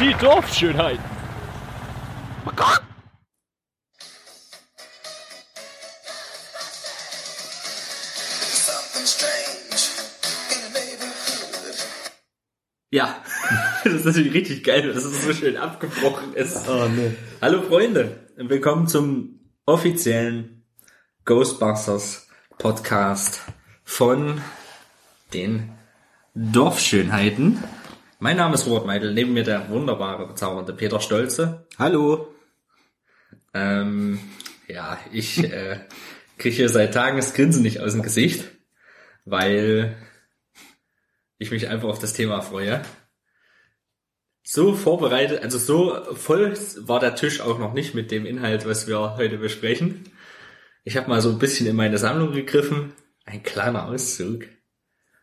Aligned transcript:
Die 0.00 0.14
Dorfschönheiten. 0.14 1.09
Ist 14.00 14.06
natürlich 14.06 14.32
richtig 14.32 14.64
geil, 14.64 14.90
dass 14.92 15.04
es 15.04 15.24
so 15.24 15.34
schön 15.34 15.58
abgebrochen 15.58 16.32
ist. 16.32 16.66
Oh, 16.68 16.88
nee. 16.88 17.10
Hallo 17.42 17.60
Freunde 17.60 18.20
und 18.38 18.48
willkommen 18.48 18.86
zum 18.86 19.40
offiziellen 19.66 20.64
Ghostbusters 21.26 22.26
Podcast 22.56 23.42
von 23.84 24.40
den 25.34 25.72
Dorfschönheiten. 26.34 27.62
Mein 28.20 28.38
Name 28.38 28.54
ist 28.54 28.66
Robert 28.66 28.86
Meidel, 28.86 29.12
neben 29.12 29.34
mir 29.34 29.44
der 29.44 29.68
wunderbare, 29.68 30.26
bezaubernde 30.26 30.72
Peter 30.72 31.00
Stolze. 31.00 31.66
Hallo. 31.78 32.34
Ähm, 33.52 34.18
ja, 34.66 34.98
ich 35.12 35.44
äh, 35.44 35.80
kriege 36.38 36.70
seit 36.70 36.94
Tagen 36.94 37.18
das 37.18 37.34
Grinsen 37.34 37.62
nicht 37.62 37.80
aus 37.80 37.92
dem 37.92 38.02
Gesicht, 38.02 38.48
weil 39.26 39.94
ich 41.36 41.50
mich 41.50 41.68
einfach 41.68 41.90
auf 41.90 41.98
das 41.98 42.14
Thema 42.14 42.40
freue. 42.40 42.80
So 44.52 44.74
vorbereitet, 44.74 45.44
also 45.44 45.58
so 45.58 46.12
voll 46.16 46.58
war 46.78 46.98
der 46.98 47.14
Tisch 47.14 47.40
auch 47.40 47.60
noch 47.60 47.72
nicht 47.72 47.94
mit 47.94 48.10
dem 48.10 48.26
Inhalt, 48.26 48.66
was 48.66 48.88
wir 48.88 49.16
heute 49.16 49.38
besprechen. 49.38 50.10
Ich 50.82 50.96
habe 50.96 51.08
mal 51.08 51.22
so 51.22 51.30
ein 51.30 51.38
bisschen 51.38 51.68
in 51.68 51.76
meine 51.76 51.98
Sammlung 51.98 52.32
gegriffen. 52.32 52.92
Ein 53.24 53.44
kleiner 53.44 53.86
Auszug. 53.86 54.46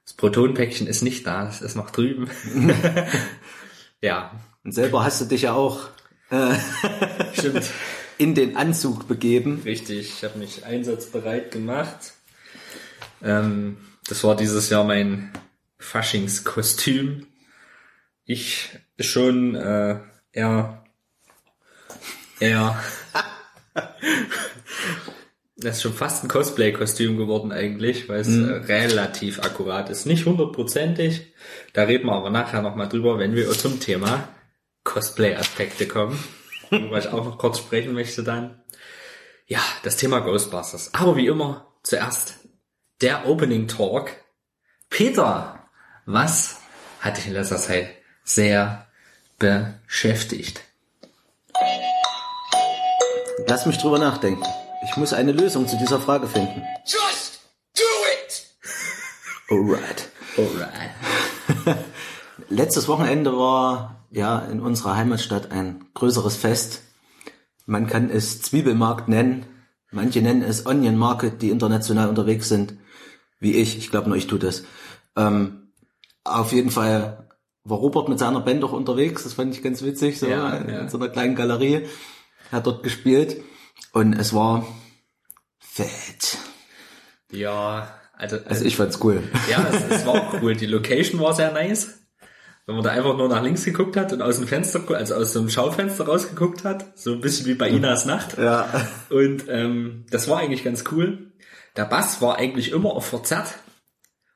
Das 0.06 0.14
Protonpäckchen 0.14 0.88
ist 0.88 1.02
nicht 1.02 1.28
da, 1.28 1.46
es 1.50 1.62
ist 1.62 1.76
noch 1.76 1.90
drüben. 1.90 2.30
ja, 4.02 4.32
Und 4.64 4.72
selber 4.72 5.04
hast 5.04 5.20
du 5.20 5.26
dich 5.26 5.42
ja 5.42 5.52
auch 5.52 5.90
äh, 6.30 6.56
stimmt. 7.34 7.70
in 8.18 8.34
den 8.34 8.56
Anzug 8.56 9.10
begeben. 9.10 9.62
Richtig, 9.66 10.08
ich 10.08 10.24
habe 10.24 10.40
mich 10.40 10.64
einsatzbereit 10.64 11.52
gemacht. 11.52 12.14
Ähm, 13.22 13.76
das 14.08 14.24
war 14.24 14.38
dieses 14.38 14.70
Jahr 14.70 14.86
mein 14.86 15.34
Faschingskostüm. 15.80 17.28
Ich 18.28 18.70
schon 19.00 19.56
äh, 19.56 20.00
eher 20.34 20.84
eher 22.40 22.84
das 25.56 25.78
ist 25.78 25.82
schon 25.82 25.94
fast 25.94 26.24
ein 26.24 26.28
Cosplay-Kostüm 26.28 27.18
geworden 27.18 27.52
eigentlich, 27.52 28.10
weil 28.10 28.20
es 28.20 28.28
äh, 28.28 28.52
relativ 28.72 29.40
akkurat 29.40 29.90
ist. 29.90 30.06
Nicht 30.06 30.26
hundertprozentig. 30.26 31.34
Da 31.74 31.84
reden 31.84 32.08
wir 32.08 32.14
aber 32.14 32.30
nachher 32.30 32.62
nochmal 32.62 32.90
drüber, 32.90 33.18
wenn 33.18 33.34
wir 33.34 33.50
zum 33.52 33.80
Thema 33.80 34.28
Cosplay-Aspekte 34.84 35.88
kommen. 35.88 36.22
Worüber 36.70 37.00
ich 37.00 37.08
auch 37.08 37.26
noch 37.26 37.38
kurz 37.38 37.58
sprechen 37.58 37.94
möchte 37.94 38.24
dann. 38.24 38.62
Ja, 39.48 39.62
das 39.84 39.98
Thema 39.98 40.20
Ghostbusters. 40.20 40.94
Aber 40.94 41.16
wie 41.16 41.28
immer, 41.28 41.74
zuerst 41.82 42.36
der 43.02 43.26
Opening 43.26 43.68
Talk. 43.68 44.12
Peter, 44.90 45.70
was 46.06 46.60
hat 47.00 47.18
dich 47.18 47.28
in 47.28 47.34
letzter 47.34 47.58
Zeit 47.58 47.97
sehr 48.28 48.86
beschäftigt? 49.40 50.62
Lass 53.48 53.66
mich 53.66 53.78
drüber 53.78 53.98
nachdenken. 53.98 54.44
Ich 54.90 54.98
muss 54.98 55.14
eine 55.14 55.32
Lösung 55.32 55.68
zu 55.68 55.78
dieser 55.78 56.00
Frage 56.00 56.28
finden. 56.28 56.62
Just 56.86 57.40
do 57.76 57.84
it! 58.14 58.46
Alright. 59.50 60.10
Alright. 60.38 61.78
Letztes 62.50 62.88
Wochenende 62.88 63.38
war 63.38 64.06
ja 64.12 64.40
in 64.40 64.60
unserer 64.60 64.96
Heimatstadt 64.96 65.52
ein 65.52 65.86
größeres 65.94 66.36
Fest. 66.36 66.82
Man 67.66 67.88
kann 67.88 68.10
es 68.10 68.42
Zwiebelmarkt 68.42 69.08
nennen. 69.08 69.46
Manche 69.92 70.22
nennen 70.22 70.42
es 70.42 70.66
Onion 70.66 70.98
Market, 70.98 71.42
die 71.42 71.50
international 71.50 72.10
unterwegs 72.10 72.50
sind. 72.50 72.74
Wie 73.40 73.56
ich. 73.56 73.78
Ich 73.78 73.90
glaube 73.90 74.10
nur 74.10 74.18
ich 74.18 74.28
tue 74.28 74.40
das. 74.40 74.64
Ähm, 75.16 75.72
auf 76.24 76.52
jeden 76.52 76.72
Fall 76.72 77.27
war 77.70 77.78
Robert 77.78 78.10
mit 78.10 78.20
seiner 78.20 78.42
Band 78.42 78.64
auch 78.64 78.74
unterwegs. 78.74 79.24
Das 79.24 79.34
fand 79.34 79.56
ich 79.56 79.64
ganz 79.64 79.82
witzig. 79.84 80.20
So 80.20 80.28
Ja, 80.28 80.52
in 80.58 80.70
ja. 80.70 80.90
so 80.90 80.98
einer 80.98 81.10
kleinen 81.10 81.36
Galerie. 81.36 81.86
Hat 82.52 82.66
dort 82.66 82.84
gespielt. 82.84 83.42
Und 83.92 84.14
es 84.14 84.34
war 84.34 84.66
fett. 85.60 86.38
Ja, 87.32 87.94
also, 88.14 88.38
Also 88.46 88.66
ich 88.66 88.76
fand's 88.76 89.00
cool. 89.04 89.22
ja, 89.50 89.68
es, 89.72 90.00
es 90.00 90.06
war 90.06 90.14
auch 90.14 90.42
cool. 90.42 90.56
Die 90.56 90.66
Location 90.66 91.20
war 91.20 91.34
sehr 91.34 91.52
nice. 91.52 92.00
Wenn 92.66 92.76
man 92.76 92.84
da 92.84 92.92
einfach 92.92 93.16
nur 93.16 93.30
nach 93.30 93.42
links 93.44 93.64
geguckt 93.64 93.96
hat 93.96 94.12
und 94.12 94.22
aus 94.22 94.40
dem 94.40 94.48
Fenster, 94.48 94.82
also 94.92 95.16
aus 95.16 95.36
einem 95.38 95.50
Schaufenster 95.50 96.06
rausgeguckt 96.06 96.66
hat, 96.66 96.98
so 96.98 97.14
ein 97.14 97.22
bisschen 97.22 97.46
wie 97.46 97.54
bei 97.54 97.70
Inas 97.70 98.06
Nacht. 98.06 98.38
Ja. 98.38 98.68
Und 99.10 99.46
ähm, 99.48 100.06
das 100.10 100.28
war 100.28 100.40
eigentlich 100.40 100.66
ganz 100.66 100.84
cool. 100.92 101.32
Der 101.78 101.86
Bass 101.86 102.22
war 102.22 102.38
eigentlich 102.38 102.72
immer 102.72 102.92
auf 102.94 103.06
verzerrt, 103.06 103.54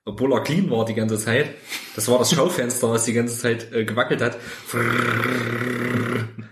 obwohl 0.06 0.34
er 0.34 0.41
clean 0.41 0.69
war 0.69 0.85
die 0.85 0.94
ganze 0.94 1.17
Zeit. 1.17 1.50
Das 1.95 2.07
war 2.07 2.19
das 2.19 2.31
Schaufenster, 2.31 2.89
was 2.89 3.06
die 3.06 3.13
ganze 3.13 3.38
Zeit 3.38 3.72
äh, 3.72 3.85
gewackelt 3.85 4.22
hat. 4.22 4.38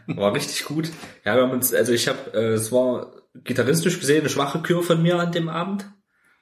War 0.07 0.33
richtig 0.33 0.65
gut. 0.65 0.91
Ja, 1.25 1.35
wir 1.35 1.43
haben 1.43 1.51
uns, 1.51 1.73
also 1.73 1.91
ich 1.91 2.07
habe, 2.07 2.33
äh, 2.33 2.53
es 2.53 2.71
war 2.71 3.13
gitarristisch 3.43 3.99
gesehen 3.99 4.21
eine 4.21 4.29
schwache 4.29 4.61
Kür 4.61 4.83
von 4.83 5.01
mir 5.01 5.19
an 5.19 5.31
dem 5.31 5.49
Abend. 5.49 5.89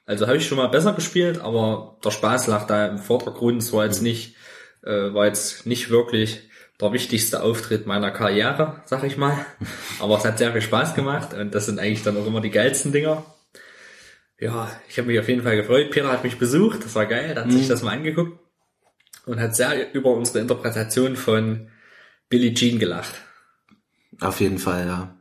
Also 0.06 0.26
habe 0.26 0.38
ich 0.38 0.46
schon 0.46 0.58
mal 0.58 0.68
besser 0.68 0.94
gespielt, 0.94 1.40
aber 1.40 1.98
der 2.02 2.10
Spaß 2.10 2.46
lag 2.46 2.66
da 2.66 2.86
im 2.86 2.98
Vordergrund. 2.98 3.62
Es 3.62 3.72
war 3.72 3.84
jetzt 3.84 4.02
nicht, 4.02 4.36
äh, 4.82 5.12
war 5.12 5.26
jetzt 5.26 5.66
nicht 5.66 5.90
wirklich 5.90 6.48
der 6.80 6.92
wichtigste 6.92 7.42
Auftritt 7.42 7.86
meiner 7.86 8.10
Karriere, 8.10 8.82
sag 8.86 9.04
ich 9.04 9.16
mal. 9.16 9.44
Aber 10.00 10.16
es 10.16 10.24
hat 10.24 10.38
sehr 10.38 10.52
viel 10.52 10.62
Spaß 10.62 10.94
gemacht 10.94 11.34
und 11.34 11.54
das 11.54 11.66
sind 11.66 11.78
eigentlich 11.78 12.02
dann 12.02 12.16
auch 12.16 12.26
immer 12.26 12.40
die 12.40 12.50
geilsten 12.50 12.92
Dinger. 12.92 13.24
Ja, 14.40 14.70
ich 14.88 14.98
habe 14.98 15.08
mich 15.08 15.18
auf 15.18 15.28
jeden 15.28 15.42
Fall 15.42 15.56
gefreut. 15.56 15.90
Peter 15.90 16.12
hat 16.12 16.22
mich 16.22 16.38
besucht, 16.38 16.84
das 16.84 16.94
war 16.94 17.06
geil, 17.06 17.34
der 17.34 17.44
hat 17.44 17.52
sich 17.52 17.66
das 17.66 17.82
mal 17.82 17.92
angeguckt 17.92 18.38
und 19.26 19.40
hat 19.40 19.56
sehr 19.56 19.92
über 19.94 20.10
unsere 20.10 20.38
Interpretation 20.38 21.16
von 21.16 21.68
Billie 22.28 22.54
Jean 22.54 22.78
gelacht. 22.78 23.14
Auf 24.20 24.40
jeden 24.40 24.58
Fall, 24.58 24.86
ja. 24.86 25.14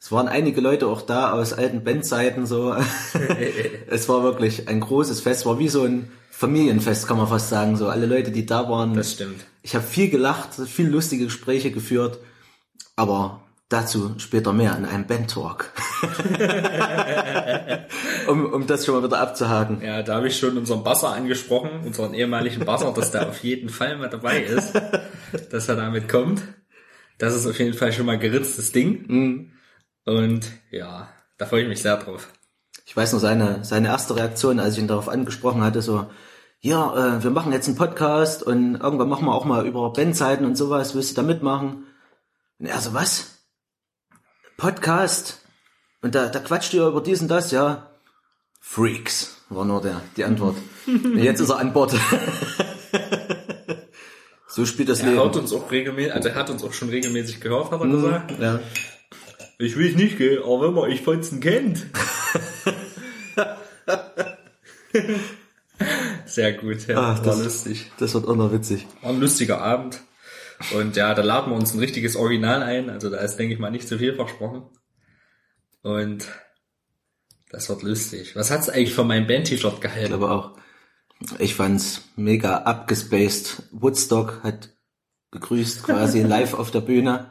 Es 0.00 0.12
waren 0.12 0.28
einige 0.28 0.60
Leute 0.60 0.86
auch 0.86 1.02
da 1.02 1.32
aus 1.32 1.52
alten 1.52 1.84
Bandzeiten 1.84 2.46
so. 2.46 2.74
es 3.88 4.08
war 4.08 4.22
wirklich 4.22 4.68
ein 4.68 4.80
großes 4.80 5.20
Fest, 5.20 5.44
war 5.44 5.58
wie 5.58 5.68
so 5.68 5.84
ein 5.84 6.10
Familienfest, 6.30 7.08
kann 7.08 7.16
man 7.16 7.26
fast 7.26 7.48
sagen. 7.48 7.76
So 7.76 7.88
alle 7.88 8.06
Leute, 8.06 8.30
die 8.30 8.46
da 8.46 8.68
waren. 8.68 8.94
Das 8.94 9.12
stimmt. 9.12 9.44
Ich 9.62 9.74
habe 9.74 9.84
viel 9.84 10.08
gelacht, 10.08 10.54
viel 10.54 10.88
lustige 10.88 11.24
Gespräche 11.24 11.72
geführt, 11.72 12.20
aber 12.96 13.42
dazu 13.68 14.14
später 14.18 14.52
mehr 14.52 14.76
in 14.76 14.84
einem 14.84 15.06
Band-Talk. 15.06 15.72
um, 18.28 18.46
um 18.46 18.66
das 18.66 18.86
schon 18.86 18.94
mal 18.94 19.04
wieder 19.04 19.20
abzuhaken. 19.20 19.82
Ja, 19.82 20.02
da 20.02 20.16
habe 20.16 20.28
ich 20.28 20.38
schon 20.38 20.56
unseren 20.56 20.82
Basser 20.82 21.12
angesprochen, 21.12 21.70
unseren 21.84 22.14
ehemaligen 22.14 22.64
Basser, 22.64 22.92
dass 22.92 23.10
der 23.10 23.28
auf 23.28 23.42
jeden 23.42 23.68
Fall 23.68 23.98
mal 23.98 24.08
dabei 24.08 24.42
ist, 24.42 24.72
dass 25.50 25.68
er 25.68 25.76
damit 25.76 26.08
kommt. 26.08 26.42
Das 27.18 27.34
ist 27.34 27.46
auf 27.46 27.58
jeden 27.58 27.74
Fall 27.74 27.92
schon 27.92 28.06
mal 28.06 28.18
geritztes 28.18 28.72
Ding. 28.72 29.52
Und 30.04 30.46
ja, 30.70 31.08
da 31.36 31.46
freue 31.46 31.62
ich 31.62 31.68
mich 31.68 31.82
sehr 31.82 31.98
drauf. 31.98 32.28
Ich 32.86 32.96
weiß 32.96 33.12
noch 33.12 33.20
seine, 33.20 33.64
seine 33.64 33.88
erste 33.88 34.16
Reaktion, 34.16 34.60
als 34.60 34.74
ich 34.74 34.80
ihn 34.80 34.88
darauf 34.88 35.10
angesprochen 35.10 35.62
hatte, 35.62 35.82
so, 35.82 36.06
ja, 36.60 37.18
äh, 37.18 37.22
wir 37.22 37.30
machen 37.30 37.52
jetzt 37.52 37.68
einen 37.68 37.76
Podcast 37.76 38.42
und 38.42 38.76
irgendwann 38.76 39.10
machen 39.10 39.26
wir 39.26 39.34
auch 39.34 39.44
mal 39.44 39.66
über 39.66 39.92
Bandzeiten 39.92 40.46
und 40.46 40.56
sowas, 40.56 40.94
willst 40.94 41.10
du 41.10 41.16
da 41.16 41.22
mitmachen? 41.22 41.84
Und 42.58 42.66
er 42.66 42.80
so, 42.80 42.94
was? 42.94 43.37
Podcast? 44.58 45.40
Und 46.02 46.14
da, 46.16 46.26
da 46.28 46.40
quatscht 46.40 46.74
ihr 46.74 46.84
über 46.88 47.00
dies 47.00 47.22
und 47.22 47.28
das, 47.28 47.52
ja. 47.52 47.90
Freaks, 48.60 49.36
war 49.50 49.64
nur 49.64 49.80
der, 49.80 50.02
die 50.16 50.24
Antwort. 50.24 50.56
Und 50.86 51.16
jetzt 51.16 51.40
ist 51.40 51.48
er 51.50 51.58
an 51.60 51.72
Bord. 51.72 51.92
so 54.48 54.66
spielt 54.66 54.88
das 54.88 54.98
Er 55.00 55.10
Leben. 55.12 55.20
uns 55.20 55.52
auch 55.52 55.70
regelmäßig, 55.70 56.12
also 56.12 56.28
er 56.30 56.34
hat 56.34 56.50
uns 56.50 56.64
auch 56.64 56.72
schon 56.72 56.88
regelmäßig 56.88 57.40
gehört, 57.40 57.70
hat 57.70 57.80
er 57.80 57.86
gesagt. 57.86 58.32
Ja. 58.40 58.58
Ich 59.60 59.76
will 59.76 59.94
nicht 59.94 60.18
gehen, 60.18 60.42
aber 60.42 60.62
wenn 60.62 60.74
man 60.74 60.90
ich 60.90 61.02
Fotzen 61.02 61.38
kennt. 61.40 61.86
Sehr 66.26 66.52
gut, 66.54 66.84
ja, 66.88 66.98
Ach, 66.98 67.18
war 67.18 67.24
das- 67.24 67.44
lustig. 67.44 67.92
Das 67.98 68.12
wird 68.14 68.26
auch 68.26 68.34
noch 68.34 68.52
witzig. 68.52 68.86
War 69.02 69.10
ein 69.10 69.20
lustiger 69.20 69.60
Abend. 69.60 70.00
Und 70.74 70.96
ja, 70.96 71.14
da 71.14 71.22
laden 71.22 71.52
wir 71.52 71.56
uns 71.56 71.72
ein 71.74 71.78
richtiges 71.78 72.16
Original 72.16 72.62
ein. 72.62 72.90
Also 72.90 73.10
da 73.10 73.18
ist, 73.18 73.36
denke 73.36 73.54
ich 73.54 73.60
mal, 73.60 73.70
nicht 73.70 73.86
zu 73.88 73.98
viel 73.98 74.14
versprochen. 74.14 74.62
Und 75.82 76.26
Das 77.50 77.68
wird 77.68 77.82
lustig. 77.82 78.34
Was 78.36 78.50
hat's 78.50 78.68
eigentlich 78.68 78.94
von 78.94 79.06
meinem 79.06 79.26
Band-T-Shirt 79.26 79.80
gehalten? 79.80 80.08
glaube 80.08 80.30
auch. 80.30 80.58
Ich 81.38 81.54
fand's 81.54 82.02
mega 82.16 82.58
abgespaced. 82.58 83.62
Woodstock 83.72 84.42
hat 84.42 84.70
gegrüßt 85.30 85.82
quasi 85.82 86.22
live 86.22 86.54
auf 86.54 86.70
der 86.70 86.80
Bühne. 86.80 87.30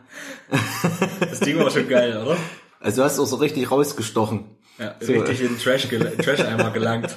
Das 1.19 1.39
Ding 1.41 1.57
war 1.59 1.69
schon 1.69 1.88
geil, 1.88 2.18
oder? 2.18 2.38
Also 2.80 3.01
du 3.01 3.06
hast 3.06 3.19
auch 3.19 3.25
so 3.25 3.38
richtig 3.38 3.69
rausgestochen. 3.71 4.57
Ja, 4.77 4.95
So. 5.01 5.12
richtig 5.13 5.41
in 5.41 5.47
den 5.50 5.57
Trash 5.59 5.89
gel 5.89 6.15
Trash 6.18 6.41
einmal 6.41 6.71
gelangt. 6.71 7.15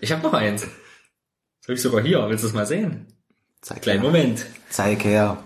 Ich 0.00 0.12
habe 0.12 0.22
noch 0.22 0.34
eins. 0.34 0.62
Das 0.62 1.68
habe 1.68 1.74
ich 1.74 1.82
sogar 1.82 2.02
hier. 2.02 2.28
Willst 2.28 2.44
du 2.44 2.48
es 2.48 2.54
mal 2.54 2.66
sehen? 2.66 3.06
Zeig 3.62 3.80
Kleinen 3.82 4.02
her. 4.02 4.10
Moment. 4.10 4.46
Zeig 4.70 5.04
her. 5.04 5.42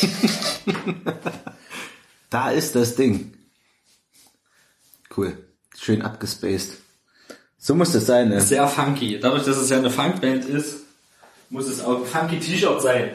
Da 2.30 2.52
ist 2.52 2.76
das 2.76 2.94
Ding. 2.94 3.34
Cool. 5.16 5.36
Schön 5.76 6.00
abgespaced. 6.02 6.76
So 7.58 7.74
muss 7.74 7.90
das 7.90 8.06
sein, 8.06 8.28
ne? 8.28 8.40
Sehr 8.40 8.68
funky. 8.68 9.18
Dadurch, 9.18 9.44
dass 9.44 9.56
es 9.56 9.68
ja 9.68 9.78
eine 9.78 9.90
Funkband 9.90 10.44
ist, 10.44 10.84
muss 11.48 11.66
es 11.66 11.80
auch 11.80 12.02
ein 12.02 12.06
funky 12.06 12.38
T-Shirt 12.38 12.80
sein. 12.80 13.10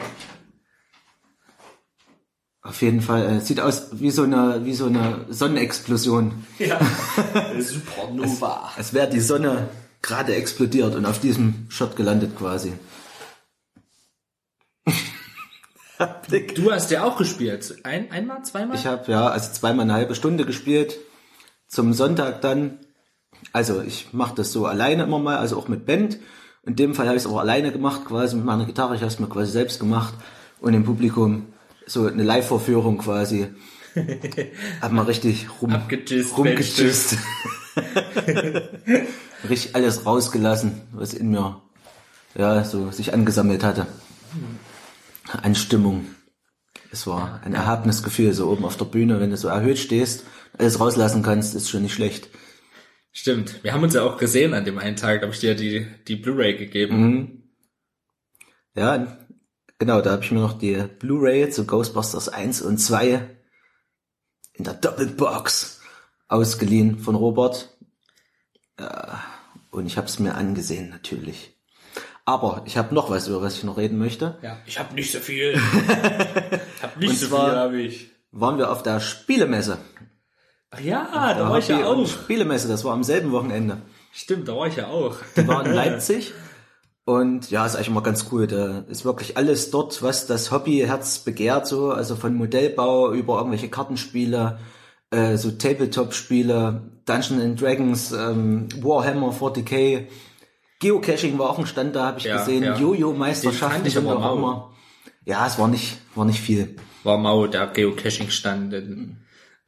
Auf 2.66 2.82
jeden 2.82 3.00
Fall. 3.00 3.36
Äh, 3.36 3.40
sieht 3.40 3.60
aus 3.60 3.88
wie 3.92 4.10
so 4.10 4.24
eine, 4.24 4.64
wie 4.64 4.74
so 4.74 4.86
eine 4.86 5.26
Sonnenexplosion. 5.28 6.44
Ja. 6.58 6.80
Supernova. 7.60 8.72
Als 8.76 8.92
wäre 8.92 9.08
die 9.08 9.20
Sonne 9.20 9.68
gerade 10.02 10.34
explodiert 10.34 10.94
und 10.94 11.06
auf 11.06 11.20
diesem 11.20 11.66
Shot 11.68 11.96
gelandet 11.96 12.36
quasi. 12.36 12.72
Du 16.54 16.72
hast 16.72 16.90
ja 16.90 17.04
auch 17.04 17.16
gespielt. 17.16 17.76
Ein, 17.84 18.10
einmal, 18.10 18.44
zweimal? 18.44 18.76
Ich 18.76 18.86
habe 18.86 19.10
ja 19.10 19.28
also 19.28 19.52
zweimal 19.52 19.84
eine 19.84 19.94
halbe 19.94 20.14
Stunde 20.14 20.44
gespielt. 20.44 20.98
Zum 21.68 21.92
Sonntag 21.92 22.40
dann. 22.42 22.78
Also 23.52 23.80
ich 23.80 24.12
mache 24.12 24.34
das 24.34 24.52
so 24.52 24.66
alleine 24.66 25.04
immer 25.04 25.18
mal, 25.18 25.36
also 25.36 25.56
auch 25.56 25.68
mit 25.68 25.86
Band. 25.86 26.18
In 26.64 26.74
dem 26.74 26.94
Fall 26.94 27.06
habe 27.06 27.16
ich 27.16 27.22
es 27.22 27.30
auch 27.30 27.38
alleine 27.38 27.70
gemacht, 27.70 28.04
quasi 28.06 28.34
mit 28.34 28.44
meiner 28.44 28.64
Gitarre. 28.64 28.96
Ich 28.96 29.02
habe 29.02 29.12
es 29.12 29.20
mir 29.20 29.28
quasi 29.28 29.52
selbst 29.52 29.78
gemacht 29.78 30.14
und 30.60 30.74
im 30.74 30.84
Publikum 30.84 31.46
so 31.86 32.06
eine 32.06 32.22
Live-Vorführung 32.22 32.98
quasi. 32.98 33.48
Hab 34.80 34.92
mal 34.92 35.04
richtig 35.06 35.46
rum, 35.62 35.74
rumgejizzt. 35.74 37.16
richtig 39.48 39.74
alles 39.74 40.04
rausgelassen, 40.04 40.82
was 40.92 41.14
in 41.14 41.30
mir 41.30 41.62
ja 42.34 42.64
so 42.64 42.90
sich 42.90 43.14
angesammelt 43.14 43.64
hatte. 43.64 43.86
An 45.28 45.54
Stimmung. 45.54 46.06
Es 46.92 47.06
war 47.06 47.40
ein 47.44 47.54
erhabenes 47.54 48.02
Gefühl, 48.02 48.32
so 48.32 48.50
oben 48.50 48.64
auf 48.64 48.76
der 48.76 48.84
Bühne, 48.84 49.20
wenn 49.20 49.30
du 49.30 49.36
so 49.36 49.48
erhöht 49.48 49.78
stehst, 49.78 50.24
alles 50.58 50.80
rauslassen 50.80 51.22
kannst, 51.22 51.54
ist 51.54 51.68
schon 51.68 51.82
nicht 51.82 51.94
schlecht. 51.94 52.28
Stimmt. 53.12 53.64
Wir 53.64 53.72
haben 53.72 53.82
uns 53.82 53.94
ja 53.94 54.02
auch 54.02 54.18
gesehen 54.18 54.52
an 54.52 54.66
dem 54.66 54.78
einen 54.78 54.96
Tag. 54.96 55.20
Da 55.20 55.26
habe 55.26 55.34
ich 55.34 55.40
dir 55.40 55.54
die, 55.54 55.86
die 56.06 56.16
Blu-ray 56.16 56.58
gegeben. 56.58 57.00
Mhm. 57.00 57.42
Ja, 58.74 59.16
genau, 59.78 60.00
da 60.00 60.12
habe 60.12 60.22
ich 60.24 60.30
mir 60.32 60.40
noch 60.40 60.58
die 60.58 60.74
Blu-ray 60.98 61.50
zu 61.50 61.66
Ghostbusters 61.66 62.28
1 62.28 62.62
und 62.62 62.78
2 62.78 63.28
in 64.54 64.64
der 64.64 64.74
Doppelbox 64.74 65.80
ausgeliehen 66.28 66.98
von 66.98 67.14
Robert. 67.14 67.76
Ja, 68.78 69.22
und 69.70 69.86
ich 69.86 69.96
habe 69.96 70.06
es 70.06 70.18
mir 70.18 70.34
angesehen, 70.34 70.88
natürlich. 70.90 71.52
Aber 72.24 72.62
ich 72.66 72.76
habe 72.76 72.94
noch 72.94 73.08
was, 73.10 73.28
über 73.28 73.40
was 73.40 73.56
ich 73.56 73.64
noch 73.64 73.76
reden 73.78 73.98
möchte. 73.98 74.38
Ja. 74.42 74.58
Ich 74.66 74.78
habe 74.78 74.94
nicht 74.94 75.12
so 75.12 75.20
viel. 75.20 75.54
hab 76.82 76.96
nicht 76.96 77.10
Und 77.10 77.16
so 77.18 77.28
zwar- 77.28 77.48
viel, 77.50 77.58
habe 77.58 77.80
ich. 77.82 78.10
Waren 78.32 78.58
wir 78.58 78.70
auf 78.70 78.82
der 78.82 79.00
Spielemesse. 79.00 79.78
Ach 80.70 80.80
ja, 80.80 81.32
da 81.34 81.48
war 81.48 81.58
ich 81.58 81.68
ja 81.68 81.86
auch. 81.86 82.06
Spielemesse, 82.06 82.68
das 82.68 82.84
war 82.84 82.92
am 82.92 83.04
selben 83.04 83.30
Wochenende. 83.32 83.80
Stimmt, 84.12 84.48
da 84.48 84.56
war 84.56 84.66
ich 84.66 84.76
ja 84.76 84.88
auch. 84.88 85.16
Die 85.36 85.46
war 85.46 85.64
in 85.64 85.72
Leipzig. 85.74 86.34
Und 87.08 87.50
ja, 87.52 87.64
ist 87.64 87.76
eigentlich 87.76 87.86
immer 87.86 88.02
ganz 88.02 88.26
cool. 88.32 88.48
Da 88.48 88.80
ist 88.88 89.04
wirklich 89.04 89.36
alles 89.36 89.70
dort, 89.70 90.02
was 90.02 90.26
das 90.26 90.50
Hobbyherz 90.50 91.20
begehrt, 91.20 91.66
so, 91.68 91.92
also 91.92 92.16
von 92.16 92.34
Modellbau 92.34 93.12
über 93.12 93.38
irgendwelche 93.38 93.68
Kartenspiele, 93.68 94.58
äh, 95.12 95.36
so 95.36 95.52
Tabletop-Spiele, 95.52 96.82
Dungeons 97.04 97.42
and 97.42 97.60
Dragons, 97.62 98.10
ähm, 98.10 98.68
Warhammer 98.82 99.30
40k, 99.32 100.08
Geocaching 100.80 101.38
war 101.38 101.50
auch 101.50 101.58
ein 101.60 101.66
Stand, 101.68 101.94
da 101.94 102.06
habe 102.06 102.18
ich 102.18 102.24
Ja, 102.24 102.38
gesehen, 102.38 102.64
ja. 102.64 102.76
Jojo-Meisterschaften 102.76 103.88
sind 103.88 104.06
auch 104.08 104.36
immer. 104.36 104.74
Ja, 105.24 105.46
es 105.46 105.58
war 105.60 105.68
nicht, 105.68 105.98
war 106.16 106.24
nicht 106.24 106.40
viel. 106.40 106.74
War 107.04 107.18
mau, 107.18 107.46
der 107.46 107.68
Geocaching-Stand. 107.68 108.74
in- 108.74 109.16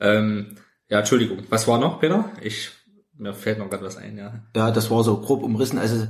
Ähm, 0.00 0.56
ja, 0.88 0.98
Entschuldigung. 0.98 1.38
Was 1.50 1.66
war 1.68 1.78
noch, 1.78 2.00
Peter? 2.00 2.30
Ich, 2.42 2.70
mir 3.16 3.32
fällt 3.32 3.58
noch 3.60 3.70
gerade 3.70 3.84
was 3.84 3.96
ein, 3.96 4.18
ja. 4.18 4.34
Ja, 4.56 4.70
das 4.72 4.90
war 4.90 5.02
so 5.04 5.16
grob 5.20 5.42
umrissen. 5.44 5.78
Also 5.78 6.06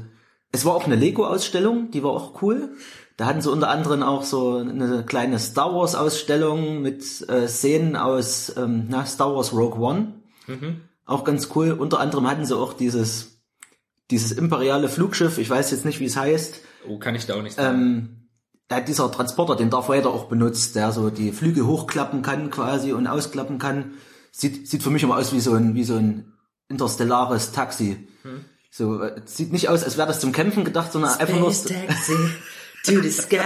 es 0.53 0.65
war 0.65 0.75
auch 0.75 0.85
eine 0.85 0.97
Lego-Ausstellung, 0.97 1.91
die 1.91 2.03
war 2.03 2.11
auch 2.11 2.43
cool. 2.43 2.77
Da 3.17 3.27
hatten 3.27 3.41
sie 3.41 3.50
unter 3.50 3.69
anderem 3.69 4.03
auch 4.03 4.23
so 4.23 4.59
eine 4.59 5.05
kleine 5.05 5.39
Star 5.39 5.75
Wars-Ausstellung 5.75 6.83
mit 6.83 7.03
äh, 7.29 7.49
Szenen 7.49 7.97
aus 7.97 8.55
ähm, 8.56 8.87
na, 8.89 9.05
Star 9.06 9.35
Wars 9.35 9.53
Rogue 9.53 9.81
One. 9.81 10.15
Auch 11.05 11.25
ganz 11.25 11.49
cool. 11.55 11.73
Unter 11.73 12.00
anderem 12.00 12.29
hatten 12.29 12.45
sie 12.45 12.56
auch 12.56 12.75
dieses 12.75 13.39
dieses 14.11 14.33
imperiale 14.33 14.89
Flugschiff. 14.89 15.39
Ich 15.39 15.50
weiß 15.50 15.71
jetzt 15.71 15.85
nicht, 15.85 16.00
wie 16.00 16.06
es 16.06 16.17
heißt. 16.17 16.61
Oh, 16.89 16.99
kann 16.99 17.15
ich 17.15 17.27
da 17.27 17.35
auch 17.35 17.43
nicht 17.43 17.56
sagen. 17.56 17.79
Ähm, 17.79 18.29
da 18.69 18.77
hat 18.77 18.89
dieser 18.89 19.11
Transporter, 19.11 19.56
den 19.56 19.71
Darth 19.71 19.89
Vader 19.89 20.11
auch 20.11 20.27
benutzt, 20.27 20.77
der 20.77 20.93
so 20.93 21.11
die 21.11 21.33
Flügel 21.33 21.67
hochklappen 21.67 22.23
kann 22.23 22.50
quasi 22.50 22.93
und 22.93 23.06
ausklappen 23.06 23.59
kann. 23.59 23.93
Sieht, 24.31 24.69
sieht 24.69 24.83
für 24.83 24.91
mich 24.91 25.03
immer 25.03 25.17
aus 25.17 25.33
wie 25.33 25.41
so 25.41 25.55
ein, 25.55 25.75
wie 25.75 25.85
so 25.85 25.97
ein 25.97 26.35
interstellares 26.69 27.53
Taxi. 27.53 28.09
So, 28.70 29.03
äh, 29.03 29.20
sieht 29.25 29.53
nicht 29.53 29.69
aus, 29.69 29.82
als 29.85 29.97
wäre 29.97 30.06
das 30.09 30.20
zum 30.20 30.32
Kämpfen 30.32 30.65
gedacht, 30.65 30.93
sondern 30.93 31.19
einfach 31.19 31.38
nur, 31.38 31.53
so- 31.53 31.69
Taxi 31.69 32.12
to 32.85 33.00
the 33.00 33.11
sky. 33.11 33.41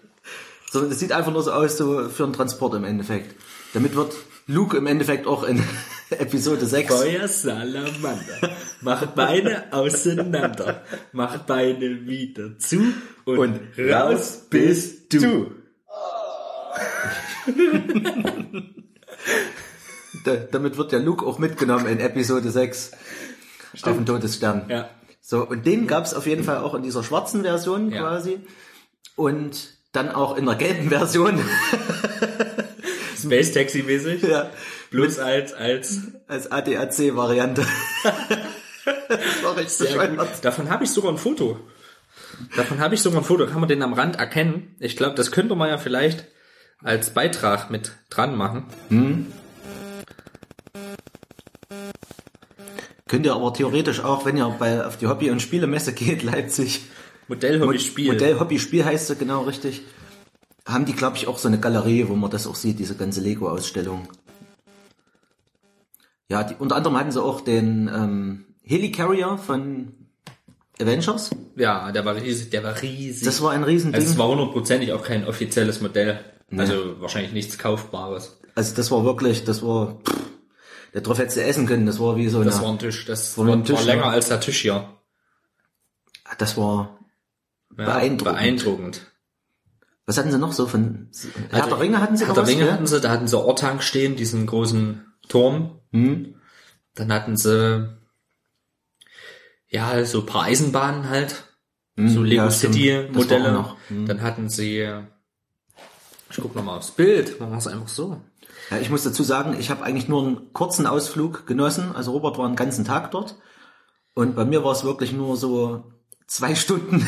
sondern 0.72 0.90
es 0.92 0.98
sieht 0.98 1.12
einfach 1.12 1.32
nur 1.32 1.42
so 1.42 1.52
aus, 1.52 1.76
so 1.76 2.08
für 2.08 2.24
einen 2.24 2.32
Transport 2.32 2.74
im 2.74 2.84
Endeffekt. 2.84 3.34
Damit 3.74 3.94
wird 3.94 4.14
Luke 4.46 4.76
im 4.76 4.86
Endeffekt 4.86 5.26
auch 5.26 5.44
in 5.44 5.62
Episode 6.10 6.64
6 6.66 6.94
Feuer 6.94 7.28
Salamander. 7.28 8.50
Mach 8.80 9.06
Beine 9.06 9.72
auseinander. 9.72 10.82
Mach 11.12 11.38
Beine 11.38 12.06
wieder 12.06 12.58
zu 12.58 12.92
und, 13.24 13.38
Und 13.38 13.60
raus 13.78 14.46
bist 14.50 15.12
du. 15.12 15.52
da, 20.24 20.36
damit 20.50 20.76
wird 20.76 20.92
der 20.92 21.00
Luke 21.00 21.24
auch 21.24 21.38
mitgenommen 21.38 21.86
in 21.86 22.00
Episode 22.00 22.50
6 22.50 22.92
auf 23.82 23.96
den 23.96 24.06
Todesstern. 24.06 24.66
Ja. 24.68 24.88
So, 25.20 25.46
und 25.46 25.64
den 25.66 25.86
gab's 25.86 26.14
auf 26.14 26.26
jeden 26.26 26.44
Fall 26.44 26.58
auch 26.58 26.74
in 26.74 26.82
dieser 26.82 27.02
schwarzen 27.02 27.42
Version 27.42 27.90
Ja. 27.90 28.00
quasi. 28.00 28.40
Und 29.16 29.74
dann 29.92 30.10
auch 30.10 30.36
in 30.36 30.46
der 30.46 30.54
gelben 30.56 30.88
Version. 30.88 31.38
Space 33.22 33.52
Taxi 33.52 33.82
mäßig. 33.82 34.22
ja. 34.22 34.50
Bloß 34.90 35.18
als, 35.20 35.52
als 35.54 35.98
Als 36.28 36.50
ADAC-Variante. 36.50 37.64
das 39.08 39.42
war 39.44 39.56
richtig 39.56 39.88
Sehr 39.88 40.08
gut. 40.08 40.26
Davon 40.42 40.70
habe 40.70 40.84
ich 40.84 40.90
sogar 40.90 41.12
ein 41.12 41.18
Foto. 41.18 41.58
Davon 42.56 42.80
habe 42.80 42.94
ich 42.94 43.00
sogar 43.02 43.20
ein 43.20 43.24
Foto. 43.24 43.46
Kann 43.46 43.60
man 43.60 43.68
den 43.68 43.82
am 43.82 43.92
Rand 43.92 44.16
erkennen? 44.16 44.74
Ich 44.80 44.96
glaube, 44.96 45.14
das 45.14 45.30
könnte 45.30 45.54
man 45.54 45.68
ja 45.68 45.78
vielleicht 45.78 46.26
als 46.82 47.10
Beitrag 47.10 47.70
mit 47.70 47.92
dran 48.10 48.34
machen. 48.36 48.66
Könnt 53.12 53.26
ihr 53.26 53.34
aber 53.34 53.52
theoretisch 53.52 54.00
auch, 54.00 54.24
wenn 54.24 54.38
ihr 54.38 54.48
bei, 54.58 54.86
auf 54.86 54.96
die 54.96 55.06
Hobby- 55.06 55.30
und 55.30 55.42
Spielemesse 55.42 55.92
geht, 56.02 56.22
Leipzig, 56.22 56.86
Modellhobby 57.28 57.78
Spiel. 57.78 58.12
Modell 58.14 58.40
Hobby 58.40 58.58
Spiel 58.58 58.86
heißt 58.86 59.08
sie 59.08 59.16
genau 59.16 59.42
richtig, 59.42 59.82
haben 60.64 60.86
die, 60.86 60.94
glaube 60.94 61.18
ich, 61.18 61.26
auch 61.26 61.36
so 61.36 61.46
eine 61.46 61.60
Galerie, 61.60 62.08
wo 62.08 62.14
man 62.14 62.30
das 62.30 62.46
auch 62.46 62.54
sieht, 62.54 62.78
diese 62.78 62.94
ganze 62.94 63.20
Lego-Ausstellung. 63.20 64.08
Ja, 66.30 66.42
die, 66.42 66.54
unter 66.58 66.74
anderem 66.74 66.96
hatten 66.96 67.12
sie 67.12 67.22
auch 67.22 67.42
den 67.42 67.90
ähm, 67.94 68.46
Helicarrier 68.62 69.36
von 69.36 69.92
Avengers. 70.80 71.32
Ja, 71.54 71.92
der 71.92 72.06
war 72.06 72.16
riesig. 72.16 72.48
Der 72.48 72.64
war 72.64 72.80
riesig. 72.80 73.24
Das 73.26 73.42
war 73.42 73.50
ein 73.50 73.62
Riesending. 73.62 74.00
also 74.00 74.10
es 74.10 74.16
war 74.16 74.28
hundertprozentig 74.28 74.90
auch 74.94 75.04
kein 75.04 75.26
offizielles 75.26 75.82
Modell. 75.82 76.18
Also 76.56 76.98
wahrscheinlich 76.98 77.34
nichts 77.34 77.58
Kaufbares. 77.58 78.38
Also 78.54 78.74
das 78.74 78.90
war 78.90 79.04
wirklich, 79.04 79.44
das 79.44 79.62
war, 79.62 79.98
pff, 80.02 80.16
der 80.94 81.00
drauf 81.00 81.18
hättest 81.18 81.36
du 81.38 81.42
essen 81.44 81.66
können, 81.66 81.86
das 81.86 81.98
war 82.00 82.16
wie 82.16 82.28
so 82.28 82.42
Das 82.44 82.56
eine, 82.56 82.64
war 82.64 82.72
ein 82.72 82.78
Tisch. 82.78 83.04
Das 83.06 83.36
War 83.38 83.48
ein 83.48 83.64
Tisch, 83.64 83.76
war 83.76 83.84
länger 83.84 84.02
ja. 84.02 84.10
als 84.10 84.28
der 84.28 84.40
Tisch 84.40 84.60
hier. 84.62 84.88
das 86.38 86.56
war, 86.56 86.98
Ja, 87.76 87.84
Beeindruckend. 87.86 88.36
Beeindruckend. 88.36 89.06
was 90.06 90.18
hatten 90.18 90.30
sie 90.30 90.38
noch 90.38 90.52
so 90.52 90.66
von, 90.66 91.08
Herr 91.50 91.66
der 91.66 91.80
Ringe 91.80 92.00
hatten 92.00 92.16
sie 92.16 92.26
Herr 92.26 92.46
Ringe 92.46 92.70
hatten 92.70 92.86
sie, 92.86 93.00
da 93.00 93.10
hatten 93.10 93.28
sie 93.28 93.38
Ortank 93.38 93.82
stehen, 93.82 94.16
diesen 94.16 94.46
großen 94.46 95.06
Turm. 95.28 95.80
Hm? 95.92 96.34
Dann 96.94 97.12
hatten 97.12 97.36
sie 97.36 97.88
ja 99.68 100.04
so 100.04 100.20
ein 100.20 100.26
paar 100.26 100.42
Eisenbahnen 100.44 101.08
halt. 101.08 101.44
so 101.96 102.22
Lego 102.22 102.44
ja. 102.44 102.50
City 102.50 103.06
Das 103.08 103.16
Modelle. 103.16 103.64
Mhm. 103.88 104.06
Dann 104.06 104.20
hatten 104.22 104.48
sie, 104.50 104.86
ich 106.30 106.36
guck 106.36 106.54
noch 106.54 106.64
mal 106.64 106.76
aufs 106.76 106.90
Bild, 106.90 107.40
machen 107.40 107.52
wir 107.52 107.58
es 107.58 107.66
einfach 107.66 107.88
so. 107.88 108.20
Ja, 108.72 108.78
ich 108.80 108.90
muss 108.90 109.02
dazu 109.04 109.22
sagen, 109.22 109.56
ich 109.58 109.70
habe 109.70 109.82
eigentlich 109.84 110.08
nur 110.08 110.22
einen 110.26 110.52
kurzen 110.52 110.86
Ausflug 110.86 111.46
genossen. 111.46 111.92
Also 111.94 112.12
Robert 112.12 112.38
war 112.38 112.46
einen 112.46 112.56
ganzen 112.56 112.84
Tag 112.84 113.10
dort. 113.10 113.36
Und 114.14 114.34
bei 114.36 114.44
mir 114.44 114.64
war 114.64 114.72
es 114.72 114.84
wirklich 114.84 115.12
nur 115.12 115.36
so 115.36 115.84
zwei 116.26 116.54
Stunden 116.54 117.06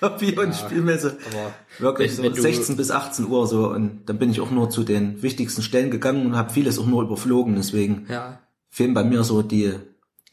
Hobby- 0.00 0.36
und 0.38 0.54
Spielmesse. 0.54 1.18
aber 1.30 1.54
wirklich 1.78 2.16
so 2.16 2.22
wenn 2.22 2.34
du- 2.34 2.40
16 2.42 2.76
bis 2.76 2.90
18 2.90 3.26
Uhr 3.28 3.46
so. 3.46 3.68
Und 3.68 4.02
dann 4.06 4.18
bin 4.18 4.30
ich 4.30 4.40
auch 4.40 4.50
nur 4.50 4.68
zu 4.70 4.82
den 4.84 5.22
wichtigsten 5.22 5.62
Stellen 5.62 5.90
gegangen 5.90 6.26
und 6.26 6.36
habe 6.36 6.52
vieles 6.52 6.78
auch 6.78 6.86
nur 6.86 7.02
überflogen. 7.02 7.54
Deswegen 7.56 8.06
Ja, 8.08 8.40
fehlen 8.70 8.94
bei 8.94 9.04
mir 9.04 9.22
so 9.24 9.42
die, 9.42 9.74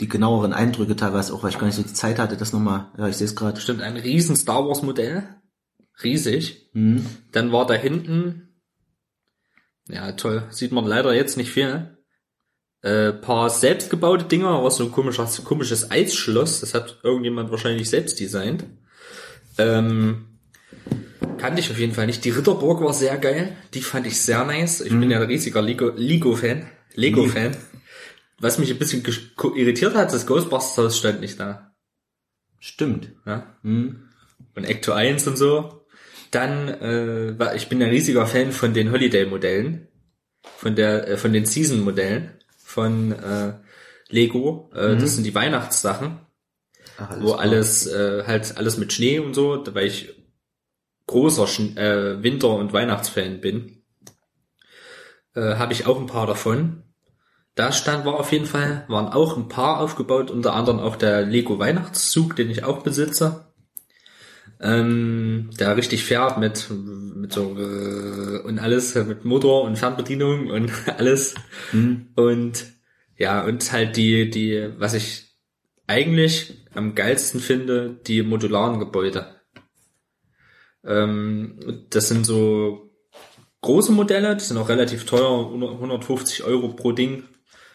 die 0.01 0.07
genaueren 0.09 0.53
Eindrücke 0.53 0.95
teilweise 0.95 1.33
auch, 1.33 1.43
weil 1.43 1.51
ich 1.51 1.59
gar 1.59 1.67
nicht 1.67 1.75
so 1.75 1.83
die 1.83 1.93
Zeit 1.93 2.17
hatte, 2.19 2.35
das 2.37 2.51
nochmal, 2.53 2.87
ja, 2.97 3.07
ich 3.07 3.17
sehe 3.17 3.25
es 3.27 3.35
gerade. 3.35 3.59
stimmt, 3.61 3.81
ein 3.81 3.97
riesen 3.97 4.35
Star 4.35 4.65
Wars 4.67 4.81
Modell. 4.81 5.23
Riesig. 6.03 6.69
Mhm. 6.73 7.05
Dann 7.33 7.51
war 7.51 7.65
da 7.67 7.73
hinten, 7.73 8.48
ja 9.89 10.11
toll, 10.13 10.43
sieht 10.49 10.71
man 10.71 10.85
leider 10.85 11.13
jetzt 11.13 11.37
nicht 11.37 11.51
viel, 11.51 11.97
äh, 12.81 13.11
paar 13.11 13.49
selbstgebaute 13.49 14.25
Dinger, 14.25 14.49
aber 14.49 14.71
so 14.71 14.83
ein 14.85 14.91
komisches, 14.91 15.43
komisches 15.43 15.91
Eisschloss, 15.91 16.61
das 16.61 16.73
hat 16.73 16.99
irgendjemand 17.03 17.51
wahrscheinlich 17.51 17.89
selbst 17.89 18.19
designt. 18.19 18.65
Ähm, 19.57 20.39
kannte 21.37 21.59
ich 21.59 21.69
auf 21.71 21.77
jeden 21.79 21.93
Fall 21.93 22.05
nicht. 22.05 22.23
Die 22.23 22.29
Ritterburg 22.29 22.81
war 22.81 22.93
sehr 22.93 23.17
geil, 23.17 23.55
die 23.73 23.81
fand 23.81 24.07
ich 24.07 24.21
sehr 24.21 24.45
nice. 24.45 24.81
Ich 24.81 24.91
bin 24.91 25.09
ja 25.11 25.19
ein 25.19 25.27
riesiger 25.27 25.61
Lego- 25.61 25.93
Lego-Fan, 25.95 26.69
Lego-Fan. 26.95 27.57
Was 28.39 28.57
mich 28.57 28.71
ein 28.71 28.79
bisschen 28.79 29.03
irritiert 29.55 29.95
hat, 29.95 30.13
das 30.13 30.25
Ghostbusters-Haus 30.25 30.97
stand 30.97 31.19
nicht 31.19 31.39
da. 31.39 31.73
Stimmt. 32.59 33.11
Ja? 33.25 33.55
Mhm. 33.63 34.03
und 34.55 34.63
Ecto 34.63 34.93
1 34.93 35.27
und 35.27 35.37
so. 35.37 35.78
Dann, 36.31 36.67
äh, 36.67 37.39
war, 37.39 37.55
ich 37.55 37.69
bin 37.69 37.81
ein 37.81 37.89
riesiger 37.89 38.25
Fan 38.27 38.51
von 38.51 38.73
den 38.73 38.91
Holiday-Modellen, 38.91 39.87
von 40.57 40.75
der, 40.75 41.07
äh, 41.07 41.17
von 41.17 41.33
den 41.33 41.45
Season-Modellen 41.45 42.31
von 42.63 43.11
äh, 43.11 43.53
Lego. 44.09 44.69
Äh, 44.73 44.97
Das 44.97 45.15
sind 45.15 45.23
die 45.23 45.35
Weihnachtssachen, 45.35 46.19
Ach, 46.97 47.09
alles 47.09 47.23
wo 47.23 47.27
klar. 47.29 47.39
alles 47.39 47.87
äh, 47.87 48.23
halt 48.27 48.57
alles 48.57 48.77
mit 48.77 48.93
Schnee 48.93 49.19
und 49.19 49.33
so, 49.33 49.63
weil 49.73 49.87
ich 49.87 50.15
großer 51.07 51.47
Sch 51.47 51.59
äh, 51.75 52.21
Winter- 52.21 52.55
und 52.55 52.73
Weihnachtsfan 52.73 53.41
bin, 53.41 53.83
äh, 55.35 55.55
habe 55.55 55.73
ich 55.73 55.87
auch 55.87 55.99
ein 55.99 56.05
paar 56.05 56.27
davon. 56.27 56.83
Da 57.55 57.71
stand 57.71 58.05
war 58.05 58.19
auf 58.19 58.31
jeden 58.31 58.45
Fall, 58.45 58.85
waren 58.87 59.07
auch 59.07 59.35
ein 59.35 59.47
paar 59.49 59.79
aufgebaut, 59.81 60.29
unter 60.31 60.53
anderem 60.53 60.79
auch 60.79 60.95
der 60.95 61.23
Lego 61.23 61.57
Weihnachtszug, 61.59 62.35
den 62.35 62.49
ich 62.49 62.63
auch 62.63 62.83
besitze. 62.83 63.48
Ähm, 64.61 65.49
der 65.57 65.77
richtig 65.77 66.03
fährt 66.03 66.37
mit, 66.37 66.69
mit 66.69 67.31
so 67.31 67.55
äh, 67.57 68.39
und 68.41 68.59
alles, 68.59 68.93
mit 68.95 69.23
Motor 69.23 69.63
und 69.63 69.77
Fernbedienung 69.77 70.47
und 70.47 70.71
alles. 70.97 71.35
Und 72.15 72.53
ja, 73.17 73.43
und 73.43 73.71
halt 73.71 73.95
die, 73.95 74.29
die, 74.29 74.69
was 74.77 74.93
ich 74.93 75.29
eigentlich 75.87 76.65
am 76.73 76.93
geilsten 76.93 77.39
finde, 77.39 77.99
die 78.05 78.21
modularen 78.21 78.79
Gebäude. 78.79 79.35
Ähm, 80.83 81.85
das 81.89 82.09
sind 82.09 82.25
so 82.25 82.91
große 83.61 83.91
Modelle, 83.91 84.35
die 84.35 84.43
sind 84.43 84.57
auch 84.57 84.69
relativ 84.69 85.05
teuer, 85.05 85.51
150 85.51 86.43
Euro 86.43 86.69
pro 86.69 86.91
Ding. 86.91 87.23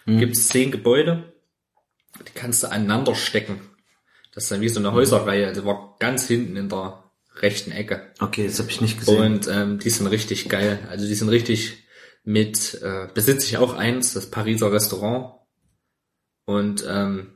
Gibt 0.07 0.37
es 0.37 0.49
zehn 0.49 0.71
Gebäude, 0.71 1.33
die 2.21 2.33
kannst 2.35 2.63
du 2.63 2.71
aneinander 2.71 3.15
stecken. 3.15 3.61
Das 4.35 4.45
ist 4.45 4.53
dann 4.53 4.61
wie 4.61 4.69
so 4.69 4.81
eine 4.81 4.93
Häuserreihe, 4.93 5.47
also 5.47 5.65
war 5.65 5.97
ganz 6.01 6.27
hinten 6.27 6.57
in 6.57 6.69
der 6.69 7.05
rechten 7.37 7.71
Ecke. 7.73 8.13
Okay, 8.21 8.47
das 8.47 8.59
habe 8.59 8.71
ich 8.71 8.81
nicht 8.81 8.99
gesehen. 8.99 9.35
Und 9.35 9.49
ähm, 9.49 9.79
die 9.79 9.91
sind 9.91 10.07
richtig 10.07 10.49
geil. 10.49 10.79
Also 10.91 11.07
die 11.07 11.15
sind 11.15 11.29
richtig 11.29 11.85
mit, 12.25 12.81
äh, 12.83 13.09
besitze 13.13 13.47
ich 13.47 13.59
auch 13.59 13.75
eins, 13.75 14.15
das 14.15 14.31
Pariser 14.31 14.73
Restaurant. 14.73 15.35
Und 16.47 16.85
ähm, 16.89 17.33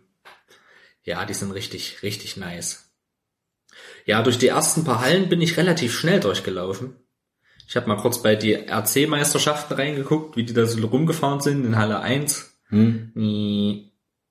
ja, 1.03 1.25
die 1.25 1.35
sind 1.35 1.53
richtig, 1.53 2.03
richtig 2.03 2.37
nice. 2.37 2.91
Ja, 4.05 4.23
durch 4.23 4.39
die 4.39 4.49
ersten 4.49 4.85
paar 4.85 5.01
Hallen 5.01 5.29
bin 5.29 5.41
ich 5.41 5.57
relativ 5.57 5.97
schnell 5.97 6.21
durchgelaufen. 6.21 6.97
Ich 7.69 7.77
habe 7.77 7.87
mal 7.87 7.97
kurz 7.97 8.23
bei 8.23 8.35
die 8.35 8.55
RC-Meisterschaften 8.55 9.75
reingeguckt, 9.75 10.37
wie 10.37 10.45
die 10.45 10.55
da 10.55 10.65
so 10.67 10.85
rumgefahren 10.87 11.41
sind 11.41 11.65
in 11.67 11.77
Halle 11.77 12.01
1. 12.01 12.59
Hm? 12.69 13.88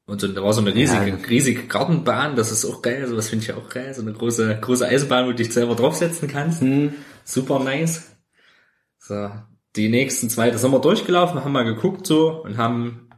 Und 0.08 0.22
so, 0.22 0.28
da 0.30 0.42
war 0.42 0.54
so 0.54 0.62
eine 0.62 0.74
riesige, 0.74 1.10
Ja. 1.10 1.16
riesige 1.16 1.64
Gartenbahn, 1.68 2.38
das 2.38 2.52
ist 2.52 2.64
auch 2.64 2.82
geil, 2.82 3.06
sowas 3.08 3.28
finde 3.30 3.44
ich 3.44 3.54
auch 3.54 3.68
geil. 3.70 3.94
So 3.94 4.02
eine 4.02 4.14
große, 4.14 4.58
große 4.62 4.88
Eisenbahn, 4.88 5.26
wo 5.26 5.32
du 5.32 5.36
dich 5.36 5.54
selber 5.54 5.76
draufsetzen 5.76 6.30
kannst. 6.30 6.62
Hm? 6.62 6.94
Super 7.26 7.60
nice. 7.60 8.16
So, 9.00 9.30
die 9.76 9.90
nächsten 9.90 10.30
zwei, 10.30 10.50
da 10.50 10.58
sind 10.58 10.72
wir 10.72 10.80
durchgelaufen, 10.80 11.44
haben 11.44 11.52
mal 11.52 11.64
geguckt 11.66 12.08
so 12.08 12.42
und 12.42 12.58
haben, 12.58 13.10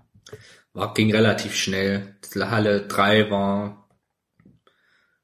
war, 0.74 0.94
ging 0.96 1.12
relativ 1.12 1.56
schnell. 1.56 2.16
Die 2.34 2.42
Halle 2.42 2.88
3 2.88 3.30
war 3.30 3.88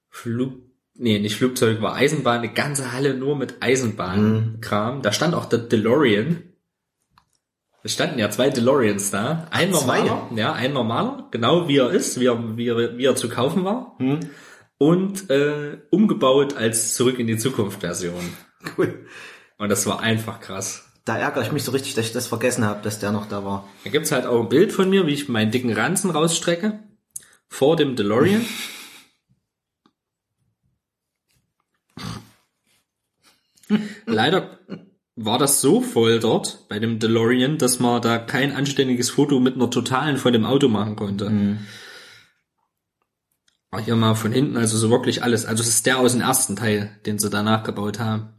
Flug, 0.10 0.53
nee, 0.93 1.17
nicht 1.19 1.36
Flugzeug, 1.36 1.81
war 1.81 1.95
Eisenbahn, 1.95 2.39
eine 2.39 2.53
ganze 2.53 2.91
Halle 2.93 3.15
nur 3.15 3.36
mit 3.36 3.55
Eisenbahnkram. 3.62 5.01
Da 5.01 5.12
stand 5.12 5.34
auch 5.34 5.45
der 5.45 5.60
DeLorean. 5.60 6.43
Es 7.85 7.93
standen 7.93 8.17
ja 8.17 8.31
zwei 8.31 8.49
DeLoreans 8.49 9.11
da. 9.11 9.47
Ein 9.51 9.71
zwei? 9.71 9.99
normaler, 10.01 10.27
ja, 10.35 10.53
ein 10.53 10.73
normaler, 10.73 11.27
genau 11.29 11.67
wie 11.67 11.77
er 11.77 11.91
ist, 11.91 12.19
wie 12.19 12.25
er, 12.25 12.57
wie 12.57 12.67
er, 12.67 12.97
wie 12.97 13.05
er 13.05 13.15
zu 13.15 13.29
kaufen 13.29 13.63
war. 13.63 13.95
Und 14.79 15.29
äh, 15.29 15.77
umgebaut 15.91 16.57
als 16.57 16.95
Zurück 16.95 17.19
in 17.19 17.27
die 17.27 17.37
Zukunft 17.37 17.81
Version. 17.81 18.35
Cool. 18.75 19.05
Und 19.59 19.69
das 19.69 19.85
war 19.85 19.99
einfach 19.99 20.39
krass. 20.39 20.89
Da 21.05 21.15
ärgere 21.15 21.43
ich 21.43 21.51
mich 21.51 21.63
so 21.63 21.71
richtig, 21.73 21.93
dass 21.93 22.07
ich 22.07 22.11
das 22.11 22.25
vergessen 22.25 22.65
habe, 22.65 22.81
dass 22.81 22.97
der 22.97 23.11
noch 23.11 23.29
da 23.29 23.45
war. 23.45 23.69
Da 23.83 23.91
gibt's 23.91 24.11
halt 24.11 24.25
auch 24.25 24.41
ein 24.41 24.49
Bild 24.49 24.71
von 24.73 24.89
mir, 24.89 25.05
wie 25.05 25.13
ich 25.13 25.29
meinen 25.29 25.51
dicken 25.51 25.71
Ranzen 25.71 26.09
rausstrecke. 26.09 26.79
Vor 27.47 27.75
dem 27.75 27.95
DeLorean. 27.95 28.43
Leider 34.07 34.57
war 35.15 35.38
das 35.38 35.62
so 35.62 35.81
voll 35.81 36.19
dort 36.19 36.67
bei 36.67 36.79
dem 36.79 37.00
DeLorean, 37.00 37.57
dass 37.57 37.79
man 37.79 38.01
da 38.01 38.17
kein 38.17 38.51
anständiges 38.51 39.10
Foto 39.10 39.39
mit 39.39 39.55
einer 39.55 39.69
totalen 39.69 40.17
von 40.17 40.34
dem 40.34 40.45
Auto 40.45 40.67
machen 40.67 40.95
konnte. 40.95 41.29
Aber 43.72 43.81
hier 43.81 43.95
mal 43.95 44.15
von 44.15 44.31
hinten, 44.31 44.57
also 44.57 44.77
so 44.77 44.89
wirklich 44.89 45.24
alles. 45.24 45.45
Also 45.45 45.63
es 45.63 45.69
ist 45.69 45.86
der 45.86 46.00
aus 46.00 46.12
dem 46.12 46.22
ersten 46.22 46.55
Teil, 46.55 47.00
den 47.05 47.19
sie 47.19 47.29
danach 47.29 47.63
gebaut 47.63 48.00
haben. 48.00 48.29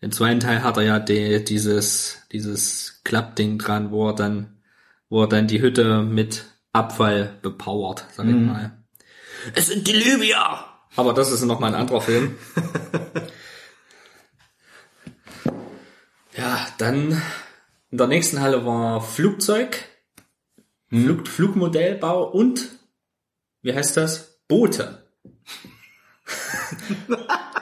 Den 0.00 0.12
zweiten 0.12 0.40
Teil 0.40 0.62
hat 0.62 0.76
er 0.76 0.84
ja 0.84 0.98
die, 1.00 1.44
dieses, 1.44 2.18
dieses 2.32 3.00
Klappding 3.04 3.58
dran, 3.58 3.90
wo 3.90 4.08
er 4.08 4.14
dann, 4.14 4.62
wo 5.08 5.22
er 5.22 5.28
dann 5.28 5.48
die 5.48 5.60
Hütte 5.60 6.02
mit 6.02 6.44
Abfall 6.72 7.38
bepowert, 7.42 8.04
sag 8.12 8.26
ich 8.26 8.34
mal. 8.34 8.78
Es 9.54 9.66
sind 9.66 9.86
die 9.86 9.92
Libyer! 9.92 10.64
Aber 10.96 11.12
das 11.12 11.32
ist 11.32 11.44
noch 11.44 11.60
mal 11.60 11.68
ein 11.68 11.80
anderer 11.80 12.00
Film. 12.00 12.36
ja, 16.38 16.66
dann 16.78 17.20
in 17.90 17.98
der 17.98 18.06
nächsten 18.06 18.40
Halle 18.40 18.64
war 18.64 19.02
Flugzeug, 19.02 19.84
Flug, 20.88 21.26
Flugmodellbau 21.26 22.30
und, 22.30 22.68
wie 23.62 23.74
heißt 23.74 23.96
das? 23.96 24.40
Boote. 24.46 25.02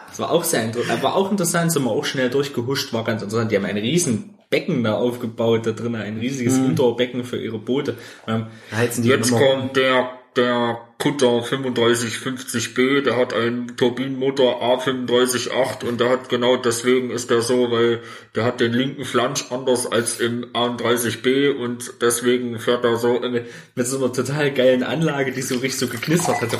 Das 0.08 0.18
war 0.18 0.30
auch 0.30 0.44
sehr 0.44 0.62
interessant, 0.62 1.02
war 1.02 1.16
auch 1.16 1.30
interessant, 1.30 1.72
sind 1.72 1.84
wir 1.84 1.90
auch 1.90 2.04
schnell 2.04 2.30
durchgehuscht, 2.30 2.92
war 2.92 3.04
ganz 3.04 3.22
interessant. 3.22 3.50
Die 3.50 3.56
haben 3.56 3.64
ein 3.64 3.76
riesen 3.76 4.38
Becken 4.50 4.84
da 4.84 4.94
aufgebaut, 4.94 5.66
da 5.66 5.72
drinnen 5.72 6.00
ein 6.00 6.18
riesiges 6.18 6.56
Indoor-Becken 6.56 7.24
für 7.24 7.42
ihre 7.42 7.58
Boote. 7.58 7.96
Die 8.26 9.08
jetzt 9.08 9.32
kommt 9.32 9.76
der, 9.76 10.10
der 10.36 10.85
Kutter 10.98 11.42
3550B, 11.42 13.02
der 13.02 13.16
hat 13.18 13.34
einen 13.34 13.76
Turbinenmotor 13.76 14.62
A358 14.62 15.84
und 15.86 16.00
der 16.00 16.08
hat 16.08 16.28
genau 16.30 16.56
deswegen 16.56 17.10
ist 17.10 17.28
der 17.30 17.42
so, 17.42 17.70
weil 17.70 18.00
der 18.34 18.44
hat 18.44 18.60
den 18.60 18.72
linken 18.72 19.04
Flansch 19.04 19.44
anders 19.50 19.86
als 19.90 20.20
im 20.20 20.46
A30B 20.54 21.50
und 21.54 21.92
deswegen 22.00 22.58
fährt 22.58 22.82
er 22.84 22.96
so 22.96 23.16
in- 23.18 23.44
mit 23.74 23.86
so 23.86 23.98
einer 23.98 24.10
total 24.12 24.50
geilen 24.52 24.82
Anlage, 24.82 25.32
die 25.32 25.42
so 25.42 25.56
richtig 25.56 25.78
so 25.78 25.86
geknistert 25.88 26.40
hat. 26.40 26.50
So, 26.50 26.58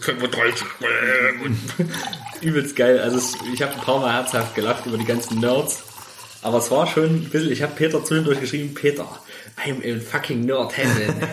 35 0.00 0.64
und 1.44 1.58
übelst 2.40 2.74
geil. 2.76 3.00
Also 3.00 3.20
ich 3.52 3.62
habe 3.62 3.74
ein 3.74 3.80
paar 3.80 4.00
Mal 4.00 4.12
herzhaft 4.14 4.54
gelacht 4.54 4.86
über 4.86 4.96
die 4.96 5.04
ganzen 5.04 5.40
Nerds. 5.40 5.84
Aber 6.42 6.58
es 6.58 6.70
war 6.70 6.86
schon 6.86 7.04
ein 7.04 7.28
bisschen, 7.30 7.50
ich 7.52 7.62
habe 7.62 7.74
Peter 7.74 8.04
zwischendurch 8.04 8.38
geschrieben, 8.40 8.74
Peter, 8.74 9.08
I'm 9.56 9.80
in 9.80 10.00
fucking 10.00 10.44
Nerd 10.44 10.76
Heaven. 10.76 11.14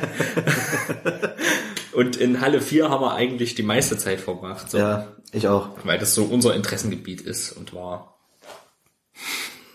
Und 1.94 2.16
in 2.18 2.40
Halle 2.40 2.62
4 2.62 2.90
haben 2.90 3.02
wir 3.04 3.14
eigentlich 3.14 3.54
die 3.56 3.64
meiste 3.64 3.98
Zeit 3.98 4.22
verbracht, 4.22 4.72
so, 4.72 4.78
Ja, 4.78 5.08
ich 5.34 5.48
auch. 5.50 5.70
weil 5.84 6.00
das 6.00 6.14
so 6.16 6.24
unser 6.24 6.56
Interessengebiet 6.56 7.20
ist 7.22 7.52
und 7.52 7.74
war. 7.74 8.18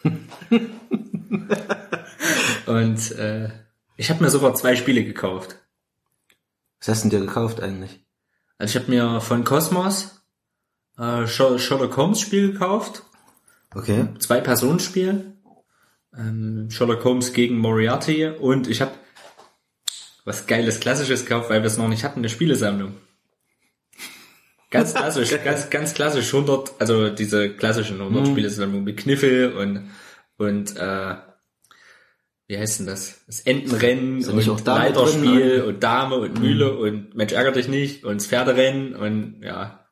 und 2.67 3.11
äh, 3.13 3.49
ich 3.97 4.11
habe 4.11 4.23
mir 4.25 4.31
sofort 4.31 4.59
zwei 4.59 4.77
Spiele 4.77 5.05
gekauft. 5.05 5.57
Was 6.81 6.89
hast 6.89 7.05
du 7.05 7.09
denn 7.09 7.21
dir 7.21 7.27
gekauft 7.27 7.61
eigentlich? 7.61 8.01
Also 8.59 8.79
ich 8.79 8.83
habe 8.83 8.93
mir 8.95 9.21
von 9.21 9.45
Cosmos 9.45 10.23
äh, 10.99 11.27
Sher- 11.27 11.59
Sherlock 11.59 11.97
Holmes 11.97 12.21
Spiel 12.21 12.53
gekauft. 12.53 13.03
Okay. 13.75 14.09
Zwei 14.21 14.41
Personen 14.41 14.81
Spiel. 14.81 15.33
Ähm, 16.19 16.69
Sherlock 16.71 17.05
Holmes 17.05 17.33
gegen 17.33 17.59
Moriarty. 17.59 18.27
Und 18.27 18.69
ich 18.69 18.81
habe 18.81 18.93
was 20.25 20.47
geiles 20.47 20.81
Klassisches 20.81 21.25
gekauft, 21.25 21.51
weil 21.51 21.63
wir 21.63 21.69
es 21.69 21.79
noch 21.79 21.89
nicht 21.89 22.05
hatten, 22.05 22.21
eine 22.21 22.29
Spielesammlung. 22.29 22.95
Ganz 24.71 24.95
klassisch, 24.95 25.31
ganz, 25.45 25.71
ganz 25.71 25.95
klassisch 25.95 26.35
100, 26.35 26.73
also 26.81 27.09
diese 27.11 27.51
klassischen 27.51 28.01
100 28.01 28.27
Spielesammlungen 28.29 28.85
mit 28.85 28.97
Kniffel 28.97 29.53
und, 29.53 29.91
und, 30.37 30.77
äh, 30.77 31.15
wie 32.49 32.59
heißt 32.59 32.81
denn 32.81 32.87
das? 32.87 33.25
Das 33.27 33.41
Entenrennen 33.41 34.19
nicht 34.19 34.49
und 34.49 34.67
Leiterspiel 34.67 35.63
und 35.63 35.83
Dame 35.83 36.17
und 36.17 36.41
Mühle 36.41 36.77
und 36.77 37.17
Mensch 37.17 37.33
ärger 37.33 37.53
dich 37.53 37.67
nicht 37.67 38.05
und 38.05 38.21
das 38.21 38.29
Pferderennen 38.29 38.95
und 38.95 39.43
ja, 39.43 39.87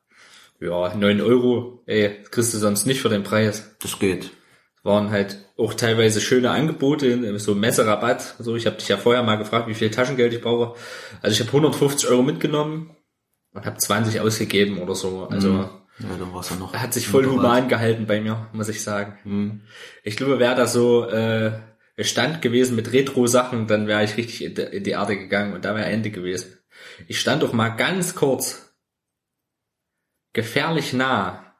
ja, 0.61 0.95
9 0.95 1.21
Euro, 1.21 1.83
ey, 1.85 2.19
das 2.21 2.31
kriegst 2.31 2.53
du 2.53 2.57
sonst 2.57 2.85
nicht 2.85 3.01
für 3.01 3.09
den 3.09 3.23
Preis. 3.23 3.75
Das 3.81 3.99
geht. 3.99 4.31
waren 4.83 5.11
halt 5.11 5.44
auch 5.57 5.73
teilweise 5.73 6.19
schöne 6.19 6.51
Angebote, 6.51 7.39
so 7.39 7.55
Messerabatt. 7.55 8.35
So, 8.39 8.55
ich 8.55 8.65
habe 8.65 8.75
dich 8.77 8.87
ja 8.87 8.97
vorher 8.97 9.23
mal 9.23 9.37
gefragt, 9.37 9.67
wie 9.67 9.73
viel 9.73 9.89
Taschengeld 9.89 10.33
ich 10.33 10.41
brauche. 10.41 10.77
Also 11.21 11.33
ich 11.33 11.39
habe 11.39 11.49
150 11.49 12.09
Euro 12.09 12.23
mitgenommen 12.23 12.95
und 13.53 13.65
habe 13.65 13.77
20 13.77 14.19
ausgegeben 14.19 14.79
oder 14.79 14.95
so. 14.95 15.27
Also 15.29 15.69
war's 15.99 16.49
ja 16.49 16.81
hat 16.81 16.93
sich 16.93 17.07
voll 17.07 17.25
human 17.25 17.69
gehalten 17.69 18.05
bei 18.05 18.19
mir, 18.19 18.49
muss 18.51 18.67
ich 18.67 18.83
sagen. 18.83 19.61
Ich 20.03 20.17
glaube, 20.17 20.39
wäre 20.39 20.55
da 20.55 20.67
so 20.67 21.07
äh, 21.07 21.53
Stand 21.99 22.41
gewesen 22.41 22.75
mit 22.75 22.91
Retro-Sachen, 22.91 23.67
dann 23.67 23.87
wäre 23.87 24.03
ich 24.03 24.17
richtig 24.17 24.43
in 24.43 24.55
die, 24.55 24.61
in 24.61 24.83
die 24.83 24.91
Erde 24.91 25.17
gegangen 25.17 25.53
und 25.53 25.63
da 25.63 25.75
wäre 25.75 25.85
Ende 25.85 26.11
gewesen. 26.11 26.57
Ich 27.07 27.19
stand 27.19 27.43
doch 27.43 27.53
mal 27.53 27.69
ganz 27.69 28.15
kurz 28.15 28.75
gefährlich 30.33 30.91
nah 30.91 31.55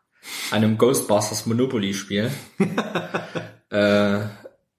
an 0.52 0.58
einem 0.58 0.78
Ghostbusters 0.78 1.46
Monopoly-Spiel. 1.46 2.30
äh, 3.70 4.20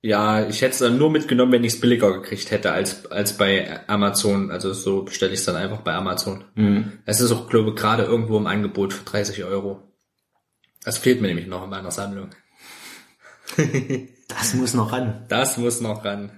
ja, 0.03 0.47
ich 0.47 0.61
hätte 0.63 0.73
es 0.73 0.79
dann 0.79 0.99
nur 0.99 1.11
mitgenommen, 1.11 1.51
wenn 1.53 1.65
ich 1.65 1.75
es 1.75 1.81
billiger 1.81 2.13
gekriegt 2.13 2.51
hätte 2.53 2.71
als, 2.73 3.07
als 3.07 3.37
bei 3.37 3.81
Amazon. 3.89 4.51
Also 4.53 4.73
so 4.73 5.03
bestelle 5.03 5.33
ich 5.33 5.41
es 5.41 5.47
dann 5.47 5.57
einfach 5.57 5.81
bei 5.81 5.95
Amazon. 5.95 6.45
Es 7.07 7.21
ist 7.21 7.33
auch, 7.33 7.49
glaube 7.49 7.71
ich, 7.71 7.77
gerade 7.77 8.05
irgendwo 8.05 8.37
im 8.37 8.47
Angebot 8.47 8.93
für 8.93 9.05
30 9.05 9.43
Euro. 9.45 9.83
Das 10.85 10.99
fehlt 10.99 11.21
mir 11.21 11.27
nämlich 11.29 11.49
noch 11.49 11.65
in 11.65 11.71
meiner 11.71 11.91
Sammlung. 11.91 12.31
Das 14.29 14.55
muss 14.55 14.75
noch 14.75 14.93
ran. 14.93 15.25
Das 15.29 15.57
muss 15.57 15.81
noch 15.81 16.05
ran. 16.05 16.31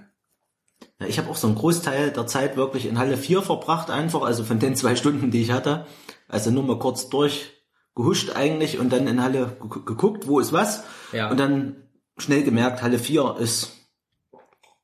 Ja, 0.99 1.07
ich 1.07 1.17
habe 1.17 1.29
auch 1.29 1.35
so 1.35 1.47
einen 1.47 1.55
Großteil 1.55 2.11
der 2.11 2.27
Zeit 2.27 2.55
wirklich 2.57 2.85
in 2.85 2.97
Halle 2.97 3.17
4 3.17 3.41
verbracht, 3.41 3.89
einfach, 3.89 4.21
also 4.23 4.43
von 4.43 4.59
den 4.59 4.75
zwei 4.75 4.95
Stunden, 4.95 5.31
die 5.31 5.41
ich 5.41 5.51
hatte. 5.51 5.85
Also 6.27 6.51
nur 6.51 6.63
mal 6.63 6.79
kurz 6.79 7.09
durchgehuscht 7.09 8.31
eigentlich 8.35 8.79
und 8.79 8.91
dann 8.91 9.07
in 9.07 9.21
Halle 9.21 9.55
gu- 9.59 9.83
geguckt, 9.83 10.27
wo 10.27 10.39
ist 10.39 10.53
was. 10.53 10.83
Ja. 11.11 11.29
Und 11.29 11.39
dann 11.39 11.75
schnell 12.21 12.43
gemerkt, 12.43 12.81
Halle 12.81 12.99
4 12.99 13.37
ist 13.39 13.71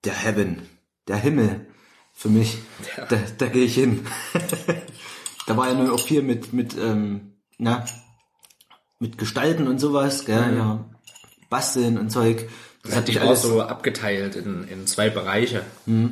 der 0.03 0.13
Heaven, 0.13 0.61
der 1.07 1.17
Himmel 1.17 1.67
für 2.13 2.29
mich. 2.29 2.57
Ja. 2.97 3.05
Da, 3.05 3.17
da 3.37 3.45
gehe 3.47 3.65
ich 3.65 3.75
hin. 3.75 4.05
da 5.47 5.57
war 5.57 5.67
ja 5.67 5.73
nur 5.73 5.93
auch 5.93 5.99
viel 5.99 6.21
mit, 6.21 6.53
mit, 6.53 6.75
ähm, 6.77 7.33
na, 7.57 7.85
mit 8.99 9.17
Gestalten 9.17 9.67
und 9.67 9.79
sowas, 9.79 10.25
gell, 10.25 10.55
ja. 10.57 10.85
Basteln 11.49 11.97
und 11.97 12.09
Zeug. 12.09 12.49
Das 12.83 12.95
hat 12.95 13.07
Die 13.07 13.13
mich 13.13 13.21
war 13.21 13.29
alles, 13.29 13.41
so 13.41 13.61
abgeteilt 13.61 14.35
in, 14.35 14.63
in 14.67 14.87
zwei 14.87 15.09
Bereiche. 15.09 15.63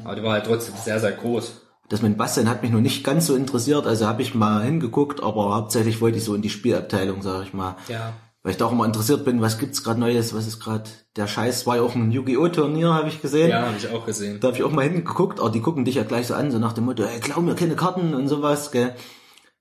Aber 0.04 0.16
die 0.16 0.24
war 0.24 0.34
halt 0.34 0.46
trotzdem 0.46 0.76
sehr, 0.84 1.00
sehr 1.00 1.12
groß. 1.12 1.62
Das 1.90 2.02
mit 2.02 2.18
Basteln 2.18 2.50
hat 2.50 2.64
mich 2.64 2.72
noch 2.72 2.80
nicht 2.80 3.04
ganz 3.04 3.28
so 3.28 3.36
interessiert, 3.36 3.86
also 3.86 4.08
habe 4.08 4.22
ich 4.22 4.34
mal 4.34 4.64
hingeguckt, 4.64 5.22
aber 5.22 5.54
hauptsächlich 5.56 6.02
wollte 6.02 6.18
ich 6.18 6.24
so 6.24 6.34
in 6.34 6.42
die 6.42 6.50
Spielabteilung, 6.50 7.22
sage 7.22 7.44
ich 7.44 7.54
mal. 7.54 7.76
Ja. 7.88 8.14
Weil 8.44 8.52
ich 8.52 8.58
da 8.58 8.66
auch 8.66 8.74
immer 8.74 8.86
interessiert 8.86 9.24
bin, 9.24 9.42
was 9.42 9.58
gibt's 9.58 9.86
gerade 9.86 10.02
Neues, 10.02 10.36
was 10.36 10.48
ist 10.48 10.60
gerade 10.60 10.90
der 11.16 11.28
Scheiß. 11.28 11.66
War 11.66 11.78
ja 11.78 11.82
auch 11.82 11.96
ein 11.96 12.12
Yu-Gi-Oh! 12.12 12.50
Turnier, 12.50 12.94
habe 12.94 13.08
ich 13.08 13.22
gesehen. 13.22 13.50
Ja, 13.50 13.68
habe 13.68 13.78
ich 13.78 13.90
auch 13.90 14.06
gesehen. 14.06 14.42
Da 14.42 14.50
habe 14.50 14.58
ich 14.58 14.64
auch 14.64 14.72
mal 14.72 14.84
hingeguckt, 14.84 15.40
aber 15.40 15.50
die 15.50 15.62
gucken 15.62 15.86
dich 15.86 15.96
ja 15.96 16.04
gleich 16.04 16.28
so 16.28 16.34
an, 16.34 16.52
so 16.52 16.60
nach 16.60 16.74
dem 16.74 16.84
Motto, 16.84 17.04
ey, 17.04 17.22
klau 17.22 17.40
mir 17.40 17.56
keine 17.56 17.78
Karten 17.78 18.14
und 18.14 18.28
sowas, 18.28 18.72
gell. 18.72 18.94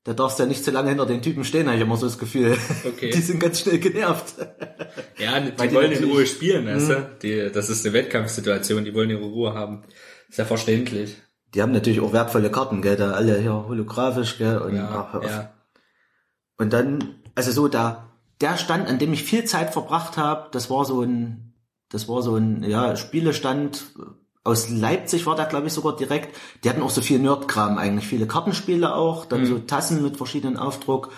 Da 0.05 0.15
darfst 0.15 0.41
du 0.41 0.43
ja 0.43 0.49
nicht 0.49 0.65
zu 0.65 0.73
lange 0.73 0.89
hinter 0.89 1.07
den 1.07 1.23
Typen 1.23 1.45
stehen, 1.45 1.67
habe 1.67 1.77
ich 1.77 1.83
immer 1.83 1.97
so 1.97 2.07
das 2.07 2.19
Gefühl. 2.19 2.57
Okay. 2.85 3.11
Die 3.15 3.21
sind 3.21 3.39
ganz 3.39 3.61
schnell 3.61 3.79
genervt. 3.79 4.35
Ja, 5.17 5.39
die, 5.39 5.57
Weil 5.57 5.69
die 5.69 5.75
wollen 5.77 5.93
in 5.93 6.05
Ruhe 6.11 6.27
spielen, 6.27 6.67
weißt 6.67 6.91
du? 6.91 7.11
Die, 7.23 7.53
das 7.53 7.71
ist 7.71 7.87
eine 7.87 7.95
Wettkampfsituation, 7.95 8.85
die 8.85 8.95
wollen 8.95 9.11
ihre 9.11 9.23
Ruhe 9.23 9.55
haben. 9.55 9.85
Ist 10.29 10.39
ja 10.39 10.45
verständlich. 10.45 11.17
Die 11.55 11.63
haben 11.63 11.71
natürlich 11.71 12.01
auch 12.01 12.13
wertvolle 12.13 12.51
Karten, 12.51 12.83
gell, 12.83 12.97
da 12.97 13.13
alle 13.13 13.39
hier 13.39 13.53
holographisch, 13.53 14.39
gell, 14.39 14.59
und 14.59 14.75
Ja, 14.75 15.13
ach, 15.13 15.23
ja. 15.23 15.55
Und 16.59 16.73
dann, 16.73 17.21
also 17.37 17.53
so 17.53 17.69
da, 17.69 18.12
der 18.43 18.59
Stand, 18.59 18.89
an 18.89 18.99
dem 18.99 19.13
ich 19.13 19.23
viel 19.23 19.45
Zeit 19.45 19.73
verbracht 19.73 20.17
habe, 20.17 20.49
das 20.53 20.69
war 20.69 20.85
so 20.85 21.03
ein, 21.03 21.55
das 21.89 22.09
war 22.09 22.23
so 22.23 22.37
ein, 22.37 22.65
ja, 22.65 22.97
Spielestand 22.97 23.87
aus 24.45 24.69
Leipzig 24.69 25.25
war 25.27 25.37
da, 25.37 25.45
glaube 25.45 25.69
ich, 25.69 25.73
sogar 25.73 25.95
direkt. 25.95 26.37
Die 26.65 26.69
hatten 26.69 26.83
auch 26.83 26.91
so 26.91 27.01
viel 27.01 27.21
Nerdkram 27.21 27.79
eigentlich, 27.79 28.09
viele 28.09 28.27
Kartenspiele 28.27 28.93
auch, 28.95 29.25
dann 29.25 29.47
so 29.47 29.61
Tassen 29.61 30.03
mit 30.03 30.17
verschiedenen 30.17 30.57
Aufdruck, 30.57 31.13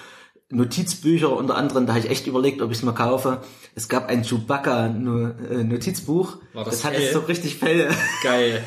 Notizbücher 0.50 1.34
unter 1.34 1.56
anderem, 1.56 1.86
da 1.86 1.94
habe 1.94 2.04
ich 2.04 2.10
echt 2.10 2.26
überlegt, 2.26 2.60
ob 2.60 2.70
ich 2.70 2.76
es 2.78 2.82
mal 2.82 2.92
kaufe. 2.92 3.40
Es 3.74 3.88
gab 3.88 4.08
ein 4.08 4.24
Chewbacca-Notizbuch. 4.24 6.36
War 6.52 6.64
das 6.64 6.74
das 6.74 6.84
hatte 6.84 6.96
Fell? 6.96 7.12
so 7.12 7.20
richtig 7.20 7.56
Fell. 7.56 7.90
Geil. 8.22 8.62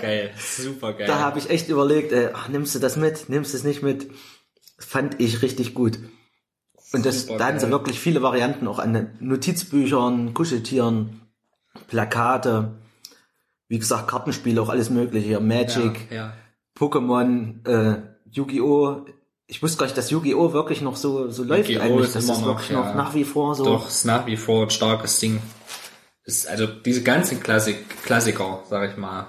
Geil. 0.00 0.32
Super 0.36 0.94
geil. 0.94 1.06
Da 1.06 1.20
habe 1.20 1.38
ich 1.38 1.50
echt 1.50 1.68
überlegt, 1.68 2.10
ey, 2.10 2.30
ach, 2.34 2.48
nimmst 2.48 2.74
du 2.74 2.80
das 2.80 2.96
mit, 2.96 3.28
nimmst 3.28 3.52
du 3.52 3.58
es 3.58 3.62
nicht 3.62 3.82
mit? 3.82 4.10
Fand 4.76 5.20
ich 5.20 5.42
richtig 5.42 5.74
gut. 5.74 6.00
Und 6.94 7.06
das, 7.06 7.26
da 7.26 7.46
hatten 7.46 7.60
sie 7.60 7.70
wirklich 7.70 7.98
viele 7.98 8.22
Varianten, 8.22 8.68
auch 8.68 8.78
an 8.78 9.10
Notizbüchern, 9.20 10.34
Kuscheltieren, 10.34 11.20
Plakate, 11.88 12.72
wie 13.68 13.78
gesagt, 13.78 14.08
Kartenspiele, 14.08 14.60
auch 14.60 14.68
alles 14.68 14.90
mögliche, 14.90 15.40
Magic, 15.40 16.10
ja, 16.10 16.16
ja. 16.16 16.32
Pokémon, 16.78 17.66
äh, 17.66 18.02
Yu-Gi-Oh! 18.30 19.06
Ich 19.46 19.62
wusste 19.62 19.78
gar 19.78 19.86
nicht, 19.86 19.96
dass 19.96 20.10
Yu-Gi-Oh! 20.10 20.52
wirklich 20.52 20.80
noch 20.80 20.96
so, 20.96 21.30
so 21.30 21.42
läuft 21.42 21.68
Yu-Gi-Oh! 21.68 21.84
eigentlich, 21.84 22.06
ist 22.06 22.16
das 22.16 22.26
noch, 22.26 22.44
wirklich 22.44 22.70
ja. 22.70 22.84
noch 22.84 22.94
nach 22.94 23.14
wie 23.14 23.24
vor 23.24 23.54
so. 23.54 23.64
Doch, 23.64 23.88
ist 23.88 24.04
nach 24.04 24.26
wie 24.26 24.36
vor 24.36 24.64
ein 24.64 24.70
starkes 24.70 25.18
Ding. 25.18 25.40
Ist 26.24 26.48
also 26.48 26.66
diese 26.66 27.02
ganzen 27.02 27.40
Klassik, 27.40 28.02
Klassiker, 28.04 28.62
sag 28.68 28.90
ich 28.90 28.96
mal. 28.96 29.26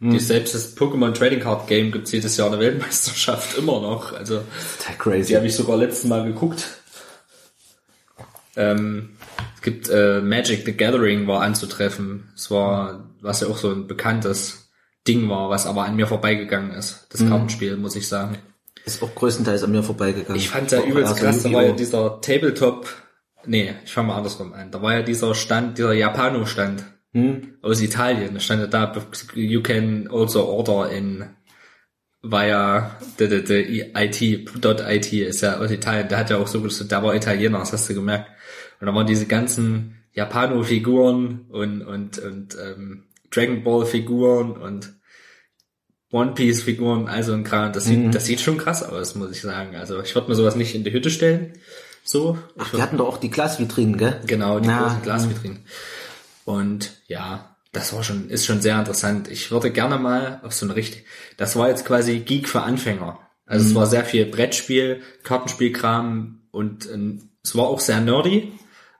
Hm. 0.00 0.12
Die, 0.12 0.18
selbst 0.20 0.54
das 0.54 0.76
Pokémon 0.76 1.12
Trading 1.12 1.40
Card 1.40 1.66
Game 1.66 1.90
gibt's 1.90 2.12
jedes 2.12 2.36
Jahr 2.36 2.48
eine 2.48 2.60
Weltmeisterschaft 2.60 3.58
immer 3.58 3.80
noch. 3.80 4.12
Also 4.12 4.42
die 5.04 5.36
habe 5.36 5.46
ich 5.46 5.54
sogar 5.54 5.76
letztes 5.76 6.04
Mal 6.04 6.24
geguckt. 6.24 6.77
Ähm, 8.58 9.10
es 9.56 9.62
gibt 9.62 9.88
äh, 9.88 10.20
Magic 10.20 10.64
the 10.66 10.76
Gathering 10.76 11.26
war 11.26 11.40
anzutreffen. 11.42 12.30
Es 12.34 12.50
war, 12.50 13.08
was 13.20 13.40
ja 13.40 13.46
auch 13.48 13.56
so 13.56 13.70
ein 13.70 13.86
bekanntes 13.86 14.70
Ding 15.06 15.28
war, 15.30 15.48
was 15.48 15.66
aber 15.66 15.84
an 15.84 15.96
mir 15.96 16.06
vorbeigegangen 16.06 16.72
ist. 16.72 17.06
Das 17.10 17.20
Hm. 17.22 17.30
Kartenspiel, 17.30 17.76
muss 17.76 17.96
ich 17.96 18.06
sagen. 18.08 18.38
Ist 18.84 19.02
auch 19.02 19.14
größtenteils 19.14 19.62
an 19.64 19.72
mir 19.72 19.82
vorbeigegangen. 19.82 20.36
Ich 20.36 20.48
fand 20.48 20.70
ja 20.70 20.80
übelst 20.82 21.12
eher 21.12 21.16
so 21.16 21.24
krass, 21.24 21.42
da 21.42 21.52
war 21.52 21.62
ja 21.62 21.72
dieser 21.72 22.20
Tabletop, 22.20 22.88
nee, 23.46 23.74
ich 23.84 23.92
fange 23.92 24.08
mal 24.08 24.16
andersrum 24.16 24.52
an. 24.52 24.70
Da 24.70 24.82
war 24.82 24.94
ja 24.94 25.02
dieser 25.02 25.34
Stand, 25.34 25.78
dieser 25.78 25.92
Japano-Stand 25.92 26.84
Hm? 27.12 27.54
aus 27.62 27.80
Italien. 27.80 28.34
Da 28.34 28.40
stand 28.40 28.60
ja 28.60 28.66
da, 28.66 28.92
you 29.34 29.62
can 29.62 30.08
also 30.12 30.46
order 30.46 30.90
in 30.90 31.24
via 32.22 32.96
the, 33.18 33.26
the, 33.26 33.42
the 33.46 33.92
IT, 33.94 34.20
IT 34.20 35.12
ist 35.12 35.40
ja 35.40 35.58
aus 35.58 35.70
Italien. 35.70 36.08
Der 36.08 36.18
hat 36.18 36.30
ja 36.30 36.36
auch 36.36 36.46
so, 36.46 36.60
der 36.84 37.02
war 37.02 37.14
Italiener, 37.14 37.58
das 37.60 37.72
hast 37.72 37.88
du 37.88 37.94
gemerkt. 37.94 38.30
Und 38.80 38.86
da 38.86 38.94
waren 38.94 39.06
diese 39.06 39.26
ganzen 39.26 39.96
Japano-Figuren 40.12 41.46
und, 41.48 41.82
und, 41.82 42.18
und 42.18 42.56
ähm, 42.62 43.04
Dragon 43.30 43.62
Ball-Figuren 43.62 44.52
und 44.52 44.94
One 46.10 46.32
Piece 46.32 46.62
Figuren, 46.62 47.06
also 47.06 47.34
ein 47.34 47.44
Kram, 47.44 47.72
das 47.72 47.84
sieht, 47.84 48.14
das 48.14 48.24
sieht 48.24 48.40
schon 48.40 48.56
krass 48.56 48.82
aus, 48.82 49.14
muss 49.14 49.30
ich 49.30 49.42
sagen. 49.42 49.76
Also 49.76 50.00
ich 50.00 50.14
würde 50.14 50.28
mir 50.30 50.34
sowas 50.36 50.56
nicht 50.56 50.74
in 50.74 50.82
die 50.82 50.92
Hütte 50.92 51.10
stellen. 51.10 51.52
So. 52.02 52.38
Ach, 52.56 52.70
die 52.70 52.80
hatten 52.80 52.96
doch 52.96 53.08
auch 53.08 53.18
die 53.18 53.28
Glasvitrinen, 53.30 53.98
gell? 53.98 54.18
Genau, 54.26 54.58
die 54.58 54.68
Na, 54.68 54.84
großen 54.84 55.02
Glasvitrinen. 55.02 55.58
Und 56.46 56.92
ja, 57.08 57.56
das 57.72 57.92
war 57.92 58.02
schon, 58.02 58.30
ist 58.30 58.46
schon 58.46 58.62
sehr 58.62 58.78
interessant. 58.78 59.28
Ich 59.30 59.50
würde 59.50 59.70
gerne 59.70 59.98
mal 59.98 60.40
auf 60.42 60.54
so 60.54 60.64
eine 60.64 60.74
richtig, 60.76 61.04
das 61.36 61.56
war 61.56 61.68
jetzt 61.68 61.84
quasi 61.84 62.20
Geek 62.20 62.48
für 62.48 62.62
Anfänger. 62.62 63.18
Also 63.44 63.64
Mhm. 63.64 63.70
es 63.70 63.74
war 63.76 63.86
sehr 63.86 64.04
viel 64.06 64.24
Brettspiel, 64.24 65.02
Kartenspielkram 65.24 66.40
und 66.50 66.88
ähm, 66.90 67.28
es 67.44 67.54
war 67.54 67.66
auch 67.66 67.80
sehr 67.80 68.00
nerdy. 68.00 68.52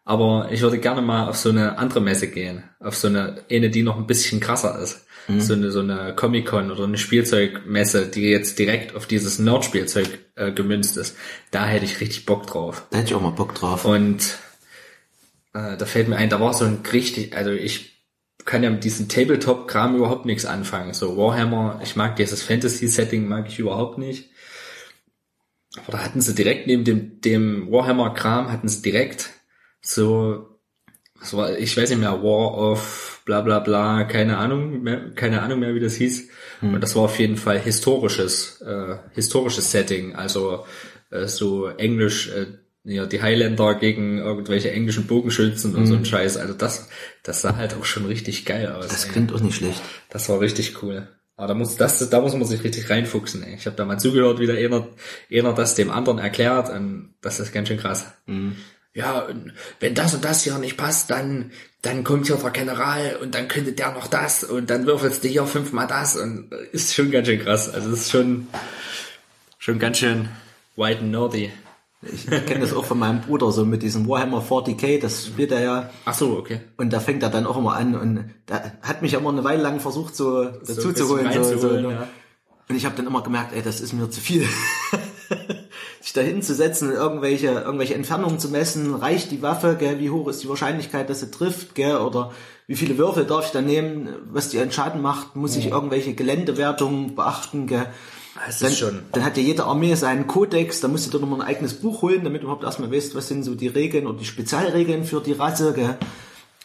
Aber 0.08 0.48
ich 0.50 0.62
würde 0.62 0.78
gerne 0.78 1.02
mal 1.02 1.28
auf 1.28 1.36
so 1.36 1.50
eine 1.50 1.76
andere 1.76 2.00
Messe 2.00 2.28
gehen. 2.28 2.64
Auf 2.80 2.96
so 2.96 3.08
eine, 3.08 3.44
eine, 3.50 3.68
die 3.68 3.82
noch 3.82 3.98
ein 3.98 4.06
bisschen 4.06 4.40
krasser 4.40 4.78
ist. 4.78 5.06
Mhm. 5.28 5.40
So 5.42 5.52
eine, 5.52 5.70
so 5.70 5.80
eine 5.80 6.14
Comic-Con 6.16 6.70
oder 6.70 6.84
eine 6.84 6.96
Spielzeugmesse, 6.96 8.06
die 8.06 8.22
jetzt 8.22 8.58
direkt 8.58 8.96
auf 8.96 9.04
dieses 9.04 9.38
Nerd-Spielzeug 9.38 10.18
äh, 10.36 10.50
gemünzt 10.50 10.96
ist. 10.96 11.14
Da 11.50 11.66
hätte 11.66 11.84
ich 11.84 12.00
richtig 12.00 12.24
Bock 12.24 12.46
drauf. 12.46 12.86
Da 12.88 12.96
hätte 12.96 13.08
ich 13.08 13.14
auch 13.16 13.20
mal 13.20 13.32
Bock 13.32 13.54
drauf. 13.54 13.84
Und 13.84 14.38
äh, 15.52 15.76
da 15.76 15.84
fällt 15.84 16.08
mir 16.08 16.16
ein, 16.16 16.30
da 16.30 16.40
war 16.40 16.54
so 16.54 16.64
ein 16.64 16.78
richtig, 16.90 17.36
also 17.36 17.50
ich 17.50 18.06
kann 18.46 18.62
ja 18.62 18.70
mit 18.70 18.84
diesem 18.84 19.10
Tabletop-Kram 19.10 19.94
überhaupt 19.94 20.24
nichts 20.24 20.46
anfangen. 20.46 20.94
So 20.94 21.18
Warhammer, 21.18 21.82
ich 21.84 21.96
mag 21.96 22.16
dieses 22.16 22.42
Fantasy-Setting, 22.42 23.28
mag 23.28 23.46
ich 23.46 23.58
überhaupt 23.58 23.98
nicht. 23.98 24.30
aber 25.82 25.98
da 25.98 25.98
hatten 25.98 26.22
sie 26.22 26.34
direkt 26.34 26.66
neben 26.66 26.84
dem, 26.84 27.20
dem 27.20 27.70
Warhammer-Kram, 27.70 28.50
hatten 28.50 28.68
sie 28.68 28.80
direkt 28.80 29.32
so, 29.88 30.58
was 31.18 31.34
war, 31.34 31.58
ich 31.58 31.76
weiß 31.76 31.90
nicht 31.90 31.98
mehr, 31.98 32.22
War 32.22 32.56
of 32.56 33.22
bla 33.24 33.40
bla 33.40 33.58
bla, 33.58 34.04
keine 34.04 34.38
Ahnung 34.38 34.82
mehr, 34.82 35.10
keine 35.14 35.42
Ahnung 35.42 35.60
mehr, 35.60 35.74
wie 35.74 35.80
das 35.80 35.96
hieß. 35.96 36.28
Und 36.60 36.80
das 36.80 36.96
war 36.96 37.02
auf 37.02 37.18
jeden 37.18 37.36
Fall 37.36 37.58
historisches, 37.58 38.60
äh, 38.60 38.96
historisches 39.12 39.70
Setting, 39.70 40.14
also 40.14 40.64
äh, 41.10 41.26
so 41.26 41.68
Englisch, 41.68 42.30
äh, 42.30 42.46
ja, 42.84 43.06
die 43.06 43.20
Highlander 43.20 43.74
gegen 43.74 44.18
irgendwelche 44.18 44.70
englischen 44.70 45.06
Bogenschützen 45.06 45.74
und 45.74 45.86
so 45.86 45.94
ein 45.94 46.04
Scheiß. 46.04 46.36
Also 46.38 46.54
das, 46.54 46.88
das 47.22 47.42
sah 47.42 47.56
halt 47.56 47.74
auch 47.74 47.84
schon 47.84 48.06
richtig 48.06 48.44
geil 48.44 48.72
aus. 48.72 48.88
Das 48.88 49.04
ey. 49.04 49.12
klingt 49.12 49.32
auch 49.32 49.40
nicht 49.40 49.56
schlecht. 49.56 49.82
Das 50.10 50.28
war 50.28 50.40
richtig 50.40 50.82
cool. 50.82 51.06
Aber 51.36 51.48
da 51.48 51.54
muss, 51.54 51.76
das, 51.76 52.08
da 52.08 52.20
muss 52.20 52.32
man 52.32 52.44
sich 52.44 52.64
richtig 52.64 52.88
reinfuchsen. 52.88 53.42
Ey. 53.42 53.54
Ich 53.54 53.66
habe 53.66 53.76
da 53.76 53.84
mal 53.84 53.98
zugehört, 53.98 54.40
wie 54.40 54.46
der 54.46 54.56
einer, 54.56 54.88
einer 55.30 55.52
das 55.52 55.74
dem 55.74 55.90
anderen 55.90 56.18
erklärt 56.18 56.70
und 56.70 57.14
das 57.20 57.40
ist 57.40 57.52
ganz 57.52 57.68
schön 57.68 57.78
krass. 57.78 58.06
Ja, 58.98 59.20
und 59.20 59.52
wenn 59.78 59.94
das 59.94 60.12
und 60.12 60.24
das 60.24 60.42
hier 60.42 60.58
nicht 60.58 60.76
passt, 60.76 61.08
dann, 61.08 61.52
dann 61.82 62.02
kommt 62.02 62.26
hier 62.26 62.34
der 62.34 62.50
General 62.50 63.16
und 63.22 63.32
dann 63.32 63.46
könnte 63.46 63.70
der 63.70 63.92
noch 63.92 64.08
das 64.08 64.42
und 64.42 64.70
dann 64.70 64.86
würfelst 64.86 65.22
du 65.22 65.28
hier 65.28 65.46
fünfmal 65.46 65.86
das 65.86 66.16
und 66.16 66.50
ist 66.72 66.94
schon 66.94 67.12
ganz 67.12 67.28
schön 67.28 67.38
krass. 67.38 67.72
Also 67.72 67.90
es 67.92 68.00
ist 68.00 68.10
schon, 68.10 68.48
schon 69.58 69.78
ganz 69.78 69.98
schön 69.98 70.28
white 70.74 70.98
and 70.98 71.12
nerdy. 71.12 71.52
Ich 72.02 72.26
kenne 72.26 72.58
das 72.58 72.72
auch 72.74 72.84
von 72.84 72.98
meinem 72.98 73.20
Bruder, 73.20 73.52
so 73.52 73.64
mit 73.64 73.84
diesem 73.84 74.08
Warhammer 74.08 74.42
40k, 74.42 75.00
das 75.00 75.26
spielt 75.26 75.52
er 75.52 75.60
ja. 75.60 75.90
Ach 76.04 76.14
so, 76.14 76.36
okay. 76.36 76.60
Und 76.76 76.92
da 76.92 76.98
fängt 76.98 77.22
er 77.22 77.30
dann 77.30 77.46
auch 77.46 77.56
immer 77.56 77.76
an 77.76 77.94
und 77.94 78.34
da 78.46 78.72
hat 78.82 79.02
mich 79.02 79.14
immer 79.14 79.30
eine 79.30 79.44
Weile 79.44 79.62
lang 79.62 79.78
versucht, 79.78 80.16
so 80.16 80.44
dazu 80.44 80.88
ein 80.88 80.96
zu 80.96 81.08
holen. 81.08 81.32
So, 81.32 81.56
so, 81.56 81.68
ne? 81.68 81.92
ja. 81.92 82.08
Und 82.68 82.74
ich 82.74 82.84
habe 82.84 82.96
dann 82.96 83.06
immer 83.06 83.22
gemerkt, 83.22 83.52
ey, 83.52 83.62
das 83.62 83.80
ist 83.80 83.92
mir 83.92 84.10
zu 84.10 84.20
viel. 84.20 84.44
Sich 86.18 86.26
da 86.26 86.32
hinzusetzen, 86.32 86.92
irgendwelche, 86.92 87.48
irgendwelche 87.48 87.94
Entfernungen 87.94 88.38
zu 88.38 88.48
messen, 88.48 88.94
reicht 88.94 89.30
die 89.30 89.42
Waffe, 89.42 89.76
gell, 89.78 89.98
wie 90.00 90.10
hoch 90.10 90.28
ist 90.28 90.42
die 90.42 90.48
Wahrscheinlichkeit, 90.48 91.08
dass 91.10 91.20
sie 91.20 91.30
trifft, 91.30 91.74
gell, 91.74 91.96
oder 91.98 92.32
wie 92.66 92.76
viele 92.76 92.98
Würfel 92.98 93.24
darf 93.24 93.46
ich 93.46 93.50
da 93.52 93.60
nehmen, 93.62 94.08
was 94.30 94.48
die 94.48 94.60
Schaden 94.70 95.00
macht, 95.00 95.36
muss 95.36 95.56
ich 95.56 95.66
irgendwelche 95.68 96.14
Geländewertungen 96.14 97.14
beachten, 97.14 97.66
gell. 97.66 97.86
Das 98.46 98.60
Dann, 98.60 98.68
ist 98.70 98.78
schon. 98.78 99.00
dann 99.12 99.24
hat 99.24 99.36
ja 99.36 99.42
jede 99.42 99.64
Armee 99.64 99.94
seinen 99.94 100.26
Kodex, 100.28 100.80
da 100.80 100.86
musst 100.88 101.06
du 101.06 101.10
dir 101.10 101.20
nochmal 101.24 101.40
ein 101.40 101.46
eigenes 101.48 101.74
Buch 101.74 102.02
holen, 102.02 102.22
damit 102.24 102.42
du 102.42 102.44
überhaupt 102.46 102.62
erstmal 102.64 102.92
weißt, 102.92 103.14
was 103.16 103.26
sind 103.28 103.42
so 103.42 103.54
die 103.56 103.66
Regeln 103.68 104.06
oder 104.06 104.18
die 104.18 104.24
Spezialregeln 104.24 105.04
für 105.04 105.20
die 105.20 105.32
Rasse, 105.32 105.72
gell. 105.72 105.96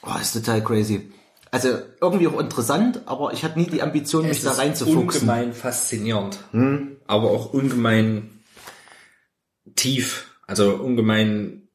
Oh, 0.05 0.19
ist 0.21 0.33
total 0.33 0.63
crazy. 0.63 1.11
Also 1.49 1.69
irgendwie 2.01 2.27
auch 2.27 2.39
interessant, 2.39 3.01
aber 3.05 3.31
ich 3.33 3.43
hatte 3.43 3.59
nie 3.59 3.67
die 3.67 3.81
Ambition, 3.83 4.23
mich 4.27 4.39
Es 4.39 4.43
da 4.43 4.51
reinzufuchsen. 4.53 5.21
ungemein 5.29 5.53
faszinierend, 5.53 6.39
aber 7.07 7.29
auch 7.29 7.53
ungemein 7.53 8.32
tief, 9.75 10.37
also 10.47 10.75
ungemein 10.75 11.67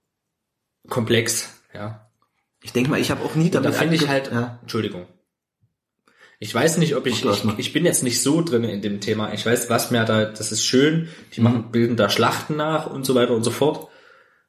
komplex, 0.88 1.62
ja. 1.74 2.10
Ich 2.62 2.72
denke 2.72 2.90
mal, 2.90 3.00
ich 3.00 3.10
habe 3.10 3.24
auch 3.24 3.34
nie 3.34 3.50
Da 3.50 3.60
damit 3.60 3.78
finde 3.78 3.94
ich 3.94 4.08
halt, 4.08 4.32
ja. 4.32 4.58
Entschuldigung. 4.62 5.06
Ich 6.40 6.54
weiß 6.54 6.78
nicht, 6.78 6.94
ob 6.94 7.06
ich, 7.06 7.24
ich, 7.24 7.58
ich 7.58 7.72
bin 7.72 7.84
jetzt 7.84 8.02
nicht 8.02 8.22
so 8.22 8.42
drin 8.42 8.64
in 8.64 8.80
dem 8.80 9.00
Thema. 9.00 9.32
Ich 9.32 9.44
weiß, 9.44 9.70
was 9.70 9.90
mir 9.90 10.04
da, 10.04 10.24
das 10.24 10.52
ist 10.52 10.64
schön. 10.64 11.08
Die 11.34 11.40
machen, 11.40 11.72
bilden 11.72 11.96
da 11.96 12.08
Schlachten 12.08 12.56
nach 12.56 12.86
und 12.86 13.04
so 13.04 13.14
weiter 13.16 13.34
und 13.34 13.42
so 13.42 13.50
fort. 13.50 13.88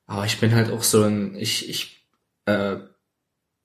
Aber 0.06 0.26
ich 0.26 0.40
bin 0.40 0.54
halt 0.54 0.72
auch 0.72 0.84
so 0.84 1.04
ein, 1.04 1.36
ich, 1.36 1.68
ich, 1.70 2.08
äh, 2.46 2.78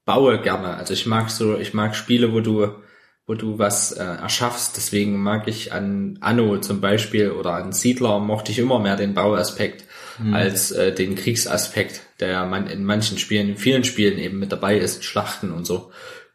baue 0.05 0.41
gerne. 0.41 0.77
Also 0.77 0.95
ich 0.95 1.07
mag 1.07 1.31
so, 1.31 1.59
ich 1.59 1.75
mag 1.75 1.97
Spiele, 1.97 2.33
wo 2.33 2.41
du, 2.41 2.83
wo 3.27 3.35
du 3.35 3.59
was 3.59 3.93
äh, 3.93 4.05
erschaffst. 4.05 4.77
Deswegen 4.77 5.23
mag 5.23 5.49
ich 5.49 5.73
an 5.73 6.19
Anno 6.21 6.59
zum 6.59 6.81
Beispiel 6.81 7.31
oder 7.31 7.55
an 7.55 7.73
Siedler 7.73 8.19
mochte 8.19 8.53
ich 8.53 8.59
immer 8.59 8.79
mehr 8.79 8.97
den 8.97 9.15
Bauaspekt 9.15 9.85
als 10.33 10.71
äh, 10.71 10.95
den 10.95 11.17
Kriegsaspekt, 11.17 12.03
der 12.21 12.29
ja 12.29 12.47
man 12.47 12.69
in 12.69 12.85
manchen 12.85 13.19
Spielen, 13.19 13.49
in 13.49 13.57
vielen 13.57 13.85
Spielen 13.85 14.19
eben 14.19 14.39
mit 14.39 14.53
dabei 14.53 14.79
ist, 14.79 15.05
Schlachten 15.05 15.51
und 15.51 15.67
so. 15.67 15.91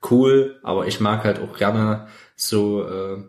Cool, 0.10 0.60
aber 0.64 0.88
ich 0.88 1.00
mag 1.00 1.24
halt 1.24 1.40
auch 1.40 1.58
gerne 1.58 2.08
so, 2.36 2.84
äh, 2.84 3.24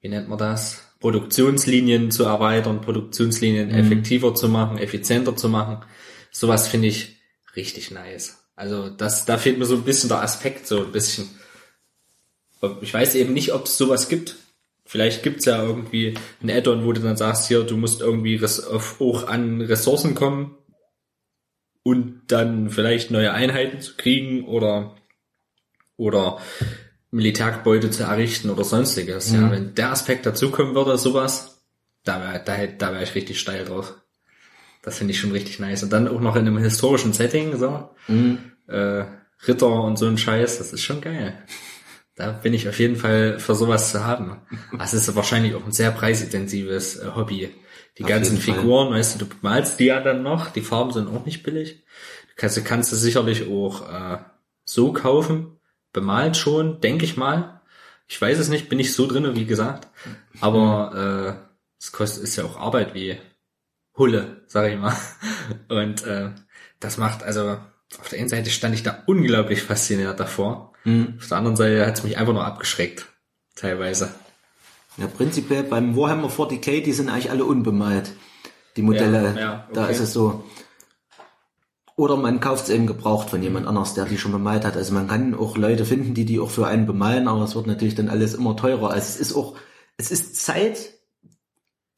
wie 0.00 0.08
nennt 0.08 0.28
man 0.28 0.38
das? 0.38 0.84
Produktionslinien 1.00 2.10
zu 2.10 2.24
erweitern, 2.24 2.80
Produktionslinien 2.80 3.70
effektiver 3.70 4.34
zu 4.34 4.48
machen, 4.48 4.78
effizienter 4.78 5.36
zu 5.36 5.48
machen. 5.48 5.84
Sowas 6.30 6.68
finde 6.68 6.88
ich 6.88 7.16
richtig 7.56 7.90
nice. 7.90 8.48
Also 8.54 8.88
das, 8.88 9.24
da 9.24 9.36
fehlt 9.36 9.58
mir 9.58 9.64
so 9.64 9.74
ein 9.74 9.82
bisschen 9.82 10.08
der 10.08 10.22
Aspekt, 10.22 10.66
so 10.66 10.84
ein 10.84 10.92
bisschen. 10.92 11.28
Ich 12.80 12.94
weiß 12.94 13.14
eben 13.16 13.32
nicht, 13.32 13.52
ob 13.52 13.66
es 13.66 13.76
sowas 13.76 14.08
gibt. 14.08 14.36
Vielleicht 14.84 15.22
gibt's 15.22 15.44
ja 15.44 15.62
irgendwie 15.62 16.14
ein 16.42 16.50
Add-on, 16.50 16.84
wo 16.84 16.92
du 16.92 17.00
dann 17.00 17.16
sagst, 17.16 17.48
hier, 17.48 17.62
du 17.62 17.76
musst 17.76 18.00
irgendwie 18.00 18.42
auf, 18.42 19.00
auch 19.00 19.26
an 19.26 19.60
Ressourcen 19.60 20.14
kommen 20.14 20.56
und 21.82 22.22
dann 22.28 22.70
vielleicht 22.70 23.10
neue 23.10 23.32
Einheiten 23.32 23.80
zu 23.80 23.94
kriegen 23.96 24.44
oder 24.44 24.94
oder 25.96 26.38
Militärgebäude 27.10 27.90
zu 27.90 28.04
errichten 28.04 28.50
oder 28.50 28.64
sonstiges. 28.64 29.32
Ja, 29.32 29.50
wenn 29.50 29.74
der 29.74 29.92
Aspekt 29.92 30.26
dazukommen 30.26 30.74
würde, 30.74 30.98
sowas, 30.98 31.62
da 32.04 32.20
wäre 32.20 32.42
da, 32.44 32.66
da 32.66 32.92
wär 32.92 33.02
ich 33.02 33.14
richtig 33.14 33.38
steil 33.38 33.64
drauf. 33.64 33.94
Das 34.82 34.98
finde 34.98 35.12
ich 35.12 35.20
schon 35.20 35.32
richtig 35.32 35.60
nice. 35.60 35.82
Und 35.82 35.92
dann 35.92 36.08
auch 36.08 36.20
noch 36.20 36.34
in 36.34 36.46
einem 36.46 36.58
historischen 36.58 37.12
Setting, 37.12 37.56
so. 37.56 37.90
Äh, 38.66 39.04
Ritter 39.46 39.84
und 39.84 39.96
so 39.96 40.06
ein 40.06 40.18
Scheiß, 40.18 40.58
das 40.58 40.72
ist 40.72 40.82
schon 40.82 41.00
geil. 41.00 41.38
Da 42.14 42.32
bin 42.32 42.52
ich 42.52 42.68
auf 42.68 42.78
jeden 42.78 42.96
Fall 42.96 43.38
für 43.38 43.54
sowas 43.54 43.90
zu 43.90 44.04
haben. 44.04 44.42
Das 44.78 44.92
ist 44.92 45.14
wahrscheinlich 45.16 45.54
auch 45.54 45.64
ein 45.64 45.72
sehr 45.72 45.90
preisintensives 45.90 46.96
äh, 46.96 47.10
Hobby. 47.14 47.50
Die 47.98 48.04
Auf 48.04 48.08
ganzen 48.08 48.36
jeden 48.36 48.44
Fall. 48.44 48.54
Figuren, 48.56 48.92
weißt 48.92 49.20
du, 49.20 49.24
du 49.24 49.34
malst 49.40 49.80
die 49.80 49.86
ja 49.86 50.00
dann 50.00 50.22
noch, 50.22 50.50
die 50.50 50.60
Farben 50.62 50.92
sind 50.92 51.08
auch 51.08 51.24
nicht 51.24 51.42
billig. 51.42 51.84
Du 52.28 52.34
kannst, 52.36 52.56
du 52.56 52.62
kannst 52.62 52.92
du 52.92 52.96
sicherlich 52.96 53.48
auch 53.48 53.88
äh, 53.90 54.18
so 54.64 54.92
kaufen, 54.92 55.58
bemalt 55.92 56.36
schon, 56.36 56.80
denke 56.80 57.04
ich 57.04 57.16
mal. 57.16 57.60
Ich 58.08 58.20
weiß 58.20 58.38
es 58.38 58.48
nicht, 58.48 58.68
bin 58.68 58.78
ich 58.78 58.92
so 58.92 59.06
drinne, 59.06 59.34
wie 59.34 59.46
gesagt. 59.46 59.88
Aber 60.40 61.38
äh, 61.40 61.54
es 61.78 61.92
kostet 61.92 62.24
ist 62.24 62.36
ja 62.36 62.44
auch 62.44 62.58
Arbeit 62.58 62.94
wie 62.94 63.18
Hulle, 63.96 64.42
sag 64.46 64.70
ich 64.70 64.78
mal. 64.78 64.96
Und 65.68 66.04
äh, 66.04 66.30
das 66.80 66.98
macht 66.98 67.22
also 67.22 67.58
auf 67.98 68.08
der 68.10 68.18
einen 68.18 68.28
Seite 68.28 68.50
stand 68.50 68.74
ich 68.74 68.82
da 68.82 69.02
unglaublich 69.06 69.62
fasziniert 69.62 70.18
davor. 70.18 70.71
Auf 70.84 71.28
der 71.28 71.38
anderen 71.38 71.56
Seite 71.56 71.86
hat 71.86 71.98
es 71.98 72.04
mich 72.04 72.18
einfach 72.18 72.32
nur 72.32 72.44
abgeschreckt, 72.44 73.06
teilweise. 73.54 74.12
Ja, 74.96 75.06
prinzipiell 75.06 75.62
beim 75.62 75.96
Warhammer 75.96 76.28
40k, 76.28 76.82
die 76.82 76.92
sind 76.92 77.08
eigentlich 77.08 77.30
alle 77.30 77.44
unbemalt. 77.44 78.12
Die 78.76 78.82
Modelle, 78.82 79.34
Ja, 79.34 79.40
ja, 79.40 79.68
da 79.72 79.84
okay. 79.84 79.92
ist 79.92 80.00
es 80.00 80.12
so. 80.12 80.44
Oder 81.94 82.16
man 82.16 82.40
kauft 82.40 82.64
es 82.64 82.70
eben 82.70 82.86
gebraucht 82.86 83.30
von 83.30 83.42
jemand 83.42 83.66
anders, 83.66 83.94
der 83.94 84.06
die 84.06 84.18
schon 84.18 84.32
bemalt 84.32 84.64
hat. 84.64 84.76
Also 84.76 84.94
man 84.94 85.08
kann 85.08 85.34
auch 85.34 85.56
Leute 85.56 85.84
finden, 85.84 86.14
die 86.14 86.24
die 86.24 86.40
auch 86.40 86.50
für 86.50 86.66
einen 86.66 86.86
bemalen, 86.86 87.28
aber 87.28 87.44
es 87.44 87.54
wird 87.54 87.66
natürlich 87.66 87.94
dann 87.94 88.08
alles 88.08 88.34
immer 88.34 88.56
teurer. 88.56 88.90
Also 88.90 89.06
es 89.06 89.16
ist 89.16 89.34
auch, 89.34 89.56
es 89.98 90.10
ist 90.10 90.36
Zeit, 90.36 90.90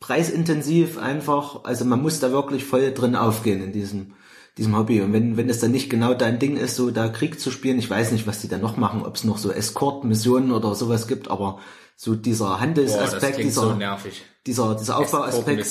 preisintensiv 0.01 0.99
einfach. 0.99 1.65
Also 1.65 1.85
man 1.85 2.03
muss 2.03 2.21
da 2.21 2.33
wirklich 2.33 2.65
voll 2.65 2.93
drin 2.93 3.17
aufgehen 3.17 3.63
in 3.63 3.73
diesem, 3.73 4.15
diesem 4.59 4.77
Hobby. 4.77 5.01
Und 5.01 5.13
wenn, 5.13 5.37
wenn 5.37 5.49
es 5.49 5.61
dann 5.61 5.73
nicht 5.73 5.91
genau 5.91 6.15
dein 6.15 6.39
Ding 6.39 6.57
ist, 6.57 6.77
so 6.77 6.91
da 6.91 7.09
Krieg 7.09 7.41
zu 7.41 7.51
spielen, 7.51 7.79
ich 7.79 7.91
weiß 7.91 8.13
nicht, 8.13 8.27
was 8.27 8.41
die 8.41 8.49
da 8.49 8.59
noch 8.59 8.77
machen, 8.77 9.03
ob 9.05 9.17
es 9.17 9.25
noch 9.25 9.39
so 9.39 9.51
Escort-Missionen 9.51 10.53
oder 10.53 10.75
sowas 10.75 11.09
gibt, 11.09 11.31
aber 11.31 11.61
so 11.97 12.15
dieser 12.15 12.61
Handelsaspekt, 12.61 13.39
dieser, 13.39 13.61
so 13.63 13.75
nervig. 13.75 14.25
dieser, 14.47 14.75
dieser 14.75 14.99
Aufbauaspekt. 14.99 15.67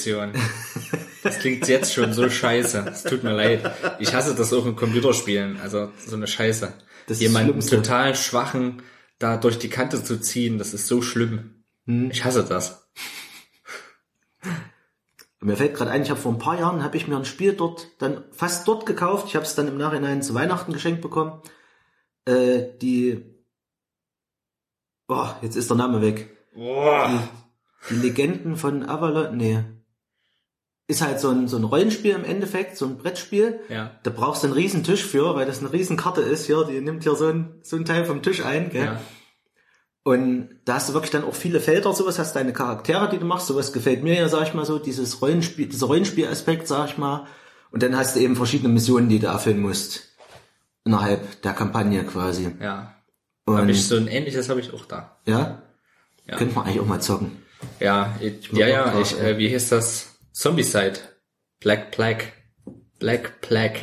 Das 1.24 1.40
klingt 1.40 1.66
jetzt 1.70 1.94
schon 1.94 2.12
so 2.12 2.30
scheiße. 2.30 2.86
Es 2.92 3.04
tut 3.04 3.24
mir 3.24 3.32
leid. 3.32 3.72
Ich 4.00 4.14
hasse 4.14 4.36
das 4.36 4.52
auch 4.52 4.66
in 4.66 4.76
Computerspielen. 4.76 5.58
Also 5.62 5.90
so 6.06 6.18
eine 6.18 6.28
Scheiße. 6.28 6.74
Das 7.08 7.18
ist 7.18 7.22
Jemanden 7.22 7.62
total 7.62 8.14
schwachen 8.16 8.82
da 9.24 9.38
durch 9.38 9.58
die 9.58 9.70
Kante 9.70 10.04
zu 10.04 10.20
ziehen, 10.20 10.58
das 10.58 10.74
ist 10.74 10.88
so 10.88 11.02
schlimm. 11.02 11.64
Hm. 11.86 12.12
Ich 12.12 12.26
hasse 12.26 12.44
das. 12.44 12.90
Mir 15.44 15.58
fällt 15.58 15.76
gerade 15.76 15.92
ein, 15.92 16.04
ich 16.04 16.10
habe 16.10 16.20
vor 16.20 16.32
ein 16.32 16.40
paar 16.40 16.58
Jahren 16.58 16.84
habe 16.84 16.96
ich 16.98 17.08
mir 17.08 17.18
ein 17.18 17.26
Spiel 17.26 17.54
dort 17.54 17.88
dann 18.00 18.24
fast 18.32 18.68
dort 18.68 18.86
gekauft. 18.86 19.28
Ich 19.28 19.36
habe 19.36 19.46
es 19.46 19.56
dann 19.56 19.68
im 19.68 19.78
Nachhinein 19.78 20.22
zu 20.22 20.34
Weihnachten 20.34 20.74
geschenkt 20.74 21.02
bekommen. 21.02 21.42
Äh, 22.26 22.78
die 22.82 23.34
Boah, 25.08 25.38
jetzt 25.42 25.56
ist 25.56 25.70
der 25.70 25.78
Name 25.78 26.02
weg. 26.02 26.36
Boah. 26.56 27.30
Die 27.90 27.96
Legenden 27.96 28.56
von 28.56 28.88
Avalon, 28.88 29.36
nee. 29.36 29.60
Ist 30.88 31.02
halt 31.02 31.20
so 31.20 31.30
ein, 31.30 31.48
so 31.48 31.58
ein 31.58 31.64
Rollenspiel 31.64 32.14
im 32.14 32.24
Endeffekt, 32.24 32.78
so 32.78 32.86
ein 32.86 32.98
Brettspiel. 32.98 33.60
Ja. 33.70 34.00
Da 34.04 34.12
brauchst 34.12 34.44
du 34.44 34.48
einen 34.48 34.56
riesen 34.56 34.84
Tisch 34.84 35.06
für, 35.06 35.36
weil 35.36 35.46
das 35.46 35.60
eine 35.60 35.72
riesen 35.72 35.98
Karte 35.98 36.22
ist 36.22 36.46
hier. 36.46 36.66
Die 36.66 36.82
nimmt 36.82 37.04
hier 37.04 37.16
so 37.16 37.28
ein, 37.28 37.60
so 37.64 37.76
ein 37.76 37.86
Teil 37.86 38.06
vom 38.06 38.22
Tisch 38.22 38.44
ein, 38.46 38.70
gell? 38.70 38.86
Ja. 38.86 39.02
Und 40.04 40.50
da 40.66 40.76
hast 40.76 40.90
du 40.90 40.94
wirklich 40.94 41.12
dann 41.12 41.24
auch 41.24 41.34
viele 41.34 41.62
Felder, 41.62 41.94
sowas, 41.94 42.20
hast 42.20 42.36
deine 42.36 42.52
Charaktere, 42.52 43.10
die 43.10 43.20
du 43.20 43.26
machst, 43.26 43.48
sowas 43.48 43.72
gefällt 43.72 44.04
mir 44.04 44.16
ja, 44.16 44.28
sag 44.28 44.48
ich 44.48 44.54
mal 44.54 44.66
so, 44.66 44.78
dieses 44.78 45.22
Rollenspiel, 45.22 45.68
dieser 45.68 45.88
Rollenspielaspekt, 45.88 46.68
sag 46.68 46.90
ich 46.90 46.98
mal. 46.98 47.26
Und 47.72 47.84
dann 47.84 47.96
hast 47.96 48.16
du 48.16 48.20
eben 48.20 48.36
verschiedene 48.36 48.72
Missionen, 48.72 49.08
die 49.08 49.20
du 49.20 49.28
erfüllen 49.28 49.62
musst. 49.62 50.10
Innerhalb 50.84 51.42
der 51.42 51.54
Kampagne 51.54 52.04
quasi. 52.04 52.54
Ja. 52.60 52.96
Und, 53.46 53.58
Hab 53.58 53.70
ich 53.70 53.88
so 53.88 53.96
ein 53.96 54.08
ähnliches 54.08 54.50
habe 54.50 54.60
ich 54.60 54.74
auch 54.74 54.86
da. 54.86 55.18
ja? 55.26 55.64
Ja. 56.26 56.38
Könnte 56.38 56.56
man 56.56 56.66
eigentlich 56.66 56.80
auch 56.80 56.86
mal 56.86 57.02
zocken. 57.02 57.44
Ja, 57.80 58.16
ich, 58.22 58.50
ja, 58.52 58.68
ja, 58.68 58.92
drauf, 58.92 59.02
ich, 59.02 59.20
äh, 59.20 59.38
wie 59.38 59.50
hieß 59.50 59.70
das? 59.70 60.16
Zombicide. 60.32 61.00
Black 61.60 61.92
Plague. 61.92 62.26
Black 63.00 63.42
Plague. 63.42 63.80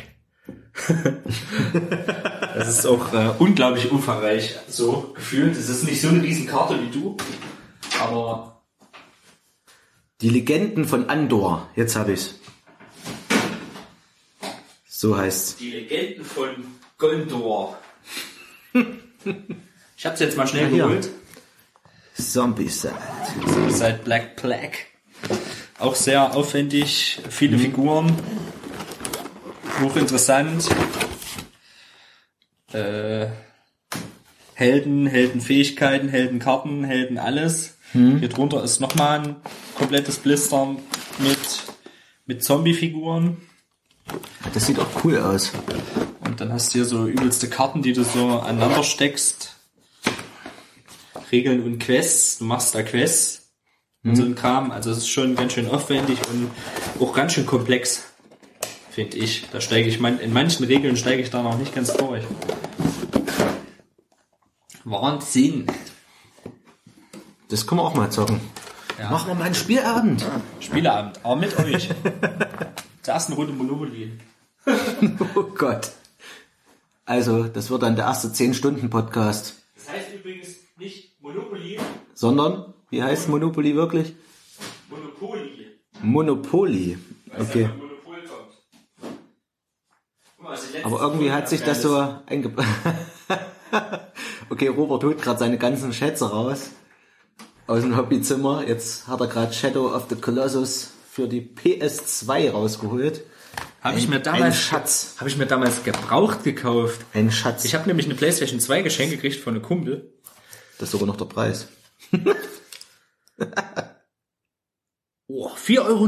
das 2.55 2.67
ist 2.67 2.85
auch 2.85 3.13
äh, 3.13 3.31
unglaublich 3.39 3.91
umfangreich 3.91 4.55
so 4.69 5.11
gefühlt. 5.15 5.55
Es 5.57 5.69
ist 5.69 5.83
nicht 5.83 6.01
so 6.01 6.09
eine 6.09 6.21
riesen 6.23 6.47
Karte 6.47 6.79
wie 6.81 6.89
du, 6.89 7.17
aber 8.01 8.61
Die 10.21 10.29
Legenden 10.29 10.85
von 10.85 11.09
Andor. 11.09 11.69
Jetzt 11.75 11.95
habe 11.95 12.13
ich's. 12.13 12.35
So 14.87 15.17
heißt's. 15.17 15.57
die 15.57 15.71
Legenden 15.71 16.23
von 16.25 16.49
Gondor. 16.97 17.77
ich 19.97 20.05
hab's 20.05 20.19
jetzt 20.19 20.37
mal 20.37 20.47
schnell 20.47 20.63
Ja, 20.65 20.69
hier. 20.69 20.83
geholt. 20.83 21.09
Zombicide. 22.13 22.93
Seit 23.69 24.03
Black 24.03 24.35
Plague. 24.35 24.77
Auch 25.79 25.95
sehr 25.95 26.35
aufwendig, 26.35 27.19
viele 27.29 27.57
Figuren. 27.57 28.15
Hochinteressant. 29.81 30.69
Äh, 32.71 33.27
Helden, 34.53 35.07
Heldenfähigkeiten, 35.07 36.07
Heldenkarten, 36.07 36.83
Helden 36.83 37.17
alles. 37.17 37.77
Hier 38.19 38.29
drunter 38.29 38.63
ist 38.63 38.79
nochmal 38.79 39.19
ein 39.19 39.35
komplettes 39.75 40.17
Blister 40.17 40.77
mit, 41.17 41.37
mit 42.25 42.43
Zombie-Figuren. 42.43 43.37
Das 44.53 44.67
sieht 44.67 44.79
auch 44.79 45.03
cool 45.03 45.17
aus. 45.17 45.51
Und 46.23 46.39
dann 46.39 46.53
hast 46.53 46.69
du 46.69 46.79
hier 46.79 46.85
so 46.85 47.07
übelste 47.07 47.49
Karten, 47.49 47.81
die 47.81 47.91
du 47.93 48.03
so 48.03 48.39
aneinander 48.39 48.83
steckst. 48.83 49.57
Regeln 51.31 51.63
und 51.63 51.79
Quests. 51.79 52.37
Du 52.37 52.45
machst 52.45 52.75
da 52.75 52.83
Quests 52.83 53.51
und 54.03 54.15
so 54.15 54.23
ein 54.23 54.35
Kram. 54.35 54.71
Also 54.71 54.91
es 54.91 54.99
ist 54.99 55.09
schon 55.09 55.35
ganz 55.35 55.53
schön 55.53 55.67
aufwendig 55.67 56.19
und 56.29 56.51
auch 57.01 57.13
ganz 57.13 57.33
schön 57.33 57.45
komplex, 57.45 58.10
finde 58.91 59.17
ich. 59.17 59.47
Da 59.51 59.59
steige 59.61 59.89
ich, 59.89 59.99
man, 59.99 60.19
in 60.19 60.31
manchen 60.33 60.65
Regeln 60.65 60.95
steige 60.97 61.21
ich 61.21 61.29
da 61.29 61.41
noch 61.41 61.57
nicht 61.57 61.73
ganz 61.73 61.93
durch. 61.93 62.23
Wahnsinn. 64.83 65.67
Das 67.49 67.65
können 67.67 67.81
wir 67.81 67.85
auch 67.85 67.95
mal 67.95 68.11
zocken. 68.11 68.39
Ja. 68.99 69.09
Machen 69.09 69.29
wir 69.29 69.35
mal 69.35 69.45
einen 69.45 69.55
Spielabend. 69.55 70.25
Spieleabend, 70.59 71.19
aber 71.23 71.35
mit 71.35 71.57
euch. 71.57 71.89
Zur 73.01 73.13
ersten 73.13 73.33
Runde 73.33 73.53
Monopoly. 73.53 74.11
Oh 75.35 75.43
Gott. 75.43 75.91
Also, 77.05 77.45
das 77.45 77.69
wird 77.71 77.81
dann 77.81 77.95
der 77.95 78.05
erste 78.05 78.27
10-Stunden-Podcast. 78.27 79.55
Das 79.75 79.89
heißt 79.89 80.13
übrigens 80.13 80.49
nicht 80.77 81.19
Monopoly, 81.21 81.79
Sondern, 82.13 82.73
wie 82.91 83.01
heißt 83.01 83.27
Monopoly 83.27 83.75
wirklich? 83.75 84.13
Monopoly. 84.89 85.67
Monopoly. 86.03 86.97
Okay. 87.39 87.69
Monopol 87.77 88.21
kommt. 88.27 88.53
Guck 90.37 90.40
mal, 90.40 90.40
was 90.40 90.40
ich 90.40 90.40
letztens 90.40 90.40
Aber 90.83 91.01
irgendwie 91.01 91.31
hat 91.31 91.49
sich 91.49 91.61
das 91.61 91.81
so 91.81 91.97
eingebaut. 92.25 92.65
okay, 94.49 94.67
Robert 94.67 95.03
holt 95.03 95.21
gerade 95.21 95.39
seine 95.39 95.57
ganzen 95.57 95.93
Schätze 95.93 96.29
raus. 96.29 96.71
Aus 97.67 97.81
dem 97.81 97.95
Hobbyzimmer. 97.95 98.67
Jetzt 98.67 99.07
hat 99.07 99.21
er 99.21 99.27
gerade 99.27 99.53
Shadow 99.53 99.93
of 99.95 100.07
the 100.09 100.15
Colossus 100.15 100.91
für 101.09 101.27
die 101.27 101.41
PS2 101.41 102.51
rausgeholt. 102.51 103.23
Habe 103.81 103.97
ich 103.97 104.05
Ein- 104.05 104.09
mir 104.09 104.15
ein 104.17 104.23
damals 104.23 104.57
Schatz. 104.57 105.15
Habe 105.19 105.29
ich 105.29 105.37
mir 105.37 105.45
damals 105.45 105.83
gebraucht 105.83 106.43
gekauft. 106.43 107.01
Ein 107.13 107.31
Schatz. 107.31 107.65
Ich 107.65 107.73
habe 107.73 107.87
nämlich 107.87 108.05
eine 108.05 108.15
PlayStation 108.15 108.59
2 108.59 108.81
geschenkt 108.81 109.13
gekriegt 109.13 109.39
von 109.41 109.55
einem 109.55 109.63
Kumpel. 109.63 110.13
das 110.77 110.87
ist 110.87 110.91
sogar 110.91 111.07
noch 111.07 111.17
der 111.17 111.25
Preis. 111.25 111.67
Oh, 115.33 115.47
4,99 115.49 115.79
Euro. 115.79 116.07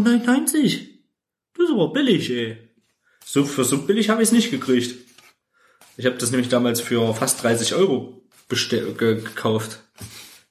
Das 1.55 1.65
ist 1.65 1.71
aber 1.71 1.93
billig, 1.93 2.29
ey. 2.29 2.62
So, 3.25 3.45
für 3.45 3.63
so 3.63 3.79
billig 3.79 4.09
habe 4.09 4.21
ich 4.21 4.29
es 4.29 4.33
nicht 4.33 4.51
gekriegt. 4.51 4.95
Ich 5.97 6.05
habe 6.05 6.17
das 6.17 6.31
nämlich 6.31 6.49
damals 6.49 6.81
für 6.81 7.13
fast 7.13 7.43
30 7.43 7.75
Euro 7.75 8.21
gekauft. 8.49 9.79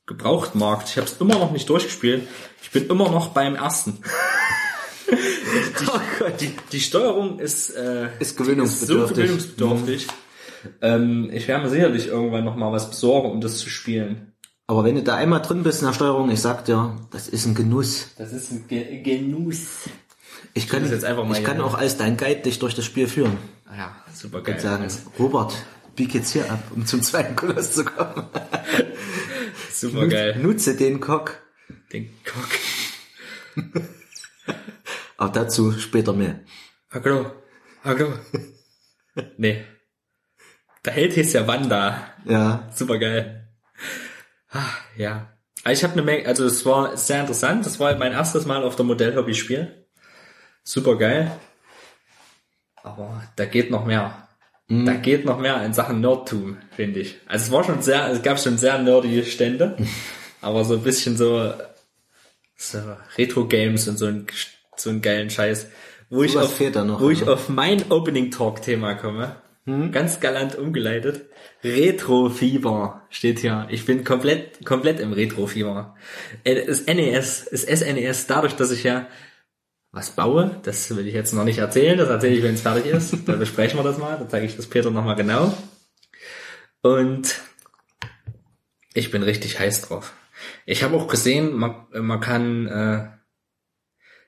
Gebrauchtmarkt. 0.07 0.89
Ich 0.89 0.97
habe 0.97 1.07
es 1.07 1.21
immer 1.21 1.39
noch 1.39 1.53
nicht 1.53 1.69
durchgespielt. 1.69 2.27
Ich 2.63 2.71
bin 2.71 2.87
immer 2.89 3.11
noch 3.11 3.29
beim 3.29 3.55
ersten. 3.55 3.99
Oh 5.87 6.01
Gott. 6.19 6.41
Die, 6.41 6.55
die 6.73 6.81
Steuerung 6.81 7.39
ist, 7.39 7.71
äh, 7.71 8.09
Ist 8.19 8.39
so 8.39 8.45
gewöhnungsbedürftig. 8.45 9.17
gewöhnungsbedürftig. 9.17 10.07
Ähm, 10.81 11.29
ich 11.33 11.47
werde 11.49 11.65
mir 11.65 11.71
sicherlich 11.71 12.07
irgendwann 12.07 12.45
noch 12.45 12.57
mal 12.57 12.73
was 12.73 12.89
besorgen, 12.89 13.31
um 13.31 13.41
das 13.43 13.59
zu 13.59 13.69
spielen. 13.69 14.33
Aber 14.67 14.85
wenn 14.85 14.95
du 14.95 15.03
da 15.03 15.17
einmal 15.17 15.43
drin 15.43 15.63
bist 15.63 15.83
in 15.83 15.89
der 15.89 15.93
Steuerung, 15.95 16.31
ich 16.31 16.41
sag 16.41 16.65
dir, 16.65 16.97
das 17.11 17.29
ist 17.29 17.45
ein 17.45 17.55
Genuss. 17.55 18.09
Das 18.17 18.33
ist 18.33 18.51
ein 18.53 18.67
Ge 18.69 19.03
Genuss. 19.03 19.81
Ich 20.55 20.69
kann, 20.69 20.89
jetzt 20.91 21.05
einfach 21.05 21.25
mal 21.25 21.39
ich 21.39 21.45
kann 21.45 21.61
auch 21.61 21.75
als 21.75 21.97
dein 21.97 22.17
Guide 22.17 22.43
dich 22.43 22.59
durch 22.59 22.75
das 22.75 22.85
Spiel 22.85 23.09
führen. 23.09 23.39
Ah 23.67 23.77
Ja, 23.77 23.97
super 24.13 24.39
Und 24.39 24.45
geil. 24.45 24.61
sagen, 24.61 24.87
Robert, 25.19 25.55
bieg 25.97 26.15
jetzt 26.15 26.31
hier 26.33 26.51
ab, 26.51 26.63
um 26.75 26.85
zum 26.85 27.01
zweiten 27.03 27.35
Koloss 27.37 27.73
zu 27.73 27.85
kommen. 27.85 28.27
super 29.73 30.07
geil. 30.09 30.37
Nutze 30.41 30.77
den 30.77 31.01
Cock. 31.01 31.41
Den 31.93 32.11
Cock. 32.25 33.63
Aber 35.17 35.33
dazu 35.33 35.73
später 35.73 36.13
mehr. 36.13 36.41
Hallo. 36.91 37.33
Hallo. 37.85 38.13
nee. 39.37 39.65
Der 40.85 40.93
Held 40.93 41.13
hieß 41.15 41.33
ja 41.35 41.47
Wanda. 41.47 42.09
Ja, 42.25 42.69
Super 42.75 42.99
geil. 42.99 43.49
Ah, 44.51 44.61
Ja. 44.97 45.29
Also 45.65 45.79
Ich 45.79 45.85
habe 45.85 45.93
eine 45.93 46.03
Menge, 46.03 46.27
also 46.27 46.45
es 46.45 46.67
war 46.67 46.97
sehr 46.97 47.21
interessant. 47.21 47.65
Das 47.65 47.79
war 47.79 47.97
mein 47.97 48.13
erstes 48.13 48.47
Mal 48.47 48.65
auf 48.65 48.75
der 48.75 48.85
Modellhobby-Spiel. 48.85 49.82
Super 50.65 50.97
geil. 50.97 51.33
Aber 52.83 53.23
da 53.37 53.45
geht 53.45 53.71
noch 53.71 53.85
mehr. 53.85 54.29
Da 54.69 54.95
geht 54.95 55.27
noch 55.27 55.39
mehr 55.39 55.63
in 55.67 55.75
Sachen 55.75 56.01
Nerdtum, 56.01 56.57
finde 56.75 57.01
ich. 57.01 57.19
Also 57.27 57.47
es 57.47 57.53
war 57.53 57.63
schon 57.65 57.83
sehr, 57.83 58.09
es 58.11 58.23
gab 58.23 58.41
schon 58.41 58.57
sehr 58.57 58.79
nerdige 58.79 59.23
Stände, 59.25 59.77
aber 60.41 60.65
so 60.65 60.75
ein 60.75 60.83
bisschen 60.83 61.17
so, 61.17 61.53
so 62.57 62.79
Retro-Games 63.19 63.87
und 63.89 63.99
so 63.99 64.07
ein, 64.07 64.27
so 64.77 64.89
einen 64.89 65.03
geilen 65.03 65.29
Scheiß, 65.29 65.67
wo 66.09 66.23
ich 66.23 66.33
Sowas 66.33 66.59
auf, 66.59 66.75
noch, 66.87 67.01
wo 67.03 67.11
ich 67.11 67.29
auf 67.29 67.51
mein 67.51 67.91
Opening 67.91 68.31
Talk 68.31 68.63
Thema 68.63 68.95
komme. 68.95 69.37
Ganz 69.93 70.19
galant 70.19 70.57
umgeleitet. 70.57 71.27
Retro-Fieber 71.63 73.03
steht 73.11 73.41
hier. 73.41 73.69
Ich 73.71 73.85
bin 73.85 74.03
komplett, 74.03 74.65
komplett 74.65 74.99
im 74.99 75.13
Retro-Fieber. 75.13 75.95
Äh, 76.43 76.67
Das 76.67 76.87
NES, 76.87 77.47
das 77.51 77.63
SNES, 77.63 78.27
dadurch, 78.27 78.55
dass 78.57 78.73
ich 78.73 78.83
ja 78.83 79.07
was 79.93 80.17
baue, 80.17 80.59
das 80.63 80.95
will 80.97 81.07
ich 81.07 81.15
jetzt 81.15 81.35
noch 81.35 81.45
nicht 81.45 81.59
erzählen, 81.59 81.99
das 81.99 82.09
erzähle 82.09 82.35
ich, 82.35 82.43
wenn 82.43 82.55
es 82.55 82.63
fertig 82.63 82.87
ist. 82.87 83.15
Dann 83.27 83.39
besprechen 83.39 83.79
wir 83.79 83.85
das 83.85 83.99
mal, 83.99 84.17
dann 84.17 84.29
zeige 84.29 84.47
ich 84.47 84.57
das 84.57 84.67
Peter 84.67 84.91
nochmal 84.91 85.17
genau. 85.17 85.55
Und 86.81 87.41
ich 88.95 89.11
bin 89.11 89.23
richtig 89.23 89.61
heiß 89.61 89.83
drauf. 89.83 90.15
Ich 90.67 90.83
habe 90.83 90.97
auch 90.97 91.09
gesehen, 91.09 91.53
man, 91.53 91.87
man 91.93 92.21
kann, 92.21 92.67
äh, 92.67 93.09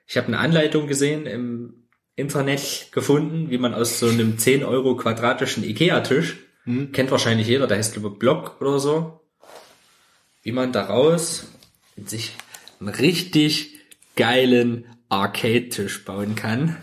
ich 0.06 0.16
habe 0.18 0.28
eine 0.28 0.38
Anleitung 0.38 0.86
gesehen 0.86 1.26
im 1.26 1.88
Internet 2.14 2.88
gefunden, 2.92 3.50
wie 3.50 3.58
man 3.58 3.74
aus 3.74 3.98
so 3.98 4.06
einem 4.06 4.38
10 4.38 4.64
Euro 4.64 4.96
quadratischen 4.96 5.64
Ikea-Tisch, 5.64 6.36
kennt 6.92 7.10
wahrscheinlich 7.10 7.48
jeder, 7.48 7.66
der 7.66 7.78
heißt 7.78 7.94
glaube 7.94 8.10
Block 8.10 8.60
oder 8.60 8.78
so, 8.78 9.20
wie 10.42 10.52
man 10.52 10.72
daraus 10.72 11.48
sich 11.96 12.36
einen 12.80 12.88
richtig 12.88 13.80
geilen 14.16 14.86
Arcade-Tisch 15.14 16.04
bauen 16.04 16.34
kann. 16.34 16.76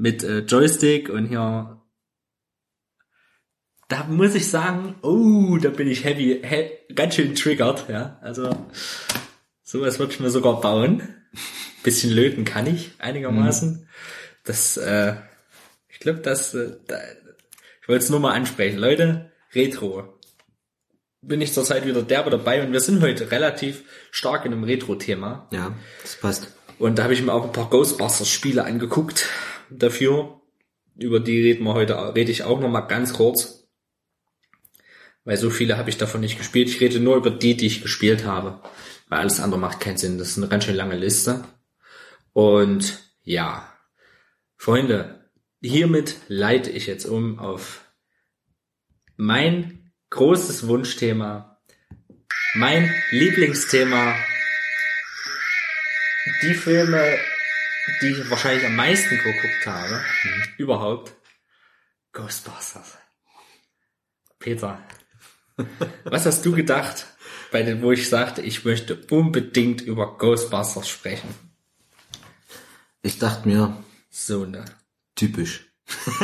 Mit 0.00 0.22
äh, 0.24 0.38
Joystick 0.40 1.08
und 1.10 1.26
hier. 1.26 1.76
Da 3.88 4.04
muss 4.04 4.34
ich 4.34 4.48
sagen, 4.48 4.94
oh, 5.02 5.58
da 5.58 5.70
bin 5.70 5.88
ich 5.88 6.04
heavy, 6.04 6.40
he 6.42 6.94
ganz 6.94 7.16
schön 7.16 7.34
triggert, 7.34 7.88
ja. 7.88 8.18
Also, 8.22 8.50
sowas 9.62 9.98
würde 9.98 10.12
ich 10.12 10.20
mir 10.20 10.30
sogar 10.30 10.60
bauen. 10.60 11.02
Bisschen 11.82 12.12
löten 12.12 12.44
kann 12.44 12.66
ich 12.66 12.92
einigermaßen. 12.98 13.88
Das, 14.44 14.76
äh, 14.76 15.16
ich 15.88 15.98
glaube, 15.98 16.20
das, 16.20 16.54
äh, 16.54 16.76
da, 16.86 16.98
ich 17.82 17.88
wollte 17.88 18.04
es 18.04 18.10
nur 18.10 18.20
mal 18.20 18.32
ansprechen. 18.32 18.78
Leute, 18.78 19.30
Retro. 19.54 20.18
Bin 21.22 21.42
ich 21.42 21.52
zurzeit 21.52 21.84
wieder 21.84 22.02
derbe 22.02 22.30
dabei 22.30 22.64
und 22.64 22.72
wir 22.72 22.80
sind 22.80 23.02
heute 23.02 23.30
relativ 23.30 23.84
stark 24.10 24.46
in 24.46 24.52
einem 24.52 24.64
Retro-Thema. 24.64 25.48
ja, 25.52 25.76
das 26.02 26.16
passt. 26.16 26.48
Und 26.80 26.98
da 26.98 27.02
habe 27.02 27.12
ich 27.12 27.20
mir 27.20 27.34
auch 27.34 27.44
ein 27.44 27.52
paar 27.52 27.68
Ghostbusters-Spiele 27.68 28.64
angeguckt 28.64 29.28
dafür. 29.68 30.40
Über 30.96 31.20
die 31.20 31.38
reden 31.42 31.64
wir 31.64 31.74
heute, 31.74 32.14
rede 32.14 32.32
ich 32.32 32.44
auch 32.44 32.58
noch 32.58 32.70
mal 32.70 32.80
ganz 32.80 33.12
kurz. 33.12 33.68
Weil 35.24 35.36
so 35.36 35.50
viele 35.50 35.76
habe 35.76 35.90
ich 35.90 35.98
davon 35.98 36.22
nicht 36.22 36.38
gespielt. 36.38 36.70
Ich 36.70 36.80
rede 36.80 36.98
nur 36.98 37.16
über 37.16 37.30
die, 37.30 37.54
die 37.54 37.66
ich 37.66 37.82
gespielt 37.82 38.24
habe. 38.24 38.62
Weil 39.10 39.18
alles 39.18 39.40
andere 39.40 39.60
macht 39.60 39.80
keinen 39.80 39.98
Sinn. 39.98 40.16
Das 40.16 40.30
ist 40.30 40.38
eine 40.38 40.48
ganz 40.48 40.64
schön 40.64 40.74
lange 40.74 40.96
Liste. 40.96 41.44
Und 42.32 42.98
ja, 43.24 43.70
Freunde, 44.56 45.28
hiermit 45.60 46.16
leite 46.28 46.70
ich 46.70 46.86
jetzt 46.86 47.04
um 47.04 47.38
auf 47.38 47.84
mein 49.18 49.92
großes 50.08 50.66
Wunschthema, 50.66 51.60
mein 52.54 52.90
Lieblingsthema 53.10 54.14
die 56.42 56.54
Filme, 56.54 57.02
die 58.02 58.08
ich 58.08 58.30
wahrscheinlich 58.30 58.64
am 58.66 58.76
meisten 58.76 59.16
geguckt 59.16 59.66
habe, 59.66 60.02
überhaupt, 60.58 61.12
Ghostbusters. 62.12 62.98
Peter, 64.38 64.78
was 66.04 66.26
hast 66.26 66.44
du 66.44 66.52
gedacht, 66.52 67.06
bei 67.52 67.62
den, 67.62 67.82
wo 67.82 67.92
ich 67.92 68.08
sagte, 68.08 68.40
ich 68.42 68.64
möchte 68.64 68.96
unbedingt 69.10 69.80
über 69.82 70.16
Ghostbusters 70.18 70.88
sprechen? 70.88 71.28
Ich 73.02 73.18
dachte 73.18 73.48
mir, 73.48 73.76
So, 74.10 74.44
ne? 74.46 74.64
typisch. 75.14 75.66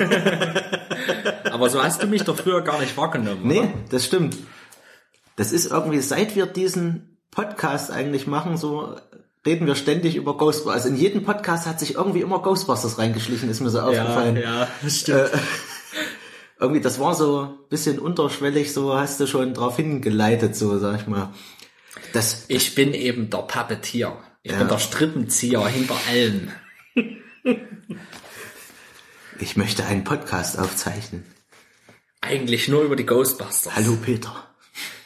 Aber 1.51 1.69
so 1.71 1.83
hast 1.83 2.03
du 2.03 2.07
mich 2.07 2.23
doch 2.25 2.37
früher 2.37 2.63
gar 2.63 2.81
nicht 2.81 2.97
wahrgenommen, 2.97 3.47
Nee, 3.47 3.61
oder? 3.61 3.75
das 3.91 4.05
stimmt. 4.07 4.37
Das 5.37 5.53
ist 5.53 5.67
irgendwie, 5.71 6.01
seit 6.01 6.35
wir 6.37 6.47
diesen 6.47 7.19
Podcast 7.31 7.91
eigentlich 7.91 8.27
machen, 8.27 8.57
so 8.57 8.99
reden 9.47 9.67
wir 9.67 9.75
ständig 9.77 10.17
über 10.17 10.37
Ghostbusters. 10.37 10.75
Also 10.85 10.89
in 10.89 10.97
jedem 10.97 11.23
Podcast 11.23 11.67
hat 11.67 11.79
sich 11.81 11.95
irgendwie 11.95 12.21
immer 12.21 12.41
Ghostbusters 12.43 12.99
reingeschlichen, 12.99 13.49
ist 13.49 13.61
mir 13.61 13.71
so 13.71 13.79
Ja, 13.79 13.85
aufgefallen. 13.85 14.37
ja, 14.37 14.69
das 14.83 15.01
stimmt. 15.01 15.31
Irgendwie, 16.61 16.81
das 16.81 16.99
war 16.99 17.15
so 17.15 17.41
ein 17.43 17.69
bisschen 17.69 17.99
unterschwellig, 17.99 18.73
so 18.73 18.97
hast 18.99 19.21
du 19.21 19.27
schon 19.27 19.53
drauf 19.55 19.77
hingeleitet, 19.77 20.57
so 20.57 20.79
sag 20.79 21.01
ich 21.01 21.07
mal. 21.07 21.33
Das, 22.13 22.47
Ich 22.49 22.75
bin 22.75 22.95
eben 22.95 23.29
der 23.31 23.39
Puppetier. 23.39 24.17
Ich 24.43 24.53
Ja. 24.53 24.59
bin 24.59 24.69
der 24.69 24.79
Strippenzieher 24.79 25.67
hinter 25.69 25.97
allen. 26.09 26.51
ich 29.39 29.57
möchte 29.57 29.85
einen 29.85 30.05
Podcast 30.05 30.59
aufzeichnen. 30.59 31.25
Eigentlich 32.23 32.69
nur 32.69 32.83
über 32.83 32.97
die 32.97 33.07
Ghostbusters. 33.07 33.77
Hallo 33.77 33.97
Peter. 34.03 34.35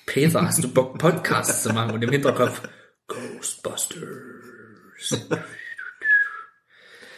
Peter, 0.06 0.42
hast 0.46 0.62
du 0.62 0.68
Bock, 0.68 0.98
Podcasts 0.98 1.62
zu 1.64 1.72
machen? 1.72 1.90
Und 1.92 2.02
im 2.02 2.10
Hinterkopf, 2.10 2.60
Ghostbusters. 3.10 3.98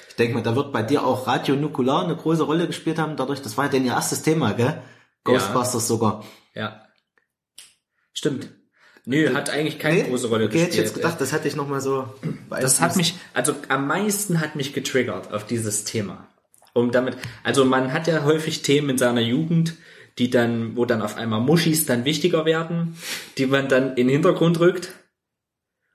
Ich 0.08 0.16
denke 0.16 0.34
mal, 0.34 0.42
da 0.42 0.56
wird 0.56 0.72
bei 0.72 0.82
dir 0.82 1.04
auch 1.04 1.26
Radio 1.26 1.54
Nukular 1.54 2.04
eine 2.04 2.16
große 2.16 2.42
Rolle 2.42 2.66
gespielt 2.66 2.98
haben, 2.98 3.16
dadurch, 3.16 3.42
das 3.42 3.56
war 3.56 3.66
ja 3.66 3.70
dein 3.70 3.86
erstes 3.86 4.22
Thema, 4.22 4.52
gell? 4.52 4.82
Ghostbusters 5.24 5.86
sogar. 5.86 6.24
Ja. 6.54 6.86
Stimmt. 8.12 8.50
Nö, 9.04 9.34
hat 9.34 9.50
eigentlich 9.50 9.78
keine 9.78 10.04
große 10.04 10.28
Rolle 10.28 10.44
okay, 10.46 10.60
hätte 10.60 10.66
gespielt. 10.66 10.74
ich 10.74 10.90
jetzt 10.90 10.94
gedacht, 10.94 11.20
das 11.20 11.32
hatte 11.32 11.48
ich 11.48 11.56
nochmal 11.56 11.80
so. 11.80 12.08
Das 12.50 12.80
hat 12.80 12.96
mich, 12.96 13.16
also 13.34 13.54
am 13.68 13.86
meisten 13.86 14.40
hat 14.40 14.54
mich 14.54 14.72
getriggert 14.72 15.32
auf 15.32 15.44
dieses 15.44 15.84
Thema. 15.84 16.28
Um 16.72 16.92
damit, 16.92 17.16
also 17.42 17.64
man 17.64 17.92
hat 17.92 18.06
ja 18.06 18.22
häufig 18.22 18.62
Themen 18.62 18.90
in 18.90 18.98
seiner 18.98 19.20
Jugend, 19.20 19.74
die 20.18 20.30
dann, 20.30 20.76
wo 20.76 20.84
dann 20.84 21.02
auf 21.02 21.16
einmal 21.16 21.40
Muschis 21.40 21.84
dann 21.84 22.04
wichtiger 22.04 22.44
werden, 22.44 22.96
die 23.38 23.46
man 23.46 23.68
dann 23.68 23.90
in 23.90 24.06
den 24.06 24.10
Hintergrund 24.10 24.60
rückt. 24.60 24.92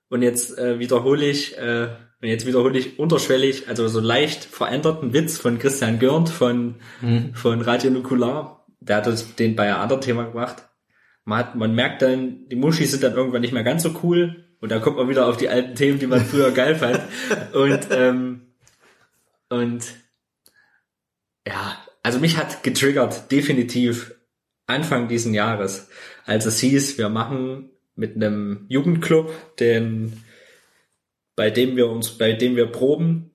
Und 0.10 0.22
jetzt 0.22 0.58
äh, 0.58 0.80
wiederhole 0.80 1.26
ich, 1.26 1.58
äh, 1.58 1.90
und 2.22 2.28
jetzt 2.28 2.46
wiederhole 2.46 2.78
ich 2.80 2.98
unterschwellig, 2.98 3.68
also 3.68 3.88
so 3.88 4.00
leicht 4.00 4.44
veränderten 4.44 5.14
Witz 5.14 5.38
von 5.38 5.60
Christian 5.60 6.00
Görnd 6.00 6.30
von, 6.30 6.76
von 7.34 7.62
Radio 7.62 7.92
Nukular. 7.92 8.66
Der 8.80 8.98
hat 8.98 9.08
das, 9.08 9.36
den 9.36 9.56
bei 9.56 9.72
einem 9.72 9.82
anderen 9.82 10.02
Thema 10.02 10.24
gemacht. 10.24 10.64
Man, 11.26 11.40
hat, 11.40 11.56
man 11.56 11.76
merkt 11.76 12.02
dann, 12.02 12.48
die 12.48 12.56
Muschis 12.56 12.92
sind 12.92 13.04
dann 13.04 13.14
irgendwann 13.14 13.42
nicht 13.42 13.54
mehr 13.54 13.64
ganz 13.64 13.84
so 13.84 14.00
cool. 14.02 14.46
Und 14.60 14.72
da 14.72 14.80
kommt 14.80 14.98
man 14.98 15.10
wieder 15.10 15.28
auf 15.28 15.38
die 15.38 15.50
alten 15.50 15.76
Themen, 15.76 16.00
die 16.00 16.08
man 16.08 16.26
früher 16.26 16.52
geil 16.52 16.76
fand. 16.76 17.02
Und, 17.54 17.88
ähm, 17.92 18.42
und 19.50 19.84
ja, 21.48 21.78
also 22.04 22.20
mich 22.20 22.38
hat 22.38 22.64
getriggert, 22.64 23.32
definitiv 23.32 24.14
Anfang 24.66 25.08
diesen 25.08 25.34
Jahres, 25.34 25.90
als 26.26 26.46
es 26.46 26.60
hieß, 26.60 26.98
wir 26.98 27.08
machen 27.08 27.70
mit 27.98 28.16
einem 28.16 28.66
Jugendclub, 28.70 29.32
den, 29.58 30.24
bei 31.36 31.50
dem 31.50 31.76
wir 31.76 31.90
uns, 31.90 32.18
bei 32.18 32.34
dem 32.34 32.56
wir 32.56 32.68
proben, 32.68 33.32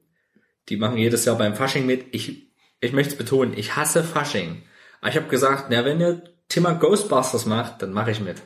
die 0.68 0.76
machen 0.76 0.96
jedes 0.96 1.24
Jahr 1.24 1.36
beim 1.36 1.54
Fasching 1.54 1.84
mit. 1.84 2.06
Ich, 2.12 2.50
ich 2.80 2.92
möchte 2.92 3.12
es 3.12 3.18
betonen, 3.18 3.54
ich 3.56 3.76
hasse 3.76 4.02
Fasching. 4.02 4.62
Aber 5.00 5.10
ich 5.10 5.16
habe 5.16 5.28
gesagt, 5.28 5.66
na, 5.70 5.84
wenn 5.84 6.00
ihr 6.00 6.22
Thema 6.48 6.72
Ghostbusters 6.72 7.46
macht, 7.46 7.82
dann 7.82 7.92
mache 7.92 8.12
ich 8.12 8.20
mit. 8.20 8.40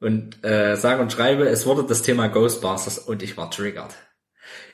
Und 0.00 0.42
äh, 0.44 0.76
sage 0.76 1.00
und 1.02 1.12
schreibe, 1.12 1.46
es 1.48 1.66
wurde 1.66 1.84
das 1.84 2.02
Thema 2.02 2.28
Ghostbusters 2.28 2.98
und 2.98 3.22
ich 3.22 3.36
war 3.36 3.50
triggert. 3.50 3.94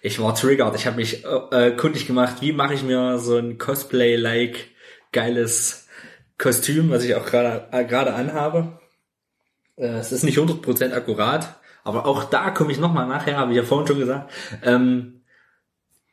Ich 0.03 0.21
war 0.21 0.35
triggert. 0.35 0.75
Ich 0.77 0.87
habe 0.87 0.97
mich 0.97 1.25
äh, 1.25 1.69
äh, 1.69 1.77
kundig 1.77 2.07
gemacht, 2.07 2.37
wie 2.41 2.53
mache 2.53 2.75
ich 2.75 2.83
mir 2.83 3.19
so 3.19 3.37
ein 3.37 3.59
Cosplay-like 3.59 4.69
geiles 5.13 5.89
Kostüm, 6.39 6.91
was 6.91 7.05
ich 7.05 7.15
auch 7.15 7.27
gerade 7.27 7.69
äh, 7.73 7.85
gerade 7.85 8.15
anhabe. 8.15 8.80
Äh, 9.81 9.99
es 9.99 10.13
ist 10.13 10.23
nicht 10.23 10.39
100% 10.39 10.93
akkurat, 10.93 11.57
aber 11.83 12.07
auch 12.07 12.25
da 12.25 12.51
komme 12.51 12.73
ich 12.73 12.79
nochmal 12.79 13.09
nachher, 13.09 13.39
habe 13.39 13.53
ich 13.53 13.57
ja 13.57 13.63
vorhin 13.65 13.87
schon 13.87 13.99
gesagt. 13.99 14.31
Ähm, 14.63 15.23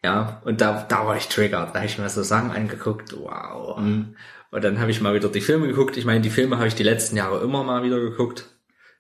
ja, 0.04 0.42
und 0.46 0.62
da, 0.62 0.86
da 0.88 1.06
war 1.06 1.18
ich 1.18 1.28
triggert. 1.28 1.72
Da 1.72 1.80
habe 1.80 1.86
ich 1.86 1.98
mir 1.98 2.10
so 2.10 2.24
Sachen 2.24 2.52
angeguckt. 2.52 3.14
Wow. 3.18 3.78
Und 3.78 4.16
dann 4.52 4.80
habe 4.80 4.92
ich 4.92 5.02
mal 5.02 5.14
wieder 5.14 5.30
die 5.30 5.42
Filme 5.42 5.68
geguckt. 5.68 5.98
Ich 5.98 6.06
meine, 6.06 6.22
die 6.22 6.30
Filme 6.30 6.58
habe 6.58 6.68
ich 6.68 6.76
die 6.76 6.84
letzten 6.84 7.18
Jahre 7.18 7.44
immer 7.44 7.64
mal 7.64 7.84
wieder 7.84 8.00
geguckt. 8.00 8.46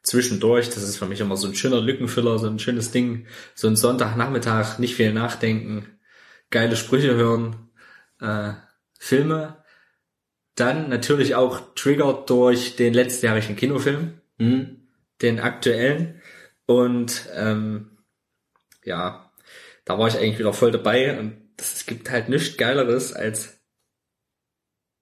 Zwischendurch, 0.03 0.69
das 0.69 0.83
ist 0.83 0.97
für 0.97 1.05
mich 1.05 1.19
immer 1.19 1.37
so 1.37 1.47
ein 1.47 1.55
schöner 1.55 1.79
Lückenfüller, 1.79 2.37
so 2.39 2.47
ein 2.47 2.59
schönes 2.59 2.91
Ding. 2.91 3.27
So 3.55 3.67
ein 3.67 3.75
Sonntagnachmittag, 3.75 4.79
nicht 4.79 4.95
viel 4.95 5.13
nachdenken, 5.13 5.85
geile 6.49 6.75
Sprüche 6.75 7.15
hören, 7.15 7.69
äh, 8.19 8.53
Filme. 8.99 9.63
Dann 10.55 10.89
natürlich 10.89 11.35
auch 11.35 11.73
triggert 11.75 12.29
durch 12.29 12.75
den 12.75 12.93
letztjährigen 12.93 13.55
Kinofilm, 13.55 14.19
Hm? 14.39 14.87
den 15.21 15.39
aktuellen. 15.39 16.21
Und 16.65 17.27
ähm, 17.33 17.97
ja, 18.83 19.31
da 19.85 19.97
war 19.97 20.07
ich 20.07 20.17
eigentlich 20.17 20.39
wieder 20.39 20.53
voll 20.53 20.71
dabei. 20.71 21.17
Und 21.17 21.37
es 21.57 21.85
gibt 21.85 22.09
halt 22.09 22.29
nichts 22.29 22.57
Geileres, 22.57 23.13
als 23.13 23.59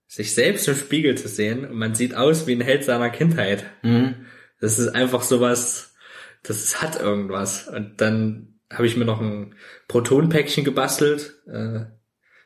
sich 0.08 0.34
selbst 0.34 0.68
im 0.68 0.76
Spiegel 0.76 1.18
zu 1.18 1.28
sehen 1.28 1.66
und 1.66 1.76
man 1.76 1.96
sieht 1.96 2.16
aus 2.16 2.48
wie 2.48 2.54
ein 2.54 2.62
Held 2.62 2.86
seiner 2.86 3.10
Kindheit. 3.10 3.66
Hm? 3.82 4.28
Das 4.62 4.80
ist 4.80 4.90
einfach 4.90 5.24
sowas, 5.24 5.96
das 6.44 6.82
hat 6.82 7.02
irgendwas. 7.02 7.68
Und 7.68 8.00
dann 8.00 8.60
habe 8.72 8.88
ich 8.88 8.96
mir 8.96 9.04
noch 9.04 9.20
ein 9.20 9.56
Protonpäckchen 9.90 10.64
gebastelt, 10.64 11.42
äh, 11.48 11.86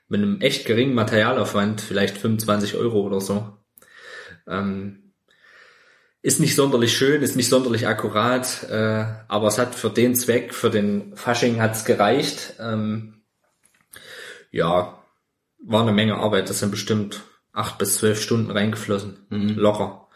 mit 0.07 0.21
einem 0.21 0.41
echt 0.41 0.65
geringen 0.65 0.95
Materialaufwand, 0.95 1.81
vielleicht 1.81 2.17
25 2.17 2.75
Euro 2.75 3.01
oder 3.01 3.21
so. 3.21 3.57
Ähm, 4.47 5.08
ist 6.21 6.39
nicht 6.39 6.55
sonderlich 6.55 6.95
schön, 6.97 7.21
ist 7.21 7.35
nicht 7.35 7.49
sonderlich 7.49 7.87
akkurat, 7.87 8.63
äh, 8.69 9.05
aber 9.27 9.47
es 9.47 9.57
hat 9.57 9.75
für 9.75 9.89
den 9.89 10.15
Zweck, 10.15 10.53
für 10.53 10.69
den 10.69 11.15
Fasching 11.15 11.61
hat's 11.61 11.85
gereicht. 11.85 12.55
Ähm, 12.59 13.21
ja, 14.51 15.01
war 15.63 15.81
eine 15.81 15.93
Menge 15.93 16.15
Arbeit, 16.15 16.49
das 16.49 16.59
sind 16.59 16.71
bestimmt 16.71 17.21
acht 17.53 17.77
bis 17.77 17.95
zwölf 17.95 18.21
Stunden 18.21 18.51
reingeflossen, 18.51 19.27
locker. 19.29 20.07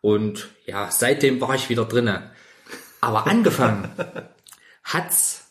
Und 0.00 0.48
ja, 0.66 0.90
seitdem 0.90 1.40
war 1.40 1.54
ich 1.54 1.68
wieder 1.68 1.84
drinnen. 1.84 2.30
Aber 3.00 3.26
angefangen 3.26 3.88
hat's 4.84 5.50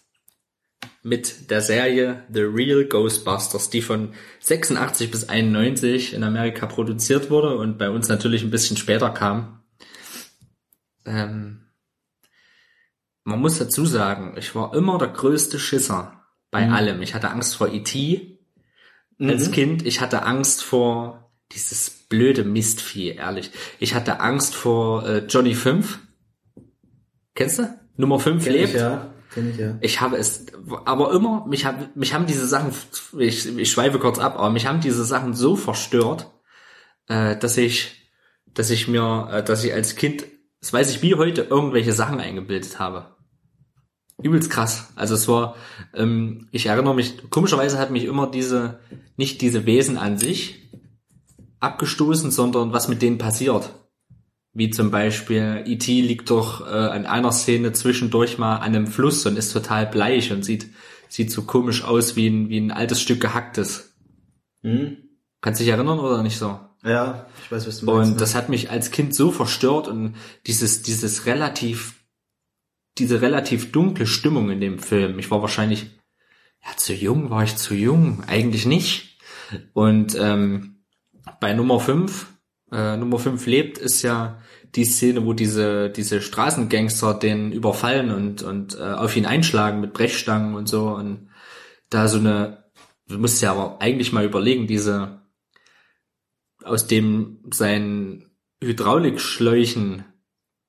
mit 1.04 1.50
der 1.50 1.62
Serie 1.62 2.24
The 2.32 2.42
Real 2.42 2.86
Ghostbusters, 2.86 3.70
die 3.70 3.82
von 3.82 4.14
86 4.40 5.10
bis 5.10 5.30
91 5.30 6.14
in 6.14 6.24
Amerika 6.24 6.66
produziert 6.66 7.30
wurde 7.30 7.58
und 7.58 7.78
bei 7.78 7.90
uns 7.90 8.08
natürlich 8.08 8.44
ein 8.44 8.52
bisschen 8.52 8.78
später 8.78 9.10
kam. 9.10 9.61
Ähm, 11.06 11.68
man 13.24 13.40
muss 13.40 13.60
dazu 13.60 13.86
sagen, 13.86 14.36
ich 14.38 14.56
war 14.56 14.74
immer 14.74 14.98
der 14.98 15.10
größte 15.10 15.60
Schisser 15.60 16.22
bei 16.50 16.70
allem. 16.70 17.02
Ich 17.02 17.14
hatte 17.16 17.30
Angst 17.30 17.56
vor 17.56 17.70
E.T. 17.72 18.40
als 19.20 19.52
Kind. 19.52 19.86
Ich 19.86 20.02
hatte 20.02 20.24
Angst 20.24 20.64
vor 20.64 21.32
dieses 21.52 21.90
blöde 21.90 22.44
Mistvieh, 22.44 23.10
ehrlich. 23.10 23.52
Ich 23.80 23.94
hatte 23.94 24.20
Angst 24.20 24.56
vor 24.56 25.08
äh, 25.08 25.26
Johnny 25.28 25.54
5. 25.54 26.00
Kennst 27.36 27.60
du? 27.60 27.80
Nummer 27.98 28.20
5 28.20 28.44
Kenn 28.44 28.54
lebt. 28.54 28.70
ich 28.70 28.76
ja. 28.76 29.14
Kenn 29.34 29.50
ich 29.50 29.58
ja. 29.58 29.78
Ich 29.82 30.02
habe 30.02 30.18
es, 30.18 30.48
aber 30.86 31.14
immer, 31.14 31.46
mich, 31.48 31.66
hab, 31.66 31.96
mich 31.96 32.14
haben 32.14 32.26
diese 32.26 32.46
Sachen, 32.48 32.74
ich, 33.18 33.58
ich 33.58 33.72
schweife 33.72 34.00
kurz 34.00 34.20
ab, 34.20 34.36
aber 34.38 34.50
mich 34.50 34.66
haben 34.66 34.82
diese 34.82 35.06
Sachen 35.06 35.34
so 35.34 35.56
verstört, 35.56 36.30
äh, 37.08 37.38
dass 37.38 37.58
ich, 37.58 38.12
dass 38.54 38.70
ich 38.70 38.88
mir, 38.88 39.30
äh, 39.32 39.44
dass 39.44 39.64
ich 39.64 39.74
als 39.74 39.96
Kind, 39.96 40.26
das 40.62 40.72
weiß 40.72 40.92
ich 40.92 41.02
wie 41.02 41.16
heute, 41.16 41.42
irgendwelche 41.42 41.92
Sachen 41.92 42.20
eingebildet 42.20 42.80
habe. 42.80 43.16
Übelst 44.22 44.52
krass. 44.52 44.94
Also 44.96 45.16
es 45.16 45.28
war, 45.28 45.56
ähm, 45.96 46.48
ich 46.52 46.68
erinnere 46.68 46.96
mich, 46.96 47.30
komischerweise 47.30 47.80
hat 47.80 47.92
mich 47.92 48.06
immer 48.06 48.30
diese, 48.30 48.80
nicht 49.18 49.42
diese 49.42 49.66
Wesen 49.66 49.98
an 49.98 50.18
sich 50.18 50.70
abgestoßen, 51.60 52.32
sondern 52.32 52.74
was 52.74 52.88
mit 52.88 53.02
denen 53.02 53.18
passiert. 53.18 53.74
Wie 54.54 54.70
zum 54.70 54.92
Beispiel, 54.92 55.64
E.T. 55.66 56.02
liegt 56.02 56.30
doch 56.30 56.68
äh, 56.68 56.96
in 56.96 57.06
einer 57.06 57.32
Szene 57.32 57.72
zwischendurch 57.72 58.38
mal 58.38 58.58
an 58.58 58.76
einem 58.76 58.88
Fluss 58.88 59.26
und 59.26 59.38
ist 59.38 59.54
total 59.54 59.88
bleich 59.88 60.32
und 60.32 60.44
sieht, 60.44 60.68
sieht 61.08 61.32
so 61.32 61.44
komisch 61.44 61.84
aus 61.84 62.16
wie 62.16 62.28
ein, 62.28 62.50
wie 62.50 62.60
ein 62.60 62.72
altes 62.72 63.02
Stück 63.02 63.22
gehacktes. 63.22 63.96
Hm? 64.62 64.98
Kannst 65.40 65.62
dich 65.62 65.70
erinnern 65.70 66.00
oder 66.00 66.22
nicht 66.22 66.38
so? 66.38 66.60
Ja, 66.84 67.28
ich 67.44 67.52
weiß, 67.52 67.68
was 67.68 67.80
du 67.80 67.86
meinst. 67.86 68.12
Und 68.12 68.22
das 68.22 68.36
hat 68.36 68.50
mich 68.50 68.72
als 68.72 68.92
Kind 68.92 69.14
so 69.14 69.32
verstört 69.32 69.88
und 69.88 70.16
dieses, 70.46 70.82
dieses 70.82 71.26
relativ 71.26 72.02
diese 72.98 73.22
relativ 73.22 73.72
dunkle 73.72 74.08
Stimmung 74.08 74.50
in 74.50 74.62
dem 74.62 74.80
Film. 74.80 75.20
Ich 75.20 75.32
war 75.32 75.42
wahrscheinlich, 75.42 75.88
ja, 76.64 76.76
zu 76.78 76.94
jung, 76.94 77.30
war 77.30 77.44
ich 77.44 77.56
zu 77.56 77.74
jung? 77.74 78.24
Eigentlich 78.28 78.66
nicht. 78.66 79.18
Und 79.74 80.16
ähm, 80.20 80.84
bei 81.40 81.54
Nummer 81.54 81.80
5, 81.80 82.28
äh, 82.72 82.98
Nummer 82.98 83.20
5 83.20 83.46
lebt, 83.46 83.78
ist 83.78 84.02
ja 84.02 84.40
die 84.76 84.86
Szene, 84.86 85.26
wo 85.26 85.34
diese, 85.34 85.90
diese 85.90 86.22
Straßengangster 86.22 87.14
den 87.14 87.52
überfallen 87.52 88.12
und, 88.12 88.44
und 88.44 88.78
äh, 88.78 88.82
auf 88.82 89.16
ihn 89.18 89.26
einschlagen 89.26 89.82
mit 89.82 89.94
Brechstangen 89.94 90.56
und 90.56 90.70
so. 90.70 90.90
Und 90.90 91.30
da 91.90 92.08
so 92.08 92.20
eine, 92.20 92.66
du 93.08 93.18
musst 93.18 93.42
ja 93.42 93.52
aber 93.52 93.82
eigentlich 93.82 94.14
mal 94.14 94.24
überlegen, 94.24 94.68
diese 94.68 95.21
aus 96.64 96.88
dem 96.88 97.40
sein 97.52 98.26
Hydraulikschläuchen 98.64 100.06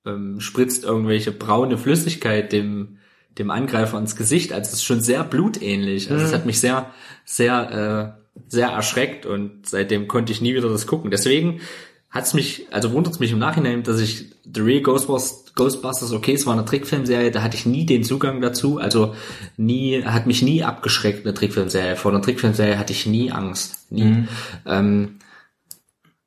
ähm, 0.07 0.41
spritzt 0.41 0.85
irgendwelche 0.85 1.33
braune 1.33 1.79
Flüssigkeit 1.79 2.53
dem 2.53 2.99
dem 3.39 3.51
Angreifer 3.51 3.99
ins 3.99 4.15
Gesicht. 4.15 4.53
Also 4.53 4.69
es 4.69 4.73
ist 4.75 4.85
schon 4.85 5.01
sehr 5.01 5.25
blutähnlich. 5.25 6.11
Also 6.11 6.25
es 6.25 6.35
hat 6.35 6.47
mich 6.47 6.61
sehr 6.61 6.93
sehr 7.25 8.19
äh, 8.19 8.41
sehr 8.49 8.69
erschreckt 8.69 9.27
und 9.27 9.67
seitdem 9.67 10.09
konnte 10.09 10.33
ich 10.33 10.41
nie 10.41 10.55
wieder 10.55 10.69
das 10.69 10.87
gucken. 10.87 11.11
Deswegen 11.11 11.61
hat's 12.13 12.35
mich, 12.35 12.67
also 12.71 12.93
wundert 12.93 13.15
es 13.15 13.21
mich 13.21 13.33
im 13.33 13.39
Nachhinein, 13.39 13.83
dass 13.83 13.99
ich 13.99 14.27
The 14.45 14.61
Real 14.61 14.83
Ghostbusters, 14.83 15.55
Ghostbusters, 15.55 16.13
okay, 16.13 16.35
es 16.35 16.47
war 16.47 16.53
eine 16.53 16.65
Trickfilmserie, 16.65 17.31
da 17.31 17.43
hatte 17.43 17.57
ich 17.57 17.67
nie 17.67 17.87
den 17.87 18.05
Zugang 18.05 18.41
dazu, 18.41 18.79
also 18.79 19.15
nie, 19.57 20.03
hat 20.05 20.27
mich 20.27 20.43
nie 20.43 20.63
abgeschreckt, 20.63 21.25
eine 21.25 21.35
Trickfilmserie. 21.35 21.97
Vor 21.97 22.11
einer 22.11 22.23
Trickfilmserie 22.23 22.79
hatte 22.79 22.93
ich 22.93 23.07
nie 23.07 23.31
Angst, 23.31 23.91
nie. 23.91 24.27
Ähm, 24.67 25.17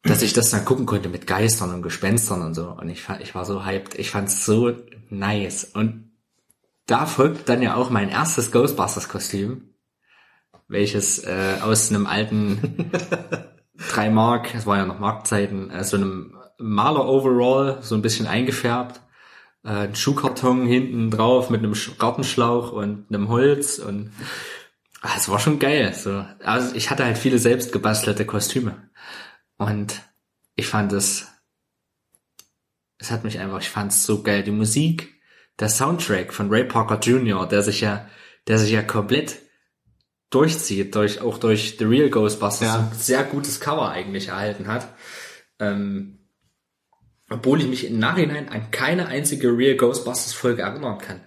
dass 0.06 0.22
ich 0.22 0.34
das 0.34 0.52
dann 0.52 0.66
gucken 0.66 0.86
konnte 0.86 1.10
mit 1.10 1.28
Geistern 1.28 1.74
und 1.74 1.82
Gespenstern 1.82 2.42
und 2.42 2.54
so. 2.54 2.70
Und 2.70 2.90
ich, 2.90 3.02
fand- 3.02 3.22
ich 3.22 3.36
war 3.36 3.46
so 3.46 3.66
hyped. 3.66 3.96
Ich 3.96 4.12
fand's 4.12 4.46
so 4.46 4.72
nice. 5.10 5.66
Und 5.74 6.12
da 6.88 7.06
folgt 7.06 7.50
dann 7.50 7.62
ja 7.62 7.76
auch 7.76 7.90
mein 7.90 8.10
erstes 8.10 8.52
Ghostbusters-Kostüm, 8.52 9.70
welches 10.68 11.20
äh, 11.24 11.58
aus 11.62 11.90
einem 11.90 12.06
alten 12.06 12.92
3 13.90 14.10
Mark, 14.10 14.54
es 14.56 14.66
war 14.66 14.78
ja 14.78 14.86
noch 14.86 15.00
Markzeiten, 15.00 15.70
äh, 15.72 15.84
so 15.84 15.98
einem 15.98 16.38
Maler-Overall, 16.60 17.80
so 17.82 17.96
ein 17.96 18.02
bisschen 18.02 18.28
eingefärbt, 18.28 19.02
äh, 19.64 19.70
ein 19.70 19.96
Schuhkarton 19.96 20.66
hinten 20.66 21.12
drauf 21.12 21.50
mit 21.50 21.60
einem 21.62 21.74
Sch- 21.74 21.98
Gartenschlauch 21.98 22.72
und 22.72 23.06
einem 23.10 23.28
Holz 23.30 23.80
und 23.80 24.12
ah, 25.02 25.10
es 25.18 25.28
war 25.30 25.40
schon 25.40 25.60
geil. 25.60 25.94
So. 25.94 26.24
Also 26.44 26.76
ich 26.76 26.90
hatte 26.90 27.04
halt 27.06 27.18
viele 27.18 27.40
selbst 27.40 27.72
gebastelte 27.72 28.26
Kostüme. 28.26 28.90
Und 29.58 30.02
ich 30.56 30.68
fand 30.68 30.92
es, 30.94 31.28
es 32.98 33.12
hat 33.12 33.24
mich 33.24 33.40
einfach, 33.40 33.60
ich 33.62 33.70
fand 33.70 33.92
es 33.92 34.04
so 34.04 34.22
geil. 34.24 34.44
Die 34.44 34.52
Musik, 34.52 35.20
der 35.60 35.70
Soundtrack 35.70 36.34
von 36.34 36.50
Ray 36.50 36.64
Parker 36.66 37.00
Jr., 37.00 37.48
der 37.48 37.64
sich 37.64 37.82
ja, 37.82 38.10
der 38.48 38.60
sich 38.60 38.72
ja 38.72 38.82
komplett 38.82 39.40
durchzieht, 40.30 40.96
durch, 40.96 41.22
auch 41.22 41.38
durch 41.38 41.76
The 41.78 41.86
Real 41.86 42.10
Ghostbusters, 42.10 42.68
Ja. 42.68 42.80
ein 42.80 42.94
sehr 42.98 43.24
gutes 43.24 43.60
Cover 43.60 43.90
eigentlich 43.90 44.30
erhalten 44.30 44.68
hat. 44.68 44.94
Ähm, 45.60 46.20
obwohl 47.30 47.62
ich 47.62 47.68
mich 47.68 47.86
im 47.86 47.98
Nachhinein 47.98 48.50
an 48.50 48.70
keine 48.72 49.08
einzige 49.08 49.56
Real 49.56 49.78
Ghostbusters 49.78 50.34
Folge 50.34 50.62
erinnern 50.64 51.00
kann. 51.00 51.22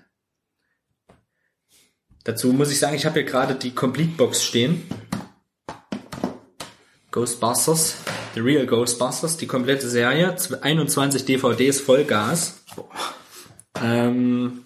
Dazu 2.25 2.53
muss 2.53 2.71
ich 2.71 2.79
sagen, 2.79 2.95
ich 2.95 3.07
habe 3.07 3.21
hier 3.21 3.29
gerade 3.29 3.55
die 3.55 3.75
Complete 3.75 4.11
Box 4.17 4.45
stehen. 4.45 4.87
Ghostbusters, 7.11 7.97
The 8.39 8.45
Real 8.45 8.67
Ghostbusters, 8.67 9.37
die 9.37 9.49
komplette 9.49 9.89
Serie, 9.89 10.31
zw- 10.37 10.61
21 10.61 11.25
DVDs 11.25 11.81
Vollgas. 11.81 12.61
Ähm, 13.83 14.65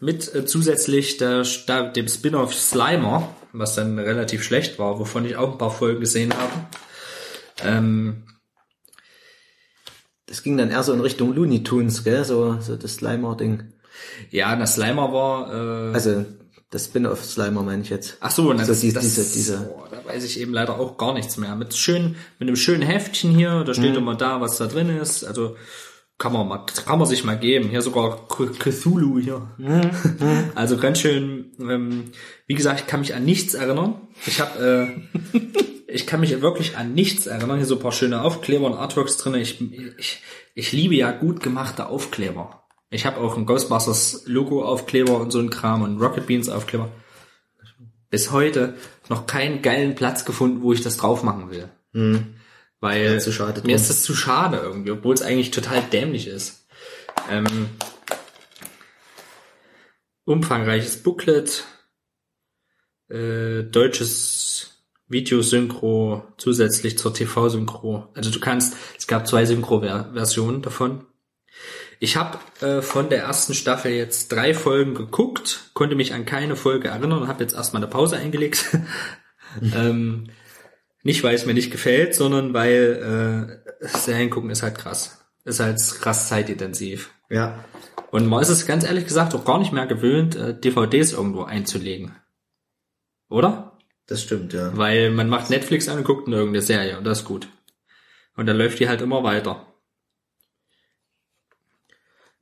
mit 0.00 0.34
äh, 0.34 0.44
zusätzlich 0.46 1.16
der, 1.18 1.44
dem 1.44 2.08
Spin-off 2.08 2.52
Slimer, 2.52 3.28
was 3.52 3.76
dann 3.76 4.00
relativ 4.00 4.42
schlecht 4.42 4.80
war, 4.80 4.98
wovon 4.98 5.24
ich 5.26 5.36
auch 5.36 5.52
ein 5.52 5.58
paar 5.58 5.70
Folgen 5.70 6.00
gesehen 6.00 6.32
habe. 6.36 6.52
Ähm, 7.62 8.24
Das 10.26 10.42
ging 10.42 10.56
dann 10.56 10.70
eher 10.70 10.82
so 10.82 10.92
in 10.92 11.00
Richtung 11.00 11.32
Looney 11.32 11.62
Tunes, 11.62 12.02
gell? 12.02 12.24
So, 12.24 12.60
so 12.60 12.74
das 12.74 12.94
Slimer-Ding. 12.96 13.62
ja, 14.30 14.56
der 14.56 14.66
Slimer 14.66 15.12
war, 15.12 15.90
äh, 15.90 15.94
Also, 15.94 16.24
das 16.70 16.84
Spin-off 16.86 17.24
Slimer 17.24 17.62
meine 17.62 17.82
ich 17.82 17.90
jetzt. 17.90 18.16
Ach 18.20 18.30
so, 18.30 18.52
na, 18.52 18.64
so 18.64 18.72
das, 18.72 18.80
die, 18.80 18.92
das, 18.92 19.02
diese, 19.02 19.32
diese. 19.32 19.58
Boah, 19.58 19.88
da 19.90 20.04
weiß 20.04 20.24
ich 20.24 20.38
eben 20.40 20.52
leider 20.52 20.78
auch 20.78 20.96
gar 20.96 21.12
nichts 21.14 21.36
mehr. 21.36 21.54
Mit 21.56 21.74
schön, 21.74 22.16
mit 22.38 22.48
einem 22.48 22.56
schönen 22.56 22.82
Heftchen 22.82 23.34
hier, 23.34 23.64
da 23.64 23.72
Mhm. 23.72 23.74
steht 23.74 23.96
immer 23.96 24.14
da, 24.14 24.40
was 24.40 24.56
da 24.58 24.66
drin 24.66 24.88
ist. 24.88 25.24
Also 25.24 25.56
kann 26.18 26.32
man 26.32 26.46
mal, 26.46 26.66
kann 26.86 26.98
man 26.98 27.08
sich 27.08 27.24
mal 27.24 27.38
geben. 27.38 27.70
Hier 27.70 27.82
sogar 27.82 28.28
Cthulhu 28.28 29.18
hier. 29.18 29.50
Mhm. 29.58 29.90
Also 30.54 30.76
ganz 30.76 31.00
schön. 31.00 31.52
Ähm, 31.58 32.12
wie 32.46 32.54
gesagt, 32.54 32.80
ich 32.80 32.86
kann 32.86 33.00
mich 33.00 33.14
an 33.14 33.24
nichts 33.24 33.54
erinnern. 33.54 33.94
Ich 34.26 34.40
habe, 34.40 35.02
äh, 35.32 35.38
ich 35.92 36.06
kann 36.06 36.20
mich 36.20 36.40
wirklich 36.42 36.76
an 36.76 36.92
nichts 36.94 37.26
erinnern. 37.26 37.56
Hier 37.56 37.66
so 37.66 37.76
ein 37.76 37.80
paar 37.80 37.90
schöne 37.92 38.22
Aufkleber 38.22 38.66
und 38.66 38.74
Artworks 38.74 39.16
drin. 39.16 39.34
Ich, 39.34 39.60
ich, 39.98 40.22
ich 40.54 40.72
liebe 40.72 40.94
ja 40.94 41.10
gut 41.10 41.42
gemachte 41.42 41.86
Aufkleber. 41.86 42.59
Ich 42.90 43.06
habe 43.06 43.18
auch 43.18 43.36
ein 43.36 43.46
Ghostbusters 43.46 44.24
Logo 44.26 44.64
Aufkleber 44.64 45.18
und 45.18 45.30
so 45.30 45.38
ein 45.38 45.50
Kram 45.50 45.82
und 45.82 46.00
Rocket 46.00 46.26
Beans 46.26 46.48
Aufkleber 46.48 46.90
bis 48.10 48.32
heute 48.32 48.74
noch 49.08 49.26
keinen 49.26 49.62
geilen 49.62 49.94
Platz 49.94 50.24
gefunden, 50.24 50.62
wo 50.62 50.72
ich 50.72 50.82
das 50.82 50.96
drauf 50.96 51.22
machen 51.22 51.50
will. 51.50 51.68
Weil 52.80 53.14
Ja, 53.14 53.18
zu 53.18 53.32
schade 53.32 53.62
mir 53.64 53.76
ist 53.76 53.88
das 53.88 54.02
zu 54.02 54.14
schade 54.14 54.58
irgendwie, 54.58 54.90
obwohl 54.90 55.14
es 55.14 55.22
eigentlich 55.22 55.52
total 55.52 55.82
dämlich 55.82 56.26
ist. 56.26 56.66
Ähm, 57.30 57.68
umfangreiches 60.24 61.02
Booklet, 61.02 61.64
äh, 63.08 63.62
deutsches 63.62 64.84
Videosynchro 65.08 66.24
zusätzlich 66.36 66.98
zur 66.98 67.12
TV-Synchro. 67.12 68.08
Also 68.14 68.30
du 68.30 68.40
kannst, 68.40 68.76
es 68.96 69.06
gab 69.06 69.26
zwei 69.26 69.44
Synchro-Versionen 69.44 70.62
davon. 70.62 71.06
Ich 72.02 72.16
habe 72.16 72.38
äh, 72.66 72.80
von 72.80 73.10
der 73.10 73.22
ersten 73.24 73.52
Staffel 73.52 73.92
jetzt 73.92 74.32
drei 74.32 74.54
Folgen 74.54 74.94
geguckt, 74.94 75.70
konnte 75.74 75.96
mich 75.96 76.14
an 76.14 76.24
keine 76.24 76.56
Folge 76.56 76.88
erinnern 76.88 77.20
und 77.20 77.28
habe 77.28 77.42
jetzt 77.42 77.54
erstmal 77.54 77.82
eine 77.82 77.90
Pause 77.90 78.16
eingelegt. 78.16 78.74
ähm, 79.74 80.28
nicht, 81.02 81.22
weil 81.22 81.34
es 81.34 81.44
mir 81.44 81.52
nicht 81.52 81.70
gefällt, 81.70 82.14
sondern 82.14 82.54
weil 82.54 83.60
äh, 83.82 83.86
Serien 83.86 84.30
gucken 84.30 84.48
ist 84.48 84.62
halt 84.62 84.78
krass. 84.78 85.26
Ist 85.44 85.60
halt 85.60 85.78
krass 86.00 86.28
zeitintensiv. 86.28 87.10
Ja. 87.28 87.64
Und 88.10 88.26
man 88.26 88.40
ist 88.40 88.48
es 88.48 88.66
ganz 88.66 88.84
ehrlich 88.84 89.04
gesagt 89.04 89.34
auch 89.34 89.44
gar 89.44 89.58
nicht 89.58 89.72
mehr 89.72 89.86
gewöhnt, 89.86 90.36
äh, 90.36 90.58
DVDs 90.58 91.12
irgendwo 91.12 91.42
einzulegen. 91.42 92.16
Oder? 93.28 93.78
Das 94.06 94.22
stimmt, 94.22 94.54
ja. 94.54 94.74
Weil 94.74 95.10
man 95.10 95.28
macht 95.28 95.50
Netflix 95.50 95.86
an 95.86 95.98
und 95.98 96.04
guckt 96.04 96.26
in 96.28 96.32
irgendeine 96.32 96.62
Serie 96.62 96.96
und 96.96 97.04
das 97.04 97.20
ist 97.20 97.24
gut. 97.26 97.48
Und 98.36 98.46
dann 98.46 98.56
läuft 98.56 98.80
die 98.80 98.88
halt 98.88 99.02
immer 99.02 99.22
weiter. 99.22 99.66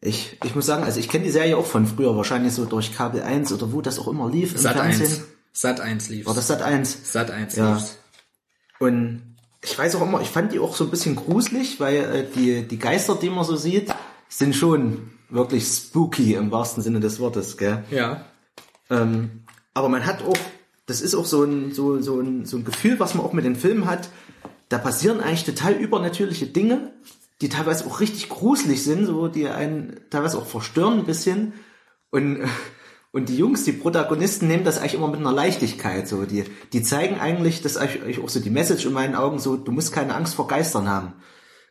Ich, 0.00 0.38
ich 0.44 0.54
muss 0.54 0.66
sagen, 0.66 0.84
also 0.84 1.00
ich 1.00 1.08
kenne 1.08 1.24
die 1.24 1.30
Serie 1.30 1.56
auch 1.56 1.66
von 1.66 1.86
früher, 1.86 2.16
wahrscheinlich 2.16 2.52
so 2.52 2.64
durch 2.64 2.94
Kabel 2.94 3.22
1 3.22 3.52
oder 3.52 3.72
wo 3.72 3.80
das 3.80 3.98
auch 3.98 4.08
immer 4.08 4.30
lief 4.30 4.52
im 4.52 4.58
Sat 4.58 4.76
Fernsehen. 4.76 5.06
1. 5.06 5.24
Sat 5.52 5.80
1 5.80 6.08
lief. 6.10 6.26
War 6.26 6.34
das 6.34 6.46
Sat 6.46 6.62
1? 6.62 7.12
Sat 7.12 7.30
1 7.30 7.56
Ja. 7.56 7.74
lief's. 7.74 7.98
Und 8.78 9.22
ich 9.64 9.76
weiß 9.76 9.96
auch 9.96 10.02
immer, 10.02 10.20
ich 10.20 10.28
fand 10.28 10.52
die 10.52 10.60
auch 10.60 10.76
so 10.76 10.84
ein 10.84 10.90
bisschen 10.90 11.16
gruselig, 11.16 11.80
weil 11.80 11.96
äh, 11.96 12.24
die, 12.32 12.62
die 12.68 12.78
Geister, 12.78 13.16
die 13.16 13.28
man 13.28 13.44
so 13.44 13.56
sieht, 13.56 13.92
sind 14.28 14.54
schon 14.54 15.10
wirklich 15.30 15.64
spooky 15.66 16.34
im 16.34 16.52
wahrsten 16.52 16.82
Sinne 16.82 17.00
des 17.00 17.18
Wortes, 17.18 17.56
gell? 17.56 17.82
Ja. 17.90 18.24
Ähm, 18.90 19.42
aber 19.74 19.88
man 19.88 20.06
hat 20.06 20.22
auch, 20.22 20.36
das 20.86 21.00
ist 21.00 21.16
auch 21.16 21.26
so 21.26 21.42
ein, 21.42 21.72
so, 21.72 22.00
so, 22.00 22.20
ein, 22.20 22.46
so 22.46 22.56
ein 22.56 22.64
Gefühl, 22.64 23.00
was 23.00 23.14
man 23.14 23.26
auch 23.26 23.32
mit 23.32 23.44
den 23.44 23.56
Filmen 23.56 23.86
hat, 23.86 24.08
da 24.68 24.78
passieren 24.78 25.20
eigentlich 25.20 25.44
total 25.44 25.72
übernatürliche 25.72 26.46
Dinge, 26.46 26.92
die 27.40 27.48
teilweise 27.48 27.86
auch 27.86 28.00
richtig 28.00 28.28
gruselig 28.28 28.82
sind, 28.82 29.06
so 29.06 29.28
die 29.28 29.48
einen 29.48 30.00
teilweise 30.10 30.38
auch 30.38 30.46
verstören 30.46 31.00
ein 31.00 31.04
bisschen. 31.06 31.52
Und, 32.10 32.38
und 33.12 33.28
die 33.28 33.36
Jungs, 33.36 33.64
die 33.64 33.72
Protagonisten, 33.72 34.48
nehmen 34.48 34.64
das 34.64 34.78
eigentlich 34.78 34.94
immer 34.94 35.08
mit 35.08 35.20
einer 35.20 35.32
Leichtigkeit. 35.32 36.08
So, 36.08 36.24
die, 36.24 36.44
die 36.72 36.82
zeigen 36.82 37.20
eigentlich, 37.20 37.62
das 37.62 37.72
ist 37.72 37.78
eigentlich 37.78 38.18
auch 38.20 38.28
so 38.28 38.40
die 38.40 38.50
Message 38.50 38.86
in 38.86 38.92
meinen 38.92 39.14
Augen, 39.14 39.38
so, 39.38 39.56
du 39.56 39.72
musst 39.72 39.92
keine 39.92 40.14
Angst 40.14 40.34
vor 40.34 40.48
Geistern 40.48 40.88
haben. 40.88 41.14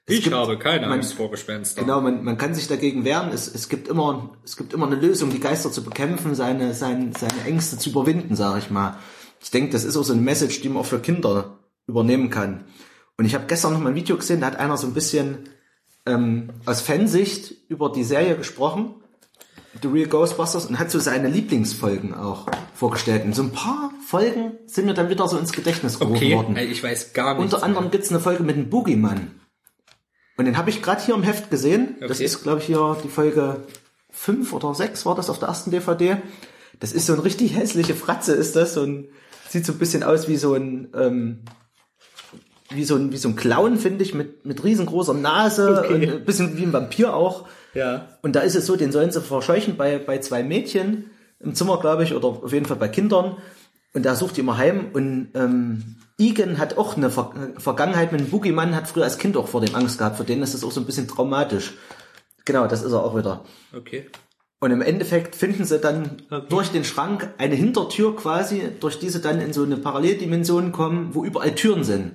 Es 0.09 0.15
Ich 0.15 0.23
gibt- 0.23 0.35
habe 0.37 0.57
keine 0.57 0.87
man- 0.87 0.99
Angst 0.99 1.15
vor 1.15 1.29
Gespenstern. 1.29 1.83
Genau, 1.85 1.99
man, 1.99 2.23
man 2.23 2.37
kann 2.37 2.55
sich 2.55 2.67
dagegen 2.69 3.03
wehren. 3.03 3.29
Es, 3.33 3.53
es 3.53 3.67
gibt 3.67 3.89
immer, 3.89 4.37
es 4.45 4.55
gibt 4.55 4.71
immer 4.73 4.85
eine 4.87 4.95
Lösung, 4.95 5.31
die 5.31 5.41
Geister 5.41 5.69
zu 5.69 5.83
bekämpfen, 5.83 6.33
seine, 6.33 6.73
seine, 6.73 7.11
seine 7.17 7.43
Ängste 7.45 7.77
zu 7.77 7.89
überwinden, 7.89 8.37
sage 8.37 8.59
ich 8.59 8.69
mal. 8.69 8.97
Ich 9.41 9.51
denke, 9.51 9.71
das 9.73 9.83
ist 9.83 9.97
auch 9.97 10.03
so 10.03 10.13
eine 10.13 10.21
Message, 10.21 10.61
die 10.61 10.69
man 10.69 10.77
auch 10.81 10.85
für 10.85 10.99
Kinder 10.99 11.59
übernehmen 11.87 12.29
kann. 12.29 12.63
Und 13.17 13.25
ich 13.25 13.35
habe 13.35 13.45
gestern 13.47 13.73
noch 13.73 13.79
mal 13.81 13.89
ein 13.89 13.95
Video 13.95 14.15
gesehen, 14.15 14.39
da 14.39 14.47
hat 14.47 14.55
einer 14.57 14.77
so 14.77 14.87
ein 14.87 14.93
bisschen 14.93 15.49
ähm, 16.07 16.49
aus 16.65 16.81
Fansicht 16.81 17.53
über 17.69 17.91
die 17.91 18.03
Serie 18.03 18.35
gesprochen, 18.37 18.95
The 19.81 19.87
Real 19.89 20.07
Ghostbusters, 20.09 20.65
und 20.65 20.79
hat 20.79 20.89
so 20.89 20.99
seine 20.99 21.27
Lieblingsfolgen 21.27 22.13
auch 22.15 22.47
vorgestellt. 22.73 23.25
Und 23.25 23.35
so 23.35 23.43
ein 23.43 23.51
paar 23.51 23.91
Folgen 24.07 24.53
sind 24.65 24.85
mir 24.85 24.93
dann 24.93 25.09
wieder 25.09 25.27
so 25.27 25.37
ins 25.37 25.51
Gedächtnis 25.51 25.99
gerufen 25.99 26.15
Okay, 26.17 26.35
worden. 26.35 26.55
ey, 26.55 26.65
ich 26.65 26.81
weiß 26.83 27.13
gar 27.13 27.33
nicht. 27.35 27.43
Unter 27.43 27.63
anderem 27.63 27.91
gibt's 27.91 28.09
eine 28.09 28.19
Folge 28.19 28.43
mit 28.43 28.55
dem 28.55 28.69
Boogeyman. 28.69 29.31
Und 30.37 30.45
den 30.45 30.57
habe 30.57 30.69
ich 30.69 30.81
gerade 30.81 31.01
hier 31.03 31.15
im 31.15 31.23
Heft 31.23 31.49
gesehen. 31.51 31.95
Das 31.99 32.17
Okay. 32.17 32.25
ist, 32.25 32.43
glaube 32.43 32.59
ich, 32.59 32.65
hier 32.67 32.97
die 33.03 33.09
Folge 33.09 33.65
fünf 34.09 34.53
oder 34.53 34.73
sechs 34.73 35.05
war 35.05 35.15
das 35.15 35.29
auf 35.29 35.39
der 35.39 35.47
ersten 35.49 35.71
DVD. 35.71 36.17
Das 36.79 36.91
ist 36.93 37.05
so 37.07 37.13
ein 37.13 37.19
richtig 37.19 37.55
hässliche 37.55 37.95
Fratze, 37.95 38.33
ist 38.33 38.55
das. 38.55 38.73
So 38.75 38.83
ein, 38.83 39.07
sieht 39.49 39.65
so 39.65 39.73
ein 39.73 39.79
bisschen 39.79 40.03
aus 40.03 40.27
wie 40.27 40.37
so 40.37 40.53
ein, 40.53 40.89
ähm, 40.95 41.39
wie 42.69 42.83
so 42.83 42.95
ein, 42.95 43.11
wie 43.11 43.17
so 43.17 43.29
ein 43.29 43.35
Clown, 43.35 43.77
finde 43.77 44.03
ich, 44.03 44.13
mit, 44.13 44.45
mit 44.45 44.63
riesengroßer 44.63 45.13
Nase 45.13 45.83
Okay. 45.85 45.93
und 45.93 46.03
ein 46.03 46.25
bisschen 46.25 46.57
wie 46.57 46.63
ein 46.63 46.73
Vampir 46.73 47.13
auch. 47.15 47.47
Ja. 47.73 48.07
Und 48.21 48.35
da 48.35 48.41
ist 48.41 48.55
es 48.55 48.65
so, 48.65 48.75
den 48.75 48.91
sollen 48.91 49.11
sie 49.11 49.21
verscheuchen 49.21 49.77
bei, 49.77 49.99
bei 49.99 50.19
zwei 50.19 50.43
Mädchen 50.43 51.09
im 51.39 51.55
Zimmer, 51.55 51.79
glaube 51.79 52.03
ich, 52.03 52.13
oder 52.13 52.27
auf 52.27 52.51
jeden 52.53 52.65
Fall 52.65 52.77
bei 52.77 52.87
Kindern. 52.87 53.37
Und 53.93 54.05
da 54.05 54.15
sucht 54.15 54.37
die 54.37 54.41
immer 54.41 54.57
heim. 54.57 54.87
Und 54.93 55.29
ähm, 55.35 55.95
Egan 56.19 56.57
hat 56.57 56.77
auch 56.77 56.97
eine 56.97 57.09
Ver 57.09 57.31
Vergangenheit 57.57 58.11
mit 58.11 58.21
einem 58.21 58.29
Boogeyman, 58.29 58.75
hat 58.75 58.87
früher 58.87 59.03
als 59.03 59.17
Kind 59.17 59.37
auch 59.37 59.47
vor 59.47 59.61
dem 59.61 59.75
Angst 59.75 59.97
gehabt. 59.97 60.17
Für 60.17 60.23
den 60.23 60.41
ist 60.41 60.53
das 60.53 60.63
auch 60.63 60.71
so 60.71 60.81
ein 60.81 60.85
bisschen 60.85 61.07
traumatisch. 61.07 61.73
Genau, 62.45 62.67
das 62.67 62.81
ist 62.83 62.91
er 62.91 63.03
auch 63.03 63.15
wieder. 63.15 63.43
Okay. 63.75 64.07
Und 64.59 64.71
im 64.71 64.81
Endeffekt 64.81 65.35
finden 65.35 65.65
sie 65.65 65.77
dann 65.77 66.17
durch 66.49 66.69
den 66.69 66.83
Schrank 66.83 67.29
eine 67.37 67.53
Hintertür 67.53 68.15
quasi, 68.15 68.63
durch 68.79 68.97
die 68.97 69.09
sie 69.09 69.21
dann 69.21 69.39
in 69.39 69.53
so 69.53 69.63
eine 69.63 69.77
Paralleldimension 69.77 70.71
kommen, 70.71 71.13
wo 71.13 71.23
überall 71.23 71.53
Türen 71.53 71.83
sind. 71.83 72.13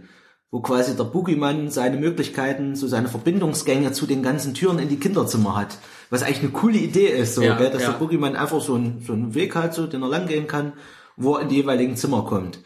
Wo 0.52 0.60
quasi 0.60 0.94
der 0.94 1.04
Boogeyman 1.04 1.70
seine 1.70 1.96
Möglichkeiten, 1.96 2.76
so 2.76 2.86
seine 2.86 3.08
Verbindungsgänge 3.08 3.92
zu 3.92 4.06
den 4.06 4.22
ganzen 4.22 4.52
Türen 4.52 4.78
in 4.78 4.90
die 4.90 5.00
Kinderzimmer 5.00 5.56
hat. 5.56 5.78
Was 6.10 6.22
eigentlich 6.22 6.40
eine 6.40 6.50
coole 6.50 6.76
Idee 6.76 7.08
ist, 7.08 7.34
so, 7.34 7.42
Ja, 7.42 7.56
gell, 7.56 7.70
dass 7.70 7.82
ja. 7.82 7.92
der 7.92 7.98
Boogeyman 7.98 8.36
einfach 8.36 8.60
so 8.60 8.74
einen, 8.74 9.02
so 9.04 9.14
einen 9.14 9.34
Weg 9.34 9.54
hat, 9.56 9.74
so, 9.74 9.86
den 9.86 10.02
er 10.02 10.08
lang 10.08 10.28
gehen 10.28 10.46
kann, 10.46 10.74
wo 11.16 11.36
er 11.36 11.40
in 11.40 11.48
die 11.48 11.56
jeweiligen 11.56 11.96
Zimmer 11.96 12.24
kommt. 12.26 12.60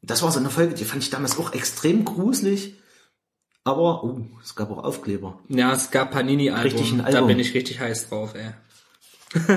Das 0.00 0.22
war 0.22 0.32
so 0.32 0.40
eine 0.40 0.50
Folge, 0.50 0.74
die 0.74 0.84
fand 0.84 1.02
ich 1.02 1.10
damals 1.10 1.38
auch 1.38 1.52
extrem 1.52 2.06
gruselig. 2.06 2.76
Aber, 3.64 4.02
oh, 4.02 4.24
es 4.42 4.54
gab 4.54 4.70
auch 4.70 4.82
Aufkleber. 4.82 5.38
Ja, 5.48 5.72
es 5.72 5.90
gab 5.90 6.12
Panini-Album. 6.12 7.04
Da 7.10 7.20
bin 7.20 7.38
ich 7.38 7.52
richtig 7.52 7.80
heiß 7.80 8.08
drauf, 8.08 8.34
ey. 8.34 8.54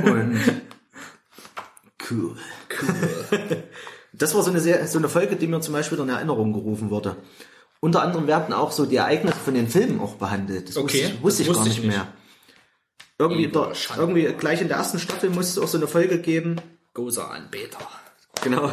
Und 0.03 0.37
cool. 2.11 2.35
Das 4.11 4.33
war 4.35 4.41
so 4.41 4.49
eine 4.49 4.59
sehr, 4.59 4.85
so 4.87 4.97
eine 4.97 5.07
Folge, 5.07 5.35
die 5.35 5.47
mir 5.47 5.61
zum 5.61 5.73
Beispiel 5.73 5.99
in 5.99 6.09
Erinnerung 6.09 6.51
gerufen 6.51 6.89
wurde. 6.89 7.15
Unter 7.81 8.01
anderem 8.01 8.27
werden 8.27 8.53
auch 8.53 8.71
so 8.71 8.85
die 8.85 8.97
Ereignisse 8.97 9.37
von 9.37 9.53
den 9.53 9.69
Filmen 9.69 9.99
auch 10.01 10.15
behandelt. 10.15 10.69
Das 10.69 10.77
Okay, 10.77 11.13
wusste 11.21 11.43
ich, 11.43 11.49
wusste 11.49 11.49
ich 11.49 11.53
gar 11.53 11.63
nicht 11.63 11.77
ich 11.77 11.83
nicht. 11.85 11.95
mehr. 11.95 12.07
Irgendwie, 13.17 13.47
der, 13.47 13.75
Schande. 13.75 14.01
irgendwie 14.01 14.23
gleich 14.37 14.61
in 14.61 14.67
der 14.69 14.77
ersten 14.77 14.99
Staffel 14.99 15.29
musste 15.29 15.59
es 15.59 15.65
auch 15.65 15.67
so 15.69 15.77
eine 15.77 15.87
Folge 15.87 16.19
geben. 16.19 16.57
Goza-Anbeter. 16.93 17.79
Genau. 18.43 18.69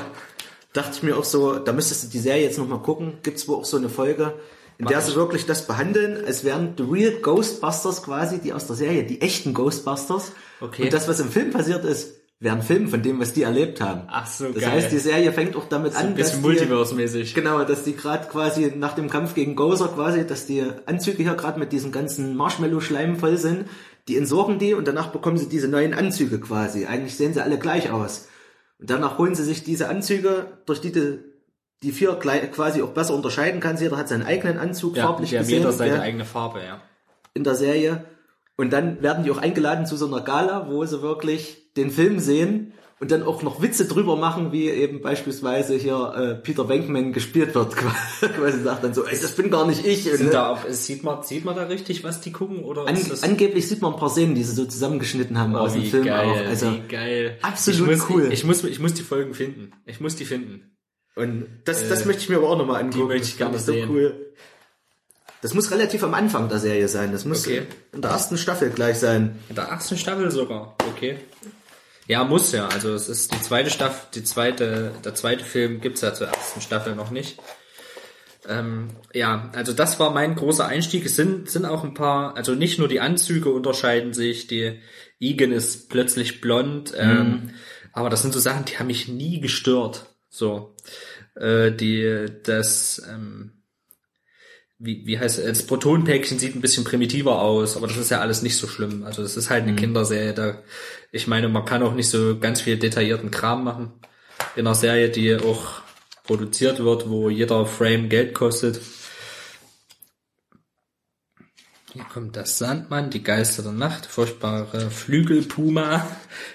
Dachte 0.72 0.90
ich 0.94 1.02
mir 1.02 1.16
auch 1.16 1.24
so, 1.24 1.58
da 1.58 1.72
müsstest 1.72 2.04
du 2.04 2.08
die 2.08 2.18
Serie 2.18 2.42
jetzt 2.44 2.58
nochmal 2.58 2.80
gucken. 2.80 3.18
Gibt's 3.22 3.48
wohl 3.48 3.56
auch 3.56 3.64
so 3.64 3.76
eine 3.76 3.88
Folge, 3.88 4.34
in 4.78 4.86
der 4.86 4.98
Mach 4.98 5.04
sie 5.04 5.10
ich. 5.12 5.16
wirklich 5.16 5.46
das 5.46 5.66
behandeln, 5.66 6.24
als 6.24 6.44
wären 6.44 6.74
the 6.76 6.84
real 6.84 7.12
Ghostbusters 7.12 8.02
quasi, 8.02 8.40
die 8.40 8.52
aus 8.52 8.66
der 8.66 8.76
Serie, 8.76 9.04
die 9.04 9.20
echten 9.20 9.54
Ghostbusters. 9.54 10.32
Okay. 10.60 10.84
Und 10.84 10.92
das, 10.92 11.08
was 11.08 11.18
im 11.20 11.30
Film 11.30 11.50
passiert 11.50 11.84
ist, 11.84 12.14
wären 12.38 12.60
Filme 12.62 12.88
von 12.88 13.02
dem, 13.02 13.18
was 13.18 13.32
die 13.32 13.42
erlebt 13.42 13.80
haben. 13.80 14.02
Ach 14.08 14.26
so, 14.26 14.50
Das 14.52 14.62
geil. 14.62 14.72
heißt, 14.72 14.92
die 14.92 14.98
Serie 14.98 15.32
fängt 15.32 15.56
auch 15.56 15.68
damit 15.68 15.96
an, 15.96 16.08
Ein 16.08 16.14
bisschen 16.14 16.42
Multiverse-mäßig. 16.42 17.34
genau, 17.34 17.64
dass 17.64 17.82
die 17.84 17.96
gerade 17.96 18.28
quasi 18.28 18.72
nach 18.76 18.94
dem 18.94 19.08
Kampf 19.08 19.34
gegen 19.34 19.56
Gozer 19.56 19.88
quasi, 19.88 20.26
dass 20.26 20.46
die 20.46 20.62
Anzüge 20.84 21.22
hier 21.22 21.34
gerade 21.34 21.58
mit 21.58 21.72
diesem 21.72 21.92
ganzen 21.92 22.36
Marshmallow-Schleim 22.36 23.16
voll 23.16 23.38
sind. 23.38 23.66
Die 24.08 24.16
entsorgen 24.16 24.58
die 24.58 24.74
und 24.74 24.86
danach 24.86 25.08
bekommen 25.08 25.38
sie 25.38 25.48
diese 25.48 25.66
neuen 25.68 25.94
Anzüge 25.94 26.38
quasi. 26.38 26.86
Eigentlich 26.86 27.16
sehen 27.16 27.32
sie 27.34 27.42
alle 27.42 27.58
gleich 27.58 27.90
aus. 27.90 28.28
Und 28.78 28.90
danach 28.90 29.16
holen 29.18 29.34
sie 29.34 29.42
sich 29.42 29.64
diese 29.64 29.88
Anzüge, 29.88 30.58
durch 30.66 30.80
die 30.82 30.92
die, 30.92 31.18
die 31.82 31.90
vier 31.92 32.14
quasi 32.16 32.82
auch 32.82 32.90
besser 32.90 33.14
unterscheiden 33.14 33.60
kann. 33.60 33.78
Jeder 33.78 33.96
hat 33.96 34.08
seinen 34.08 34.22
eigenen 34.24 34.58
Anzug 34.58 34.96
Ja, 34.96 35.04
farblich 35.04 35.30
gesehen 35.30 35.58
jeder 35.58 35.72
seine 35.72 36.02
eigene 36.02 36.26
Farbe, 36.26 36.60
ja. 36.62 36.82
in 37.34 37.44
der 37.44 37.54
Serie. 37.54 38.04
Und 38.56 38.72
dann 38.72 39.02
werden 39.02 39.24
die 39.24 39.30
auch 39.30 39.38
eingeladen 39.38 39.86
zu 39.86 39.96
so 39.96 40.06
einer 40.06 40.22
Gala, 40.22 40.68
wo 40.70 40.84
sie 40.84 41.02
wirklich 41.02 41.72
den 41.76 41.90
Film 41.90 42.18
sehen 42.20 42.72
und 42.98 43.10
dann 43.10 43.22
auch 43.22 43.42
noch 43.42 43.60
Witze 43.60 43.84
drüber 43.86 44.16
machen, 44.16 44.50
wie 44.52 44.70
eben 44.70 45.02
beispielsweise 45.02 45.74
hier 45.76 46.14
äh, 46.16 46.34
Peter 46.42 46.66
Venkman 46.66 47.12
gespielt 47.12 47.54
wird. 47.54 47.76
Quasi 48.20 48.62
sagt 48.62 48.82
dann 48.82 48.94
so, 48.94 49.04
ey, 49.04 49.18
das 49.20 49.32
bin 49.32 49.50
gar 49.50 49.66
nicht 49.66 49.84
ich. 49.84 50.04
Sind 50.04 50.24
ne? 50.26 50.30
da 50.30 50.48
auch, 50.52 50.66
sieht 50.70 51.02
man, 51.04 51.22
sieht 51.22 51.44
man 51.44 51.54
da 51.54 51.64
richtig, 51.64 52.02
was 52.02 52.22
die 52.22 52.32
gucken, 52.32 52.64
oder 52.64 52.86
An, 52.86 52.96
das 53.08 53.22
angeblich 53.22 53.68
sieht 53.68 53.82
man 53.82 53.92
ein 53.92 53.98
paar 53.98 54.08
Szenen, 54.08 54.34
die 54.34 54.42
sie 54.42 54.54
so 54.54 54.64
zusammengeschnitten 54.64 55.38
haben 55.38 55.54
Oh, 55.54 55.58
aus 55.58 55.74
dem 55.74 55.82
Film 55.84 56.06
geil, 56.06 56.26
auch. 56.26 56.46
Also, 56.48 56.72
wie 56.72 56.80
geil. 56.88 57.38
absolut 57.42 57.90
ich 57.90 57.98
muss, 57.98 58.08
cool. 58.10 58.26
Ich, 58.28 58.32
ich 58.32 58.44
muss, 58.44 58.64
ich 58.64 58.78
muss 58.80 58.94
die 58.94 59.02
Folgen 59.02 59.34
finden. 59.34 59.72
Ich 59.84 60.00
muss 60.00 60.16
die 60.16 60.24
finden. 60.24 60.74
und 61.16 61.46
das, 61.66 61.86
das 61.90 62.02
Äh, 62.02 62.06
möchte 62.06 62.22
ich 62.22 62.28
mir 62.30 62.36
aber 62.38 62.48
auch 62.48 62.56
nochmal 62.58 62.80
angucken. 62.80 63.08
möchte 63.08 63.26
ich 63.26 63.32
Das 63.32 63.36
gerne 63.36 63.54
fand 63.58 63.66
so 63.66 63.72
sehen. 63.72 63.88
cool. 63.90 64.32
Das 65.42 65.54
muss 65.54 65.70
relativ 65.70 66.02
am 66.02 66.14
Anfang 66.14 66.48
der 66.48 66.58
Serie 66.58 66.88
sein. 66.88 67.12
Das 67.12 67.24
muss 67.24 67.46
Okay. 67.46 67.62
in 67.92 68.02
der 68.02 68.10
ersten 68.10 68.38
Staffel 68.38 68.70
gleich 68.70 68.98
sein. 68.98 69.38
In 69.48 69.54
der 69.54 69.64
ersten 69.66 69.96
Staffel 69.96 70.30
sogar. 70.30 70.74
Okay. 70.88 71.18
Ja, 72.08 72.24
muss 72.24 72.52
ja. 72.52 72.68
Also 72.68 72.94
es 72.94 73.08
ist 73.08 73.34
die 73.34 73.42
zweite 73.42 73.70
Staffel, 73.70 74.08
die 74.14 74.24
zweite, 74.24 74.92
der 75.04 75.14
zweite 75.14 75.44
Film 75.44 75.80
gibt's 75.80 76.00
ja 76.00 76.14
zur 76.14 76.28
ersten 76.28 76.60
Staffel 76.60 76.94
noch 76.94 77.10
nicht. 77.10 77.38
Ähm, 78.48 78.90
ja, 79.12 79.50
also 79.54 79.72
das 79.72 79.98
war 79.98 80.10
mein 80.10 80.36
großer 80.36 80.66
Einstieg. 80.66 81.04
Es 81.04 81.16
sind, 81.16 81.50
sind 81.50 81.64
auch 81.64 81.82
ein 81.82 81.94
paar, 81.94 82.36
also 82.36 82.54
nicht 82.54 82.78
nur 82.78 82.86
die 82.88 83.00
Anzüge 83.00 83.50
unterscheiden 83.50 84.14
sich, 84.14 84.46
die 84.46 84.80
Egan 85.18 85.50
ist 85.52 85.88
plötzlich 85.88 86.40
blond, 86.40 86.92
ähm, 86.96 87.50
aber 87.92 88.08
das 88.08 88.22
sind 88.22 88.32
so 88.34 88.38
Sachen, 88.40 88.66
die 88.66 88.78
haben 88.78 88.86
mich 88.86 89.08
nie 89.08 89.40
gestört. 89.40 90.06
So, 90.28 90.76
äh, 91.34 91.72
die, 91.72 92.26
das, 92.44 93.02
ähm, 93.10 93.55
wie, 94.78 95.06
wie 95.06 95.18
heißt 95.18 95.38
es, 95.38 95.44
das 95.44 95.66
Protonpäckchen 95.66 96.38
sieht 96.38 96.54
ein 96.54 96.60
bisschen 96.60 96.84
primitiver 96.84 97.40
aus, 97.40 97.76
aber 97.76 97.86
das 97.86 97.96
ist 97.96 98.10
ja 98.10 98.20
alles 98.20 98.42
nicht 98.42 98.56
so 98.56 98.66
schlimm. 98.66 99.04
Also 99.04 99.22
das 99.22 99.36
ist 99.36 99.48
halt 99.48 99.62
eine 99.62 99.74
Kinderserie, 99.74 100.34
da, 100.34 100.58
ich 101.12 101.26
meine, 101.26 101.48
man 101.48 101.64
kann 101.64 101.82
auch 101.82 101.94
nicht 101.94 102.10
so 102.10 102.38
ganz 102.38 102.60
viel 102.60 102.78
detaillierten 102.78 103.30
Kram 103.30 103.64
machen. 103.64 103.92
In 104.54 104.66
einer 104.66 104.74
Serie, 104.74 105.08
die 105.08 105.34
auch 105.36 105.80
produziert 106.24 106.80
wird, 106.80 107.08
wo 107.08 107.30
jeder 107.30 107.64
Frame 107.64 108.08
Geld 108.08 108.34
kostet. 108.34 108.80
Hier 111.92 112.04
kommt 112.04 112.36
das 112.36 112.58
Sandmann, 112.58 113.08
die 113.08 113.22
Geister 113.22 113.62
der 113.62 113.72
Nacht, 113.72 114.04
furchtbare 114.04 114.90
Flügelpuma, 114.90 116.06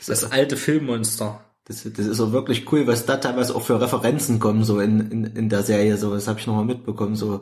das 0.05 0.31
alte 0.31 0.57
Filmmonster. 0.57 1.43
Das, 1.65 1.83
das 1.83 2.05
ist 2.05 2.19
auch 2.19 2.31
wirklich 2.31 2.71
cool, 2.71 2.85
was 2.85 3.07
da 3.07 3.17
teilweise 3.17 3.55
auch 3.55 3.63
für 3.63 3.81
Referenzen 3.81 4.39
kommen, 4.39 4.63
so 4.63 4.79
in, 4.79 5.09
in, 5.09 5.23
in 5.23 5.49
der 5.49 5.63
Serie, 5.63 5.97
so, 5.97 6.13
das 6.13 6.27
habe 6.27 6.39
ich 6.39 6.45
nochmal 6.45 6.65
mitbekommen, 6.65 7.15
so. 7.15 7.41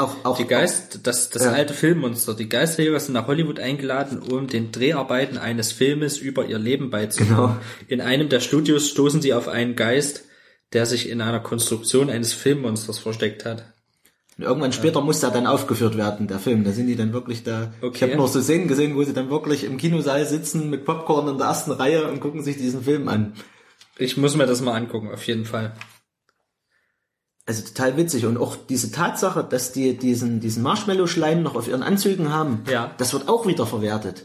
Auch, 0.00 0.16
auch, 0.24 0.36
Die 0.36 0.46
Geist, 0.46 1.00
das, 1.04 1.30
das 1.30 1.44
Ja. 1.44 1.52
alte 1.52 1.74
Filmmonster. 1.74 2.34
Die 2.34 2.48
Geisterjäger 2.48 2.98
sind 3.00 3.14
nach 3.14 3.26
Hollywood 3.26 3.60
eingeladen, 3.60 4.18
um 4.20 4.46
den 4.46 4.72
Dreharbeiten 4.72 5.38
eines 5.38 5.72
Filmes 5.72 6.18
über 6.18 6.46
ihr 6.46 6.58
Leben 6.58 6.90
beizutragen. 6.90 7.28
Genau. 7.36 7.56
In 7.88 8.00
einem 8.00 8.28
der 8.28 8.40
Studios 8.40 8.88
stoßen 8.88 9.20
sie 9.22 9.34
auf 9.34 9.48
einen 9.48 9.76
Geist, 9.76 10.24
der 10.72 10.86
sich 10.86 11.08
in 11.08 11.20
einer 11.20 11.40
Konstruktion 11.40 12.10
eines 12.10 12.32
Filmmonsters 12.32 12.98
versteckt 12.98 13.44
hat. 13.44 13.64
Und 14.38 14.44
irgendwann 14.44 14.72
später 14.72 15.02
muss 15.02 15.20
der 15.20 15.30
dann 15.30 15.46
aufgeführt 15.46 15.98
werden, 15.98 16.26
der 16.26 16.38
Film. 16.38 16.64
Da 16.64 16.70
sind 16.72 16.86
die 16.86 16.96
dann 16.96 17.12
wirklich 17.12 17.42
da. 17.42 17.72
Ich 17.78 17.84
Okay. 17.86 18.04
habe 18.06 18.16
noch 18.16 18.28
so 18.28 18.40
Szenen 18.40 18.68
gesehen, 18.68 18.96
wo 18.96 19.02
sie 19.04 19.12
dann 19.12 19.28
wirklich 19.28 19.64
im 19.64 19.76
Kinosaal 19.76 20.24
sitzen 20.26 20.70
mit 20.70 20.84
Popcorn 20.86 21.28
in 21.28 21.36
der 21.38 21.48
ersten 21.48 21.72
Reihe 21.72 22.08
und 22.08 22.20
gucken 22.20 22.42
sich 22.42 22.56
diesen 22.56 22.82
Film 22.82 23.08
an. 23.08 23.34
Ich 23.98 24.16
muss 24.16 24.36
mir 24.36 24.46
das 24.46 24.62
mal 24.62 24.72
angucken, 24.74 25.10
auf 25.12 25.26
jeden 25.26 25.44
Fall. 25.44 25.72
Also 27.50 27.64
total 27.64 27.96
witzig. 27.96 28.26
Und 28.26 28.38
auch 28.38 28.54
diese 28.68 28.92
Tatsache, 28.92 29.42
dass 29.42 29.72
die 29.72 29.96
diesen, 29.98 30.38
diesen 30.38 30.62
Marshmallow-Schleim 30.62 31.42
noch 31.42 31.56
auf 31.56 31.66
ihren 31.66 31.82
Anzügen 31.82 32.32
haben, 32.32 32.62
Ja. 32.70 32.92
das 32.98 33.12
wird 33.12 33.28
auch 33.28 33.44
wieder 33.44 33.66
verwertet. 33.66 34.24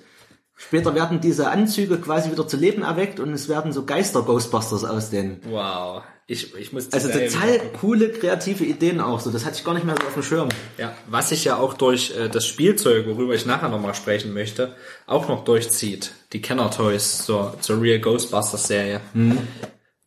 Später 0.55 0.93
werden 0.93 1.21
diese 1.21 1.49
Anzüge 1.49 1.97
quasi 1.97 2.29
wieder 2.29 2.47
zu 2.47 2.55
Leben 2.55 2.83
erweckt 2.83 3.19
und 3.19 3.33
es 3.33 3.49
werden 3.49 3.73
so 3.73 3.83
Geister-Ghostbusters 3.83 4.83
aus 4.85 5.09
denen. 5.09 5.39
Wow. 5.49 6.03
Ich, 6.27 6.53
ich 6.55 6.71
muss 6.71 6.93
Also 6.93 7.07
total 7.09 7.59
coole 7.81 8.09
kreative 8.09 8.63
Ideen 8.63 9.01
auch 9.01 9.19
so. 9.19 9.31
Das 9.31 9.43
hatte 9.43 9.57
ich 9.57 9.63
gar 9.65 9.73
nicht 9.73 9.87
mehr 9.87 9.95
so 9.99 10.05
auf 10.05 10.13
dem 10.13 10.21
Schirm. 10.23 10.49
Ja, 10.77 10.93
was 11.09 11.29
sich 11.29 11.45
ja 11.45 11.55
auch 11.57 11.73
durch 11.73 12.15
äh, 12.15 12.29
das 12.29 12.45
Spielzeug, 12.45 13.07
worüber 13.07 13.33
ich 13.33 13.47
nachher 13.47 13.69
nochmal 13.69 13.95
sprechen 13.95 14.33
möchte, 14.35 14.75
auch 15.07 15.27
noch 15.29 15.43
durchzieht. 15.45 16.11
Die 16.31 16.43
Kenner 16.43 16.69
Toys 16.69 17.25
zur, 17.25 17.55
zur 17.59 17.81
Real 17.81 17.99
Ghostbusters 17.99 18.67
Serie. 18.67 19.01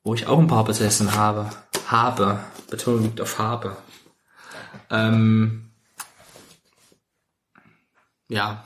Wo 0.04 0.14
ich 0.14 0.28
auch 0.28 0.38
ein 0.38 0.46
paar 0.46 0.64
besessen 0.64 1.16
habe. 1.16 1.50
Habe. 1.88 2.38
Betonung 2.70 3.02
liegt 3.04 3.20
auf 3.20 3.38
habe. 3.38 3.76
Ähm, 4.90 5.70
ja. 8.28 8.64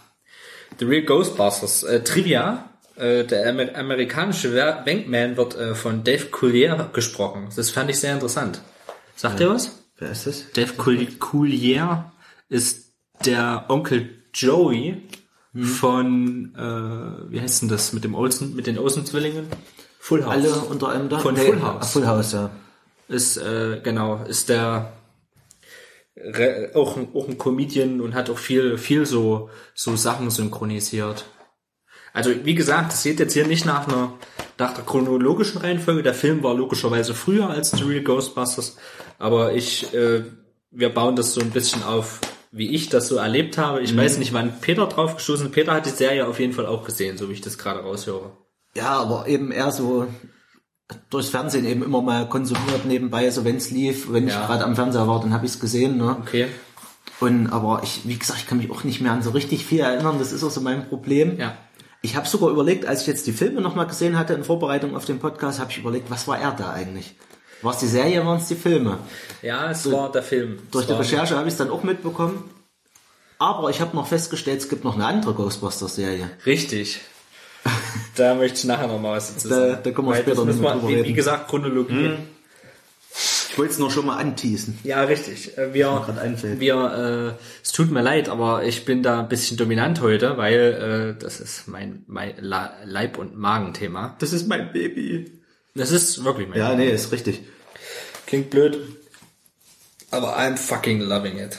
The 0.79 0.85
Real 0.87 1.03
Ghostbusters. 1.03 1.83
Äh, 1.85 2.03
Trivia. 2.03 2.69
Äh, 2.97 3.25
der 3.25 3.49
Amer 3.49 3.75
amerikanische 3.75 4.55
Wankman 4.55 5.37
wird 5.37 5.55
äh, 5.57 5.75
von 5.75 6.05
Dave 6.05 6.27
Coulier 6.27 6.91
gesprochen. 6.93 7.49
Das 7.57 7.71
fand 7.71 7.91
ich 7.91 7.99
sehr 7.99 8.13
interessant. 8.15 8.61
Sagt 9.17 9.41
ihr 9.41 9.51
was? 9.51 9.83
Wer 9.97 10.11
ist 10.11 10.27
das? 10.27 10.51
Dave 10.53 10.75
Coul- 10.75 11.07
Coulier 11.19 12.13
ist 12.49 12.93
der 13.25 13.67
Onkel 13.69 14.23
Joey 14.35 15.09
von, 15.55 16.55
äh, 16.57 17.31
wie 17.31 17.41
heißt 17.41 17.63
denn 17.63 17.69
das, 17.69 17.93
mit 17.93 18.05
dem 18.05 18.15
Olsen, 18.15 18.55
mit 18.57 18.67
den 18.67 18.79
Olsen-Zwillingen? 18.79 19.47
Full 19.99 20.25
House. 20.25 20.33
Alle 20.33 20.53
unter 20.63 20.89
einem 20.89 21.09
Dach? 21.09 21.21
Von 21.21 21.37
Full 21.37 21.63
House. 21.63 21.77
ah, 21.83 21.85
Full 21.87 22.07
House, 22.07 22.33
ja. 22.33 22.51
Ist, 23.13 23.37
äh, 23.37 23.81
genau, 23.83 24.25
ist 24.25 24.49
der, 24.49 24.93
re- 26.17 26.71
auch, 26.75 26.97
ein- 26.97 27.09
auch 27.15 27.29
ein 27.29 27.39
Comedian 27.39 28.01
und 28.01 28.15
hat 28.15 28.31
auch 28.31 28.39
viel, 28.39 28.79
viel 28.79 29.07
so, 29.07 29.51
so 29.75 29.97
Sachen 29.97 30.31
synchronisiert. 30.31 31.27
Also 32.15 32.31
wie 32.45 32.55
gesagt, 32.55 32.93
das 32.93 33.03
geht 33.03 33.21
jetzt 33.21 33.33
hier 33.33 33.47
nicht 33.47 33.65
nach 33.65 33.89
einer 33.89 34.15
nach 34.59 34.75
der 34.75 34.85
chronologischen 34.85 35.61
Reihenfolge. 35.63 36.03
Der 36.03 36.13
Film 36.15 36.43
war 36.43 36.55
logischerweise 36.55 37.15
früher 37.15 37.49
als 37.49 37.71
The 37.71 37.85
Real 37.85 38.03
Ghostbusters, 38.05 38.77
aber 39.19 39.55
ich 39.55 39.93
äh, 39.95 40.25
wir 40.71 40.91
bauen 40.91 41.17
das 41.17 41.33
so 41.33 41.41
ein 41.41 41.51
bisschen 41.51 41.83
auf, 41.83 42.21
wie 42.51 42.75
ich 42.75 42.89
das 42.91 43.09
so 43.09 43.17
erlebt 43.17 43.57
habe. 43.59 43.81
Ich 43.81 43.97
weiß 43.97 44.19
nicht, 44.19 44.33
wann 44.35 44.61
Peter 44.61 44.87
drauf 44.87 45.17
gestoßen 45.17 45.47
ist. 45.47 45.53
Peter 45.53 45.73
hat 45.73 45.87
die 45.87 45.91
Serie 45.91 46.27
auf 46.27 46.39
jeden 46.39 46.53
Fall 46.53 46.67
auch 46.67 46.85
gesehen, 46.85 47.17
so 47.17 47.29
wie 47.29 47.33
ich 47.33 47.41
das 47.41 47.57
gerade 47.59 47.81
raushöre. 47.81 48.33
Ja, 48.77 48.91
aber 49.01 49.27
eben 49.27 49.51
eher 49.51 49.71
so 49.73 50.07
durchs 51.11 51.29
Fernsehen 51.29 51.65
eben 51.67 51.83
immer 51.83 52.03
mal 52.03 52.29
konsumiert 52.29 52.85
nebenbei, 52.85 53.31
so 53.31 53.45
wenn 53.45 53.57
es 53.57 53.71
lief, 53.71 54.11
wenn 54.13 54.29
Ja. 54.29 54.41
ich 54.41 54.47
gerade 54.47 54.65
am 54.65 54.75
Fernseher 54.77 55.07
war, 55.09 55.21
dann 55.21 55.33
habe 55.33 55.47
ich 55.47 55.53
es 55.53 55.61
gesehen. 55.61 55.97
Ne? 55.99 56.17
Okay. 56.21 56.47
Und 57.21 57.49
aber 57.53 57.81
ich, 57.85 58.01
wie 58.09 58.17
gesagt, 58.19 58.41
ich 58.41 58.47
kann 58.47 58.59
mich 58.59 58.71
auch 58.71 58.85
nicht 58.85 59.01
mehr 59.01 59.13
an 59.13 59.23
so 59.23 59.31
richtig 59.31 59.65
viel 59.65 59.81
erinnern. 59.81 60.17
Das 60.19 60.33
ist 60.33 60.43
auch 60.43 60.51
so 60.51 60.61
mein 60.61 60.89
Problem. 60.89 61.39
Ja. 61.39 61.57
Ich 62.01 62.17
habe 62.17 62.27
sogar 62.27 62.51
überlegt, 62.51 62.85
als 62.87 63.03
ich 63.03 63.07
jetzt 63.07 63.27
die 63.29 63.33
Filme 63.33 63.61
nochmal 63.61 63.87
gesehen 63.87 64.19
hatte 64.19 64.35
in 64.35 64.43
Vorbereitung 64.43 64.97
auf 64.97 65.05
den 65.05 65.21
Podcast, 65.21 65.61
habe 65.61 65.71
ich 65.71 65.79
überlegt, 65.79 66.11
was 66.11 66.27
war 66.27 66.39
er 66.39 66.51
da 66.53 66.73
eigentlich? 66.73 67.15
War 67.63 67.73
es 67.73 67.79
die 67.79 67.87
Serie, 67.87 68.27
waren 68.27 68.39
es 68.39 68.49
die 68.49 68.57
Filme? 68.57 68.99
Ja, 69.41 69.71
es 69.71 69.89
war 69.93 70.11
der 70.11 70.25
Film. 70.25 70.59
Durch 70.73 70.83
Es 70.83 70.89
die 70.89 70.93
war- 70.95 71.01
Recherche 71.01 71.37
habe 71.37 71.47
ich 71.47 71.55
es 71.55 71.59
dann 71.59 71.71
auch 71.71 71.85
mitbekommen. 71.85 72.43
Aber 73.39 73.71
ich 73.71 73.81
habe 73.81 73.95
noch 73.97 74.09
festgestellt, 74.09 74.61
es 74.61 74.69
gibt 74.69 74.83
noch 74.85 74.95
eine 74.97 75.07
andere 75.07 75.35
Ghostbusters-Serie. 75.35 76.29
Richtig. 76.47 77.01
Da 78.17 78.35
möchte 78.35 78.59
ich 78.59 78.65
nachher 78.65 78.89
noch 78.89 79.01
mal 79.01 79.17
was 79.17 79.33
dazu 79.35 79.49
Da- 79.49 79.55
sagen. 79.57 79.81
da 79.85 79.91
können 79.91 80.07
wir 80.09 80.13
Weil 80.13 80.17
später 80.23 80.31
das 80.31 80.39
noch 80.39 80.45
müssen 80.47 80.63
mal 80.63 80.75
wir, 80.75 80.81
drüber 80.81 80.89
wie, 80.91 80.97
wie 80.97 81.01
reden. 81.01 81.15
gesagt, 81.15 81.49
Chronologie. 81.49 82.11
Ich 83.51 83.59
wollte 83.59 83.73
es 83.75 83.79
nur 83.79 83.91
schon 83.91 84.07
mal 84.07 84.17
anteasen. 84.17 84.79
Ja, 84.83 85.03
richtig. 85.05 85.57
Äh, 85.59 85.75
Wir, 85.75 86.07
wir, 86.59 87.35
äh, 87.39 87.43
es 87.63 87.73
tut 87.73 87.91
mir 87.91 88.01
leid, 88.03 88.29
aber 88.31 88.65
ich 88.65 88.85
bin 88.87 89.03
da 89.03 89.21
ein 89.21 89.29
bisschen 89.29 89.57
dominant 89.59 90.01
heute, 90.01 90.37
weil 90.39 91.15
äh, 91.17 91.21
das 91.23 91.41
ist 91.41 91.69
mein, 91.69 92.05
mein 92.07 92.35
Leib- 92.41 93.19
und 93.19 93.37
Magenthema. 93.37 94.17
Das 94.19 94.33
ist 94.33 94.49
mein 94.49 94.73
Baby. 94.73 95.31
Das 95.75 95.91
ist 95.91 96.25
wirklich 96.25 96.49
mein 96.49 96.59
Ja, 96.59 96.75
nee, 96.75 96.89
ist 96.91 97.13
richtig. 97.13 97.43
Klingt 98.27 98.49
blöd. 98.51 98.79
Aber 100.11 100.39
I'm 100.39 100.57
fucking 100.57 101.01
loving 101.01 101.39
it. 101.39 101.59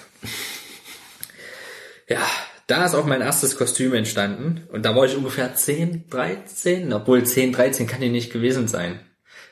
Ja, 2.08 2.26
da 2.68 2.86
ist 2.86 2.96
auch 2.96 3.06
mein 3.06 3.22
erstes 3.22 3.58
Kostüm 3.58 3.94
entstanden. 3.94 4.68
Und 4.72 4.84
da 4.86 4.96
war 4.96 5.06
ich 5.06 5.16
ungefähr 5.16 5.54
10, 5.54 6.10
13. 6.10 6.94
Obwohl 6.94 7.24
10, 7.24 7.54
13 7.54 7.88
kann 7.88 8.02
ich 8.02 8.12
nicht 8.12 8.32
gewesen 8.32 8.68
sein. 8.68 9.00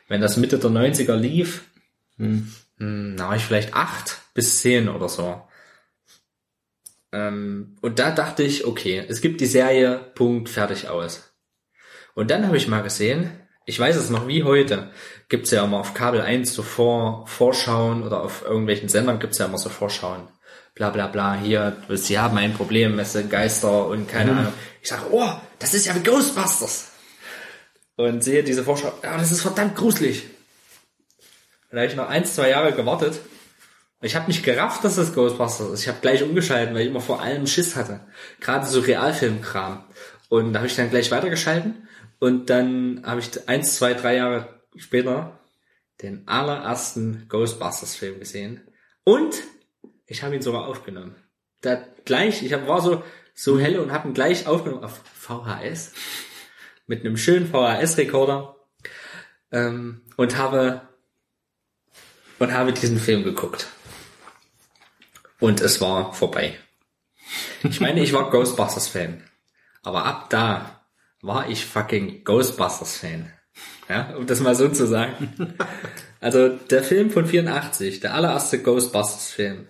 Wenn 0.07 0.21
das 0.21 0.37
Mitte 0.37 0.59
der 0.59 0.69
90er 0.69 1.15
lief, 1.15 1.65
hm, 2.17 2.51
da 3.17 3.29
war 3.29 3.35
ich 3.35 3.43
vielleicht 3.43 3.73
8 3.73 4.17
bis 4.33 4.59
10 4.61 4.89
oder 4.89 5.09
so. 5.09 5.41
Ähm, 7.11 7.75
und 7.81 7.99
da 7.99 8.11
dachte 8.11 8.43
ich, 8.43 8.65
okay, 8.65 9.05
es 9.07 9.21
gibt 9.21 9.41
die 9.41 9.45
Serie, 9.45 9.97
Punkt, 10.15 10.49
fertig 10.49 10.87
aus. 10.87 11.33
Und 12.13 12.31
dann 12.31 12.47
habe 12.47 12.57
ich 12.57 12.67
mal 12.67 12.83
gesehen, 12.83 13.31
ich 13.65 13.79
weiß 13.79 13.95
es 13.95 14.09
noch 14.09 14.27
wie 14.27 14.43
heute, 14.43 14.91
gibt's 15.29 15.51
ja 15.51 15.63
immer 15.63 15.79
auf 15.79 15.93
Kabel 15.93 16.21
1 16.21 16.53
so 16.53 16.63
Vor 16.63 17.27
Vorschauen 17.27 18.03
oder 18.03 18.21
auf 18.23 18.43
irgendwelchen 18.43 18.89
Sendern 18.89 19.19
gibt's 19.19 19.37
ja 19.37 19.45
immer 19.45 19.57
so 19.57 19.69
Vorschauen. 19.69 20.27
Bla 20.81 20.89
bla 20.89 21.05
bla, 21.05 21.35
hier, 21.35 21.77
sie 21.89 22.17
haben 22.17 22.39
ein 22.39 22.55
Problem, 22.55 22.97
es 22.97 23.13
sind 23.13 23.29
Geister 23.29 23.85
und 23.85 24.07
keine 24.07 24.31
Ahnung. 24.31 24.53
Ich 24.81 24.89
sage, 24.89 25.03
oh, 25.11 25.29
das 25.59 25.75
ist 25.75 25.85
ja 25.85 25.93
wie 25.93 26.01
Ghostbusters. 26.01 26.87
Und 27.97 28.23
sehe 28.23 28.43
diese 28.43 28.63
Vorschau, 28.63 28.91
ja, 29.03 29.15
das 29.15 29.31
ist 29.31 29.43
verdammt 29.43 29.75
gruselig. 29.75 30.23
Und 31.69 31.75
da 31.75 31.81
habe 31.81 31.85
ich 31.85 31.95
noch 31.95 32.09
ein, 32.09 32.25
zwei 32.25 32.49
Jahre 32.49 32.73
gewartet. 32.73 33.19
Ich 34.01 34.15
habe 34.15 34.25
nicht 34.25 34.43
gerafft, 34.43 34.83
dass 34.83 34.95
das 34.95 35.13
Ghostbusters 35.13 35.69
ist. 35.69 35.81
Ich 35.81 35.87
habe 35.87 35.99
gleich 36.01 36.23
umgeschalten, 36.23 36.73
weil 36.73 36.81
ich 36.81 36.87
immer 36.87 36.99
vor 36.99 37.21
allem 37.21 37.45
Schiss 37.45 37.75
hatte. 37.75 37.99
Gerade 38.39 38.65
so 38.65 38.79
Realfilmkram. 38.79 39.83
Und 40.29 40.53
da 40.53 40.61
habe 40.61 40.67
ich 40.67 40.75
dann 40.75 40.89
gleich 40.89 41.11
weitergeschalten. 41.11 41.87
Und 42.17 42.49
dann 42.49 43.03
habe 43.05 43.19
ich 43.19 43.47
eins, 43.47 43.75
zwei, 43.75 43.93
drei 43.93 44.15
Jahre 44.15 44.49
später 44.75 45.41
den 46.01 46.27
allerersten 46.27 47.27
Ghostbusters-Film 47.29 48.19
gesehen. 48.19 48.61
Und 49.03 49.35
ich 50.11 50.23
habe 50.23 50.35
ihn 50.35 50.41
sogar 50.41 50.67
aufgenommen. 50.67 51.15
Da 51.61 51.81
gleich, 52.03 52.43
ich 52.43 52.51
hab, 52.51 52.67
war 52.67 52.81
so 52.81 53.01
so 53.33 53.57
helle 53.57 53.81
und 53.81 53.93
habe 53.93 54.09
ihn 54.09 54.13
gleich 54.13 54.45
aufgenommen 54.45 54.83
auf 54.83 55.01
VHS 55.13 55.93
mit 56.85 56.99
einem 56.99 57.15
schönen 57.15 57.47
VHS-Rekorder 57.47 58.57
ähm, 59.51 60.01
und 60.17 60.37
habe 60.37 60.81
und 62.39 62.51
habe 62.51 62.73
diesen 62.73 62.99
Film 62.99 63.23
geguckt. 63.23 63.67
Und 65.39 65.61
es 65.61 65.79
war 65.79 66.13
vorbei. 66.13 66.57
Ich 67.63 67.79
meine, 67.79 68.03
ich 68.03 68.11
war 68.11 68.29
Ghostbusters-Fan. 68.31 69.23
Aber 69.83 70.05
ab 70.05 70.29
da 70.29 70.83
war 71.21 71.49
ich 71.49 71.65
fucking 71.65 72.25
Ghostbusters-Fan. 72.25 73.31
Ja, 73.87 74.15
um 74.17 74.25
das 74.25 74.41
mal 74.41 74.55
so 74.55 74.67
zu 74.69 74.85
sagen. 74.85 75.55
Also 76.19 76.49
der 76.49 76.83
Film 76.83 77.09
von 77.09 77.25
84, 77.25 77.99
der 77.99 78.13
allererste 78.13 78.61
Ghostbusters-Film. 78.61 79.67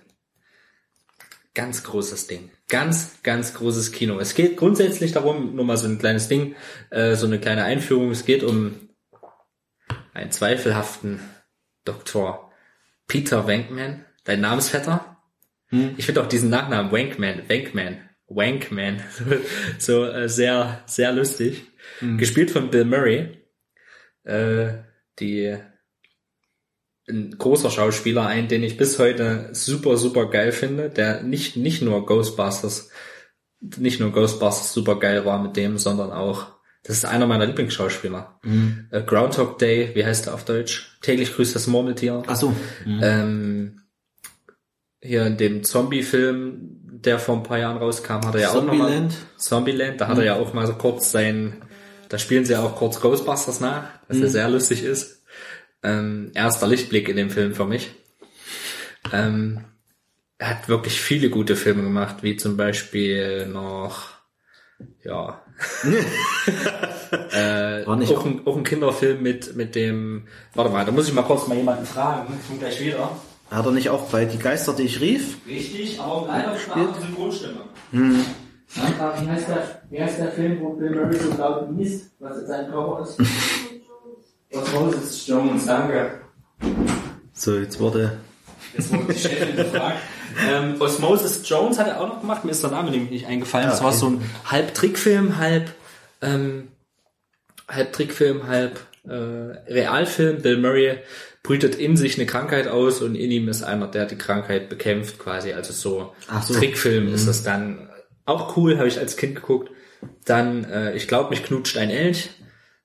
Ganz 1.53 1.83
großes 1.83 2.27
Ding. 2.27 2.49
Ganz, 2.69 3.21
ganz 3.23 3.53
großes 3.53 3.91
Kino. 3.91 4.19
Es 4.19 4.35
geht 4.35 4.55
grundsätzlich 4.55 5.11
darum, 5.11 5.55
nur 5.55 5.65
mal 5.65 5.77
so 5.77 5.87
ein 5.87 5.99
kleines 5.99 6.29
Ding, 6.29 6.55
äh, 6.91 7.15
so 7.15 7.25
eine 7.25 7.39
kleine 7.39 7.65
Einführung. 7.65 8.11
Es 8.11 8.25
geht 8.25 8.43
um 8.43 8.89
einen 10.13 10.31
zweifelhaften 10.31 11.19
Dr. 11.83 12.51
Peter 13.07 13.47
Wankman, 13.47 14.05
dein 14.23 14.41
Namensvetter. 14.41 15.17
Ich 15.97 16.05
finde 16.05 16.21
auch 16.21 16.27
diesen 16.27 16.49
Nachnamen 16.49 16.91
Wankman, 16.91 17.47
Wankman, 17.47 18.09
Wankman, 18.27 19.01
so 19.77 20.05
äh, 20.05 20.27
sehr, 20.27 20.83
sehr 20.85 21.13
lustig. 21.13 21.67
Gespielt 22.17 22.51
von 22.51 22.69
Bill 22.69 22.83
Murray, 22.83 23.37
äh, 24.23 24.73
die 25.19 25.57
ein 27.09 27.35
großer 27.37 27.69
Schauspieler, 27.69 28.27
ein, 28.27 28.47
den 28.47 28.63
ich 28.63 28.77
bis 28.77 28.99
heute 28.99 29.49
super, 29.53 29.97
super 29.97 30.29
geil 30.29 30.51
finde, 30.51 30.89
der 30.89 31.23
nicht, 31.23 31.57
nicht 31.57 31.81
nur 31.81 32.05
Ghostbusters, 32.05 32.89
nicht 33.59 33.99
nur 33.99 34.11
Ghostbusters 34.11 34.73
super 34.73 34.99
geil 34.99 35.25
war 35.25 35.41
mit 35.41 35.55
dem, 35.57 35.77
sondern 35.77 36.11
auch, 36.11 36.47
das 36.83 36.97
ist 36.97 37.05
einer 37.05 37.27
meiner 37.27 37.45
Lieblingsschauspieler. 37.45 38.39
Äh, 38.91 39.03
Groundhog 39.03 39.57
Day, 39.59 39.91
wie 39.93 40.05
heißt 40.05 40.27
er 40.27 40.33
auf 40.33 40.45
Deutsch? 40.45 40.97
Täglich 41.01 41.33
grüßt 41.35 41.55
das 41.55 41.67
Murmeltier. 41.67 42.23
Ach 42.27 42.35
so. 42.35 42.55
Ähm, 42.85 43.81
hier 45.01 45.25
in 45.25 45.37
dem 45.37 45.63
Zombie-Film, 45.63 46.79
der 47.03 47.19
vor 47.19 47.35
ein 47.35 47.43
paar 47.43 47.59
Jahren 47.59 47.77
rauskam, 47.77 48.25
hat 48.25 48.35
er 48.35 48.41
ja 48.41 48.49
auch 48.51 48.63
nochmal... 48.63 48.77
Zombieland? 48.77 49.15
Zombieland, 49.37 50.01
da 50.01 50.07
hat 50.07 50.17
er 50.17 50.23
ja 50.23 50.35
auch 50.35 50.53
mal 50.53 50.67
so 50.67 50.73
kurz 50.73 51.11
sein... 51.11 51.61
Da 52.09 52.17
spielen 52.17 52.45
sie 52.45 52.53
ja 52.53 52.61
auch 52.61 52.75
kurz 52.75 52.99
Ghostbusters 52.99 53.61
nach, 53.61 53.85
was 54.07 54.19
ja 54.19 54.27
sehr 54.27 54.49
lustig 54.49 54.83
ist. 54.83 55.20
Ähm, 55.83 56.31
erster 56.33 56.67
Lichtblick 56.67 57.09
in 57.09 57.17
dem 57.17 57.29
Film 57.29 57.55
für 57.55 57.65
mich. 57.65 57.91
Ähm, 59.11 59.65
er 60.37 60.49
hat 60.49 60.69
wirklich 60.69 60.99
viele 60.99 61.29
gute 61.29 61.55
Filme 61.55 61.83
gemacht, 61.83 62.17
wie 62.21 62.37
zum 62.37 62.57
Beispiel 62.57 63.47
noch... 63.47 64.09
Ja, 65.03 65.41
War 67.85 67.95
nicht 67.95 68.15
auch 68.15 68.25
ein, 68.25 68.41
auch 68.45 68.57
ein 68.57 68.63
Kinderfilm 68.63 69.21
mit, 69.21 69.55
mit 69.55 69.75
dem... 69.75 70.27
Warte 70.55 70.71
mal, 70.71 70.85
da 70.85 70.91
muss 70.91 71.07
ich 71.07 71.13
mal 71.13 71.21
kurz 71.23 71.47
mal 71.47 71.57
jemanden 71.57 71.85
fragen. 71.85 72.33
Ich 72.39 72.47
komme 72.47 72.59
gleich 72.59 72.81
wieder. 72.81 73.11
Hat 73.49 73.65
er 73.65 73.71
nicht 73.71 73.89
auch 73.89 74.09
bei 74.09 74.25
Die 74.25 74.39
Geister, 74.39 74.73
die 74.73 74.83
ich 74.83 75.01
rief? 75.01 75.37
Richtig, 75.47 75.99
aber 75.99 76.27
leider 76.27 76.53
mit 76.53 76.71
einer 76.71 77.01
Synchronstimme. 77.01 77.61
Hm. 77.91 78.25
Wie, 78.73 79.29
heißt 79.29 79.49
der, 79.49 79.81
wie 79.89 80.01
heißt 80.01 80.19
der 80.19 80.31
Film, 80.31 80.61
wo 80.61 80.73
Bill 80.73 80.91
Murray 80.91 81.17
so 81.17 81.37
laut 81.37 81.67
liest, 81.77 82.11
was 82.19 82.39
in 82.39 82.47
seinem 82.47 82.71
Körper 82.71 83.03
ist? 83.03 83.19
Osmosis 84.53 85.27
Jones, 85.27 85.65
danke. 85.65 86.21
So, 87.33 87.57
jetzt 87.57 87.79
wurde... 87.79 88.17
Jetzt 88.77 88.91
wurde 88.93 89.13
die 89.13 89.19
Chefin 89.19 89.55
gefragt. 89.55 89.97
ähm, 90.49 90.79
Osmosis 90.79 91.47
Jones 91.47 91.77
hat 91.77 91.87
er 91.87 91.99
auch 91.99 92.07
noch 92.07 92.21
gemacht, 92.21 92.45
mir 92.45 92.51
ist 92.51 92.63
der 92.63 92.71
Name 92.71 92.91
nämlich 92.91 93.11
nicht 93.11 93.27
eingefallen. 93.27 93.67
Ah, 93.67 93.71
Das 93.71 93.81
war 93.81 93.89
okay. 93.89 93.97
so 93.97 94.07
ein 94.07 94.21
halb 94.45 94.73
Trickfilm, 94.73 95.37
halb, 95.37 95.71
ähm, 96.21 96.69
halb 97.67 97.91
Trickfilm, 97.93 98.47
halb 98.47 98.79
äh, 99.07 99.13
Realfilm. 99.13 100.41
Bill 100.41 100.57
Murray 100.57 100.99
brütet 101.43 101.75
in 101.75 101.97
sich 101.97 102.15
eine 102.17 102.25
Krankheit 102.27 102.67
aus 102.67 103.01
und 103.01 103.15
in 103.15 103.31
ihm 103.31 103.49
ist 103.49 103.63
einer, 103.63 103.87
der 103.87 104.05
die 104.05 104.17
Krankheit 104.17 104.69
bekämpft 104.69 105.19
quasi. 105.19 105.53
Also 105.53 105.73
so, 105.73 106.13
so. 106.47 106.53
Trickfilm 106.53 107.13
ist 107.13 107.27
das 107.27 107.43
dann. 107.43 107.89
Auch 108.25 108.55
cool, 108.55 108.77
habe 108.77 108.87
ich 108.87 108.99
als 108.99 109.17
Kind 109.17 109.35
geguckt. 109.35 109.71
Dann, 110.25 110.63
äh, 110.65 110.95
ich 110.95 111.07
glaube, 111.07 111.31
mich 111.31 111.43
knutscht 111.43 111.75
ein 111.77 111.89
Elch. 111.89 112.29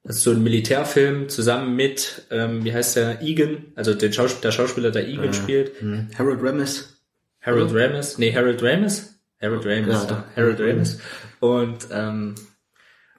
Das 0.07 0.19
ist 0.19 0.23
so 0.23 0.31
ein 0.31 0.43
Militärfilm 0.43 1.29
zusammen 1.29 1.75
mit, 1.75 2.27
ähm, 2.31 2.65
wie 2.65 2.73
heißt 2.73 2.95
der, 2.95 3.23
Egan, 3.23 3.73
also 3.75 3.93
den 3.93 4.13
Schaus 4.13 4.41
der 4.41 4.53
Schauspieler, 4.53 4.93
der 4.93 5.09
Egan 5.09 5.33
spielt. 5.35 5.81
Hm. 5.81 6.09
Harold 6.17 6.41
Ramis. 6.43 7.03
Harold 7.41 7.75
Ramis, 7.75 8.17
nee, 8.17 8.33
Harold 8.33 8.63
Ramis? 8.63 9.19
Harold 9.43 9.67
Ramis, 9.67 10.07
Ja. 10.09 10.25
Harold 10.37 10.61
Ramis. 10.61 11.01
Und 11.41 11.89
ähm, 11.91 12.37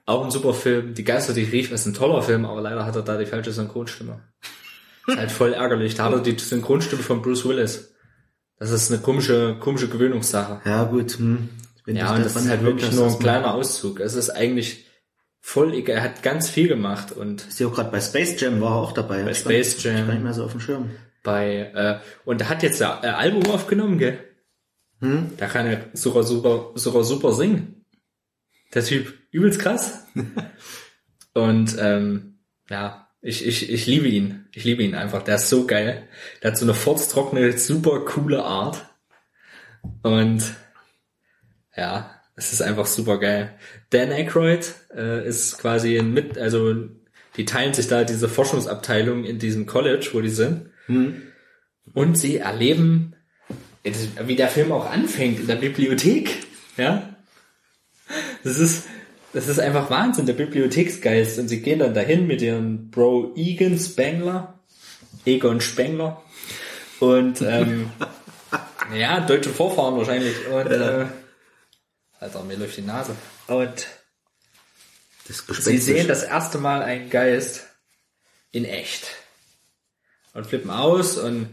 auch 0.06 0.24
ein 0.24 0.30
super 0.30 0.54
Film. 0.54 0.94
Die 0.94 1.04
Geister, 1.04 1.34
die 1.34 1.44
rief, 1.44 1.70
ist 1.70 1.84
ein 1.84 1.92
toller 1.92 2.22
Film, 2.22 2.46
aber 2.46 2.62
leider 2.62 2.86
hat 2.86 2.96
er 2.96 3.02
da 3.02 3.18
die 3.18 3.26
falsche 3.26 3.52
Synchronstimme. 3.52 4.22
ist 5.06 5.18
halt 5.18 5.30
voll 5.30 5.52
ärgerlich. 5.52 5.94
Da 5.94 6.04
hat 6.04 6.12
er 6.14 6.20
die 6.20 6.38
Synchronstimme 6.38 7.02
von 7.02 7.20
Bruce 7.20 7.46
Willis. 7.46 7.94
Das 8.58 8.70
ist 8.70 8.90
eine 8.90 9.02
komische, 9.02 9.56
komische 9.60 9.88
Gewöhnungssache. 9.88 10.62
Ja, 10.64 10.84
gut. 10.84 11.18
Hm. 11.18 11.50
Wenn 11.84 11.96
Ja, 11.96 12.14
und 12.14 12.24
das 12.24 12.34
ist 12.34 12.48
halt 12.48 12.62
wirklich 12.62 12.92
nur 12.92 13.06
ein 13.06 13.18
kleiner 13.18 13.54
Auszug. 13.54 14.00
Es 14.00 14.14
ist 14.14 14.30
eigentlich 14.30 14.87
voll 15.40 15.74
egal. 15.74 15.96
Er 15.96 16.02
hat 16.02 16.22
ganz 16.22 16.50
viel 16.50 16.68
gemacht 16.68 17.12
und 17.12 17.46
Ist 17.46 17.60
ja 17.60 17.66
auch 17.66 17.74
gerade 17.74 17.90
bei 17.90 18.00
Space 18.00 18.40
Jam 18.40 18.60
war 18.60 18.72
er 18.72 18.82
auch 18.82 18.92
dabei. 18.92 19.22
Bei 19.22 19.34
Space 19.34 19.82
Jam. 19.82 20.06
Gar 20.06 20.14
nicht 20.14 20.24
mehr 20.24 20.34
so 20.34 20.44
auf 20.44 20.52
dem 20.52 20.60
Schirm. 20.60 20.90
bei 21.22 21.70
äh, 21.74 22.00
und 22.24 22.40
er 22.40 22.48
hat 22.48 22.62
jetzt 22.62 22.82
ein 22.82 23.14
Album 23.14 23.50
aufgenommen, 23.50 23.98
gell? 23.98 24.18
Hm? 25.00 25.32
Da 25.36 25.46
kann 25.46 25.66
er 25.66 25.86
super 25.92 26.22
super 26.22 26.72
super 26.74 27.04
super 27.04 27.32
singen. 27.32 27.84
Der 28.74 28.84
Typ 28.84 29.14
übelst 29.30 29.60
krass. 29.60 30.06
und 31.34 31.76
ähm, 31.78 32.38
ja, 32.68 33.08
ich, 33.20 33.46
ich, 33.46 33.70
ich 33.70 33.86
liebe 33.86 34.08
ihn. 34.08 34.46
Ich 34.52 34.64
liebe 34.64 34.82
ihn 34.82 34.94
einfach. 34.94 35.22
Der 35.22 35.36
ist 35.36 35.48
so 35.48 35.66
geil. 35.66 36.08
Der 36.42 36.52
hat 36.52 36.58
so 36.58 36.64
eine 36.64 36.74
furztrockene, 36.74 37.56
super 37.58 38.04
coole 38.04 38.44
Art. 38.44 38.86
Und 40.02 40.42
ja, 41.76 42.17
es 42.38 42.52
ist 42.52 42.62
einfach 42.62 42.86
super 42.86 43.18
geil. 43.18 43.50
Dan 43.90 44.12
Aykroyd 44.12 44.72
äh, 44.96 45.26
ist 45.26 45.58
quasi 45.58 45.98
ein 45.98 46.14
mit, 46.14 46.38
also 46.38 46.72
die 47.36 47.44
teilen 47.44 47.74
sich 47.74 47.88
da 47.88 48.04
diese 48.04 48.28
Forschungsabteilung 48.28 49.24
in 49.24 49.40
diesem 49.40 49.66
College, 49.66 50.10
wo 50.12 50.20
die 50.20 50.28
sind. 50.28 50.70
Und 51.94 52.16
sie 52.16 52.36
erleben, 52.36 53.14
wie 54.24 54.36
der 54.36 54.48
Film 54.48 54.70
auch 54.70 54.88
anfängt, 54.88 55.40
in 55.40 55.46
der 55.48 55.56
Bibliothek. 55.56 56.30
Ja. 56.76 57.16
Das 58.44 58.58
ist, 58.58 58.86
das 59.32 59.48
ist 59.48 59.58
einfach 59.58 59.90
Wahnsinn, 59.90 60.26
der 60.26 60.34
Bibliotheksgeist. 60.34 61.40
Und 61.40 61.48
sie 61.48 61.60
gehen 61.60 61.80
dann 61.80 61.94
dahin 61.94 62.28
mit 62.28 62.40
ihrem 62.40 62.90
Bro 62.90 63.34
Egan 63.36 63.78
Spengler, 63.78 64.60
Egon 65.26 65.60
Spengler. 65.60 66.22
Und 67.00 67.42
ähm, 67.42 67.90
ja, 68.96 69.20
deutsche 69.20 69.50
Vorfahren 69.50 69.96
wahrscheinlich. 69.96 70.34
Und 70.48 70.70
äh, 70.70 71.06
Alter, 72.20 72.42
mir 72.42 72.56
läuft 72.56 72.76
die 72.76 72.82
Nase. 72.82 73.14
Und 73.46 73.86
Das 75.26 75.44
sie 75.64 75.78
sehen 75.78 76.08
das 76.08 76.24
erste 76.24 76.58
Mal 76.58 76.82
einen 76.82 77.10
Geist 77.10 77.66
in 78.50 78.64
echt. 78.64 79.06
Und 80.34 80.46
flippen 80.46 80.70
aus 80.70 81.16
und 81.16 81.48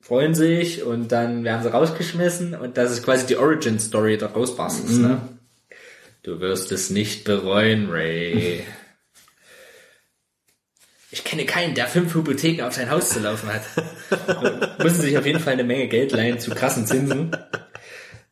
freuen 0.00 0.34
sich 0.34 0.82
und 0.82 1.08
dann 1.12 1.44
werden 1.44 1.62
sie 1.62 1.70
rausgeschmissen 1.70 2.54
und 2.54 2.76
das 2.76 2.92
ist 2.92 3.04
quasi 3.04 3.26
die 3.26 3.36
Origin 3.36 3.78
Story 3.78 4.16
der 4.16 4.28
Ghostbusters, 4.28 4.90
ne? 4.92 5.20
Du 6.22 6.40
wirst 6.40 6.72
es 6.72 6.90
nicht 6.90 7.24
bereuen, 7.24 7.90
Ray. 7.90 8.64
Ich 11.10 11.24
kenne 11.24 11.46
keinen, 11.46 11.74
der 11.74 11.86
fünf 11.88 12.14
Hypotheken 12.14 12.62
auf 12.64 12.74
sein 12.74 12.90
Haus 12.90 13.08
zu 13.08 13.20
laufen 13.20 13.48
hat. 13.50 13.62
Müssen 14.84 15.00
sich 15.00 15.16
auf 15.16 15.24
jeden 15.24 15.40
Fall 15.40 15.54
eine 15.54 15.64
Menge 15.64 15.88
Geld 15.88 16.12
leihen 16.12 16.38
zu 16.38 16.50
krassen 16.50 16.86
Zinsen. 16.86 17.34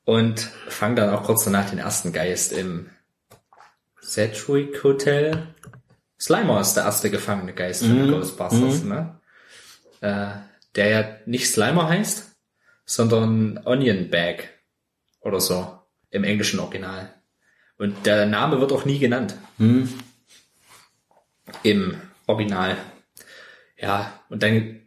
Und 0.06 0.40
fangen 0.68 0.94
dann 0.94 1.10
auch 1.10 1.24
kurz 1.24 1.44
danach 1.44 1.68
den 1.68 1.80
ersten 1.80 2.12
Geist 2.12 2.52
im 2.52 2.88
Sedgwick 4.00 4.82
Hotel. 4.84 5.48
Slimer 6.18 6.60
ist 6.60 6.74
der 6.74 6.84
erste 6.84 7.10
gefangene 7.10 7.52
Geist 7.52 7.84
von 7.84 7.96
den 7.96 8.10
Ghostbusters, 8.12 8.84
ne? 8.84 9.20
Äh, 10.00 10.28
der 10.76 10.88
ja 10.88 11.16
nicht 11.26 11.50
Slimer 11.50 11.88
heißt, 11.88 12.36
sondern 12.84 13.60
Onion 13.64 14.08
Bag 14.08 14.48
oder 15.20 15.40
so 15.40 15.76
im 16.10 16.22
englischen 16.22 16.60
Original. 16.60 17.12
Und 17.76 18.06
der 18.06 18.26
Name 18.26 18.60
wird 18.60 18.72
auch 18.72 18.84
nie 18.84 19.00
genannt. 19.00 19.34
Im 21.64 22.00
Original. 22.26 22.76
Ja, 23.76 24.20
und 24.28 24.42
dann 24.44 24.82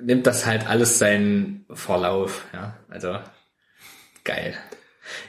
nimmt 0.00 0.26
das 0.26 0.46
halt 0.46 0.66
alles 0.66 0.98
seinen 0.98 1.66
Verlauf, 1.70 2.46
ja. 2.54 2.78
Also, 2.88 3.18
geil. 4.24 4.54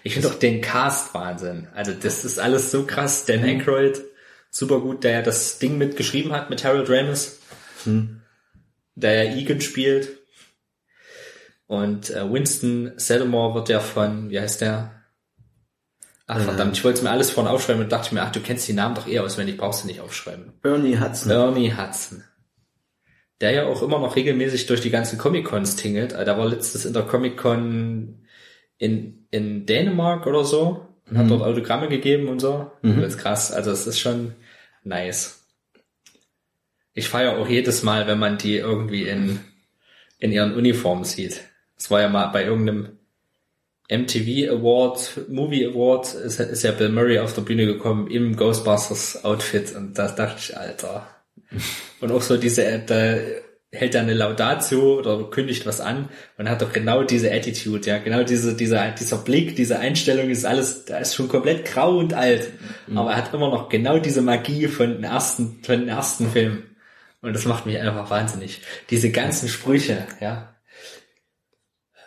Ich 0.03 0.13
finde 0.13 0.29
auch 0.29 0.35
den 0.35 0.61
Cast 0.61 1.13
Wahnsinn. 1.13 1.67
Also, 1.73 1.93
das 1.93 2.25
ist 2.25 2.39
alles 2.39 2.71
so 2.71 2.85
krass. 2.85 3.25
Dan 3.25 3.43
Aykroyd, 3.43 4.01
super 4.49 4.79
gut, 4.79 5.03
der 5.03 5.11
ja 5.11 5.21
das 5.21 5.59
Ding 5.59 5.77
mitgeschrieben 5.77 6.31
hat 6.31 6.49
mit 6.49 6.63
Harold 6.63 6.89
Ramis. 6.89 7.39
Der 8.95 9.23
ja 9.23 9.35
Egan 9.35 9.61
spielt. 9.61 10.09
Und 11.67 12.11
äh, 12.11 12.31
Winston 12.31 12.91
Sedamore 12.97 13.55
wird 13.55 13.69
ja 13.69 13.79
von, 13.79 14.29
wie 14.29 14.39
heißt 14.39 14.61
der? 14.61 15.03
Ach 16.27 16.39
verdammt, 16.39 16.77
ich 16.77 16.83
wollte 16.83 16.99
es 16.99 17.03
mir 17.03 17.09
alles 17.09 17.31
vorhin 17.31 17.51
aufschreiben 17.51 17.83
und 17.83 17.91
dachte 17.91 18.13
mir, 18.13 18.21
ach, 18.21 18.31
du 18.31 18.39
kennst 18.39 18.67
die 18.67 18.73
Namen 18.73 18.95
doch 18.95 19.07
eh 19.07 19.19
auswendig, 19.19 19.57
brauchst 19.57 19.83
du 19.83 19.87
nicht 19.87 19.99
aufschreiben. 19.99 20.53
Bernie 20.61 20.97
Hudson. 20.99 21.29
Bernie 21.29 21.73
Hudson. 21.75 22.23
Der 23.41 23.51
ja 23.51 23.65
auch 23.65 23.81
immer 23.81 23.99
noch 23.99 24.15
regelmäßig 24.15 24.67
durch 24.67 24.81
die 24.81 24.89
ganzen 24.89 25.17
Comic-Cons 25.17 25.75
tingelt. 25.75 26.13
Äh, 26.13 26.23
Der 26.23 26.37
war 26.37 26.45
letztes 26.45 26.85
in 26.85 26.93
der 26.93 27.03
Comic-Con 27.03 28.22
in, 28.83 29.25
in 29.31 29.65
Dänemark 29.65 30.27
oder 30.27 30.43
so 30.43 30.85
und 31.09 31.17
hat 31.17 31.29
dort 31.29 31.41
Autogramme 31.41 31.87
gegeben 31.87 32.27
und 32.27 32.39
so. 32.39 32.69
Das 32.81 33.13
ist 33.13 33.17
krass. 33.17 33.51
Also 33.51 33.71
es 33.71 33.87
ist 33.87 33.97
schon 33.97 34.33
nice. 34.83 35.45
Ich 36.93 37.07
feiere 37.07 37.37
auch 37.37 37.47
jedes 37.47 37.81
Mal, 37.81 38.07
wenn 38.07 38.19
man 38.19 38.37
die 38.37 38.57
irgendwie 38.57 39.07
in, 39.07 39.39
in 40.19 40.33
ihren 40.33 40.53
Uniformen 40.53 41.05
sieht. 41.05 41.41
Es 41.77 41.89
war 41.89 42.01
ja 42.01 42.09
mal 42.09 42.27
bei 42.27 42.43
irgendeinem 42.43 42.97
MTV 43.89 44.51
Award, 44.51 45.21
Movie 45.29 45.65
Award, 45.65 46.13
ist, 46.15 46.39
ist 46.41 46.63
ja 46.63 46.71
Bill 46.71 46.89
Murray 46.89 47.19
auf 47.19 47.33
der 47.33 47.41
Bühne 47.41 47.65
gekommen 47.65 48.07
im 48.07 48.35
Ghostbusters 48.35 49.23
Outfit 49.23 49.73
und 49.75 49.97
da 49.97 50.09
dachte 50.09 50.39
ich, 50.39 50.57
Alter. 50.57 51.07
Und 52.01 52.11
auch 52.11 52.21
so 52.21 52.35
diese, 52.35 52.79
da 52.79 53.15
hält 53.73 53.95
er 53.95 54.01
eine 54.01 54.13
Laudatio 54.13 54.99
oder 54.99 55.23
kündigt 55.29 55.65
was 55.65 55.81
an 55.81 56.07
und 56.37 56.47
hat 56.47 56.61
doch 56.61 56.71
genau 56.71 57.03
diese 57.03 57.31
Attitude, 57.31 57.87
ja, 57.87 57.97
genau 57.97 58.23
diese, 58.23 58.55
dieser, 58.55 58.91
dieser 58.91 59.17
Blick, 59.17 59.55
diese 59.55 59.79
Einstellung 59.79 60.29
ist 60.29 60.45
alles, 60.45 60.85
da 60.85 60.99
ist 60.99 61.15
schon 61.15 61.27
komplett 61.27 61.65
grau 61.65 61.97
und 61.97 62.13
alt, 62.13 62.51
aber 62.93 63.11
er 63.11 63.17
hat 63.17 63.33
immer 63.33 63.49
noch 63.49 63.69
genau 63.69 63.97
diese 63.97 64.21
Magie 64.21 64.67
von 64.67 64.93
den 64.93 65.03
ersten, 65.03 65.59
von 65.63 65.79
den 65.79 65.89
ersten 65.89 66.29
Filmen. 66.29 66.63
Und 67.21 67.33
das 67.33 67.45
macht 67.45 67.65
mich 67.65 67.79
einfach 67.79 68.09
wahnsinnig. 68.09 68.61
Diese 68.89 69.09
ganzen 69.09 69.47
Sprüche, 69.47 70.05
ja. 70.19 70.55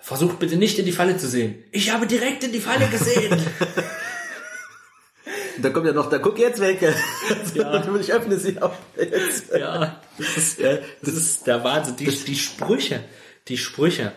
Versucht 0.02 0.38
bitte 0.38 0.56
nicht 0.56 0.78
in 0.78 0.84
die 0.84 0.92
Falle 0.92 1.16
zu 1.16 1.26
sehen. 1.26 1.64
Ich 1.72 1.92
habe 1.92 2.06
direkt 2.06 2.44
in 2.44 2.52
die 2.52 2.60
Falle 2.60 2.86
gesehen. 2.88 3.40
Da 5.62 5.70
kommt 5.70 5.86
ja 5.86 5.92
noch, 5.92 6.10
da 6.10 6.18
guck 6.18 6.38
jetzt 6.38 6.60
weg. 6.60 6.80
Ja. 7.54 7.96
ich 7.98 8.12
öffne 8.12 8.38
sie 8.38 8.60
auch 8.60 8.74
jetzt. 8.96 9.52
ja, 9.52 10.00
das 10.18 10.36
ist, 10.36 10.58
ja, 10.58 10.78
das 11.02 11.14
ist 11.14 11.46
der 11.46 11.64
Wahnsinn. 11.64 11.96
Die, 11.96 12.06
die 12.06 12.36
Sprüche, 12.36 13.02
die 13.48 13.56
Sprüche. 13.56 14.12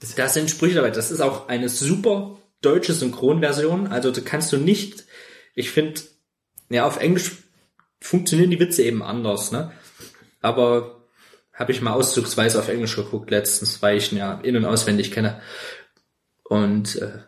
Das, 0.00 0.14
da 0.14 0.28
sind 0.28 0.50
Sprüche 0.50 0.76
dabei. 0.76 0.90
Das 0.90 1.10
ist 1.10 1.20
auch 1.20 1.48
eine 1.48 1.68
super 1.68 2.38
deutsche 2.60 2.92
Synchronversion. 2.92 3.86
Also 3.88 4.10
da 4.10 4.20
kannst 4.20 4.52
du 4.52 4.56
nicht, 4.56 5.04
ich 5.54 5.70
finde, 5.70 6.00
ja, 6.70 6.86
auf 6.86 6.98
Englisch 6.98 7.32
funktionieren 8.00 8.50
die 8.50 8.60
Witze 8.60 8.82
eben 8.82 9.02
anders, 9.02 9.52
ne? 9.52 9.72
Aber 10.40 11.02
habe 11.52 11.72
ich 11.72 11.80
mal 11.80 11.92
auszugsweise 11.92 12.58
auf 12.58 12.68
Englisch 12.68 12.96
geguckt 12.96 13.30
letztens, 13.30 13.82
weil 13.82 13.98
ich 13.98 14.10
ihn 14.10 14.18
ja 14.18 14.40
in- 14.42 14.56
und 14.56 14.64
auswendig 14.64 15.12
kenne. 15.12 15.40
Und 16.44 16.96
äh, 16.96 17.18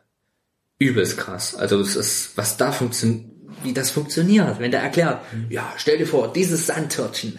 übelst 0.79 1.19
krass. 1.19 1.55
Also 1.55 1.81
es 1.81 1.95
ist, 1.95 2.37
was 2.37 2.57
da 2.57 2.73
funktioniert, 2.73 3.31
wie 3.65 3.73
das 3.73 3.91
funktioniert, 3.91 4.59
wenn 4.61 4.71
der 4.71 4.81
erklärt, 4.83 5.21
ja, 5.51 5.73
stell 5.77 5.99
dir 5.99 6.07
vor, 6.07 6.33
dieses 6.33 6.67
Sandtörtchen 6.67 7.39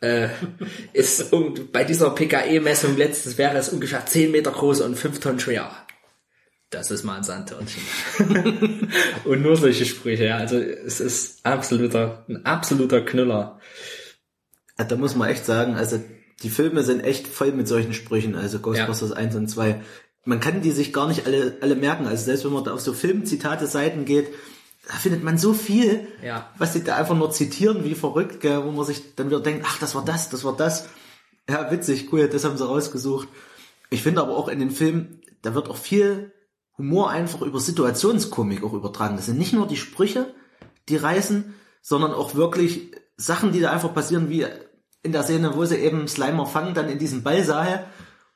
äh, 0.00 0.28
ist 0.92 1.32
irgend- 1.32 1.72
bei 1.72 1.84
dieser 1.84 2.10
PKE-Messung 2.10 2.96
letztens 2.96 3.38
wäre 3.38 3.56
es 3.56 3.68
ungefähr 3.70 4.04
10 4.06 4.30
Meter 4.30 4.50
groß 4.50 4.80
und 4.82 4.96
5 4.96 5.20
Tonnen 5.20 5.40
schwer. 5.40 5.70
Das 6.70 6.90
ist 6.90 7.04
mal 7.04 7.16
ein 7.18 7.22
Sandtörtchen. 7.24 7.82
und 9.24 9.42
nur 9.42 9.56
solche 9.56 9.84
Sprüche, 9.84 10.24
ja. 10.24 10.36
Also 10.38 10.56
es 10.56 11.00
ist 11.00 11.44
absoluter, 11.44 12.24
ein 12.28 12.44
absoluter 12.46 13.02
Knüller. 13.02 13.60
Ja, 14.78 14.84
Da 14.84 14.96
muss 14.96 15.14
man 15.14 15.28
echt 15.28 15.44
sagen, 15.44 15.74
also 15.74 16.02
die 16.42 16.48
Filme 16.50 16.82
sind 16.82 17.00
echt 17.04 17.26
voll 17.28 17.52
mit 17.52 17.68
solchen 17.68 17.92
Sprüchen, 17.92 18.34
also 18.34 18.58
Ghostbusters 18.58 19.12
1 19.12 19.36
und 19.36 19.48
2. 19.48 19.82
Man 20.24 20.40
kann 20.40 20.62
die 20.62 20.70
sich 20.70 20.92
gar 20.92 21.08
nicht 21.08 21.26
alle, 21.26 21.56
alle 21.60 21.74
merken. 21.76 22.06
Also 22.06 22.24
selbst 22.24 22.44
wenn 22.44 22.52
man 22.52 22.64
da 22.64 22.72
auf 22.72 22.80
so 22.80 22.92
Filmzitate-Seiten 22.94 24.04
geht, 24.04 24.28
da 24.88 24.94
findet 24.94 25.22
man 25.22 25.38
so 25.38 25.52
viel, 25.52 26.08
Ja. 26.22 26.50
was 26.58 26.72
sie 26.72 26.82
da 26.84 26.96
einfach 26.96 27.16
nur 27.16 27.30
zitieren, 27.30 27.84
wie 27.84 27.94
verrückt, 27.94 28.40
gell, 28.40 28.64
wo 28.64 28.70
man 28.72 28.84
sich 28.84 29.14
dann 29.14 29.28
wieder 29.28 29.40
denkt, 29.40 29.64
ach, 29.68 29.78
das 29.78 29.94
war 29.94 30.04
das, 30.04 30.28
das 30.30 30.44
war 30.44 30.56
das. 30.56 30.88
Ja, 31.48 31.70
witzig, 31.70 32.12
cool, 32.12 32.28
das 32.28 32.44
haben 32.44 32.56
sie 32.56 32.66
rausgesucht. 32.66 33.28
Ich 33.90 34.02
finde 34.02 34.20
aber 34.22 34.36
auch 34.36 34.48
in 34.48 34.58
den 34.58 34.70
Filmen, 34.70 35.20
da 35.42 35.54
wird 35.54 35.68
auch 35.68 35.76
viel 35.76 36.32
Humor 36.78 37.10
einfach 37.10 37.42
über 37.42 37.60
Situationskomik 37.60 38.64
auch 38.64 38.72
übertragen. 38.72 39.16
Das 39.16 39.26
sind 39.26 39.38
nicht 39.38 39.52
nur 39.52 39.66
die 39.66 39.76
Sprüche, 39.76 40.34
die 40.88 40.96
reißen, 40.96 41.54
sondern 41.80 42.12
auch 42.12 42.34
wirklich 42.34 42.92
Sachen, 43.16 43.52
die 43.52 43.60
da 43.60 43.70
einfach 43.70 43.92
passieren, 43.92 44.30
wie 44.30 44.46
in 45.02 45.12
der 45.12 45.22
Szene, 45.24 45.54
wo 45.56 45.64
sie 45.64 45.76
eben 45.76 46.08
Slimer 46.08 46.46
fangen, 46.46 46.74
dann 46.74 46.88
in 46.88 46.98
diesem 46.98 47.22
Ballsaal 47.22 47.86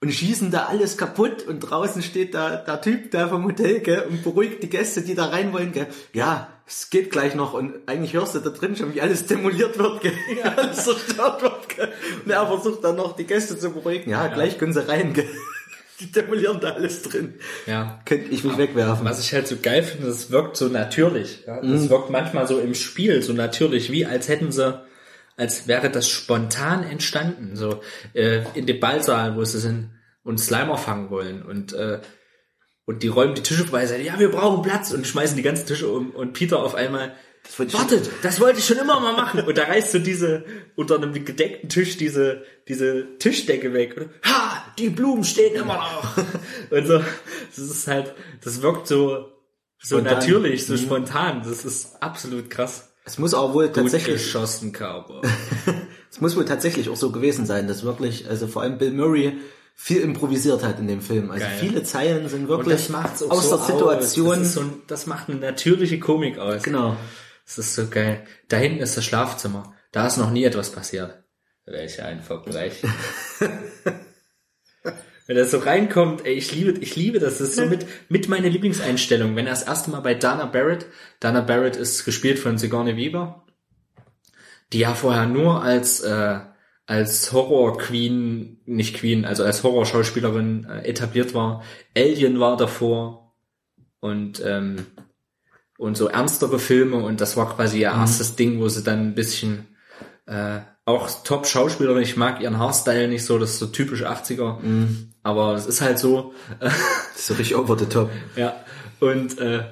und 0.06 0.12
schießen 0.12 0.52
da 0.52 0.66
alles 0.66 0.96
kaputt 0.96 1.42
und 1.48 1.58
draußen 1.58 2.00
steht 2.00 2.32
da 2.32 2.54
der 2.54 2.80
Typ 2.80 3.10
da 3.10 3.26
vom 3.26 3.44
Hotel 3.44 3.80
gell, 3.80 4.06
und 4.08 4.22
beruhigt 4.22 4.62
die 4.62 4.68
Gäste, 4.68 5.02
die 5.02 5.16
da 5.16 5.26
rein 5.26 5.52
wollen. 5.52 5.72
Gell. 5.72 5.88
Ja, 6.12 6.46
es 6.64 6.90
geht 6.90 7.10
gleich 7.10 7.34
noch 7.34 7.54
und 7.54 7.74
eigentlich 7.86 8.14
hörst 8.14 8.36
du 8.36 8.38
da 8.38 8.50
drin 8.50 8.76
schon, 8.76 8.94
wie 8.94 9.00
alles 9.00 9.26
demoliert 9.26 9.76
wird, 9.76 10.02
gell, 10.02 10.12
wie 10.28 10.40
alles 10.44 10.84
zerstört 10.84 11.42
wird. 11.42 11.68
Gell. 11.70 11.88
Und 12.24 12.30
er 12.30 12.46
versucht 12.46 12.84
dann 12.84 12.94
noch 12.94 13.16
die 13.16 13.24
Gäste 13.24 13.58
zu 13.58 13.70
beruhigen. 13.70 14.08
Ja, 14.08 14.28
gleich 14.28 14.58
können 14.58 14.72
sie 14.72 14.86
rein. 14.86 15.12
Gell. 15.12 15.28
Die 15.98 16.12
demolieren 16.12 16.60
da 16.60 16.74
alles 16.74 17.02
drin. 17.02 17.36
Ja. 17.66 18.00
Könnte 18.04 18.30
ich 18.30 18.44
mich 18.44 18.58
wegwerfen. 18.58 19.06
Was 19.06 19.18
ich 19.18 19.32
halt 19.32 19.48
so 19.48 19.56
geil 19.60 19.82
finde, 19.82 20.08
es 20.08 20.30
wirkt 20.30 20.58
so 20.58 20.68
natürlich. 20.68 21.44
Ja? 21.46 21.62
Mhm. 21.62 21.72
Es 21.72 21.88
wirkt 21.88 22.10
manchmal 22.10 22.46
so 22.46 22.60
im 22.60 22.74
Spiel 22.74 23.22
so 23.22 23.32
natürlich, 23.32 23.90
wie 23.90 24.04
als 24.04 24.28
hätten 24.28 24.52
sie, 24.52 24.78
als 25.38 25.66
wäre 25.66 25.88
das 25.88 26.06
spontan 26.06 26.84
entstanden. 26.84 27.56
So 27.56 27.80
äh, 28.12 28.44
in 28.52 28.66
dem 28.66 28.78
Ballsaal, 28.78 29.36
wo 29.36 29.44
sie 29.44 29.58
sind 29.58 29.88
und 30.26 30.38
Slimer 30.38 30.76
fangen 30.76 31.10
wollen. 31.10 31.42
Und 31.42 31.72
äh, 31.72 32.00
und 32.84 33.02
die 33.02 33.08
räumen 33.08 33.34
die 33.34 33.42
Tische 33.42 33.64
vorbei 33.64 33.82
und 33.82 33.88
sagen, 33.88 34.04
ja, 34.04 34.18
wir 34.18 34.30
brauchen 34.30 34.62
Platz 34.62 34.92
und 34.92 35.06
schmeißen 35.06 35.36
die 35.36 35.42
ganzen 35.42 35.66
Tische 35.66 35.88
um. 35.88 36.10
Und 36.10 36.34
Peter 36.34 36.62
auf 36.62 36.74
einmal 36.74 37.14
ich- 37.58 37.74
wartet, 37.74 38.10
das 38.22 38.40
wollte 38.40 38.58
ich 38.60 38.64
schon 38.66 38.78
immer 38.78 39.00
mal 39.00 39.12
machen. 39.14 39.40
Und 39.40 39.58
da 39.58 39.64
reißt 39.64 39.92
so 39.92 39.98
diese 39.98 40.44
unter 40.76 40.96
einem 40.96 41.12
gedeckten 41.24 41.68
Tisch 41.68 41.96
diese 41.96 42.44
diese 42.68 43.18
Tischdecke 43.18 43.72
weg. 43.72 43.96
Und 43.96 44.10
ha, 44.24 44.64
die 44.78 44.90
Blumen 44.90 45.24
stehen 45.24 45.54
immer 45.54 45.74
noch. 45.74 46.16
Und 46.70 46.86
so 46.86 46.98
das 46.98 47.58
ist 47.58 47.88
halt 47.88 48.14
das 48.44 48.62
wirkt 48.62 48.86
so 48.86 49.32
so 49.78 49.98
Spontan. 49.98 50.14
natürlich, 50.18 50.66
so 50.66 50.76
spontan, 50.76 51.42
das 51.44 51.64
ist 51.64 52.02
absolut 52.02 52.48
krass. 52.50 52.92
Es 53.04 53.18
muss 53.18 53.34
auch 53.34 53.52
wohl 53.52 53.70
tatsächlich, 53.70 54.16
geschossen, 54.16 54.72
Cowboy. 54.72 55.20
es 56.10 56.20
muss 56.20 56.34
wohl 56.34 56.44
tatsächlich 56.46 56.88
auch 56.88 56.96
so 56.96 57.12
gewesen 57.12 57.46
sein, 57.46 57.68
dass 57.68 57.84
wirklich, 57.84 58.28
also 58.28 58.48
vor 58.48 58.62
allem 58.62 58.78
Bill 58.78 58.90
Murray 58.90 59.34
viel 59.78 60.00
improvisiert 60.00 60.64
hat 60.64 60.80
in 60.80 60.88
dem 60.88 61.02
Film. 61.02 61.30
Also 61.30 61.44
Geil. 61.44 61.58
viele 61.60 61.82
Zeilen 61.84 62.28
sind 62.28 62.48
wirklich 62.48 62.92
aus 62.92 63.18
so 63.20 63.28
der 63.28 63.66
Situation. 63.66 64.38
Das, 64.40 64.54
so 64.54 64.64
das 64.86 65.06
macht 65.06 65.28
eine 65.28 65.38
natürliche 65.38 66.00
Komik 66.00 66.38
aus. 66.38 66.62
genau. 66.62 66.96
Das 67.44 67.58
ist 67.58 67.74
so 67.76 67.86
geil. 67.86 68.26
Da 68.48 68.56
hinten 68.56 68.80
ist 68.82 68.96
das 68.96 69.04
Schlafzimmer. 69.04 69.74
Da 69.92 70.06
ist 70.06 70.16
noch 70.16 70.30
nie 70.32 70.44
etwas 70.44 70.72
passiert. 70.72 71.22
Welch 71.66 72.02
ein 72.02 72.20
Vergleich. 72.22 72.82
Wenn 75.28 75.36
er 75.36 75.44
so 75.44 75.58
reinkommt, 75.58 76.24
ey, 76.24 76.34
ich 76.34 76.52
liebe, 76.52 76.78
ich 76.80 76.96
liebe 76.96 77.18
das. 77.18 77.38
Das 77.38 77.48
ist 77.48 77.56
so 77.56 77.66
mit, 77.66 77.86
mit 78.08 78.28
meiner 78.28 78.48
Lieblingseinstellung. 78.48 79.36
Wenn 79.36 79.46
er 79.46 79.52
das 79.52 79.64
erste 79.64 79.90
Mal 79.90 80.00
bei 80.00 80.14
Dana 80.14 80.46
Barrett, 80.46 80.86
Dana 81.20 81.40
Barrett 81.40 81.76
ist 81.76 82.04
gespielt 82.04 82.38
von 82.38 82.58
Sigourney 82.58 82.96
Weaver, 82.96 83.44
die 84.72 84.78
ja 84.78 84.94
vorher 84.94 85.26
nur 85.26 85.62
als, 85.62 86.00
äh, 86.00 86.38
als 86.86 87.32
Horror 87.32 87.78
Queen, 87.78 88.60
nicht 88.64 88.96
Queen, 88.96 89.24
also 89.24 89.42
als 89.44 89.62
Horrorschauspielerin 89.62 90.66
äh, 90.70 90.88
etabliert 90.88 91.34
war. 91.34 91.62
Alien 91.96 92.40
war 92.40 92.56
davor. 92.56 93.34
Und 94.00 94.40
ähm, 94.44 94.86
und 95.78 95.96
so 95.96 96.08
ernstere 96.08 96.58
Filme. 96.58 96.96
Und 96.96 97.20
das 97.20 97.36
war 97.36 97.54
quasi 97.54 97.80
ihr 97.80 97.88
erstes 97.88 98.36
Ding, 98.36 98.60
wo 98.60 98.68
sie 98.68 98.82
dann 98.82 99.08
ein 99.08 99.14
bisschen 99.14 99.66
äh, 100.26 100.60
auch 100.84 101.08
top 101.24 101.46
Schauspielerin, 101.46 102.02
ich 102.02 102.16
mag 102.16 102.40
ihren 102.40 102.58
Haarstyle 102.58 103.08
nicht 103.08 103.24
so, 103.24 103.38
das 103.38 103.50
ist 103.52 103.58
so 103.58 103.66
typisch 103.66 104.04
80er, 104.04 104.58
aber 105.24 105.54
es 105.54 105.66
ist 105.66 105.80
halt 105.80 105.98
so, 105.98 106.32
Das 106.60 106.72
ist 107.16 107.26
so 107.26 107.34
richtig 107.34 107.56
over 107.56 107.76
the 107.76 107.86
top. 107.86 108.10
ja, 108.36 108.54
und 109.00 109.38
äh, 109.40 109.64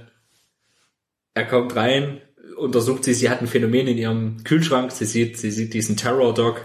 er 1.34 1.44
kommt 1.46 1.76
rein, 1.76 2.20
untersucht 2.56 3.04
sie, 3.04 3.14
sie 3.14 3.30
hat 3.30 3.40
ein 3.40 3.46
Phänomen 3.46 3.86
in 3.86 3.96
ihrem 3.96 4.42
Kühlschrank, 4.42 4.90
sie 4.90 5.04
sieht, 5.04 5.38
sie 5.38 5.52
sieht 5.52 5.72
diesen 5.72 5.96
Terror 5.96 6.34
Dog 6.34 6.62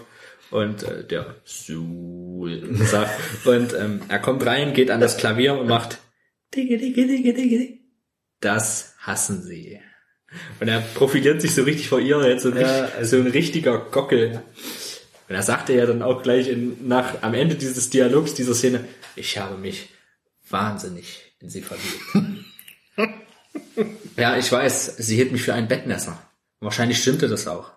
und 0.51 0.83
äh, 0.83 1.05
der 1.05 1.35
Suhl 1.43 2.75
sagt, 2.85 3.11
und 3.45 3.73
ähm, 3.73 4.01
er 4.07 4.19
kommt 4.19 4.45
rein, 4.45 4.73
geht 4.73 4.91
an 4.91 5.01
das 5.01 5.17
Klavier 5.17 5.57
und 5.59 5.67
macht 5.67 5.99
Digge, 6.55 6.77
Digge, 6.77 7.05
Digge, 7.05 7.33
Digge. 7.33 7.79
Das 8.41 8.95
hassen 8.99 9.43
sie. 9.43 9.79
Und 10.59 10.67
er 10.67 10.79
profiliert 10.79 11.41
sich 11.41 11.53
so 11.53 11.63
richtig 11.63 11.89
vor 11.89 11.99
ihr, 11.99 12.27
jetzt 12.27 12.43
so 12.43 12.51
ein, 12.51 12.59
Ja, 12.59 12.85
richtig, 12.85 13.07
so 13.07 13.17
ein 13.17 13.27
richtiger 13.27 13.77
Gockel. 13.77 14.41
Und 15.27 15.35
er 15.35 15.43
sagte 15.43 15.73
ja 15.73 15.85
dann 15.85 16.01
auch 16.01 16.23
gleich 16.23 16.47
in, 16.47 16.87
nach, 16.87 17.21
am 17.21 17.33
Ende 17.33 17.55
dieses 17.55 17.89
Dialogs, 17.89 18.33
dieser 18.33 18.55
Szene, 18.55 18.85
ich 19.15 19.37
habe 19.37 19.57
mich 19.57 19.89
wahnsinnig 20.49 21.33
in 21.39 21.49
sie 21.49 21.61
verliebt. 21.61 22.39
ja, 24.17 24.37
ich 24.37 24.51
weiß, 24.51 24.97
sie 24.97 25.15
hielt 25.15 25.31
mich 25.31 25.43
für 25.43 25.53
ein 25.53 25.67
Bettmesser. 25.67 26.19
Wahrscheinlich 26.59 26.99
stimmte 26.99 27.27
das 27.27 27.47
auch. 27.47 27.71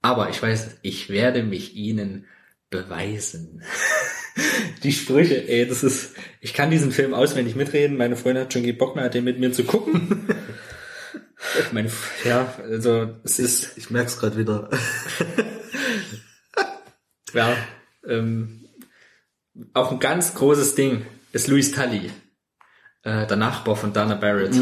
Aber 0.00 0.30
ich 0.30 0.42
weiß, 0.42 0.78
ich 0.82 1.10
werde 1.10 1.42
mich 1.42 1.74
ihnen 1.74 2.26
beweisen. 2.70 3.62
Die 4.82 4.92
Sprüche, 4.92 5.48
ey, 5.48 5.66
das 5.66 5.82
ist, 5.82 6.14
ich 6.40 6.54
kann 6.54 6.70
diesen 6.70 6.92
Film 6.92 7.12
auswendig 7.12 7.56
mitreden. 7.56 7.96
Meine 7.96 8.16
Freundin 8.16 8.44
hat 8.44 8.52
schon 8.52 8.78
Bock 8.78 8.94
mehr, 8.94 9.08
den 9.08 9.24
mit 9.24 9.40
mir 9.40 9.52
zu 9.52 9.64
gucken. 9.64 10.28
Meine, 11.72 11.90
ja, 12.24 12.54
also, 12.62 13.16
es 13.24 13.38
ist, 13.38 13.76
Ich 13.76 13.90
merk's 13.90 14.18
gerade 14.18 14.36
wieder. 14.36 14.70
ja, 17.34 17.56
ähm, 18.06 18.66
auch 19.72 19.90
ein 19.90 19.98
ganz 19.98 20.34
großes 20.34 20.74
Ding 20.74 21.04
ist 21.32 21.48
Louis 21.48 21.72
Tully, 21.72 22.10
äh, 23.02 23.26
der 23.26 23.36
Nachbar 23.36 23.76
von 23.76 23.92
Dana 23.92 24.14
Barrett, 24.14 24.54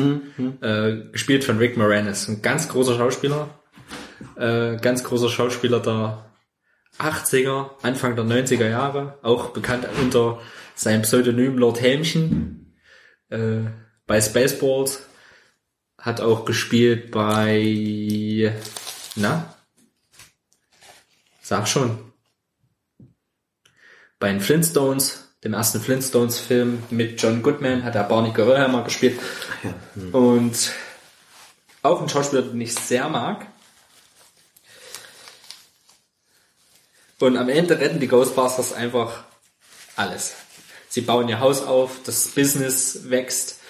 äh, 0.63 1.11
gespielt 1.13 1.45
von 1.45 1.59
Rick 1.59 1.77
Moranis, 1.77 2.29
ein 2.29 2.43
ganz 2.43 2.69
großer 2.69 2.97
Schauspieler, 2.97 3.63
äh, 4.37 4.77
ganz 4.77 5.05
großer 5.05 5.29
Schauspieler 5.29 5.81
der 5.81 6.25
80er, 6.99 7.71
Anfang 7.83 8.17
der 8.17 8.25
90er 8.25 8.69
Jahre, 8.69 9.19
auch 9.23 9.51
bekannt 9.51 9.87
unter 10.01 10.41
seinem 10.75 11.03
Pseudonym 11.03 11.59
Lord 11.59 11.81
Helmchen, 11.81 12.77
äh, 13.29 13.61
bei 14.07 14.21
Spaceballs, 14.21 15.03
hat 15.99 16.21
auch 16.21 16.45
gespielt 16.45 17.11
bei, 17.11 18.55
na, 19.17 19.55
sag 21.43 21.67
schon, 21.67 21.99
bei 24.19 24.31
den 24.31 24.41
Flintstones, 24.41 25.35
dem 25.45 25.53
ersten 25.53 25.81
Flintstones-Film 25.81 26.85
mit 26.91 27.21
John 27.21 27.43
Goodman, 27.43 27.85
hat 27.85 27.95
er 27.95 28.05
Barney 28.05 28.33
Geröllheimer 28.33 28.83
gespielt. 28.85 29.21
Und 30.13 30.73
auch 31.83 32.03
ein 32.03 32.09
Schauspieler, 32.09 32.43
den 32.43 32.61
ich 32.61 32.75
sehr 32.75 33.09
mag. 33.09 33.47
Und 37.21 37.37
am 37.37 37.49
Ende 37.49 37.79
retten 37.79 38.01
die 38.01 38.09
Ghostbusters 38.09 38.73
einfach 38.73 39.25
alles. 39.97 40.37
Sie 40.89 41.01
bauen 41.01 41.29
ihr 41.29 41.41
Haus 41.41 41.63
auf, 41.63 42.03
das 42.05 42.29
Business 42.29 43.11
wächst 43.11 43.61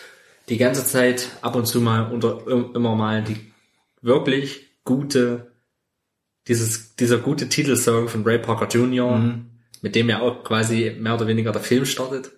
die 0.48 0.58
ganze 0.58 0.86
Zeit 0.86 1.28
ab 1.42 1.56
und 1.56 1.66
zu 1.66 1.80
mal 1.80 2.12
unter 2.12 2.46
immer 2.46 2.94
mal 2.94 3.22
die 3.24 3.52
wirklich 4.00 4.66
gute 4.84 5.52
dieses 6.46 6.94
dieser 6.94 7.18
gute 7.18 7.48
Titelsong 7.48 8.08
von 8.08 8.22
Ray 8.24 8.38
Parker 8.38 8.68
Jr., 8.68 9.34
mit 9.82 9.94
dem 9.94 10.08
ja 10.08 10.20
auch 10.20 10.44
quasi 10.44 10.96
mehr 10.98 11.14
oder 11.14 11.26
weniger 11.26 11.52
der 11.52 11.60
Film 11.60 11.84
startet. 11.84 12.30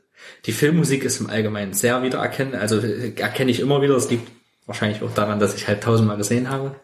Die 0.46 0.52
Filmmusik 0.52 1.04
ist 1.04 1.20
im 1.20 1.30
Allgemeinen 1.30 1.74
sehr 1.74 2.02
wiedererkennen, 2.02 2.54
also 2.54 2.78
äh, 2.78 3.14
erkenne 3.16 3.50
ich 3.50 3.61
immer 3.61 3.82
wieder. 3.82 3.96
Es 3.96 4.11
liegt 4.11 4.30
wahrscheinlich 4.66 5.02
auch 5.02 5.12
daran, 5.14 5.38
dass 5.38 5.54
ich 5.54 5.68
halt 5.68 5.82
tausendmal 5.82 6.16
gesehen 6.16 6.50
habe. 6.50 6.76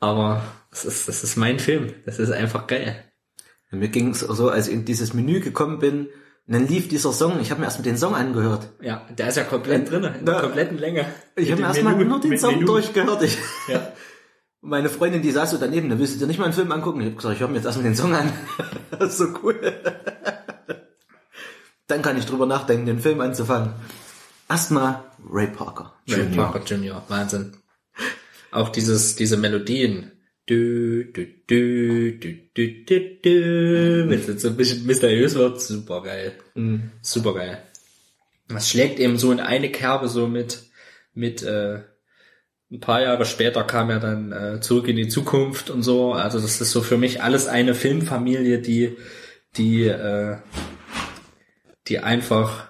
Aber 0.00 0.44
es 0.70 0.84
ist, 0.84 1.08
das 1.08 1.24
ist 1.24 1.36
mein 1.36 1.58
Film. 1.58 1.94
Das 2.04 2.18
ist 2.18 2.30
einfach 2.30 2.66
geil. 2.66 3.04
Mir 3.70 3.88
ging's 3.88 4.20
so, 4.20 4.48
als 4.48 4.68
ich 4.68 4.74
in 4.74 4.84
dieses 4.84 5.12
Menü 5.12 5.40
gekommen 5.40 5.78
bin, 5.78 6.08
und 6.48 6.52
dann 6.54 6.68
lief 6.68 6.88
dieser 6.88 7.12
Song, 7.12 7.40
ich 7.40 7.50
habe 7.50 7.60
mir 7.60 7.66
erstmal 7.66 7.84
den 7.84 7.96
Song 7.98 8.14
angehört. 8.14 8.68
Ja, 8.80 9.04
der 9.18 9.28
ist 9.28 9.36
ja 9.36 9.42
komplett 9.44 9.90
drin, 9.90 10.04
in 10.04 10.24
der 10.24 10.34
Ja. 10.36 10.40
kompletten 10.42 10.78
Länge. 10.78 11.00
Ich 11.34 11.50
habe 11.50 11.50
Mit 11.50 11.50
mir 11.50 11.56
dem 11.56 11.64
erstmal 11.64 11.94
Menü- 11.94 12.04
nur 12.08 12.20
den 12.20 12.30
mit 12.30 12.40
Song 12.40 12.54
Menü. 12.54 12.66
durchgehört. 12.66 13.22
Ich, 13.22 13.36
Ja. 13.66 13.92
meine 14.60 14.88
Freundin, 14.88 15.22
die 15.22 15.32
saß 15.32 15.50
so 15.50 15.56
daneben, 15.58 15.90
da 15.90 15.98
willst 15.98 16.14
du 16.14 16.18
dir 16.20 16.26
nicht 16.28 16.38
mal 16.38 16.44
einen 16.44 16.54
Film 16.54 16.70
angucken. 16.70 17.00
Ich 17.00 17.06
habe 17.06 17.16
gesagt, 17.16 17.34
ich 17.34 17.40
höre 17.40 17.48
mir 17.48 17.56
jetzt 17.56 17.64
erstmal 17.66 17.84
den 17.84 17.96
Song 17.96 18.14
an. 18.14 18.32
Das 18.98 19.10
ist 19.12 19.18
so 19.18 19.26
cool. 19.42 19.60
Dann 21.88 22.02
kann 22.02 22.16
ich 22.18 22.26
drüber 22.26 22.46
nachdenken, 22.46 22.86
den 22.86 22.98
Film 23.00 23.20
anzufangen. 23.20 23.72
Erstmal 24.48 25.02
Ray 25.28 25.48
Parker. 25.48 25.94
Ray 26.08 26.22
Jr. 26.22 26.36
Parker 26.44 26.64
Jr., 26.64 27.02
Wahnsinn. 27.08 27.56
Auch 28.52 28.68
dieses, 28.70 29.16
diese 29.16 29.36
Melodien. 29.36 30.12
Du, 30.46 31.04
du, 31.04 31.26
du, 31.48 32.12
du, 32.18 32.32
du, 32.54 32.84
du, 32.84 33.00
du, 33.22 34.08
wenn 34.08 34.20
es 34.20 34.42
so 34.42 34.48
ein 34.48 34.56
bisschen 34.56 34.86
mysteriös 34.86 35.34
wird, 35.34 35.60
super 35.60 36.02
geil. 36.02 36.32
Super 37.02 37.34
geil. 37.34 37.62
Das 38.48 38.70
schlägt 38.70 39.00
eben 39.00 39.18
so 39.18 39.32
in 39.32 39.40
eine 39.40 39.70
Kerbe 39.72 40.08
so 40.08 40.28
mit, 40.28 40.62
mit, 41.14 41.42
äh, 41.42 41.80
ein 42.70 42.80
paar 42.80 43.00
Jahre 43.00 43.24
später 43.24 43.64
kam 43.64 43.90
er 43.90 44.00
dann 44.00 44.32
äh, 44.32 44.60
zurück 44.60 44.88
in 44.88 44.96
die 44.96 45.08
Zukunft 45.08 45.70
und 45.70 45.82
so. 45.82 46.12
Also 46.14 46.40
das 46.40 46.60
ist 46.60 46.72
so 46.72 46.82
für 46.82 46.98
mich 46.98 47.22
alles 47.22 47.46
eine 47.46 47.74
Filmfamilie, 47.74 48.60
die, 48.60 48.96
die, 49.56 49.84
äh, 49.84 50.38
die 51.86 52.00
einfach 52.00 52.68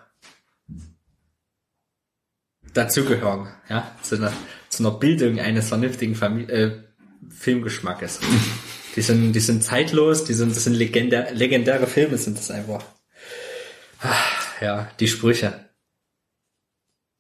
dazugehören, 2.74 3.48
ja, 3.70 3.90
zu 4.02 4.16
einer, 4.16 4.32
zu 4.68 4.82
einer 4.82 4.98
Bildung 4.98 5.40
eines 5.40 5.68
vernünftigen 5.68 6.14
Famili 6.14 6.52
äh, 6.52 6.85
Filmgeschmackes. 7.28 8.20
die 8.96 9.02
sind, 9.02 9.32
die 9.32 9.40
sind 9.40 9.62
zeitlos, 9.62 10.24
die 10.24 10.34
sind, 10.34 10.54
das 10.54 10.64
sind 10.64 10.74
legendär, 10.74 11.32
legendäre 11.34 11.86
Filme 11.86 12.18
sind 12.18 12.38
das 12.38 12.50
einfach. 12.50 12.82
Ah, 14.00 14.14
Ja, 14.60 14.90
die 15.00 15.08
Sprüche. 15.08 15.66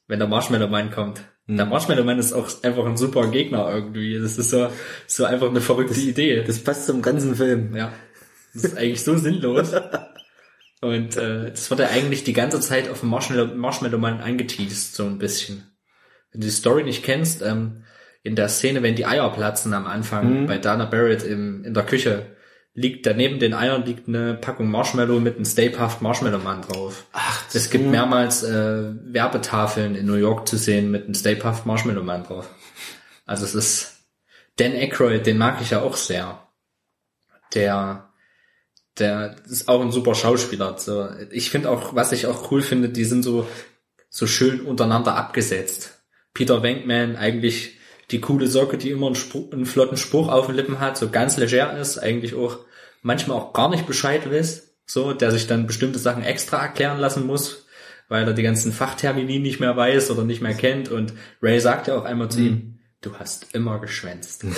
Wenn 0.06 0.18
der 0.18 0.28
Marshmallow 0.28 0.68
Man 0.68 0.90
kommt. 0.90 1.20
Der 1.48 1.66
Marshmallow 1.66 2.04
Man 2.04 2.18
ist 2.18 2.32
auch 2.32 2.48
einfach 2.62 2.86
ein 2.86 2.96
super 2.96 3.28
Gegner 3.30 3.72
irgendwie. 3.72 4.18
Das 4.18 4.36
ist 4.38 4.50
so, 4.50 4.68
so 5.06 5.24
einfach 5.24 5.48
eine 5.48 5.60
verrückte 5.60 6.00
Idee. 6.00 6.42
Das 6.44 6.58
passt 6.62 6.86
zum 6.86 7.02
ganzen 7.02 7.36
Film. 7.36 7.74
Ja. 7.74 7.92
Das 8.54 8.64
ist 8.64 8.76
eigentlich 8.76 9.02
so 9.04 9.16
sinnlos. 9.16 9.72
Und 10.80 11.16
äh, 11.16 11.50
das 11.50 11.70
wird 11.70 11.80
ja 11.80 11.88
eigentlich 11.88 12.24
die 12.24 12.32
ganze 12.32 12.60
Zeit 12.60 12.88
auf 12.88 13.02
Marshmallow, 13.02 13.54
Marshmallow 13.54 13.98
Man 13.98 14.20
angeteased, 14.20 14.94
so 14.94 15.04
ein 15.06 15.18
bisschen. 15.18 15.64
Wenn 16.32 16.40
du 16.40 16.46
die 16.46 16.52
Story 16.52 16.84
nicht 16.84 17.02
kennst, 17.02 17.42
ähm, 17.42 17.84
in 18.26 18.36
der 18.36 18.48
Szene, 18.48 18.82
wenn 18.82 18.96
die 18.96 19.06
Eier 19.06 19.30
platzen 19.30 19.72
am 19.72 19.86
Anfang 19.86 20.46
bei 20.46 20.58
Dana 20.58 20.84
Barrett 20.84 21.22
im, 21.22 21.64
in 21.64 21.74
der 21.74 21.84
Küche, 21.84 22.36
liegt 22.74 23.06
daneben 23.06 23.38
den 23.38 23.54
Eiern 23.54 23.84
liegt 23.86 24.06
eine 24.06 24.34
Packung 24.34 24.70
Marshmallow 24.70 25.18
mit 25.18 25.36
einem 25.36 25.46
Stay 25.46 25.70
Puft 25.70 26.02
Marshmallow 26.02 26.38
Man 26.38 26.60
drauf. 26.60 27.06
Ach, 27.12 27.42
es 27.52 27.70
gibt 27.70 27.86
mehrmals 27.86 28.42
äh, 28.42 28.92
Werbetafeln 29.12 29.94
in 29.94 30.04
New 30.04 30.14
York 30.14 30.46
zu 30.46 30.58
sehen 30.58 30.90
mit 30.90 31.04
einem 31.04 31.14
Stay 31.14 31.36
Puft 31.36 31.64
Marshmallow 31.64 32.02
Man 32.02 32.24
drauf. 32.24 32.50
Also 33.24 33.46
es 33.46 33.54
ist 33.54 34.04
Dan 34.56 34.72
Aykroyd, 34.72 35.24
den 35.24 35.38
mag 35.38 35.60
ich 35.62 35.70
ja 35.70 35.80
auch 35.80 35.96
sehr. 35.96 36.46
Der 37.54 38.12
der 38.98 39.36
ist 39.46 39.68
auch 39.68 39.80
ein 39.82 39.92
super 39.92 40.14
Schauspieler. 40.14 40.78
So, 40.78 41.08
ich 41.30 41.50
finde 41.50 41.70
auch, 41.70 41.94
was 41.94 42.12
ich 42.12 42.26
auch 42.26 42.50
cool 42.50 42.62
finde, 42.62 42.88
die 42.88 43.04
sind 43.04 43.22
so 43.22 43.46
so 44.10 44.26
schön 44.26 44.60
untereinander 44.60 45.16
abgesetzt. 45.16 46.02
Peter 46.34 46.62
Venkman 46.62 47.16
eigentlich 47.16 47.75
die 48.10 48.20
coole 48.20 48.46
Socke, 48.46 48.78
die 48.78 48.90
immer 48.90 49.06
einen, 49.06 49.16
Spruch, 49.16 49.52
einen 49.52 49.66
flotten 49.66 49.96
Spruch 49.96 50.28
auf 50.28 50.46
den 50.46 50.54
Lippen 50.54 50.80
hat, 50.80 50.96
so 50.96 51.08
ganz 51.08 51.36
leger 51.36 51.76
ist, 51.78 51.98
eigentlich 51.98 52.34
auch 52.34 52.58
manchmal 53.02 53.36
auch 53.36 53.52
gar 53.52 53.68
nicht 53.68 53.86
Bescheid 53.86 54.30
weiß, 54.30 54.74
so, 54.86 55.12
der 55.12 55.32
sich 55.32 55.46
dann 55.46 55.66
bestimmte 55.66 55.98
Sachen 55.98 56.22
extra 56.22 56.62
erklären 56.62 56.98
lassen 56.98 57.26
muss, 57.26 57.66
weil 58.08 58.26
er 58.26 58.34
die 58.34 58.42
ganzen 58.44 58.72
Fachtermini 58.72 59.40
nicht 59.40 59.58
mehr 59.58 59.76
weiß 59.76 60.10
oder 60.12 60.22
nicht 60.24 60.40
mehr 60.40 60.54
kennt 60.54 60.90
und 60.90 61.12
Ray 61.42 61.58
sagt 61.60 61.88
ja 61.88 61.98
auch 61.98 62.04
einmal 62.04 62.30
zu 62.30 62.40
ihm, 62.40 62.78
du 63.00 63.14
hast 63.18 63.54
immer 63.54 63.80
geschwänzt. 63.80 64.44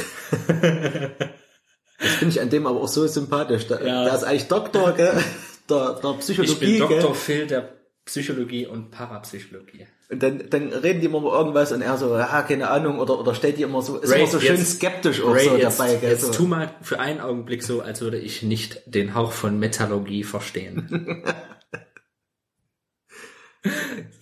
Das 2.01 2.13
finde 2.15 2.33
ich 2.35 2.41
an 2.41 2.49
dem 2.49 2.65
aber 2.67 2.81
auch 2.81 2.87
so 2.89 3.05
sympathisch. 3.09 3.67
Der, 3.67 3.85
Ja. 3.85 4.05
der 4.05 4.15
ist 4.15 4.23
eigentlich 4.23 4.47
Doktor, 4.47 4.93
gell? 4.93 5.21
Der, 5.69 5.99
der 6.01 6.13
Psychologie, 6.21 6.53
Ich 6.53 6.59
bin 6.79 6.89
gell? 6.89 7.01
Dr. 7.01 7.15
Phil 7.15 7.47
der 7.49 7.69
Psychologie 8.09 8.67
und 8.67 8.91
Parapsychologie. 8.91 9.87
Und 10.11 10.23
dann, 10.23 10.43
dann 10.49 10.69
reden 10.73 11.01
die 11.01 11.07
immer 11.07 11.19
über 11.19 11.33
irgendwas 11.39 11.71
und 11.73 11.83
er 11.83 11.99
so, 11.99 12.17
ja, 12.17 12.41
keine 12.43 12.71
Ahnung, 12.71 12.99
oder, 13.01 13.19
oder 13.21 13.35
stellt 13.35 13.59
die 13.59 13.63
immer 13.63 13.83
so, 13.83 13.99
ist 13.99 14.11
Ray, 14.11 14.21
immer 14.23 14.31
so 14.31 14.41
schön 14.41 14.57
jetzt- 14.57 14.77
skeptisch 14.77 15.23
auch 15.23 15.35
Ray, 15.35 15.45
so 15.45 15.57
jetzt, 15.57 15.79
dabei, 15.79 15.95
gell? 15.97 16.11
jetzt 16.11 16.23
so. 16.25 16.33
tu 16.33 16.47
mal 16.47 16.75
für 16.81 16.99
einen 17.01 17.21
Augenblick 17.21 17.63
so, 17.63 17.83
als 17.83 18.01
würde 18.01 18.17
ich 18.19 18.43
nicht 18.43 18.81
den 18.87 19.15
Hauch 19.15 19.33
von 19.33 19.59
Metallurgie 19.59 20.25
verstehen. 20.25 21.23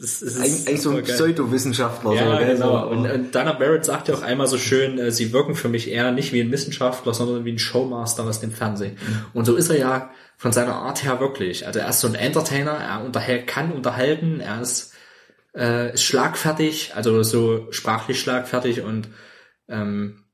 das, 0.00 0.22
ist 0.22 0.40
Eig- 0.40 0.66
eigentlich 0.68 0.82
so 0.82 0.90
ein. 0.90 1.02
Pseudowissenschaftler, 1.04 2.14
Ja, 2.14 2.32
so, 2.32 2.38
gell? 2.38 2.54
genau. 2.54 2.80
So, 2.80 2.86
Und, 2.90 3.10
und 3.10 3.34
Dana 3.34 3.52
Barrett 3.52 3.84
sagt 3.84 4.08
ja 4.08 4.14
auch 4.14 4.22
einmal 4.22 4.46
so 4.48 4.58
schön, 4.58 4.98
äh, 4.98 5.12
sie 5.12 5.32
wirken 5.32 5.54
für 5.54 5.68
mich 5.68 5.88
eher 5.90 6.10
nicht 6.10 6.32
wie 6.32 6.40
ein 6.40 6.50
Wissenschaftler, 6.50 7.14
sondern 7.14 7.44
wie 7.44 7.52
ein 7.52 7.58
Showmaster 7.58 8.24
aus 8.24 8.40
dem 8.40 8.50
Fernsehen. 8.50 8.96
Und 9.34 9.44
so 9.44 9.54
ist 9.54 9.68
er 9.70 9.78
ja 9.78 10.10
von 10.36 10.52
seiner 10.52 10.74
Art 10.74 11.02
her 11.02 11.20
wirklich. 11.20 11.66
Also 11.66 11.78
er 11.78 11.88
ist 11.88 12.00
so 12.00 12.08
ein 12.08 12.14
Entertainer, 12.14 12.72
er 12.72 13.04
unterhält, 13.04 13.46
kann 13.46 13.72
unterhalten, 13.72 14.40
er 14.40 14.60
ist, 14.60 14.94
äh, 15.54 15.94
ist 15.94 16.04
schlagfertig, 16.04 16.92
also 16.94 17.22
so 17.22 17.72
sprachlich 17.72 18.20
schlagfertig 18.20 18.82
und 18.82 19.08
ähm, 19.68 20.24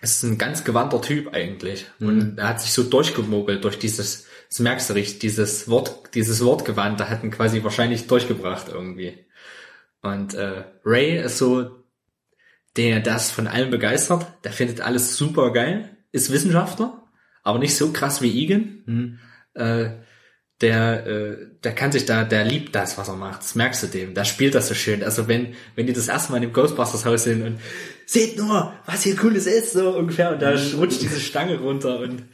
ist 0.00 0.22
ein 0.22 0.38
ganz 0.38 0.64
gewandter 0.64 1.02
Typ 1.02 1.34
eigentlich. 1.34 1.86
Und 1.98 2.38
er 2.38 2.48
hat 2.50 2.60
sich 2.60 2.72
so 2.72 2.84
durchgemogelt 2.84 3.64
durch 3.64 3.78
dieses, 3.78 4.26
das 4.48 4.60
merkst 4.60 4.90
du 4.90 4.94
richtig, 4.94 5.18
dieses 5.18 5.68
Wort, 5.68 6.14
dieses 6.14 6.44
Wortgewand, 6.44 7.00
da 7.00 7.08
hat 7.08 7.24
ihn 7.24 7.30
quasi 7.30 7.64
wahrscheinlich 7.64 8.06
durchgebracht 8.06 8.68
irgendwie. 8.68 9.26
Und 10.02 10.34
äh, 10.34 10.64
Ray 10.84 11.20
ist 11.20 11.38
so, 11.38 11.84
der 12.76 13.00
das 13.00 13.30
von 13.30 13.48
allem 13.48 13.70
begeistert, 13.70 14.26
der 14.44 14.52
findet 14.52 14.80
alles 14.80 15.16
super 15.16 15.52
geil, 15.52 15.96
ist 16.12 16.30
Wissenschaftler, 16.30 17.02
aber 17.42 17.58
nicht 17.58 17.76
so 17.76 17.92
krass 17.92 18.22
wie 18.22 18.44
Egan. 18.44 18.84
Äh, 19.58 19.90
der, 20.60 21.06
äh, 21.06 21.36
der 21.62 21.72
kann 21.72 21.92
sich 21.92 22.04
da, 22.04 22.24
der 22.24 22.44
liebt 22.44 22.74
das, 22.74 22.98
was 22.98 23.08
er 23.08 23.14
macht. 23.14 23.42
Das 23.42 23.54
merkst 23.54 23.82
du 23.84 23.86
dem. 23.86 24.14
Der 24.14 24.24
spielt 24.24 24.54
das 24.54 24.68
so 24.68 24.74
schön. 24.74 25.04
Also 25.04 25.28
wenn, 25.28 25.54
wenn 25.76 25.86
die 25.86 25.92
das 25.92 26.08
erste 26.08 26.32
Mal 26.32 26.38
in 26.38 26.44
dem 26.44 26.52
Ghostbusters 26.52 27.04
Haus 27.04 27.24
sind 27.24 27.44
und 27.44 27.60
seht 28.06 28.36
nur, 28.36 28.72
was 28.84 29.04
hier 29.04 29.14
cooles 29.14 29.46
ist, 29.46 29.72
so 29.72 29.90
ungefähr, 29.90 30.32
und 30.32 30.42
da 30.42 30.54
rutscht 30.76 31.00
diese 31.00 31.20
Stange 31.20 31.58
runter 31.58 32.00
und 32.00 32.24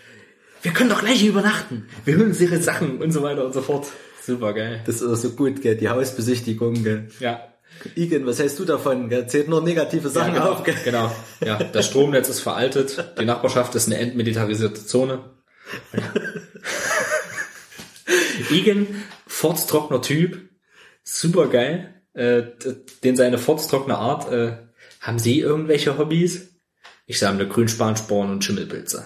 wir 0.63 0.73
können 0.73 0.89
doch 0.89 1.01
gleich 1.01 1.21
hier 1.21 1.31
übernachten. 1.31 1.87
Wir 2.07 2.17
holen 2.17 2.29
uns 2.29 2.41
ihre 2.41 2.57
Sachen 2.63 3.03
und 3.03 3.13
so 3.13 3.23
weiter 3.23 3.45
und 3.45 3.53
so 3.53 3.61
fort. 3.61 3.89
Super 4.23 4.55
geil. 4.55 4.81
Das 4.87 5.03
ist 5.03 5.21
so 5.21 5.31
gut, 5.31 5.61
gell? 5.61 5.77
Die 5.77 5.91
Hausbesichtigung, 5.91 6.83
gell? 6.83 7.09
Ja. 7.21 7.47
Igen, 7.95 8.25
was 8.25 8.39
hältst 8.39 8.59
du 8.59 8.65
davon? 8.65 9.11
Gell? 9.11 9.27
Zählt 9.27 9.49
nur 9.49 9.63
negative 9.63 10.09
Sachen 10.09 10.33
genau, 10.33 10.53
auf, 10.53 10.65
gell? 10.65 10.77
genau. 10.83 11.15
Ja, 11.45 11.59
das 11.59 11.87
Stromnetz 11.87 12.31
ist 12.31 12.41
veraltet. 12.41 13.13
Die 13.21 13.27
Nachbarschaft 13.27 13.75
ist 13.75 13.89
eine 13.89 13.99
entmilitarisierte 13.99 14.87
Zone. 14.87 15.25
Igen, 18.51 19.03
furztrockener 19.27 20.03
Typ, 20.03 20.49
super 21.03 21.49
geil. 21.49 22.03
Äh, 22.15 22.45
den 23.03 23.17
seine 23.17 23.39
furztrockene 23.39 23.99
Art. 23.99 24.31
Äh, 24.33 24.59
haben 25.01 25.19
Sie 25.19 25.41
irgendwelche 25.41 25.99
Hobbys? 25.99 26.55
Ich 27.07 27.19
sammle 27.19 27.49
Grünspansporen 27.49 28.31
und 28.31 28.45
Schimmelpilze. 28.45 29.05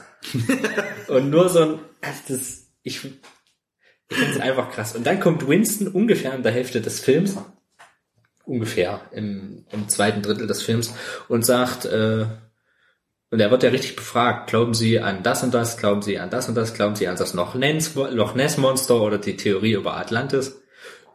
und 1.09 1.30
nur 1.30 1.49
so 1.49 1.61
ein, 1.61 1.78
also 2.01 2.20
das, 2.28 2.66
ich, 2.82 2.97
ich 2.97 4.16
finde 4.16 4.32
es 4.32 4.41
einfach 4.41 4.70
krass. 4.70 4.95
Und 4.95 5.07
dann 5.07 5.20
kommt 5.20 5.49
Winston 5.49 5.89
ungefähr 5.89 6.34
in 6.34 6.43
der 6.43 6.53
Hälfte 6.53 6.80
des 6.80 7.01
Films, 7.01 7.36
ungefähr 8.45 9.01
im, 9.12 9.64
im 9.70 9.89
zweiten 9.89 10.22
Drittel 10.22 10.47
des 10.47 10.62
Films, 10.62 10.95
und 11.28 11.45
sagt, 11.45 11.86
äh, 11.86 12.26
und 13.31 13.41
er 13.41 13.51
wird 13.51 13.62
ja 13.62 13.70
richtig 13.70 13.97
befragt, 13.97 14.49
glauben 14.49 14.74
Sie 14.74 15.01
an 15.01 15.22
das 15.22 15.43
und 15.43 15.53
das, 15.53 15.76
glauben 15.76 16.03
Sie 16.03 16.18
an 16.18 16.31
das 16.31 16.49
und 16.49 16.55
das, 16.55 16.74
glauben 16.74 16.97
Sie 16.97 17.09
an 17.09 17.16
das 17.16 17.35
Loch 17.35 17.55
Ness, 17.55 17.95
Loch 17.95 18.35
Ness 18.35 18.57
Monster 18.57 19.01
oder 19.01 19.18
die 19.18 19.37
Theorie 19.37 19.72
über 19.72 19.97
Atlantis? 19.97 20.62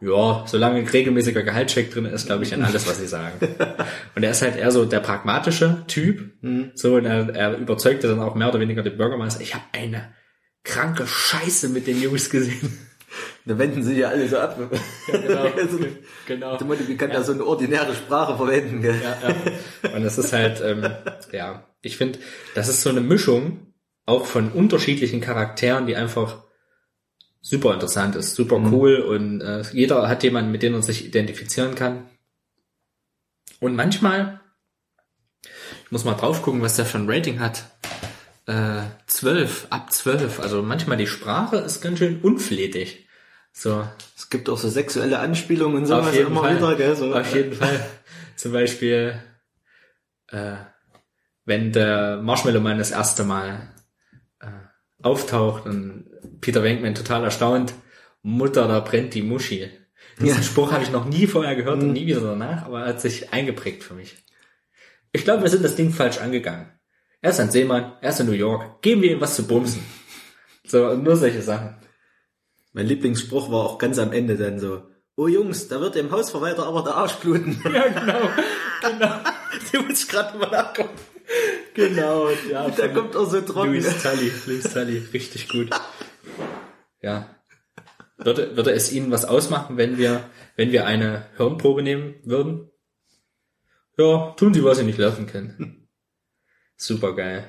Ja, 0.00 0.44
solange 0.46 0.80
ein 0.80 0.86
regelmäßiger 0.86 1.42
Gehaltscheck 1.42 1.90
drin 1.90 2.04
ist, 2.04 2.26
glaube 2.26 2.44
ich 2.44 2.52
an 2.52 2.62
alles, 2.62 2.86
was 2.86 2.98
Sie 2.98 3.06
sagen. 3.06 3.38
und 4.14 4.22
er 4.22 4.30
ist 4.30 4.42
halt 4.42 4.56
eher 4.56 4.70
so 4.70 4.84
der 4.84 5.00
pragmatische 5.00 5.84
Typ, 5.86 6.32
so, 6.74 6.96
und 6.96 7.06
er, 7.06 7.34
er 7.34 7.56
überzeugte 7.56 8.08
dann 8.08 8.20
auch 8.20 8.34
mehr 8.34 8.48
oder 8.48 8.60
weniger 8.60 8.82
den 8.82 8.96
Bürgermeister, 8.96 9.40
ich 9.40 9.54
habe 9.54 9.64
eine 9.72 10.12
kranke 10.62 11.06
Scheiße 11.06 11.68
mit 11.68 11.86
den 11.86 12.00
Jungs 12.02 12.30
gesehen. 12.30 12.78
Da 13.46 13.58
wenden 13.58 13.82
sie 13.82 13.98
ja 13.98 14.08
alle 14.08 14.28
so 14.28 14.38
ab. 14.38 14.58
genau, 15.06 15.42
Also, 15.56 15.78
genau. 16.26 16.56
Du 16.56 16.88
wie 16.88 16.96
kann 16.96 17.10
da 17.10 17.22
so 17.22 17.32
eine 17.32 17.44
ordinäre 17.44 17.94
Sprache 17.94 18.36
verwenden, 18.36 18.82
gell? 18.82 19.00
Ja, 19.02 19.28
ja. 19.28 19.94
Und 19.94 20.02
das 20.02 20.18
ist 20.18 20.32
halt, 20.32 20.60
ähm, 20.62 20.90
ja, 21.30 21.64
ich 21.84 21.96
finde, 21.96 22.18
das 22.54 22.68
ist 22.68 22.82
so 22.82 22.90
eine 22.90 23.00
Mischung 23.00 23.72
auch 24.06 24.26
von 24.26 24.52
unterschiedlichen 24.52 25.20
Charakteren, 25.20 25.86
die 25.86 25.96
einfach 25.96 26.42
super 27.40 27.74
interessant 27.74 28.16
ist, 28.16 28.34
super 28.34 28.56
cool 28.72 28.96
und 28.96 29.40
äh, 29.40 29.62
jeder 29.72 30.08
hat 30.08 30.22
jemanden, 30.22 30.50
mit 30.50 30.62
dem 30.62 30.74
er 30.74 30.82
sich 30.82 31.04
identifizieren 31.06 31.74
kann. 31.74 32.06
Und 33.60 33.76
manchmal, 33.76 34.40
ich 35.84 35.90
muss 35.90 36.04
mal 36.04 36.14
drauf 36.14 36.42
gucken, 36.42 36.62
was 36.62 36.76
der 36.76 36.86
für 36.86 36.98
ein 36.98 37.10
Rating 37.10 37.40
hat. 37.40 37.64
Äh, 38.46 38.82
12, 39.06 39.68
ab 39.70 39.92
12. 39.92 40.40
Also 40.40 40.62
manchmal 40.62 40.96
die 40.98 41.06
Sprache 41.06 41.56
ist 41.56 41.80
ganz 41.80 41.98
schön 41.98 42.20
unflätig. 42.20 43.06
So, 43.52 43.86
Es 44.16 44.30
gibt 44.30 44.48
auch 44.48 44.58
so 44.58 44.68
sexuelle 44.68 45.18
Anspielungen 45.20 45.78
und 45.78 45.86
sowas 45.86 46.08
auf 46.08 46.14
jeden 46.14 46.26
immer 46.26 46.40
Fall. 46.42 46.56
wieder, 46.56 46.74
gell? 46.74 46.96
So, 46.96 47.14
Auf 47.14 47.34
jeden 47.34 47.52
Fall. 47.52 47.86
Zum 48.36 48.52
Beispiel, 48.52 49.14
äh, 50.28 50.56
wenn 51.44 51.72
der 51.72 52.20
Marshmallow 52.22 52.60
Man 52.60 52.78
das 52.78 52.90
erste 52.90 53.24
Mal 53.24 53.74
äh, 54.40 54.46
auftaucht 55.02 55.66
und 55.66 56.06
Peter 56.40 56.62
Venkman 56.62 56.94
total 56.94 57.24
erstaunt, 57.24 57.74
Mutter, 58.22 58.66
da 58.68 58.80
brennt 58.80 59.14
die 59.14 59.22
Muschi. 59.22 59.70
Diesen 60.20 60.38
Ja. 60.38 60.42
Spruch 60.42 60.72
habe 60.72 60.82
ich 60.82 60.90
noch 60.90 61.04
nie 61.04 61.26
vorher 61.26 61.56
gehört 61.56 61.82
und 61.82 61.92
nie 61.92 62.06
wieder 62.06 62.20
danach, 62.20 62.64
aber 62.66 62.82
er 62.82 62.88
hat 62.88 63.00
sich 63.00 63.32
eingeprägt 63.32 63.82
für 63.82 63.94
mich. 63.94 64.16
Ich 65.12 65.24
glaube, 65.24 65.42
wir 65.42 65.50
sind 65.50 65.64
das 65.64 65.76
Ding 65.76 65.92
falsch 65.92 66.18
angegangen. 66.18 66.68
Er 67.20 67.30
ist 67.30 67.40
ein 67.40 67.50
Seemann, 67.50 67.92
er 68.00 68.10
ist 68.10 68.20
in 68.20 68.26
New 68.26 68.32
York, 68.32 68.82
geben 68.82 69.02
wir 69.02 69.12
ihm 69.12 69.20
was 69.20 69.36
zu 69.36 69.46
bumsen. 69.46 69.82
So, 70.66 70.94
nur 70.94 71.16
solche 71.16 71.42
Sachen. 71.42 71.76
Mein 72.72 72.86
Lieblingsspruch 72.86 73.50
war 73.50 73.64
auch 73.64 73.78
ganz 73.78 73.98
am 73.98 74.12
Ende 74.12 74.36
dann 74.36 74.58
so, 74.58 74.82
oh 75.16 75.28
Jungs, 75.28 75.68
da 75.68 75.80
wird 75.80 75.94
dem 75.94 76.10
Hausverwalter 76.10 76.66
aber 76.66 76.82
der 76.82 76.94
Arsch 76.94 77.14
bluten. 77.14 77.60
Ja, 77.64 77.88
genau, 77.88 78.28
genau. 78.82 79.14
Die 79.72 79.78
muss 79.78 80.02
ich 80.02 80.08
gerade 80.08 80.36
mal 80.38 80.50
nachgucken. 80.50 80.98
Genau, 81.74 82.28
ja. 82.50 82.68
Der 82.70 82.90
von- 82.90 82.94
kommt 82.94 83.16
auch 83.16 83.28
so 83.28 83.40
trocken. 83.40 83.70
Louis 83.72 84.02
Tully, 84.02 84.30
Louis 84.46 84.62
Tully, 84.62 84.98
richtig 85.12 85.48
gut. 85.48 85.70
Ja. 87.00 87.34
Würde, 88.16 88.56
würde 88.56 88.70
es 88.72 88.90
Ihnen 88.92 89.10
was 89.10 89.26
ausmachen, 89.26 89.76
wenn 89.76 89.98
wir, 89.98 90.30
wenn 90.56 90.72
wir 90.72 90.86
eine 90.86 91.26
Hirnprobe 91.36 91.82
nehmen 91.82 92.14
würden? 92.24 92.70
Ja, 93.98 94.32
tun 94.38 94.54
Sie, 94.54 94.64
was 94.64 94.78
Sie 94.78 94.84
nicht 94.84 94.98
laufen 94.98 95.26
können. 95.26 95.88
Super 96.76 97.14
geil. 97.14 97.44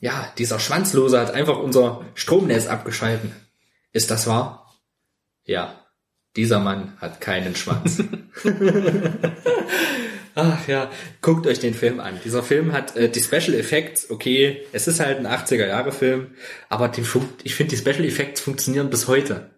Ja, 0.00 0.32
dieser 0.38 0.58
Schwanzlose 0.58 1.20
hat 1.20 1.30
einfach 1.32 1.58
unser 1.58 2.04
Stromnetz 2.14 2.66
abgeschalten. 2.66 3.32
Ist 3.92 4.10
das 4.10 4.26
wahr? 4.26 4.74
Ja. 5.44 5.86
Dieser 6.34 6.58
Mann 6.58 6.98
hat 7.00 7.20
keinen 7.20 7.54
Schwanz. 7.54 8.02
Ach 10.38 10.68
ja, 10.68 10.90
guckt 11.22 11.46
euch 11.46 11.60
den 11.60 11.72
Film 11.72 11.98
an. 11.98 12.20
Dieser 12.22 12.42
Film 12.42 12.72
hat 12.74 12.94
äh, 12.94 13.08
die 13.08 13.22
Special 13.22 13.54
Effects, 13.54 14.10
okay, 14.10 14.66
es 14.70 14.86
ist 14.86 15.00
halt 15.00 15.18
ein 15.18 15.26
80er 15.26 15.66
Jahre 15.66 15.92
Film, 15.92 16.34
aber 16.68 16.88
die, 16.88 17.00
ich 17.42 17.54
finde 17.54 17.74
die 17.74 17.78
Special 17.78 18.04
Effects 18.04 18.42
funktionieren 18.42 18.90
bis 18.90 19.08
heute. 19.08 19.50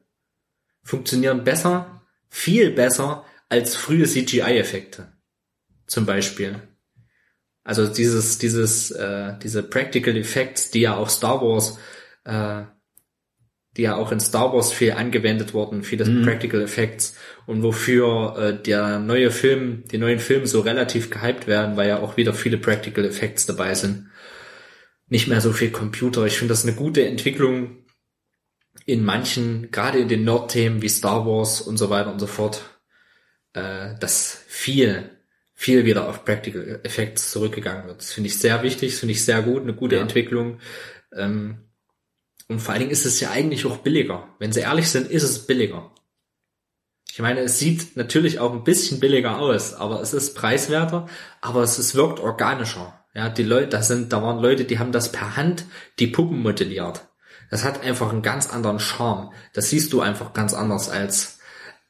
funktionieren 0.84 1.42
besser, 1.42 2.02
viel 2.28 2.70
besser 2.70 3.24
als 3.48 3.74
frühe 3.74 4.06
CGI-Effekte. 4.06 5.12
Zum 5.88 6.06
Beispiel. 6.06 6.62
Also 7.64 7.88
dieses, 7.88 8.38
dieses, 8.38 8.92
äh, 8.92 9.36
diese 9.42 9.64
Practical 9.64 10.16
Effects, 10.16 10.70
die 10.70 10.82
ja 10.82 10.96
auch 10.96 11.10
Star 11.10 11.42
Wars, 11.42 11.76
äh, 12.24 12.62
die 13.78 13.82
ja 13.82 13.94
auch 13.94 14.10
in 14.10 14.18
Star 14.18 14.52
Wars 14.52 14.72
viel 14.72 14.92
angewendet 14.92 15.54
wurden, 15.54 15.84
viele 15.84 16.04
Practical 16.24 16.60
Effects 16.60 17.16
und 17.46 17.62
wofür 17.62 18.36
äh, 18.36 18.62
der 18.62 18.98
neue 18.98 19.30
Film, 19.30 19.84
die 19.86 19.98
neuen 19.98 20.18
Filme 20.18 20.48
so 20.48 20.60
relativ 20.60 21.10
gehypt 21.10 21.46
werden, 21.46 21.76
weil 21.76 21.88
ja 21.88 22.00
auch 22.00 22.16
wieder 22.16 22.34
viele 22.34 22.58
Practical 22.58 23.04
Effects 23.04 23.46
dabei 23.46 23.74
sind. 23.74 24.08
Nicht 25.06 25.28
mehr 25.28 25.40
so 25.40 25.52
viel 25.52 25.70
Computer. 25.70 26.26
Ich 26.26 26.38
finde 26.38 26.52
das 26.52 26.64
eine 26.64 26.74
gute 26.74 27.06
Entwicklung 27.06 27.84
in 28.84 29.04
manchen, 29.04 29.70
gerade 29.70 30.00
in 30.00 30.08
den 30.08 30.24
Nerd-Themen 30.24 30.82
wie 30.82 30.88
Star 30.88 31.24
Wars 31.24 31.60
und 31.60 31.76
so 31.76 31.88
weiter 31.88 32.12
und 32.12 32.18
so 32.18 32.26
fort, 32.26 32.62
äh, 33.52 33.94
dass 34.00 34.42
viel, 34.48 35.10
viel 35.54 35.84
wieder 35.84 36.08
auf 36.08 36.24
Practical 36.24 36.80
Effects 36.82 37.30
zurückgegangen 37.30 37.86
wird. 37.86 38.00
Das 38.00 38.12
finde 38.12 38.26
ich 38.26 38.38
sehr 38.38 38.64
wichtig, 38.64 38.90
das 38.90 39.00
finde 39.00 39.12
ich 39.12 39.24
sehr 39.24 39.40
gut, 39.42 39.62
eine 39.62 39.74
gute 39.74 39.96
Ja. 39.96 40.02
Entwicklung. 40.02 40.58
Ähm, 41.16 41.67
und 42.48 42.60
vor 42.60 42.72
allen 42.72 42.80
Dingen 42.80 42.92
ist 42.92 43.06
es 43.06 43.20
ja 43.20 43.30
eigentlich 43.30 43.66
auch 43.66 43.78
billiger. 43.78 44.34
Wenn 44.38 44.52
sie 44.52 44.60
ehrlich 44.60 44.88
sind, 44.88 45.10
ist 45.10 45.22
es 45.22 45.46
billiger. 45.46 45.92
Ich 47.10 47.20
meine, 47.20 47.40
es 47.40 47.58
sieht 47.58 47.96
natürlich 47.96 48.38
auch 48.38 48.52
ein 48.52 48.64
bisschen 48.64 49.00
billiger 49.00 49.38
aus, 49.38 49.74
aber 49.74 50.00
es 50.00 50.14
ist 50.14 50.34
preiswerter, 50.34 51.06
aber 51.40 51.62
es, 51.62 51.78
es 51.78 51.94
wirkt 51.94 52.20
organischer. 52.20 53.04
Ja, 53.14 53.28
die 53.28 53.42
Leute, 53.42 53.68
da 53.68 53.82
sind, 53.82 54.12
da 54.12 54.22
waren 54.22 54.38
Leute, 54.38 54.64
die 54.64 54.78
haben 54.78 54.92
das 54.92 55.10
per 55.12 55.36
Hand 55.36 55.64
die 55.98 56.06
Puppen 56.06 56.40
modelliert. 56.40 57.08
Das 57.50 57.64
hat 57.64 57.82
einfach 57.82 58.10
einen 58.10 58.22
ganz 58.22 58.48
anderen 58.50 58.78
Charme. 58.78 59.32
Das 59.54 59.70
siehst 59.70 59.92
du 59.92 60.00
einfach 60.00 60.32
ganz 60.32 60.54
anders 60.54 60.88
als, 60.90 61.38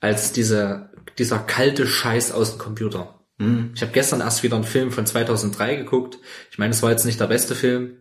als 0.00 0.32
diese, 0.32 0.90
dieser 1.18 1.38
kalte 1.38 1.86
Scheiß 1.86 2.32
aus 2.32 2.52
dem 2.52 2.58
Computer. 2.58 3.18
Ich 3.74 3.82
habe 3.82 3.92
gestern 3.92 4.20
erst 4.20 4.42
wieder 4.42 4.56
einen 4.56 4.64
Film 4.64 4.90
von 4.90 5.06
2003 5.06 5.76
geguckt. 5.76 6.18
Ich 6.50 6.58
meine, 6.58 6.72
es 6.72 6.82
war 6.82 6.90
jetzt 6.90 7.04
nicht 7.04 7.20
der 7.20 7.28
beste 7.28 7.54
Film, 7.54 7.98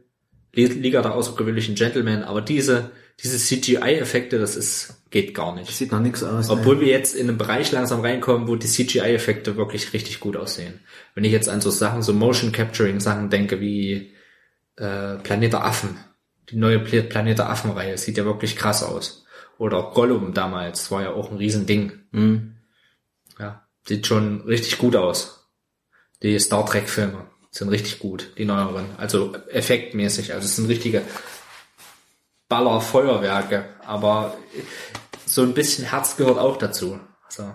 Liga 0.66 1.02
der 1.02 1.14
außergewöhnlichen 1.14 1.76
Gentlemen, 1.76 2.24
aber 2.24 2.42
diese, 2.42 2.92
diese 3.24 3.38
CGI-Effekte, 3.38 4.40
das 4.40 4.56
ist, 4.56 5.04
geht 5.10 5.34
gar 5.34 5.56
nicht. 5.56 5.72
Sieht 5.72 5.92
noch 5.92 6.00
nichts 6.00 6.24
aus. 6.24 6.50
Obwohl 6.50 6.80
wir 6.82 6.88
jetzt 6.88 7.16
in 7.16 7.30
einen 7.30 7.38
Bereich 7.38 7.72
langsam 7.72 8.02
reinkommen, 8.02 8.48
wo 8.48 8.56
die 8.56 8.68
CGI-Effekte 8.68 9.56
wirklich 9.58 9.94
richtig 9.94 10.20
gut 10.20 10.36
aussehen. 10.36 10.80
Wenn 11.16 11.24
ich 11.24 11.32
jetzt 11.32 11.50
an 11.50 11.62
so 11.62 11.70
Sachen, 11.70 12.02
so 12.02 12.14
Motion 12.14 12.52
Capturing 12.52 13.00
Sachen 13.00 13.30
denke, 13.30 13.60
wie 13.62 14.14
äh, 14.76 15.16
Planet 15.18 15.54
der 15.54 15.64
Affen, 15.66 15.98
die 16.50 16.56
neue 16.58 16.80
Pla- 16.80 17.02
Planet 17.04 17.38
der 17.40 17.50
Affen-Reihe, 17.50 17.98
sieht 17.98 18.18
ja 18.18 18.26
wirklich 18.26 18.56
krass 18.56 18.84
aus. 18.84 19.26
Oder 19.58 19.92
Gollum 19.94 20.34
damals, 20.34 20.92
war 20.92 21.02
ja 21.02 21.14
auch 21.14 21.32
ein 21.32 21.38
Riesending. 21.38 21.92
Mhm. 22.12 22.58
Ja, 23.40 23.68
sieht 23.88 24.06
schon 24.08 24.42
richtig 24.42 24.78
gut 24.78 24.96
aus. 24.96 25.50
Die 26.24 26.38
Star 26.40 26.66
Trek 26.66 26.90
Filme 26.90 27.28
sind 27.58 27.70
richtig 27.70 28.00
gut, 28.00 28.34
die 28.38 28.46
neueren. 28.46 28.88
Also 28.98 29.36
effektmäßig, 29.50 30.34
also 30.34 30.46
es 30.46 30.56
sind 30.56 30.68
richtige 30.68 31.02
Baller-Feuerwerke, 32.50 33.66
aber 33.86 34.38
so 35.26 35.44
ein 35.44 35.54
bisschen 35.54 35.86
Herz 35.86 36.18
gehört 36.18 36.38
auch 36.38 36.58
dazu. 36.58 37.00
Also 37.26 37.54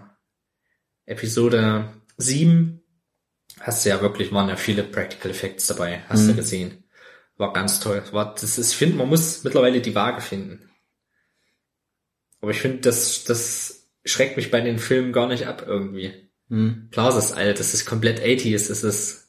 Episode 1.07 1.92
7 2.16 2.82
hast 3.61 3.84
du 3.84 3.90
ja 3.90 4.00
wirklich, 4.00 4.32
waren 4.32 4.48
ja 4.48 4.57
viele 4.57 4.82
Practical 4.82 5.30
Effects 5.30 5.66
dabei, 5.66 6.03
hast 6.09 6.28
du 6.28 6.34
gesehen. 6.34 6.84
War 7.36 7.53
ganz 7.53 7.80
toll. 7.80 8.03
War, 8.12 8.34
das 8.34 8.59
ist, 8.59 8.72
ich 8.72 8.76
finde, 8.76 8.96
man 8.96 9.09
muss 9.09 9.42
mittlerweile 9.42 9.80
die 9.80 9.94
Waage 9.94 10.20
finden. 10.20 10.70
Aber 12.40 12.50
ich 12.50 12.61
finde, 12.61 12.78
das, 12.78 13.24
das 13.24 13.88
schreckt 14.05 14.36
mich 14.36 14.50
bei 14.50 14.61
den 14.61 14.78
Filmen 14.78 15.12
gar 15.12 15.28
nicht 15.28 15.46
ab 15.46 15.64
irgendwie. 15.66 16.12
Mhm. 16.48 16.88
Klar, 16.90 17.09
es 17.09 17.24
ist 17.24 17.32
alt, 17.32 17.59
das 17.59 17.72
ist 17.72 17.86
komplett 17.86 18.20
80s, 18.20 18.68
das 18.68 18.84
ist, 18.84 19.21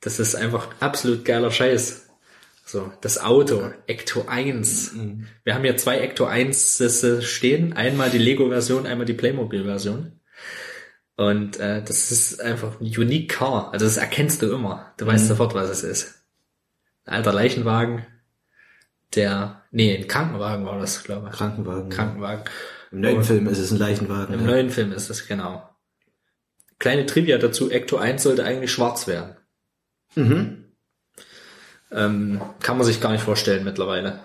das 0.00 0.18
ist 0.18 0.34
einfach 0.34 0.68
absolut 0.80 1.24
geiler 1.24 1.50
Scheiß. 1.50 2.08
So, 2.64 2.92
das 3.00 3.18
Auto, 3.18 3.72
Ecto 3.86 4.26
1. 4.28 4.94
Wir 5.42 5.54
haben 5.54 5.64
hier 5.64 5.76
zwei 5.76 5.98
Ecto 5.98 6.24
1 6.24 6.82
stehen, 7.20 7.72
einmal 7.72 8.10
die 8.10 8.18
Lego-Version, 8.18 8.86
einmal 8.86 9.06
die 9.06 9.14
Playmobil-Version. 9.14 10.12
Und 11.16 11.58
äh, 11.58 11.82
das 11.82 12.12
ist 12.12 12.40
einfach 12.40 12.80
ein 12.80 12.86
unique 12.86 13.28
Car, 13.28 13.72
also 13.72 13.84
das 13.84 13.96
erkennst 13.96 14.40
du 14.40 14.52
immer. 14.54 14.94
Du 14.96 15.06
weißt 15.06 15.28
sofort, 15.28 15.54
was 15.54 15.68
es 15.68 15.82
ist. 15.82 16.24
Ein 17.04 17.16
alter 17.16 17.32
Leichenwagen, 17.32 18.06
der, 19.14 19.62
nee, 19.70 19.96
ein 19.96 20.06
Krankenwagen 20.06 20.64
war 20.64 20.78
das, 20.78 21.02
glaube 21.02 21.28
ich. 21.28 21.36
Krankenwagen. 21.36 21.90
Krankenwagen. 21.90 22.44
Im 22.92 23.00
neuen 23.00 23.24
Film 23.24 23.48
ist 23.48 23.58
es 23.58 23.72
ein 23.72 23.78
Leichenwagen. 23.78 24.34
Im 24.34 24.40
ja. 24.42 24.46
neuen 24.46 24.70
Film 24.70 24.92
ist 24.92 25.10
das, 25.10 25.26
genau. 25.26 25.68
Kleine 26.78 27.04
Trivia 27.04 27.36
dazu, 27.38 27.70
Ecto 27.70 27.96
1 27.96 28.22
sollte 28.22 28.44
eigentlich 28.44 28.72
schwarz 28.72 29.06
werden. 29.06 29.36
Mhm. 30.14 30.64
Ähm, 31.92 32.40
kann 32.60 32.76
man 32.78 32.86
sich 32.86 33.00
gar 33.00 33.12
nicht 33.12 33.24
vorstellen 33.24 33.64
mittlerweile. 33.64 34.20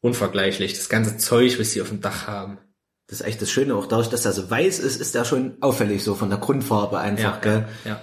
Unvergleichlich, 0.00 0.74
das 0.74 0.88
ganze 0.88 1.18
Zeug, 1.18 1.58
was 1.58 1.72
sie 1.72 1.82
auf 1.82 1.88
dem 1.88 2.00
Dach 2.00 2.26
haben. 2.26 2.58
Das 3.06 3.20
ist 3.20 3.26
echt 3.26 3.42
das 3.42 3.50
Schöne, 3.50 3.74
auch 3.74 3.86
dadurch, 3.86 4.08
dass 4.08 4.24
er 4.24 4.32
so 4.32 4.50
weiß 4.50 4.78
ist, 4.78 5.00
ist 5.00 5.14
er 5.14 5.24
schon 5.24 5.56
auffällig 5.60 6.04
so 6.04 6.14
von 6.14 6.30
der 6.30 6.38
Grundfarbe 6.38 6.98
einfach, 6.98 7.40
gell? 7.40 7.68
ja. 7.84 8.00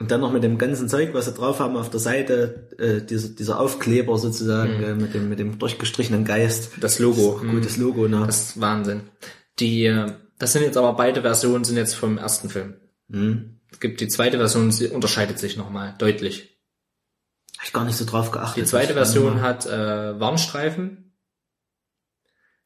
Und 0.00 0.12
dann 0.12 0.20
noch 0.20 0.32
mit 0.32 0.44
dem 0.44 0.58
ganzen 0.58 0.88
Zeug, 0.88 1.12
was 1.12 1.24
sie 1.24 1.32
drauf 1.32 1.58
haben 1.58 1.76
auf 1.76 1.90
der 1.90 1.98
Seite, 1.98 2.68
äh, 2.78 3.04
dieser, 3.04 3.30
dieser 3.30 3.58
Aufkleber 3.58 4.16
sozusagen, 4.16 4.80
äh, 4.82 4.94
mit 4.94 5.12
dem, 5.12 5.28
mit 5.28 5.40
dem 5.40 5.58
durchgestrichenen 5.58 6.24
Geist. 6.24 6.70
Das 6.80 7.00
Logo. 7.00 7.40
hm, 7.40 7.50
Gutes 7.50 7.76
Logo, 7.76 8.06
ne? 8.06 8.22
Das 8.24 8.50
ist 8.50 8.60
Wahnsinn. 8.60 9.02
Die, 9.58 9.86
äh, 9.86 10.12
das 10.38 10.52
sind 10.52 10.62
jetzt 10.62 10.76
aber 10.76 10.92
beide 10.94 11.22
Versionen 11.22 11.64
sind 11.64 11.76
jetzt 11.76 11.94
vom 11.94 12.16
ersten 12.16 12.48
Film. 12.48 12.74
Hm. 13.10 13.57
Es 13.78 13.80
gibt 13.80 14.00
die 14.00 14.08
zweite 14.08 14.38
Version, 14.38 14.72
sie 14.72 14.88
unterscheidet 14.88 15.38
sich 15.38 15.56
nochmal 15.56 15.94
deutlich. 15.98 16.58
Hab 17.58 17.64
ich 17.64 17.72
gar 17.72 17.84
nicht 17.84 17.94
so 17.94 18.04
drauf 18.04 18.32
geachtet. 18.32 18.64
Die 18.64 18.68
zweite 18.68 18.94
Version 18.94 19.40
hat 19.40 19.66
äh, 19.66 20.18
Warnstreifen, 20.18 21.16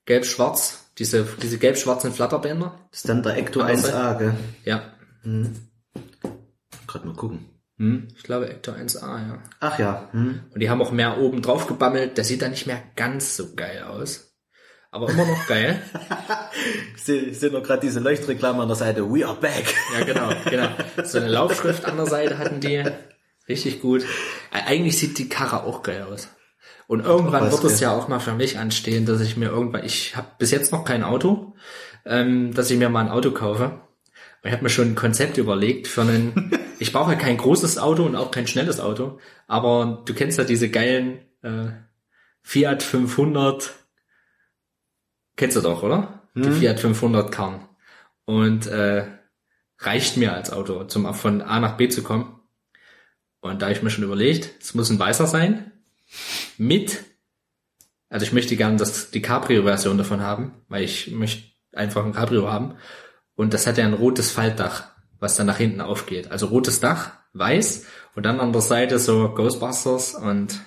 gelb-schwarz, 0.07 0.91
diese, 0.97 1.29
diese 1.43 1.59
gelb-schwarzen 1.59 2.15
Flatterbänder. 2.15 2.79
Das 2.91 3.01
ist 3.01 3.09
dann 3.11 3.23
der 3.23 3.37
Ecto 3.37 3.61
Kann 3.61 3.77
das 3.77 3.93
1A, 3.93 4.19
gell? 4.19 4.35
Ja, 4.65 4.95
Gerade 6.87 7.07
mal 7.07 7.15
gucken. 7.15 7.47
Hm? 7.77 8.09
ich 8.17 8.23
glaube 8.23 8.49
Ecto 8.49 8.73
1A, 8.73 9.29
ja. 9.29 9.43
Ach 9.61 9.79
ja. 9.79 10.09
Hm? 10.13 10.41
Und 10.55 10.61
die 10.61 10.71
haben 10.71 10.81
auch 10.81 10.93
mehr 10.93 11.19
oben 11.19 11.43
drauf 11.43 11.67
gebammelt. 11.67 12.17
Der 12.17 12.25
sieht 12.25 12.41
dann 12.41 12.53
nicht 12.53 12.67
mehr 12.67 12.83
ganz 12.97 13.37
so 13.37 13.55
geil 13.55 13.83
aus. 13.83 14.32
Aber 14.93 15.09
immer 15.09 15.25
noch 15.25 15.47
geil. 15.47 15.83
Ich 16.95 17.03
sehe 17.03 17.35
seh 17.35 17.49
noch 17.49 17.63
gerade 17.63 17.81
diese 17.81 17.99
Leuchtreklame 17.99 18.63
an 18.63 18.69
der 18.69 18.77
Seite. 18.77 19.11
We 19.11 19.27
are 19.27 19.35
back. 19.35 19.75
Ja, 19.99 20.05
genau, 20.05 20.31
genau. 20.49 20.69
So 21.03 21.19
eine 21.19 21.29
Laufschrift 21.29 21.87
an 21.87 21.97
der 21.97 22.07
Seite 22.07 22.39
hatten 22.39 22.61
die. 22.61 22.85
Richtig 23.49 23.81
gut. 23.81 24.05
Eigentlich 24.51 24.99
sieht 24.99 25.19
die 25.19 25.31
Karre 25.31 25.65
auch 25.65 25.83
geil 25.83 26.03
aus. 26.03 26.29
Und 26.87 27.01
irgendwann 27.07 27.51
wird 27.51 27.65
es 27.65 27.81
ja 27.81 27.91
auch 27.91 28.09
mal 28.09 28.21
für 28.21 28.35
mich 28.35 28.59
anstehen, 28.59 29.07
dass 29.07 29.23
ich 29.23 29.39
mir 29.39 29.49
irgendwann, 29.49 29.83
ich 29.83 30.15
habe 30.15 30.29
bis 30.39 30.51
jetzt 30.51 30.73
noch 30.73 30.85
kein 30.85 31.03
Auto, 31.03 31.55
ähm, 32.05 32.53
dass 32.53 32.71
ich 32.71 32.79
mir 32.79 32.91
mal 32.91 33.01
ein 33.01 33.11
Auto 33.11 33.31
kaufe. 33.31 33.81
Ich 34.45 34.53
habe 34.53 34.63
mir 34.63 34.69
schon 34.69 34.89
ein 34.89 34.95
Konzept 34.95 35.39
überlegt 35.39 35.89
für 35.89 36.03
einen, 36.03 36.51
ich 36.79 36.93
brauche 36.93 37.13
ja 37.13 37.19
kein 37.19 37.39
großes 37.39 37.79
Auto 37.79 38.05
und 38.05 38.15
auch 38.15 38.31
kein 38.31 38.47
schnelles 38.47 38.79
Auto, 38.79 39.19
aber 39.47 40.03
du 40.05 40.13
kennst 40.13 40.37
ja 40.37 40.45
diese 40.45 40.69
geilen 40.69 41.21
äh, 41.43 41.69
Fiat 42.43 42.83
500, 42.83 43.73
kennst 45.37 45.57
du 45.57 45.61
doch, 45.61 45.83
oder? 45.83 46.23
Die 46.35 46.51
Fiat 46.51 46.81
500 46.81 47.31
Karren. 47.31 47.61
Und 48.25 48.67
äh, 48.67 49.05
reicht 49.79 50.17
mir 50.17 50.33
als 50.33 50.53
Auto, 50.53 50.85
zum 50.85 51.13
von 51.15 51.43
A 51.43 51.61
nach 51.61 51.77
B 51.77 51.89
zu 51.89 52.03
kommen. 52.03 52.41
Und 53.41 53.61
da 53.63 53.71
ich 53.71 53.83
mir 53.83 53.91
schon 53.91 54.05
überlegt, 54.05 54.51
es 54.61 54.75
muss 54.75 54.91
ein 54.91 54.99
weißer 54.99 55.27
sein, 55.27 55.73
mit, 56.57 57.03
also 58.09 58.25
ich 58.25 58.33
möchte 58.33 58.57
gerne 58.57 58.77
das, 58.77 59.11
die 59.11 59.23
Cabrio-Version 59.23 59.99
davon 59.99 60.21
haben, 60.21 60.55
weil 60.69 60.85
ich 60.85 61.11
möchte 61.11 61.43
einfach 61.73 62.05
ein 62.05 62.13
Cabrio 62.13 62.51
haben. 62.51 62.77
Und 63.35 63.53
das 63.53 63.67
hat 63.67 63.79
ja 63.79 63.85
ein 63.85 63.95
rotes 63.95 64.31
Faltdach, 64.31 64.85
was 65.19 65.37
dann 65.37 65.47
nach 65.47 65.59
hinten 65.59 65.81
aufgeht. 65.81 66.31
Also 66.31 66.47
rotes 66.47 66.81
Dach, 66.81 67.13
weiß, 67.33 67.87
und 68.15 68.25
dann 68.25 68.41
an 68.41 68.53
der 68.53 68.63
Seite 68.63 68.99
so 68.99 69.31
Ghostbusters 69.35 70.15
und 70.15 70.61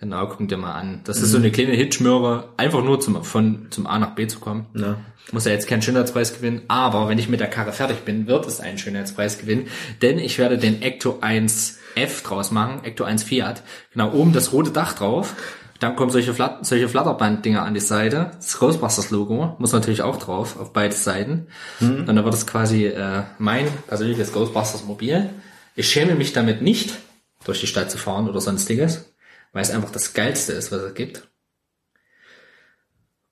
genau, 0.00 0.26
guck 0.26 0.48
dir 0.48 0.56
mal 0.56 0.72
an. 0.72 1.00
Das 1.04 1.20
ist 1.20 1.30
so 1.30 1.38
eine 1.38 1.50
kleine 1.50 1.72
Hitschmöre, 1.72 2.48
einfach 2.56 2.82
nur 2.82 3.00
zum, 3.00 3.22
von, 3.22 3.68
zum 3.70 3.86
A 3.86 3.98
nach 3.98 4.14
B 4.14 4.26
zu 4.26 4.40
kommen. 4.40 4.66
Ja. 4.74 4.96
Muss 5.32 5.44
ja 5.44 5.52
jetzt 5.52 5.68
keinen 5.68 5.82
Schönheitspreis 5.82 6.34
gewinnen, 6.34 6.62
aber 6.68 7.08
wenn 7.08 7.18
ich 7.18 7.28
mit 7.28 7.40
der 7.40 7.48
Karre 7.48 7.72
fertig 7.72 8.00
bin, 8.04 8.26
wird 8.26 8.46
es 8.46 8.60
einen 8.60 8.78
Schönheitspreis 8.78 9.38
gewinnen, 9.38 9.68
denn 10.02 10.18
ich 10.18 10.38
werde 10.38 10.58
den 10.58 10.82
Ecto 10.82 11.18
1 11.20 11.78
F 11.94 12.22
draus 12.22 12.50
machen, 12.50 12.84
Ecto 12.84 13.04
1 13.04 13.22
Fiat. 13.22 13.62
Genau, 13.92 14.12
oben 14.12 14.32
das 14.32 14.52
rote 14.52 14.70
Dach 14.70 14.94
drauf. 14.94 15.34
Dann 15.78 15.96
kommen 15.96 16.10
solche, 16.10 16.34
Flat 16.34 16.66
solche 16.66 16.88
Flatterband-Dinger 16.88 17.62
an 17.62 17.72
die 17.72 17.80
Seite. 17.80 18.32
Das 18.36 18.58
Ghostbusters-Logo 18.58 19.56
muss 19.58 19.72
natürlich 19.72 20.02
auch 20.02 20.18
drauf, 20.18 20.60
auf 20.60 20.74
beide 20.74 20.94
Seiten. 20.94 21.46
Und 21.80 22.06
dann 22.06 22.22
wird 22.22 22.34
es 22.34 22.46
quasi 22.46 22.84
äh, 22.84 23.22
mein 23.38 23.66
persönliches 23.86 24.32
Ghostbusters-Mobil. 24.32 25.30
Ich 25.74 25.88
schäme 25.88 26.16
mich 26.16 26.34
damit 26.34 26.60
nicht, 26.60 26.98
durch 27.44 27.60
die 27.60 27.66
Stadt 27.66 27.90
zu 27.90 27.96
fahren 27.96 28.28
oder 28.28 28.40
sonstiges, 28.40 29.09
weil 29.52 29.62
es 29.62 29.70
einfach 29.70 29.90
das 29.90 30.12
Geilste 30.12 30.52
ist, 30.52 30.72
was 30.72 30.82
es 30.82 30.94
gibt. 30.94 31.28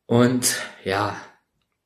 Und 0.07 0.57
ja, 0.85 1.17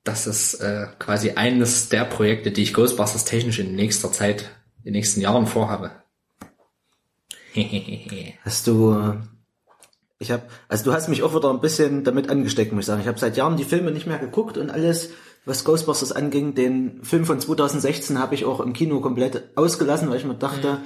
das 0.05 0.27
ist 0.27 0.55
äh, 0.55 0.87
quasi 0.99 1.33
eines 1.33 1.89
der 1.89 2.05
Projekte, 2.05 2.51
die 2.51 2.63
ich 2.63 2.75
Ghostbusters 2.75 3.25
technisch 3.25 3.59
in 3.59 3.75
nächster 3.75 4.11
Zeit, 4.13 4.51
in 4.79 4.85
den 4.85 4.93
nächsten 4.95 5.21
Jahren 5.21 5.47
vorhabe. 5.47 5.93
Hast 8.45 8.67
du, 8.67 8.95
äh, 8.95 9.15
ich 10.19 10.31
habe, 10.31 10.45
also 10.69 10.85
du 10.85 10.93
hast 10.93 11.09
mich 11.09 11.23
auch 11.23 11.35
wieder 11.35 11.51
ein 11.51 11.61
bisschen 11.61 12.05
damit 12.05 12.31
angesteckt, 12.31 12.73
muss 12.73 12.83
ich 12.83 12.87
sagen. 12.87 13.01
Ich 13.01 13.09
habe 13.09 13.19
seit 13.19 13.37
Jahren 13.37 13.57
die 13.57 13.65
Filme 13.65 13.91
nicht 13.91 14.07
mehr 14.07 14.19
geguckt 14.19 14.57
und 14.57 14.71
alles, 14.71 15.11
was 15.45 15.65
Ghostbusters 15.65 16.13
anging, 16.13 16.55
den 16.55 17.03
Film 17.03 17.25
von 17.25 17.41
2016 17.41 18.19
habe 18.19 18.35
ich 18.35 18.45
auch 18.45 18.61
im 18.61 18.73
Kino 18.73 19.01
komplett 19.01 19.51
ausgelassen, 19.57 20.09
weil 20.09 20.19
ich 20.19 20.25
mir 20.25 20.35
dachte, 20.35 20.79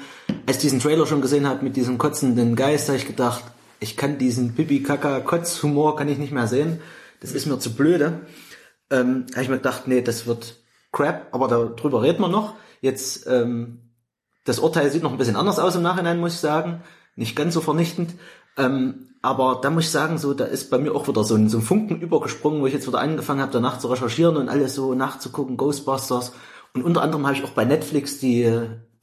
als 0.46 0.56
ich 0.56 0.62
diesen 0.62 0.80
Trailer 0.80 1.06
schon 1.06 1.20
gesehen 1.20 1.46
habe 1.46 1.62
mit 1.62 1.76
diesem 1.76 1.98
kotzenden 1.98 2.56
Geist, 2.56 2.88
habe 2.88 2.96
ich 2.96 3.06
gedacht, 3.06 3.44
ich 3.80 3.96
kann 3.96 4.18
diesen 4.18 4.54
Pipi-Kaka-Kotz-Humor 4.54 5.96
kann 5.96 6.08
ich 6.08 6.18
nicht 6.18 6.32
mehr 6.32 6.46
sehen. 6.46 6.80
Das 7.20 7.32
ist 7.32 7.46
mir 7.46 7.58
zu 7.58 7.74
blöde. 7.74 8.20
Ähm, 8.90 9.26
habe 9.32 9.42
ich 9.42 9.48
mir 9.48 9.56
gedacht, 9.56 9.86
nee, 9.86 10.00
das 10.00 10.26
wird 10.26 10.56
Crap, 10.92 11.28
aber 11.32 11.48
darüber 11.48 12.02
reden 12.02 12.22
wir 12.22 12.28
noch. 12.28 12.54
Jetzt 12.80 13.26
ähm, 13.26 13.86
das 14.46 14.60
Urteil 14.60 14.90
sieht 14.90 15.02
noch 15.02 15.12
ein 15.12 15.18
bisschen 15.18 15.36
anders 15.36 15.58
aus 15.58 15.74
im 15.74 15.82
Nachhinein, 15.82 16.20
muss 16.20 16.34
ich 16.34 16.40
sagen. 16.40 16.82
Nicht 17.16 17.36
ganz 17.36 17.52
so 17.52 17.60
vernichtend. 17.60 18.14
Ähm, 18.56 19.08
aber 19.22 19.58
da 19.62 19.70
muss 19.70 19.84
ich 19.84 19.90
sagen, 19.90 20.18
so, 20.18 20.34
da 20.34 20.44
ist 20.44 20.70
bei 20.70 20.78
mir 20.78 20.94
auch 20.94 21.08
wieder 21.08 21.24
so 21.24 21.34
ein, 21.34 21.48
so 21.48 21.58
ein 21.58 21.62
Funken 21.62 22.00
übergesprungen, 22.00 22.60
wo 22.62 22.66
ich 22.66 22.74
jetzt 22.74 22.86
wieder 22.86 23.00
angefangen 23.00 23.40
habe, 23.40 23.52
danach 23.52 23.78
zu 23.78 23.88
recherchieren 23.88 24.36
und 24.36 24.48
alles 24.48 24.74
so 24.74 24.94
nachzugucken, 24.94 25.56
Ghostbusters. 25.56 26.32
Und 26.74 26.82
unter 26.84 27.02
anderem 27.02 27.26
habe 27.26 27.36
ich 27.36 27.42
auch 27.44 27.50
bei 27.50 27.64
Netflix 27.64 28.18
die, 28.20 28.52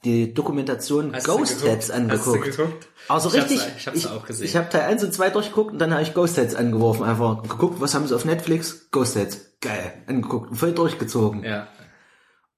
die 0.04 0.32
Dokumentation 0.32 1.12
Hast 1.14 1.26
du 1.26 1.36
Ghost 1.36 1.56
geguckt? 1.58 1.70
Heads 1.72 1.88
Hast 1.90 1.90
du 1.90 2.02
angeguckt. 2.02 2.44
geguckt? 2.56 2.88
Also 3.08 3.28
Ich 3.28 3.38
hab's- 3.40 3.50
richtig, 3.50 3.72
ich 3.76 3.86
hab's 3.86 4.06
auch 4.06 4.24
gesehen. 4.26 4.46
Ich 4.46 4.56
habe 4.56 4.68
Teil 4.70 4.82
1 4.82 5.04
und 5.04 5.12
2 5.12 5.30
durchgeguckt 5.30 5.72
und 5.72 5.78
dann 5.78 5.92
habe 5.92 6.02
ich 6.02 6.14
Ghost 6.14 6.36
Heads 6.38 6.54
angeworfen. 6.54 7.04
Einfach 7.04 7.42
geguckt, 7.42 7.80
was 7.80 7.94
haben 7.94 8.06
sie 8.06 8.14
auf 8.14 8.24
Netflix? 8.24 8.88
Ghost 8.92 9.16
Heads. 9.16 9.40
Geil. 9.60 9.92
Angeguckt. 10.06 10.50
und 10.50 10.56
Voll 10.56 10.72
durchgezogen. 10.72 11.44
Ja. 11.44 11.66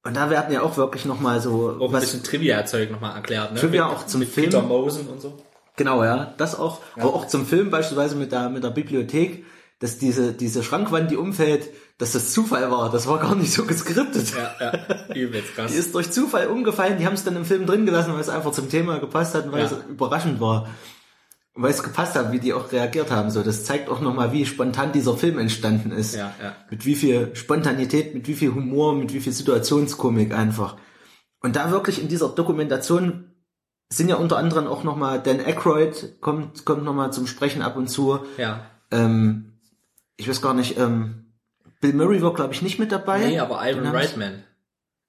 Und 0.04 0.16
da 0.16 0.30
werden 0.30 0.52
ja 0.52 0.62
auch 0.62 0.76
wirklich 0.76 1.04
nochmal 1.04 1.40
so 1.40 1.76
Auch 1.80 1.88
ein 1.88 1.92
was 1.92 2.02
bisschen 2.02 2.22
Trivia-Zeug 2.22 2.92
nochmal 2.92 3.16
erklärt, 3.16 3.54
ne? 3.54 3.60
Trivia 3.60 3.88
Mit- 3.88 3.96
auch 3.96 4.06
zum 4.06 4.20
mit 4.20 4.28
Film. 4.28 4.46
Peter 4.50 4.62
Mosen 4.62 5.08
und 5.08 5.20
so. 5.20 5.36
Genau, 5.76 6.02
ja, 6.04 6.34
das 6.38 6.58
auch. 6.58 6.80
Aber 6.96 7.14
auch 7.14 7.26
zum 7.26 7.46
Film 7.46 7.70
beispielsweise 7.70 8.16
mit 8.16 8.32
der, 8.32 8.48
mit 8.48 8.64
der 8.64 8.70
Bibliothek, 8.70 9.44
dass 9.78 9.98
diese, 9.98 10.32
diese 10.32 10.62
Schrankwand, 10.62 11.10
die 11.10 11.16
umfällt, 11.16 11.68
dass 11.98 12.12
das 12.12 12.32
Zufall 12.32 12.70
war. 12.70 12.90
Das 12.90 13.06
war 13.06 13.18
gar 13.18 13.34
nicht 13.34 13.52
so 13.52 13.64
geskriptet. 13.64 14.32
Ja, 14.34 14.54
ja. 14.58 15.14
Übelst 15.14 15.54
krass. 15.54 15.70
Die 15.72 15.76
ist 15.78 15.94
durch 15.94 16.10
Zufall 16.10 16.46
umgefallen. 16.46 16.98
Die 16.98 17.06
haben 17.06 17.14
es 17.14 17.24
dann 17.24 17.36
im 17.36 17.44
Film 17.44 17.66
drin 17.66 17.84
gelassen, 17.86 18.12
weil 18.14 18.20
es 18.20 18.28
einfach 18.30 18.52
zum 18.52 18.70
Thema 18.70 18.98
gepasst 18.98 19.34
hat 19.34 19.46
und 19.46 19.52
weil 19.52 19.60
Ja. 19.60 19.66
es 19.66 19.72
überraschend 19.88 20.40
war. 20.40 20.68
Und 21.54 21.62
weil 21.62 21.70
es 21.70 21.82
gepasst 21.82 22.14
hat, 22.16 22.32
wie 22.32 22.38
die 22.38 22.52
auch 22.52 22.70
reagiert 22.72 23.10
haben. 23.10 23.30
So, 23.30 23.42
das 23.42 23.64
zeigt 23.64 23.88
auch 23.88 24.00
nochmal, 24.00 24.32
wie 24.32 24.44
spontan 24.44 24.92
dieser 24.92 25.16
Film 25.16 25.38
entstanden 25.38 25.90
ist. 25.90 26.14
Ja, 26.14 26.34
ja. 26.42 26.54
Mit 26.70 26.84
wie 26.84 26.94
viel 26.94 27.34
Spontanität, 27.34 28.14
mit 28.14 28.28
wie 28.28 28.34
viel 28.34 28.54
Humor, 28.54 28.94
mit 28.94 29.12
wie 29.14 29.20
viel 29.20 29.32
Situationskomik 29.32 30.34
einfach. 30.34 30.76
Und 31.40 31.56
da 31.56 31.70
wirklich 31.70 32.00
in 32.00 32.08
dieser 32.08 32.28
Dokumentation 32.28 33.30
sind 33.88 34.08
ja 34.08 34.16
unter 34.16 34.36
anderem 34.38 34.66
auch 34.66 34.82
nochmal 34.84 35.22
Dan 35.22 35.40
Aykroyd 35.40 36.20
kommt, 36.20 36.64
kommt 36.64 36.84
nochmal 36.84 37.12
zum 37.12 37.26
Sprechen 37.26 37.62
ab 37.62 37.76
und 37.76 37.88
zu. 37.88 38.18
Ja. 38.36 38.66
Ähm, 38.90 39.52
ich 40.16 40.28
weiß 40.28 40.42
gar 40.42 40.54
nicht, 40.54 40.78
ähm, 40.78 41.26
Bill 41.80 41.92
Murray 41.92 42.22
war 42.22 42.34
glaube 42.34 42.52
ich 42.54 42.62
nicht 42.62 42.78
mit 42.78 42.90
dabei. 42.92 43.18
Nee, 43.24 43.38
aber 43.38 43.60
Ivan 43.68 43.86
Reitman, 43.86 44.42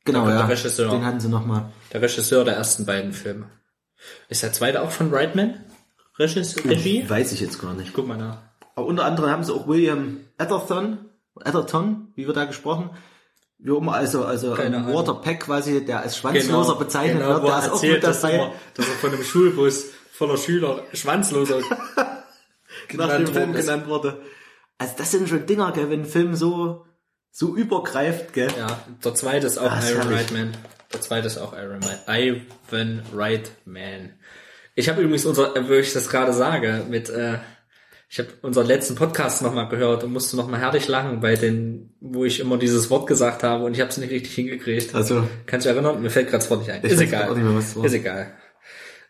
Genau, 0.06 0.26
der- 0.26 0.36
ja. 0.36 0.42
der 0.42 0.50
Regisseur. 0.50 0.92
Den 0.92 1.06
hatten 1.06 1.20
sie 1.20 1.30
nochmal. 1.30 1.72
der 1.92 2.02
Regisseur 2.02 2.44
der 2.46 2.56
ersten 2.56 2.86
beiden 2.86 3.14
Filme. 3.14 3.48
Ist 4.30 4.44
der 4.44 4.54
zweite 4.54 4.82
auch 4.82 4.92
von 4.92 5.14
Reitman? 5.14 5.56
Regis 6.20 6.56
Regie? 6.66 7.08
Weiß 7.10 7.32
ich 7.32 7.42
jetzt 7.42 7.60
gar 7.62 7.74
nicht. 7.74 7.94
Guck 7.94 8.08
mal 8.08 8.18
nach. 8.18 8.38
Aber 8.76 8.86
unter 8.86 9.06
anderem 9.06 9.30
haben 9.32 9.44
sie 9.44 9.54
auch 9.54 9.68
William 9.68 10.20
Atherton, 10.38 11.00
Atherton, 11.44 12.12
wie 12.16 12.28
wird 12.28 12.38
da 12.38 12.46
gesprochen? 12.46 12.90
Wie 13.60 13.76
immer, 13.76 13.94
also, 13.94 14.24
also 14.24 14.54
Keine 14.54 14.84
Peck 15.24 15.42
quasi, 15.42 15.84
der 15.84 16.02
als 16.02 16.18
Schwanzloser 16.18 16.76
bezeichnet 16.76 17.20
genau, 17.20 17.30
wird, 17.30 17.44
der 17.44 17.52
er 17.52 17.60
ist 17.60 17.70
auch 17.70 17.74
erzählt, 17.74 17.94
mit 17.94 18.04
dass, 18.04 18.22
dabei. 18.22 18.36
immer, 18.36 18.54
dass 18.76 18.88
er 18.88 18.94
von 18.94 19.14
einem 19.14 19.24
Schulbus 19.24 19.86
voller 20.12 20.38
Schüler 20.38 20.84
schwanzloser 20.94 21.62
nach 22.94 23.18
dem 23.18 23.28
Film 23.28 23.54
genannt 23.54 23.88
wurde. 23.88 24.22
Also 24.78 24.94
das 24.98 25.12
sind 25.12 25.28
schon 25.28 25.46
Dinger, 25.48 25.72
gell, 25.72 25.90
wenn 25.90 26.02
ein 26.02 26.06
Film 26.06 26.36
so, 26.36 26.86
so 27.32 27.56
übergreift, 27.56 28.34
gell. 28.34 28.52
Ja, 28.58 28.80
der 29.04 29.16
zweite 29.16 29.48
ist 29.48 29.58
auch 29.58 29.76
ist 29.76 29.90
Iron 29.90 30.02
herrlich. 30.04 30.20
Reitman. 30.20 30.58
Der 30.94 31.02
zweite 31.02 31.28
ist 31.28 31.38
auch 31.38 31.54
Iron 31.54 31.80
Man. 31.80 31.98
Ivan 32.08 33.04
Reitman. 33.14 34.14
Ich 34.76 34.88
habe 34.90 35.02
übrigens 35.02 35.26
unser, 35.26 35.68
wo 35.68 35.74
ich 35.74 35.94
das 35.94 36.10
gerade 36.10 36.32
sage, 36.34 36.86
mit, 36.88 37.10
äh, 37.10 37.40
ich 38.10 38.20
habe 38.20 38.30
unseren 38.42 38.68
letzten 38.68 38.96
Podcast 38.96 39.42
nochmal 39.42 39.68
gehört 39.68 40.04
und 40.04 40.14
musste 40.14 40.38
nochmal 40.38 40.62
herrlich 40.62 40.88
lachen 40.88 41.20
bei 41.20 41.36
den, 41.36 41.94
wo 42.00 42.24
ich 42.24 42.40
immer 42.40 42.58
dieses 42.58 42.90
Wort 42.90 43.06
gesagt 43.06 43.44
habe 43.44 43.66
und 43.66 43.74
ich 43.74 43.82
habe 43.82 43.90
es 43.90 43.98
nicht 43.98 44.12
richtig 44.12 44.34
hingekriegt. 44.34 44.96
Also, 44.96 45.28
Kannst 45.46 45.66
du 45.66 45.70
erinnern? 45.70 46.02
Mir 46.02 46.10
fällt 46.10 46.28
gerade 46.28 46.38
das 46.38 46.50
Wort 46.50 46.62
nicht 46.62 46.72
ein. 46.72 46.82
Ist 46.84 47.02
egal. 47.02 47.36
mehr, 47.36 47.58
es 47.58 47.76
war. 47.76 47.86
Ist 47.86 47.94
egal. 47.94 48.34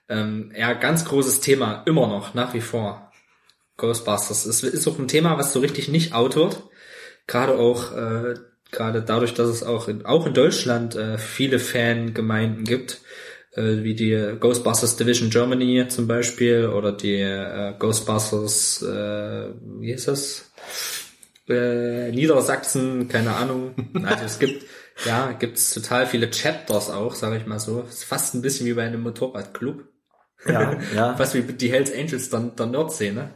Ähm, 0.09 0.51
ja, 0.57 0.73
ganz 0.73 1.05
großes 1.05 1.41
Thema, 1.41 1.83
immer 1.85 2.07
noch, 2.07 2.33
nach 2.33 2.53
wie 2.53 2.61
vor. 2.61 3.11
Ghostbusters. 3.77 4.45
Es 4.45 4.63
ist 4.63 4.87
auch 4.87 4.97
ein 4.97 5.07
Thema, 5.07 5.37
was 5.37 5.53
so 5.53 5.59
richtig 5.59 5.89
nicht 5.89 6.13
out 6.13 6.35
wird. 6.35 6.63
Gerade 7.27 7.57
auch, 7.59 7.95
äh, 7.95 8.33
gerade 8.71 9.03
dadurch, 9.03 9.35
dass 9.35 9.49
es 9.49 9.61
auch 9.61 9.87
in, 9.87 10.05
auch 10.05 10.25
in 10.25 10.33
Deutschland 10.33 10.95
äh, 10.95 11.19
viele 11.19 11.59
Fangemeinden 11.59 12.63
gibt, 12.63 13.01
äh, 13.57 13.83
wie 13.83 13.95
die 13.95 14.35
Ghostbusters 14.39 14.95
Division 14.95 15.29
Germany 15.29 15.87
zum 15.87 16.07
Beispiel 16.07 16.67
oder 16.67 16.91
die 16.91 17.15
äh, 17.15 17.73
Ghostbusters, 17.77 18.83
äh, 18.83 19.49
wie 19.79 19.91
ist 19.91 20.07
das? 20.07 20.51
Äh, 21.49 22.11
Niedersachsen, 22.11 23.07
keine 23.07 23.35
Ahnung. 23.35 23.73
Also 24.03 24.25
es 24.25 24.39
gibt, 24.39 24.65
ja, 25.05 25.31
gibt's 25.31 25.73
total 25.73 26.05
viele 26.05 26.29
Chapters 26.29 26.89
auch, 26.89 27.15
sage 27.15 27.37
ich 27.37 27.45
mal 27.45 27.59
so. 27.59 27.81
Ist 27.81 28.03
fast 28.03 28.35
ein 28.35 28.41
bisschen 28.41 28.67
wie 28.67 28.73
bei 28.73 28.83
einem 28.83 29.01
Motorradclub. 29.01 29.83
ja, 30.45 30.77
ja. 30.95 31.15
Fast 31.17 31.33
wie 31.33 31.41
die 31.41 31.71
Hells 31.71 31.91
Angels 31.91 32.29
der, 32.29 32.41
der 32.41 32.65
Nordszene. 32.67 33.33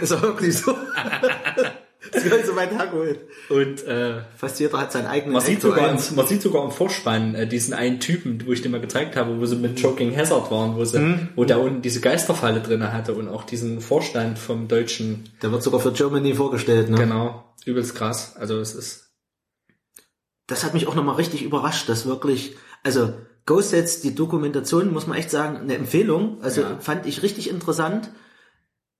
Ist 0.00 0.12
auch 0.12 0.22
wirklich 0.22 0.56
so. 0.56 0.76
das 2.22 2.24
wird 2.24 2.46
so 2.46 2.56
weit 2.56 2.70
hergeholt. 2.70 3.18
Und 3.48 3.84
äh, 3.86 4.20
Fast 4.36 4.60
jeder 4.60 4.80
hat 4.80 4.92
seinen 4.92 5.06
eigenen 5.06 5.32
man, 5.34 5.42
sieht 5.42 5.60
sogar, 5.60 5.88
im- 5.88 5.96
1. 5.96 6.12
man 6.12 6.26
sieht 6.26 6.40
sogar 6.42 6.64
im 6.64 6.70
Vorspann 6.70 7.34
äh, 7.34 7.46
diesen 7.46 7.74
einen 7.74 8.00
Typen, 8.00 8.42
wo 8.46 8.52
ich 8.52 8.62
dir 8.62 8.68
mal 8.68 8.80
gezeigt 8.80 9.16
habe, 9.16 9.38
wo 9.40 9.46
sie 9.46 9.56
mit 9.56 9.78
Joking 9.80 10.16
Hazard 10.16 10.50
waren, 10.50 10.76
wo 10.76 10.84
sie, 10.84 11.18
wo 11.36 11.44
der 11.44 11.60
unten 11.60 11.82
diese 11.82 12.00
Geisterfalle 12.00 12.60
drinne 12.60 12.92
hatte 12.92 13.14
und 13.14 13.28
auch 13.28 13.44
diesen 13.44 13.80
Vorstand 13.80 14.38
vom 14.38 14.68
deutschen, 14.68 15.28
Der 15.42 15.52
wird 15.52 15.62
sogar 15.62 15.80
für 15.80 15.92
Germany 15.92 16.34
vorgestellt, 16.34 16.88
ne? 16.90 16.96
genau, 16.96 17.44
übelst 17.64 17.94
krass. 17.94 18.36
Also 18.36 18.58
es 18.60 18.74
ist, 18.74 19.10
das 20.46 20.64
hat 20.64 20.74
mich 20.74 20.86
auch 20.86 20.94
nochmal 20.94 21.16
richtig 21.16 21.42
überrascht, 21.42 21.88
dass 21.88 22.06
wirklich, 22.06 22.56
also 22.82 23.14
Ghost 23.46 23.70
Sets, 23.70 24.00
die 24.00 24.14
Dokumentation, 24.14 24.92
muss 24.92 25.06
man 25.06 25.18
echt 25.18 25.30
sagen, 25.30 25.58
eine 25.58 25.74
Empfehlung. 25.74 26.38
Also 26.42 26.62
Ja. 26.62 26.78
fand 26.80 27.06
ich 27.06 27.22
richtig 27.22 27.50
interessant, 27.50 28.10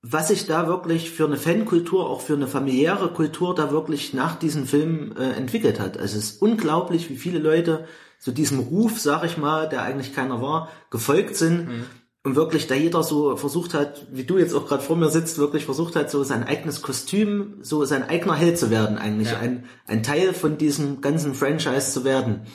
was 0.07 0.29
sich 0.29 0.45
da 0.45 0.67
wirklich 0.67 1.11
für 1.11 1.25
eine 1.25 1.39
Fankultur, 1.39 2.11
auch 2.11 2.21
für 2.21 2.35
eine 2.35 2.47
familiäre 2.47 3.09
Kultur 3.09 3.55
da 3.55 3.71
wirklich 3.71 4.13
nach 4.13 4.39
diesem 4.39 4.67
Film 4.67 5.15
äh, 5.19 5.31
entwickelt 5.31 5.81
hat. 5.81 5.97
Also 5.97 6.19
es 6.19 6.25
ist 6.25 6.43
unglaublich, 6.43 7.09
wie 7.09 7.17
viele 7.17 7.39
Leute 7.39 7.87
so 8.19 8.31
diesem 8.31 8.59
Ruf, 8.59 9.01
sag 9.01 9.25
ich 9.25 9.39
mal, 9.39 9.67
der 9.67 9.83
eigentlich 9.83 10.15
keiner 10.15 10.43
war, 10.43 10.69
gefolgt 10.91 11.37
sind. 11.37 11.87
Und 12.23 12.37
wirklich 12.37 12.67
da 12.67 12.75
jeder 12.75 13.03
so 13.03 13.37
versucht 13.37 13.73
hat, 13.73 14.07
wie 14.11 14.25
du 14.25 14.37
jetzt 14.37 14.55
auch 14.55 14.67
gerade 14.67 14.83
vor 14.83 14.97
mir 14.97 15.09
sitzt, 15.09 15.39
wirklich 15.39 15.65
versucht 15.65 15.97
hat, 15.97 16.11
so 16.11 16.23
sein 16.23 16.45
eigenes 16.45 16.83
Kostüm, 16.83 17.59
so 17.63 17.87
sein 17.87 18.03
eigener 18.03 18.35
Held 18.35 18.59
zu 18.59 18.71
werden 18.71 18.99
eigentlich. 18.99 19.31
Ja. 19.31 19.39
Ein, 19.39 19.65
ein 19.87 20.03
Teil 20.03 20.35
von 20.35 20.59
diesem 20.59 21.01
ganzen 21.01 21.35
Franchise 21.35 21.93
zu 21.93 22.05
werden. 22.05 22.47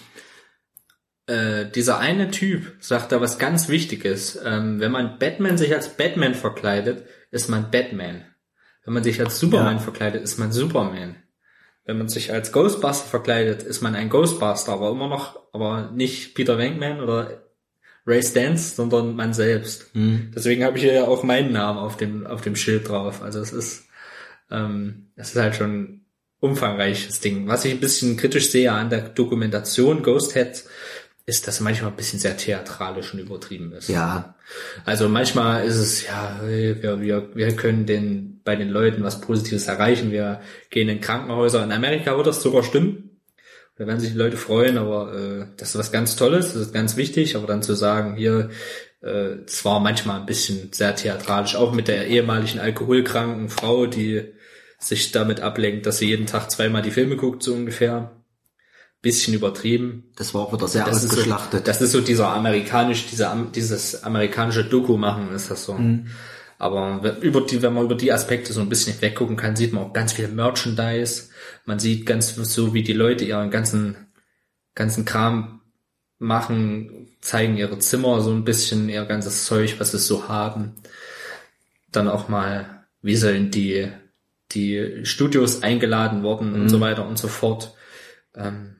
äh, 1.30 1.69
dieser 1.69 1.99
eine 1.99 2.31
Typ 2.31 2.73
sagt 2.80 3.11
da 3.11 3.21
was 3.21 3.38
ganz 3.38 3.69
Wichtiges. 3.69 4.39
Ähm, 4.43 4.80
wenn 4.80 4.91
man 4.91 5.19
Batman 5.19 5.57
sich 5.57 5.73
als 5.73 5.89
Batman 5.89 6.34
verkleidet, 6.34 7.05
ist 7.31 7.49
man 7.49 7.69
Batman. 7.72 8.23
Wenn 8.85 8.93
man 8.93 9.03
sich 9.03 9.19
als 9.19 9.39
Superman 9.39 9.76
Ja. 9.77 9.81
verkleidet, 9.81 10.23
ist 10.23 10.38
man 10.39 10.51
Superman. 10.51 11.15
Wenn 11.85 11.97
man 11.97 12.07
sich 12.10 12.31
als 12.31 12.51
Ghostbuster 12.51 13.07
verkleidet, 13.07 13.64
ist 13.64 13.81
man 13.81 13.95
ein 13.95 14.10
Ghostbuster, 14.10 14.72
aber 14.73 14.91
immer 14.91 15.07
noch, 15.07 15.39
aber 15.53 15.91
nicht 15.91 16.35
Peter 16.35 16.57
Venkman 16.57 17.01
oder 17.01 17.43
Ray 18.06 18.22
Stantz, 18.23 18.76
sondern 18.76 19.15
man 19.15 19.34
selbst. 19.34 19.88
Deswegen 19.93 20.64
habe 20.64 20.77
ich 20.77 20.84
hier 20.84 20.93
ja 20.93 21.03
auch 21.07 21.23
meinen 21.23 21.51
Namen 21.51 21.80
auf 21.80 21.97
dem 21.97 22.26
auf 22.26 22.41
dem 22.41 22.56
Schild 22.56 22.88
drauf. 22.89 23.22
Also 23.22 23.39
es 23.39 23.51
ist 23.53 23.85
ähm, 24.51 25.11
es 25.15 25.30
ist 25.31 25.41
halt 25.41 25.56
schon 25.56 25.73
ein 25.81 26.06
umfangreiches 26.39 27.19
Ding. 27.19 27.47
Was 27.47 27.65
ich 27.65 27.73
ein 27.73 27.80
bisschen 27.80 28.18
kritisch 28.18 28.49
sehe 28.49 28.72
an 28.72 28.89
der 28.89 29.01
Dokumentation 29.10 30.01
Ghost 30.03 30.35
Heads, 30.35 30.68
ist, 31.30 31.47
dass 31.47 31.60
manchmal 31.61 31.91
ein 31.91 31.95
bisschen 31.95 32.19
sehr 32.19 32.35
theatralisch 32.35 33.14
und 33.14 33.19
übertrieben 33.19 33.72
ist. 33.72 33.88
Ja, 33.88 34.35
Also 34.84 35.07
manchmal 35.07 35.64
ist 35.65 35.77
es, 35.77 36.06
ja, 36.06 36.41
wir, 36.43 36.99
wir, 36.99 37.30
wir 37.35 37.56
können 37.56 37.85
den, 37.85 38.41
bei 38.43 38.56
den 38.56 38.69
Leuten 38.69 39.03
was 39.03 39.22
Positives 39.22 39.68
erreichen. 39.68 40.11
Wir 40.11 40.41
gehen 40.72 40.89
in 40.89 40.99
Krankenhäuser. 40.99 41.64
In 41.64 41.72
Amerika 41.72 42.18
wird 42.18 42.27
das 42.27 42.41
sogar 42.41 42.64
stimmen. 42.64 43.22
Da 43.77 43.88
werden 43.88 43.99
sich 43.99 44.11
die 44.11 44.18
Leute 44.18 44.35
freuen, 44.35 44.77
aber 44.77 45.14
äh, 45.14 45.45
das 45.56 45.69
ist 45.69 45.77
was 45.77 45.91
ganz 45.93 46.18
Tolles, 46.18 46.47
das 46.53 46.64
ist 46.64 46.73
ganz 46.73 46.97
wichtig. 46.97 47.38
Aber 47.38 47.47
dann 47.47 47.64
zu 47.64 47.76
sagen, 47.76 48.15
hier, 48.18 48.49
äh, 49.01 49.38
es 49.45 49.64
war 49.64 49.80
manchmal 49.80 50.19
ein 50.19 50.26
bisschen 50.26 50.73
sehr 50.73 50.95
theatralisch, 50.95 51.56
auch 51.56 51.72
mit 51.72 51.88
der 51.88 52.07
ehemaligen 52.07 52.60
alkoholkranken 52.60 53.49
Frau, 53.49 53.85
die 53.85 54.34
sich 54.80 55.11
damit 55.11 55.41
ablenkt, 55.41 55.85
dass 55.85 55.99
sie 55.99 56.07
jeden 56.07 56.26
Tag 56.26 56.49
zweimal 56.51 56.81
die 56.81 56.91
Filme 56.91 57.15
guckt, 57.15 57.43
so 57.43 57.53
ungefähr. 57.53 58.18
Bisschen 59.01 59.34
übertrieben. 59.34 60.11
Das 60.17 60.34
war 60.34 60.41
auch 60.41 60.53
wieder 60.53 60.67
sehr 60.67 60.84
Das 60.84 60.97
ist, 60.97 61.03
so, 61.03 61.07
ausgeschlachtet. 61.09 61.67
das 61.67 61.81
ist 61.81 61.93
so 61.93 62.01
dieser 62.01 62.30
amerikanisch, 62.30 63.07
dieser, 63.07 63.34
dieses 63.55 64.03
amerikanische 64.03 64.65
Doku 64.65 64.97
machen, 64.97 65.31
ist 65.34 65.49
das 65.49 65.63
so. 65.63 65.73
Mhm. 65.76 66.07
Aber 66.57 67.01
wenn- 67.01 67.17
über 67.21 67.39
die, 67.39 67.61
wenn 67.61 67.73
man 67.73 67.85
über 67.85 67.95
die 67.95 68.11
Aspekte 68.11 68.51
so 68.51 68.59
ein 68.59 68.67
bisschen 68.67 69.01
weggucken 69.01 69.38
kann, 69.38 69.55
sieht 69.55 69.71
man 69.71 69.85
auch 69.85 69.93
ganz 69.93 70.11
viel 70.11 70.27
Merchandise. 70.27 71.30
Man 71.65 71.80
sieht 71.80 72.05
ganz 72.05 72.35
so, 72.35 72.73
wie 72.73 72.84
die 72.84 72.91
Leute 72.91 73.23
ihren 73.23 73.49
ganzen, 73.51 73.95
ganzen 74.76 75.05
Kram 75.05 75.61
machen, 76.17 77.07
zeigen 77.21 77.55
ihre 77.55 77.80
Zimmer 77.80 78.19
so 78.19 78.31
ein 78.31 78.43
bisschen, 78.43 78.89
ihr 78.89 79.05
ganzes 79.05 79.45
Zeug, 79.45 79.76
was 79.80 79.91
sie 79.91 79.97
so 79.99 80.27
haben. 80.27 80.76
Dann 81.93 82.09
auch 82.09 82.27
mal, 82.27 82.84
wie 83.01 83.13
in 83.13 83.49
die, 83.51 83.89
die 84.51 85.05
Studios 85.05 85.63
eingeladen 85.63 86.23
wurden 86.23 86.53
und 86.53 86.67
so 86.67 86.81
weiter 86.81 87.07
und 87.07 87.17
so 87.17 87.30
fort. 87.30 87.73
Ähm, 88.35 88.76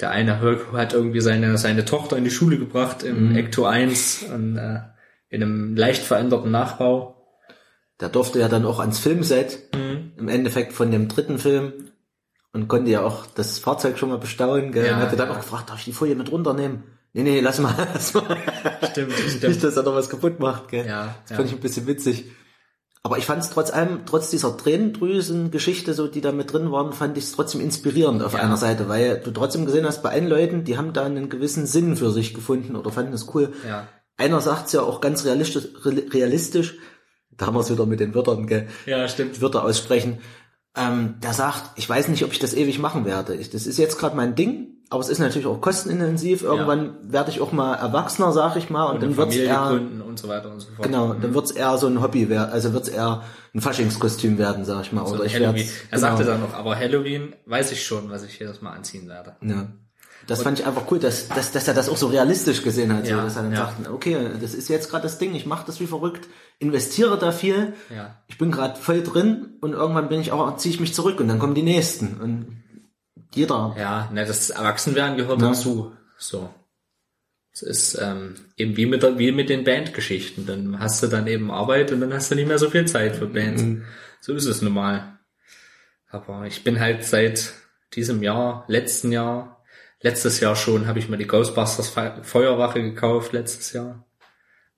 der 0.00 0.10
eine 0.10 0.40
hat 0.72 0.92
irgendwie 0.92 1.20
seine, 1.20 1.56
seine 1.58 1.84
Tochter 1.84 2.16
in 2.16 2.24
die 2.24 2.30
Schule 2.30 2.58
gebracht 2.58 3.02
im 3.02 3.34
Ecto 3.36 3.64
1 3.64 4.24
und, 4.32 4.56
äh, 4.58 4.80
in 5.28 5.42
einem 5.42 5.76
leicht 5.76 6.02
veränderten 6.02 6.50
Nachbau. 6.50 7.14
Der 8.00 8.08
durfte 8.10 8.38
ja 8.40 8.48
dann 8.48 8.66
auch 8.66 8.78
ans 8.80 8.98
Filmset, 8.98 9.58
Mhm. 9.74 10.12
im 10.18 10.28
Endeffekt 10.28 10.72
von 10.74 10.90
dem 10.90 11.08
dritten 11.08 11.38
Film. 11.38 11.72
Und 12.52 12.68
konnte 12.68 12.90
ja 12.90 13.02
auch 13.02 13.26
das 13.26 13.58
Fahrzeug 13.58 13.98
schon 13.98 14.08
mal 14.08 14.16
bestaunen, 14.18 14.72
gell? 14.72 14.86
Ja, 14.86 14.96
und 14.96 15.02
hatte 15.02 15.16
dann 15.16 15.28
ja. 15.28 15.34
auch 15.34 15.40
gefragt, 15.40 15.68
darf 15.68 15.78
ich 15.78 15.84
die 15.84 15.92
Folie 15.92 16.14
mit 16.14 16.30
runternehmen? 16.32 16.84
Nee, 17.12 17.22
nee, 17.22 17.40
lass 17.40 17.58
mal, 17.58 17.74
lass 17.94 18.14
mal. 18.14 18.36
Stimmt, 18.90 19.12
Nicht, 19.42 19.62
dass 19.64 19.76
er 19.76 19.82
noch 19.82 19.94
was 19.94 20.08
kaputt 20.08 20.40
macht, 20.40 20.68
gell? 20.68 20.86
Ja, 20.86 21.16
Das 21.22 21.30
ja. 21.30 21.36
fand 21.36 21.48
ich 21.48 21.54
ein 21.54 21.60
bisschen 21.60 21.86
witzig. 21.86 22.30
Aber 23.06 23.18
ich 23.18 23.24
fand 23.26 23.40
es 23.40 23.50
trotz 23.50 23.70
allem, 23.72 24.00
trotz 24.04 24.30
dieser 24.30 24.56
Tränendrüsen-Geschichte, 24.56 25.94
so 25.94 26.08
die 26.08 26.20
da 26.20 26.32
mit 26.32 26.52
drin 26.52 26.72
waren, 26.72 26.92
fand 26.92 27.16
ich 27.16 27.22
es 27.22 27.32
trotzdem 27.32 27.60
inspirierend 27.60 28.20
auf 28.20 28.32
Ja. 28.32 28.40
einer 28.40 28.56
Seite, 28.56 28.88
weil 28.88 29.20
du 29.20 29.30
trotzdem 29.30 29.64
gesehen 29.64 29.86
hast, 29.86 30.02
bei 30.02 30.10
allen 30.10 30.26
Leuten, 30.26 30.64
die 30.64 30.76
haben 30.76 30.92
da 30.92 31.04
einen 31.04 31.28
gewissen 31.28 31.66
Sinn 31.66 31.96
für 31.96 32.10
sich 32.10 32.34
gefunden 32.34 32.74
oder 32.74 32.90
fanden 32.90 33.12
es 33.12 33.32
cool. 33.32 33.52
Ja. 33.64 33.86
Einer 34.16 34.40
sagt 34.40 34.66
es 34.66 34.72
ja 34.72 34.80
auch 34.82 35.00
ganz 35.00 35.24
realistisch, 35.24 35.68
re- 35.84 36.02
realistisch, 36.12 36.78
da 37.30 37.46
haben 37.46 37.54
wir 37.54 37.60
es 37.60 37.70
wieder 37.70 37.86
mit 37.86 38.00
den 38.00 38.12
Wörtern, 38.12 38.48
gell? 38.48 38.66
Ja, 38.86 39.06
stimmt. 39.06 39.40
Wörter 39.40 39.62
aussprechen. 39.62 40.18
Ähm, 40.76 41.14
der 41.22 41.32
sagt, 41.32 41.78
ich 41.78 41.88
weiß 41.88 42.08
nicht, 42.08 42.24
ob 42.24 42.32
ich 42.32 42.40
das 42.40 42.54
ewig 42.54 42.80
machen 42.80 43.04
werde. 43.04 43.36
Ich, 43.36 43.50
das 43.50 43.68
ist 43.68 43.78
jetzt 43.78 43.98
gerade 44.00 44.16
mein 44.16 44.34
Ding, 44.34 44.75
aber 44.88 45.00
es 45.00 45.08
ist 45.08 45.18
natürlich 45.18 45.46
auch 45.46 45.60
kostenintensiv. 45.60 46.42
Irgendwann 46.42 46.94
werde 47.02 47.30
ich 47.30 47.40
auch 47.40 47.52
mal 47.52 47.74
erwachsener, 47.74 48.32
sag 48.32 48.56
ich 48.56 48.70
mal, 48.70 48.84
und, 48.86 48.94
Und 48.96 49.02
dann 49.02 49.16
wird's 49.16 49.36
eher, 49.36 49.70
und 50.06 50.18
so 50.18 50.28
weiter 50.28 50.50
und 50.52 50.60
so 50.60 50.68
fort. 50.76 50.86
genau, 50.86 51.12
dann 51.14 51.34
wird's 51.34 51.50
eher 51.50 51.76
so 51.78 51.86
ein 51.88 52.00
Hobby 52.00 52.28
werden, 52.28 52.50
also 52.52 52.72
wird's 52.72 52.88
eher 52.88 53.22
ein 53.54 53.60
Faschingskostüm 53.60 54.38
werden, 54.38 54.64
sag 54.64 54.82
ich 54.82 54.92
mal. 54.92 55.06
So 55.06 55.14
oder 55.14 55.24
ich 55.24 55.34
Halloween. 55.34 55.56
werd's, 55.56 55.72
Er 55.90 55.98
sagte 55.98 56.24
dann 56.24 56.40
noch, 56.40 56.54
aber 56.54 56.76
Halloween 56.76 57.34
weiß 57.46 57.72
ich 57.72 57.84
schon, 57.84 58.10
was 58.10 58.22
ich 58.22 58.38
jedes 58.38 58.62
Mal 58.62 58.70
anziehen 58.72 59.08
werde. 59.08 59.36
Ja. 59.40 59.66
Das 60.28 60.42
fand 60.42 60.58
ich 60.58 60.66
einfach 60.66 60.82
cool, 60.90 60.98
dass, 60.98 61.28
dass, 61.28 61.52
dass 61.52 61.68
er 61.68 61.74
das 61.74 61.88
auch 61.88 61.96
so 61.96 62.08
realistisch 62.08 62.62
gesehen 62.64 62.92
hat, 62.92 63.04
so, 63.06 63.12
Ja, 63.12 63.22
dass 63.22 63.36
er 63.36 63.42
dann 63.44 63.52
ja. 63.52 63.58
sagt, 63.58 63.88
okay, 63.88 64.16
das 64.40 64.54
ist 64.54 64.68
jetzt 64.68 64.90
gerade 64.90 65.04
das 65.04 65.18
Ding, 65.18 65.34
ich 65.36 65.46
mache 65.46 65.64
das 65.66 65.78
wie 65.78 65.86
verrückt, 65.86 66.26
investiere 66.58 67.16
da 67.16 67.30
viel, 67.30 67.74
Ja. 67.94 68.16
ich 68.26 68.36
bin 68.36 68.50
gerade 68.50 68.76
voll 68.80 69.02
drin 69.04 69.54
und 69.60 69.72
irgendwann 69.72 70.08
bin 70.08 70.20
ich 70.20 70.32
auch, 70.32 70.56
ziehe 70.56 70.74
ich 70.74 70.80
mich 70.80 70.94
zurück 70.94 71.20
und 71.20 71.28
dann 71.28 71.38
kommen 71.38 71.54
die 71.54 71.62
nächsten 71.62 72.16
und 72.20 72.62
jeder. 73.36 73.74
Ja, 73.78 74.10
ne, 74.12 74.24
das 74.24 74.50
Erwachsenwerden 74.50 75.16
gehört 75.16 75.40
Ja. 75.40 75.48
dazu. 75.48 75.92
So. 76.18 76.52
Es 77.52 77.62
ist 77.62 77.98
ähm, 78.00 78.34
eben 78.56 78.76
wie 78.76 78.86
mit, 78.86 79.02
der, 79.02 79.18
wie 79.18 79.32
mit 79.32 79.48
den 79.48 79.64
Bandgeschichten. 79.64 80.44
Dann 80.46 80.78
hast 80.78 81.02
du 81.02 81.06
dann 81.06 81.26
eben 81.26 81.50
Arbeit 81.50 81.90
und 81.92 82.00
dann 82.00 82.12
hast 82.12 82.30
du 82.30 82.34
nicht 82.34 82.48
mehr 82.48 82.58
so 82.58 82.68
viel 82.70 82.86
Zeit 82.86 83.16
für 83.16 83.26
Bands. 83.26 83.62
Mhm. 83.62 83.84
So 84.20 84.34
ist 84.34 84.46
es 84.46 84.60
nun 84.62 84.74
mal. 84.74 85.18
Aber 86.08 86.46
ich 86.46 86.64
bin 86.64 86.80
halt 86.80 87.04
seit 87.04 87.52
diesem 87.94 88.22
Jahr, 88.22 88.64
letzten 88.68 89.10
Jahr, 89.12 89.64
letztes 90.00 90.40
Jahr 90.40 90.54
schon, 90.54 90.86
habe 90.86 90.98
ich 90.98 91.08
mir 91.08 91.16
die 91.16 91.26
Ghostbusters 91.26 91.88
Fe- 91.88 92.20
Feuerwache 92.22 92.82
gekauft, 92.82 93.32
letztes 93.32 93.72
Jahr. 93.72 94.06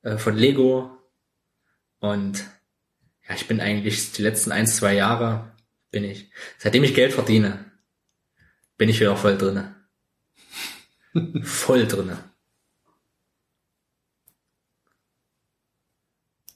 Äh, 0.02 0.16
von 0.18 0.36
Lego. 0.36 0.90
Und 1.98 2.44
ja, 3.28 3.35
ich 3.35 3.48
bin 3.48 3.60
eigentlich 3.60 4.12
die 4.12 4.22
letzten 4.22 4.52
ein, 4.52 4.66
zwei 4.68 4.94
Jahre 4.94 5.52
bin 5.90 6.05
ich, 6.05 6.30
seitdem 6.59 6.85
ich 6.85 6.94
Geld 6.94 7.12
verdiene, 7.12 7.64
bin 8.78 8.88
ich 8.88 9.00
wieder 9.00 9.16
voll 9.16 9.36
drinne. 9.36 9.74
voll 11.42 11.86
drinne. 11.86 12.18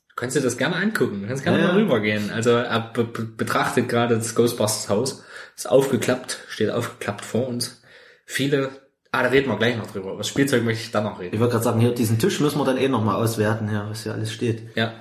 Du 0.09 0.15
kannst 0.17 0.37
dir 0.37 0.41
das 0.41 0.57
gerne 0.57 0.77
angucken, 0.77 1.23
du 1.23 1.29
kannst 1.29 1.43
gerne 1.43 1.59
Ja, 1.59 1.69
mal 1.69 1.75
rübergehen. 1.75 2.31
Also 2.31 2.51
er 2.51 2.93
be 2.93 3.05
be 3.05 3.25
betrachtet 3.25 3.89
gerade 3.89 4.15
das 4.15 4.35
Ghostbusters 4.35 4.89
Haus, 4.89 5.25
ist 5.57 5.69
aufgeklappt, 5.69 6.45
steht 6.49 6.71
aufgeklappt 6.71 7.25
vor 7.25 7.49
uns. 7.49 7.83
Viele, 8.25 8.71
ah, 9.11 9.23
da 9.23 9.31
reden 9.31 9.51
wir 9.51 9.59
gleich 9.59 9.77
noch 9.77 9.91
drüber. 9.91 10.11
Über 10.11 10.19
das 10.19 10.29
Spielzeug 10.29 10.63
möchte 10.63 10.85
ich 10.85 10.91
dann 10.93 11.05
noch 11.05 11.19
reden. 11.19 11.35
Ich 11.35 11.41
wollte 11.41 11.53
gerade 11.53 11.65
sagen, 11.65 11.81
hier 11.81 11.93
diesen 11.93 12.19
Tisch 12.21 12.39
müssen 12.41 12.59
wir 12.59 12.65
dann 12.65 12.77
eh 12.77 12.89
nochmal 12.89 13.17
auswerten, 13.17 13.73
ja, 13.73 13.89
was 13.89 14.05
hier 14.05 14.13
alles 14.13 14.33
steht. 14.33 14.77
Ja, 14.77 14.95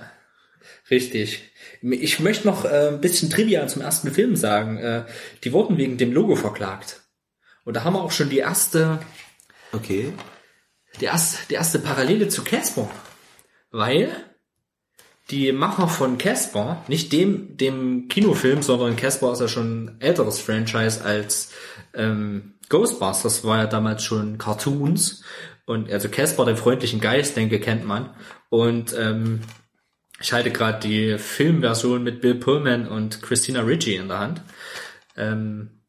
richtig. 0.90 1.52
Ich 1.82 2.20
möchte 2.20 2.48
noch 2.48 2.66
äh, 2.66 2.88
ein 2.88 3.02
bisschen 3.02 3.30
Trivia 3.30 3.68
zum 3.68 3.84
ersten 3.84 4.12
Film 4.12 4.36
sagen. 4.36 4.78
Äh, 4.78 5.06
die 5.44 5.54
wurden 5.54 5.78
wegen 5.78 5.98
dem 5.98 6.14
Logo 6.14 6.36
verklagt. 6.36 7.01
Und 7.66 7.76
da 7.76 7.84
haben 7.84 7.94
wir 7.94 8.02
auch 8.02 8.12
schon 8.12 8.30
die 8.30 8.40
erste, 8.40 9.00
Okay. 9.72 10.14
die 11.00 11.06
erste, 11.06 11.38
die 11.50 11.54
erste 11.56 11.80
Parallele 11.80 12.28
zu 12.28 12.44
Casper. 12.44 12.90
Weil 13.72 14.12
die 15.30 15.52
Macher 15.54 15.88
von 15.88 16.18
Casper, 16.18 16.84
nicht 16.88 17.14
dem, 17.14 17.56
dem 17.56 18.08
Kinofilm, 18.10 18.62
sondern 18.62 18.98
Casper 18.98 19.32
ist 19.32 19.40
ja 19.40 19.48
schon 19.48 19.86
ein 19.86 20.02
älteres 20.02 20.40
Franchise 20.40 21.04
als 21.04 21.52
ähm, 21.94 22.56
Ghostbusters, 22.70 23.44
war 23.44 23.58
ja 23.60 23.68
damals 23.68 24.04
schon 24.04 24.38
Cartoons. 24.38 25.24
Und 25.66 25.90
also 25.92 26.10
Casper, 26.10 26.46
den 26.46 26.58
freundlichen 26.58 27.00
Geist, 27.00 27.38
denke, 27.38 27.60
kennt 27.60 27.86
man. 27.86 28.10
Und 28.50 28.94
ähm, 28.98 29.42
ich 30.20 30.34
halte 30.34 30.52
gerade 30.52 30.80
die 30.80 31.18
Filmversion 31.18 32.04
mit 32.04 32.22
Bill 32.22 32.36
Pullman 32.36 32.88
und 32.88 33.22
Christina 33.22 33.62
Ricci 33.62 33.96
in 33.96 34.10
der 34.10 34.20
Hand. 34.20 34.42
Ähm, 35.16 35.81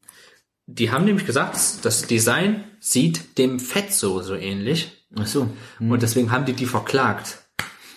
die 0.65 0.91
haben 0.91 1.05
nämlich 1.05 1.25
gesagt, 1.25 1.55
das 1.83 2.01
Design 2.03 2.63
sieht 2.79 3.37
dem 3.37 3.59
Fetzo 3.59 4.21
so 4.21 4.35
ähnlich. 4.35 5.05
Ach 5.15 5.27
so. 5.27 5.49
Und 5.79 6.01
deswegen 6.01 6.31
haben 6.31 6.45
die 6.45 6.53
die 6.53 6.65
verklagt. 6.65 7.39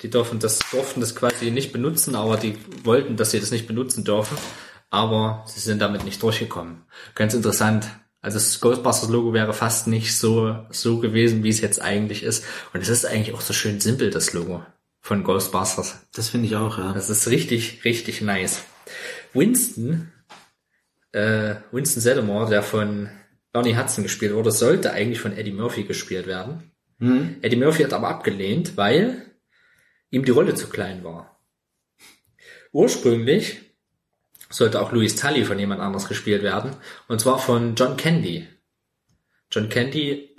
Die 0.02 0.10
dürfen 0.10 0.38
das, 0.38 0.58
durften 0.70 1.00
das 1.00 1.16
quasi 1.16 1.50
nicht 1.50 1.72
benutzen, 1.72 2.14
aber 2.14 2.36
die 2.36 2.56
wollten, 2.84 3.16
dass 3.16 3.30
sie 3.30 3.40
das 3.40 3.50
nicht 3.50 3.66
benutzen 3.66 4.04
dürfen. 4.04 4.36
Aber 4.90 5.44
sie 5.46 5.60
sind 5.60 5.80
damit 5.80 6.04
nicht 6.04 6.22
durchgekommen. 6.22 6.82
Ganz 7.14 7.34
interessant. 7.34 7.88
Also 8.20 8.38
das 8.38 8.60
Ghostbusters 8.60 9.08
Logo 9.08 9.32
wäre 9.32 9.52
fast 9.52 9.86
nicht 9.86 10.16
so, 10.16 10.66
so 10.70 10.98
gewesen, 10.98 11.44
wie 11.44 11.48
es 11.48 11.60
jetzt 11.60 11.80
eigentlich 11.80 12.22
ist. 12.22 12.44
Und 12.72 12.80
es 12.80 12.88
ist 12.88 13.06
eigentlich 13.06 13.34
auch 13.34 13.40
so 13.40 13.52
schön 13.52 13.80
simpel, 13.80 14.10
das 14.10 14.32
Logo 14.32 14.64
von 15.00 15.22
Ghostbusters. 15.22 16.00
Das 16.12 16.30
finde 16.30 16.46
ich 16.46 16.56
auch, 16.56 16.78
ja. 16.78 16.92
Das 16.92 17.08
ist 17.08 17.28
richtig, 17.28 17.84
richtig 17.84 18.20
nice. 18.20 18.62
Winston, 19.32 20.12
äh, 21.12 21.56
Winston 21.72 22.02
Zeddemore, 22.02 22.50
der 22.50 22.62
von 22.62 23.08
Ernie 23.52 23.76
Hudson 23.76 24.04
gespielt 24.04 24.34
wurde, 24.34 24.50
sollte 24.50 24.92
eigentlich 24.92 25.20
von 25.20 25.36
Eddie 25.36 25.52
Murphy 25.52 25.84
gespielt 25.84 26.26
werden. 26.26 26.72
Hm? 26.98 27.36
Eddie 27.42 27.56
Murphy 27.56 27.82
hat 27.82 27.92
aber 27.92 28.08
abgelehnt, 28.08 28.76
weil 28.76 29.22
ihm 30.10 30.24
die 30.24 30.30
Rolle 30.30 30.54
zu 30.54 30.68
klein 30.68 31.04
war. 31.04 31.40
Ursprünglich 32.72 33.60
sollte 34.50 34.80
auch 34.80 34.92
Louis 34.92 35.16
Tully 35.16 35.44
von 35.44 35.58
jemand 35.58 35.80
anders 35.80 36.08
gespielt 36.08 36.42
werden, 36.42 36.76
und 37.08 37.20
zwar 37.20 37.38
von 37.38 37.74
John 37.74 37.96
Candy. 37.96 38.46
John 39.50 39.68
Candy, 39.68 40.36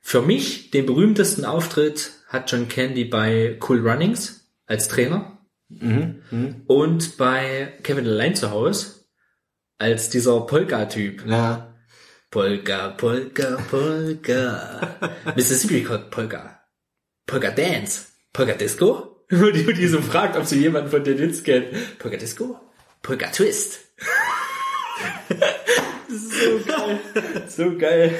für 0.00 0.22
mich 0.22 0.70
den 0.70 0.86
berühmtesten 0.86 1.44
Auftritt 1.44 2.12
hat 2.28 2.50
John 2.50 2.68
Candy 2.68 3.04
bei 3.04 3.58
Cool 3.66 3.86
Runnings 3.86 4.48
als 4.66 4.88
Trainer 4.88 5.38
und 6.66 7.16
bei 7.16 7.74
Kevin 7.82 8.06
allein 8.06 8.34
zu 8.34 8.50
Hause 8.50 8.95
als 9.78 10.10
dieser 10.10 10.40
Polka-Typ. 10.40 11.26
Ja. 11.26 11.74
Polka, 12.30 12.90
Polka, 12.90 13.56
Polka. 13.70 14.98
Mississippi 15.36 15.86
Polka. 16.10 16.60
Polka 17.26 17.50
Dance. 17.50 18.06
Polka 18.32 18.54
Disco? 18.54 19.24
Wo 19.30 19.50
die, 19.50 19.86
so 19.88 20.00
fragt, 20.00 20.36
ob 20.36 20.44
sie 20.44 20.60
jemanden 20.60 20.90
von 20.90 21.02
den 21.02 21.18
Hits 21.18 21.42
kennt. 21.42 21.98
Polka 21.98 22.16
Disco? 22.16 22.60
Polka 23.02 23.28
Twist. 23.28 23.80
das 25.28 26.16
ist 26.16 26.40
so 26.40 26.60
geil. 26.66 27.00
So 27.48 27.76
geil. 27.78 28.14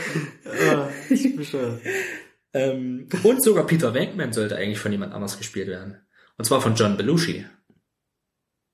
Ähm, 2.54 3.08
und 3.22 3.42
sogar 3.42 3.66
Peter 3.66 3.92
Venkman 3.92 4.32
sollte 4.32 4.56
eigentlich 4.56 4.78
von 4.78 4.92
jemand 4.92 5.12
anders 5.12 5.38
gespielt 5.38 5.68
werden. 5.68 6.00
Und 6.38 6.44
zwar 6.44 6.60
von 6.60 6.74
John 6.74 6.96
Belushi. 6.96 7.44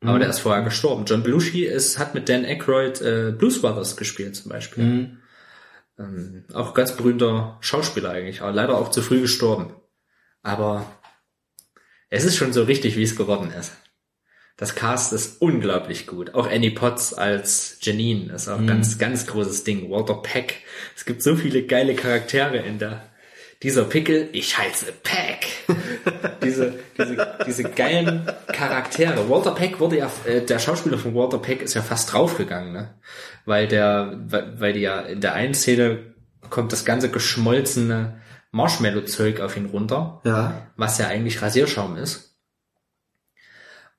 Aber 0.09 0.19
der 0.19 0.29
ist 0.29 0.41
vorher 0.41 0.63
gestorben. 0.63 1.05
John 1.07 1.23
Belushi 1.23 1.65
ist, 1.65 1.99
hat 1.99 2.15
mit 2.15 2.29
Dan 2.29 2.45
Aykroyd 2.45 3.01
äh, 3.01 3.33
Blues 3.37 3.61
Brothers 3.61 3.97
gespielt 3.97 4.35
zum 4.35 4.51
Beispiel. 4.51 4.85
Mhm. 4.85 5.19
Ähm, 5.99 6.45
auch 6.55 6.75
ganz 6.75 6.97
berühmter 6.97 7.59
Schauspieler 7.61 8.11
eigentlich, 8.11 8.43
aber 8.43 8.53
leider 8.53 8.77
auch 8.79 8.91
zu 8.91 9.03
früh 9.03 9.21
gestorben. 9.21 9.75
Aber 10.43 10.87
es 12.11 12.25
ist 12.25 12.37
schon 12.37 12.53
so 12.53 12.65
richtig, 12.65 12.97
wie 12.97 13.03
es 13.03 13.17
geworden 13.17 13.53
ist. 13.53 13.73
Das 14.57 14.75
Cast 14.75 15.13
ist 15.13 15.41
unglaublich 15.41 16.07
gut. 16.07 16.35
Auch 16.35 16.47
Annie 16.47 16.73
Potts 16.73 17.15
als 17.15 17.79
Janine 17.81 18.33
ist 18.33 18.49
auch 18.49 18.59
ein 18.59 18.67
ganz, 18.67 18.99
ganz 18.99 19.27
großes 19.27 19.65
Ding. 19.65 19.91
Walter 19.91 20.15
Peck. 20.15 20.63
Es 20.95 21.05
gibt 21.05 21.23
so 21.23 21.37
viele 21.37 21.65
geile 21.65 21.95
Charaktere 21.95 22.59
in 22.59 22.79
der. 22.79 23.12
Dieser 23.63 23.85
Pickel, 23.85 24.29
ich 24.33 24.59
heiße 24.59 24.93
Peck. 25.03 25.47
diese, 26.43 26.75
diese, 26.99 27.37
diese 27.47 27.63
geilen 27.65 28.29
Charaktere. 28.49 29.29
Walter 29.29 29.53
Peck 29.53 29.79
wurde 29.79 29.99
ja, 29.99 30.11
äh, 30.25 30.41
der 30.41 30.59
Schauspieler 30.59 30.99
von 30.99 31.15
Walter 31.15 31.39
Peck 31.39 31.63
ist 31.63 31.75
ja 31.75 31.83
fast 31.83 32.13
draufgegangen, 32.13 32.73
ne? 32.73 32.95
Weil 33.45 33.69
der, 33.69 34.19
weil, 34.27 34.61
weil 34.61 34.73
die 34.73 34.81
ja 34.81 35.01
in 35.01 35.21
der 35.21 35.35
einen 35.35 35.55
Szene 35.55 36.15
kommt 36.51 36.73
das 36.73 36.85
ganze 36.85 37.09
geschmolzene 37.11 38.21
Marshmallow-Zeug 38.51 39.41
auf 39.41 39.57
ihn 39.57 39.67
runter 39.67 40.21
Ja. 40.25 40.69
was 40.77 40.99
ja 40.99 41.07
eigentlich 41.07 41.41
Rasierschaum 41.41 41.97
ist. 41.97 42.37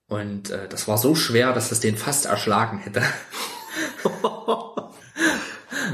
Und 0.08 0.52
äh, 0.52 0.68
das 0.68 0.88
war 0.88 0.98
so 0.98 1.16
schwer, 1.16 1.54
dass 1.54 1.72
es 1.72 1.80
den 1.80 1.98
fast 1.98 2.26
erschlagen 2.26 2.80
hätte. 2.80 3.02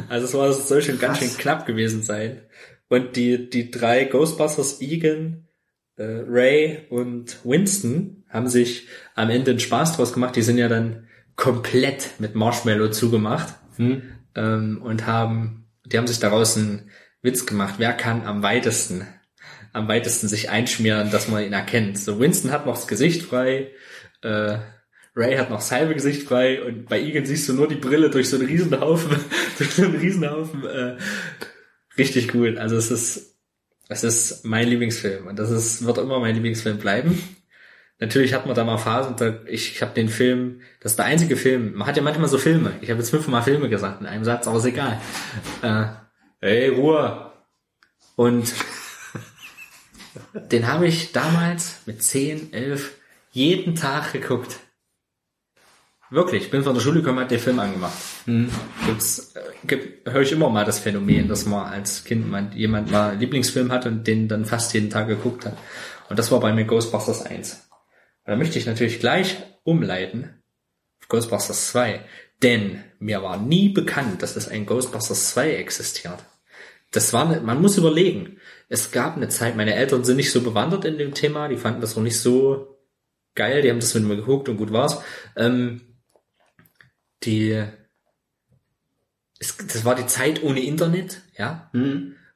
also 0.10 0.26
es 0.26 0.34
war, 0.34 0.52
soll 0.52 0.82
schon 0.82 1.00
ganz 1.00 1.20
schön 1.20 1.38
knapp 1.38 1.66
gewesen 1.66 2.02
sein. 2.02 2.42
Und 2.90 3.16
die, 3.16 3.50
die 3.50 3.72
drei 3.72 4.04
Ghostbusters, 4.06 4.82
Egan, 4.82 5.48
äh, 5.96 6.04
Ray 6.04 6.88
und 6.90 7.38
Winston, 7.46 8.24
haben 8.30 8.48
sich 8.48 8.88
am 9.16 9.30
Ende 9.30 9.52
einen 9.52 9.60
Spaß 9.60 9.96
draus 9.96 10.14
gemacht. 10.14 10.36
Die 10.36 10.42
sind 10.42 10.58
ja 10.58 10.68
dann 10.68 11.08
komplett 11.36 12.12
mit 12.20 12.36
Marshmallow 12.36 12.90
zugemacht 12.90 13.54
ähm, 14.36 14.82
und 14.84 15.08
haben, 15.08 15.66
die 15.86 15.98
haben 15.98 16.08
sich 16.08 16.20
daraus 16.20 16.58
einen 16.58 16.90
Witz 17.22 17.46
gemacht. 17.46 17.76
Wer 17.78 17.94
kann 17.94 18.26
am 18.26 18.44
weitesten, 18.44 19.08
am 19.72 19.88
weitesten 19.88 20.28
sich 20.28 20.50
einschmieren, 20.50 21.12
dass 21.12 21.28
man 21.28 21.44
ihn 21.44 21.54
erkennt? 21.54 21.98
So 21.98 22.20
Winston 22.20 22.52
hat 22.52 22.66
noch 22.66 22.76
das 22.76 22.88
Gesicht 22.88 23.24
frei, 23.24 23.72
äh, 24.22 24.58
Ray 25.16 25.38
hat 25.38 25.50
noch 25.50 25.58
das 25.58 25.72
halbe 25.72 25.96
Gesicht 25.96 26.24
frei 26.24 26.62
und 26.62 26.88
bei 26.88 27.02
Egan 27.02 27.26
siehst 27.26 27.48
du 27.50 27.54
nur 27.54 27.68
die 27.68 27.76
Brille 27.76 28.10
durch 28.10 28.30
so 28.30 28.38
einen 28.38 28.48
Riesenhaufen, 28.48 29.18
durch 29.58 29.72
so 29.72 29.84
einen 29.84 29.96
Riesenhaufen. 29.96 30.66
Äh, 30.66 30.98
richtig 32.00 32.32
gut. 32.32 32.58
Also 32.58 32.76
es 32.76 32.92
ist, 32.92 33.36
es 33.90 34.04
ist 34.04 34.46
mein 34.46 34.68
Lieblingsfilm 34.68 35.28
und 35.28 35.38
das 35.38 35.52
ist, 35.52 35.86
wird 35.86 35.98
immer 35.98 36.20
mein 36.20 36.36
Lieblingsfilm 36.36 36.78
bleiben. 36.78 37.22
Natürlich 38.00 38.34
hat 38.34 38.46
man 38.46 38.56
da 38.56 38.64
mal 38.64 38.78
Phasen, 38.78 39.18
da, 39.18 39.40
ich, 39.46 39.74
ich 39.74 39.82
habe 39.82 39.94
den 39.94 40.08
Film, 40.08 40.62
das 40.80 40.94
ist 40.94 41.00
der 41.00 41.06
einzige 41.06 41.36
Film, 41.36 41.74
man 41.76 41.86
hat 41.86 41.98
ja 41.98 42.04
manchmal 42.04 42.30
so 42.30 42.38
Filme, 42.38 42.72
ich 42.80 42.90
habe 42.90 43.00
jetzt 43.02 43.10
fünfmal 43.10 43.44
Filme 43.44 43.68
gesagt 43.68 44.00
in 44.00 44.08
einem 44.08 44.24
Satz, 44.24 44.48
aber 44.48 44.58
ist 44.58 44.66
egal. 44.66 45.02
Äh, 45.62 45.86
hey, 46.40 46.70
Ruhe! 46.70 47.34
Und 48.16 48.54
den 50.34 50.68
habe 50.68 50.88
ich 50.88 51.12
damals 51.12 51.82
mit 51.86 52.02
10, 52.02 52.54
11 52.54 52.96
jeden 53.32 53.76
Tag 53.76 54.14
geguckt. 54.14 54.60
Wirklich, 56.12 56.46
ich 56.46 56.50
bin 56.52 56.64
von 56.64 56.74
der 56.74 56.82
Schule 56.82 57.02
gekommen, 57.02 57.20
hab 57.20 57.30
den 57.30 57.40
Film 57.40 57.60
angemacht. 57.60 57.94
Gibt's, 58.88 59.36
äh, 59.36 59.42
gibt, 59.66 60.10
höre 60.10 60.22
ich 60.22 60.32
immer 60.32 60.50
mal 60.50 60.66
das 60.66 60.80
Phänomen, 60.80 61.28
dass 61.28 61.46
man 61.46 61.68
als 61.72 62.04
Kind 62.04 62.30
mal, 62.30 62.50
jemand 62.56 62.90
mal 62.92 63.12
einen 63.12 63.20
Lieblingsfilm 63.20 63.72
hat 63.72 63.86
und 63.86 64.08
den 64.08 64.28
dann 64.28 64.46
fast 64.46 64.74
jeden 64.74 64.90
Tag 64.90 65.08
geguckt 65.08 65.46
hat. 65.46 65.56
Und 66.10 66.18
das 66.18 66.32
war 66.32 66.40
bei 66.40 66.52
mir 66.52 66.66
Ghostbusters 66.66 67.26
1. 67.26 67.70
Und 68.26 68.32
da 68.32 68.36
möchte 68.36 68.58
ich 68.58 68.66
natürlich 68.66 69.00
gleich 69.00 69.38
umleiten 69.64 70.42
auf 71.00 71.10
Ghostbusters 71.10 71.70
2. 71.70 72.04
Denn 72.42 72.84
mir 73.00 73.22
war 73.22 73.38
nie 73.38 73.70
bekannt, 73.70 74.24
dass 74.24 74.36
es 74.36 74.48
ein 74.48 74.66
Ghostbusters 74.66 75.32
2 75.32 75.56
existiert. 75.58 76.24
Das 76.92 77.14
war, 77.14 77.26
ne- 77.26 77.42
man 77.42 77.62
muss 77.62 77.78
überlegen. 77.78 78.38
Es 78.68 78.92
gab 78.92 79.16
eine 79.16 79.30
Zeit, 79.30 79.56
meine 79.56 79.76
Eltern 79.76 80.04
sind 80.04 80.16
nicht 80.18 80.32
so 80.32 80.42
bewandert 80.42 80.86
in 80.86 80.98
dem 80.98 81.14
Thema, 81.14 81.48
die 81.50 81.58
fanden 81.58 81.82
das 81.82 81.96
noch 81.96 82.04
nicht 82.04 82.20
so 82.20 82.80
geil, 83.36 83.62
die 83.62 83.70
haben 83.70 83.80
das 83.80 83.94
mit 83.94 84.04
mir 84.06 84.16
geguckt 84.16 84.50
und 84.50 84.58
gut 84.58 84.72
war's. 84.74 85.00
Ähm, 85.36 85.82
die, 87.24 87.64
es, 89.40 89.58
das 89.58 89.86
war 89.86 89.96
die 89.96 90.08
Zeit 90.08 90.44
ohne 90.44 90.62
Internet, 90.62 91.22
ja. 91.38 91.70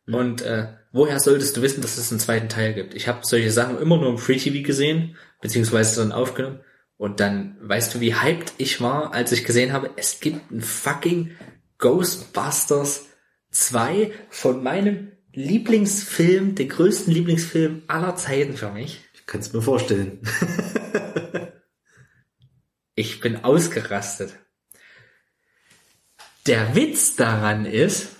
Und 0.06 0.42
äh, 0.42 0.68
woher 0.92 1.20
solltest 1.20 1.56
du 1.58 1.62
wissen, 1.62 1.82
dass 1.82 1.98
es 1.98 2.12
einen 2.12 2.20
zweiten 2.20 2.50
Teil 2.50 2.74
gibt? 2.74 2.94
Ich 2.94 3.08
habe 3.08 3.20
solche 3.24 3.52
Sachen 3.52 3.80
immer 3.80 3.98
nur 3.98 4.10
im 4.10 4.18
Free 4.18 4.38
TV 4.38 4.66
gesehen, 4.66 5.16
beziehungsweise 5.42 6.02
dann 6.02 6.12
aufgenommen. 6.12 6.60
Und 6.98 7.20
dann, 7.20 7.58
weißt 7.62 7.96
du, 7.96 8.00
wie 8.00 8.16
hyped 8.16 8.54
ich 8.58 8.82
war, 8.82 9.14
als 9.14 9.32
ich 9.32 9.46
gesehen 9.46 9.74
habe, 9.74 9.92
es 9.96 10.20
gibt 10.20 10.52
ein 10.52 10.62
fucking 10.62 11.32
Ghostbusters 11.78 13.08
2 13.52 14.12
von 14.30 14.64
meinem 14.64 15.12
Lieblingsfilm, 15.34 16.56
den 16.56 16.70
größten 16.70 17.14
Lieblingsfilm 17.14 17.84
aller 17.88 18.16
Zeiten 18.16 18.56
für 18.56 18.72
mich. 18.72 19.02
Ich 19.14 19.26
kann 19.26 19.42
es 19.42 19.52
mir 19.52 19.62
vorstellen. 19.62 20.22
Ich 22.96 23.22
bin 23.22 23.44
ausgerastet. 23.44 24.34
Der 26.46 26.76
Witz 26.76 27.16
daran 27.16 27.66
ist, 27.66 28.18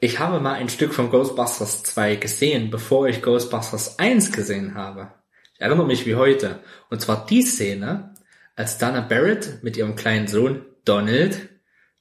ich 0.00 0.18
habe 0.18 0.40
mal 0.40 0.54
ein 0.54 0.68
Stück 0.68 0.92
von 0.92 1.10
Ghostbusters 1.10 1.84
2 1.84 2.16
gesehen, 2.16 2.70
bevor 2.70 3.08
ich 3.08 3.22
Ghostbusters 3.22 4.00
1 4.00 4.32
gesehen 4.32 4.74
habe. 4.74 5.12
Ich 5.54 5.60
erinnere 5.60 5.86
mich 5.86 6.04
wie 6.04 6.16
heute. 6.16 6.58
Und 6.90 7.00
zwar 7.00 7.26
die 7.26 7.42
Szene, 7.42 8.14
als 8.56 8.78
Dana 8.78 9.02
Barrett 9.02 9.62
mit 9.62 9.76
ihrem 9.76 9.94
kleinen 9.94 10.26
Sohn 10.26 10.64
Donald, 10.84 11.48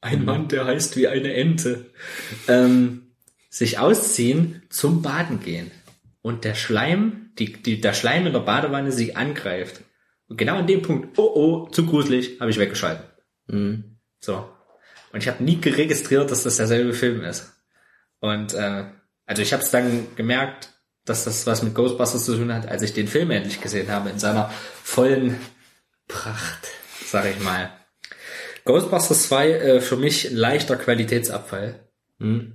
ein 0.02 0.26
Mann, 0.26 0.48
der 0.48 0.66
heißt 0.66 0.98
wie 0.98 1.08
eine 1.08 1.34
Ente, 1.34 1.92
ähm, 2.48 3.14
sich 3.50 3.78
ausziehen, 3.78 4.64
zum 4.70 5.04
Baden 5.04 5.40
gehen. 5.40 5.70
Und 6.24 6.46
der 6.46 6.56
Schleim, 6.56 7.30
die, 7.38 7.54
die, 7.54 7.80
der 7.80 7.94
Schleim 7.94 8.26
in 8.26 8.34
der 8.34 8.40
Badewanne 8.40 8.92
sie 8.92 9.16
angreift. 9.16 9.82
Und 10.28 10.38
genau 10.38 10.58
an 10.58 10.68
dem 10.68 10.82
Punkt, 10.82 11.18
oh 11.20 11.32
oh, 11.36 11.70
zu 11.70 11.86
gruselig, 11.86 12.40
habe 12.40 12.50
ich 12.50 12.58
weggeschalten. 12.58 13.06
So. 14.20 14.57
Und 15.18 15.24
ich 15.24 15.30
habe 15.30 15.44
nie 15.44 15.60
geregistriert, 15.60 16.30
dass 16.30 16.44
das 16.44 16.58
derselbe 16.58 16.94
Film 16.94 17.24
ist. 17.24 17.52
Und 18.20 18.54
äh, 18.54 18.84
also 19.26 19.42
ich 19.42 19.52
habe 19.52 19.64
es 19.64 19.72
dann 19.72 20.06
gemerkt, 20.16 20.70
dass 21.06 21.24
das 21.24 21.48
was 21.48 21.64
mit 21.64 21.74
Ghostbusters 21.74 22.24
zu 22.24 22.38
tun 22.38 22.54
hat, 22.54 22.68
als 22.68 22.84
ich 22.84 22.94
den 22.94 23.08
Film 23.08 23.32
endlich 23.32 23.60
gesehen 23.60 23.90
habe, 23.90 24.12
in 24.12 24.20
seiner 24.20 24.52
vollen 24.84 25.40
Pracht, 26.08 26.68
sag 27.04 27.26
ich 27.26 27.40
mal. 27.40 27.72
Ghostbusters 28.64 29.24
2 29.24 29.50
äh, 29.50 29.82
für 29.82 29.98
mich 29.98 30.30
ein 30.30 30.38
leichter 30.38 30.76
Qualitätsabfall. 30.76 31.80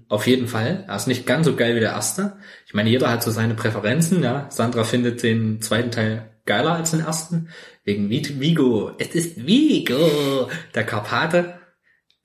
Auf 0.09 0.28
jeden 0.28 0.47
Fall. 0.47 0.84
Er 0.86 0.94
ist 0.94 1.09
nicht 1.09 1.26
ganz 1.26 1.47
so 1.47 1.56
geil 1.56 1.74
wie 1.74 1.80
der 1.80 1.94
erste. 1.94 2.36
Ich 2.68 2.74
meine, 2.74 2.90
jeder 2.90 3.10
hat 3.10 3.24
so 3.24 3.32
seine 3.32 3.55
Präferenzen, 3.55 4.22
ja. 4.22 4.48
Sandra 4.52 4.84
findet 4.84 5.24
den 5.24 5.60
zweiten 5.60 5.90
Teil 5.90 6.30
geiler 6.47 6.74
als 6.74 6.93
den 6.93 7.01
ersten. 7.01 7.48
Wegen 7.82 8.09
Vigo. 8.09 8.93
Es 8.98 9.16
ist 9.16 9.44
Vigo. 9.44 10.48
Der 10.76 10.86
Karpate. 10.86 11.59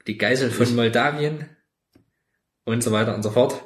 Die 0.07 0.17
Geisel 0.17 0.51
von 0.51 0.75
Moldawien. 0.75 1.49
Und 2.63 2.83
so 2.83 2.91
weiter 2.91 3.15
und 3.15 3.23
so 3.23 3.31
fort. 3.31 3.65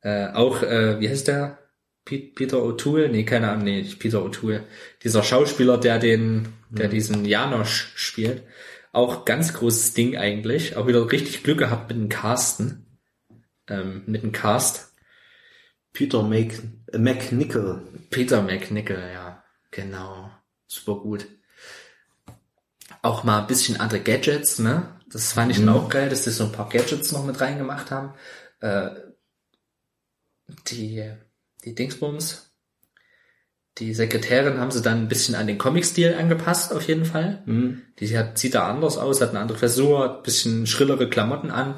Äh, 0.00 0.28
auch, 0.32 0.62
äh, 0.62 1.00
wie 1.00 1.08
heißt 1.08 1.28
der? 1.28 1.58
Pe- 2.04 2.30
Peter 2.34 2.58
O'Toole? 2.58 3.08
Nee, 3.08 3.24
keine 3.24 3.50
Ahnung, 3.50 3.64
nee, 3.64 3.82
nicht 3.82 3.98
Peter 3.98 4.18
O'Toole. 4.18 4.64
Dieser 5.02 5.22
Schauspieler, 5.22 5.78
der 5.78 5.98
den, 5.98 6.48
der 6.70 6.88
diesen 6.88 7.24
Janosch 7.24 7.92
spielt. 7.96 8.42
Auch 8.92 9.24
ganz 9.24 9.54
großes 9.54 9.94
Ding 9.94 10.16
eigentlich. 10.16 10.76
Auch 10.76 10.86
wieder 10.86 11.10
richtig 11.10 11.42
Glück 11.42 11.58
gehabt 11.58 11.88
mit 11.88 11.98
dem 11.98 12.08
Casten 12.08 12.86
ähm, 13.68 14.02
mit 14.06 14.22
dem 14.22 14.32
Cast. 14.32 14.92
Peter 15.92 16.22
Mac, 16.22 16.52
äh, 16.92 16.98
McNichol. 16.98 17.82
Peter 18.10 18.42
McNichol, 18.42 19.10
ja, 19.12 19.42
genau. 19.70 20.30
Super 20.66 20.96
gut. 20.96 21.26
Auch 23.02 23.24
mal 23.24 23.40
ein 23.40 23.46
bisschen 23.46 23.80
andere 23.80 24.00
Gadgets, 24.00 24.58
ne? 24.58 24.95
Das 25.10 25.32
fand 25.32 25.52
ich 25.52 25.58
dann 25.58 25.68
auch 25.68 25.88
geil, 25.88 26.08
dass 26.08 26.24
die 26.24 26.30
so 26.30 26.44
ein 26.44 26.52
paar 26.52 26.68
Gadgets 26.68 27.12
noch 27.12 27.24
mit 27.24 27.40
reingemacht 27.40 27.90
haben. 27.90 28.14
Äh, 28.60 28.90
die, 30.68 31.10
die 31.64 31.74
Dingsbums, 31.74 32.50
die 33.78 33.94
Sekretärin 33.94 34.58
haben 34.58 34.70
sie 34.70 34.82
dann 34.82 35.02
ein 35.02 35.08
bisschen 35.08 35.34
an 35.34 35.46
den 35.46 35.58
Comic-Stil 35.58 36.14
angepasst, 36.14 36.72
auf 36.72 36.86
jeden 36.88 37.04
Fall. 37.04 37.42
Die 37.98 38.16
hat, 38.16 38.38
sieht 38.38 38.54
da 38.54 38.68
anders 38.68 38.96
aus, 38.96 39.20
hat 39.20 39.30
eine 39.30 39.40
andere 39.40 39.58
Frisur, 39.58 40.02
hat 40.02 40.16
ein 40.18 40.22
bisschen 40.22 40.66
schrillere 40.66 41.08
Klamotten 41.08 41.50
an. 41.50 41.74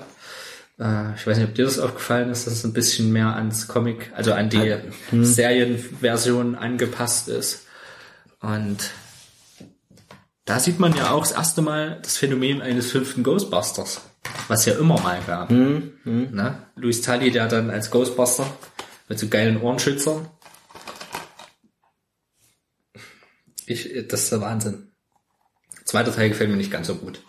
Äh, 0.78 1.14
ich 1.16 1.26
weiß 1.26 1.38
nicht, 1.38 1.48
ob 1.48 1.54
dir 1.54 1.64
das 1.64 1.78
aufgefallen 1.78 2.30
ist, 2.30 2.46
dass 2.46 2.54
es 2.54 2.64
ein 2.64 2.72
bisschen 2.72 3.12
mehr 3.12 3.34
ans 3.34 3.66
Comic, 3.68 4.12
also 4.14 4.32
an 4.32 4.48
die 4.48 4.76
Serienversion 5.10 6.54
angepasst 6.54 7.28
ist. 7.28 7.66
Und 8.40 8.90
da 10.48 10.58
sieht 10.58 10.78
man 10.78 10.96
ja 10.96 11.10
auch 11.10 11.20
das 11.20 11.32
erste 11.32 11.60
Mal 11.60 12.00
das 12.02 12.16
Phänomen 12.16 12.62
eines 12.62 12.90
fünften 12.90 13.22
Ghostbusters, 13.22 14.00
was 14.48 14.64
ja 14.64 14.78
immer 14.78 14.98
mal 15.00 15.20
gab. 15.26 15.50
Ne? 16.32 16.66
Louis 16.74 17.02
Tully, 17.02 17.30
der 17.30 17.48
dann 17.48 17.68
als 17.68 17.90
Ghostbuster 17.90 18.46
mit 19.08 19.18
so 19.18 19.28
geilen 19.28 19.60
Ohrenschützern. 19.60 20.26
Ich, 23.66 23.90
das 24.08 24.22
ist 24.22 24.32
der 24.32 24.40
Wahnsinn. 24.40 24.90
Zweiter 25.84 26.14
Teil 26.14 26.30
gefällt 26.30 26.48
mir 26.48 26.56
nicht 26.56 26.70
ganz 26.70 26.86
so 26.86 26.94
gut. 26.94 27.22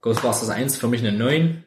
Ghostbusters 0.00 0.48
1 0.48 0.76
für 0.78 0.88
mich 0.88 1.00
eine 1.00 1.16
9. 1.16 1.64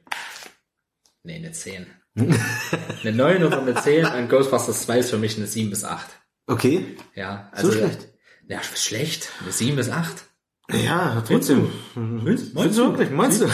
Nee, 1.23 1.35
eine 1.35 1.53
10. 1.53 1.87
eine 2.15 3.13
9 3.13 3.43
oder 3.45 3.61
eine 3.61 3.75
10 3.75 4.05
und 4.07 4.29
Ghostbusters 4.29 4.81
2 4.83 4.99
ist 4.99 5.09
für 5.11 5.17
mich 5.17 5.37
eine 5.37 5.47
7 5.47 5.69
bis 5.69 5.85
8. 5.85 6.05
Okay. 6.47 6.97
Ja, 7.15 7.49
also 7.53 7.71
So 7.71 7.77
schlecht. 7.77 8.09
Ja, 8.47 8.61
schlecht. 8.63 9.29
Eine 9.41 9.51
7 9.51 9.75
bis 9.75 9.89
8. 9.89 10.25
Ja, 10.71 11.21
trotzdem. 11.27 11.69
Meinst, 11.95 12.51
Findest 12.53 12.77
du 12.79 12.89
wirklich? 12.89 13.09
Meinst 13.11 13.41
du? 13.41 13.47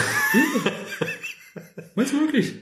Meinst 1.94 2.12
du 2.12 2.20
wirklich? 2.20 2.54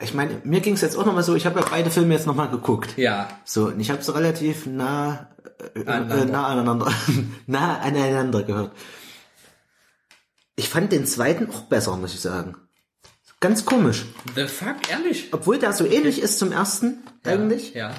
Ich 0.00 0.14
meine, 0.14 0.40
mir 0.44 0.60
ging 0.60 0.74
es 0.74 0.80
jetzt 0.80 0.96
auch 0.96 1.06
nochmal 1.06 1.22
so, 1.22 1.34
ich 1.36 1.46
habe 1.46 1.60
ja 1.60 1.66
beide 1.68 1.90
Filme 1.90 2.12
jetzt 2.14 2.26
nochmal 2.26 2.50
geguckt. 2.50 2.96
Ja. 2.98 3.28
So, 3.44 3.66
und 3.68 3.80
ich 3.80 3.90
habe 3.90 4.02
so 4.02 4.12
relativ 4.12 4.66
nah, 4.66 5.30
äh, 5.74 5.80
äh, 5.80 5.86
Aneinander. 5.86 6.24
nah 6.26 6.46
aneinander, 6.48 6.92
nah 7.46 7.78
aneinander 7.78 8.42
gehört. 8.42 8.72
Ich 10.56 10.68
fand 10.68 10.92
den 10.92 11.06
zweiten 11.06 11.48
auch 11.50 11.62
besser, 11.62 11.96
muss 11.96 12.14
ich 12.14 12.20
sagen. 12.20 12.56
Ganz 13.40 13.64
komisch. 13.64 14.04
The 14.34 14.46
fuck, 14.46 14.90
ehrlich? 14.90 15.28
Obwohl 15.32 15.58
der 15.58 15.72
so 15.72 15.84
ähnlich 15.86 16.20
ist 16.20 16.38
zum 16.38 16.52
ersten, 16.52 17.02
eigentlich, 17.24 17.74
Ja. 17.74 17.94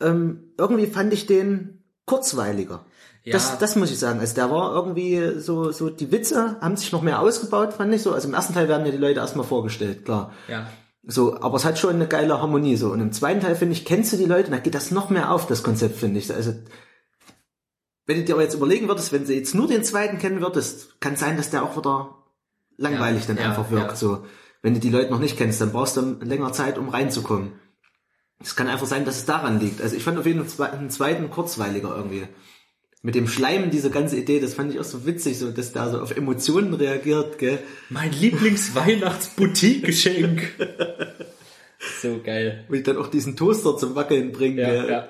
ähm, 0.00 0.52
irgendwie 0.56 0.86
fand 0.86 1.12
ich 1.12 1.26
den 1.26 1.84
kurzweiliger. 2.06 2.84
Ja. 3.24 3.32
Das, 3.32 3.58
das 3.58 3.76
muss 3.76 3.90
ich 3.90 3.98
sagen. 3.98 4.20
Also 4.20 4.34
der 4.34 4.50
war 4.50 4.74
irgendwie 4.74 5.38
so, 5.38 5.72
so, 5.72 5.90
die 5.90 6.10
Witze 6.10 6.56
haben 6.60 6.76
sich 6.76 6.90
noch 6.92 7.02
mehr 7.02 7.20
ausgebaut, 7.20 7.74
fand 7.74 7.94
ich 7.94 8.02
so. 8.02 8.12
Also 8.12 8.28
im 8.28 8.34
ersten 8.34 8.54
Teil 8.54 8.68
werden 8.68 8.86
ja 8.86 8.92
die 8.92 8.98
Leute 8.98 9.20
erstmal 9.20 9.44
vorgestellt, 9.46 10.04
klar. 10.04 10.32
Ja. 10.48 10.66
So, 11.02 11.40
aber 11.40 11.56
es 11.56 11.64
hat 11.64 11.78
schon 11.78 11.94
eine 11.94 12.06
geile 12.06 12.40
Harmonie 12.40 12.76
so. 12.76 12.90
Und 12.92 13.00
im 13.00 13.12
zweiten 13.12 13.40
Teil, 13.40 13.56
finde 13.56 13.74
ich, 13.74 13.84
kennst 13.84 14.12
du 14.12 14.16
die 14.16 14.26
Leute, 14.26 14.46
und 14.46 14.52
da 14.52 14.58
geht 14.58 14.74
das 14.74 14.90
noch 14.90 15.10
mehr 15.10 15.30
auf, 15.32 15.46
das 15.46 15.62
Konzept, 15.62 15.96
finde 15.96 16.18
ich. 16.18 16.32
Also, 16.32 16.54
wenn 18.06 18.18
du 18.18 18.24
dir 18.24 18.34
aber 18.34 18.42
jetzt 18.42 18.54
überlegen 18.54 18.88
würdest, 18.88 19.12
wenn 19.12 19.24
du 19.24 19.34
jetzt 19.34 19.54
nur 19.54 19.68
den 19.68 19.84
zweiten 19.84 20.18
kennen 20.18 20.40
würdest, 20.40 21.00
kann 21.00 21.16
sein, 21.16 21.36
dass 21.36 21.50
der 21.50 21.62
auch 21.62 21.76
wieder 21.76 22.16
langweilig 22.76 23.22
Ja, 23.22 23.28
dann 23.28 23.36
ja, 23.36 23.48
einfach 23.50 23.70
wirkt. 23.70 23.90
ja. 23.90 23.96
So, 23.96 24.24
wenn 24.62 24.74
du 24.74 24.80
die 24.80 24.90
Leute 24.90 25.10
noch 25.10 25.20
nicht 25.20 25.36
kennst, 25.36 25.60
dann 25.60 25.72
brauchst 25.72 25.96
du 25.96 26.18
länger 26.22 26.52
Zeit, 26.52 26.76
um 26.78 26.88
reinzukommen. 26.88 27.52
Es 28.42 28.56
kann 28.56 28.68
einfach 28.68 28.86
sein, 28.86 29.04
dass 29.04 29.16
es 29.16 29.26
daran 29.26 29.60
liegt. 29.60 29.82
Also 29.82 29.96
ich 29.96 30.02
fand 30.02 30.18
auf 30.18 30.26
jeden 30.26 30.44
Fall 30.46 30.70
einen 30.70 30.90
zweiten 30.90 31.30
kurzweiliger 31.30 31.94
irgendwie. 31.94 32.26
Mit 33.02 33.14
dem 33.14 33.28
Schleim, 33.28 33.70
diese 33.70 33.90
ganze 33.90 34.18
Idee, 34.18 34.40
das 34.40 34.52
fand 34.52 34.74
ich 34.74 34.80
auch 34.80 34.84
so 34.84 35.06
witzig, 35.06 35.38
so 35.38 35.50
dass 35.50 35.72
der 35.72 35.90
so 35.90 36.02
auf 36.02 36.14
Emotionen 36.14 36.74
reagiert, 36.74 37.38
gell? 37.38 37.58
Mein 37.88 38.12
Lieblings-Weihnachts-Boutique-Geschenk. 38.12 40.42
so 42.02 42.20
geil. 42.22 42.66
Und 42.68 42.76
ich 42.76 42.82
dann 42.82 42.98
auch 42.98 43.08
diesen 43.08 43.36
Toaster 43.36 43.78
zum 43.78 43.94
Wackeln 43.94 44.32
bringen, 44.32 44.56
gell? 44.56 45.08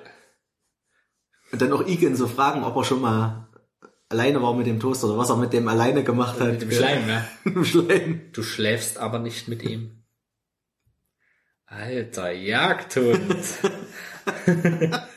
Und 1.50 1.60
dann 1.60 1.72
auch 1.72 1.84
Igen 1.84 2.14
so 2.14 2.28
fragen, 2.28 2.62
ob 2.62 2.76
er 2.76 2.84
schon 2.84 3.00
mal 3.00 3.48
alleine 4.08 4.40
war 4.40 4.54
mit 4.54 4.68
dem 4.68 4.78
Toaster 4.78 5.08
oder 5.08 5.18
was 5.18 5.30
er 5.30 5.36
mit 5.36 5.52
dem 5.52 5.66
alleine 5.66 6.04
gemacht 6.04 6.38
hat. 6.38 6.52
Mit 6.52 6.62
dem 6.62 6.68
gell? 6.68 6.78
Schleim, 6.78 7.08
ja. 7.08 7.26
Mit 7.44 7.56
dem 7.56 7.64
Schleim. 7.64 8.20
Du 8.32 8.44
schläfst 8.44 8.98
aber 8.98 9.18
nicht 9.18 9.48
mit 9.48 9.64
ihm. 9.64 10.04
Alter, 11.66 12.30
Jagdhund. 12.30 13.36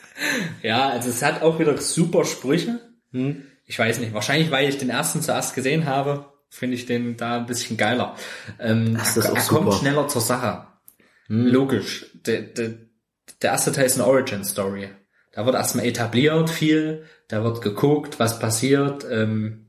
ja, 0.62 0.88
also 0.88 1.08
es 1.10 1.22
hat 1.22 1.42
auch 1.42 1.58
wieder 1.58 1.76
super 1.78 2.24
Sprüche. 2.24 2.80
Hm? 3.12 3.42
Ich 3.66 3.78
weiß 3.78 3.98
nicht, 4.00 4.12
wahrscheinlich 4.12 4.50
weil 4.50 4.68
ich 4.68 4.78
den 4.78 4.90
ersten 4.90 5.22
zuerst 5.22 5.54
gesehen 5.54 5.86
habe, 5.86 6.26
finde 6.50 6.76
ich 6.76 6.86
den 6.86 7.16
da 7.16 7.36
ein 7.36 7.46
bisschen 7.46 7.76
geiler. 7.76 8.16
Ähm, 8.58 8.94
Das 8.96 9.16
ist 9.16 9.24
er 9.26 9.32
auch 9.32 9.36
er 9.36 9.42
kommt 9.44 9.64
super. 9.72 9.76
schneller 9.78 10.08
zur 10.08 10.20
Sache. 10.22 10.66
Hm? 11.26 11.46
Logisch. 11.46 12.06
Der, 12.26 12.42
der, 12.42 12.74
der 13.42 13.50
erste 13.50 13.72
Teil 13.72 13.86
ist 13.86 13.98
eine 13.98 14.06
Origin-Story. 14.06 14.88
Da 15.32 15.44
wird 15.46 15.56
erstmal 15.56 15.86
etabliert 15.86 16.48
viel, 16.48 17.04
da 17.28 17.42
wird 17.42 17.60
geguckt, 17.60 18.20
was 18.20 18.38
passiert, 18.38 19.04
ähm, 19.10 19.66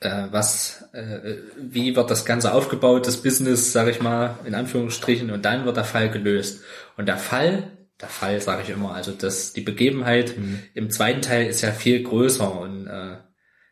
äh, 0.00 0.28
was, 0.30 0.84
äh, 0.92 1.36
wie 1.58 1.94
wird 1.94 2.10
das 2.10 2.24
Ganze 2.24 2.54
aufgebaut, 2.54 3.06
das 3.06 3.18
Business, 3.22 3.72
sage 3.72 3.90
ich 3.90 4.00
mal, 4.00 4.38
in 4.46 4.54
Anführungsstrichen, 4.54 5.30
und 5.30 5.44
dann 5.44 5.66
wird 5.66 5.76
der 5.76 5.84
Fall 5.84 6.10
gelöst. 6.10 6.62
Und 6.96 7.06
der 7.06 7.18
Fall, 7.18 7.75
der 8.00 8.08
Fall 8.08 8.40
sage 8.40 8.62
ich 8.62 8.70
immer, 8.70 8.94
also 8.94 9.12
das, 9.12 9.52
die 9.52 9.62
Begebenheit 9.62 10.36
Mhm. 10.36 10.62
im 10.74 10.90
zweiten 10.90 11.22
Teil 11.22 11.46
ist 11.46 11.62
ja 11.62 11.72
viel 11.72 12.02
größer 12.02 12.60
und 12.60 12.86
äh, 12.86 13.16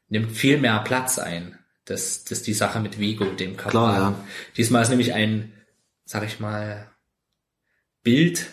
nimmt 0.08 0.32
viel 0.32 0.58
mehr 0.58 0.80
Platz 0.80 1.18
ein. 1.18 1.58
Das, 1.84 2.24
das 2.24 2.42
die 2.42 2.54
Sache 2.54 2.80
mit 2.80 2.98
Vigo, 2.98 3.26
dem 3.26 3.56
Karpaten. 3.56 3.70
Klar, 3.70 3.98
ja. 3.98 4.24
Diesmal 4.56 4.82
ist 4.82 4.88
nämlich 4.88 5.12
ein, 5.12 5.52
sag 6.06 6.24
ich 6.24 6.40
mal, 6.40 6.90
Bild, 8.02 8.46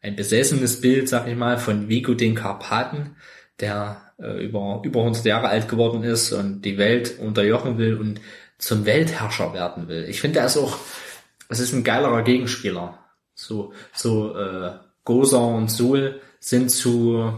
ein 0.00 0.14
besessenes 0.14 0.80
Bild, 0.80 1.08
sag 1.08 1.26
ich 1.26 1.36
mal, 1.36 1.58
von 1.58 1.88
Vigo 1.88 2.14
den 2.14 2.36
Karpaten, 2.36 3.16
der 3.58 4.12
äh, 4.20 4.44
über, 4.44 4.80
über 4.84 5.00
100 5.00 5.24
Jahre 5.24 5.48
alt 5.48 5.68
geworden 5.68 6.04
ist 6.04 6.32
und 6.32 6.62
die 6.62 6.78
Welt 6.78 7.18
unterjochen 7.18 7.78
will 7.78 7.96
und 7.96 8.20
zum 8.58 8.86
Weltherrscher 8.86 9.52
werden 9.52 9.88
will. 9.88 10.04
Ich 10.08 10.20
finde, 10.20 10.38
er 10.40 10.46
ist 10.46 10.56
auch, 10.56 10.78
es 11.48 11.58
ist 11.58 11.72
ein 11.72 11.82
geilerer 11.84 12.22
Gegenspieler. 12.22 13.04
So, 13.34 13.72
so, 13.92 14.36
äh, 14.36 14.78
Gosa 15.08 15.38
und 15.38 15.70
Sul 15.70 16.20
sind 16.38 16.70
zu, 16.70 17.32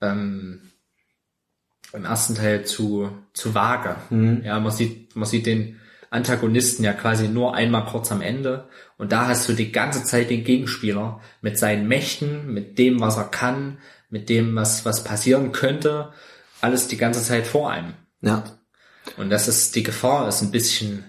ähm, 0.00 0.72
im 1.92 2.04
ersten 2.04 2.34
Teil 2.34 2.64
zu, 2.64 3.08
zu 3.34 3.54
vage. 3.54 3.94
Ja, 4.44 4.58
man 4.58 4.72
sieht, 4.72 5.14
man 5.14 5.28
sieht 5.28 5.46
den 5.46 5.78
Antagonisten 6.10 6.82
ja 6.82 6.92
quasi 6.92 7.28
nur 7.28 7.54
einmal 7.54 7.86
kurz 7.86 8.10
am 8.10 8.20
Ende. 8.20 8.68
Und 8.98 9.12
da 9.12 9.28
hast 9.28 9.48
du 9.48 9.52
die 9.52 9.70
ganze 9.70 10.02
Zeit 10.02 10.28
den 10.28 10.42
Gegenspieler 10.42 11.20
mit 11.40 11.56
seinen 11.56 11.86
Mächten, 11.86 12.52
mit 12.52 12.76
dem, 12.76 12.98
was 12.98 13.16
er 13.16 13.28
kann, 13.28 13.78
mit 14.08 14.28
dem, 14.28 14.56
was, 14.56 14.84
was 14.84 15.04
passieren 15.04 15.52
könnte, 15.52 16.12
alles 16.60 16.88
die 16.88 16.96
ganze 16.96 17.22
Zeit 17.22 17.46
vor 17.46 17.70
einem. 17.70 17.94
Ja. 18.22 18.42
Und 19.16 19.30
das 19.30 19.46
ist, 19.46 19.76
die 19.76 19.84
Gefahr 19.84 20.26
ist 20.26 20.42
ein 20.42 20.50
bisschen, 20.50 21.04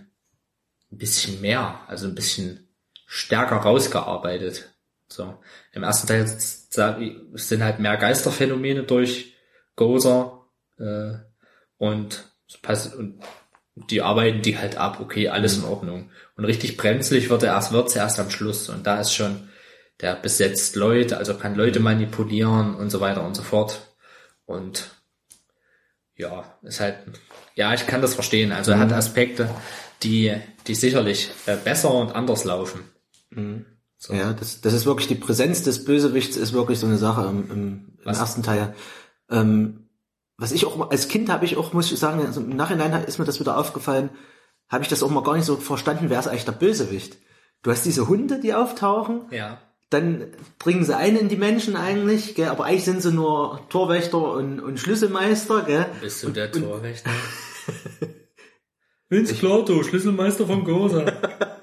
ein 0.92 1.00
bisschen 1.00 1.42
mehr, 1.42 1.80
also 1.88 2.08
ein 2.08 2.14
bisschen 2.14 2.71
stärker 3.14 3.58
rausgearbeitet. 3.58 4.74
So. 5.10 5.38
Im 5.74 5.84
ersten 5.84 6.08
Teil 6.08 6.26
sind 6.28 7.64
halt 7.64 7.80
mehr 7.80 7.98
Geisterphänomene 7.98 8.84
durch 8.84 9.36
Gozer, 9.76 10.46
äh, 10.80 11.16
und, 11.78 12.32
und 12.98 13.24
die 13.90 14.02
arbeiten 14.02 14.42
die 14.42 14.58
halt 14.58 14.78
ab, 14.78 15.00
okay, 15.02 15.28
alles 15.28 15.58
in 15.58 15.66
Ordnung. 15.66 16.12
Und 16.38 16.46
richtig 16.46 16.78
brenzlig 16.78 17.30
wird 17.30 17.44
er 17.44 17.54
erst, 17.54 17.74
wird's 17.74 17.96
erst 17.96 18.20
am 18.20 18.30
Schluss. 18.30 18.70
Und 18.70 18.88
da 18.88 19.02
ist 19.02 19.14
schon, 19.14 19.50
der 20.00 20.16
besetzt 20.16 20.76
Leute, 20.76 21.18
also 21.18 21.34
kann 21.34 21.56
Leute 21.56 21.80
manipulieren 21.80 22.76
und 22.76 22.92
so 22.92 23.02
weiter 23.02 23.26
und 23.26 23.36
so 23.36 23.44
fort. 23.44 23.94
Und 24.46 24.92
ja, 26.16 26.58
ist 26.62 26.80
halt, 26.80 27.00
ja, 27.56 27.74
ich 27.74 27.88
kann 27.88 28.02
das 28.02 28.14
verstehen. 28.14 28.52
Also 28.52 28.72
er 28.72 28.80
hat 28.80 28.94
Aspekte, 28.94 29.50
die, 30.04 30.36
die 30.68 30.76
sicherlich 30.76 31.32
äh, 31.46 31.58
besser 31.58 31.92
und 31.94 32.14
anders 32.14 32.44
laufen. 32.44 32.82
So. 33.98 34.14
Ja, 34.14 34.34
das, 34.34 34.62
das 34.62 34.74
ist 34.74 34.86
wirklich 34.86 35.08
die 35.08 35.16
Präsenz 35.16 35.64
des 35.64 35.86
Bösewichts 35.86 36.36
ist 36.38 36.54
wirklich 36.54 36.80
so 36.80 36.88
eine 36.88 36.98
Sache 36.98 37.28
im, 37.30 37.52
im, 37.52 37.86
im 38.04 38.08
ersten 38.08 38.42
Teil. 38.44 38.74
Ähm, 39.30 39.88
was 40.38 40.52
ich 40.52 40.66
auch 40.66 40.76
mal- 40.76 40.90
als 40.90 41.08
Kind 41.08 41.30
habe 41.30 41.46
ich 41.46 41.56
auch, 41.56 41.72
muss 41.74 41.92
ich 41.92 42.00
sagen, 42.00 42.20
also 42.26 42.42
im 42.42 42.56
Nachhinein 42.56 42.92
ist 43.04 43.20
mir 43.20 43.26
das 43.26 43.40
wieder 43.40 43.58
aufgefallen, 43.58 44.10
habe 44.70 44.84
ich 44.84 44.90
das 44.90 45.04
auch 45.04 45.10
mal 45.12 45.22
gar 45.24 45.36
nicht 45.36 45.46
so 45.46 45.56
verstanden, 45.58 46.10
wer 46.10 46.20
ist 46.20 46.28
eigentlich 46.28 46.46
der 46.46 46.52
Bösewicht? 46.54 47.18
Du 47.62 47.70
hast 47.70 47.86
diese 47.86 48.08
Hunde, 48.08 48.40
die 48.40 48.54
auftauchen, 48.56 49.22
Ja. 49.30 49.60
dann 49.92 50.26
bringen 50.58 50.84
sie 50.84 50.96
ein 50.98 51.16
in 51.16 51.30
die 51.30 51.36
Menschen 51.36 51.76
eigentlich, 51.76 52.34
gell, 52.34 52.48
aber 52.50 52.66
eigentlich 52.66 52.86
sind 52.86 53.04
sie 53.04 53.12
nur 53.12 53.62
Torwächter 53.70 54.34
und, 54.34 54.60
und 54.62 54.80
Schlüsselmeister, 54.80 55.62
gell? 55.62 55.86
Bist 56.02 56.24
du 56.24 56.30
der 56.30 56.52
Torwächter? 56.52 57.12
Vince 59.10 59.36
Clotto, 59.36 59.84
Schlüsselmeister 59.84 60.48
von 60.48 60.64
Gosa. 60.64 61.06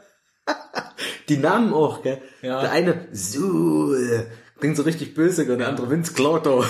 Die 1.28 1.36
Namen 1.36 1.72
auch, 1.72 2.02
gell? 2.02 2.20
Ja. 2.42 2.60
Der 2.60 2.70
eine 2.70 3.08
Sul, 3.12 4.26
klingt 4.58 4.76
so 4.76 4.82
richtig 4.82 5.14
böse, 5.14 5.46
gell? 5.46 5.56
der 5.56 5.68
andere 5.68 5.90
Vince 5.90 6.12
Clotto. 6.12 6.64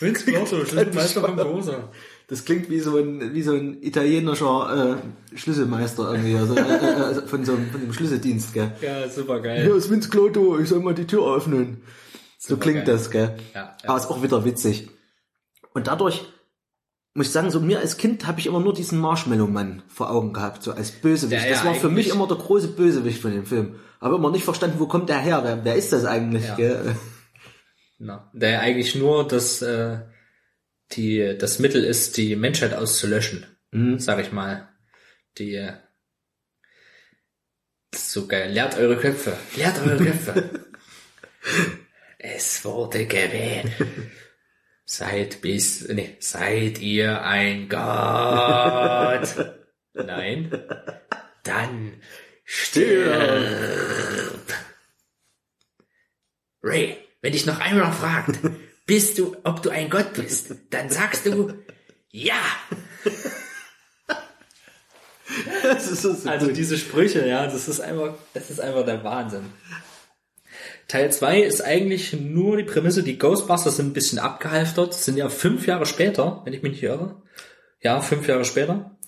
Vince 0.00 0.24
Clotto, 0.26 0.64
Schlüsselmeister 0.64 1.20
von 1.20 1.36
Gosa. 1.36 1.90
Das 2.28 2.44
klingt 2.44 2.70
wie 2.70 2.80
so 2.80 2.96
ein, 2.96 3.34
wie 3.34 3.42
so 3.42 3.52
ein 3.52 3.82
italienischer 3.82 4.98
äh, 5.32 5.36
Schlüsselmeister 5.36 6.12
irgendwie, 6.12 6.36
also, 6.36 6.54
äh, 6.56 6.60
äh, 6.60 7.26
von 7.26 7.44
so 7.44 7.52
einem, 7.52 7.70
von 7.70 7.80
dem 7.80 7.92
Schlüsseldienst, 7.92 8.54
gell? 8.54 8.72
Ja, 8.80 9.08
super 9.08 9.40
geil. 9.40 9.64
Hier 9.64 9.74
ist 9.74 9.90
Vince 9.90 10.08
Clotto, 10.08 10.58
ich 10.58 10.68
soll 10.68 10.80
mal 10.80 10.94
die 10.94 11.06
Tür 11.06 11.36
öffnen. 11.36 11.82
So 12.38 12.54
Super 12.54 12.62
klingt 12.62 12.86
geil. 12.86 12.94
das, 12.94 13.10
gell? 13.10 13.36
Ja, 13.54 13.76
ja. 13.82 13.88
Aber 13.88 13.98
ist 13.98 14.06
auch 14.06 14.22
wieder 14.22 14.44
witzig. 14.44 14.88
Und 15.74 15.88
dadurch, 15.88 16.24
muss 17.14 17.26
ich 17.26 17.32
sagen, 17.32 17.50
so 17.50 17.60
mir 17.60 17.80
als 17.80 17.98
Kind 17.98 18.26
habe 18.26 18.40
ich 18.40 18.46
immer 18.46 18.60
nur 18.60 18.72
diesen 18.72 18.98
Marshmallow-Mann 18.98 19.82
vor 19.88 20.10
Augen 20.10 20.32
gehabt, 20.32 20.62
so 20.62 20.72
als 20.72 20.90
Bösewicht. 20.90 21.50
Das 21.50 21.60
ja 21.60 21.66
war 21.66 21.74
für 21.74 21.90
mich 21.90 22.08
immer 22.08 22.26
der 22.26 22.38
große 22.38 22.68
Bösewicht 22.68 23.20
von 23.20 23.32
dem 23.32 23.44
Film. 23.44 23.74
Aber 24.02 24.16
immer 24.16 24.32
nicht 24.32 24.44
verstanden, 24.44 24.80
wo 24.80 24.88
kommt 24.88 25.08
der 25.08 25.20
her? 25.20 25.42
Wer, 25.44 25.64
wer 25.64 25.76
ist 25.76 25.92
das 25.92 26.04
eigentlich? 26.04 26.44
Ja. 26.44 26.56
Gell? 26.56 26.96
Na, 27.98 28.28
der 28.32 28.60
eigentlich 28.60 28.96
nur 28.96 29.28
das, 29.28 29.62
äh, 29.62 30.00
die, 30.90 31.38
das 31.38 31.60
Mittel 31.60 31.84
ist, 31.84 32.16
die 32.16 32.34
Menschheit 32.34 32.74
auszulöschen, 32.74 33.46
Mhm. 33.70 34.00
sag 34.00 34.18
ich 34.18 34.32
mal. 34.32 34.68
Die, 35.38 35.54
äh, 35.54 35.74
so 37.94 38.26
geil. 38.26 38.50
Lehrt 38.50 38.76
eure 38.76 38.96
Köpfe. 38.96 39.36
Lehrt 39.54 39.78
eure 39.86 40.04
Köpfe. 40.04 40.50
es 42.18 42.64
wurde 42.64 43.06
gewählt. 43.06 43.70
Seid 44.84 45.40
bis, 45.42 45.86
nee, 45.88 46.16
seid 46.18 46.80
ihr 46.80 47.22
ein 47.22 47.68
Gott? 47.68 49.54
Nein. 49.94 50.50
Dann 51.44 51.92
stirb. 52.44 54.40
Ray, 56.62 56.96
wenn 57.20 57.32
dich 57.32 57.46
noch 57.46 57.60
einmal 57.60 57.92
fragt, 57.92 58.38
bist 58.86 59.18
du, 59.18 59.36
ob 59.44 59.62
du 59.62 59.70
ein 59.70 59.90
Gott 59.90 60.14
bist, 60.14 60.54
dann 60.70 60.90
sagst 60.90 61.26
du, 61.26 61.52
ja. 62.10 62.40
Das 65.62 65.90
ist 65.90 66.02
so, 66.02 66.12
so 66.12 66.28
Also 66.28 66.52
diese 66.52 66.76
Sprüche, 66.76 67.26
ja, 67.26 67.46
das 67.46 67.68
ist 67.68 67.80
einfach, 67.80 68.14
das 68.34 68.50
ist 68.50 68.60
einfach 68.60 68.84
der 68.84 69.02
Wahnsinn. 69.02 69.44
Teil 70.88 71.10
2 71.10 71.40
ist 71.40 71.62
eigentlich 71.62 72.12
nur 72.12 72.58
die 72.58 72.64
Prämisse, 72.64 73.02
die 73.02 73.18
Ghostbusters 73.18 73.76
sind 73.76 73.86
ein 73.86 73.92
bisschen 73.94 74.18
abgehalftert, 74.18 74.92
sind 74.92 75.16
ja 75.16 75.30
fünf 75.30 75.66
Jahre 75.66 75.86
später, 75.86 76.42
wenn 76.44 76.52
ich 76.52 76.62
mich 76.62 76.72
nicht 76.72 76.82
irre. 76.82 77.22
Ja, 77.80 78.00
fünf 78.00 78.28
Jahre 78.28 78.44
später. 78.44 78.98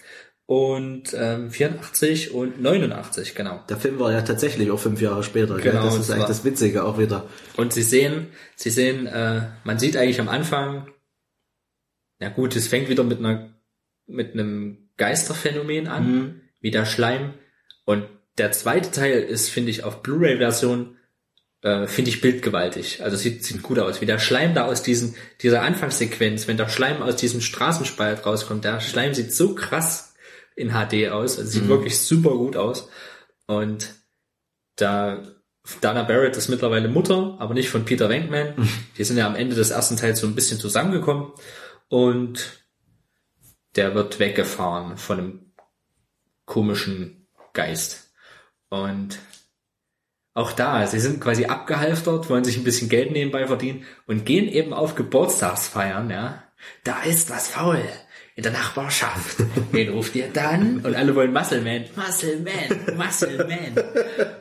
Und 0.46 1.14
ähm, 1.18 1.50
84 1.50 2.34
und 2.34 2.60
89, 2.60 3.34
genau. 3.34 3.62
Der 3.68 3.78
Film 3.78 3.98
war 3.98 4.12
ja 4.12 4.20
tatsächlich 4.20 4.70
auch 4.70 4.78
fünf 4.78 5.00
Jahre 5.00 5.22
später. 5.22 5.56
gell? 5.56 5.72
Genau, 5.72 5.84
Das 5.84 5.94
und 5.94 6.00
ist 6.02 6.10
eigentlich 6.10 6.26
das 6.26 6.44
Witzige 6.44 6.84
auch 6.84 6.98
wieder. 6.98 7.28
Und 7.56 7.72
sie 7.72 7.82
sehen, 7.82 8.28
sie 8.54 8.70
sehen, 8.70 9.06
äh, 9.06 9.42
man 9.64 9.78
sieht 9.78 9.96
eigentlich 9.96 10.20
am 10.20 10.28
Anfang, 10.28 10.88
ja 12.20 12.28
gut, 12.28 12.56
es 12.56 12.68
fängt 12.68 12.90
wieder 12.90 13.04
mit 13.04 13.20
einer, 13.20 13.54
mit 14.06 14.34
einem 14.34 14.90
Geisterphänomen 14.98 15.88
an, 15.88 16.42
wie 16.60 16.70
der 16.70 16.84
Schleim. 16.84 17.34
Und 17.86 18.04
der 18.36 18.52
zweite 18.52 18.90
Teil 18.90 19.22
ist, 19.22 19.48
finde 19.48 19.70
ich, 19.70 19.82
auf 19.82 20.02
Blu-ray-Version, 20.02 20.96
äh, 21.62 21.86
finde 21.86 22.10
ich 22.10 22.20
bildgewaltig. 22.20 23.02
Also 23.02 23.16
sieht, 23.16 23.44
sieht 23.44 23.62
gut 23.62 23.78
aus, 23.78 24.02
wie 24.02 24.06
der 24.06 24.18
Schleim 24.18 24.54
da 24.54 24.66
aus 24.66 24.82
diesen, 24.82 25.14
dieser 25.40 25.62
Anfangssequenz, 25.62 26.46
wenn 26.48 26.58
der 26.58 26.68
Schleim 26.68 27.00
aus 27.00 27.16
diesem 27.16 27.40
Straßenspalt 27.40 28.26
rauskommt, 28.26 28.64
der 28.64 28.80
Schleim 28.80 29.14
sieht 29.14 29.32
so 29.32 29.54
krass 29.54 30.13
in 30.54 30.70
HD 30.70 31.08
aus, 31.08 31.38
also 31.38 31.50
sieht 31.50 31.68
wirklich 31.68 31.98
super 31.98 32.30
gut 32.30 32.56
aus. 32.56 32.88
Und 33.46 33.94
da 34.76 35.22
Dana 35.80 36.02
Barrett 36.02 36.36
ist 36.36 36.48
mittlerweile 36.48 36.88
Mutter, 36.88 37.36
aber 37.38 37.54
nicht 37.54 37.70
von 37.70 37.84
Peter 37.84 38.08
Venkman. 38.08 38.54
Die 38.98 39.04
sind 39.04 39.16
ja 39.16 39.26
am 39.26 39.36
Ende 39.36 39.56
des 39.56 39.70
ersten 39.70 39.96
Teils 39.96 40.20
so 40.20 40.26
ein 40.26 40.34
bisschen 40.34 40.60
zusammengekommen 40.60 41.32
und 41.88 42.66
der 43.74 43.94
wird 43.94 44.18
weggefahren 44.18 44.98
von 44.98 45.18
einem 45.18 45.52
komischen 46.44 47.26
Geist. 47.54 48.12
Und 48.68 49.18
auch 50.34 50.52
da, 50.52 50.86
sie 50.86 51.00
sind 51.00 51.20
quasi 51.20 51.46
abgehalftert, 51.46 52.28
wollen 52.28 52.44
sich 52.44 52.56
ein 52.56 52.64
bisschen 52.64 52.88
Geld 52.88 53.12
nebenbei 53.12 53.46
verdienen 53.46 53.84
und 54.06 54.26
gehen 54.26 54.48
eben 54.48 54.74
auf 54.74 54.94
Geburtstagsfeiern, 54.94 56.10
ja. 56.10 56.42
Da 56.82 57.02
ist 57.02 57.30
was 57.30 57.48
faul 57.48 57.82
in 58.36 58.42
der 58.42 58.52
Nachbarschaft. 58.52 59.38
Wen 59.70 59.90
ruft 59.90 60.14
ihr 60.16 60.28
dann? 60.28 60.80
Und 60.80 60.94
alle 60.94 61.14
wollen 61.14 61.32
Muscle 61.32 61.60
Man, 61.60 61.84
Muscle 61.94 62.40
Man, 62.40 62.96
Muscle 62.96 63.46
Man. 63.46 63.84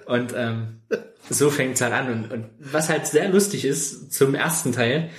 Und 0.06 0.34
ähm, 0.36 0.82
so 1.30 1.50
fängt's 1.50 1.82
halt 1.82 1.94
an. 1.94 2.10
Und, 2.12 2.32
und 2.32 2.50
was 2.60 2.90
halt 2.90 3.06
sehr 3.08 3.30
lustig 3.30 3.66
ist 3.66 4.12
zum 4.12 4.36
ersten 4.36 4.72
Teil, 4.72 5.10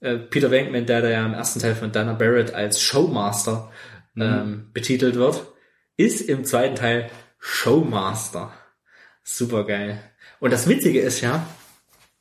äh, 0.00 0.16
Peter 0.16 0.50
Venkman, 0.50 0.86
der 0.86 1.02
da 1.02 1.10
ja 1.10 1.26
im 1.26 1.34
ersten 1.34 1.60
Teil 1.60 1.74
von 1.74 1.92
Dana 1.92 2.14
Barrett 2.14 2.54
als 2.54 2.80
Showmaster 2.80 3.70
ähm, 4.16 4.70
betitelt 4.72 5.14
wird, 5.14 5.46
ist 5.96 6.22
im 6.22 6.44
zweiten 6.44 6.74
Teil 6.74 7.10
Showmaster. 7.38 8.52
Super 9.22 9.64
geil. 9.64 10.02
Und 10.40 10.52
das 10.52 10.68
Witzige 10.68 11.00
ist 11.00 11.20
ja, 11.20 11.46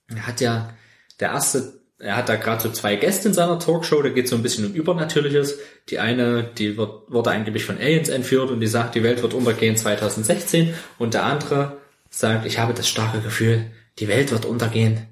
er 0.08 0.28
hat 0.28 0.42
ja 0.42 0.74
der 1.20 1.30
erste, 1.30 1.81
er 2.02 2.16
hat 2.16 2.30
da 2.30 2.36
gerade 2.36 2.64
so 2.64 2.72
zwei 2.72 2.96
Gäste 2.96 3.28
in 3.28 3.34
seiner 3.34 3.60
Talkshow, 3.60 4.02
da 4.02 4.10
geht 4.10 4.28
so 4.28 4.36
ein 4.36 4.42
bisschen 4.42 4.66
um 4.66 4.74
Übernatürliches. 4.74 5.60
Die 5.90 6.00
eine, 6.00 6.44
die 6.44 6.76
wird, 6.76 7.12
wurde 7.12 7.32
angeblich 7.32 7.64
von 7.64 7.78
Aliens 7.78 8.10
entführt 8.10 8.50
und 8.50 8.60
die 8.60 8.68
sagt, 8.68 8.96
die 8.96 9.04
Welt 9.04 9.22
wird 9.22 9.34
untergehen 9.34 9.78
2016. 9.78 10.74
Und 10.98 11.14
der 11.14 11.26
andere 11.26 11.78
sagt, 12.10 12.46
ich 12.46 12.58
habe 12.58 12.74
das 12.74 12.90
starke 12.90 13.22
Gefühl, 13.22 13.68
die 14.00 14.08
Welt 14.08 14.32
wird 14.32 14.46
untergehen 14.46 15.08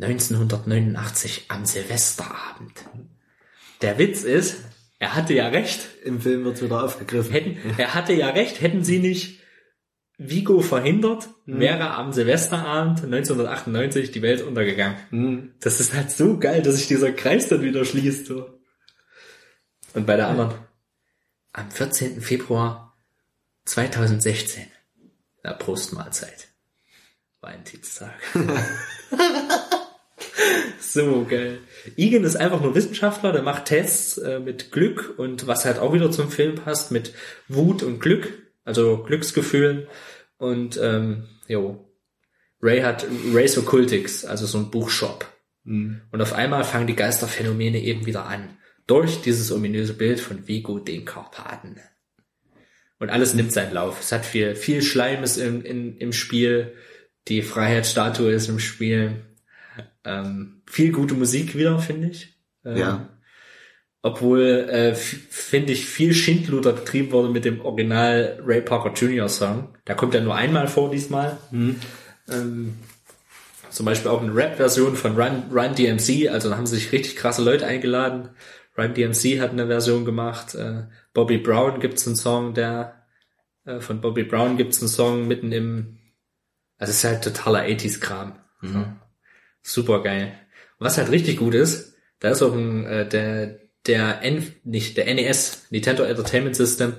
1989 0.00 1.46
am 1.48 1.66
Silvesterabend. 1.66 2.72
Der 3.82 3.98
Witz 3.98 4.22
ist, 4.22 4.56
er 4.98 5.14
hatte 5.14 5.34
ja 5.34 5.48
recht. 5.48 5.80
Im 6.04 6.20
Film 6.20 6.44
wird 6.44 6.62
wieder 6.62 6.82
aufgegriffen. 6.82 7.32
Hätten, 7.32 7.58
er 7.76 7.94
hatte 7.94 8.14
ja 8.14 8.30
recht, 8.30 8.60
hätten 8.60 8.82
sie 8.82 8.98
nicht 8.98 9.37
Vigo 10.20 10.60
verhindert, 10.60 11.28
wäre 11.46 11.92
am 11.92 12.12
Silvesterabend 12.12 13.04
1998 13.04 14.10
die 14.10 14.20
Welt 14.20 14.42
untergegangen. 14.42 15.54
Das 15.60 15.78
ist 15.78 15.94
halt 15.94 16.10
so 16.10 16.38
geil, 16.38 16.60
dass 16.60 16.74
sich 16.74 16.88
dieser 16.88 17.12
Kreis 17.12 17.48
dann 17.48 17.62
wieder 17.62 17.84
schließt. 17.84 18.26
So. 18.26 18.58
Und 19.94 20.06
bei 20.06 20.16
der 20.16 20.26
anderen, 20.26 20.54
am 21.52 21.70
14. 21.70 22.20
Februar 22.20 22.96
2016, 23.66 24.66
na 25.44 25.52
Prostmahlzeit, 25.52 26.48
Valentinstag. 27.40 28.14
so 30.80 31.26
geil. 31.30 31.60
Igen 31.94 32.24
ist 32.24 32.34
einfach 32.34 32.60
nur 32.60 32.74
Wissenschaftler, 32.74 33.30
der 33.30 33.42
macht 33.42 33.66
Tests 33.66 34.18
äh, 34.18 34.40
mit 34.40 34.72
Glück 34.72 35.14
und 35.16 35.46
was 35.46 35.64
halt 35.64 35.78
auch 35.78 35.92
wieder 35.92 36.10
zum 36.10 36.28
Film 36.28 36.56
passt, 36.56 36.90
mit 36.90 37.14
Wut 37.46 37.84
und 37.84 38.00
Glück, 38.00 38.47
also 38.68 39.02
Glücksgefühlen. 39.02 39.86
Und 40.36 40.78
ähm, 40.80 41.24
jo, 41.48 41.90
Ray 42.60 42.82
hat 42.82 43.06
Ray's 43.32 43.56
Occultics, 43.58 44.24
also 44.24 44.46
so 44.46 44.58
ein 44.58 44.70
Buchshop. 44.70 45.26
Und 46.12 46.22
auf 46.22 46.34
einmal 46.34 46.64
fangen 46.64 46.86
die 46.86 46.94
Geisterphänomene 46.94 47.80
eben 47.80 48.06
wieder 48.06 48.26
an. 48.26 48.56
Durch 48.86 49.22
dieses 49.22 49.50
ominöse 49.50 49.94
Bild 49.94 50.20
von 50.20 50.46
Vigo 50.46 50.78
den 50.78 51.04
Karpaten. 51.04 51.80
Und 52.98 53.10
alles 53.10 53.34
nimmt 53.34 53.52
seinen 53.52 53.72
Lauf. 53.72 54.00
Es 54.00 54.12
hat 54.12 54.24
viel, 54.24 54.54
viel 54.54 54.82
Schleim 54.82 55.22
ist 55.22 55.36
im, 55.38 55.64
in, 55.64 55.96
im 55.98 56.12
Spiel. 56.12 56.74
Die 57.28 57.42
Freiheitsstatue 57.42 58.32
ist 58.32 58.48
im 58.48 58.58
Spiel. 58.58 59.24
Ähm, 60.04 60.62
viel 60.66 60.92
gute 60.92 61.14
Musik 61.14 61.54
wieder, 61.54 61.78
finde 61.78 62.08
ich. 62.08 62.38
Ähm, 62.64 62.76
Ja. 62.76 63.17
Obwohl, 64.02 64.68
äh, 64.70 64.94
finde 64.94 65.72
ich, 65.72 65.86
viel 65.86 66.14
Schindluder 66.14 66.72
getrieben 66.72 67.10
wurde 67.10 67.30
mit 67.30 67.44
dem 67.44 67.60
Original 67.60 68.40
Ray 68.44 68.60
Parker 68.60 68.92
Jr. 68.92 69.28
Song. 69.28 69.76
Der 69.86 69.96
kommt 69.96 70.14
ja 70.14 70.20
nur 70.20 70.36
einmal 70.36 70.68
vor 70.68 70.90
diesmal. 70.90 71.36
Ähm, 72.30 72.76
zum 73.70 73.86
Beispiel 73.86 74.10
auch 74.10 74.22
eine 74.22 74.34
Rap-Version 74.34 74.96
von 74.96 75.20
Run, 75.20 75.44
Run 75.52 75.74
DMC, 75.74 76.28
also 76.30 76.48
da 76.48 76.56
haben 76.56 76.66
sich 76.66 76.92
richtig 76.92 77.16
krasse 77.16 77.42
Leute 77.42 77.66
eingeladen. 77.66 78.30
Run 78.76 78.94
DMC 78.94 79.40
hat 79.40 79.50
eine 79.50 79.66
Version 79.66 80.04
gemacht. 80.04 80.54
Äh, 80.54 80.84
Bobby 81.12 81.38
Brown 81.38 81.80
gibt's 81.80 82.06
einen 82.06 82.16
Song, 82.16 82.54
der 82.54 83.04
äh, 83.64 83.80
von 83.80 84.00
Bobby 84.00 84.22
Brown 84.22 84.56
gibt's 84.56 84.80
einen 84.80 84.88
Song 84.88 85.26
mitten 85.26 85.52
im, 85.52 85.98
also 86.78 86.90
es 86.90 86.98
ist 86.98 87.04
halt 87.04 87.24
totaler 87.24 87.62
80s-Kram. 87.64 88.38
So. 88.62 88.84
Super 89.62 90.02
geil. 90.02 90.34
Und 90.78 90.86
was 90.86 90.98
halt 90.98 91.10
richtig 91.10 91.38
gut 91.38 91.54
ist, 91.54 91.96
da 92.20 92.30
ist 92.30 92.42
auch 92.42 92.54
ein, 92.54 92.86
äh, 92.86 93.08
der, 93.08 93.58
der 93.86 94.22
N, 94.22 94.54
nicht, 94.64 94.96
der 94.96 95.12
NES, 95.14 95.66
Nintendo 95.70 96.02
Entertainment 96.02 96.56
System, 96.56 96.94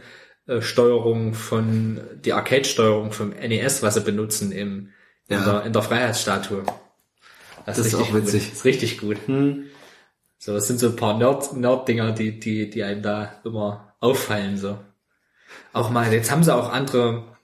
äh, 0.47 0.61
Steuerung 0.61 1.33
von, 1.33 2.01
die 2.23 2.33
Arcade-Steuerung 2.33 3.11
vom 3.11 3.29
NES, 3.29 3.83
was 3.83 3.93
sie 3.95 4.01
benutzen 4.01 4.51
im, 4.51 4.89
in, 5.27 5.37
Ja. 5.37 5.45
der, 5.45 5.63
in 5.65 5.73
der 5.73 5.81
Freiheitsstatue. 5.81 6.63
Das 7.65 7.77
ist 7.77 7.85
richtig 7.87 7.99
auch 7.99 8.13
witzig. 8.13 8.43
Gut. 8.43 8.51
Das 8.51 8.57
ist 8.57 8.65
richtig 8.65 8.97
gut. 8.99 9.17
So, 10.39 10.53
das 10.53 10.67
sind 10.67 10.79
so 10.79 10.87
ein 10.87 10.95
paar 10.95 11.17
Nerd, 11.17 11.53
Nerd-Dinger, 11.53 12.13
die, 12.13 12.39
die, 12.39 12.69
die 12.69 12.83
einem 12.83 13.01
da 13.03 13.33
immer 13.43 13.93
auffallen, 13.99 14.57
so. 14.57 14.79
Auch 15.73 15.89
mal, 15.89 16.11
jetzt 16.13 16.31
haben 16.31 16.43
sie 16.43 16.55
auch 16.55 16.71
andere, 16.71 17.35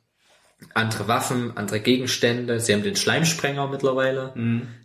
andere 0.73 1.07
Waffen, 1.07 1.57
andere 1.57 1.79
Gegenstände. 1.79 2.59
Sie 2.59 2.73
haben 2.73 2.83
den 2.83 2.95
Schleimsprenger 2.95 3.67
mittlerweile, 3.67 4.31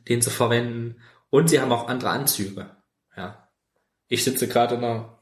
den 0.08 0.20
sie 0.22 0.30
verwenden. 0.30 0.96
Und 1.30 1.48
sie 1.48 1.60
haben 1.60 1.70
auch 1.70 1.86
andere 1.88 2.10
Anzüge. 2.10 2.66
Ich 4.10 4.24
sitze 4.24 4.46
gerade 4.48 4.74
in 4.74 4.84
einer 4.84 5.18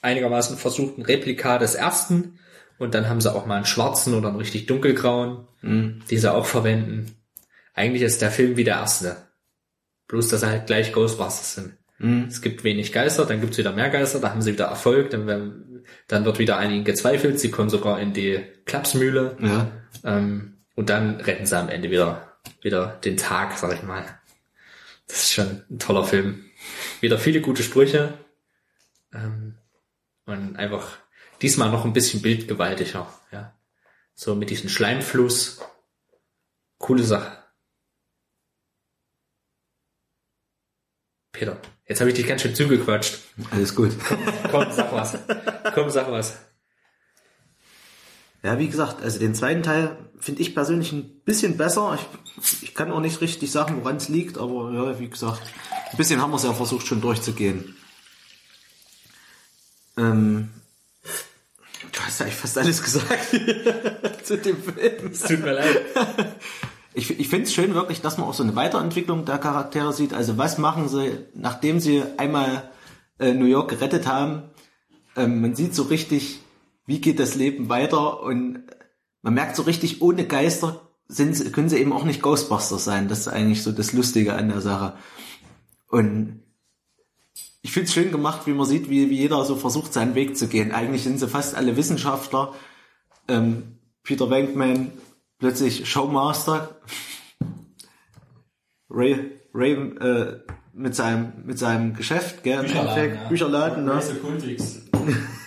einigermaßen 0.00 0.56
versuchten 0.56 1.02
Replika 1.02 1.58
des 1.58 1.74
ersten. 1.76 2.38
Und 2.78 2.94
dann 2.94 3.08
haben 3.08 3.20
sie 3.20 3.32
auch 3.32 3.46
mal 3.46 3.56
einen 3.56 3.64
schwarzen 3.66 4.14
oder 4.14 4.28
einen 4.28 4.38
richtig 4.38 4.66
dunkelgrauen, 4.66 5.46
die 5.62 6.18
sie 6.18 6.32
auch 6.32 6.46
verwenden. 6.46 7.14
Eigentlich 7.74 8.02
ist 8.02 8.20
der 8.22 8.32
Film 8.32 8.56
wie 8.56 8.64
der 8.64 8.76
erste. 8.76 9.16
Bloß, 10.08 10.28
dass 10.28 10.42
er 10.42 10.48
halt 10.50 10.66
gleich 10.66 10.92
Ghostbusters 10.92 11.54
sind. 11.54 11.76
Es 12.28 12.42
gibt 12.42 12.64
wenig 12.64 12.92
Geister, 12.92 13.24
dann 13.26 13.40
gibt's 13.40 13.58
wieder 13.58 13.70
mehr 13.72 13.88
Geister, 13.90 14.18
da 14.18 14.30
haben 14.30 14.42
sie 14.42 14.52
wieder 14.54 14.64
Erfolg, 14.64 15.10
dann, 15.10 15.84
dann 16.08 16.24
wird 16.24 16.38
wieder 16.40 16.58
an 16.58 16.72
ihnen 16.72 16.84
gezweifelt, 16.84 17.38
sie 17.38 17.52
kommen 17.52 17.70
sogar 17.70 18.00
in 18.00 18.12
die 18.12 18.40
Klapsmühle 18.64 19.36
Ja. 19.40 19.70
ähm, 20.04 20.56
und 20.74 20.90
dann 20.90 21.20
retten 21.20 21.46
sie 21.46 21.56
am 21.56 21.68
Ende 21.68 21.90
wieder, 21.92 22.38
wieder 22.60 22.98
den 23.04 23.16
Tag, 23.16 23.56
sag 23.56 23.72
ich 23.74 23.84
mal. 23.84 24.04
Das 25.06 25.18
ist 25.18 25.32
schon 25.34 25.62
ein 25.70 25.78
toller 25.78 26.02
Film. 26.02 26.44
Wieder 27.00 27.18
viele 27.18 27.40
gute 27.40 27.62
Sprüche 27.62 28.18
ähm, 29.12 29.58
und 30.26 30.56
einfach 30.56 30.98
diesmal 31.40 31.70
noch 31.70 31.84
ein 31.84 31.92
bisschen 31.92 32.22
bildgewaltiger. 32.22 33.12
Ja. 33.30 33.58
So 34.14 34.34
mit 34.34 34.50
diesem 34.50 34.68
Schleimfluss. 34.68 35.60
Coole 36.78 37.04
Sache. 37.04 37.38
Peter, 41.32 41.60
jetzt 41.86 42.00
habe 42.00 42.10
ich 42.10 42.16
dich 42.16 42.26
ganz 42.26 42.42
schön 42.42 42.54
zugequatscht. 42.54 43.18
Alles 43.50 43.74
gut. 43.74 43.92
Komm, 44.50 44.70
sag 44.70 44.92
was. 44.92 45.18
Komm, 45.74 45.90
sag 45.90 46.10
was. 46.10 46.51
Ja, 48.42 48.58
wie 48.58 48.68
gesagt, 48.68 49.02
also 49.02 49.20
den 49.20 49.34
zweiten 49.34 49.62
Teil 49.62 49.96
finde 50.18 50.42
ich 50.42 50.54
persönlich 50.54 50.92
ein 50.92 51.20
bisschen 51.24 51.56
besser. 51.56 51.96
Ich, 52.40 52.62
ich 52.62 52.74
kann 52.74 52.90
auch 52.90 53.00
nicht 53.00 53.20
richtig 53.20 53.52
sagen, 53.52 53.76
woran 53.80 53.96
es 53.96 54.08
liegt, 54.08 54.36
aber 54.36 54.72
ja, 54.72 54.98
wie 54.98 55.08
gesagt, 55.08 55.42
Ein 55.90 55.96
bisschen 55.96 56.20
haben 56.20 56.30
wir 56.32 56.36
es 56.36 56.42
ja 56.42 56.52
versucht 56.52 56.86
schon 56.86 57.00
durchzugehen. 57.00 57.76
Ähm, 59.96 60.50
du 61.92 62.00
hast 62.00 62.22
eigentlich 62.22 62.34
fast 62.34 62.58
alles 62.58 62.82
gesagt 62.82 63.30
zu 64.24 64.38
dem 64.38 64.56
Film. 64.60 65.12
Es 65.12 65.20
tut 65.20 65.40
mir 65.40 65.52
leid. 65.52 65.80
Ich, 66.94 67.18
ich 67.18 67.28
finde 67.28 67.46
es 67.46 67.54
schön 67.54 67.72
wirklich, 67.72 68.02
dass 68.02 68.18
man 68.18 68.28
auch 68.28 68.34
so 68.34 68.42
eine 68.42 68.54
Weiterentwicklung 68.54 69.24
der 69.24 69.38
Charaktere 69.38 69.94
sieht. 69.94 70.12
Also 70.12 70.36
was 70.36 70.58
machen 70.58 70.90
sie, 70.90 71.20
nachdem 71.34 71.80
sie 71.80 72.02
einmal 72.18 72.70
äh, 73.18 73.32
New 73.32 73.46
York 73.46 73.70
gerettet 73.70 74.06
haben? 74.06 74.42
Ähm, 75.16 75.40
man 75.40 75.54
sieht 75.54 75.74
so 75.74 75.84
richtig, 75.84 76.40
wie 76.86 77.00
geht 77.00 77.18
das 77.18 77.34
Leben 77.34 77.68
weiter 77.68 78.22
und 78.22 78.64
man 79.22 79.34
merkt 79.34 79.56
so 79.56 79.62
richtig, 79.62 80.02
ohne 80.02 80.26
Geister 80.26 80.88
sind, 81.06 81.52
können 81.52 81.68
sie 81.68 81.78
eben 81.78 81.92
auch 81.92 82.04
nicht 82.04 82.22
Ghostbusters 82.22 82.84
sein. 82.84 83.08
Das 83.08 83.20
ist 83.20 83.28
eigentlich 83.28 83.62
so 83.62 83.72
das 83.72 83.92
Lustige 83.92 84.34
an 84.34 84.48
der 84.48 84.60
Sache. 84.60 84.94
Und 85.88 86.42
ich 87.60 87.72
finde 87.72 87.86
es 87.86 87.94
schön 87.94 88.10
gemacht, 88.10 88.46
wie 88.46 88.52
man 88.52 88.66
sieht, 88.66 88.90
wie, 88.90 89.10
wie 89.10 89.18
jeder 89.18 89.44
so 89.44 89.54
versucht, 89.56 89.92
seinen 89.92 90.14
Weg 90.14 90.36
zu 90.36 90.48
gehen. 90.48 90.72
Eigentlich 90.72 91.04
sind 91.04 91.18
sie 91.18 91.28
fast 91.28 91.54
alle 91.54 91.76
Wissenschaftler. 91.76 92.54
Ähm, 93.28 93.78
Peter 94.02 94.30
Venkman 94.30 94.90
plötzlich 95.38 95.88
Showmaster. 95.88 96.80
Ray, 98.90 99.38
Ray 99.54 99.72
äh, 99.72 100.40
mit 100.72 100.96
seinem 100.96 101.44
mit 101.44 101.58
seinem 101.58 101.94
Geschäft, 101.94 102.42
gell? 102.42 102.64
im 102.64 102.70
Endeffekt. 102.70 103.16
ja. 103.16 103.28
Bücherladen, 103.28 103.84
ne? 103.84 104.02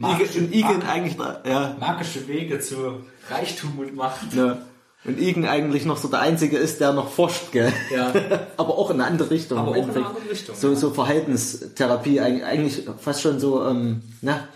Cultics. 0.00 0.34
Igen, 0.34 0.44
und 0.46 0.54
Igen 0.54 0.82
eigentlich, 0.82 1.16
ja, 1.44 1.76
Magische 1.80 2.26
Wege 2.28 2.60
zu 2.60 3.04
Reichtum 3.30 3.78
und 3.78 3.94
Macht. 3.94 4.34
ne? 4.34 4.58
Und 5.04 5.20
Igen 5.20 5.46
eigentlich 5.46 5.84
noch 5.84 5.96
so 5.98 6.08
der 6.08 6.20
Einzige 6.20 6.56
ist, 6.58 6.80
der 6.80 6.92
noch 6.92 7.10
forscht, 7.10 7.52
gell? 7.52 7.72
Ja. 7.94 8.12
Aber 8.56 8.76
auch 8.76 8.90
in 8.90 9.00
eine 9.00 9.08
andere 9.10 9.30
Richtung. 9.30 9.58
Aber 9.58 9.70
auch 9.70 9.76
in 9.76 9.90
eine 9.90 10.04
andere 10.06 10.30
Richtung, 10.30 10.56
So, 10.56 10.70
ja. 10.70 10.76
so 10.76 10.90
Verhaltenstherapie, 10.90 12.20
eig- 12.20 12.42
eigentlich 12.42 12.82
fast 13.00 13.22
schon 13.22 13.38
so, 13.38 13.64
ähm, 13.66 14.02
na, 14.20 14.48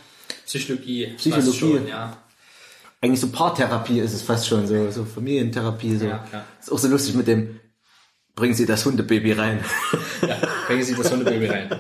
Psychologie. 0.46 1.14
Psychologie. 1.16 1.52
Schon, 1.58 1.86
ja. 1.86 2.16
eigentlich 3.00 3.20
so 3.20 3.28
Paartherapie 3.28 4.00
ist 4.00 4.12
es 4.12 4.22
fast 4.22 4.48
schon, 4.48 4.66
so, 4.66 4.90
so 4.90 5.04
Familientherapie, 5.04 5.96
so. 5.96 6.06
Ja, 6.06 6.26
ja. 6.32 6.44
Ist 6.60 6.72
auch 6.72 6.78
so 6.78 6.88
lustig 6.88 7.14
mit 7.14 7.28
dem, 7.28 7.60
bringen 8.34 8.54
Sie 8.54 8.66
das 8.66 8.84
Hundebaby 8.84 9.32
rein. 9.32 9.64
ja. 10.26 10.36
Bringen 10.66 10.82
Sie 10.82 10.96
das 10.96 11.12
Hundebaby 11.12 11.46
rein. 11.46 11.70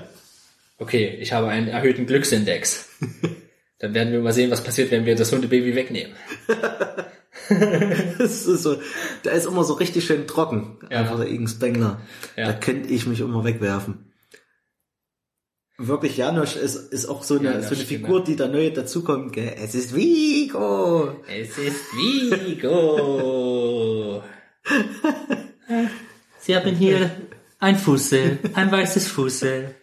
Okay, 0.78 1.18
ich 1.20 1.32
habe 1.32 1.48
einen 1.48 1.66
erhöhten 1.68 2.06
Glücksindex. 2.06 2.86
Dann 3.80 3.94
werden 3.94 4.12
wir 4.12 4.20
mal 4.20 4.32
sehen, 4.32 4.50
was 4.50 4.62
passiert, 4.62 4.90
wenn 4.90 5.06
wir 5.06 5.16
das 5.16 5.32
Hundebaby 5.32 5.74
wegnehmen. 5.74 6.14
Das 8.18 8.46
ist 8.46 8.62
so, 8.62 8.76
der 9.24 9.32
ist 9.32 9.46
immer 9.46 9.64
so 9.64 9.74
richtig 9.74 10.04
schön 10.04 10.28
trocken. 10.28 10.78
Ja. 10.88 10.98
Einfach 10.98 11.18
der 11.18 11.28
Igen 11.28 11.48
Spengler. 11.48 12.00
Ja. 12.36 12.46
Da 12.46 12.52
könnte 12.52 12.88
ich 12.90 13.06
mich 13.06 13.18
immer 13.20 13.42
wegwerfen. 13.42 14.12
Wirklich, 15.76 16.16
Janosch 16.16 16.54
ist, 16.54 16.92
ist 16.92 17.06
auch 17.06 17.24
so 17.24 17.38
eine, 17.38 17.52
Janosch, 17.52 17.66
so 17.66 17.74
eine 17.74 17.84
genau. 17.84 18.06
Figur, 18.06 18.22
die 18.22 18.36
da 18.36 18.46
neu 18.46 18.70
dazukommt. 18.70 19.32
Gell? 19.32 19.54
Es 19.60 19.74
ist 19.74 19.96
Vigo! 19.96 21.16
Es 21.26 21.58
ist 21.58 21.92
Vigo. 21.92 22.62
Sie 26.38 26.54
haben 26.54 26.76
hier 26.76 27.10
ein 27.58 27.76
Fussel, 27.76 28.38
ein 28.54 28.70
weißes 28.70 29.08
Fussel. 29.08 29.74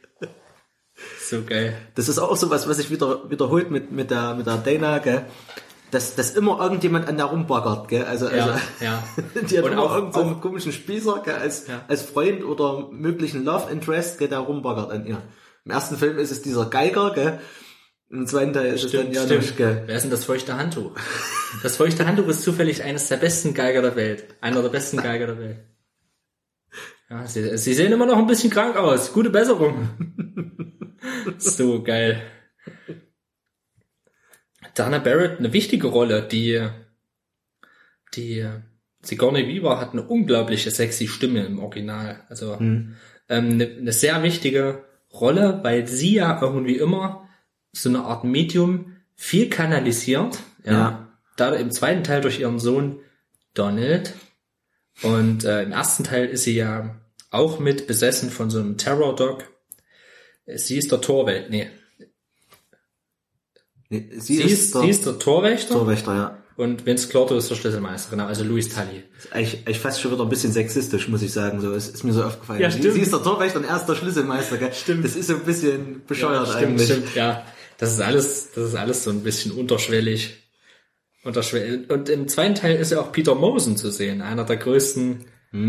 So 1.29 1.43
geil. 1.43 1.75
Das 1.95 2.07
ist 2.09 2.19
auch 2.19 2.35
so 2.37 2.49
was, 2.49 2.67
was 2.69 2.77
sich 2.77 2.89
wieder 2.89 3.29
wiederholt 3.29 3.69
mit, 3.71 3.91
mit 3.91 4.11
der, 4.11 4.35
mit 4.35 4.45
der 4.47 4.57
Dana, 4.57 4.99
gell? 4.99 5.25
Dass, 5.91 6.15
dass 6.15 6.31
immer 6.31 6.59
irgendjemand 6.61 7.07
an 7.07 7.17
der 7.17 7.25
rumbaggert, 7.27 7.87
gell? 7.87 8.03
Also, 8.05 8.27
also, 8.27 8.37
Ja, 8.37 8.59
ja. 8.81 9.03
die 9.49 9.57
hat 9.57 9.65
Und 9.65 9.71
immer 9.73 9.83
auch- 9.83 9.95
irgendeinen 9.95 10.29
so 10.29 10.35
komischen 10.41 10.71
Spießer, 10.71 11.21
gell? 11.25 11.35
Als, 11.35 11.67
Ja. 11.67 11.81
als 11.87 12.01
Freund 12.03 12.43
oder 12.43 12.89
möglichen 12.91 13.43
Love 13.45 13.71
Interest, 13.71 14.19
gell? 14.19 14.27
Der 14.27 14.39
rumbaggert 14.39 14.91
an 14.91 15.05
ihr. 15.05 15.21
Im 15.65 15.71
ersten 15.71 15.97
Film 15.97 16.17
ist 16.17 16.31
es 16.31 16.41
dieser 16.41 16.65
Geiger, 16.65 17.11
gell? 17.13 17.39
Im 18.09 18.25
zweiten 18.25 18.53
Teil 18.53 18.73
ist 18.73 18.85
es 18.85 18.91
dann 18.93 19.11
Janosch, 19.11 19.55
gell? 19.57 19.83
Wer 19.85 19.95
ist 19.97 20.03
denn 20.03 20.11
das 20.11 20.23
feuchte 20.23 20.57
Handtuch? 20.57 20.91
Das 21.61 21.75
feuchte 21.75 22.05
Handtuch 22.07 22.27
ist 22.27 22.41
zufällig 22.43 22.83
eines 22.83 23.09
der 23.09 23.17
besten 23.17 23.53
Geiger 23.53 23.81
der 23.81 23.95
Welt. 23.97 24.25
Einer 24.39 24.61
der 24.61 24.69
besten 24.69 24.97
Geiger 24.97 25.27
der 25.27 25.39
Welt. 25.39 25.59
Ja, 27.09 27.25
sie, 27.27 27.57
sie 27.57 27.73
sehen 27.73 27.91
immer 27.91 28.05
noch 28.05 28.17
ein 28.17 28.27
bisschen 28.27 28.49
krank 28.49 28.75
aus. 28.77 29.11
Gute 29.13 29.29
Besserung. 29.29 29.89
so 31.37 31.83
geil. 31.83 32.21
Dana 34.73 34.99
Barrett, 34.99 35.39
eine 35.39 35.53
wichtige 35.53 35.87
Rolle, 35.87 36.21
die, 36.23 36.67
die 38.15 38.47
Sigourney 39.01 39.47
Weaver 39.47 39.79
hat 39.79 39.93
eine 39.93 40.03
unglaubliche 40.03 40.71
sexy 40.71 41.07
Stimme 41.07 41.45
im 41.45 41.59
Original. 41.59 42.23
Also 42.29 42.57
ähm, 42.59 42.95
eine, 43.27 43.65
eine 43.65 43.91
sehr 43.91 44.21
wichtige 44.23 44.83
Rolle, 45.13 45.59
weil 45.63 45.87
sie 45.87 46.15
ja 46.15 46.39
irgendwie 46.41 46.77
immer 46.77 47.27
so 47.71 47.89
eine 47.89 48.03
Art 48.03 48.23
Medium 48.23 48.97
viel 49.15 49.49
kanalisiert. 49.49 50.39
Ja. 50.63 50.71
Ja. 50.71 51.07
Da 51.35 51.53
im 51.53 51.71
zweiten 51.71 52.03
Teil 52.03 52.21
durch 52.21 52.39
ihren 52.39 52.59
Sohn 52.59 52.99
Donald. 53.53 54.13
Und 55.03 55.45
äh, 55.45 55.63
im 55.63 55.71
ersten 55.71 56.03
Teil 56.03 56.27
ist 56.27 56.43
sie 56.43 56.55
ja 56.55 56.95
auch 57.29 57.59
mit 57.59 57.87
besessen 57.87 58.29
von 58.29 58.49
so 58.49 58.59
einem 58.59 58.77
Terror-Dog. 58.77 59.45
Sie 60.55 60.77
ist 60.77 60.91
der 60.91 61.01
Torwächter. 61.01 61.49
Nee, 61.49 61.69
Nee, 63.89 64.09
sie, 64.11 64.35
sie, 64.35 64.43
ist, 64.43 64.51
ist, 64.51 64.75
der 64.75 64.81
sie 64.81 64.89
ist 64.89 65.05
der 65.05 65.17
Torwächter. 65.19 65.75
Torwächter, 65.75 66.15
ja. 66.15 66.37
Und 66.57 66.85
Vince 66.85 67.07
Clorto 67.07 67.37
ist 67.37 67.49
der 67.51 67.55
Schlüsselmeister, 67.55 68.09
genau, 68.09 68.25
also 68.25 68.43
Louis 68.43 68.67
Tully. 68.67 69.03
Ist 69.17 69.31
eigentlich, 69.31 69.59
eigentlich 69.59 69.79
fast 69.79 70.01
schon 70.01 70.11
wieder 70.11 70.23
ein 70.23 70.29
bisschen 70.29 70.51
sexistisch, 70.51 71.07
muss 71.07 71.21
ich 71.21 71.31
sagen. 71.31 71.61
So, 71.61 71.71
es 71.73 71.87
ist 71.87 72.03
mir 72.03 72.13
so 72.13 72.23
aufgefallen. 72.23 72.59
Ja, 72.59 72.71
sie, 72.71 72.79
stimmt. 72.79 72.95
sie 72.95 73.01
ist 73.01 73.13
der 73.13 73.21
Torwächter 73.21 73.59
und 73.59 73.65
er 73.65 73.77
ist 73.77 73.85
der 73.85 73.95
Schlüsselmeister, 73.95 74.57
gell? 74.57 74.73
Stimmt. 74.73 75.05
Das 75.05 75.15
ist 75.15 75.27
so 75.27 75.35
ein 75.35 75.43
bisschen 75.43 76.01
bescheuert 76.07 76.47
stimmt, 76.47 76.63
eigentlich. 76.63 76.87
Stimmt, 76.87 77.15
ja. 77.15 77.45
Das 77.77 77.93
ist 77.93 78.01
alles, 78.01 78.49
das 78.55 78.69
ist 78.69 78.75
alles 78.75 79.03
so 79.03 79.11
ein 79.11 79.21
bisschen 79.21 79.51
unterschwellig. 79.51 80.35
Unterschwellig. 81.23 81.89
Und 81.91 82.09
im 82.09 82.27
zweiten 82.27 82.55
Teil 82.55 82.77
ist 82.77 82.91
ja 82.91 82.99
auch 82.99 83.11
Peter 83.11 83.35
Mosen 83.35 83.77
zu 83.77 83.91
sehen, 83.91 84.23
einer 84.23 84.43
der 84.43 84.57
größten 84.57 85.25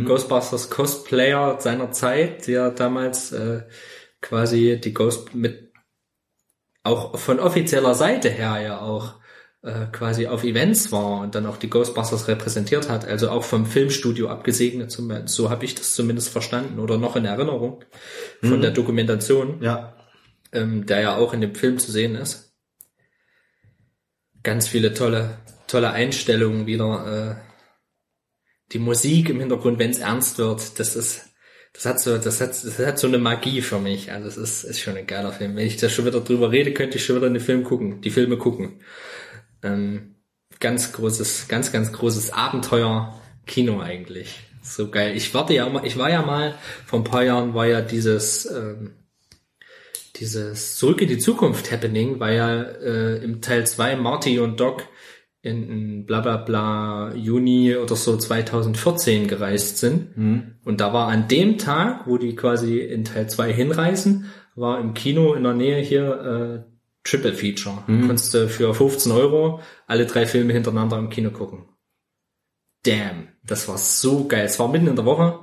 Ghostbusters 0.07 0.71
Cosplayer 0.71 1.59
seiner 1.61 1.93
Zeit, 1.93 2.47
der 2.47 2.71
damals 2.71 3.33
äh, 3.33 3.63
quasi 4.21 4.81
die 4.83 4.95
Ghost 4.95 5.35
mit 5.35 5.73
auch 6.83 7.19
von 7.19 7.39
offizieller 7.41 7.95
Seite 7.95 8.31
her 8.31 8.61
ja 8.61 8.81
auch 8.81 9.15
äh, 9.63 9.87
quasi 9.93 10.27
auf 10.27 10.45
Events 10.45 10.93
war 10.93 11.21
und 11.21 11.35
dann 11.35 11.47
auch 11.47 11.57
die 11.57 11.69
Ghostbusters 11.69 12.29
repräsentiert 12.29 12.89
hat, 12.89 13.05
also 13.05 13.31
auch 13.31 13.45
vom 13.45 13.67
Filmstudio 13.67 14.29
abgesegnet, 14.29 14.97
so 15.27 15.51
habe 15.51 15.65
ich 15.65 15.75
das 15.75 15.95
zumindest 15.95 16.31
verstanden 16.31 16.79
oder 16.79 16.97
noch 16.97 17.17
in 17.17 17.25
Erinnerung 17.25 17.85
von 18.41 18.61
der 18.61 18.71
Dokumentation 18.71 19.61
Ja. 19.61 19.97
ähm, 20.53 20.87
der 20.87 21.01
ja 21.01 21.17
auch 21.17 21.35
in 21.35 21.41
dem 21.41 21.55
Film 21.55 21.79
zu 21.79 21.91
sehen 21.91 22.15
ist. 22.15 22.55
Ganz 24.45 24.69
viele 24.69 24.95
tolle, 24.95 25.39
tolle 25.67 25.91
Einstellungen 25.91 26.67
wieder. 26.67 27.41
Äh, 27.43 27.49
die 28.73 28.79
Musik 28.79 29.31
im 29.31 29.41
Hintergrund, 29.41 29.79
wenn 29.79 29.91
es 29.91 29.99
ernst 29.99 30.39
wird, 30.39 30.79
das 30.79 30.95
ist, 30.95 31.28
das 31.73 31.87
hat 31.87 32.01
so, 32.01 32.19
das 32.19 32.41
hat, 32.41 32.51
das 32.51 32.79
hat 32.79 32.99
so 32.99 33.07
eine 33.07 33.19
Magie 33.19 33.63
für 33.63 33.79
mich. 33.79 34.11
Also 34.13 34.29
es 34.29 34.37
ist, 34.37 34.65
ist 34.65 34.81
schon 34.81 34.97
ein 34.97 35.07
geiler 35.07 35.33
Film. 35.33 35.57
Wenn 35.57 35.67
ich 35.67 35.77
da 35.77 35.89
schon 35.89 36.07
wieder 36.07 36.21
drüber 36.21 36.51
rede, 36.51 36.73
könnte 36.73 36.99
ich 36.99 37.05
schon 37.05 37.17
wieder 37.17 37.27
in 37.27 37.35
den 37.35 37.43
Film 37.43 37.65
gucken, 37.65 38.01
die 38.01 38.11
Filme 38.11 38.37
gucken. 38.37 38.81
Ähm, 39.63 40.17
ganz 40.61 40.93
großes, 40.93 41.49
ganz, 41.49 41.73
ganz 41.73 41.93
großes 41.93 42.33
Abenteuer 42.33 43.21
Kino 43.47 43.81
eigentlich. 43.81 44.41
So 44.63 44.91
geil. 44.91 45.17
Ich 45.17 45.33
warte 45.35 45.55
ja 45.55 45.69
mal, 45.69 45.87
ich 45.87 45.97
war 45.97 46.11
ja 46.11 46.23
mal, 46.23 46.55
vor 46.85 47.01
ein 47.01 47.05
paar 47.05 47.25
Jahren 47.25 47.55
war 47.55 47.67
ja 47.67 47.81
dieses, 47.81 48.47
ähm, 48.47 48.95
dieses 50.17 50.77
Zurück 50.77 51.01
in 51.01 51.09
die 51.09 51.19
Zukunft 51.19 51.71
Happening, 51.71 52.21
war 52.21 52.33
ja 52.33 52.63
äh, 52.63 53.23
im 53.23 53.41
Teil 53.41 53.67
2 53.67 53.97
Marty 53.97 54.41
und 54.41 54.59
Doc 54.59 54.85
in, 55.49 56.07
bla 56.07 56.21
bla 56.21 56.37
bla 56.37 57.15
Juni 57.15 57.75
oder 57.77 57.97
so 57.97 58.17
2014 58.17 59.27
gereist 59.27 59.79
sind. 59.79 60.17
Und 60.65 60.81
da 60.81 60.93
war 60.93 61.09
an 61.09 61.27
dem 61.29 61.59
Tag, 61.59 62.07
wo 62.07 62.19
die 62.19 62.37
quasi 62.37 62.79
in 62.79 63.05
Teil 63.05 63.29
2 63.29 63.53
hinreisen, 63.53 64.27
war 64.55 64.81
im 64.81 64.95
Kino 64.95 65.35
in 65.35 65.43
der 65.45 65.55
Nähe 65.55 65.81
hier 65.81 66.65
äh, 66.67 66.73
Triple 67.05 67.33
Feature. 67.33 67.85
Konntest 68.07 68.35
du 68.35 68.49
für 68.49 68.75
15 68.75 69.13
Euro 69.13 69.61
alle 69.87 70.07
drei 70.07 70.27
Filme 70.27 70.53
hintereinander 70.53 70.99
im 70.99 71.11
Kino 71.11 71.31
gucken. 71.31 71.65
Damn, 72.85 73.29
das 73.45 73.67
war 73.69 73.79
so 73.79 74.27
geil. 74.29 74.45
Es 74.45 74.59
war 74.59 74.69
mitten 74.69 74.87
in 74.87 74.97
der 74.97 75.05
Woche. 75.05 75.41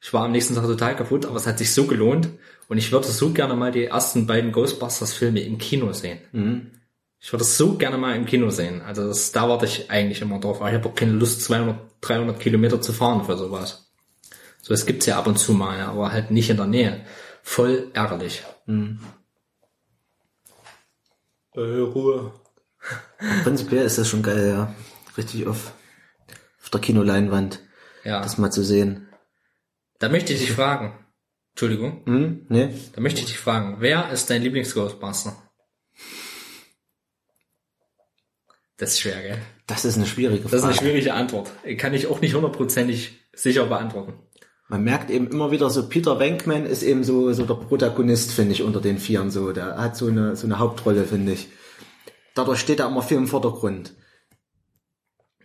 Ich 0.00 0.12
war 0.12 0.24
am 0.24 0.32
nächsten 0.32 0.54
Tag 0.54 0.64
total 0.64 0.96
kaputt, 0.96 1.24
aber 1.26 1.36
es 1.36 1.46
hat 1.46 1.58
sich 1.58 1.72
so 1.72 1.86
gelohnt. 1.86 2.28
Und 2.68 2.78
ich 2.78 2.92
würde 2.92 3.06
so 3.06 3.30
gerne 3.30 3.54
mal 3.54 3.72
die 3.72 3.84
ersten 3.84 4.26
beiden 4.26 4.52
Ghostbusters-Filme 4.52 5.40
im 5.40 5.58
Kino 5.58 5.92
sehen. 5.92 6.18
Ich 7.24 7.32
würde 7.32 7.44
so 7.44 7.78
gerne 7.78 7.96
mal 7.96 8.14
im 8.16 8.26
Kino 8.26 8.50
sehen. 8.50 8.82
Also 8.82 9.08
das, 9.08 9.32
da 9.32 9.48
warte 9.48 9.64
ich 9.64 9.90
eigentlich 9.90 10.20
immer 10.20 10.38
drauf. 10.40 10.60
Aber 10.60 10.68
ich 10.68 10.74
habe 10.74 10.90
auch 10.90 10.94
keine 10.94 11.12
Lust, 11.12 11.40
200, 11.40 11.78
300 12.02 12.38
Kilometer 12.38 12.82
zu 12.82 12.92
fahren 12.92 13.24
für 13.24 13.38
sowas. 13.38 13.90
So, 14.60 14.74
es 14.74 14.84
gibt's 14.84 15.06
ja 15.06 15.18
ab 15.18 15.26
und 15.26 15.38
zu 15.38 15.54
mal, 15.54 15.80
aber 15.80 16.12
halt 16.12 16.30
nicht 16.30 16.50
in 16.50 16.58
der 16.58 16.66
Nähe. 16.66 17.06
Voll 17.42 17.90
ärgerlich. 17.94 18.42
Äh, 18.66 18.96
Ruhe. 21.60 22.32
Prinzipiell 23.42 23.86
ist 23.86 23.96
das 23.96 24.06
schon 24.06 24.22
geil, 24.22 24.50
ja. 24.50 24.74
Richtig 25.16 25.46
auf, 25.46 25.72
auf 26.62 26.68
der 26.68 26.80
Kinoleinwand, 26.82 27.60
Ja. 28.04 28.20
das 28.20 28.36
mal 28.36 28.50
zu 28.50 28.62
sehen. 28.62 29.08
Da 29.98 30.10
möchte 30.10 30.34
ich 30.34 30.40
dich 30.40 30.52
fragen. 30.52 30.92
Entschuldigung. 31.52 32.02
Hm? 32.04 32.44
Nee? 32.50 32.74
Da 32.94 33.00
möchte 33.00 33.20
ich 33.20 33.26
dich 33.26 33.38
fragen, 33.38 33.76
wer 33.78 34.10
ist 34.10 34.28
dein 34.28 34.42
Lieblings-Ghostbuster? 34.42 35.34
Das 38.76 38.90
ist 38.90 39.00
schwer, 39.00 39.20
gell? 39.22 39.38
Das 39.66 39.84
ist 39.84 39.96
eine 39.96 40.06
schwierige 40.06 40.42
Das 40.42 40.52
ist 40.52 40.60
Frage. 40.60 40.66
eine 40.72 40.74
schwierige 40.80 41.14
Antwort. 41.14 41.50
Kann 41.78 41.94
ich 41.94 42.08
auch 42.08 42.20
nicht 42.20 42.34
hundertprozentig 42.34 43.18
sicher 43.32 43.66
beantworten. 43.66 44.14
Man 44.68 44.82
merkt 44.82 45.10
eben 45.10 45.28
immer 45.28 45.50
wieder 45.50 45.68
so, 45.70 45.88
Peter 45.88 46.18
Venkman 46.18 46.66
ist 46.66 46.82
eben 46.82 47.04
so, 47.04 47.32
so 47.32 47.44
der 47.44 47.54
Protagonist, 47.54 48.32
finde 48.32 48.52
ich, 48.52 48.62
unter 48.62 48.80
den 48.80 48.98
Vieren 48.98 49.30
so. 49.30 49.52
Der 49.52 49.76
hat 49.76 49.96
so 49.96 50.06
eine, 50.08 50.36
so 50.36 50.46
eine 50.46 50.58
Hauptrolle, 50.58 51.04
finde 51.04 51.32
ich. 51.32 51.48
Dadurch 52.34 52.58
steht 52.60 52.80
er 52.80 52.88
immer 52.88 53.02
viel 53.02 53.18
im 53.18 53.28
Vordergrund. 53.28 53.92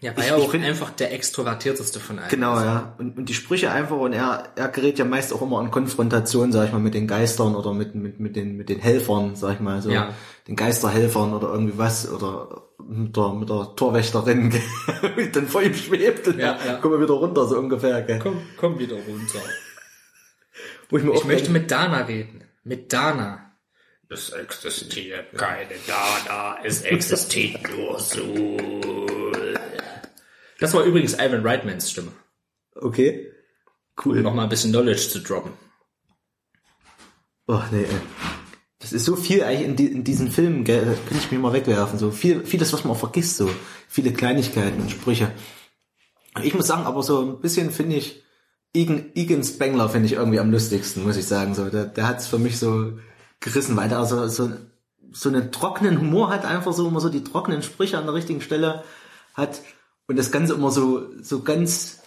Ja, 0.02 0.16
weil 0.16 0.24
Ich- 0.24 0.30
ich 0.30 0.34
auch 0.36 0.52
find- 0.52 0.64
einfach 0.64 0.92
der 0.92 1.14
extrovertierteste 1.14 2.00
von 2.00 2.20
allen 2.20 2.30
Genau, 2.30 2.58
ist. 2.58 2.64
ja. 2.64 2.96
Und, 3.00 3.18
und 3.18 3.28
die 3.28 3.34
Sprüche 3.34 3.70
einfach, 3.72 3.98
und 3.98 4.14
er, 4.14 4.44
er 4.56 4.70
gerät 4.70 4.98
ja 4.98 5.04
meist 5.06 5.34
auch 5.34 5.42
immer 5.42 5.60
in 5.62 5.72
Konfrontation, 5.72 6.52
sag 6.54 6.68
ich 6.68 6.72
mal, 6.72 6.80
mit 6.80 6.94
den 6.94 7.06
Geistern 7.08 7.54
oder 7.56 7.74
mit, 7.74 7.96
mit, 7.96 8.20
mit 8.20 8.36
den, 8.38 8.56
mit 8.56 8.70
den 8.70 8.80
Helfern, 8.80 9.36
sag 9.36 9.56
ich 9.56 9.60
mal, 9.60 9.82
so. 9.82 9.90
Ja. 9.92 10.14
Den 10.48 10.56
Geisterhelfern 10.56 11.34
oder 11.34 11.50
irgendwie 11.52 11.78
was, 11.78 12.10
oder 12.10 12.64
mit 12.88 13.16
der, 13.18 13.34
mit 13.34 13.50
der 13.50 13.76
Torwächterin, 13.76 14.52
die 15.18 15.32
dann 15.32 15.48
vor 15.48 15.62
ihm 15.62 15.74
schwebt 15.76 16.28
und 16.30 16.40
Ja, 16.40 16.58
ja. 16.66 16.82
wir 16.84 17.02
wieder 17.02 17.14
runter, 17.16 17.46
so 17.48 17.58
ungefähr, 17.60 18.02
gell. 18.04 18.20
Komm, 18.24 18.38
komm 18.58 18.80
wieder 18.80 18.96
runter. 18.96 19.40
Wo 20.90 20.98
ich 20.98 21.04
mir 21.04 21.14
Ich 21.14 21.26
möchte 21.26 21.52
mit 21.52 21.70
Dana 21.70 22.00
reden. 22.06 22.44
Mit 22.64 22.92
Dana. 22.94 23.49
Es 24.12 24.30
existiert 24.32 25.38
keine 25.38 25.76
Dana, 25.86 26.58
es 26.64 26.82
existiert 26.82 27.62
nur 27.70 28.00
Soul. 28.00 29.60
Das 30.60 30.74
war 30.74 30.84
übrigens 30.84 31.14
Ivan 31.14 31.46
Reitmans 31.46 31.92
Stimme. 31.92 32.12
okay. 32.74 33.32
Cool. 34.04 34.18
Um 34.18 34.24
nochmal 34.24 34.46
ein 34.46 34.50
bisschen 34.50 34.72
Knowledge 34.72 35.10
zu 35.10 35.20
droppen. 35.20 35.52
Oh, 37.48 37.62
nee, 37.72 37.84
ey. 37.84 38.02
Das 38.80 38.94
ist 38.94 39.06
so 39.06 39.16
viel 39.16 39.44
eigentlich 39.44 39.68
in, 39.68 39.76
die, 39.76 39.88
in 39.88 40.04
diesen 40.04 40.32
Filmen, 40.32 40.64
gell, 40.64 40.86
das 40.86 41.06
kann 41.06 41.18
ich 41.18 41.32
mir 41.32 41.38
mal 41.38 41.54
wegwerfen. 41.54 42.00
So 42.00 42.10
viel, 42.10 42.46
vieles, 42.46 42.74
was 42.74 42.84
man 42.86 42.94
auch 42.94 43.00
vergisst, 43.00 43.38
so. 43.38 43.52
Viele 43.90 44.14
Kleinigkeiten 44.14 44.82
und 44.82 44.90
Sprüche. 44.90 45.32
Ich 46.42 46.56
muss 46.56 46.68
sagen, 46.68 46.86
aber 46.86 47.04
so 47.04 47.22
ein 47.22 47.42
bisschen 47.42 47.72
finde 47.72 47.98
ich, 47.98 48.24
Egan, 48.74 49.12
Egan 49.16 49.44
Spengler 49.44 49.90
finde 49.90 50.08
ich 50.08 50.14
irgendwie 50.14 50.40
am 50.40 50.52
lustigsten, 50.52 51.04
muss 51.04 51.18
ich 51.18 51.26
sagen. 51.26 51.54
So, 51.54 51.70
der, 51.70 51.86
der 51.86 52.08
hat's 52.08 52.28
für 52.28 52.40
mich 52.40 52.58
so 52.58 52.98
gerissen, 53.40 53.76
weil 53.78 53.90
der 53.90 54.06
so, 54.06 54.28
so, 54.28 54.52
so 55.12 55.30
einen 55.30 55.52
trockenen 55.52 56.00
Humor 56.00 56.30
hat, 56.30 56.46
einfach 56.46 56.74
so 56.74 56.88
immer 56.88 57.00
so 57.00 57.10
die 57.10 57.24
trockenen 57.24 57.64
Sprüche 57.64 57.98
an 57.98 58.06
der 58.06 58.14
richtigen 58.14 58.42
Stelle 58.42 58.84
hat 59.34 59.62
und 60.08 60.18
das 60.18 60.32
Ganze 60.32 60.54
immer 60.54 60.72
so, 60.72 61.06
so 61.22 61.42
ganz, 61.42 62.00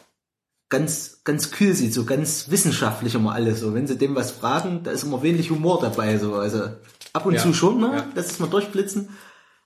ganz, 0.69 1.21
ganz 1.25 1.51
kühl 1.51 1.75
sieht, 1.75 1.95
so 1.95 2.05
ganz 2.05 2.51
wissenschaftlich 2.51 3.15
immer 3.15 3.33
alles. 3.33 3.61
So, 3.61 3.75
wenn 3.75 3.87
sie 3.87 3.97
dem 3.97 4.15
was 4.15 4.31
fragen, 4.33 4.83
da 4.83 4.91
ist 4.91 5.05
immer 5.05 5.23
wenig 5.23 5.51
Humor 5.51 5.81
dabei, 5.81 6.19
so. 6.19 6.35
Also, 6.35 6.65
ab 7.13 7.27
und 7.27 7.35
Ja, 7.35 7.43
zu 7.43 7.53
schon, 7.53 7.81
ne? 7.81 7.93
ja. 7.97 8.07
Das 8.15 8.27
ist 8.31 8.41
mal 8.41 8.49
durchblitzen. 8.49 9.11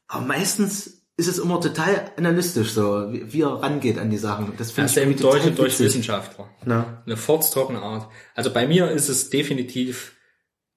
Aber 0.09 0.25
meistens 0.25 1.03
ist 1.17 1.29
es 1.29 1.39
immer 1.39 1.61
total 1.61 2.11
analytisch, 2.17 2.73
so, 2.73 3.11
wie, 3.13 3.33
wie 3.33 3.41
er 3.43 3.63
rangeht 3.63 3.99
an 3.99 4.11
die 4.11 4.19
Sachen. 4.19 4.53
Das 4.59 4.71
finde 4.71 4.87
ist 4.91 4.97
ich 4.97 5.03
eben 5.03 5.17
durch 5.17 5.35
total 5.37 5.49
und 5.49 5.59
durch. 5.59 5.81
Wissenschaftler. 5.81 6.49
Na, 6.65 7.03
Eine 7.07 7.17
furztrockene 7.17 7.81
Art. 7.81 8.09
Also 8.35 8.53
bei 8.53 8.67
mir 8.67 8.91
ist 8.91 9.09
es 9.09 9.31
definitiv 9.31 10.13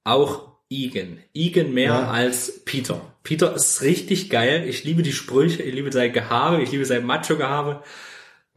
auch 0.05 0.48
Egan. 0.69 1.17
Egan 1.33 1.73
mehr 1.73 1.91
Ja. 1.91 2.11
als 2.11 2.63
Peter. 2.65 3.01
Peter 3.23 3.55
ist 3.55 3.81
richtig 3.81 4.29
geil. 4.29 4.65
Ich 4.67 4.83
liebe 4.83 5.01
die 5.03 5.13
Sprüche, 5.13 5.63
ich 5.63 5.73
liebe 5.73 5.91
sein 5.91 6.13
Gehabe, 6.13 6.61
ich 6.61 6.71
liebe 6.71 6.85
sein 6.85 7.05
Macho-Gehabe. 7.05 7.83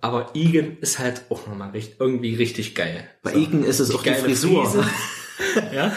Aber 0.01 0.31
Egan 0.35 0.79
ist 0.81 0.99
halt 0.99 1.23
auch 1.31 1.47
nochmal 1.47 1.71
richtig, 1.71 1.97
irgendwie 2.01 2.35
richtig 2.35 2.75
geil. 2.75 3.09
bei 3.23 3.35
Egan 3.35 3.65
ist 3.65 3.79
es 3.81 3.95
auch 3.95 4.03
die 4.03 4.15
Frisur. 4.15 4.85
Ja, 5.73 5.95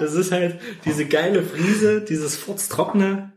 das 0.00 0.14
ist 0.14 0.32
halt 0.32 0.60
diese 0.84 1.06
geile 1.06 1.42
Frise, 1.42 2.00
dieses 2.02 2.36
furztrockene 2.36 3.32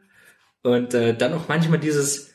und 0.63 0.93
äh, 0.93 1.15
dann 1.15 1.33
auch 1.33 1.47
manchmal 1.47 1.79
dieses 1.79 2.31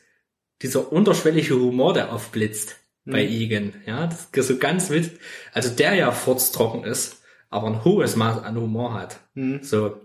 dieser 0.61 0.91
unterschwellige 0.91 1.55
Humor, 1.55 1.93
der 1.93 2.13
aufblitzt 2.13 2.77
bei 3.05 3.25
Egan. 3.27 3.73
Ja, 3.85 4.07
das 4.07 4.29
ist 4.31 4.47
so 4.47 4.57
ganz 4.57 4.89
witz. 4.89 5.09
Also 5.51 5.69
der 5.69 5.95
ja 5.95 6.11
furztrocken 6.11 6.83
ist, 6.83 7.16
aber 7.49 7.67
ein 7.67 7.83
hohes 7.83 8.15
Maß 8.15 8.43
an 8.43 8.57
Humor 8.57 8.93
hat. 8.93 9.19
So, 9.61 10.01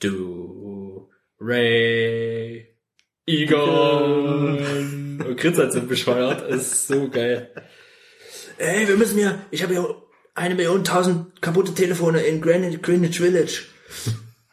du, 0.00 1.08
Ray, 1.38 2.66
Egan. 3.26 5.20
Und 5.26 5.36
Gritz 5.36 5.58
hat 5.58 5.72
so 5.72 5.82
bescheuert, 5.82 6.48
ist 6.50 6.88
so 6.88 7.08
geil. 7.08 7.50
Ey, 8.58 8.88
wir 8.88 8.96
müssen 8.96 9.18
hier, 9.18 9.38
ich 9.50 9.62
habe 9.62 9.74
hier 9.74 10.02
eine 10.34 10.54
Million 10.54 10.84
tausend 10.84 11.40
kaputte 11.40 11.74
Telefone 11.74 12.20
in 12.22 12.40
Greenwich, 12.40 12.82
Greenwich 12.82 13.18
Village. 13.18 13.62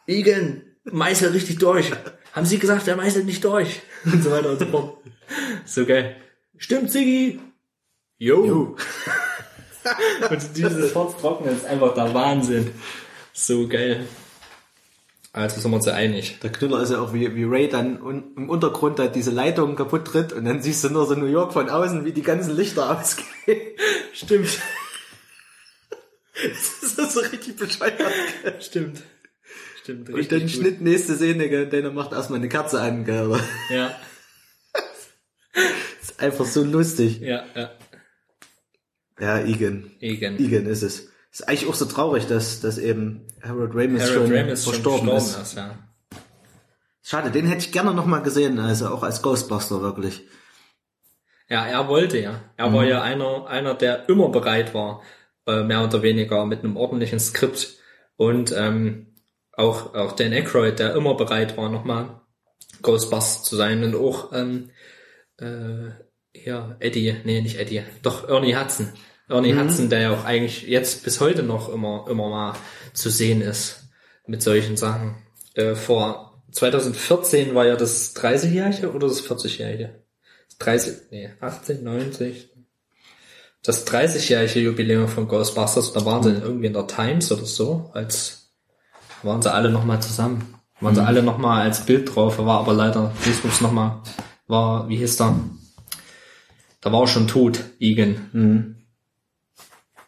Egan, 0.06 0.62
meißel 0.84 1.30
richtig 1.30 1.58
durch. 1.58 1.90
Haben 2.32 2.46
Sie 2.46 2.58
gesagt, 2.58 2.86
er 2.88 2.96
meißelt 2.96 3.26
nicht 3.26 3.44
durch? 3.44 3.80
Und 4.04 4.22
so 4.22 4.30
weiter 4.30 4.50
und 4.50 4.58
so 4.60 4.66
fort. 4.66 4.98
So 5.64 5.84
geil. 5.84 6.16
Stimmt, 6.56 6.90
Siggi? 6.90 7.40
Jo. 8.18 8.76
und 10.30 10.56
dieses 10.56 10.92
Forttrocknen 10.92 11.56
ist 11.56 11.66
einfach 11.66 11.94
der 11.94 12.12
Wahnsinn. 12.14 12.70
So 13.32 13.68
geil. 13.68 14.06
Also 15.32 15.60
sind 15.60 15.70
wir 15.70 15.76
uns 15.76 15.86
ja 15.86 15.92
einig. 15.92 16.38
Der 16.42 16.50
Knüller 16.50 16.82
ist 16.82 16.90
ja 16.90 17.00
auch, 17.00 17.12
wie, 17.12 17.34
wie 17.36 17.44
Ray 17.44 17.68
dann 17.68 18.00
un, 18.02 18.32
im 18.36 18.48
Untergrund 18.48 18.98
da 18.98 19.06
diese 19.06 19.30
Leitung 19.30 19.76
kaputt 19.76 20.06
tritt 20.06 20.32
und 20.32 20.44
dann 20.44 20.62
siehst 20.62 20.82
du 20.84 20.90
nur 20.90 21.06
so 21.06 21.14
New 21.14 21.26
York 21.26 21.52
von 21.52 21.68
außen, 21.68 22.04
wie 22.04 22.12
die 22.12 22.22
ganzen 22.22 22.56
Lichter 22.56 22.98
ausgehen. 22.98 23.26
Stimmt. 24.12 24.58
Das 26.34 26.98
ist 26.98 27.12
so 27.12 27.20
richtig 27.20 27.56
bescheuert. 27.56 28.12
Stimmt. 28.60 29.02
Stimmt. 29.82 30.10
Und 30.10 30.32
dann 30.32 30.48
Schnitt, 30.48 30.80
nächste 30.80 31.14
Szene, 31.16 31.48
gell, 31.48 31.66
der 31.66 31.90
macht 31.90 32.12
erstmal 32.12 32.38
eine 32.38 32.48
Kerze 32.48 32.80
an, 32.80 33.04
gell. 33.04 33.38
Ja, 33.70 33.96
ist 36.02 36.20
einfach 36.20 36.44
so 36.44 36.62
lustig. 36.62 37.20
ja, 37.20 37.44
ja. 37.54 37.70
Ja, 39.20 39.38
Egan. 39.40 39.90
Egan. 40.00 40.38
Egan 40.38 40.66
ist 40.66 40.82
es. 40.82 41.08
Ist 41.30 41.48
eigentlich 41.48 41.68
auch 41.68 41.74
so 41.74 41.84
traurig, 41.84 42.26
dass, 42.26 42.60
dass 42.60 42.78
eben 42.78 43.26
Harold 43.42 43.72
Ramis 43.74 44.02
Harold 44.02 44.28
schon 44.28 44.36
Ramis 44.36 44.64
schon 44.64 44.72
verstorben 44.74 45.06
gestorben 45.06 45.18
ist. 45.18 45.42
ist. 45.42 45.56
ja. 45.56 45.78
Schade, 47.02 47.30
den 47.30 47.46
hätte 47.46 47.60
ich 47.60 47.72
gerne 47.72 47.94
noch 47.94 48.06
mal 48.06 48.22
gesehen, 48.22 48.58
also 48.58 48.88
auch 48.88 49.02
als 49.02 49.22
Ghostbuster 49.22 49.80
wirklich. 49.80 50.26
Ja, 51.48 51.66
er 51.66 51.88
wollte 51.88 52.18
ja. 52.18 52.42
Er 52.56 52.72
war 52.74 52.84
ja 52.84 53.02
einer, 53.02 53.46
einer, 53.46 53.74
der 53.74 54.08
immer 54.08 54.28
bereit 54.28 54.74
war, 54.74 55.02
äh, 55.46 55.62
mehr 55.62 55.82
oder 55.82 56.02
weniger 56.02 56.44
mit 56.44 56.62
einem 56.62 56.76
ordentlichen 56.76 57.18
Skript 57.18 57.78
und 58.16 58.52
ähm, 58.52 59.14
auch 59.52 59.94
auch 59.94 60.12
Dan 60.12 60.34
Aykroyd, 60.34 60.78
der 60.78 60.94
immer 60.94 61.14
bereit 61.14 61.56
war, 61.56 61.70
nochmal 61.70 62.20
Ghostbusters 62.82 63.44
zu 63.44 63.56
sein 63.56 63.82
und 63.82 63.94
auch 63.94 64.32
ähm, 64.34 64.70
äh, 65.38 65.90
ja 66.34 66.76
Eddie, 66.80 67.16
nee 67.24 67.40
nicht 67.40 67.58
Eddie, 67.58 67.82
doch 68.02 68.28
Ernie 68.28 68.56
Hudson, 68.56 68.92
Ernie 69.28 69.54
Hudson, 69.54 69.90
der 69.90 70.00
ja 70.00 70.14
auch 70.14 70.24
eigentlich 70.24 70.62
jetzt 70.62 71.04
bis 71.04 71.20
heute 71.20 71.42
noch 71.42 71.68
immer 71.68 72.06
immer 72.08 72.28
mal 72.28 72.54
zu 72.92 73.10
sehen 73.10 73.40
ist 73.42 73.88
mit 74.26 74.42
solchen 74.42 74.76
Sachen. 74.76 75.16
Äh, 75.54 75.74
vor 75.74 76.42
2014 76.52 77.54
war 77.54 77.66
ja 77.66 77.76
das 77.76 78.16
30-jährige 78.16 78.92
oder 78.92 79.08
das 79.08 79.22
40-jährige? 79.22 80.02
30, 80.58 81.10
nee, 81.10 81.30
18, 81.40 81.84
90. 81.84 82.50
Das 83.62 83.86
30-jährige 83.86 84.60
Jubiläum 84.60 85.08
von 85.08 85.28
Ghostbusters, 85.28 85.92
da 85.92 86.04
waren 86.04 86.22
sie 86.22 86.30
irgendwie 86.30 86.66
in 86.66 86.72
der 86.72 86.86
Times 86.86 87.30
oder 87.32 87.44
so, 87.44 87.90
als 87.92 88.52
waren 89.22 89.42
sie 89.42 89.52
alle 89.52 89.70
nochmal 89.70 90.00
zusammen. 90.00 90.54
Waren 90.80 90.94
sie 90.94 91.04
alle 91.04 91.24
nochmal 91.24 91.62
als 91.62 91.84
Bild 91.84 92.14
drauf, 92.14 92.38
war 92.38 92.60
aber 92.60 92.72
leider, 92.72 93.12
Dingsbums 93.26 93.60
nochmal, 93.60 94.00
war, 94.46 94.88
wie 94.88 94.96
hieß 94.96 95.16
der? 95.16 95.34
Da 96.80 96.92
war 96.92 97.02
er 97.02 97.08
schon 97.08 97.28
tot, 97.28 97.60
Egan. 97.80 98.76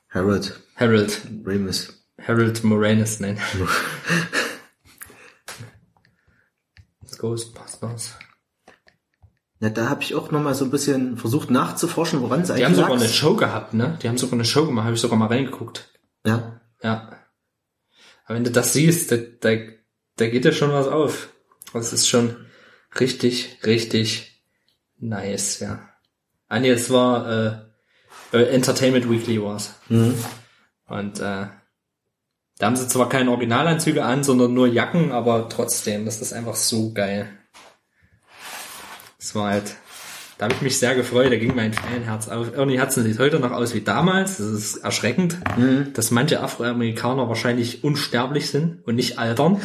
Harold 0.09 0.61
Harold, 0.77 1.21
Ramis. 1.45 2.05
Harold 2.21 2.65
Moranis, 2.65 3.21
nein. 3.21 3.39
Ghostbusters. 7.19 8.17
Ja, 9.61 9.69
da 9.69 9.91
habe 9.91 10.03
ich 10.03 10.15
auch 10.15 10.31
noch 10.31 10.41
mal 10.41 10.55
so 10.55 10.65
ein 10.65 10.71
bisschen 10.71 11.19
versucht 11.19 11.51
nachzuforschen, 11.51 12.23
woran 12.23 12.41
es 12.41 12.51
eigentlich 12.51 12.61
Die 12.61 12.65
haben 12.67 12.75
sogar 12.75 12.91
lag. 12.91 13.01
eine 13.01 13.09
Show 13.09 13.37
gehabt, 13.37 13.75
ne? 13.75 13.99
Die 14.03 14.09
haben 14.09 14.17
sogar 14.17 14.35
eine 14.35 14.47
Show 14.47 14.65
gemacht, 14.65 14.85
habe 14.87 14.95
ich 14.95 15.01
sogar 15.01 15.19
mal 15.19 15.27
reingeguckt. 15.27 15.93
Ja, 16.25 16.61
Ja. 16.83 17.17
Aber 18.25 18.37
wenn 18.37 18.45
du 18.45 18.51
das 18.51 18.73
siehst, 18.73 19.13
da, 19.13 19.17
da, 19.17 19.51
da 20.17 20.29
geht 20.29 20.45
dir 20.45 20.53
schon 20.53 20.73
was 20.73 20.87
auf. 20.87 21.29
Das 21.75 21.93
ist 21.93 22.09
schon 22.09 22.37
richtig, 22.99 23.59
richtig 23.65 24.43
nice, 24.97 25.61
ja. 25.61 25.90
Ah 26.51 26.59
nee, 26.59 26.71
es 26.71 26.91
war 26.91 27.31
äh, 27.31 27.53
äh, 28.37 28.43
Entertainment 28.51 29.09
Weekly 29.09 29.41
war's. 29.41 29.73
Und 30.89 31.21
äh, 31.21 31.47
da 32.59 32.67
haben 32.67 32.75
sie 32.75 32.89
zwar 32.89 33.09
keine 33.09 33.31
Originalanzüge 33.31 34.05
an, 34.05 34.25
sondern 34.25 34.53
nur 34.53 34.67
Jacken, 34.67 35.13
aber 35.13 35.49
trotzdem, 35.49 36.05
das 36.05 36.21
ist 36.21 36.33
einfach 36.33 36.57
so 36.57 36.93
geil. 36.93 37.29
Das 39.19 39.37
war 39.37 39.51
halt 39.51 39.77
Da 40.39 40.47
habe 40.47 40.55
ich 40.55 40.61
mich 40.61 40.79
sehr 40.79 40.97
gefreut, 40.97 41.31
da 41.31 41.37
ging 41.37 41.55
mein 41.55 41.73
Fanherz 41.73 42.27
auf. 42.29 42.53
Ernie 42.57 42.81
Hudson 42.81 43.05
sieht 43.05 43.21
heute 43.21 43.39
noch 43.39 43.53
aus 43.53 43.73
wie 43.73 43.83
damals. 43.83 44.39
Das 44.39 44.47
ist 44.49 44.77
erschreckend, 44.79 45.39
dass 45.95 46.11
manche 46.11 46.41
Afroamerikaner 46.41 47.29
wahrscheinlich 47.29 47.85
unsterblich 47.85 48.51
sind 48.51 48.85
und 48.85 48.97
nicht 48.97 49.21
altern. 49.21 49.61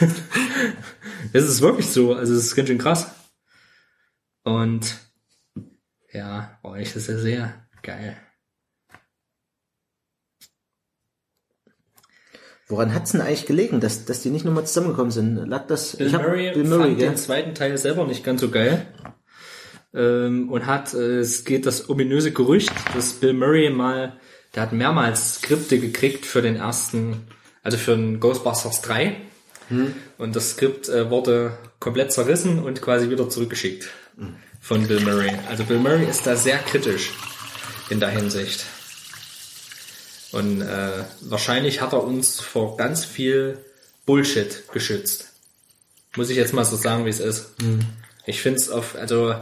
das 1.32 1.44
ist 1.44 1.62
wirklich 1.62 1.86
so, 1.86 2.12
also 2.12 2.34
es 2.34 2.44
ist 2.44 2.54
ganz 2.54 2.68
schön 2.68 2.78
krass. 2.78 3.12
Und 4.42 5.05
ja, 6.16 6.58
das 6.62 6.96
ist 6.96 7.08
ja 7.08 7.18
sehr 7.18 7.66
geil. 7.82 8.16
Woran 12.68 12.92
hat's 12.92 13.12
denn 13.12 13.20
eigentlich 13.20 13.46
gelegen, 13.46 13.80
dass, 13.80 14.06
dass 14.06 14.22
die 14.22 14.30
nicht 14.30 14.44
nochmal 14.44 14.66
zusammengekommen 14.66 15.12
sind? 15.12 15.36
Lag 15.46 15.68
das, 15.68 15.96
Bill 15.96 16.08
ich 16.08 16.14
hab 16.14 16.22
Murray, 16.22 16.52
Bill 16.52 16.64
Murray, 16.64 16.82
fand 16.82 16.98
gell? 16.98 17.08
den 17.10 17.16
zweiten 17.16 17.54
Teil 17.54 17.78
selber 17.78 18.06
nicht 18.06 18.24
ganz 18.24 18.40
so 18.40 18.50
geil. 18.50 18.86
Ähm, 19.94 20.50
und 20.50 20.66
hat, 20.66 20.92
äh, 20.94 21.20
es 21.20 21.44
geht 21.44 21.64
das 21.64 21.88
ominöse 21.88 22.32
Gerücht, 22.32 22.72
dass 22.94 23.12
Bill 23.12 23.34
Murray 23.34 23.70
mal, 23.70 24.18
der 24.54 24.62
hat 24.62 24.72
mehrmals 24.72 25.36
Skripte 25.36 25.78
gekriegt 25.78 26.26
für 26.26 26.42
den 26.42 26.56
ersten, 26.56 27.28
also 27.62 27.78
für 27.78 27.94
den 27.94 28.18
Ghostbusters 28.18 28.82
3. 28.82 29.16
Und 30.18 30.36
das 30.36 30.50
Skript 30.50 30.88
äh, 30.88 31.10
wurde 31.10 31.58
komplett 31.78 32.12
zerrissen 32.12 32.58
und 32.60 32.82
quasi 32.82 33.10
wieder 33.10 33.28
zurückgeschickt 33.28 33.90
von 34.66 34.84
Bill 34.88 34.98
Murray. 35.00 35.30
Also 35.48 35.62
Bill 35.62 35.78
Murray 35.78 36.06
ist 36.06 36.26
da 36.26 36.34
sehr 36.34 36.58
kritisch 36.58 37.12
in 37.88 38.00
der 38.00 38.08
Hinsicht. 38.08 38.66
Und 40.32 40.60
äh, 40.60 41.04
wahrscheinlich 41.20 41.80
hat 41.80 41.92
er 41.92 42.02
uns 42.02 42.40
vor 42.40 42.76
ganz 42.76 43.04
viel 43.04 43.58
Bullshit 44.06 44.64
geschützt. 44.72 45.32
Muss 46.16 46.30
ich 46.30 46.36
jetzt 46.36 46.52
mal 46.52 46.64
so 46.64 46.74
sagen, 46.74 47.04
wie 47.04 47.10
es 47.10 47.20
ist. 47.20 47.50
Ich 48.26 48.42
finde 48.42 48.58
es 48.58 48.68
auf, 48.68 48.96
also 48.96 49.36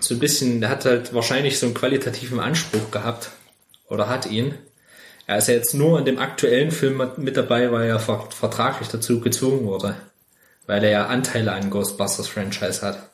so 0.00 0.14
ein 0.14 0.20
bisschen, 0.20 0.60
der 0.60 0.68
hat 0.68 0.84
halt 0.84 1.14
wahrscheinlich 1.14 1.58
so 1.58 1.64
einen 1.64 1.74
qualitativen 1.74 2.40
Anspruch 2.40 2.90
gehabt. 2.90 3.30
Oder 3.88 4.10
hat 4.10 4.26
ihn. 4.26 4.54
Er 5.26 5.38
ist 5.38 5.48
ja 5.48 5.54
jetzt 5.54 5.72
nur 5.72 5.98
in 5.98 6.04
dem 6.04 6.18
aktuellen 6.18 6.72
Film 6.72 7.02
mit 7.16 7.38
dabei, 7.38 7.72
weil 7.72 7.88
er 7.88 7.98
ver 7.98 8.28
vertraglich 8.30 8.88
dazu 8.88 9.20
gezwungen 9.20 9.64
wurde. 9.64 9.96
Weil 10.66 10.84
er 10.84 10.90
ja 10.90 11.06
Anteile 11.06 11.52
an 11.52 11.70
Ghostbusters 11.70 12.28
Franchise 12.28 12.82
hat. 12.82 13.08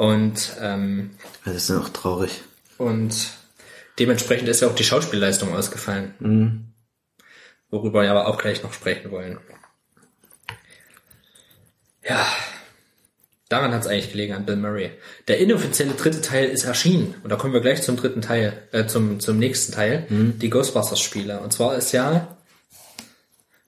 Und, 0.00 0.56
ähm, 0.62 1.10
das 1.44 1.56
ist 1.56 1.68
ja 1.68 1.78
auch 1.78 1.90
traurig. 1.90 2.40
und 2.78 3.14
dementsprechend 3.98 4.48
ist 4.48 4.62
ja 4.62 4.68
auch 4.68 4.74
die 4.74 4.82
Schauspielleistung 4.82 5.54
ausgefallen. 5.54 6.72
Worüber 7.68 8.00
wir 8.00 8.10
aber 8.10 8.26
auch 8.26 8.38
gleich 8.38 8.62
noch 8.62 8.72
sprechen 8.72 9.10
wollen. 9.10 9.38
Ja, 12.02 12.26
daran 13.50 13.74
hat 13.74 13.82
es 13.82 13.88
eigentlich 13.88 14.10
gelegen 14.10 14.32
an 14.32 14.46
Bill 14.46 14.56
Murray. 14.56 14.92
Der 15.28 15.36
inoffizielle 15.36 15.92
dritte 15.92 16.22
Teil 16.22 16.48
ist 16.48 16.64
erschienen. 16.64 17.16
Und 17.22 17.28
da 17.28 17.36
kommen 17.36 17.52
wir 17.52 17.60
gleich 17.60 17.82
zum 17.82 17.98
dritten 17.98 18.22
Teil, 18.22 18.54
äh, 18.72 18.86
zum, 18.86 19.20
zum 19.20 19.38
nächsten 19.38 19.74
Teil. 19.74 20.06
Die 20.08 20.48
Ghostbusters-Spiele. 20.48 21.40
Und 21.40 21.52
zwar 21.52 21.76
ist 21.76 21.92
ja 21.92 22.38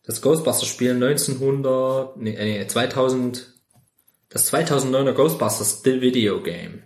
das 0.07 0.23
Ghostbusters-Spiel 0.23 0.95
1900, 0.95 2.17
nee, 2.17 2.35
äh, 2.35 2.61
nee, 2.61 2.67
2000, 2.67 3.53
das 4.33 4.53
2009er 4.53 5.13
Ghostbusters 5.13 5.83
The 5.85 6.01
Video 6.01 6.43
Game 6.43 6.83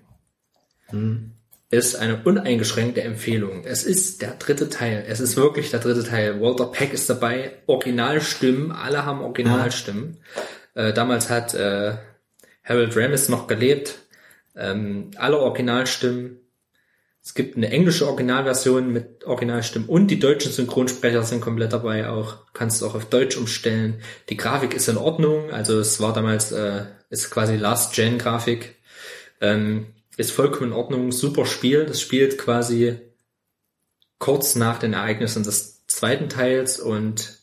ist 1.71 1.97
eine 1.97 2.23
uneingeschränkte 2.23 3.03
Empfehlung. 3.03 3.65
Es 3.65 3.85
ist 3.85 4.23
der 4.23 4.35
dritte 4.35 4.69
Teil. 4.69 5.05
Es 5.09 5.21
ist 5.21 5.37
wirklich 5.37 5.71
der 5.71 5.81
dritte 5.81 6.05
Teil. 6.05 6.41
Walter 6.41 6.67
Peck 6.67 6.93
ist 6.93 7.11
dabei. 7.11 7.53
Originalstimmen. 7.67 8.71
Alle 8.71 9.05
haben 9.05 9.21
Originalstimmen. 9.21 10.19
Äh, 10.75 10.93
damals 10.93 11.29
hat 11.29 11.55
äh, 11.55 11.97
Harold 12.63 12.97
Ramis 12.97 13.29
noch 13.29 13.47
gelebt. 13.47 13.99
Ähm, 14.55 15.11
alle 15.17 15.39
Originalstimmen. 15.39 16.39
Es 17.27 17.35
gibt 17.35 17.57
eine 17.57 17.71
englische 17.71 18.07
Originalversion 18.07 18.93
mit 18.93 19.25
Originalstimmen 19.25 19.89
und 19.89 20.13
die 20.13 20.21
deutschen 20.21 20.53
Synchronsprecher 20.53 21.25
sind 21.25 21.41
komplett 21.41 21.73
dabei 21.73 22.09
auch. 22.09 22.37
Kannst 22.53 22.81
du 22.81 22.87
auch 22.87 22.95
auf 22.95 23.07
Deutsch 23.07 23.37
umstellen. 23.37 24.01
Die 24.29 24.37
Grafik 24.37 24.75
ist 24.75 24.87
in 24.87 24.97
Ordnung. 24.97 25.51
Also 25.51 25.81
es 25.81 25.99
war 25.99 26.13
damals, 26.13 26.53
äh, 26.53 26.85
ist 27.11 27.33
quasi 27.33 27.57
Last-Gen-Grafik. 27.57 28.77
Ähm, 29.41 29.87
ist 30.17 30.31
vollkommen 30.31 30.71
in 30.71 30.77
Ordnung, 30.77 31.11
super 31.11 31.47
Spiel. 31.47 31.85
Das 31.85 32.01
spielt 32.01 32.39
quasi 32.39 33.01
kurz 34.21 34.55
nach 34.55 34.79
den 34.79 34.93
Ereignissen 34.93 35.43
des 35.43 35.85
zweiten 35.89 36.29
Teils 36.29 36.79
und 36.79 37.41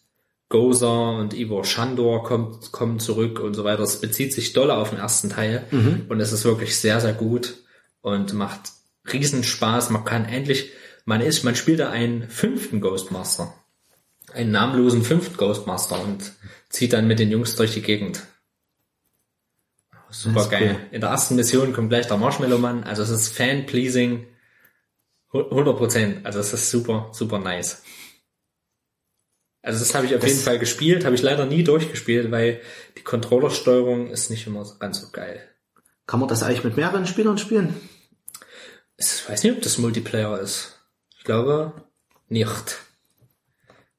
Gozer 0.48 1.18
und 1.18 1.34
Ivor 1.34 1.66
Shandor 1.66 2.24
kommt, 2.24 2.72
kommen 2.72 3.00
zurück 3.00 3.42
und 3.42 3.54
so 3.54 3.66
weiter. 3.66 3.84
Es 3.84 4.00
bezieht 4.00 4.32
sich 4.32 4.54
doll 4.54 4.72
auf 4.72 4.92
den 4.92 5.00
ersten 5.00 5.30
Teil 5.30 5.66
und 6.08 6.22
es 6.22 6.32
ist 6.32 6.46
wirklich 6.46 6.78
sehr, 6.78 7.02
sehr 7.02 7.14
gut 7.14 7.56
und 8.00 8.34
macht 8.34 8.72
riesen 9.12 9.44
Spaß. 9.44 9.90
Man 9.90 10.06
kann 10.06 10.26
endlich, 10.26 10.72
man 11.06 11.22
ist, 11.22 11.44
man 11.44 11.56
spielt 11.56 11.80
da 11.80 11.90
einen 11.90 12.30
fünften 12.30 12.82
Ghostmaster. 12.82 13.54
Einen 14.34 14.52
namenlosen 14.52 15.04
fünften 15.04 15.38
Ghostmaster 15.38 16.02
und 16.02 16.34
zieht 16.70 16.94
dann 16.94 17.08
mit 17.08 17.20
den 17.20 17.30
Jungs 17.32 17.56
durch 17.56 17.74
die 17.74 17.82
Gegend. 17.82 18.24
Super 20.10 20.48
geil. 20.48 20.76
cool. 20.80 20.88
In 20.92 21.02
der 21.02 21.10
ersten 21.10 21.36
Mission 21.36 21.74
kommt 21.74 21.90
gleich 21.90 22.08
der 22.08 22.18
Marshmallow-Mann. 22.18 22.84
Also 22.84 23.02
es 23.04 23.10
ist 23.10 23.30
Fan-pleasing. 23.36 24.28
100 25.34 25.76
Prozent. 25.78 26.26
Also 26.26 26.40
es 26.40 26.54
ist 26.54 26.70
super, 26.70 27.10
super 27.14 27.40
nice. 27.40 27.82
Also 29.64 29.80
das 29.80 29.96
habe 29.96 30.06
ich 30.06 30.14
auf 30.14 30.22
Das- 30.22 30.30
jeden 30.30 30.42
Fall 30.44 30.60
gespielt, 30.60 31.06
habe 31.06 31.16
ich 31.16 31.22
leider 31.24 31.46
nie 31.48 31.64
durchgespielt, 31.64 32.30
weil 32.32 32.62
die 32.98 33.02
Controllersteuerung 33.02 34.12
ist 34.12 34.30
nicht 34.30 34.46
immer 34.46 34.64
ganz 34.78 35.02
so 35.02 35.10
geil. 35.12 35.42
Kann 36.06 36.20
man 36.20 36.30
das 36.30 36.44
eigentlich 36.44 36.64
mit 36.64 36.78
mehreren 36.78 37.08
Spielern 37.08 37.38
spielen? 37.40 37.74
Ich 38.98 39.28
weiß 39.28 39.44
nicht, 39.44 39.54
ob 39.56 39.62
das 39.62 39.78
Multiplayer 39.78 40.40
ist. 40.40 40.80
Ich 41.18 41.24
glaube 41.24 41.74
nicht. 42.30 42.78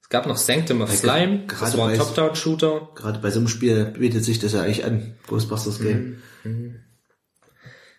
Es 0.03 0.09
gab 0.09 0.27
noch 0.27 0.37
Sanctum 0.37 0.83
of 0.83 0.93
Slime, 0.95 1.45
das 1.49 1.59
gerade 1.59 1.79
war 1.79 1.89
ein 1.89 1.99
Top-Down-Shooter. 1.99 2.91
Gerade 2.95 3.19
bei 3.19 3.31
so 3.31 3.41
einem 3.41 3.49
Spiel 3.49 3.87
bietet 3.87 4.25
sich 4.25 4.39
das 4.39 4.53
ja 4.53 4.63
eigentlich 4.63 4.85
an. 4.85 5.17
Ghostbusters 5.27 5.81
Game. 5.81 6.23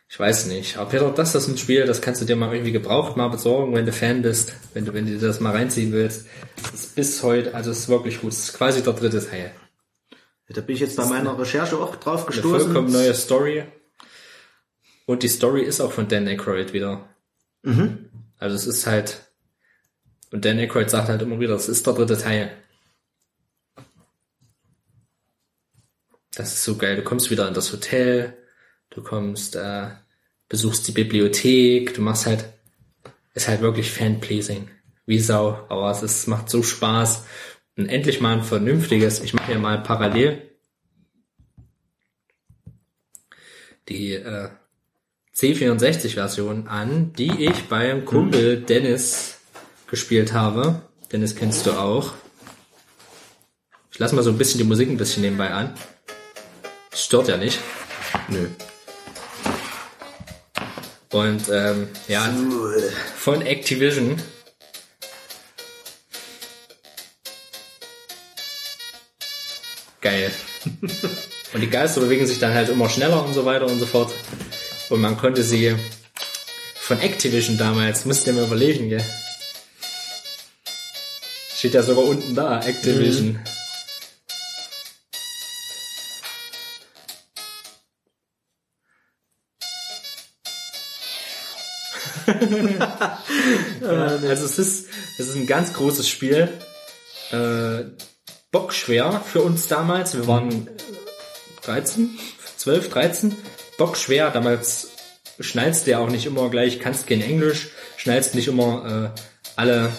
Ich 0.07 0.19
weiß 0.19 0.45
nicht. 0.45 0.77
Aber 0.77 0.89
Peter, 0.89 1.11
das 1.11 1.35
ist 1.35 1.47
ein 1.47 1.57
Spiel, 1.57 1.85
das 1.85 2.01
kannst 2.01 2.21
du 2.21 2.25
dir 2.25 2.35
mal 2.35 2.53
irgendwie 2.53 2.71
gebraucht 2.71 3.17
mal 3.17 3.27
besorgen, 3.29 3.73
wenn 3.73 3.85
du 3.85 3.91
Fan 3.91 4.21
bist, 4.21 4.53
wenn 4.73 4.85
du, 4.85 4.93
wenn 4.93 5.05
du 5.05 5.13
dir 5.17 5.27
das 5.27 5.39
mal 5.39 5.51
reinziehen 5.51 5.91
willst. 5.91 6.27
Das 6.61 6.73
ist 6.73 6.95
bis 6.95 7.23
heute, 7.23 7.53
also 7.53 7.71
es 7.71 7.79
ist 7.79 7.89
wirklich 7.89 8.21
gut. 8.21 8.31
Es 8.31 8.39
ist 8.49 8.53
quasi 8.53 8.81
der 8.83 8.93
dritte 8.93 9.27
Teil. 9.27 9.51
Da 10.47 10.61
bin 10.61 10.75
ich 10.75 10.81
jetzt 10.81 10.95
bei 10.95 11.05
meiner 11.05 11.37
Recherche 11.37 11.75
auch 11.77 11.95
drauf 11.95 12.21
Eine 12.21 12.27
gestoßen. 12.27 12.59
vollkommen 12.71 12.91
neue 12.91 13.15
Story. 13.15 13.63
Und 15.05 15.23
die 15.23 15.27
Story 15.27 15.63
ist 15.63 15.81
auch 15.81 15.91
von 15.91 16.07
Dan 16.07 16.27
Aykroyd 16.27 16.73
wieder. 16.73 17.07
Also 18.37 18.55
es 18.55 18.67
ist 18.67 18.87
halt, 18.87 19.21
und 20.31 20.45
Dan 20.45 20.59
Aykroyd 20.59 20.89
sagt 20.89 21.09
halt 21.09 21.21
immer 21.21 21.39
wieder, 21.39 21.55
es 21.55 21.69
ist 21.69 21.85
der 21.85 21.93
dritte 21.93 22.17
Teil. 22.17 22.51
Das 26.33 26.53
ist 26.53 26.63
so 26.63 26.75
geil. 26.75 26.95
Du 26.95 27.03
kommst 27.03 27.31
wieder 27.31 27.47
in 27.47 27.53
das 27.53 27.71
Hotel, 27.71 28.37
du 28.89 29.01
kommst, 29.01 29.55
äh, 29.55 29.91
besuchst 30.49 30.87
die 30.87 30.91
Bibliothek, 30.91 31.93
du 31.93 32.01
machst 32.01 32.25
halt, 32.25 32.45
ist 33.33 33.47
halt 33.47 33.61
wirklich 33.61 33.91
Fan-pleasing. 33.91 34.69
Wie 35.05 35.19
Sau. 35.19 35.65
Aber 35.69 35.91
es 35.91 36.03
ist, 36.03 36.27
macht 36.27 36.49
so 36.49 36.61
Spaß. 36.63 37.25
Und 37.77 37.87
endlich 37.87 38.21
mal 38.21 38.37
ein 38.37 38.43
vernünftiges, 38.43 39.21
ich 39.21 39.33
mache 39.33 39.47
hier 39.47 39.59
mal 39.59 39.81
parallel 39.81 40.45
die 43.89 44.13
äh, 44.13 44.49
C64-Version 45.35 46.67
an, 46.67 47.11
die 47.13 47.45
ich 47.45 47.67
beim 47.67 48.05
Kumpel 48.05 48.61
Dennis 48.61 49.39
gespielt 49.87 50.31
habe. 50.31 50.81
Dennis 51.11 51.35
kennst 51.35 51.65
du 51.65 51.71
auch. 51.71 52.13
Ich 53.91 53.99
lasse 53.99 54.15
mal 54.15 54.23
so 54.23 54.29
ein 54.29 54.37
bisschen 54.37 54.59
die 54.59 54.63
Musik 54.63 54.89
ein 54.89 54.97
bisschen 54.97 55.23
nebenbei 55.23 55.51
an. 55.51 55.73
Stört 56.93 57.27
ja 57.27 57.35
nicht. 57.35 57.59
Nö. 58.29 58.47
Und 61.11 61.49
ähm, 61.51 61.89
ja, 62.07 62.33
von 63.17 63.41
Activision. 63.41 64.21
Geil. 69.99 70.31
Und 71.53 71.61
die 71.61 71.69
Geister 71.69 72.01
bewegen 72.01 72.25
sich 72.25 72.39
dann 72.39 72.53
halt 72.53 72.69
immer 72.69 72.89
schneller 72.89 73.25
und 73.25 73.33
so 73.33 73.45
weiter 73.45 73.65
und 73.65 73.79
so 73.79 73.85
fort. 73.85 74.11
Und 74.89 75.01
man 75.01 75.17
konnte 75.17 75.43
sie 75.43 75.75
von 76.75 76.99
Activision 76.99 77.57
damals, 77.57 78.05
musst 78.05 78.27
du 78.27 78.31
dir 78.31 78.39
mal 78.39 78.45
überlegen, 78.45 78.89
gell? 78.89 79.03
Steht 81.55 81.73
ja 81.73 81.81
sogar 81.81 82.03
unten 82.03 82.35
da, 82.35 82.59
Activision. 82.61 83.39
Also 93.81 94.45
es 94.45 94.59
ist, 94.59 94.87
es 95.19 95.27
ist 95.27 95.35
ein 95.35 95.45
ganz 95.45 95.73
großes 95.73 96.09
Spiel. 96.09 96.49
Äh, 97.31 97.83
bockschwer 98.51 99.21
für 99.21 99.41
uns 99.41 99.67
damals. 99.67 100.15
Wir 100.15 100.27
waren 100.27 100.67
13, 101.63 102.17
12, 102.57 102.89
13. 102.89 103.35
Bockschwer. 103.77 104.31
Damals 104.31 104.89
schnallst 105.39 105.87
dir 105.87 105.99
auch 105.99 106.09
nicht 106.09 106.25
immer 106.25 106.49
gleich, 106.49 106.79
kannst 106.79 107.07
kein 107.07 107.21
Englisch, 107.21 107.69
schnallst 107.97 108.35
nicht 108.35 108.47
immer 108.47 109.11
äh, 109.15 109.19
alle 109.55 109.91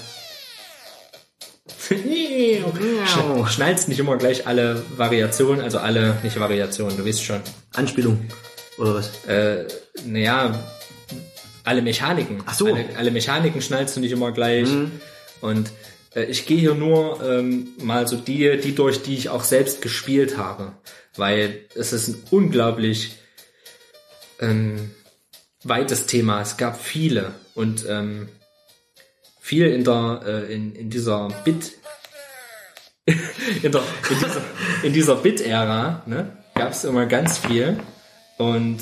Schn- 1.88 3.46
schnallst 3.48 3.88
nicht 3.88 3.98
immer 3.98 4.16
gleich 4.16 4.46
alle 4.46 4.82
Variationen, 4.96 5.62
also 5.62 5.78
alle, 5.78 6.16
nicht 6.22 6.38
Variationen, 6.38 6.96
du 6.96 7.04
weißt 7.06 7.22
schon. 7.24 7.40
Anspielung. 7.74 8.26
Oder 8.78 8.94
was? 8.94 9.24
Äh, 9.26 9.66
naja, 10.04 10.58
alle 11.64 11.82
Mechaniken. 11.82 12.42
Ach 12.46 12.54
so. 12.54 12.66
Alle, 12.66 12.86
alle 12.96 13.10
Mechaniken 13.10 13.62
schnallst 13.62 13.96
du 13.96 14.00
nicht 14.00 14.12
immer 14.12 14.32
gleich. 14.32 14.68
Und 15.40 15.70
äh, 16.14 16.24
ich 16.24 16.46
gehe 16.46 16.58
hier 16.58 16.74
nur 16.74 17.22
ähm, 17.22 17.68
mal 17.78 18.06
so 18.08 18.16
die, 18.16 18.58
die 18.58 18.74
durch, 18.74 19.02
die 19.02 19.14
ich 19.14 19.28
auch 19.28 19.44
selbst 19.44 19.82
gespielt 19.82 20.36
habe. 20.36 20.72
Weil 21.16 21.60
es 21.74 21.92
ist 21.92 22.08
ein 22.08 22.22
unglaublich 22.30 23.16
ähm, 24.40 24.90
weites 25.64 26.06
Thema. 26.06 26.40
Es 26.40 26.56
gab 26.56 26.80
viele 26.80 27.34
und 27.54 27.86
ähm, 27.88 28.28
viel 29.40 29.66
in 29.66 29.84
der 29.84 30.22
äh, 30.26 30.54
in, 30.54 30.74
in 30.74 30.90
dieser 30.90 31.28
Bit 31.44 31.72
in, 33.62 33.70
der, 33.70 33.82
in 34.10 34.18
dieser, 34.18 34.42
in 34.82 34.92
dieser 34.92 35.16
Bit-Ära 35.16 36.02
ne, 36.06 36.36
gab 36.54 36.72
es 36.72 36.84
immer 36.84 37.06
ganz 37.06 37.38
viel 37.38 37.78
und 38.36 38.78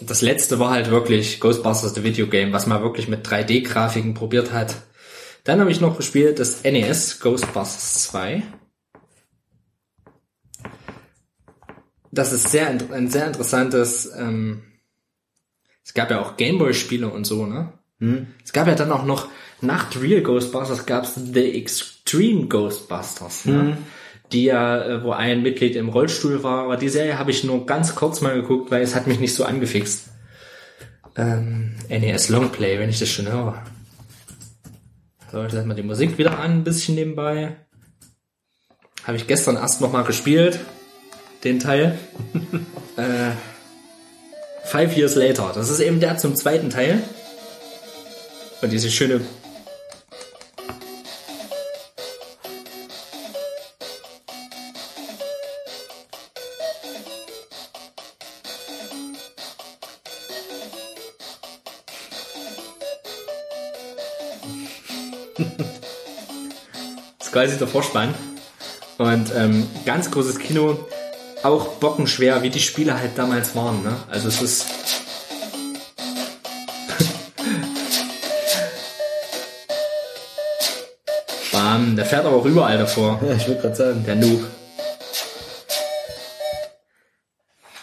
das 0.00 0.20
letzte 0.20 0.58
war 0.58 0.70
halt 0.70 0.90
wirklich 0.90 1.40
Ghostbusters 1.40 1.94
the 1.94 2.04
Video 2.04 2.26
Game, 2.26 2.52
was 2.52 2.66
man 2.66 2.82
wirklich 2.82 3.08
mit 3.08 3.26
3D-Grafiken 3.26 4.14
probiert 4.14 4.52
hat. 4.52 4.76
Dann 5.44 5.60
habe 5.60 5.70
ich 5.70 5.80
noch 5.80 5.96
gespielt 5.96 6.38
das 6.38 6.62
NES 6.62 7.20
Ghostbusters 7.20 8.04
2. 8.04 8.42
Das 12.10 12.32
ist 12.32 12.50
sehr 12.50 12.68
ein 12.68 13.08
sehr 13.10 13.26
interessantes. 13.26 14.10
Ähm, 14.16 14.62
es 15.84 15.94
gab 15.94 16.10
ja 16.10 16.20
auch 16.20 16.36
Gameboy-Spiele 16.36 17.08
und 17.08 17.24
so, 17.24 17.46
ne? 17.46 17.72
Es 18.44 18.52
gab 18.52 18.66
ja 18.66 18.74
dann 18.74 18.92
auch 18.92 19.04
noch 19.04 19.28
nach 19.60 19.94
Real 20.00 20.22
Ghostbusters 20.22 20.86
gab's 20.86 21.14
The 21.14 21.52
Extreme 21.58 22.46
Ghostbusters, 22.46 23.46
ne? 23.46 23.76
die 24.32 24.44
ja, 24.44 24.84
äh, 24.84 25.02
wo 25.02 25.12
ein 25.12 25.42
Mitglied 25.42 25.74
im 25.74 25.88
Rollstuhl 25.88 26.42
war. 26.42 26.64
Aber 26.64 26.76
die 26.76 26.88
Serie 26.88 27.18
habe 27.18 27.30
ich 27.30 27.44
nur 27.44 27.66
ganz 27.66 27.94
kurz 27.94 28.20
mal 28.20 28.34
geguckt, 28.34 28.70
weil 28.70 28.82
es 28.82 28.94
hat 28.94 29.06
mich 29.06 29.18
nicht 29.18 29.34
so 29.34 29.44
angefixt. 29.44 30.10
Ähm, 31.16 31.74
NES 31.88 32.28
Longplay, 32.28 32.78
wenn 32.78 32.90
ich 32.90 32.98
das 32.98 33.08
schon 33.08 33.26
höre. 33.26 33.64
So, 35.32 35.44
ich 35.44 35.52
setze 35.52 35.66
mal 35.66 35.74
die 35.74 35.82
Musik 35.82 36.16
wieder 36.18 36.38
an, 36.38 36.52
ein 36.52 36.64
bisschen 36.64 36.94
nebenbei. 36.94 37.56
Habe 39.04 39.16
ich 39.16 39.26
gestern 39.26 39.56
erst 39.56 39.80
noch 39.80 39.92
mal 39.92 40.04
gespielt, 40.04 40.60
den 41.44 41.58
Teil. 41.60 41.98
äh, 42.96 43.30
Five 44.64 44.96
Years 44.96 45.14
Later. 45.14 45.52
Das 45.54 45.70
ist 45.70 45.80
eben 45.80 46.00
der 46.00 46.18
zum 46.18 46.36
zweiten 46.36 46.70
Teil. 46.70 47.02
Und 48.60 48.70
diese 48.70 48.90
schöne 48.90 49.20
Das 67.18 67.28
ist 67.28 67.32
quasi 67.32 67.58
der 67.58 67.68
Vorspann. 67.68 68.12
Und 68.98 69.32
ähm, 69.34 69.66
ganz 69.86 70.10
großes 70.10 70.38
Kino, 70.40 70.76
auch 71.42 71.76
bockenschwer, 71.76 72.42
wie 72.42 72.50
die 72.50 72.60
Spiele 72.60 72.98
halt 72.98 73.16
damals 73.16 73.54
waren. 73.54 73.82
Ne? 73.82 73.96
Also 74.10 74.28
es 74.28 74.42
ist... 74.42 74.66
Bam, 81.52 81.96
der 81.96 82.04
fährt 82.04 82.26
aber 82.26 82.36
auch 82.36 82.44
überall 82.44 82.76
davor. 82.78 83.20
Ja, 83.26 83.34
ich 83.34 83.46
würde 83.46 83.60
gerade 83.60 83.76
sagen. 83.76 84.04
Der 84.06 84.16
Noob. 84.16 84.44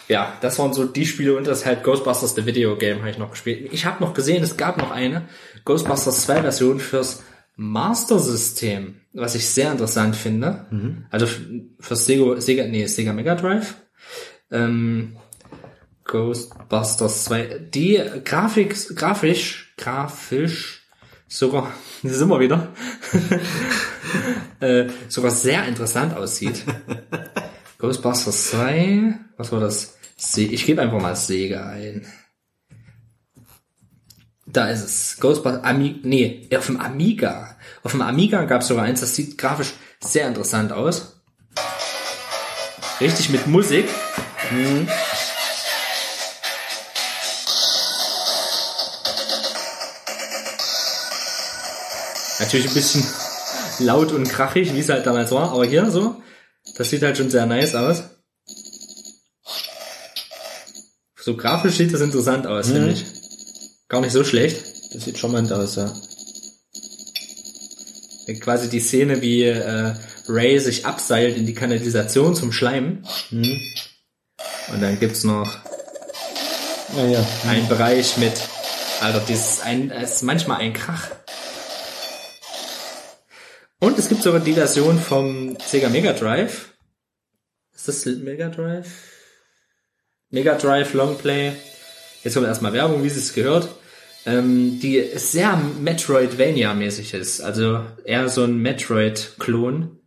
Ja, 0.08 0.34
das 0.40 0.58
waren 0.58 0.72
so 0.72 0.84
die 0.84 1.04
Spiele 1.04 1.36
und 1.36 1.48
das 1.48 1.66
halt 1.66 1.82
Ghostbusters 1.82 2.36
The 2.36 2.46
Video 2.46 2.76
Game 2.76 3.00
habe 3.00 3.10
ich 3.10 3.18
noch 3.18 3.32
gespielt. 3.32 3.72
Ich 3.72 3.86
habe 3.86 4.04
noch 4.04 4.14
gesehen, 4.14 4.44
es 4.44 4.56
gab 4.56 4.78
noch 4.78 4.92
eine 4.92 5.28
Ghostbusters 5.64 6.22
2 6.22 6.42
Version 6.42 6.78
fürs 6.78 7.24
Master 7.56 8.18
System, 8.18 8.96
was 9.12 9.34
ich 9.34 9.48
sehr 9.48 9.72
interessant 9.72 10.14
finde. 10.14 10.66
Also 11.10 11.26
f- 11.26 11.40
fürs 11.80 12.04
Sega, 12.06 12.40
Sega, 12.40 12.66
nee, 12.66 12.86
Sega 12.86 13.12
Mega 13.12 13.34
Drive. 13.34 13.74
Ähm, 14.50 15.16
Ghostbusters 16.04 17.24
2. 17.24 17.68
Die 17.74 18.00
Grafik, 18.24 18.76
grafisch, 18.94 19.74
grafisch 19.76 20.82
sogar, 21.28 21.72
sind 22.02 22.28
wir 22.28 22.38
wieder, 22.40 22.68
äh, 24.60 24.86
sogar 25.08 25.30
sehr 25.30 25.66
interessant 25.66 26.14
aussieht. 26.16 26.62
Ghostbusters 27.78 28.50
2, 28.50 29.18
was 29.36 29.50
war 29.52 29.60
das? 29.60 29.96
Ich 30.36 30.64
gebe 30.64 30.80
einfach 30.80 31.00
mal 31.00 31.16
Sega 31.16 31.68
ein. 31.70 32.06
Da 34.56 34.70
ist 34.70 34.82
es. 34.82 35.16
Ghostbusters, 35.20 35.64
Ami 35.64 36.00
nee, 36.02 36.48
auf 36.56 36.64
dem 36.64 36.80
Amiga. 36.80 37.58
Auf 37.82 37.90
dem 37.90 38.00
Amiga 38.00 38.46
gab 38.46 38.62
es 38.62 38.68
sogar 38.68 38.84
eins, 38.84 39.00
das 39.00 39.14
sieht 39.14 39.36
grafisch 39.36 39.74
sehr 40.02 40.26
interessant 40.26 40.72
aus. 40.72 41.20
Richtig 42.98 43.28
mit 43.28 43.46
Musik. 43.48 43.86
Natürlich 52.38 52.68
ein 52.68 52.74
bisschen 52.74 53.06
laut 53.80 54.10
und 54.12 54.26
krachig, 54.26 54.72
wie 54.72 54.80
es 54.80 54.88
halt 54.88 55.04
damals 55.04 55.32
war, 55.32 55.52
aber 55.52 55.66
hier 55.66 55.90
so, 55.90 56.22
das 56.78 56.88
sieht 56.88 57.02
halt 57.02 57.18
schon 57.18 57.28
sehr 57.28 57.44
nice 57.44 57.74
aus. 57.74 58.04
So 61.20 61.36
grafisch 61.36 61.76
sieht 61.76 61.92
das 61.92 62.00
interessant 62.00 62.46
aus, 62.46 62.68
finde 62.68 62.92
ich. 62.92 63.15
Gar 63.88 64.00
nicht 64.00 64.12
so 64.12 64.24
schlecht. 64.24 64.64
Das 64.92 65.04
sieht 65.04 65.18
charmant 65.18 65.52
aus, 65.52 65.76
ja. 65.76 65.92
Quasi 68.40 68.68
die 68.68 68.80
Szene, 68.80 69.22
wie 69.22 69.44
äh, 69.44 69.94
Ray 70.28 70.58
sich 70.58 70.84
abseilt 70.84 71.36
in 71.36 71.46
die 71.46 71.54
Kanalisation 71.54 72.34
zum 72.34 72.50
Schleimen. 72.50 73.06
Und 73.30 74.80
dann 74.80 74.98
gibt's 74.98 75.22
noch 75.22 75.60
Ja, 76.96 77.06
ja. 77.06 77.26
einen 77.48 77.68
Bereich 77.68 78.16
mit, 78.16 78.32
also 79.00 79.20
dieses 79.20 79.60
ein, 79.60 79.92
es 79.92 80.16
ist 80.16 80.22
manchmal 80.22 80.58
ein 80.60 80.72
Krach. 80.72 81.10
Und 83.78 83.98
es 83.98 84.08
gibt 84.08 84.22
sogar 84.22 84.40
die 84.40 84.54
Version 84.54 84.98
vom 84.98 85.56
Sega 85.64 85.88
Mega 85.88 86.12
Drive. 86.12 86.72
Ist 87.74 87.86
das 87.86 88.06
Mega 88.06 88.48
Drive? 88.48 88.88
Mega 90.30 90.56
Drive 90.56 90.94
Longplay. 90.94 91.52
Jetzt 92.26 92.34
kommt 92.34 92.48
erstmal 92.48 92.72
Werbung, 92.72 93.04
wie 93.04 93.06
es 93.06 93.34
gehört. 93.34 93.68
Ähm, 94.26 94.80
die 94.80 95.10
sehr 95.14 95.56
Metroidvania-mäßig 95.80 97.14
ist. 97.14 97.40
Also 97.40 97.84
eher 98.04 98.28
so 98.28 98.42
ein 98.42 98.58
Metroid-Klon, 98.58 100.00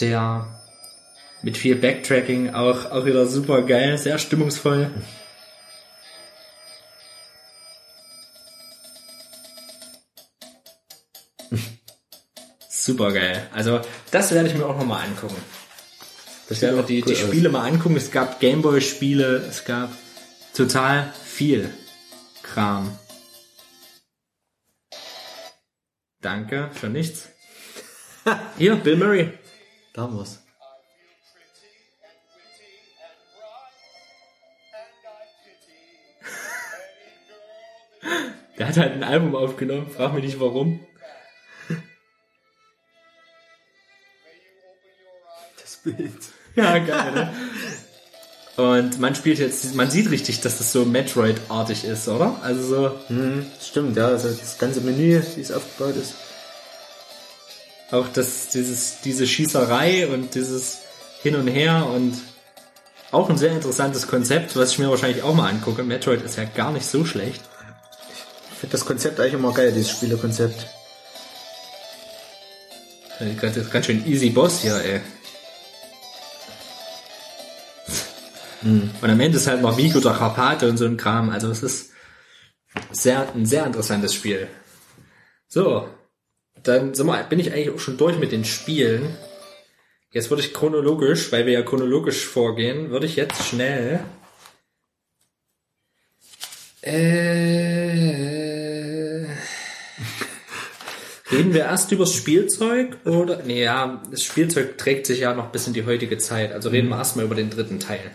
der 0.00 0.62
mit 1.42 1.58
viel 1.58 1.76
Backtracking 1.76 2.54
auch, 2.54 2.90
auch 2.90 3.04
wieder 3.04 3.26
super 3.26 3.60
geil, 3.60 3.98
sehr 3.98 4.16
stimmungsvoll. 4.16 4.92
Super 12.70 13.12
geil. 13.12 13.46
Also 13.52 13.82
das 14.10 14.32
werde 14.32 14.48
ich 14.48 14.54
mir 14.54 14.64
auch 14.64 14.78
nochmal 14.78 15.04
angucken. 15.04 15.36
Ich 16.48 16.62
werde 16.62 16.78
mir 16.78 16.82
die, 16.84 17.02
die 17.02 17.10
cool 17.10 17.12
aus. 17.12 17.28
Spiele 17.28 17.48
mal 17.50 17.68
angucken. 17.68 17.96
Es 17.96 18.10
gab 18.10 18.40
Gameboy-Spiele, 18.40 19.44
es 19.50 19.66
gab 19.66 19.90
total 20.54 21.12
viel 21.42 21.74
Kram. 22.44 22.96
Danke 26.20 26.70
für 26.72 26.88
nichts. 26.88 27.30
Hier, 28.58 28.76
Bill 28.76 28.96
Murray. 28.96 29.36
Da 29.92 30.08
wir's. 30.12 30.40
Der 38.56 38.68
hat 38.68 38.76
halt 38.76 38.92
ein 38.92 39.02
Album 39.02 39.34
aufgenommen, 39.34 39.90
frag 39.90 40.14
mich 40.14 40.22
nicht 40.22 40.38
warum. 40.38 40.86
Das 45.60 45.78
Bild. 45.78 46.22
Ja, 46.54 46.78
geil, 46.78 47.12
ne? 47.12 47.34
Und 48.62 49.00
man 49.00 49.14
spielt 49.16 49.38
jetzt, 49.40 49.74
man 49.74 49.90
sieht 49.90 50.08
richtig, 50.10 50.40
dass 50.40 50.58
das 50.58 50.70
so 50.70 50.84
Metroid-artig 50.84 51.84
ist, 51.84 52.06
oder? 52.06 52.36
Also 52.42 52.62
so, 52.62 52.94
Mhm, 53.08 53.46
stimmt, 53.60 53.96
ja. 53.96 54.06
Also 54.06 54.28
das 54.28 54.56
ganze 54.58 54.80
Menü, 54.82 55.20
wie 55.34 55.40
es 55.40 55.50
aufgebaut 55.50 55.96
ist. 55.96 56.14
auch 57.90 58.06
das, 58.14 58.48
dieses, 58.48 59.00
diese 59.04 59.26
Schießerei 59.26 60.06
und 60.08 60.34
dieses 60.34 60.78
Hin 61.22 61.34
und 61.36 61.48
Her 61.48 61.86
und 61.92 62.14
auch 63.10 63.28
ein 63.28 63.36
sehr 63.36 63.50
interessantes 63.52 64.06
Konzept, 64.06 64.54
was 64.56 64.70
ich 64.72 64.78
mir 64.78 64.88
wahrscheinlich 64.88 65.22
auch 65.22 65.34
mal 65.34 65.48
angucke. 65.50 65.82
Metroid 65.82 66.22
ist 66.22 66.36
ja 66.36 66.44
gar 66.44 66.72
nicht 66.72 66.86
so 66.86 67.04
schlecht. 67.04 67.42
Ich 68.52 68.58
finde 68.60 68.72
das 68.72 68.86
Konzept 68.86 69.18
eigentlich 69.18 69.34
immer 69.34 69.52
geil, 69.52 69.72
dieses 69.72 69.90
Spielekonzept. 69.90 70.66
Äh, 73.18 73.34
ganz 73.70 73.86
schön 73.86 74.06
easy 74.06 74.30
Boss 74.30 74.60
hier, 74.60 74.76
ey. 74.76 75.00
Und 78.62 78.92
am 79.02 79.20
Ende 79.20 79.36
ist 79.36 79.46
halt 79.46 79.62
noch 79.62 79.76
der 79.76 80.12
Karpate 80.12 80.68
und 80.68 80.76
so 80.76 80.84
ein 80.84 80.96
Kram. 80.96 81.30
Also 81.30 81.50
es 81.50 81.62
ist 81.62 81.92
sehr, 82.90 83.32
ein 83.34 83.46
sehr 83.46 83.66
interessantes 83.66 84.14
Spiel. 84.14 84.48
So, 85.48 85.88
dann 86.62 86.94
sind 86.94 87.06
wir, 87.06 87.22
bin 87.24 87.40
ich 87.40 87.52
eigentlich 87.52 87.70
auch 87.70 87.78
schon 87.78 87.98
durch 87.98 88.18
mit 88.18 88.32
den 88.32 88.44
Spielen. 88.44 89.16
Jetzt 90.10 90.30
würde 90.30 90.42
ich 90.42 90.54
chronologisch, 90.54 91.32
weil 91.32 91.46
wir 91.46 91.52
ja 91.52 91.62
chronologisch 91.62 92.24
vorgehen, 92.24 92.90
würde 92.90 93.06
ich 93.06 93.16
jetzt 93.16 93.46
schnell 93.46 94.00
äh, 96.82 97.62
Reden 101.30 101.54
wir 101.54 101.60
erst 101.60 101.92
über 101.92 102.04
das 102.04 102.14
Spielzeug 102.14 102.98
oder? 103.06 103.42
Nee, 103.44 103.62
ja, 103.62 104.02
das 104.10 104.24
Spielzeug 104.24 104.76
trägt 104.78 105.06
sich 105.06 105.20
ja 105.20 105.32
noch 105.32 105.50
bis 105.50 105.66
in 105.66 105.72
die 105.72 105.86
heutige 105.86 106.18
Zeit. 106.18 106.52
Also 106.52 106.68
reden 106.68 106.88
wir 106.88 106.98
erstmal 106.98 107.24
über 107.24 107.36
den 107.36 107.50
dritten 107.50 107.78
Teil. 107.80 108.10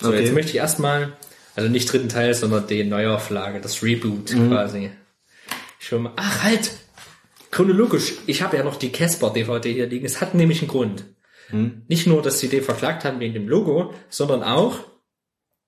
So, 0.00 0.08
Okay. 0.08 0.20
jetzt 0.20 0.32
möchte 0.34 0.50
ich 0.50 0.56
erstmal, 0.56 1.16
also 1.56 1.68
nicht 1.68 1.90
dritten 1.92 2.08
Teil, 2.08 2.34
sondern 2.34 2.66
die 2.66 2.84
Neuauflage, 2.84 3.60
das 3.60 3.82
Reboot 3.82 4.32
quasi. 4.48 4.90
Ich 5.80 5.90
will 5.92 6.00
mal, 6.00 6.12
ach 6.16 6.42
halt! 6.44 6.70
Chronologisch, 7.50 8.12
ich 8.26 8.42
habe 8.42 8.56
ja 8.58 8.62
noch 8.62 8.76
die 8.76 8.92
Casper-DVD 8.92 9.72
hier 9.72 9.86
liegen. 9.86 10.04
Es 10.04 10.20
hat 10.20 10.34
nämlich 10.34 10.60
einen 10.60 10.68
Grund. 10.68 11.04
Nicht 11.88 12.06
nur, 12.06 12.20
dass 12.20 12.40
sie 12.40 12.48
den 12.48 12.62
verklagt 12.62 13.04
haben 13.04 13.20
wegen 13.20 13.32
dem 13.32 13.48
Logo, 13.48 13.94
sondern 14.10 14.42
auch, 14.42 14.80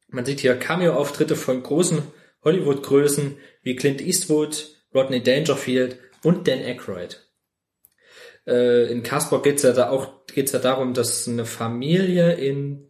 man 0.08 0.26
sieht 0.26 0.40
hier 0.40 0.54
Cameo-Auftritte 0.58 1.36
von 1.36 1.62
großen 1.62 2.02
Hollywood-Größen 2.44 3.38
wie 3.62 3.76
Clint 3.76 4.02
Eastwood, 4.02 4.68
Rodney 4.94 5.22
Dangerfield 5.22 5.98
und 6.22 6.46
Dan 6.46 6.58
Aykroyd. 6.58 7.26
Äh, 8.46 8.92
in 8.92 9.02
Casper 9.02 9.40
geht's 9.40 9.62
ja 9.62 9.72
da 9.72 9.88
auch 9.88 10.26
geht's 10.26 10.52
ja 10.52 10.58
darum, 10.58 10.92
dass 10.92 11.26
eine 11.26 11.46
Familie 11.46 12.34
in 12.34 12.89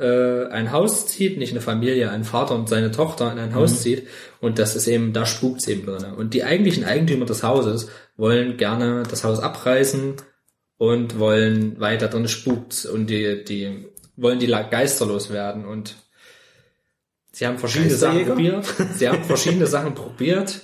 äh, 0.00 0.48
ein 0.48 0.72
Haus 0.72 1.06
zieht, 1.06 1.38
nicht 1.38 1.52
eine 1.52 1.60
Familie, 1.60 2.10
ein 2.10 2.24
Vater 2.24 2.54
und 2.54 2.68
seine 2.68 2.90
Tochter 2.90 3.30
in 3.30 3.38
ein 3.38 3.54
Haus 3.54 3.82
zieht 3.82 4.06
und 4.40 4.58
das 4.58 4.76
ist 4.76 4.86
eben, 4.86 5.12
da 5.12 5.26
spukt's 5.26 5.68
eben 5.68 5.86
drin. 5.86 6.12
Und 6.16 6.34
die 6.34 6.44
eigentlichen 6.44 6.84
Eigentümer 6.84 7.26
des 7.26 7.42
Hauses 7.42 7.88
wollen 8.16 8.56
gerne 8.56 9.02
das 9.08 9.24
Haus 9.24 9.40
abreißen 9.40 10.14
und 10.78 11.18
wollen 11.18 11.78
weiter 11.78 12.08
drin 12.08 12.28
spukt 12.28 12.86
und 12.86 13.08
die, 13.08 13.44
die 13.44 13.86
wollen 14.16 14.38
die 14.38 14.46
Geister 14.46 15.06
loswerden 15.06 15.64
und 15.64 15.96
sie 17.32 17.46
haben 17.46 17.58
verschiedene 17.58 17.94
Sachen 17.94 18.26
probiert. 18.26 18.66
Sie 18.96 19.08
haben 19.08 19.24
verschiedene 19.24 19.66
Sachen 19.68 19.94
probiert. 19.94 20.60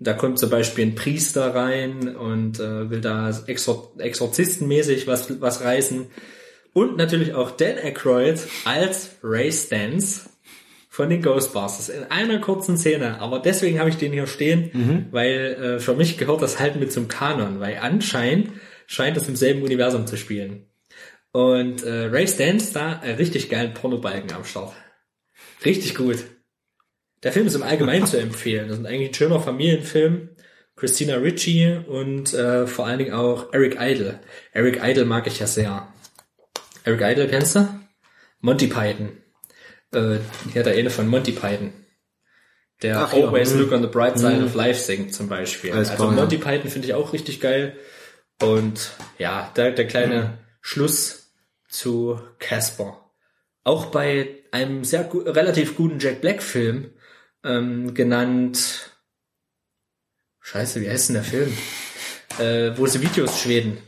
Da 0.00 0.14
kommt 0.14 0.38
zum 0.38 0.50
Beispiel 0.50 0.86
ein 0.86 0.94
Priester 0.94 1.54
rein 1.54 2.16
und 2.16 2.58
äh, 2.58 2.90
will 2.90 3.00
da 3.00 3.30
Exor 3.46 3.92
exorzistenmäßig 3.98 5.06
was, 5.06 5.40
was 5.40 5.62
reißen. 5.62 6.06
Und 6.72 6.96
natürlich 6.96 7.34
auch 7.34 7.50
Dan 7.50 7.76
Aykroyd 7.78 8.38
als 8.64 9.16
Ray 9.22 9.52
Stans 9.52 10.30
von 10.88 11.08
den 11.08 11.22
Ghostbusters 11.22 11.88
in 11.88 12.04
einer 12.04 12.38
kurzen 12.40 12.76
Szene. 12.76 13.20
Aber 13.20 13.38
deswegen 13.38 13.78
habe 13.78 13.90
ich 13.90 13.96
den 13.96 14.12
hier 14.12 14.26
stehen, 14.26 15.08
weil 15.10 15.54
äh, 15.54 15.80
für 15.80 15.94
mich 15.94 16.18
gehört 16.18 16.42
das 16.42 16.58
halt 16.58 16.76
mit 16.76 16.92
zum 16.92 17.08
Kanon, 17.08 17.60
weil 17.60 17.78
anscheinend 17.78 18.50
scheint 18.86 19.16
es 19.16 19.28
im 19.28 19.36
selben 19.36 19.62
Universum 19.62 20.06
zu 20.06 20.16
spielen. 20.16 20.66
Und 21.32 21.82
äh, 21.82 22.06
Ray 22.06 22.28
Stans 22.28 22.72
da 22.72 23.02
äh, 23.02 23.12
richtig 23.12 23.48
geilen 23.48 23.72
Pornobalken 23.72 24.32
am 24.32 24.44
Start. 24.44 24.74
Richtig 25.64 25.94
gut. 25.94 26.18
Der 27.22 27.32
Film 27.32 27.46
ist 27.46 27.54
im 27.54 27.62
Allgemeinen 27.62 28.06
zu 28.06 28.18
empfehlen. 28.18 28.68
Das 28.68 28.78
ist 28.78 28.84
eigentlich 28.86 29.10
ein 29.10 29.14
schöner 29.14 29.40
Familienfilm. 29.40 30.30
Christina 30.76 31.16
Ricci 31.16 31.78
und 31.86 32.34
äh, 32.34 32.66
vor 32.66 32.86
allen 32.86 32.98
Dingen 32.98 33.12
auch 33.12 33.52
Eric 33.52 33.76
Idle. 33.78 34.20
Eric 34.52 34.80
Idle 34.82 35.04
mag 35.04 35.26
ich 35.26 35.38
ja 35.38 35.46
sehr. 35.46 35.91
Eric 36.84 37.00
Idle 37.00 37.28
kennst 37.28 37.56
du? 37.56 37.68
Monty 38.40 38.66
Python. 38.66 39.18
Äh, 39.92 40.18
hier 40.52 40.62
der 40.62 40.74
eine 40.74 40.90
von 40.90 41.06
Monty 41.06 41.32
Python. 41.32 41.72
Der 42.82 42.98
Ach 42.98 43.12
ja, 43.12 43.26
Always 43.26 43.54
mhm. 43.54 43.60
Look 43.60 43.72
on 43.72 43.82
the 43.82 43.88
Bright 43.88 44.18
Side 44.18 44.44
of 44.44 44.54
Life 44.54 44.80
singt 44.80 45.14
zum 45.14 45.28
Beispiel. 45.28 45.72
Alles 45.72 45.90
also 45.90 46.04
klar, 46.04 46.16
ja. 46.16 46.20
Monty 46.20 46.38
Python 46.38 46.70
finde 46.70 46.88
ich 46.88 46.94
auch 46.94 47.12
richtig 47.12 47.40
geil. 47.40 47.76
Und 48.40 48.92
ja, 49.18 49.52
der, 49.56 49.70
der 49.70 49.86
kleine 49.86 50.38
Schluss 50.60 51.32
zu 51.68 52.20
Casper. 52.38 53.10
Auch 53.64 53.86
bei 53.86 54.42
einem 54.50 54.82
sehr 54.82 55.04
gu 55.04 55.20
relativ 55.20 55.76
guten 55.76 56.00
Jack 56.00 56.20
Black 56.20 56.42
Film 56.42 56.90
ähm, 57.44 57.94
genannt 57.94 58.92
Scheiße, 60.40 60.80
wie 60.80 60.90
heißt 60.90 61.08
denn 61.08 61.14
der 61.14 61.24
Film? 61.24 61.56
Äh, 62.38 62.76
wo 62.76 62.86
sie 62.86 63.00
Videos 63.00 63.40
Schweden. 63.40 63.78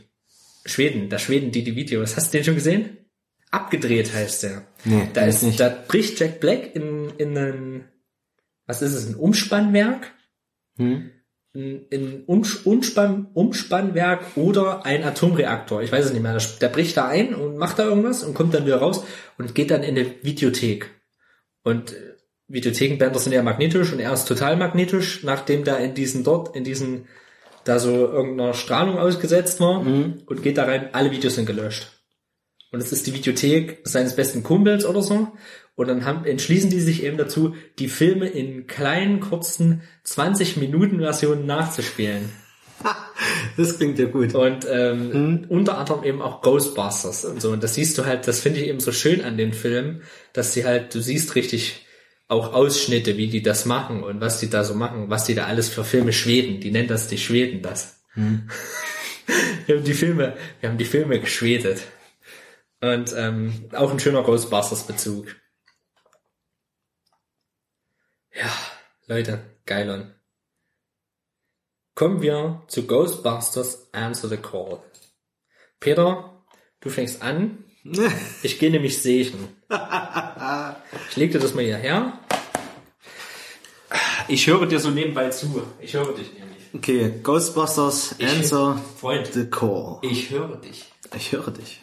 Schweden, 0.65 1.09
da 1.09 1.19
Schweden 1.19 1.51
die 1.51 1.63
die 1.63 1.75
Videos. 1.75 2.17
Hast 2.17 2.33
du 2.33 2.37
den 2.37 2.45
schon 2.45 2.55
gesehen? 2.55 2.97
Abgedreht 3.51 4.13
heißt 4.13 4.43
der. 4.43 4.67
Nee, 4.83 5.07
da 5.13 5.25
ist, 5.25 5.37
ich 5.37 5.43
nicht. 5.43 5.59
da 5.59 5.69
bricht 5.69 6.19
Jack 6.19 6.39
Black 6.39 6.75
in, 6.75 7.11
in 7.17 7.37
ein, 7.37 7.85
was 8.65 8.81
ist 8.81 8.93
es, 8.93 9.07
ein 9.07 9.15
Umspannwerk? 9.15 10.11
Hm? 10.77 11.11
ein, 11.55 11.85
ein 11.91 12.23
Umspann, 12.25 13.27
Umspannwerk 13.33 14.35
oder 14.35 14.85
ein 14.85 15.03
Atomreaktor. 15.03 15.81
Ich 15.81 15.91
weiß 15.91 16.05
es 16.05 16.13
nicht 16.13 16.21
mehr. 16.21 16.33
Der, 16.33 16.47
der 16.61 16.69
bricht 16.69 16.97
da 16.97 17.07
ein 17.07 17.33
und 17.33 17.57
macht 17.57 17.79
da 17.79 17.85
irgendwas 17.85 18.23
und 18.23 18.33
kommt 18.33 18.53
dann 18.53 18.65
wieder 18.65 18.77
raus 18.77 19.05
und 19.37 19.55
geht 19.55 19.71
dann 19.71 19.83
in 19.83 19.97
eine 19.97 20.11
Videothek. 20.21 20.91
Und 21.63 21.93
äh, 21.93 22.15
Videothekenbänder 22.47 23.19
sind 23.19 23.33
ja 23.33 23.41
magnetisch 23.41 23.91
und 23.91 23.99
er 23.99 24.13
ist 24.13 24.27
total 24.27 24.57
magnetisch, 24.57 25.23
nachdem 25.23 25.63
da 25.63 25.77
in 25.77 25.95
diesen 25.95 26.23
dort, 26.23 26.55
in 26.55 26.63
diesen, 26.63 27.07
da 27.65 27.79
so 27.79 27.91
irgendeiner 27.91 28.53
Strahlung 28.53 28.97
ausgesetzt 28.97 29.59
war 29.59 29.81
und 29.81 30.43
geht 30.43 30.57
da 30.57 30.63
rein, 30.63 30.89
alle 30.93 31.11
Videos 31.11 31.35
sind 31.35 31.45
gelöscht. 31.45 31.91
Und 32.71 32.79
es 32.79 32.91
ist 32.91 33.07
die 33.07 33.13
Videothek 33.13 33.79
seines 33.83 34.15
besten 34.15 34.43
Kumpels 34.43 34.85
oder 34.85 35.01
so. 35.01 35.29
Und 35.75 35.87
dann 35.87 36.05
haben, 36.05 36.25
entschließen 36.25 36.69
die 36.69 36.79
sich 36.79 37.03
eben 37.03 37.17
dazu, 37.17 37.55
die 37.79 37.89
Filme 37.89 38.27
in 38.27 38.67
kleinen, 38.67 39.19
kurzen 39.19 39.81
20-Minuten-Versionen 40.05 41.45
nachzuspielen. 41.45 42.29
Das 43.57 43.77
klingt 43.77 43.97
ja 43.99 44.07
gut. 44.07 44.35
Und 44.35 44.67
ähm, 44.69 45.45
unter 45.47 45.77
anderem 45.77 46.03
eben 46.03 46.21
auch 46.21 46.41
Ghostbusters 46.41 47.23
und 47.23 47.41
so. 47.41 47.51
Und 47.51 47.63
das 47.63 47.75
siehst 47.75 47.97
du 47.97 48.05
halt, 48.05 48.27
das 48.27 48.41
finde 48.41 48.59
ich 48.59 48.67
eben 48.67 48.81
so 48.81 48.91
schön 48.91 49.23
an 49.23 49.37
den 49.37 49.53
Filmen, 49.53 50.01
dass 50.33 50.53
sie 50.53 50.65
halt, 50.65 50.93
du 50.93 50.99
siehst 50.99 51.35
richtig 51.35 51.84
auch 52.27 52.53
Ausschnitte, 52.53 53.17
wie 53.17 53.27
die 53.27 53.41
das 53.41 53.65
machen 53.65 54.03
und 54.03 54.21
was 54.21 54.39
die 54.39 54.49
da 54.49 54.63
so 54.63 54.73
machen, 54.73 55.09
was 55.09 55.25
die 55.25 55.35
da 55.35 55.45
alles 55.45 55.69
für 55.69 55.83
Filme 55.83 56.13
Schweden, 56.13 56.59
die 56.59 56.71
nennen 56.71 56.87
das 56.87 57.07
die 57.07 57.17
Schweden 57.17 57.61
das. 57.61 58.03
wir 59.65 59.77
haben 59.77 59.83
die 59.83 59.93
Filme, 59.93 60.37
wir 60.59 60.69
haben 60.69 60.77
die 60.77 60.85
Filme 60.85 61.19
geschwedet. 61.19 61.83
Und 62.81 63.13
ähm, 63.15 63.69
auch 63.73 63.91
ein 63.91 63.99
schöner 63.99 64.23
Ghostbusters-Bezug. 64.23 65.35
Ja, 68.33 68.51
Leute, 69.07 69.39
geilon. 69.65 70.13
Kommen 71.95 72.21
wir 72.21 72.63
zu 72.67 72.85
Ghostbusters 72.85 73.93
Answer 73.93 74.27
the 74.27 74.37
Call. 74.37 74.83
Peter, 75.79 76.43
du 76.81 76.89
fängst 76.89 77.21
an. 77.21 77.64
Ich 78.43 78.57
gehe 78.59 78.71
nämlich 78.71 79.01
sehen. 79.01 79.33
Ich 81.09 81.15
leg 81.17 81.31
dir 81.31 81.39
das 81.39 81.53
mal 81.53 81.63
hierher. 81.63 82.13
Ich 84.27 84.47
höre 84.47 84.65
dir 84.65 84.79
so 84.79 84.89
nebenbei 84.89 85.29
zu. 85.29 85.61
Ich 85.79 85.93
höre 85.93 86.13
dich 86.15 86.33
nämlich. 86.33 86.45
Okay, 86.73 87.13
Ghostbusters, 87.21 88.15
Ich- 88.17 88.27
Answer 88.27 88.81
Freund. 88.99 89.29
the 89.33 89.45
Call. 89.45 89.99
Ich 90.01 90.31
höre 90.31 90.57
dich. 90.57 90.85
Ich 91.15 91.31
höre 91.31 91.51
dich. 91.51 91.81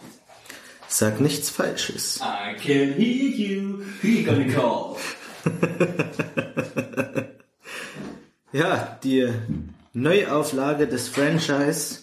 Sag 0.88 1.20
nichts 1.20 1.48
Falsches. 1.50 2.20
I 2.20 2.54
can 2.56 2.92
hear 2.94 3.28
you. 3.30 3.82
Who 4.02 4.08
you 4.08 4.24
gonna 4.24 4.52
call? 4.52 4.96
Ja, 8.54 8.98
die 9.02 9.28
Neuauflage 9.94 10.86
des 10.86 11.08
Franchise. 11.08 12.00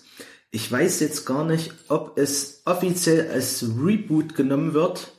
Ich 0.51 0.71
weiß 0.71 0.99
jetzt 1.01 1.25
gar 1.25 1.45
nicht, 1.45 1.73
ob 1.89 2.17
es 2.17 2.63
offiziell 2.65 3.29
als 3.29 3.63
Reboot 3.63 4.33
genommen 4.33 4.73
wird. 4.73 5.11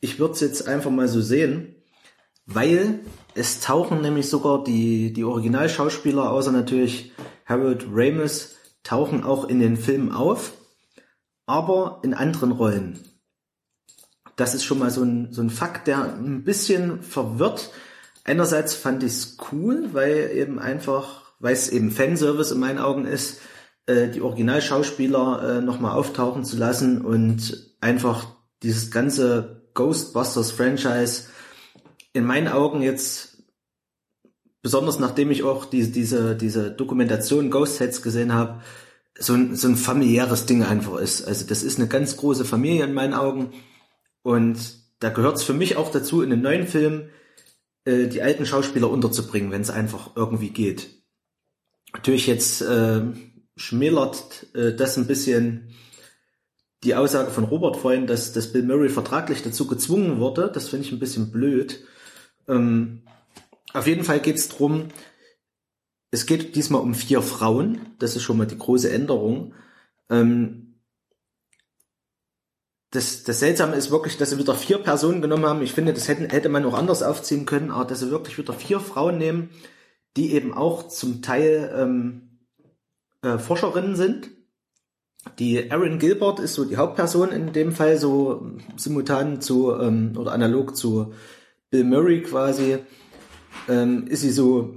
Ich 0.00 0.20
würde 0.20 0.34
es 0.34 0.40
jetzt 0.40 0.68
einfach 0.68 0.92
mal 0.92 1.08
so 1.08 1.20
sehen, 1.20 1.74
weil 2.46 3.00
es 3.34 3.60
tauchen 3.60 4.00
nämlich 4.02 4.28
sogar 4.28 4.62
die, 4.62 5.12
die 5.12 5.24
Originalschauspieler, 5.24 6.30
außer 6.30 6.52
natürlich 6.52 7.12
Harold 7.44 7.86
Ramis, 7.90 8.56
tauchen 8.84 9.24
auch 9.24 9.48
in 9.48 9.58
den 9.58 9.76
Filmen 9.76 10.12
auf, 10.12 10.52
aber 11.46 12.00
in 12.04 12.14
anderen 12.14 12.52
Rollen. 12.52 13.00
Das 14.36 14.54
ist 14.54 14.64
schon 14.64 14.78
mal 14.78 14.92
so 14.92 15.02
ein, 15.02 15.32
so 15.32 15.42
ein 15.42 15.50
Fakt, 15.50 15.88
der 15.88 16.04
ein 16.04 16.44
bisschen 16.44 17.02
verwirrt. 17.02 17.72
Einerseits 18.22 18.74
fand 18.74 19.02
ich 19.02 19.12
es 19.12 19.36
cool, 19.50 19.88
weil 19.92 20.30
eben 20.32 20.60
einfach, 20.60 21.32
weil 21.40 21.54
es 21.54 21.68
eben 21.68 21.90
Fanservice 21.90 22.52
in 22.52 22.60
meinen 22.60 22.78
Augen 22.78 23.04
ist, 23.04 23.40
äh, 23.88 24.08
die 24.08 24.20
Originalschauspieler 24.20 25.58
äh, 25.58 25.62
nochmal 25.62 25.96
auftauchen 25.96 26.44
zu 26.44 26.58
lassen 26.58 27.00
und 27.00 27.74
einfach 27.80 28.26
dieses 28.62 28.90
ganze 28.90 29.62
Ghostbusters 29.72 30.52
Franchise 30.52 31.28
in 32.12 32.24
meinen 32.24 32.48
Augen 32.48 32.82
jetzt, 32.82 33.44
besonders 34.60 34.98
nachdem 34.98 35.30
ich 35.30 35.42
auch 35.42 35.64
die, 35.64 35.90
diese, 35.90 36.36
diese 36.36 36.70
Dokumentation 36.70 37.50
Ghost 37.50 37.80
Heads 37.80 38.02
gesehen 38.02 38.34
habe, 38.34 38.60
so 39.18 39.32
ein, 39.32 39.56
so 39.56 39.68
ein 39.68 39.76
familiäres 39.76 40.44
Ding 40.44 40.62
einfach 40.62 40.98
ist. 40.98 41.24
Also 41.24 41.46
das 41.46 41.62
ist 41.62 41.78
eine 41.78 41.88
ganz 41.88 42.18
große 42.18 42.44
Familie 42.44 42.84
in 42.84 42.92
meinen 42.92 43.14
Augen. 43.14 43.52
Und 44.22 44.58
da 45.00 45.08
gehört 45.08 45.36
es 45.36 45.44
für 45.44 45.54
mich 45.54 45.76
auch 45.76 45.90
dazu, 45.90 46.20
in 46.20 46.30
einem 46.30 46.42
neuen 46.42 46.66
Film 46.66 47.08
äh, 47.86 48.06
die 48.06 48.20
alten 48.20 48.44
Schauspieler 48.44 48.90
unterzubringen, 48.90 49.50
wenn 49.50 49.62
es 49.62 49.70
einfach 49.70 50.10
irgendwie 50.14 50.50
geht. 50.50 50.90
Natürlich 51.94 52.26
jetzt 52.26 52.60
äh, 52.60 53.02
schmälert 53.58 54.46
äh, 54.54 54.74
das 54.74 54.96
ein 54.96 55.06
bisschen 55.06 55.74
die 56.84 56.94
Aussage 56.94 57.30
von 57.30 57.44
Robert 57.44 57.76
vorhin, 57.76 58.06
dass, 58.06 58.32
dass 58.32 58.52
Bill 58.52 58.62
Murray 58.62 58.88
vertraglich 58.88 59.42
dazu 59.42 59.66
gezwungen 59.66 60.20
wurde. 60.20 60.50
Das 60.52 60.68
finde 60.68 60.86
ich 60.86 60.92
ein 60.92 61.00
bisschen 61.00 61.32
blöd. 61.32 61.84
Ähm, 62.46 63.02
auf 63.72 63.86
jeden 63.86 64.04
Fall 64.04 64.20
geht 64.20 64.36
es 64.36 64.48
drum. 64.48 64.88
es 66.10 66.24
geht 66.24 66.54
diesmal 66.54 66.80
um 66.80 66.94
vier 66.94 67.20
Frauen. 67.20 67.80
Das 67.98 68.16
ist 68.16 68.22
schon 68.22 68.38
mal 68.38 68.46
die 68.46 68.58
große 68.58 68.90
Änderung. 68.90 69.54
Ähm, 70.08 70.68
das, 72.90 73.24
das 73.24 73.40
Seltsame 73.40 73.76
ist 73.76 73.90
wirklich, 73.90 74.16
dass 74.16 74.30
sie 74.30 74.38
wieder 74.38 74.54
vier 74.54 74.78
Personen 74.78 75.20
genommen 75.20 75.44
haben. 75.44 75.62
Ich 75.62 75.72
finde, 75.72 75.92
das 75.92 76.08
hätten, 76.08 76.30
hätte 76.30 76.48
man 76.48 76.64
auch 76.64 76.74
anders 76.74 77.02
aufziehen 77.02 77.44
können, 77.44 77.70
aber 77.70 77.84
dass 77.84 78.00
sie 78.00 78.10
wirklich 78.10 78.38
wieder 78.38 78.54
vier 78.54 78.80
Frauen 78.80 79.18
nehmen, 79.18 79.50
die 80.16 80.32
eben 80.32 80.54
auch 80.54 80.88
zum 80.88 81.20
Teil 81.20 81.74
ähm, 81.76 82.27
äh, 83.22 83.38
Forscherinnen 83.38 83.96
sind. 83.96 84.30
Die 85.38 85.68
Erin 85.68 85.98
Gilbert 85.98 86.40
ist 86.40 86.54
so 86.54 86.64
die 86.64 86.76
Hauptperson 86.76 87.30
in 87.30 87.52
dem 87.52 87.72
Fall, 87.72 87.98
so 87.98 88.52
simultan 88.76 89.40
zu 89.40 89.74
ähm, 89.74 90.14
oder 90.16 90.32
analog 90.32 90.76
zu 90.76 91.12
Bill 91.70 91.84
Murray 91.84 92.22
quasi, 92.22 92.78
ähm, 93.68 94.06
ist 94.06 94.22
sie 94.22 94.30
so, 94.30 94.74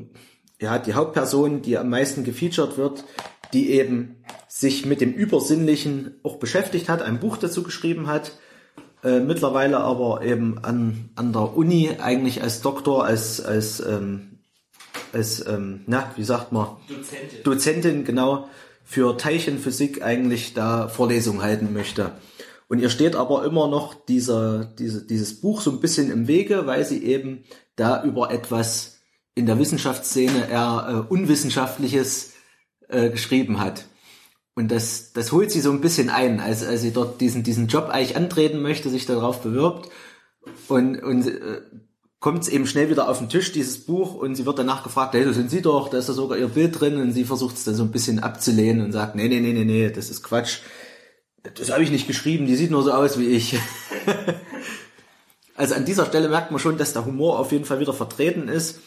ja, 0.60 0.78
die 0.78 0.94
Hauptperson, 0.94 1.62
die 1.62 1.78
am 1.78 1.90
meisten 1.90 2.24
gefeatured 2.24 2.78
wird, 2.78 3.06
die 3.54 3.72
eben 3.72 4.24
sich 4.48 4.86
mit 4.86 5.00
dem 5.00 5.14
Übersinnlichen 5.14 6.20
auch 6.24 6.38
beschäftigt 6.38 6.90
hat, 6.90 7.02
ein 7.02 7.20
Buch 7.20 7.38
dazu 7.38 7.64
geschrieben 7.64 8.08
hat, 8.08 8.34
äh, 9.04 9.20
mittlerweile 9.20 9.80
aber 9.80 10.24
eben 10.24 10.60
an, 10.64 11.10
an 11.16 11.32
der 11.32 11.56
Uni 11.56 11.92
eigentlich 12.00 12.44
als 12.44 12.62
Doktor, 12.62 13.06
als, 13.06 13.40
als, 13.40 13.80
ähm, 13.80 14.31
als 15.14 15.46
ähm, 15.46 15.82
na, 15.88 16.12
wie 16.16 16.24
sagt 16.24 16.52
man, 16.52 16.68
Dozentin. 16.88 17.44
Dozentin, 17.44 18.04
genau, 18.06 18.48
für 18.84 19.18
Teilchenphysik 19.18 20.02
eigentlich 20.02 20.54
da 20.54 20.88
Vorlesungen 20.88 21.42
halten 21.42 21.74
möchte. 21.74 22.12
Und 22.68 22.80
ihr 22.80 22.90
steht 22.90 23.16
aber 23.16 23.44
immer 23.44 23.68
noch 23.68 23.94
dieser, 23.94 24.64
diese, 24.64 25.06
dieses 25.06 25.42
Buch 25.42 25.62
so 25.62 25.72
ein 25.72 25.82
bisschen 25.82 26.10
im 26.10 26.28
Wege, 26.28 26.68
weil 26.68 26.86
sie 26.86 27.04
eben 27.04 27.44
da 27.76 28.04
über 28.04 28.32
etwas 28.32 29.00
in 29.36 29.46
der 29.46 29.60
Wissenschaftsszene 29.60 30.50
eher 30.50 31.06
äh, 31.10 31.14
Unwissenschaftliches 31.14 32.32
äh, 32.88 33.10
geschrieben 33.10 33.60
hat. 33.60 33.86
Und 34.56 34.72
das, 34.72 35.14
das 35.14 35.32
holt 35.32 35.52
sie 35.52 35.62
so 35.62 35.72
ein 35.72 35.82
bisschen 35.82 36.10
ein, 36.10 36.40
als, 36.40 36.66
als 36.66 36.82
sie 36.82 36.92
dort 36.92 37.22
diesen, 37.22 37.44
diesen 37.44 37.68
Job 37.68 37.90
eigentlich 37.90 38.18
antreten 38.18 38.62
möchte, 38.62 38.90
sich 38.90 39.06
darauf 39.06 39.42
bewirbt. 39.42 39.90
Und, 40.68 41.02
und 41.02 41.28
äh, 41.28 41.62
kommt 42.22 42.43
es 42.43 42.49
eben 42.49 42.68
schnell 42.68 42.89
wieder 42.89 43.10
auf 43.10 43.18
den 43.18 43.30
Tisch, 43.30 43.52
dieses 43.52 43.80
Buch, 43.84 44.14
und 44.14 44.35
sie 44.35 44.45
wird 44.45 44.60
danach 44.60 44.84
gefragt, 44.84 45.15
hey, 45.15 45.26
das 45.26 45.35
sind 45.35 45.49
Sie 45.49 45.61
doch, 45.61 45.89
da 45.89 45.98
ist 45.98 46.07
da 46.07 46.14
sogar 46.14 46.38
Ihr 46.38 46.48
Bild 46.48 46.80
drin, 46.80 47.02
und 47.02 47.11
sie 47.11 47.26
versucht 47.26 47.57
es 47.57 47.64
dann 47.65 47.73
so 47.73 47.84
ein 47.84 47.91
bisschen 47.91 48.19
abzulehnen 48.19 48.85
und 48.85 48.91
sagt, 48.91 49.15
nee, 49.15 49.27
nee, 49.27 49.41
nee, 49.41 49.53
nee, 49.53 49.65
nee, 49.65 49.89
das 49.89 50.11
ist 50.11 50.23
Quatsch. 50.23 50.60
Das 51.56 51.72
habe 51.72 51.84
ich 51.84 51.89
nicht 51.89 52.06
geschrieben, 52.06 52.45
die 52.45 52.56
sieht 52.56 52.69
nur 52.69 52.84
so 52.84 52.93
aus 52.93 53.18
wie 53.18 53.26
ich. 53.26 53.57
also 55.56 55.73
an 55.73 55.84
dieser 55.84 56.06
Stelle 56.06 56.30
merkt 56.30 56.52
man 56.52 56.60
schon, 56.60 56.77
dass 56.77 56.93
der 56.93 57.06
Humor 57.06 57.39
auf 57.39 57.52
jeden 57.52 57.65
Fall 57.65 57.80
wieder 57.80 57.93
vertreten 57.93 58.48
ist. 58.48 58.80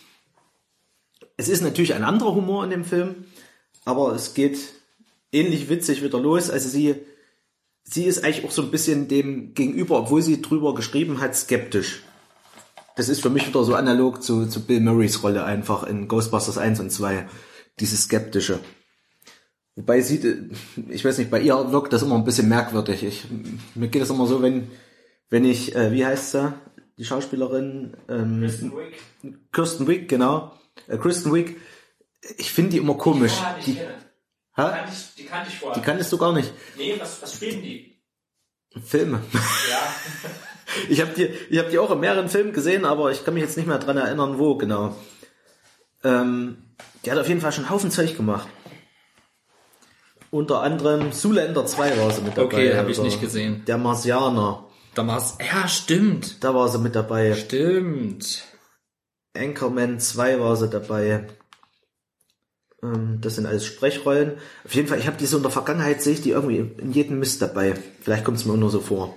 Es 1.36 1.48
ist 1.48 1.62
natürlich 1.62 1.94
ein 1.94 2.04
anderer 2.04 2.36
Humor 2.36 2.62
in 2.62 2.70
dem 2.70 2.84
Film, 2.84 3.24
aber 3.84 4.14
es 4.14 4.34
geht 4.34 4.58
ähnlich 5.32 5.68
witzig 5.68 6.04
wieder 6.04 6.20
los. 6.20 6.50
Also 6.50 6.68
sie, 6.68 6.94
sie 7.82 8.04
ist 8.04 8.22
eigentlich 8.22 8.44
auch 8.44 8.52
so 8.52 8.62
ein 8.62 8.70
bisschen 8.70 9.08
dem 9.08 9.54
gegenüber, 9.54 9.98
obwohl 9.98 10.22
sie 10.22 10.40
drüber 10.40 10.76
geschrieben 10.76 11.20
hat, 11.20 11.34
skeptisch. 11.34 12.04
Das 12.96 13.08
ist 13.08 13.22
für 13.22 13.30
mich 13.30 13.46
wieder 13.46 13.64
so 13.64 13.74
analog 13.74 14.22
zu, 14.22 14.46
zu 14.46 14.64
Bill 14.64 14.80
Murrays 14.80 15.22
Rolle 15.22 15.44
einfach 15.44 15.82
in 15.84 16.06
Ghostbusters 16.06 16.58
1 16.58 16.80
und 16.80 16.90
2. 16.90 17.28
Dieses 17.80 18.04
Skeptische. 18.04 18.60
Wobei 19.74 20.00
sie, 20.00 20.50
ich 20.88 21.04
weiß 21.04 21.18
nicht, 21.18 21.30
bei 21.30 21.40
ihr 21.40 21.72
wirkt 21.72 21.92
das 21.92 22.02
immer 22.02 22.14
ein 22.14 22.24
bisschen 22.24 22.48
merkwürdig. 22.48 23.02
Ich, 23.02 23.24
mir 23.74 23.88
geht 23.88 24.02
das 24.02 24.10
immer 24.10 24.26
so, 24.26 24.40
wenn, 24.40 24.70
wenn 25.30 25.44
ich, 25.44 25.74
äh, 25.74 25.90
wie 25.90 26.06
heißt 26.06 26.30
sie, 26.30 26.54
die 26.96 27.04
Schauspielerin? 27.04 27.96
Ähm, 28.08 28.40
Kristen 28.42 28.72
Wiig. 28.72 29.42
Kirsten 29.52 29.86
Wick, 29.88 30.08
genau. 30.08 30.52
Äh, 30.86 30.98
Kristen 30.98 31.32
Wick. 31.32 31.60
Ich 32.36 32.52
finde 32.52 32.72
die 32.72 32.76
immer 32.78 32.94
komisch. 32.94 33.32
Die, 33.66 33.72
die? 33.72 33.80
Kannte 34.54 34.92
ich, 34.92 35.14
die 35.16 35.24
kannte 35.24 35.50
ich 35.50 35.58
vorher. 35.58 35.80
die 35.80 35.84
kanntest 35.84 36.12
du 36.12 36.18
gar 36.18 36.32
nicht. 36.32 36.52
nee, 36.76 36.94
was, 37.00 37.20
was 37.20 37.34
spielen 37.34 37.60
die? 37.60 38.00
Filme. 38.84 39.20
Ja. 39.32 39.94
Ich 40.88 41.00
habe 41.00 41.12
die, 41.16 41.24
ich 41.50 41.58
hab 41.58 41.70
die 41.70 41.78
auch 41.78 41.90
in 41.90 42.00
mehreren 42.00 42.28
Filmen 42.28 42.52
gesehen, 42.52 42.84
aber 42.84 43.10
ich 43.12 43.24
kann 43.24 43.34
mich 43.34 43.42
jetzt 43.42 43.56
nicht 43.56 43.66
mehr 43.66 43.78
dran 43.78 43.96
erinnern, 43.96 44.38
wo 44.38 44.56
genau. 44.56 44.96
Ähm, 46.02 46.56
die 47.04 47.10
hat 47.10 47.18
auf 47.18 47.28
jeden 47.28 47.40
Fall 47.40 47.52
schon 47.52 47.64
einen 47.64 47.70
Haufen 47.72 47.90
Zeug 47.90 48.16
gemacht. 48.16 48.48
Unter 50.30 50.62
anderem 50.62 51.12
Zoolander 51.12 51.64
2 51.64 51.98
war 52.00 52.10
sie 52.10 52.22
mit 52.22 52.36
dabei. 52.36 52.44
Okay, 52.44 52.76
hab 52.76 52.88
ich 52.88 52.98
oder 52.98 53.06
nicht 53.06 53.20
gesehen. 53.20 53.64
Der 53.66 53.78
Marsianer, 53.78 54.64
Damals, 54.94 55.38
ja, 55.40 55.68
stimmt. 55.68 56.42
da 56.42 56.54
war 56.54 56.68
sie 56.68 56.78
mit 56.78 56.94
dabei. 56.96 57.34
Stimmt. 57.34 58.44
Anchorman 59.36 60.00
2 60.00 60.40
war 60.40 60.56
sie 60.56 60.68
dabei. 60.68 61.26
Ähm, 62.82 63.18
Das 63.20 63.36
sind 63.36 63.46
alles 63.46 63.64
Sprechrollen. 63.64 64.32
Auf 64.64 64.74
jeden 64.74 64.88
Fall, 64.88 64.98
ich 64.98 65.06
habe 65.06 65.16
die 65.16 65.26
so 65.26 65.36
in 65.36 65.42
der 65.42 65.52
Vergangenheit, 65.52 66.02
sehe 66.02 66.14
ich 66.14 66.22
die 66.22 66.30
irgendwie 66.30 66.58
in 66.78 66.92
jedem 66.92 67.18
Mist 67.18 67.40
dabei. 67.42 67.74
Vielleicht 68.00 68.24
kommt 68.24 68.38
es 68.38 68.44
mir 68.44 68.52
auch 68.54 68.58
nur 68.58 68.70
so 68.70 68.80
vor. 68.80 69.16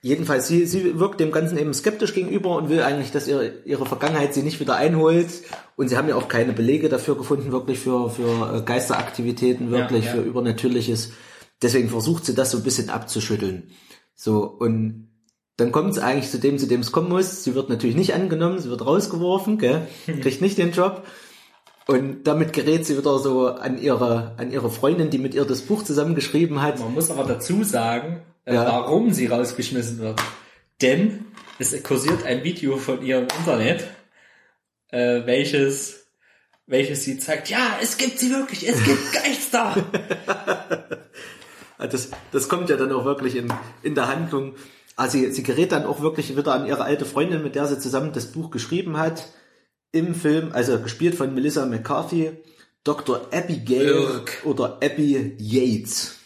Jedenfalls, 0.00 0.46
sie, 0.46 0.64
sie 0.64 1.00
wirkt 1.00 1.18
dem 1.18 1.32
Ganzen 1.32 1.58
eben 1.58 1.74
skeptisch 1.74 2.14
gegenüber 2.14 2.56
und 2.56 2.68
will 2.68 2.82
eigentlich, 2.82 3.10
dass 3.10 3.26
ihre, 3.26 3.52
ihre 3.64 3.84
Vergangenheit 3.84 4.32
sie 4.32 4.42
nicht 4.42 4.60
wieder 4.60 4.76
einholt. 4.76 5.28
Und 5.74 5.88
sie 5.88 5.96
haben 5.96 6.08
ja 6.08 6.14
auch 6.14 6.28
keine 6.28 6.52
Belege 6.52 6.88
dafür 6.88 7.16
gefunden, 7.16 7.50
wirklich 7.50 7.80
für, 7.80 8.08
für 8.08 8.58
äh, 8.58 8.62
Geisteraktivitäten, 8.62 9.70
wirklich 9.72 10.04
Ja, 10.04 10.14
ja. 10.14 10.16
für 10.16 10.22
Übernatürliches. 10.22 11.12
Deswegen 11.60 11.88
versucht 11.88 12.24
sie 12.24 12.34
das 12.34 12.52
so 12.52 12.58
ein 12.58 12.62
bisschen 12.62 12.90
abzuschütteln. 12.90 13.72
So, 14.14 14.44
und 14.44 15.08
dann 15.56 15.72
kommt 15.72 15.90
es 15.90 15.98
eigentlich 15.98 16.30
zu 16.30 16.38
dem, 16.38 16.58
zu 16.58 16.68
dem 16.68 16.80
es 16.80 16.92
kommen 16.92 17.08
muss. 17.08 17.42
Sie 17.42 17.56
wird 17.56 17.68
natürlich 17.68 17.96
nicht 17.96 18.14
angenommen, 18.14 18.60
sie 18.60 18.70
wird 18.70 18.86
rausgeworfen, 18.86 19.58
gell? 19.58 19.88
kriegt 20.06 20.40
nicht 20.40 20.58
den 20.58 20.70
Job. 20.70 21.04
Und 21.88 22.24
damit 22.24 22.52
gerät 22.52 22.86
sie 22.86 22.96
wieder 22.96 23.18
so 23.18 23.48
an 23.48 23.78
ihre, 23.78 24.34
an 24.36 24.52
ihre 24.52 24.70
Freundin, 24.70 25.10
die 25.10 25.18
mit 25.18 25.34
ihr 25.34 25.44
das 25.44 25.62
Buch 25.62 25.82
zusammengeschrieben 25.82 26.62
hat. 26.62 26.78
Man 26.78 26.94
muss 26.94 27.10
aber 27.10 27.24
dazu 27.24 27.64
sagen, 27.64 28.22
äh, 28.48 28.54
Ja. 28.54 28.64
warum 28.66 29.12
sie 29.12 29.26
rausgeschmissen 29.26 29.98
wird. 29.98 30.20
Denn 30.80 31.26
es 31.58 31.80
kursiert 31.82 32.24
ein 32.24 32.44
Video 32.44 32.76
von 32.76 33.02
ihr 33.04 33.18
im 33.18 33.28
Internet, 33.38 33.84
äh, 34.90 35.26
welches, 35.26 36.06
welches 36.66 37.04
sie 37.04 37.18
zeigt, 37.18 37.50
ja, 37.50 37.78
es 37.82 37.96
gibt 37.98 38.18
sie 38.18 38.30
wirklich, 38.30 38.68
es 38.68 38.82
gibt 38.84 39.12
Geister. 39.12 39.74
Ah, 41.78 41.86
Das, 41.86 42.10
das 42.32 42.48
kommt 42.48 42.70
ja 42.70 42.76
dann 42.76 42.92
auch 42.92 43.04
wirklich 43.04 43.36
in, 43.36 43.52
in 43.82 43.94
der 43.94 44.08
Handlung. 44.08 44.54
Also 44.96 45.18
sie, 45.18 45.30
sie 45.32 45.42
gerät 45.44 45.72
dann 45.72 45.84
auch 45.86 46.00
wirklich 46.00 46.36
wieder 46.36 46.52
an 46.52 46.66
ihre 46.66 46.82
alte 46.84 47.04
Freundin, 47.04 47.42
mit 47.42 47.54
der 47.54 47.66
sie 47.66 47.78
zusammen 47.78 48.12
das 48.12 48.26
Buch 48.32 48.50
geschrieben 48.50 48.96
hat. 48.98 49.28
Im 49.92 50.14
Film, 50.14 50.50
also 50.52 50.78
gespielt 50.80 51.14
von 51.14 51.32
Melissa 51.34 51.64
McCarthy, 51.64 52.32
Dr. 52.84 53.28
Abigail 53.32 53.86
Irk. 53.86 54.42
oder 54.44 54.78
Abby 54.82 55.34
Yates. 55.38 56.17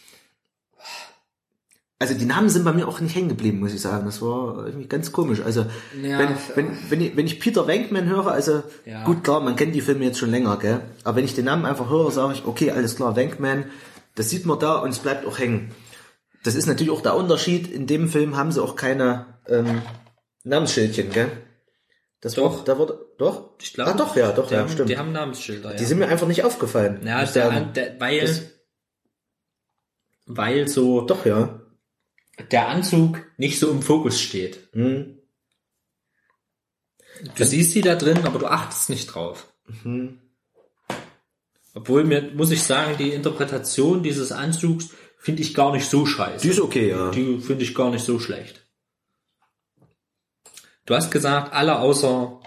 Also 2.03 2.15
die 2.19 2.25
Namen 2.25 2.49
sind 2.49 2.65
bei 2.65 2.73
mir 2.73 2.85
auch 2.85 2.99
nicht 2.99 3.15
hängen 3.15 3.29
geblieben, 3.29 3.59
muss 3.61 3.73
ich 3.73 3.79
sagen. 3.79 4.05
Das 4.05 4.21
war 4.21 4.65
irgendwie 4.65 4.87
ganz 4.89 5.13
komisch. 5.13 5.39
Also 5.41 5.65
Ja. 6.01 6.19
wenn, 6.19 6.29
wenn, 6.55 6.77
wenn, 6.89 6.99
ich, 7.01 7.15
wenn 7.15 7.25
ich 7.25 7.39
Peter 7.39 7.65
Venkman 7.65 8.09
höre, 8.09 8.27
also 8.27 8.61
Ja. 8.85 9.05
gut 9.05 9.23
klar, 9.23 9.39
man 9.39 9.55
kennt 9.55 9.73
die 9.73 9.79
Filme 9.79 10.03
jetzt 10.03 10.19
schon 10.19 10.29
länger, 10.31 10.57
gell? 10.57 10.81
Aber 11.05 11.15
wenn 11.15 11.23
ich 11.23 11.33
den 11.33 11.45
Namen 11.45 11.65
einfach 11.65 11.89
höre, 11.89 12.11
sage 12.11 12.33
ich, 12.33 12.45
okay, 12.45 12.71
alles 12.71 12.97
klar, 12.97 13.15
Venkman, 13.15 13.65
das 14.15 14.29
sieht 14.29 14.45
man 14.45 14.59
da 14.59 14.79
und 14.79 14.89
es 14.89 14.99
bleibt 14.99 15.25
auch 15.25 15.39
hängen. 15.39 15.71
Das 16.43 16.55
ist 16.55 16.65
natürlich 16.65 16.91
auch 16.91 16.99
der 17.01 17.15
Unterschied. 17.15 17.71
In 17.71 17.87
dem 17.87 18.09
Film 18.09 18.35
haben 18.35 18.51
sie 18.51 18.61
auch 18.61 18.75
keine 18.75 19.25
ähm, 19.47 19.81
Namensschildchen, 20.43 21.09
gell? 21.11 21.31
Das 22.19 22.33
Doch. 22.33 22.57
Wird, 22.57 22.67
da 22.67 22.77
wird, 22.79 22.91
doch? 23.17 23.51
Ich 23.61 23.73
glaube, 23.73 23.91
Ah, 23.91 23.93
doch, 23.95 24.15
ja, 24.17 24.31
doch, 24.33 24.47
die, 24.49 24.53
ja, 24.55 24.59
haben, 24.61 24.69
stimmt. 24.69 24.89
die 24.89 24.97
haben 24.97 25.11
Namensschilder. 25.13 25.71
Ja. 25.71 25.77
Die 25.77 25.85
sind 25.85 25.99
mir 25.99 26.07
einfach 26.09 26.27
nicht 26.27 26.43
aufgefallen. 26.43 26.99
ja, 27.05 27.23
der, 27.25 27.61
der, 27.61 27.99
weil, 27.99 28.19
Das- 28.21 28.41
weil 30.25 30.67
so 30.67 31.01
Doch, 31.01 31.25
ja. 31.25 31.59
Der 32.51 32.67
Anzug 32.67 33.23
nicht 33.37 33.59
so 33.59 33.69
im 33.69 33.81
Fokus 33.81 34.19
steht. 34.19 34.59
Hm. 34.73 35.19
Du 37.35 37.45
siehst 37.45 37.75
die 37.75 37.81
da 37.81 37.95
drin, 37.95 38.25
aber 38.25 38.39
du 38.39 38.47
achtest 38.47 38.89
nicht 38.89 39.07
drauf. 39.07 39.53
Mhm. 39.83 40.19
Obwohl 41.75 42.03
mir, 42.03 42.31
muss 42.33 42.51
ich 42.51 42.63
sagen, 42.63 42.97
die 42.97 43.11
Interpretation 43.11 44.03
dieses 44.03 44.31
Anzugs 44.31 44.89
finde 45.17 45.41
ich 45.41 45.53
gar 45.53 45.71
nicht 45.71 45.89
so 45.89 46.05
scheiße. 46.05 46.41
Die 46.41 46.49
ist 46.49 46.59
okay, 46.59 46.89
ja. 46.89 47.11
Die 47.11 47.39
finde 47.39 47.63
ich 47.63 47.73
gar 47.73 47.89
nicht 47.91 48.03
so 48.03 48.19
schlecht. 48.19 48.65
Du 50.85 50.95
hast 50.95 51.11
gesagt, 51.11 51.53
alle 51.53 51.79
außer 51.79 52.41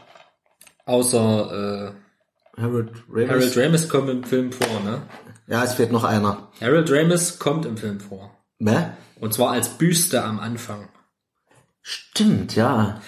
außer 0.85 1.95
Harold 2.57 2.91
äh, 2.91 3.11
Ramis. 3.11 3.31
Harold 3.31 3.57
Ramis 3.57 3.89
kommen 3.89 4.09
im 4.09 4.25
Film 4.25 4.53
vor, 4.53 4.81
ne? 4.85 5.03
ja, 5.47 5.65
es 5.65 5.75
fehlt 5.75 5.93
noch 5.93 6.05
einer. 6.05 6.51
Harold 6.61 6.91
Ramis 6.91 7.39
kommt 7.39 7.67
im 7.67 7.77
Film 7.77 8.01
vor. 8.01 8.37
Ne? 8.59 8.97
Und 9.19 9.35
zwar 9.35 9.53
als 9.53 9.79
Büste 9.79 10.23
am 10.23 10.39
Anfang. 10.39 10.89
Stimmt, 11.83 12.57
ja. 12.57 13.01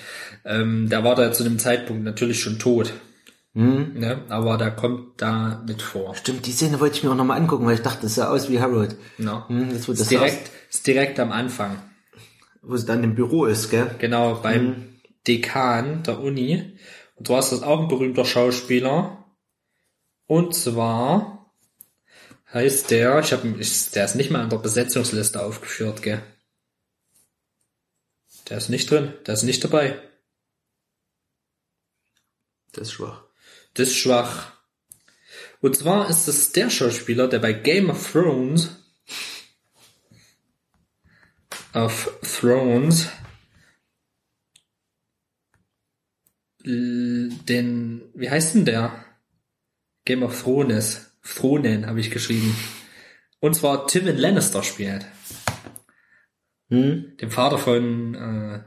Ähm, 0.45 0.89
der 0.89 1.05
war 1.05 1.15
da 1.15 1.33
zu 1.33 1.45
dem 1.45 1.59
Zeitpunkt 1.59 2.05
natürlich 2.05 2.41
schon 2.41 2.59
tot. 2.59 2.93
Ne? 3.95 4.23
Aber 4.29 4.57
der 4.57 4.71
kommt 4.71 5.21
da 5.21 5.65
mit 5.67 5.83
vor. 5.83 6.15
Stimmt, 6.15 6.47
die 6.47 6.53
Szene 6.53 6.79
wollte 6.79 6.97
ich 6.97 7.03
mir 7.03 7.11
auch 7.11 7.17
nochmal 7.17 7.41
angucken, 7.41 7.67
weil 7.67 7.75
ich 7.75 7.83
dachte, 7.83 8.03
das 8.03 8.15
sah 8.15 8.31
aus 8.31 8.49
wie 8.49 8.61
Harold. 8.61 8.97
No. 9.19 9.49
Hm, 9.49 9.71
jetzt, 9.71 9.89
wo 9.89 9.93
das 9.93 10.03
Ist, 10.03 10.11
direkt, 10.11 10.51
ist 10.71 10.87
direkt 10.87 11.19
am 11.19 11.33
Anfang. 11.33 11.83
Wo 12.63 12.77
sie 12.77 12.87
dann 12.87 13.03
im 13.03 13.15
Büro 13.15 13.47
ist, 13.47 13.71
gell? 13.71 13.91
Genau, 13.99 14.35
beim 14.37 15.01
Dekan 15.27 16.05
der 16.05 16.21
Uni. 16.21 16.79
Und 17.17 17.27
zwar 17.27 17.41
ist 17.41 17.51
das 17.51 17.63
auch 17.63 17.81
ein 17.81 17.89
berühmter 17.89 18.25
Schauspieler. 18.25 19.25
Und 20.27 20.55
zwar 20.55 21.38
heißt 22.53 22.91
der, 22.91 23.19
ich 23.21 23.33
habe, 23.33 23.49
der 23.49 24.05
ist 24.05 24.15
nicht 24.15 24.31
mal 24.31 24.43
an 24.43 24.51
der 24.51 24.59
Besetzungsliste 24.59 25.43
aufgeführt, 25.43 26.03
gell? 26.03 26.23
Der 28.49 28.59
ist 28.59 28.71
nicht 28.71 28.91
drin, 28.91 29.13
der 29.27 29.35
ist 29.35 29.43
nicht 29.43 29.63
dabei. 29.63 30.01
Das 32.73 32.89
ist 32.89 32.95
schwach. 32.95 33.25
Das 33.75 33.89
ist 33.89 33.97
schwach. 33.97 34.53
Und 35.61 35.77
zwar 35.77 36.09
ist 36.09 36.29
es 36.29 36.53
der 36.53 36.71
Schauspieler, 36.71 37.29
der 37.29 37.41
bei 37.41 37.53
Game 37.53 37.91
of 37.91 38.13
Thrones 38.13 38.71
of 41.75 42.11
Thrones 42.23 43.09
den, 46.65 48.03
wie 48.15 48.31
heißt 48.31 48.55
denn 48.55 48.65
der? 48.65 49.05
Game 50.05 50.23
of 50.23 50.43
Thrones. 50.43 51.08
Thronen 51.37 51.87
habe 51.87 52.01
ich 52.01 52.11
geschrieben. 52.11 52.57
Und 53.41 53.55
zwar 53.55 53.87
Tywin 53.87 54.17
Lannister 54.17 54.63
spielt. 54.63 55.07
Hm? 56.71 57.17
Dem 57.21 57.31
Vater 57.31 57.59
von, 57.59 58.15
äh, 58.15 58.61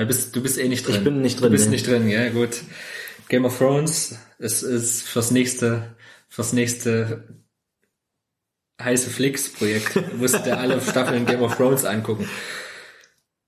du 0.00 0.06
bist, 0.06 0.34
du 0.34 0.42
bist 0.42 0.58
eh 0.58 0.68
nicht 0.68 0.86
drin. 0.86 0.96
Ich 0.96 1.04
bin 1.04 1.20
nicht 1.20 1.40
drin, 1.40 1.46
Du 1.46 1.50
bist 1.50 1.66
nee. 1.66 1.72
nicht 1.72 1.86
drin, 1.86 2.08
ja, 2.08 2.28
gut. 2.30 2.62
Game 3.28 3.44
of 3.44 3.58
Thrones 3.58 4.18
ist, 4.38 4.62
ist 4.62 5.02
fürs 5.02 5.30
nächste, 5.30 5.96
fürs 6.28 6.52
nächste 6.52 7.42
heiße 8.80 9.10
Flix-Projekt. 9.10 10.16
Musste 10.16 10.56
alle 10.56 10.80
Staffeln 10.88 11.26
Game 11.26 11.42
of 11.42 11.56
Thrones 11.56 11.84
angucken. 11.84 12.28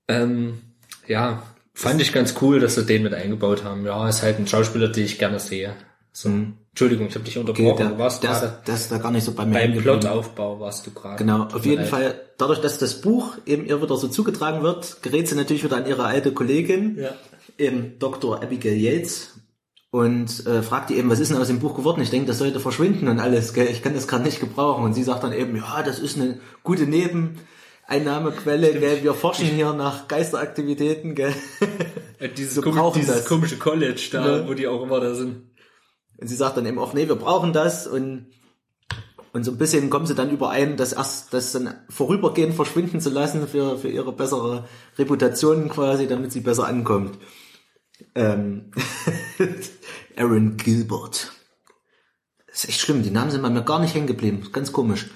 Ähm, 0.07 0.61
ja, 1.07 1.43
fand 1.73 2.01
ich 2.01 2.13
ganz 2.13 2.35
cool, 2.41 2.59
dass 2.59 2.75
sie 2.75 2.85
den 2.85 3.03
mit 3.03 3.13
eingebaut 3.13 3.63
haben. 3.63 3.85
Ja, 3.85 4.07
ist 4.07 4.21
halt 4.21 4.39
ein 4.39 4.47
Schauspieler, 4.47 4.87
den 4.89 5.05
ich 5.05 5.19
gerne 5.19 5.39
sehe. 5.39 5.75
So. 6.11 6.29
Entschuldigung, 6.75 7.07
ich 7.07 7.15
habe 7.15 7.23
dich 7.23 7.37
Okay, 7.37 7.49
unterbrochen. 7.49 7.77
der, 7.77 7.87
du 7.87 7.97
warst 7.99 8.21
der, 8.21 8.29
gerade 8.31 8.45
ist, 8.47 8.53
der 8.67 8.75
ist 8.75 8.91
da 8.91 8.97
gar 8.97 9.11
nicht 9.11 9.23
so 9.23 9.31
bei 9.31 9.45
mir 9.45 9.53
beim. 9.53 9.77
Plotaufbau 9.77 10.59
warst 10.59 10.85
du 10.85 10.91
gerade. 10.91 11.15
Genau, 11.17 11.43
auf 11.45 11.65
jeden 11.65 11.83
leid. 11.83 11.87
Fall, 11.89 12.19
dadurch, 12.37 12.59
dass 12.59 12.77
das 12.79 12.99
Buch 12.99 13.35
eben 13.45 13.65
ihr 13.65 13.81
wieder 13.81 13.95
so 13.95 14.09
zugetragen 14.09 14.61
wird, 14.61 15.01
gerät 15.01 15.29
sie 15.29 15.35
natürlich 15.35 15.63
wieder 15.63 15.77
an 15.77 15.87
ihre 15.87 16.03
alte 16.03 16.33
Kollegin, 16.33 16.97
Ja. 16.99 17.11
eben 17.57 17.97
Dr. 17.99 18.43
Abigail 18.43 18.75
Yates, 18.77 19.35
und 19.91 20.45
äh, 20.45 20.61
fragt 20.61 20.89
die 20.89 20.95
eben, 20.97 21.09
was 21.09 21.21
ist 21.21 21.31
denn 21.31 21.37
aus 21.37 21.47
dem 21.47 21.59
Buch 21.61 21.75
geworden? 21.77 22.01
Ich 22.01 22.09
denke, 22.09 22.27
das 22.27 22.39
sollte 22.39 22.59
verschwinden 22.59 23.07
und 23.07 23.21
alles, 23.21 23.53
gell? 23.53 23.69
ich 23.71 23.81
kann 23.81 23.93
das 23.93 24.09
gerade 24.09 24.25
nicht 24.25 24.41
gebrauchen. 24.41 24.83
Und 24.83 24.93
sie 24.93 25.03
sagt 25.03 25.23
dann 25.23 25.31
eben, 25.31 25.55
ja, 25.55 25.81
das 25.81 25.99
ist 25.99 26.17
eine 26.17 26.41
gute 26.63 26.85
Nebeneinnahmequelle, 27.87 28.73
gell? 28.79 29.03
wir 29.03 29.13
forschen 29.13 29.45
hier 29.47 29.71
nach 29.71 30.09
Geisteraktivitäten. 30.09 31.15
Gell? 31.15 31.33
Äh, 32.19 32.29
Dieses, 32.29 32.57
Wir 32.57 32.63
komi 32.63 32.75
brauchen 32.79 32.99
dieses 33.01 33.15
das. 33.19 33.25
komische 33.25 33.57
College 33.57 34.07
da, 34.11 34.21
Ne? 34.25 34.43
wo 34.47 34.53
die 34.53 34.67
auch 34.67 34.83
immer 34.83 34.99
da 34.99 35.15
sind. 35.15 35.43
Und 36.17 36.27
sie 36.27 36.35
sagt 36.35 36.57
dann 36.57 36.65
eben 36.65 36.79
auch, 36.79 36.93
nee, 36.93 37.07
wir 37.07 37.15
brauchen 37.15 37.53
das 37.53 37.87
und 37.87 38.27
und 39.35 39.43
so 39.43 39.51
ein 39.51 39.57
bisschen 39.57 39.89
kommen 39.89 40.05
sie 40.05 40.15
dann 40.15 40.31
überein, 40.31 40.77
das 40.77 40.93
erst 40.93 41.33
das 41.33 41.51
dann 41.51 41.75
vorübergehend 41.89 42.55
verschwinden 42.55 43.01
zu 43.01 43.09
lassen 43.09 43.49
für, 43.49 43.77
für 43.77 43.89
ihre 43.89 44.13
bessere 44.13 44.65
Reputation 44.97 45.67
quasi, 45.67 46.07
damit 46.07 46.31
sie 46.31 46.39
besser 46.39 46.67
ankommt. 46.67 47.17
Ähm, 48.15 48.71
Aaron 50.15 50.55
Gilbert. 50.55 51.33
Das 52.47 52.63
ist 52.63 52.69
echt 52.69 52.79
schlimm, 52.79 53.03
die 53.03 53.11
Namen 53.11 53.29
sind 53.29 53.41
bei 53.41 53.49
mir 53.49 53.63
gar 53.63 53.79
nicht 53.79 53.93
hängen 53.93 54.07
geblieben. 54.07 54.47
Ganz 54.53 54.71
komisch. 54.71 55.07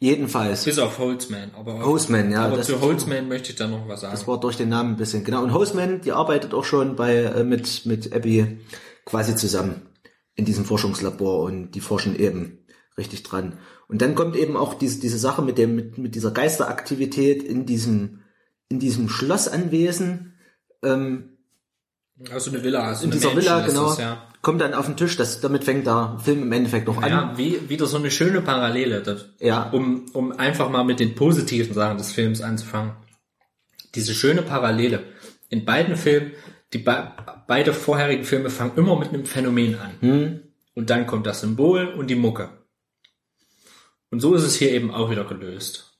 Jedenfalls, 0.00 0.64
Bis 0.64 0.78
auf 0.78 0.98
Holzman. 0.98 1.52
Aber, 1.56 1.82
Holzman, 1.82 2.30
ja, 2.30 2.44
aber 2.44 2.60
zu 2.60 2.80
Holzman 2.82 3.26
möchte 3.26 3.52
ich 3.52 3.56
da 3.56 3.68
noch 3.68 3.88
was 3.88 4.02
sagen. 4.02 4.12
das 4.12 4.28
war 4.28 4.38
durch 4.38 4.58
den 4.58 4.68
Namen 4.68 4.92
ein 4.92 4.96
bisschen, 4.98 5.24
genau. 5.24 5.42
Und 5.42 5.54
Houseman, 5.54 6.02
die 6.02 6.12
arbeitet 6.12 6.52
auch 6.52 6.64
schon 6.64 6.94
bei, 6.94 7.14
äh, 7.14 7.42
mit, 7.42 7.86
mit 7.86 8.12
Abby 8.12 8.60
quasi 9.08 9.34
zusammen 9.34 9.88
in 10.34 10.44
diesem 10.44 10.66
Forschungslabor 10.66 11.42
und 11.42 11.70
die 11.70 11.80
forschen 11.80 12.14
eben 12.14 12.58
richtig 12.98 13.22
dran. 13.22 13.58
Und 13.88 14.02
dann 14.02 14.14
kommt 14.14 14.36
eben 14.36 14.54
auch 14.54 14.74
diese, 14.74 15.00
diese 15.00 15.18
Sache 15.18 15.40
mit 15.40 15.56
dem, 15.56 15.74
mit, 15.74 15.96
mit 15.96 16.14
dieser 16.14 16.30
Geisteraktivität 16.30 17.42
in 17.42 17.64
diesem, 17.64 18.20
in 18.68 18.78
diesem 18.78 19.08
Schlossanwesen, 19.08 20.34
ähm, 20.84 21.38
Also 22.30 22.50
eine 22.50 22.62
Villa. 22.62 22.82
Also 22.82 23.04
in 23.04 23.10
dieser 23.10 23.32
Mansion 23.32 23.56
Villa, 23.56 23.66
genau, 23.66 23.88
Das, 23.88 23.98
ja. 23.98 24.28
kommt 24.42 24.60
dann 24.60 24.74
auf 24.74 24.84
den 24.84 24.98
Tisch, 24.98 25.16
das, 25.16 25.40
damit 25.40 25.64
fängt 25.64 25.86
der 25.86 26.18
Film 26.22 26.42
im 26.42 26.52
Endeffekt 26.52 26.86
noch 26.86 27.00
an. 27.00 27.10
ja, 27.10 27.32
wie, 27.38 27.66
wieder 27.70 27.86
so 27.86 27.96
eine 27.96 28.10
schöne 28.10 28.42
Parallele. 28.42 29.02
Das, 29.02 29.30
Ja. 29.40 29.70
Um, 29.70 30.04
um 30.12 30.32
einfach 30.32 30.68
mal 30.68 30.84
mit 30.84 31.00
den 31.00 31.14
positiven 31.14 31.72
Sachen 31.72 31.96
des 31.96 32.12
Films 32.12 32.42
anzufangen. 32.42 32.92
Diese 33.94 34.12
schöne 34.12 34.42
Parallele. 34.42 35.04
In 35.48 35.64
beiden 35.64 35.96
Filmen, 35.96 36.32
die 36.74 36.78
beide 37.48 37.72
vorherigen 37.74 38.22
Filme 38.24 38.50
fangen 38.50 38.76
immer 38.76 38.96
mit 38.96 39.08
einem 39.08 39.26
Phänomen 39.26 39.74
an. 39.80 39.90
Hm. 40.00 40.42
Und 40.74 40.90
dann 40.90 41.08
kommt 41.08 41.26
das 41.26 41.40
Symbol 41.40 41.88
und 41.88 42.06
die 42.06 42.14
Mucke. 42.14 42.50
Und 44.10 44.20
so 44.20 44.34
ist 44.36 44.44
es 44.44 44.54
hier 44.54 44.70
eben 44.70 44.92
auch 44.92 45.10
wieder 45.10 45.24
gelöst. 45.24 45.98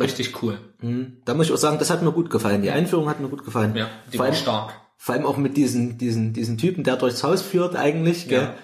Richtig 0.00 0.42
cool. 0.42 0.58
Hm. 0.80 1.18
Da 1.26 1.34
muss 1.34 1.46
ich 1.46 1.52
auch 1.52 1.58
sagen, 1.58 1.78
das 1.78 1.90
hat 1.90 2.02
mir 2.02 2.12
gut 2.12 2.30
gefallen. 2.30 2.62
Die 2.62 2.70
Einführung 2.70 3.08
hat 3.10 3.20
mir 3.20 3.28
gut 3.28 3.44
gefallen. 3.44 3.74
Ja, 3.76 3.90
die 4.12 4.16
Vor 4.16 4.26
war 4.26 4.32
allem- 4.32 4.40
stark. 4.40 4.72
Vor 4.96 5.14
allem 5.14 5.26
auch 5.26 5.36
mit 5.36 5.56
diesen, 5.56 5.98
diesen, 5.98 6.32
diesen 6.32 6.58
Typen, 6.58 6.82
der 6.82 6.96
durchs 6.96 7.22
Haus 7.22 7.42
führt 7.42 7.76
eigentlich, 7.76 8.28
gell? 8.28 8.42
Ja. 8.42 8.54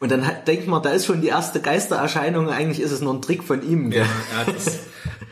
Und 0.00 0.10
dann 0.10 0.26
hat, 0.26 0.48
denkt 0.48 0.66
man, 0.66 0.82
da 0.82 0.90
ist 0.90 1.06
schon 1.06 1.20
die 1.20 1.28
erste 1.28 1.60
Geistererscheinung, 1.60 2.48
eigentlich 2.48 2.80
ist 2.80 2.90
es 2.90 3.00
nur 3.00 3.14
ein 3.14 3.22
Trick 3.22 3.44
von 3.44 3.62
ihm, 3.62 3.90
gell? 3.90 4.02
Ja, 4.02 4.08
er 4.32 4.46
hat 4.46 4.56
es 4.56 4.80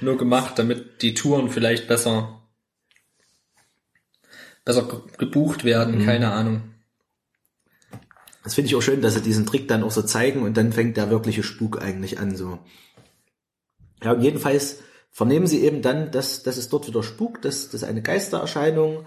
nur 0.00 0.16
gemacht, 0.16 0.58
damit 0.58 1.02
die 1.02 1.14
Touren 1.14 1.50
vielleicht 1.50 1.88
besser, 1.88 2.41
besser 4.64 4.82
ge- 4.84 5.00
gebucht 5.18 5.64
werden, 5.64 5.98
Mhm. 6.00 6.04
keine 6.06 6.32
Ahnung. 6.32 6.62
Das 8.44 8.54
finde 8.54 8.66
ich 8.68 8.74
auch 8.74 8.82
schön, 8.82 9.02
dass 9.02 9.14
sie 9.14 9.20
diesen 9.22 9.46
Trick 9.46 9.68
dann 9.68 9.84
auch 9.84 9.90
so 9.92 10.02
zeigen 10.02 10.42
und 10.42 10.56
dann 10.56 10.72
fängt 10.72 10.96
der 10.96 11.10
wirkliche 11.10 11.42
Spuk 11.42 11.80
eigentlich 11.80 12.18
an, 12.18 12.34
so. 12.36 12.58
Ja, 14.02 14.12
und 14.12 14.20
jedenfalls 14.22 14.78
vernehmen 15.12 15.46
sie 15.46 15.62
eben 15.62 15.80
dann, 15.82 16.10
dass, 16.10 16.42
dass 16.42 16.56
es 16.56 16.68
dort 16.68 16.88
wieder 16.88 17.02
spukt, 17.04 17.44
dass, 17.44 17.70
dass 17.70 17.84
eine 17.84 18.02
Geistererscheinung 18.02 19.06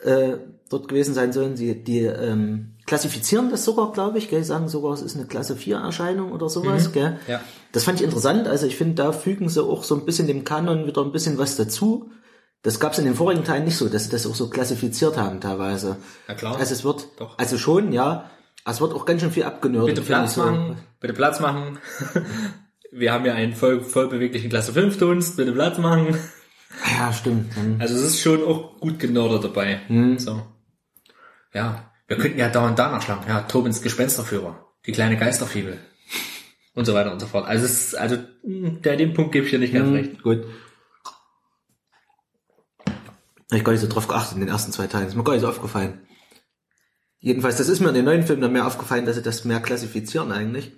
äh, 0.00 0.36
dort 0.68 0.88
gewesen 0.88 1.14
sein 1.14 1.32
sollen. 1.32 1.56
Sie, 1.56 1.82
die 1.82 2.00
ähm, 2.00 2.74
klassifizieren 2.84 3.50
das 3.50 3.64
sogar, 3.64 3.92
glaube 3.92 4.18
ich, 4.18 4.28
gell? 4.28 4.44
sagen 4.44 4.68
sogar, 4.68 4.92
es 4.92 5.00
ist 5.00 5.16
eine 5.16 5.24
Klasse 5.26 5.56
4 5.56 5.76
Erscheinung 5.78 6.32
oder 6.32 6.50
sowas, 6.50 6.92
gell? 6.92 7.18
Ja. 7.26 7.40
Das 7.72 7.84
fand 7.84 8.00
ich 8.00 8.04
interessant. 8.04 8.48
Also 8.48 8.66
ich 8.66 8.76
finde, 8.76 8.96
da 8.96 9.12
fügen 9.12 9.48
sie 9.48 9.62
auch 9.64 9.82
so 9.84 9.94
ein 9.94 10.04
bisschen 10.04 10.26
dem 10.26 10.44
Kanon 10.44 10.86
wieder 10.86 11.02
ein 11.02 11.12
bisschen 11.12 11.38
was 11.38 11.56
dazu. 11.56 12.10
Das 12.64 12.80
gab 12.80 12.92
es 12.92 12.98
in 12.98 13.04
den 13.04 13.14
vorigen 13.14 13.44
Teilen 13.44 13.64
nicht 13.64 13.76
so, 13.76 13.90
dass 13.90 14.04
sie 14.04 14.10
das 14.10 14.26
auch 14.26 14.34
so 14.34 14.48
klassifiziert 14.48 15.18
haben 15.18 15.38
teilweise. 15.38 15.98
Ja, 16.26 16.34
klar. 16.34 16.56
Also 16.56 16.72
es 16.72 16.82
wird, 16.82 17.08
Doch. 17.18 17.38
also 17.38 17.58
schon, 17.58 17.92
ja. 17.92 18.30
Aber 18.64 18.74
es 18.74 18.80
wird 18.80 18.94
auch 18.94 19.04
ganz 19.04 19.20
schön 19.20 19.30
viel 19.30 19.42
abgenördet. 19.44 19.94
Bitte 19.94 20.06
Platz 20.06 20.34
so. 20.34 20.42
machen, 20.42 20.78
bitte 20.98 21.12
Platz 21.12 21.40
machen. 21.40 21.78
Wir 22.90 23.12
haben 23.12 23.26
ja 23.26 23.34
einen 23.34 23.52
voll, 23.52 23.82
voll 23.82 24.08
beweglichen 24.08 24.48
Klasse 24.48 24.72
5 24.72 24.96
Dunst, 24.98 25.36
bitte 25.36 25.52
Platz 25.52 25.76
machen. 25.76 26.18
Ja, 26.98 27.12
stimmt. 27.12 27.54
Hm. 27.54 27.76
Also 27.80 27.94
es 27.94 28.02
ist 28.02 28.20
schon 28.20 28.42
auch 28.42 28.80
gut 28.80 28.98
genördert 28.98 29.44
dabei. 29.44 29.80
So. 30.16 30.42
Ja, 31.52 31.92
wir 32.06 32.16
könnten 32.16 32.38
ja 32.38 32.48
dauernd 32.48 32.78
danach 32.78 33.02
schlagen. 33.02 33.24
Ja, 33.28 33.42
Tobins 33.42 33.82
Gespensterführer, 33.82 34.64
die 34.86 34.92
kleine 34.92 35.16
Geisterfibel. 35.16 35.78
Und 36.74 36.86
so 36.86 36.94
weiter 36.94 37.12
und 37.12 37.20
so 37.20 37.26
fort. 37.26 37.46
Also 37.46 37.66
es 37.66 37.88
ist, 37.88 37.94
also, 37.94 38.16
der, 38.42 38.96
den 38.96 39.12
Punkt 39.12 39.32
gebe 39.32 39.44
ich 39.44 39.50
dir 39.50 39.58
nicht 39.58 39.74
ganz 39.74 39.92
recht. 39.92 40.12
Hm, 40.12 40.22
Gut. 40.22 40.44
Hab 43.50 43.58
ich 43.58 43.64
gar 43.64 43.72
nicht 43.72 43.80
so 43.80 43.88
drauf 43.88 44.08
geachtet 44.08 44.34
in 44.34 44.40
den 44.40 44.48
ersten 44.48 44.72
zwei 44.72 44.86
Teilen. 44.86 45.08
Ist 45.08 45.14
mir 45.14 45.24
gar 45.24 45.32
nicht 45.32 45.42
so 45.42 45.48
aufgefallen. 45.48 46.00
Jedenfalls, 47.20 47.56
das 47.56 47.68
ist 47.68 47.80
mir 47.80 47.88
in 47.88 47.94
den 47.94 48.04
neuen 48.04 48.24
Filmen 48.24 48.42
dann 48.42 48.52
mehr 48.52 48.66
aufgefallen, 48.66 49.06
dass 49.06 49.16
sie 49.16 49.22
das 49.22 49.44
mehr 49.44 49.60
klassifizieren 49.60 50.30
eigentlich. 50.30 50.72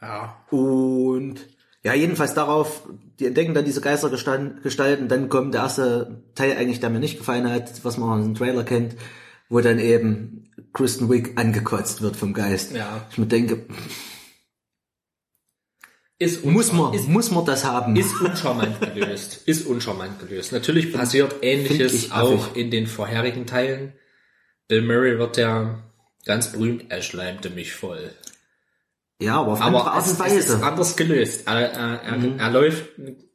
Ja. 0.00 0.36
Und 0.50 1.46
ja, 1.82 1.94
jedenfalls 1.94 2.34
darauf, 2.34 2.88
die 3.18 3.26
entdecken 3.26 3.54
dann 3.54 3.64
diese 3.64 3.80
Geistergestalten, 3.80 5.08
dann 5.08 5.28
kommt 5.28 5.54
der 5.54 5.62
erste 5.62 6.22
Teil 6.34 6.56
eigentlich, 6.56 6.80
der 6.80 6.90
mir 6.90 6.98
nicht 6.98 7.18
gefallen 7.18 7.50
hat, 7.50 7.84
was 7.84 7.96
man 7.98 8.08
aus 8.08 8.24
dem 8.24 8.34
Trailer 8.34 8.64
kennt, 8.64 8.96
wo 9.48 9.60
dann 9.60 9.78
eben 9.78 10.50
Kristen 10.72 11.10
Wiig 11.10 11.38
angekotzt 11.38 12.02
wird 12.02 12.16
vom 12.16 12.34
Geist. 12.34 12.72
Ja. 12.72 13.06
Ich 13.10 13.18
mir 13.18 13.26
denke, 13.26 13.66
ist 16.24 16.44
Muss 16.44 16.72
man, 16.72 16.92
ist, 16.94 17.08
muss 17.08 17.30
man 17.30 17.44
das 17.44 17.64
haben? 17.64 17.94
ist 17.96 18.20
uncharmant 18.20 18.80
gelöst. 18.80 19.42
Ist 19.46 19.66
uncharmant 19.66 20.18
gelöst. 20.20 20.52
Natürlich 20.52 20.92
passiert 20.92 21.36
ähnliches 21.42 21.92
ich 21.94 22.12
auch 22.12 22.46
affig. 22.48 22.56
in 22.56 22.70
den 22.70 22.86
vorherigen 22.86 23.46
Teilen. 23.46 23.92
Bill 24.68 24.82
Murray 24.82 25.18
wird 25.18 25.36
ja 25.36 25.82
ganz 26.24 26.52
berühmt, 26.52 26.86
er 26.90 27.02
schleimte 27.02 27.50
mich 27.50 27.72
voll. 27.74 28.10
ja, 29.20 29.36
aber 29.40 29.52
auf 29.52 29.60
andere 29.60 29.82
Aber 29.82 29.92
Art 29.92 30.06
es, 30.06 30.12
und 30.18 30.26
es 30.26 30.32
ist 30.34 30.48
Weise. 30.54 30.64
anders 30.66 30.96
gelöst. 30.96 31.46
Er, 31.46 31.70
er, 31.72 32.00
er, 32.02 32.16
Mhm. 32.18 32.38
er 32.38 32.50
läuft, 32.50 32.84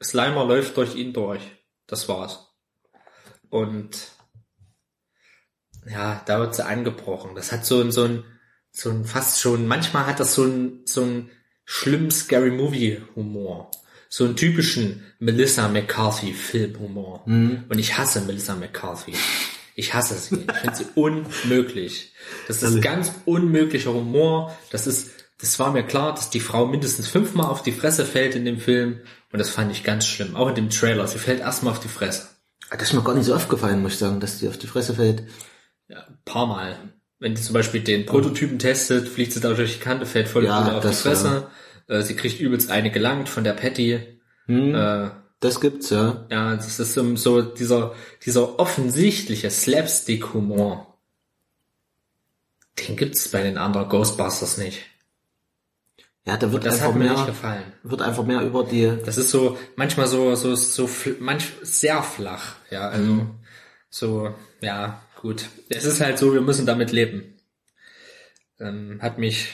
Slimer 0.04 0.46
läuft 0.46 0.76
durch 0.78 0.96
ihn 0.96 1.14
durch. 1.14 1.42
Das 1.88 2.10
war's. 2.10 2.48
Und 3.50 4.10
ja, 5.90 6.22
da 6.26 6.40
wird 6.40 6.56
sie 6.56 6.66
angebrochen. 6.66 7.36
Das 7.36 7.52
hat 7.52 7.66
so 7.66 7.82
ein, 7.82 7.92
so 7.92 8.04
ein, 8.04 8.24
so 8.72 8.90
ein 8.92 9.06
fast 9.06 9.40
schon, 9.40 9.68
manchmal 9.68 10.06
hat 10.06 10.20
das 10.20 10.34
so 10.36 10.44
ein, 10.46 10.82
so 10.86 11.02
ein 11.02 11.30
schlimm 11.70 12.10
Scary 12.10 12.50
Movie 12.50 13.00
Humor. 13.16 13.70
So 14.10 14.26
einen 14.26 14.36
typischen 14.36 15.06
Melissa 15.20 15.68
McCarthy 15.68 16.34
Filmhumor. 16.34 17.22
Mhm. 17.28 17.66
Und 17.70 17.78
ich 17.78 17.96
hasse 17.96 18.22
Melissa 18.22 18.56
McCarthy. 18.56 19.14
Ich 19.76 19.94
hasse 19.94 20.16
sie. 20.16 20.48
Ich 20.50 20.58
finde 20.58 20.76
sie 20.76 20.88
unmöglich. 20.96 22.14
Das 22.48 22.64
ist 22.64 22.82
ganz 22.82 23.12
unmöglicher 23.26 23.94
Humor. 23.94 24.58
Das 24.72 24.88
ist, 24.88 25.12
das 25.40 25.60
war 25.60 25.72
mir 25.72 25.84
klar, 25.84 26.16
dass 26.16 26.32
die 26.32 26.40
Frau 26.40 26.66
mindestens 26.66 27.08
fünfmal 27.08 27.46
auf 27.46 27.62
die 27.62 27.72
Fresse 27.72 28.04
fällt 28.04 28.34
in 28.34 28.46
dem 28.46 28.60
Film. 28.60 29.02
Und 29.32 29.38
das 29.38 29.52
fand 29.52 29.72
ich 29.72 29.84
ganz 29.84 30.08
schlimm. 30.08 30.36
Auch 30.36 30.50
in 30.50 30.56
dem 30.56 30.72
Trailer. 30.72 31.08
Sie 31.08 31.20
fällt 31.20 31.42
erstmal 31.42 31.74
auf 31.74 31.80
die 31.80 31.88
Fresse. 31.88 32.30
Das 32.72 32.82
ist 32.82 32.94
mir 32.94 33.04
gar 33.04 33.14
nicht 33.14 33.26
so 33.26 33.36
aufgefallen, 33.36 33.84
muss 33.84 33.94
ich 33.94 34.00
sagen, 34.00 34.20
dass 34.20 34.40
die 34.40 34.48
auf 34.48 34.58
die 34.58 34.68
Fresse 34.68 34.96
fällt. 34.96 35.24
Ja, 35.88 36.00
ein 36.08 36.18
paar 36.26 36.48
Mal. 36.48 36.99
Wenn 37.20 37.36
die 37.36 37.42
zum 37.42 37.54
Beispiel 37.54 37.82
den 37.82 38.06
Prototypen 38.06 38.60
testet, 38.60 39.08
fliegt 39.10 39.34
sie 39.34 39.42
da 39.42 39.54
durch 39.54 39.74
die 39.74 39.80
Kante, 39.80 40.06
fällt 40.06 40.30
voll 40.30 40.46
Ja, 40.46 40.60
auf 40.78 40.82
die 40.82 40.88
das, 40.88 41.02
Fresse. 41.02 41.48
Äh, 41.88 42.02
Sie 42.02 42.16
kriegt 42.16 42.40
übelst 42.40 42.72
eine 42.72 42.92
gelangt 42.92 43.28
von 43.30 43.44
der 43.44 43.54
Patty. 43.54 44.00
Hm, 44.46 44.74
Äh, 44.76 45.10
das 45.42 45.60
gibt's, 45.62 45.90
ja. 45.90 46.26
ja, 46.30 46.56
das 46.56 46.80
ist 46.80 46.94
so, 46.94 47.42
dieser, 47.42 47.94
dieser 48.26 48.60
offensichtliche 48.60 49.50
Slapstick-Humor. 49.50 50.98
Den 52.88 52.96
gibt's 52.96 53.30
bei 53.30 53.42
den 53.44 53.58
anderen 53.58 53.90
Ghostbusters 53.90 54.58
nicht. 54.58 54.82
Ja, 56.26 56.38
da 56.38 56.52
wird 56.52 56.66
Das 56.66 56.76
einfach 56.76 56.90
hat 56.90 56.96
mir 56.96 57.06
nicht 57.06 57.16
mehr, 57.18 57.26
gefallen. 57.26 57.64
wird 57.84 58.02
einfach 58.02 58.24
mehr 58.26 58.42
über 58.42 58.64
die, 58.64 58.92
Das 59.06 59.18
ist 59.18 59.30
so, 59.30 59.58
manchmal 59.76 60.08
so, 60.08 60.36
so, 60.36 60.56
so, 60.56 60.90
manch, 61.20 61.52
sehr 61.62 62.04
flach. 62.04 62.56
Ja, 62.70 62.90
also, 62.90 63.04
Mhm. 63.14 63.32
so, 63.90 64.36
ja, 64.62 65.02
gut. 65.22 65.46
Es 65.70 65.86
ist 65.86 66.02
halt 66.02 66.18
so, 66.18 66.34
wir 66.34 66.42
müssen 66.42 66.66
damit 66.66 66.92
leben. 66.92 67.36
Ähm, 68.60 69.00
hat 69.02 69.18
mich 69.18 69.48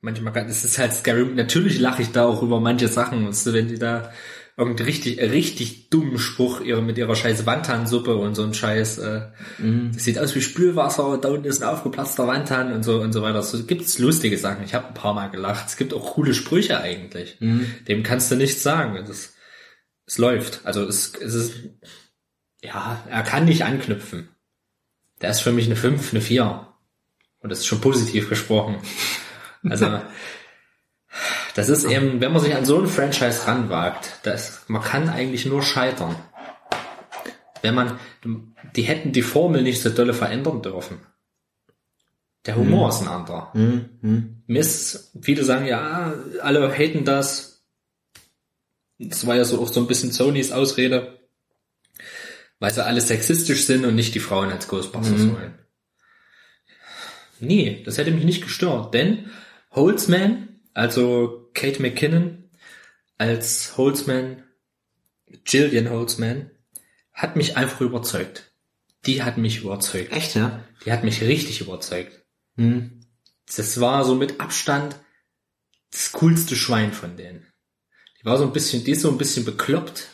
manchmal, 0.00 0.36
es 0.48 0.64
ist 0.64 0.78
halt 0.78 0.92
scary. 0.92 1.24
Natürlich 1.34 1.78
lache 1.78 2.02
ich 2.02 2.12
da 2.12 2.24
auch 2.26 2.42
über 2.42 2.60
manche 2.60 2.88
Sachen, 2.88 3.26
weißt 3.26 3.46
du, 3.46 3.52
wenn 3.52 3.68
die 3.68 3.78
da 3.78 4.12
irgendwie 4.56 4.82
richtig, 4.82 5.20
richtig 5.20 5.88
dummen 5.90 6.18
Spruch 6.18 6.60
ihre, 6.60 6.82
mit 6.82 6.98
ihrer 6.98 7.14
scheiß 7.14 7.46
Wandtansuppe 7.46 8.16
und 8.16 8.34
so 8.34 8.42
ein 8.42 8.54
scheiß, 8.54 8.98
äh, 8.98 9.20
Mhm. 9.58 9.92
das 9.94 10.02
sieht 10.04 10.18
aus 10.18 10.34
wie 10.34 10.40
Spülwasser, 10.40 11.16
da 11.18 11.28
unten 11.28 11.46
ist 11.46 11.62
ein 11.62 11.68
aufgeplatzter 11.68 12.26
Wandtan 12.26 12.72
und 12.72 12.82
so 12.82 13.00
und 13.00 13.12
so 13.12 13.22
weiter. 13.22 13.42
So 13.42 13.62
gibt's 13.64 14.00
lustige 14.00 14.36
Sachen. 14.36 14.64
Ich 14.64 14.74
habe 14.74 14.88
ein 14.88 14.94
paar 14.94 15.14
Mal 15.14 15.28
gelacht. 15.30 15.68
Es 15.68 15.76
gibt 15.76 15.94
auch 15.94 16.14
coole 16.14 16.34
Sprüche 16.34 16.80
eigentlich. 16.80 17.36
Mhm. 17.40 17.66
Dem 17.86 18.02
kannst 18.02 18.30
du 18.32 18.36
nichts 18.36 18.62
sagen. 18.64 18.96
Es, 18.96 19.08
ist, 19.08 19.34
es 20.06 20.18
läuft. 20.18 20.60
Also 20.64 20.84
es, 20.84 21.12
es 21.14 21.34
ist, 21.34 21.54
ja, 22.60 23.04
er 23.08 23.22
kann 23.22 23.44
nicht 23.44 23.64
anknüpfen. 23.64 24.28
Der 25.20 25.30
ist 25.30 25.40
für 25.40 25.52
mich 25.52 25.66
eine 25.66 25.76
5, 25.76 26.12
eine 26.12 26.20
4. 26.20 26.66
Und 27.40 27.50
das 27.50 27.60
ist 27.60 27.66
schon 27.66 27.80
positiv 27.80 28.28
gesprochen. 28.28 28.78
Also, 29.68 29.86
das 31.54 31.68
ist 31.68 31.84
eben, 31.84 32.20
wenn 32.20 32.32
man 32.32 32.42
sich 32.42 32.54
an 32.54 32.64
so 32.64 32.78
ein 32.80 32.86
Franchise 32.86 33.46
ranwagt, 33.46 34.20
das, 34.22 34.64
man 34.68 34.82
kann 34.82 35.08
eigentlich 35.08 35.46
nur 35.46 35.62
scheitern. 35.62 36.16
Wenn 37.62 37.74
man, 37.74 37.98
die 38.76 38.82
hätten 38.82 39.12
die 39.12 39.22
Formel 39.22 39.62
nicht 39.62 39.82
so 39.82 39.90
dolle 39.90 40.14
verändern 40.14 40.62
dürfen. 40.62 41.00
Der 42.46 42.56
Humor 42.56 42.88
ist 42.88 43.02
ein 43.02 43.08
anderer. 43.08 43.52
hm, 43.52 43.88
hm. 44.00 44.42
Mist, 44.46 45.12
viele 45.20 45.44
sagen, 45.44 45.66
ja, 45.66 46.14
alle 46.40 46.72
haten 46.72 47.04
das. 47.04 47.62
Das 48.98 49.26
war 49.26 49.36
ja 49.36 49.44
so 49.44 49.60
auch 49.60 49.68
so 49.68 49.80
ein 49.80 49.86
bisschen 49.86 50.12
Sonys 50.12 50.50
Ausrede, 50.50 51.17
weil 52.58 52.72
sie 52.72 52.84
alle 52.84 53.00
sexistisch 53.00 53.64
sind 53.66 53.84
und 53.84 53.94
nicht 53.94 54.14
die 54.14 54.20
Frauen 54.20 54.50
als 54.50 54.68
Ghostbusters 54.68 55.20
Mhm. 55.20 55.34
wollen. 55.34 55.58
Nee, 57.40 57.82
das 57.84 57.98
hätte 57.98 58.10
mich 58.10 58.24
nicht 58.24 58.42
gestört, 58.42 58.94
denn 58.94 59.30
Holtzman, 59.70 60.60
also 60.74 61.50
Kate 61.54 61.80
McKinnon 61.80 62.50
als 63.16 63.76
Holtzman, 63.76 64.42
Jillian 65.46 65.90
Holtzman, 65.90 66.50
hat 67.12 67.36
mich 67.36 67.56
einfach 67.56 67.80
überzeugt. 67.80 68.52
Die 69.06 69.22
hat 69.22 69.38
mich 69.38 69.58
überzeugt. 69.58 70.12
Echt, 70.12 70.34
ja? 70.34 70.64
Die 70.84 70.92
hat 70.92 71.04
mich 71.04 71.22
richtig 71.22 71.60
überzeugt. 71.60 72.24
Hm. 72.56 73.00
Das 73.56 73.80
war 73.80 74.04
so 74.04 74.14
mit 74.14 74.40
Abstand 74.40 74.96
das 75.90 76.12
coolste 76.12 76.54
Schwein 76.56 76.92
von 76.92 77.16
denen. 77.16 77.46
Die 78.20 78.24
war 78.24 78.36
so 78.36 78.44
ein 78.44 78.52
bisschen, 78.52 78.84
die 78.84 78.92
ist 78.92 79.02
so 79.02 79.10
ein 79.10 79.18
bisschen 79.18 79.44
bekloppt, 79.44 80.08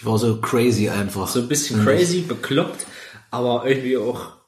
Die 0.00 0.06
war 0.06 0.18
so 0.18 0.40
crazy 0.40 0.88
einfach. 0.88 1.28
so 1.28 1.40
ein 1.40 1.48
bisschen 1.48 1.84
crazy, 1.84 2.22
bekloppt, 2.22 2.86
aber 3.30 3.66
irgendwie 3.66 3.98
auch 3.98 4.40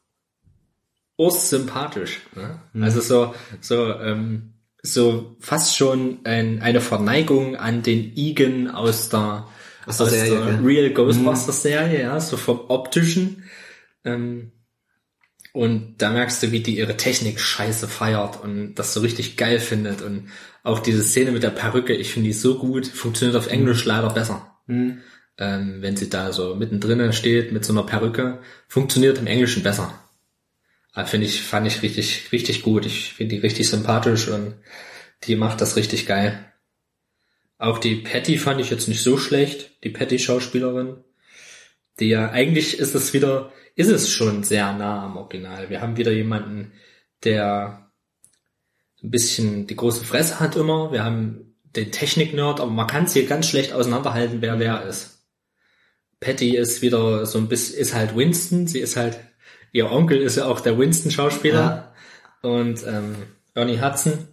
ursympathisch. 1.19 2.21
Ne? 2.35 2.59
Also 2.83 3.01
so, 3.01 3.35
so, 3.61 3.93
ähm, 3.95 4.55
so 4.83 5.37
fast 5.41 5.77
schon 5.77 6.21
ein, 6.25 6.63
eine 6.63 6.81
Verneigung 6.81 7.57
an 7.57 7.83
den 7.83 8.17
Egan 8.17 8.71
aus 8.71 9.09
der, 9.09 9.47
Aus 9.87 9.99
der 9.99 10.07
Serie, 10.09 10.31
der 10.31 10.45
gell? 10.57 10.65
Real 10.65 10.91
Ghostbusters 10.91 11.63
Serie, 11.63 12.03
ja, 12.03 12.19
so 12.19 12.37
vom 12.37 12.63
optischen. 12.69 13.45
Ähm, 14.05 14.53
und 15.53 15.97
da 15.99 16.11
merkst 16.11 16.43
du, 16.43 16.51
wie 16.51 16.61
die 16.61 16.79
ihre 16.79 16.97
Technik 16.97 17.39
scheiße 17.39 17.87
feiert 17.87 18.43
und 18.43 18.75
das 18.77 18.95
so 18.95 19.01
richtig 19.01 19.37
geil 19.37 19.61
findet. 19.61 20.01
Und 20.01 20.29
auch 20.63 20.79
diese 20.79 21.03
Szene 21.03 21.31
mit 21.31 21.43
der 21.43 21.51
Perücke, 21.51 21.95
ich 21.95 22.11
finde 22.11 22.29
die 22.29 22.33
so 22.33 22.59
gut, 22.59 22.87
funktioniert 22.87 23.37
auf 23.37 23.49
Englisch 23.49 23.85
leider 23.85 24.09
besser. 24.09 24.57
Hm. 24.67 25.03
Ähm, 25.39 25.81
wenn 25.81 25.97
sie 25.97 26.11
da 26.11 26.33
so 26.33 26.55
mittendrin 26.55 27.13
steht 27.13 27.53
mit 27.53 27.65
so 27.65 27.73
einer 27.73 27.85
Perücke, 27.85 28.41
funktioniert 28.69 29.19
im 29.19 29.27
Englischen 29.27 29.63
besser. 29.63 29.99
Aber 30.93 31.07
finde 31.07 31.27
ich, 31.27 31.43
fand 31.43 31.67
ich 31.67 31.83
richtig, 31.83 32.31
richtig 32.33 32.63
gut. 32.63 32.85
Ich 32.85 33.15
finde 33.15 33.37
die 33.37 33.41
richtig 33.41 33.69
sympathisch 33.69 34.29
und 34.29 34.55
die 35.25 35.37
macht 35.37 35.61
das 35.61 35.77
richtig 35.77 36.07
geil. 36.07 36.53
Auch 37.59 37.79
die 37.79 37.97
Patty 37.97 38.39
fand 38.39 38.61
ich 38.61 38.71
jetzt 38.71 38.89
nicht 38.89 39.03
so 39.03 39.17
schlecht, 39.17 39.85
die 39.85 39.91
Patty-Schauspielerin. 39.91 41.05
Die 42.01 42.09
ja, 42.09 42.31
eigentlich 42.31 42.79
ist 42.79 42.95
es 42.95 43.13
wieder, 43.13 43.53
ist 43.77 43.89
es 43.91 44.11
schon 44.11 44.43
sehr 44.43 44.73
nah 44.73 45.05
am 45.05 45.17
Original. 45.17 45.71
Wir 45.71 45.81
haben 45.81 45.97
wieder 45.97 46.13
jemanden, 46.13 46.73
der 47.25 47.91
ein 49.03 49.11
bisschen 49.11 49.67
die 49.67 49.77
große 49.77 50.05
Fresse 50.05 50.41
hat 50.41 50.57
immer. 50.57 50.93
Wir 50.93 51.05
haben 51.05 51.57
den 51.77 51.93
Technik-Nerd, 51.93 52.61
aber 52.61 52.71
man 52.71 52.87
kann 52.87 53.05
es 53.05 53.13
hier 53.13 53.27
ganz 53.27 53.47
schlecht 53.47 53.73
auseinanderhalten, 53.73 54.43
wer 54.43 54.59
wer 54.59 54.83
ist. 54.83 55.12
Patty 56.23 56.57
ist 56.57 56.81
wieder 56.81 57.27
so 57.27 57.39
ein 57.39 57.49
bisschen, 57.49 57.79
ist 57.79 57.95
halt 57.95 58.17
Winston, 58.17 58.67
sie 58.67 58.79
ist 58.79 58.97
halt, 58.97 59.19
ihr 59.73 59.91
Onkel 59.91 60.23
ist 60.23 60.37
ja 60.37 60.47
auch 60.47 60.61
der 60.61 60.79
Winston-Schauspieler. 60.79 61.93
Und 62.41 62.87
ähm, 62.87 63.17
Ernie 63.55 63.81
Hudson, 63.81 64.29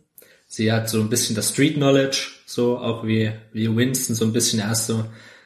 sie 0.48 0.72
hat 0.72 0.90
so 0.90 1.00
ein 1.00 1.10
bisschen 1.10 1.36
das 1.36 1.50
Street 1.50 1.76
Knowledge, 1.76 2.28
so 2.46 2.78
auch 2.78 3.06
wie, 3.06 3.32
wie 3.52 3.76
Winston, 3.76 4.16
so 4.16 4.26
ein 4.26 4.34
bisschen 4.34 4.60
erst 4.60 4.88
so, 4.88 5.04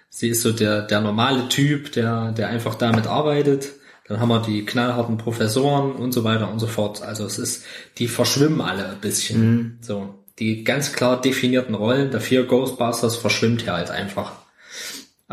sie 0.10 0.30
ist 0.30 0.42
so 0.42 0.52
der, 0.52 0.84
der 0.84 1.02
normale 1.02 1.50
Typ, 1.50 1.92
der, 1.94 2.32
der 2.34 2.50
einfach 2.50 2.76
damit 2.76 3.08
arbeitet. 3.08 3.70
Dann 4.08 4.20
haben 4.20 4.30
wir 4.30 4.42
die 4.42 4.66
knallharten 4.66 5.18
Professoren 5.18 5.94
und 5.94 6.12
so 6.12 6.26
weiter 6.26 6.52
und 6.52 6.60
so 6.60 6.68
fort. 6.68 7.02
Also 7.02 7.26
es 7.26 7.40
ist, 7.40 7.64
die 7.98 8.10
verschwimmen 8.10 8.60
alle 8.60 8.90
ein 8.90 9.00
bisschen. 9.00 9.80
So, 9.82 10.14
die 10.40 10.66
ganz 10.66 10.92
klar 10.92 11.22
definierten 11.22 11.74
Rollen 11.74 12.12
der 12.12 12.20
vier 12.20 12.44
Ghostbusters 12.44 13.16
verschwimmt 13.16 13.62
hier 13.62 13.74
halt 13.74 13.92
einfach. 13.92 14.43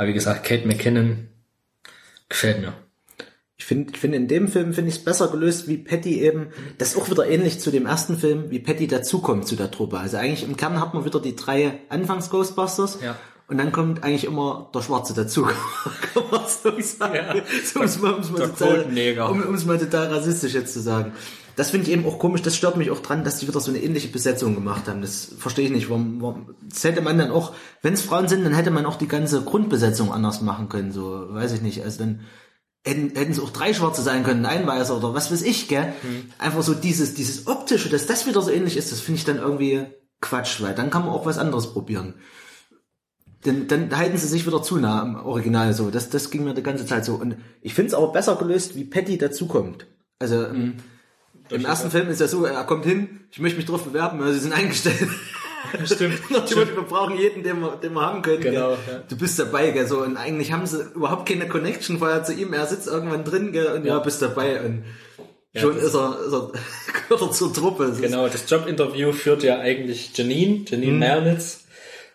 Aber 0.00 0.08
wie 0.08 0.14
gesagt, 0.14 0.44
Kate 0.44 0.66
McKinnon 0.66 1.28
gefällt 2.30 2.62
mir. 2.62 2.72
Ich 3.58 3.66
finde, 3.66 3.92
ich 3.92 4.00
finde 4.00 4.16
in 4.16 4.28
dem 4.28 4.48
Film 4.48 4.72
finde 4.72 4.88
ich 4.88 4.96
es 4.96 5.04
besser 5.04 5.28
gelöst, 5.28 5.68
wie 5.68 5.76
Patty 5.76 6.22
eben, 6.22 6.46
das 6.78 6.92
ist 6.92 6.96
auch 6.96 7.10
wieder 7.10 7.28
ähnlich 7.28 7.60
zu 7.60 7.70
dem 7.70 7.84
ersten 7.84 8.16
Film, 8.16 8.50
wie 8.50 8.60
Patty 8.60 8.86
dazukommt 8.86 9.46
zu 9.46 9.56
der 9.56 9.70
Truppe. 9.70 9.98
Also 9.98 10.16
eigentlich 10.16 10.42
im 10.42 10.56
Kern 10.56 10.80
hat 10.80 10.94
man 10.94 11.04
wieder 11.04 11.20
die 11.20 11.36
drei 11.36 11.80
Anfangs-Ghostbusters. 11.90 13.00
Ja. 13.02 13.18
Und 13.46 13.58
dann 13.58 13.72
kommt 13.72 14.02
eigentlich 14.02 14.24
immer 14.24 14.70
der 14.74 14.80
Schwarze 14.80 15.12
dazu, 15.12 15.42
kann 16.14 16.22
man 16.30 16.46
so 16.48 16.80
sagen. 16.80 17.14
Ja. 17.14 17.34
So, 17.62 17.80
um's 17.80 17.98
mal, 17.98 18.14
um's 18.14 18.30
mal 18.30 18.48
total, 18.48 18.86
um 19.28 19.54
es 19.54 19.66
mal 19.66 19.78
total 19.78 20.06
rassistisch 20.06 20.54
jetzt 20.54 20.72
zu 20.72 20.80
sagen. 20.80 21.12
Das 21.60 21.72
finde 21.72 21.86
ich 21.86 21.92
eben 21.92 22.06
auch 22.06 22.18
komisch, 22.18 22.40
das 22.40 22.56
stört 22.56 22.78
mich 22.78 22.90
auch 22.90 23.00
dran, 23.00 23.22
dass 23.22 23.36
die 23.36 23.46
wieder 23.46 23.60
so 23.60 23.70
eine 23.70 23.82
ähnliche 23.82 24.08
Besetzung 24.08 24.54
gemacht 24.54 24.88
haben. 24.88 25.02
Das 25.02 25.28
verstehe 25.36 25.66
ich 25.66 25.70
nicht. 25.70 25.90
Warum, 25.90 26.22
warum, 26.22 26.54
das 26.66 26.82
hätte 26.84 27.02
man 27.02 27.18
dann 27.18 27.30
auch, 27.30 27.52
wenn 27.82 27.92
es 27.92 28.00
Frauen 28.00 28.28
sind, 28.28 28.44
dann 28.44 28.54
hätte 28.54 28.70
man 28.70 28.86
auch 28.86 28.96
die 28.96 29.08
ganze 29.08 29.42
Grundbesetzung 29.42 30.10
anders 30.10 30.40
machen 30.40 30.70
können. 30.70 30.90
So, 30.90 31.26
weiß 31.28 31.52
ich 31.52 31.60
nicht. 31.60 31.84
Also 31.84 31.98
dann 31.98 32.20
hätten, 32.82 33.14
hätten 33.14 33.32
es 33.32 33.40
auch 33.40 33.50
drei 33.50 33.74
Schwarze 33.74 34.00
sein 34.00 34.24
können, 34.24 34.46
ein 34.46 34.66
Weißer 34.66 34.96
oder 34.96 35.12
was 35.12 35.30
weiß 35.30 35.42
ich, 35.42 35.68
gell? 35.68 35.92
Einfach 36.38 36.62
so 36.62 36.72
dieses, 36.72 37.12
dieses 37.12 37.46
optische, 37.46 37.90
dass 37.90 38.06
das 38.06 38.26
wieder 38.26 38.40
so 38.40 38.50
ähnlich 38.50 38.78
ist, 38.78 38.90
das 38.90 39.00
finde 39.00 39.18
ich 39.18 39.26
dann 39.26 39.36
irgendwie 39.36 39.84
Quatsch, 40.22 40.62
weil 40.62 40.74
dann 40.74 40.88
kann 40.88 41.02
man 41.02 41.12
auch 41.12 41.26
was 41.26 41.36
anderes 41.36 41.74
probieren. 41.74 42.14
Denn 43.44 43.68
dann 43.68 43.94
halten 43.94 44.16
sie 44.16 44.28
sich 44.28 44.46
wieder 44.46 44.62
zu 44.62 44.78
nah 44.78 45.02
am 45.02 45.26
Original 45.26 45.74
so. 45.74 45.90
Das, 45.90 46.08
das 46.08 46.30
ging 46.30 46.42
mir 46.42 46.54
die 46.54 46.62
ganze 46.62 46.86
Zeit 46.86 47.04
so. 47.04 47.16
Und 47.16 47.36
ich 47.60 47.74
finde 47.74 47.88
es 47.88 47.94
aber 47.94 48.12
besser 48.12 48.36
gelöst, 48.36 48.76
wie 48.76 48.84
Patty 48.84 49.18
dazukommt. 49.18 49.86
Also 50.18 50.46
ähm, 50.46 50.76
im 51.50 51.64
ersten 51.64 51.90
Film 51.90 52.08
ist 52.08 52.20
ja 52.20 52.28
so, 52.28 52.44
er 52.44 52.64
kommt 52.64 52.84
hin, 52.84 53.20
ich 53.30 53.38
möchte 53.40 53.56
mich 53.56 53.66
drauf 53.66 53.84
bewerben, 53.84 54.20
also 54.20 54.32
sie 54.34 54.40
sind 54.40 54.52
eingestellt. 54.52 55.08
Stimmt. 55.84 56.30
Motto, 56.30 56.56
wir 56.56 56.82
brauchen 56.82 57.18
jeden, 57.18 57.42
den 57.42 57.60
wir, 57.60 57.76
den 57.76 57.92
wir 57.92 58.00
haben 58.00 58.22
können. 58.22 58.40
Genau, 58.40 58.72
ja. 58.72 59.02
Du 59.08 59.16
bist 59.16 59.38
dabei, 59.38 59.70
gell, 59.70 59.86
so. 59.86 60.02
Und 60.02 60.16
eigentlich 60.16 60.52
haben 60.52 60.66
sie 60.66 60.82
überhaupt 60.94 61.28
keine 61.28 61.48
Connection 61.48 61.98
vorher 61.98 62.24
zu 62.24 62.32
ihm. 62.32 62.52
Er 62.52 62.66
sitzt 62.66 62.86
irgendwann 62.88 63.24
drin, 63.24 63.52
gell, 63.52 63.66
und 63.66 63.84
ja, 63.84 63.98
bist 63.98 64.22
dabei. 64.22 64.60
Und 64.62 64.84
schon 65.54 65.74
das- 65.74 65.84
ist 65.84 65.94
er, 65.94 66.18
ist 66.26 66.32
er, 66.32 66.52
gehört 67.08 67.22
er 67.22 67.30
zur 67.30 67.52
Truppe. 67.52 67.88
Das 67.88 68.00
Genau, 68.00 68.26
das 68.28 68.48
Jobinterview 68.48 69.12
führt 69.12 69.42
ja 69.42 69.58
eigentlich 69.60 70.16
Janine, 70.16 70.64
Janine 70.66 70.92
Mernitz. 70.98 71.64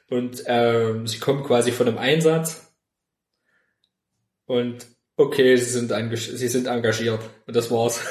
Und 0.10 0.44
ähm, 0.48 1.08
sie 1.08 1.20
kommt 1.20 1.46
quasi 1.46 1.72
von 1.72 1.88
einem 1.88 1.98
Einsatz. 1.98 2.74
Und 4.46 4.86
okay, 5.18 5.56
sie 5.58 5.70
sind, 5.70 5.92
sie 6.16 6.48
sind 6.48 6.68
engagiert. 6.68 7.22
Und 7.48 7.56
das 7.56 7.72
war's. 7.72 8.02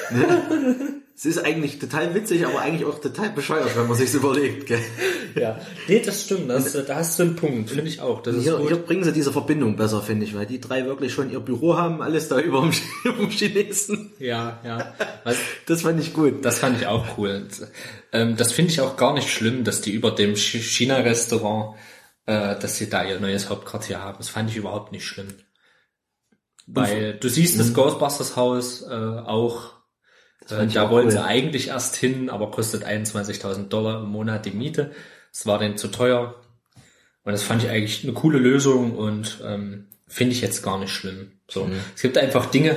Es 1.17 1.25
ist 1.27 1.39
eigentlich 1.39 1.79
total 1.79 2.13
witzig, 2.13 2.45
aber 2.45 2.59
eigentlich 2.61 2.85
auch 2.85 3.01
total 3.01 3.31
bescheuert, 3.31 3.77
wenn 3.77 3.87
man 3.87 3.97
sich's 3.97 4.15
überlegt, 4.15 4.67
gell. 4.67 4.81
ja. 5.37 5.61
Nee, 5.87 6.01
das 6.05 6.25
stimmt. 6.25 6.51
Das, 6.51 6.73
da 6.73 6.97
hast 6.97 7.19
du 7.21 7.23
einen 7.23 7.37
Punkt, 7.37 7.71
finde 7.71 7.89
ich 7.89 8.01
auch. 8.01 8.21
Das 8.21 8.35
Hier, 8.35 8.59
hier 8.59 8.77
bringen 8.79 9.05
sie 9.05 9.13
diese 9.13 9.31
Verbindung 9.33 9.77
besser, 9.77 10.03
finde 10.03 10.27
ich, 10.27 10.35
weil 10.35 10.47
die 10.47 10.61
drei 10.61 10.87
wirklich 10.87 11.13
schon 11.13 11.31
ihr 11.31 11.39
Büro 11.39 11.77
haben, 11.77 12.03
alles 12.03 12.27
da 12.29 12.41
über 12.41 12.63
dem, 12.63 13.31
Chinesen. 13.31 14.11
Ja, 14.19 14.59
ja. 14.65 14.93
Was, 15.23 15.37
Das 15.67 15.83
fand 15.83 16.01
ich 16.01 16.15
gut. 16.15 16.45
Das 16.45 16.59
fand 16.59 16.81
ich 16.81 16.89
auch 16.89 17.17
cool. 17.17 17.47
Ähm, 18.13 18.37
das 18.37 18.51
finde 18.51 18.73
ich 18.73 18.81
auch 18.81 18.97
gar 18.97 19.15
nicht 19.15 19.31
schlimm, 19.31 19.63
dass 19.63 19.81
die 19.83 19.93
über 19.93 20.11
dem 20.11 20.35
Ch- 20.35 20.63
China-Restaurant, 20.63 21.77
äh, 22.27 22.59
dass 22.59 22.77
sie 22.79 22.91
da 22.91 23.05
ihr 23.05 23.21
neues 23.21 23.49
Hauptquartier 23.51 24.01
haben. 24.03 24.19
Das 24.19 24.31
fand 24.31 24.51
ich 24.51 24.57
überhaupt 24.57 24.91
nicht 24.91 25.07
schlimm. 25.07 25.29
Weil 26.67 27.15
du 27.19 27.29
siehst 27.29 27.55
Mhm. 27.55 27.59
das 27.59 27.73
Ghostbusters-Haus 27.75 28.83
äh, 28.83 28.87
auch. 28.95 29.74
Äh, 30.51 30.67
da 30.67 30.91
wollen 30.91 31.07
cool. 31.07 31.13
sie 31.13 31.23
eigentlich 31.25 31.69
erst 31.69 31.97
hin, 31.97 32.29
aber 32.31 32.51
kostet 32.51 32.85
21.000 32.87 33.69
Dollar 33.69 34.01
im 34.03 34.09
Monat 34.11 34.45
die 34.47 34.51
Miete. 34.51 34.93
Das 35.33 35.47
war 35.47 35.59
denen 35.59 35.77
zu 35.79 35.89
teuer. 35.89 36.35
Und 37.25 37.33
das 37.33 37.43
fand 37.43 37.63
ich 37.63 37.71
eigentlich 37.71 38.05
eine 38.05 38.13
coole 38.13 38.39
Lösung 38.39 38.95
und 38.97 39.39
ähm, 39.45 39.87
finde 40.07 40.35
ich 40.35 40.43
jetzt 40.43 40.63
gar 40.63 40.79
nicht 40.79 40.93
schlimm. 40.93 41.33
So, 41.51 41.65
Mhm. 41.65 41.81
es 41.97 42.03
gibt 42.03 42.19
einfach 42.19 42.47
Dinge, 42.47 42.77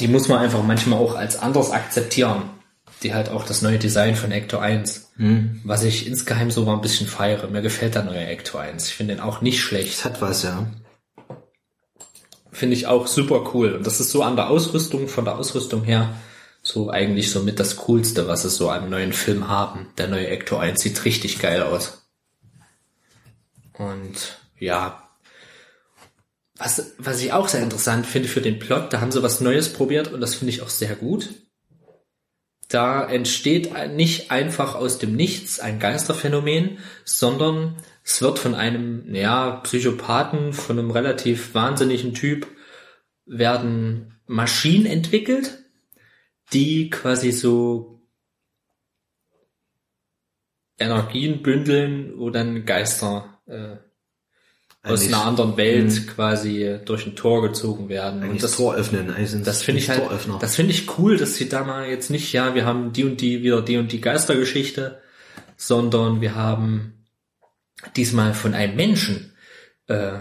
die 0.00 0.08
muss 0.08 0.28
man 0.28 0.38
einfach 0.40 0.62
manchmal 0.62 0.98
auch 0.98 1.14
als 1.14 1.38
anders 1.38 1.70
akzeptieren. 1.70 2.42
Die 3.02 3.14
halt 3.14 3.30
auch 3.30 3.44
das 3.44 3.62
neue 3.62 3.78
Design 3.78 4.14
von 4.14 4.30
Ecto 4.30 4.58
1, 4.58 5.10
Mhm. 5.16 5.60
was 5.64 5.82
ich 5.82 6.06
insgeheim 6.06 6.50
so 6.50 6.64
mal 6.64 6.74
ein 6.74 6.80
bisschen 6.82 7.08
feiere. 7.08 7.48
Mir 7.48 7.62
gefällt 7.62 7.94
der 7.94 8.04
neue 8.04 8.26
Ecto 8.26 8.58
1. 8.58 8.86
Ich 8.88 8.94
finde 8.94 9.14
den 9.14 9.22
auch 9.22 9.40
nicht 9.40 9.60
schlecht. 9.60 9.92
Es 9.94 10.04
hat 10.04 10.20
was, 10.20 10.42
ja. 10.44 10.66
Finde 12.52 12.76
ich 12.76 12.86
auch 12.86 13.06
super 13.06 13.50
cool. 13.54 13.72
Und 13.72 13.86
das 13.86 13.98
ist 14.00 14.10
so 14.10 14.22
an 14.22 14.36
der 14.36 14.50
Ausrüstung, 14.50 15.08
von 15.08 15.24
der 15.24 15.36
Ausrüstung 15.38 15.82
her, 15.84 16.14
so 16.62 16.90
eigentlich 16.90 17.30
so 17.30 17.42
mit 17.42 17.58
das 17.58 17.76
Coolste, 17.76 18.28
was 18.28 18.44
es 18.44 18.56
so 18.56 18.70
an 18.70 18.88
neuen 18.88 19.12
Film 19.12 19.48
haben. 19.48 19.88
Der 19.98 20.06
neue 20.06 20.28
Ecto 20.28 20.56
1 20.56 20.80
sieht 20.80 21.04
richtig 21.04 21.40
geil 21.40 21.62
aus. 21.62 22.06
Und 23.72 24.38
ja, 24.58 25.08
was, 26.56 26.94
was 26.98 27.20
ich 27.20 27.32
auch 27.32 27.48
sehr 27.48 27.62
interessant 27.62 28.06
finde 28.06 28.28
für 28.28 28.40
den 28.40 28.60
Plot, 28.60 28.92
da 28.92 29.00
haben 29.00 29.10
sie 29.10 29.22
was 29.22 29.40
Neues 29.40 29.72
probiert 29.72 30.12
und 30.12 30.20
das 30.20 30.36
finde 30.36 30.52
ich 30.52 30.62
auch 30.62 30.68
sehr 30.68 30.94
gut. 30.94 31.30
Da 32.68 33.04
entsteht 33.04 33.72
nicht 33.90 34.30
einfach 34.30 34.76
aus 34.76 34.98
dem 34.98 35.16
Nichts 35.16 35.58
ein 35.58 35.80
Geisterphänomen, 35.80 36.78
sondern 37.04 37.76
es 38.04 38.22
wird 38.22 38.38
von 38.38 38.54
einem, 38.54 39.14
ja, 39.14 39.60
Psychopathen, 39.64 40.52
von 40.52 40.78
einem 40.78 40.90
relativ 40.90 41.54
wahnsinnigen 41.54 42.14
Typ, 42.14 42.46
werden 43.26 44.18
Maschinen 44.26 44.86
entwickelt, 44.86 45.61
die 46.52 46.90
quasi 46.90 47.32
so 47.32 48.00
Energien 50.78 51.42
bündeln, 51.42 52.12
wo 52.16 52.30
dann 52.30 52.64
Geister 52.64 53.40
äh, 53.46 53.76
aus 54.84 55.06
einer 55.06 55.24
anderen 55.24 55.56
Welt 55.56 56.08
quasi 56.08 56.80
durch 56.84 57.06
ein 57.06 57.14
Tor 57.14 57.42
gezogen 57.42 57.88
werden. 57.88 58.28
Und 58.28 58.42
das 58.42 58.56
Tor 58.56 58.74
öffnen. 58.74 59.14
Sind 59.26 59.46
das 59.46 59.62
finde 59.62 59.80
ich 59.80 59.88
halt, 59.88 60.00
Toröffner. 60.00 60.38
das 60.40 60.56
finde 60.56 60.72
ich 60.72 60.98
cool, 60.98 61.16
dass 61.16 61.36
sie 61.36 61.48
da 61.48 61.62
mal 61.62 61.88
jetzt 61.88 62.10
nicht, 62.10 62.32
ja, 62.32 62.54
wir 62.56 62.64
haben 62.64 62.92
die 62.92 63.04
und 63.04 63.20
die, 63.20 63.42
wieder 63.42 63.62
die 63.62 63.76
und 63.76 63.92
die 63.92 64.00
Geistergeschichte, 64.00 65.00
sondern 65.56 66.20
wir 66.20 66.34
haben 66.34 67.04
diesmal 67.94 68.34
von 68.34 68.54
einem 68.54 68.74
Menschen 68.74 69.36
äh, 69.86 70.18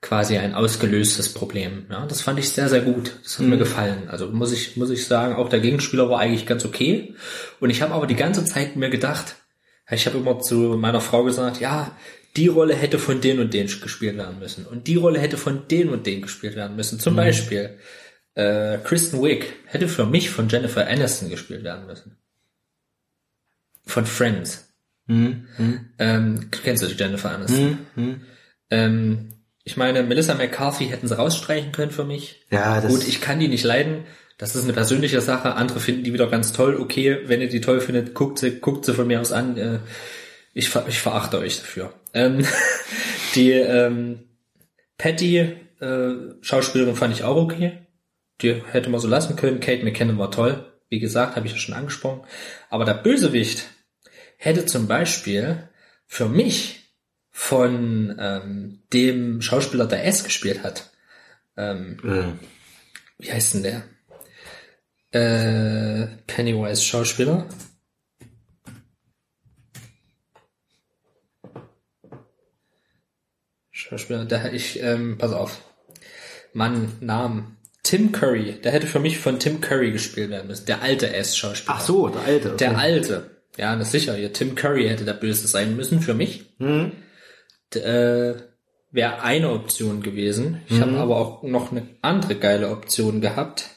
quasi 0.00 0.38
ein 0.38 0.54
ausgelöstes 0.54 1.32
Problem. 1.34 1.86
Ja, 1.90 2.06
das 2.06 2.20
fand 2.20 2.38
ich 2.38 2.50
sehr, 2.50 2.68
sehr 2.68 2.82
gut. 2.82 3.12
Das 3.22 3.38
hat 3.38 3.46
mir 3.46 3.58
gefallen. 3.58 4.08
Also 4.08 4.28
muss 4.28 4.52
ich, 4.52 4.76
muss 4.76 4.90
ich 4.90 5.06
sagen, 5.06 5.34
auch 5.34 5.48
der 5.48 5.60
Gegenspieler 5.60 6.08
war 6.08 6.20
eigentlich 6.20 6.46
ganz 6.46 6.64
okay. 6.64 7.14
Und 7.58 7.70
ich 7.70 7.82
habe 7.82 7.94
aber 7.94 8.06
die 8.06 8.14
ganze 8.14 8.44
Zeit 8.44 8.76
mir 8.76 8.90
gedacht, 8.90 9.36
ich 9.90 10.06
habe 10.06 10.18
immer 10.18 10.38
zu 10.40 10.76
meiner 10.78 11.00
Frau 11.00 11.24
gesagt, 11.24 11.60
ja, 11.60 11.96
die 12.36 12.46
Rolle 12.46 12.74
hätte 12.74 12.98
von 12.98 13.20
den 13.20 13.40
und 13.40 13.54
den 13.54 13.66
gespielt 13.66 14.16
werden 14.16 14.38
müssen. 14.38 14.66
Und 14.66 14.86
die 14.86 14.96
Rolle 14.96 15.18
hätte 15.18 15.36
von 15.36 15.66
den 15.68 15.88
und 15.88 16.06
den 16.06 16.22
gespielt 16.22 16.54
werden 16.54 16.76
müssen. 16.76 17.00
Zum 17.00 17.16
Beispiel, 17.16 17.78
äh, 18.34 18.78
Kristen 18.78 19.20
Wiig 19.22 19.46
hätte 19.66 19.88
für 19.88 20.06
mich 20.06 20.30
von 20.30 20.48
Jennifer 20.48 20.86
Aniston 20.86 21.30
gespielt 21.30 21.64
werden 21.64 21.86
müssen. 21.86 22.18
Von 23.84 24.06
Friends. 24.06 24.72
Mhm. 25.06 25.48
Ähm, 25.98 26.50
kennst 26.50 26.82
du 26.82 26.86
die 26.86 26.94
Jennifer 26.94 27.30
Aniston? 27.30 27.78
Ähm, 28.70 29.37
ich 29.68 29.76
meine, 29.76 30.02
Melissa 30.02 30.32
McCarthy 30.32 30.86
hätten 30.86 31.08
sie 31.08 31.14
rausstreichen 31.18 31.72
können 31.72 31.90
für 31.90 32.04
mich. 32.04 32.40
Ja, 32.50 32.80
das 32.80 32.90
Gut, 32.90 33.06
ich 33.06 33.20
kann 33.20 33.38
die 33.38 33.48
nicht 33.48 33.64
leiden. 33.64 34.06
Das 34.38 34.56
ist 34.56 34.64
eine 34.64 34.72
persönliche 34.72 35.20
Sache. 35.20 35.56
Andere 35.56 35.78
finden 35.78 36.04
die 36.04 36.14
wieder 36.14 36.26
ganz 36.26 36.54
toll. 36.54 36.78
Okay, 36.80 37.18
wenn 37.26 37.42
ihr 37.42 37.50
die 37.50 37.60
toll 37.60 37.82
findet, 37.82 38.14
guckt 38.14 38.38
sie, 38.38 38.60
guckt 38.60 38.86
sie 38.86 38.94
von 38.94 39.06
mir 39.06 39.20
aus 39.20 39.30
an. 39.30 39.58
Äh, 39.58 39.80
Ich, 40.54 40.74
ich 40.88 41.00
verachte 41.00 41.38
euch 41.38 41.58
dafür. 41.58 41.92
Ähm, 42.14 42.46
die 43.34 43.50
ähm, 43.50 44.20
Patty, 44.96 45.36
äh, 45.80 46.14
Schauspielerin 46.40 46.96
fand 46.96 47.12
ich 47.12 47.24
auch 47.24 47.36
okay. 47.36 47.86
Die 48.40 48.62
hätte 48.72 48.88
man 48.88 49.00
so 49.00 49.06
lassen 49.06 49.36
können. 49.36 49.60
Kate 49.60 49.84
McKinnon 49.84 50.16
war 50.16 50.30
toll. 50.30 50.64
Wie 50.88 50.98
gesagt, 50.98 51.36
habe 51.36 51.46
ich 51.46 51.52
ja 51.52 51.58
schon 51.58 51.74
angesprochen. 51.74 52.22
Aber 52.70 52.86
der 52.86 52.94
Bösewicht 52.94 53.68
hätte 54.38 54.64
zum 54.64 54.88
Beispiel 54.88 55.68
für 56.06 56.26
mich 56.26 56.77
von 57.38 58.16
ähm, 58.18 58.82
dem 58.92 59.40
Schauspieler, 59.40 59.86
der 59.86 60.04
S 60.04 60.24
gespielt 60.24 60.64
hat, 60.64 60.90
ähm, 61.56 61.96
äh, 62.02 63.22
wie 63.22 63.32
heißt 63.32 63.54
denn 63.54 63.62
der? 63.62 63.84
Äh, 65.12 66.08
Pennywise 66.26 66.82
Schauspieler. 66.82 67.46
Schauspieler, 73.70 74.24
der 74.24 74.52
ich, 74.52 74.82
ähm, 74.82 75.16
pass 75.16 75.32
auf. 75.32 75.62
Mann, 76.52 76.92
Namen. 77.00 77.56
Tim 77.84 78.10
Curry, 78.10 78.60
der 78.60 78.72
hätte 78.72 78.88
für 78.88 78.98
mich 78.98 79.18
von 79.18 79.38
Tim 79.38 79.60
Curry 79.60 79.92
gespielt 79.92 80.30
werden 80.30 80.48
müssen. 80.48 80.66
Der 80.66 80.82
alte 80.82 81.14
S-Schauspieler. 81.14 81.76
ach 81.76 81.80
so, 81.80 82.08
der 82.08 82.22
alte. 82.22 82.48
Okay. 82.48 82.56
Der 82.58 82.78
alte. 82.78 83.30
Ja, 83.56 83.76
das 83.76 83.86
ist 83.86 83.92
sicher. 83.92 84.14
Hier, 84.16 84.32
Tim 84.32 84.56
Curry 84.56 84.88
hätte 84.88 85.04
der 85.04 85.14
Böse 85.14 85.46
sein 85.46 85.76
müssen 85.76 86.00
für 86.00 86.14
mich. 86.14 86.44
Mhm. 86.58 86.92
Äh, 87.76 88.34
Wäre 88.90 89.20
eine 89.20 89.50
Option 89.50 90.02
gewesen. 90.02 90.62
Ich 90.66 90.80
habe 90.80 90.96
aber 90.96 91.16
auch 91.16 91.42
noch 91.42 91.70
eine 91.70 91.86
andere 92.00 92.36
geile 92.36 92.70
Option 92.70 93.20
gehabt. 93.20 93.68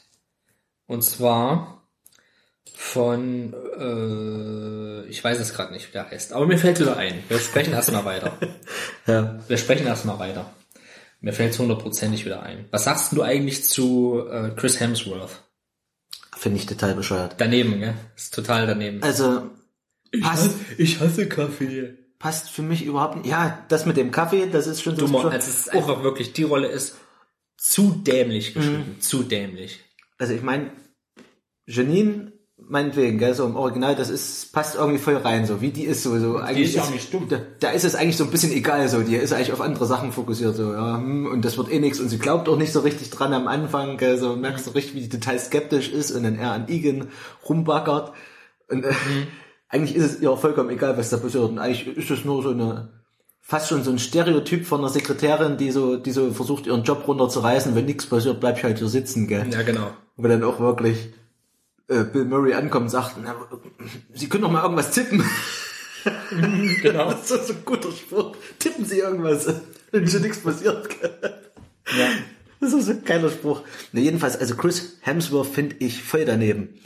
Und 0.88 1.03
zwar 1.03 1.86
von, 2.74 3.53
äh, 3.78 5.06
ich 5.10 5.22
weiß 5.22 5.40
es 5.40 5.53
gerade 5.53 5.74
nicht, 5.74 5.90
wie 5.90 5.92
der 5.92 6.10
heißt. 6.10 6.32
Aber 6.32 6.48
mir 6.48 6.58
fällt 6.58 6.80
wieder 6.80 6.95
ein. 6.95 7.24
Wir 7.28 7.40
sprechen 7.40 7.74
erstmal 7.74 8.06
weiter. 8.06 8.38
ja. 9.06 9.40
Wir 9.48 9.58
sprechen 9.58 9.86
erstmal 9.86 10.18
weiter. 10.18 10.53
Mir 11.20 11.34
fällt 11.34 11.52
es 11.52 11.60
hundertprozentig 11.60 12.26
wieder 12.26 12.42
ein. 12.42 12.66
Was 12.72 12.86
sagst 12.86 13.11
du 13.11 13.22
eigentlich 13.22 13.66
zu 13.66 14.26
äh, 14.32 14.52
Chris 14.56 14.80
Hemsworth? 14.80 15.44
Finde 16.36 16.58
ich 16.58 16.66
total 16.66 16.95
bescheuert. 16.95 17.36
Daneben, 17.38 17.80
gell? 17.80 17.94
Ist 18.16 18.34
total 18.34 18.66
daneben. 18.66 19.03
Also, 19.03 19.52
passt, 20.22 20.56
ich 20.78 21.00
hasse 21.00 21.28
Kaffee. 21.28 22.00
Passt 22.22 22.50
für 22.50 22.61
mich 22.61 22.85
überhaupt 22.85 23.17
nicht. 23.17 23.25
Ja, 23.25 23.66
das 23.67 23.85
mit 23.85 23.98
dem 23.98 24.11
Kaffee, 24.11 24.48
das 24.50 24.67
ist 24.67 24.82
schon 24.82 24.95
so. 24.95 25.06
Dummer, 25.06 25.25
also 25.25 25.35
es 25.35 25.48
ist 25.48 25.74
einfach 25.74 26.03
wirklich, 26.03 26.33
die 26.33 26.43
Rolle 26.43 26.67
ist 26.67 26.95
zu 27.58 27.91
dämlich 27.91 28.53
geschrieben. 28.53 28.98
Zu 29.00 29.24
dämlich. 29.24 29.80
Also 30.17 30.33
ich 30.33 30.43
meine, 30.43 30.72
Janine, 31.66 32.32
meinetwegen, 32.58 33.17
gell, 33.17 33.33
so 33.33 33.45
im 33.45 33.56
Original, 33.56 33.95
das 33.95 34.09
ist, 34.09 34.53
passt 34.53 34.75
irgendwie 34.75 35.00
voll 35.00 35.17
rein, 35.17 35.45
so 35.45 35.61
wie 35.61 35.72
die 35.72 35.83
ist 35.83 36.03
so, 36.03 36.17
so 36.19 36.38
eigentlich. 36.38 36.69
ist 36.69 36.75
ja 36.75 36.83
auch 36.83 36.91
nicht 36.91 37.11
dumm. 37.14 37.27
Da, 37.27 37.40
da 37.59 37.72
ist 37.72 37.85
es 37.85 37.95
eigentlich 37.95 38.17
so 38.17 38.24
ein 38.24 38.32
bisschen 38.32 38.51
egal, 38.51 38.88
so, 38.88 39.01
die 39.01 39.16
ist 39.16 39.33
eigentlich 39.33 39.51
auf 39.51 39.61
andere 39.61 39.88
Sachen 39.88 40.11
fokussiert, 40.11 40.56
so, 40.56 40.74
ja, 40.74 40.98
hm, 40.98 41.25
und 41.25 41.43
das 41.43 41.58
wird 41.58 41.72
eh 41.72 41.80
nix 41.80 42.00
und 42.00 42.09
sie 42.09 42.19
glaubt 42.19 42.48
auch 42.50 42.58
nicht 42.58 42.72
so 42.72 42.82
richtig 42.82 43.09
dran 43.09 43.33
am 43.33 43.48
Anfang, 43.48 43.98
gell, 43.98 44.17
so, 44.17 44.35
merkst 44.35 44.67
du 44.67 44.72
richtig, 44.72 44.95
wie 44.95 45.01
die 45.01 45.09
total 45.09 45.40
skeptisch 45.40 45.90
ist 45.90 46.11
und 46.11 46.24
dann 46.24 46.38
eher 46.38 46.51
an 46.51 46.67
Igen 46.67 47.08
rumbackert 47.48 48.14
und 48.69 48.85
äh, 48.85 48.93
eigentlich 49.72 49.95
ist 49.95 50.03
es 50.03 50.22
ihr 50.22 50.35
vollkommen 50.35 50.69
egal, 50.69 50.98
was 50.98 51.09
da 51.09 51.17
passiert 51.17 51.45
und 51.45 51.58
eigentlich 51.58 51.98
ist 51.98 52.11
es 52.11 52.25
nur 52.25 52.43
so 52.43 52.50
eine, 52.50 52.90
fast 53.40 53.69
schon 53.69 53.83
so 53.83 53.91
ein 53.91 54.00
Stereotyp 54.00 54.66
von 54.66 54.82
einer 54.82 54.90
Sekretärin, 54.90 55.58
die 55.58 55.72
so, 55.72 55.95
die 55.95 56.11
so 56.11 56.32
versucht, 56.32 56.67
ihren 56.67 56.83
Job 56.83 57.08
runterzureißen. 57.08 57.74
Wenn 57.74 57.85
nichts 57.85 58.06
passiert, 58.06 58.40
bleib 58.40 58.58
ich 58.58 58.64
halt 58.64 58.80
hier 58.80 58.90
sitzen, 58.90 59.27
gell? 59.27 59.48
Ja, 59.50 59.61
genau. 59.64 59.91
Wo 60.17 60.27
dann 60.27 60.43
auch 60.43 60.59
wirklich 60.59 61.14
äh, 61.88 62.03
Bill 62.03 62.25
Murray 62.25 62.53
ankommt 62.53 62.85
und 62.85 62.90
sagt, 62.90 63.16
na, 63.24 63.35
Sie 64.14 64.27
können 64.27 64.43
doch 64.43 64.51
mal 64.51 64.64
irgendwas 64.64 64.91
tippen. 64.91 65.24
Genau. 66.82 67.11
Das 67.11 67.32
ist 67.32 67.48
so 67.48 67.53
ein 67.53 67.66
guter 67.66 67.91
Spruch. 67.91 68.35
Tippen 68.59 68.85
Sie 68.85 69.00
irgendwas, 69.00 69.53
wenn 69.91 70.08
schon 70.08 70.22
nichts 70.22 70.40
passiert. 70.40 70.90
Ja. 71.98 72.08
Das 72.59 72.74
ist 72.74 72.85
so 72.85 72.91
ein 72.91 73.03
geiler 73.03 73.30
Spruch. 73.30 73.61
Ne, 73.91 74.01
jedenfalls, 74.01 74.38
also 74.38 74.56
Chris 74.56 74.98
Hemsworth 75.01 75.48
finde 75.48 75.75
ich 75.80 76.03
voll 76.03 76.25
daneben. 76.25 76.80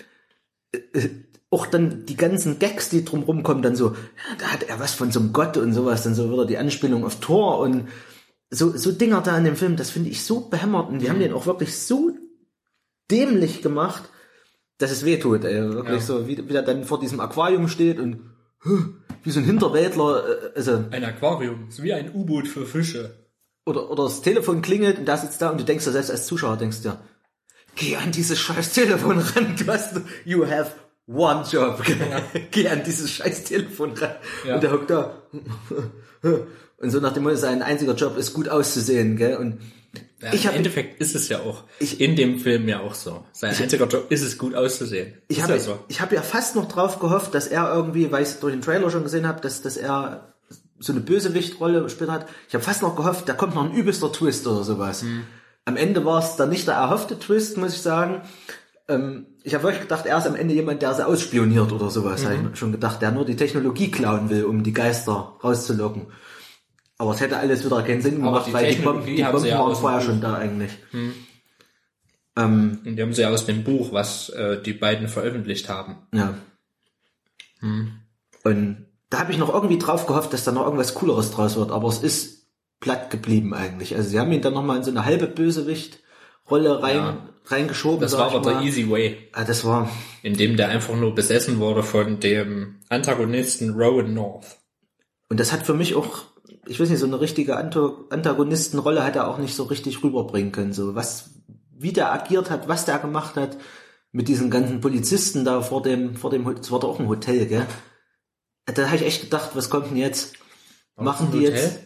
Auch 1.55 1.67
dann 1.67 2.05
die 2.05 2.17
ganzen 2.17 2.59
Gags, 2.59 2.89
die 2.89 3.05
drumrum 3.05 3.41
kommen, 3.43 3.61
dann 3.61 3.77
so, 3.77 3.89
ja, 3.89 4.35
da 4.39 4.47
hat 4.47 4.63
er 4.63 4.77
was 4.81 4.93
von 4.93 5.09
so 5.11 5.19
einem 5.21 5.31
Gott 5.31 5.55
und 5.57 5.73
sowas, 5.73 6.03
dann 6.03 6.13
so 6.15 6.29
wieder 6.31 6.45
die 6.45 6.57
Anspielung 6.57 7.05
auf 7.05 7.19
Thor 7.21 7.59
und 7.59 7.87
so, 8.51 8.75
so 8.75 8.91
Dinger 8.91 9.21
da 9.21 9.37
in 9.37 9.45
dem 9.45 9.55
Film, 9.55 9.77
das 9.77 9.89
finde 9.89 10.09
ich 10.09 10.23
so 10.23 10.41
behämmert 10.49 10.89
und 10.89 10.99
die 10.99 11.09
haben 11.09 11.19
den 11.19 11.33
auch 11.33 11.45
wirklich 11.45 11.77
so 11.77 12.11
dämlich 13.09 13.61
gemacht, 13.61 14.03
dass 14.79 14.91
es 14.91 15.05
weh 15.05 15.17
tut, 15.17 15.45
ey. 15.45 15.61
Wirklich 15.73 16.01
Ja. 16.01 16.05
so, 16.05 16.27
wie, 16.27 16.37
wie 16.49 16.53
er 16.55 16.61
dann 16.63 16.83
vor 16.83 16.99
diesem 16.99 17.19
Aquarium 17.21 17.67
steht 17.69 17.99
und 17.99 18.19
wie 19.23 19.31
so 19.31 19.39
ein 19.39 19.45
Hinterwäldler, 19.45 20.23
äh, 20.27 20.51
also 20.57 20.83
Ein 20.91 21.03
Aquarium. 21.05 21.67
Ist 21.69 21.81
wie 21.83 21.93
ein 21.93 22.11
U-Boot 22.13 22.47
für 22.47 22.65
Fische. 22.65 23.15
oder, 23.65 23.89
oder 23.89 24.03
das 24.03 24.21
Telefon 24.21 24.61
klingelt 24.61 24.99
und 24.99 25.05
da 25.05 25.15
sitzt 25.17 25.41
da 25.41 25.49
und 25.51 25.59
du 25.61 25.63
denkst 25.63 25.85
dir 25.85 25.91
selbst 25.91 26.11
als 26.11 26.25
Zuschauer, 26.27 26.57
denkst 26.57 26.81
dir, 26.81 26.99
geh 27.75 27.95
an 27.95 28.11
dieses 28.11 28.39
scheiß 28.39 28.73
Telefon 28.73 29.19
ran, 29.19 29.55
du 29.57 29.65
hast, 29.71 30.01
you 30.25 30.45
have 30.45 30.71
one 31.07 31.45
job, 31.49 31.81
geh 32.51 32.67
an 32.67 32.83
dieses 32.85 33.11
scheiß 33.11 33.43
Telefon 33.43 33.93
ran. 33.93 34.11
Ja. 34.45 34.55
Und 34.55 34.63
der 34.63 34.71
hockt 34.71 34.89
da. 34.89 35.21
Und 36.77 36.91
so 36.91 36.99
nach 36.99 37.13
dem 37.13 37.23
Motto, 37.23 37.35
sein 37.35 37.61
einziger 37.61 37.93
Job 37.93 38.17
ist 38.17 38.33
gut 38.33 38.49
auszusehen, 38.49 39.15
gell, 39.17 39.37
und 39.37 39.59
Ja, 40.21 40.33
Ich 40.33 40.45
Im 40.45 40.51
Endeffekt 40.51 40.99
ist 41.01 41.15
es 41.15 41.29
ja 41.29 41.39
auch 41.39 41.63
Ich- 41.79 42.01
in 42.01 42.15
dem 42.15 42.39
Film 42.39 42.67
ja 42.67 42.79
auch 42.81 42.95
so. 42.95 43.23
Sein 43.31 43.55
einziger 43.55 43.85
Job 43.87 44.07
ist 44.11 44.23
es, 44.23 44.37
gut 44.37 44.55
auszusehen. 44.55 45.13
Ich 45.27 45.41
habe 45.41 45.53
ja 45.53 45.59
so. 45.59 45.79
ich 45.87 46.01
hab 46.01 46.11
ja 46.11 46.21
fast 46.21 46.55
noch 46.55 46.67
drauf 46.67 46.99
gehofft, 46.99 47.33
dass 47.33 47.47
er 47.47 47.73
irgendwie, 47.73 48.11
weil 48.11 48.23
ich 48.23 48.29
es 48.29 48.39
durch 48.39 48.53
den 48.53 48.61
Trailer 48.61 48.89
schon 48.89 49.03
gesehen 49.03 49.27
habe, 49.27 49.39
dass, 49.41 49.61
dass 49.61 49.77
er 49.77 50.33
so 50.79 50.91
eine 50.91 51.01
Bösewichtrolle 51.01 51.89
später 51.89 52.11
hat. 52.11 52.27
Ich 52.49 52.53
habe 52.55 52.63
fast 52.63 52.81
noch 52.81 52.95
gehofft, 52.95 53.29
da 53.29 53.33
kommt 53.33 53.55
noch 53.55 53.63
ein 53.63 53.73
übelster 53.73 54.11
Twist 54.11 54.45
oder 54.47 54.63
sowas. 54.63 55.03
Mhm. 55.03 55.23
Am 55.63 55.77
Ende 55.77 56.03
war 56.05 56.21
es 56.23 56.35
dann 56.35 56.49
nicht 56.49 56.67
der 56.67 56.75
erhoffte 56.75 57.17
Twist, 57.17 57.57
muss 57.57 57.73
ich 57.73 57.81
sagen. 57.81 58.21
Ähm, 58.87 59.25
ich 59.43 59.53
habe 59.53 59.63
wirklich 59.63 59.81
gedacht, 59.81 60.05
er 60.05 60.17
ist 60.17 60.27
am 60.27 60.35
Ende 60.35 60.53
jemand, 60.53 60.81
der 60.81 60.93
sie 60.93 61.05
ausspioniert 61.05 61.71
oder 61.71 61.89
sowas. 61.89 62.23
Mhm. 62.23 62.27
Hab 62.27 62.53
ich 62.53 62.59
schon 62.59 62.71
gedacht, 62.71 63.01
der 63.01 63.11
nur 63.11 63.25
die 63.25 63.35
Technologie 63.35 63.89
klauen 63.89 64.29
will, 64.29 64.45
um 64.45 64.63
die 64.63 64.73
Geister 64.73 65.37
rauszulocken. 65.43 66.07
Aber 66.97 67.11
es 67.11 67.19
hätte 67.19 67.37
alles 67.37 67.65
wieder 67.65 67.81
keinen 67.83 68.01
Sinn 68.01 68.15
gemacht, 68.15 68.47
die 68.47 68.53
weil 68.53 68.73
die 68.73 68.81
Bomben, 68.81 69.05
die 69.05 69.21
Bomben 69.21 69.45
ja 69.45 69.59
waren 69.59 69.75
vorher 69.75 70.01
schon 70.01 70.21
da 70.21 70.35
eigentlich. 70.35 70.71
Hm. 70.91 71.13
Ähm, 72.37 72.79
Und 72.85 72.95
die 72.95 73.01
haben 73.01 73.13
sie 73.13 73.21
ja 73.21 73.29
aus 73.29 73.45
dem 73.45 73.63
Buch, 73.63 73.91
was 73.91 74.29
äh, 74.29 74.61
die 74.61 74.73
beiden 74.73 75.07
veröffentlicht 75.07 75.67
haben. 75.69 75.97
Ja. 76.13 76.35
Und 78.43 78.85
da 79.09 79.19
habe 79.19 79.31
ich 79.31 79.37
noch 79.37 79.53
irgendwie 79.53 79.77
drauf 79.77 80.05
gehofft, 80.05 80.33
dass 80.33 80.43
da 80.43 80.51
noch 80.51 80.65
irgendwas 80.65 80.93
Cooleres 80.93 81.31
draus 81.31 81.55
wird, 81.55 81.71
aber 81.71 81.87
es 81.87 81.99
ist 81.99 82.47
platt 82.79 83.09
geblieben 83.09 83.53
eigentlich. 83.53 83.95
Also 83.95 84.09
sie 84.09 84.19
haben 84.19 84.31
ihn 84.31 84.41
dann 84.41 84.53
nochmal 84.53 84.77
in 84.77 84.83
so 84.83 84.91
eine 84.91 85.05
halbe 85.05 85.27
Bösewicht-Rolle 86.47 86.83
rein, 86.83 86.95
Ja. 86.95 87.17
reingeschoben. 87.45 88.01
Das 88.01 88.17
war 88.17 88.31
aber 88.33 88.41
der 88.41 88.61
easy 88.61 88.89
way, 88.89 89.17
Ah, 89.33 89.43
das 89.43 89.65
war, 89.65 89.89
in 90.23 90.35
dem 90.35 90.57
der 90.57 90.69
einfach 90.69 90.95
nur 90.95 91.13
besessen 91.15 91.59
wurde 91.59 91.83
von 91.83 92.19
dem 92.19 92.79
Antagonisten 92.89 93.71
Rowan 93.71 94.13
North. 94.13 94.57
und 95.29 95.39
das 95.39 95.51
hat 95.51 95.65
für 95.65 95.73
mich 95.73 95.95
auch, 95.95 96.23
ich 96.67 96.79
weiß 96.79 96.89
nicht, 96.89 96.99
so 96.99 97.05
eine 97.07 97.19
richtige 97.19 97.57
Antagonistenrolle 97.57 99.03
hat 99.03 99.15
er 99.15 99.27
auch 99.27 99.37
nicht 99.37 99.55
so 99.55 99.63
richtig 99.63 100.03
rüberbringen 100.03 100.51
können. 100.51 100.73
So 100.73 100.95
was, 100.95 101.31
wie 101.71 101.93
der 101.93 102.11
agiert 102.13 102.49
hat, 102.49 102.67
was 102.67 102.85
der 102.85 102.99
gemacht 102.99 103.35
hat 103.35 103.57
mit 104.11 104.27
diesen 104.27 104.49
ganzen 104.49 104.81
Polizisten 104.81 105.43
da 105.45 105.61
vor 105.61 105.81
dem, 105.81 106.15
vor 106.15 106.29
dem, 106.29 106.45
das 106.55 106.71
war 106.71 106.79
doch 106.79 106.89
auch 106.89 106.99
ein 106.99 107.07
Hotel, 107.07 107.45
gell? 107.47 107.65
Da 108.65 108.85
habe 108.87 108.95
ich 108.95 109.03
echt 109.05 109.21
gedacht, 109.23 109.51
was 109.53 109.69
kommt 109.69 109.89
denn 109.91 109.97
jetzt? 109.97 110.33
Machen 110.95 111.27
ein 111.27 111.31
die 111.33 111.39
Hotel? 111.47 111.53
jetzt? 111.55 111.79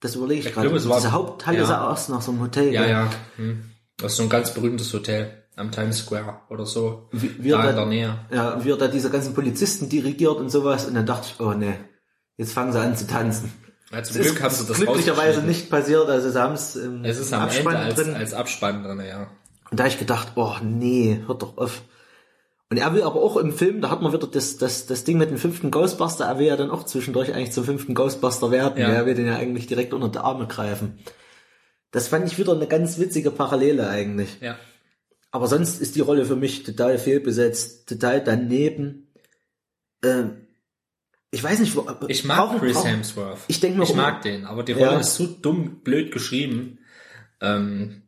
Das 0.00 0.16
überlege 0.16 0.40
ich, 0.40 0.46
Ich 0.48 0.52
gerade. 0.52 0.68
es 0.74 0.88
war- 0.88 0.96
Diese 0.98 1.12
Haupthalle 1.12 1.58
ja. 1.58 1.64
sah 1.66 1.90
aus 1.90 2.08
nach 2.08 2.20
so 2.20 2.32
einem 2.32 2.40
Hotel. 2.42 2.72
Ja, 2.74 2.80
gell? 2.82 2.90
ja. 2.90 3.10
Hm. 3.36 3.70
Das 3.98 4.12
ist 4.12 4.18
so 4.18 4.22
ein 4.24 4.28
ganz 4.28 4.52
berühmtes 4.52 4.92
Hotel 4.92 5.44
am 5.56 5.70
Times 5.70 5.98
Square 5.98 6.40
oder 6.50 6.66
so. 6.66 7.08
Wie, 7.12 7.42
wie, 7.42 7.50
da 7.50 7.62
er 7.62 7.70
in 7.70 7.76
der 7.76 7.84
da, 7.84 7.88
Nähe. 7.88 8.18
ja, 8.32 8.64
wie 8.64 8.70
er 8.70 8.76
da 8.76 8.88
diese 8.88 9.10
ganzen 9.10 9.34
Polizisten 9.34 9.88
dirigiert 9.88 10.36
und 10.36 10.50
sowas. 10.50 10.86
Und 10.86 10.94
dann 10.94 11.06
dachte 11.06 11.28
ich, 11.32 11.40
oh 11.40 11.52
ne, 11.52 11.76
jetzt 12.36 12.52
fangen 12.52 12.72
sie 12.72 12.80
an 12.80 12.96
zu 12.96 13.06
tanzen. 13.06 13.52
Ja, 13.92 14.02
zum 14.02 14.16
Das 14.16 14.26
Glück 14.26 14.42
haben 14.42 14.54
sie 14.54 14.66
das 14.66 14.76
glücklicherweise 14.78 15.42
nicht 15.42 15.70
passiert. 15.70 16.08
Also 16.08 16.30
sie 16.30 16.40
haben 16.40 16.54
es 16.54 16.74
im 16.74 17.04
Es 17.04 17.18
ist 17.18 17.32
am 17.32 17.42
Abspann 17.42 17.74
Ende 17.76 17.86
als, 17.86 17.94
drin. 17.94 18.14
als 18.14 18.34
Abspann 18.34 18.82
drin, 18.82 19.02
ja. 19.06 19.28
Und 19.70 19.78
da 19.78 19.84
hab 19.84 19.90
ich 19.90 19.98
gedacht, 19.98 20.32
oh 20.34 20.54
nee, 20.62 21.20
hört 21.26 21.42
doch 21.42 21.56
auf. 21.56 21.82
Und 22.70 22.78
er 22.78 22.92
will 22.92 23.02
aber 23.02 23.22
auch 23.22 23.36
im 23.36 23.52
Film, 23.52 23.80
da 23.80 23.90
hat 23.90 24.02
man 24.02 24.12
wieder 24.12 24.26
das, 24.26 24.56
das, 24.56 24.86
das 24.86 25.04
Ding 25.04 25.18
mit 25.18 25.30
dem 25.30 25.38
fünften 25.38 25.70
Ghostbuster, 25.70 26.24
er 26.24 26.38
will 26.38 26.46
ja 26.46 26.56
dann 26.56 26.70
auch 26.70 26.84
zwischendurch 26.84 27.32
eigentlich 27.32 27.52
zum 27.52 27.64
fünften 27.64 27.94
Ghostbuster 27.94 28.50
werden. 28.50 28.80
Ja. 28.80 28.88
Er 28.88 29.06
will 29.06 29.14
den 29.14 29.26
ja 29.26 29.36
eigentlich 29.36 29.66
direkt 29.68 29.94
unter 29.94 30.08
die 30.08 30.18
Arme 30.18 30.46
greifen. 30.48 30.98
Das 31.94 32.08
fand 32.08 32.26
ich 32.26 32.38
wieder 32.38 32.52
eine 32.54 32.66
ganz 32.66 32.98
witzige 32.98 33.30
Parallele 33.30 33.88
eigentlich. 33.88 34.38
Ja. 34.40 34.58
Aber 35.30 35.46
sonst 35.46 35.80
ist 35.80 35.94
die 35.94 36.00
Rolle 36.00 36.24
für 36.26 36.34
mich 36.34 36.64
total 36.64 36.98
fehlbesetzt, 36.98 37.88
total 37.88 38.20
daneben. 38.22 39.12
Ähm, 40.02 40.48
ich 41.30 41.42
weiß 41.42 41.60
nicht, 41.60 41.76
wo, 41.76 41.86
Ich 42.08 42.24
mag 42.24 42.38
brauchen- 42.48 42.58
Chris 42.58 42.84
Hemsworth. 42.84 43.38
Ich 43.46 43.60
denk 43.60 43.76
mir 43.76 43.84
ich 43.84 43.94
mag 43.94 44.22
den, 44.22 44.44
aber 44.44 44.64
die 44.64 44.72
Rolle 44.72 44.92
Ja. 44.94 44.98
ist 45.00 45.14
so 45.14 45.26
dumm, 45.26 45.82
blöd 45.84 46.10
geschrieben. 46.10 46.80
Ähm, 47.40 48.02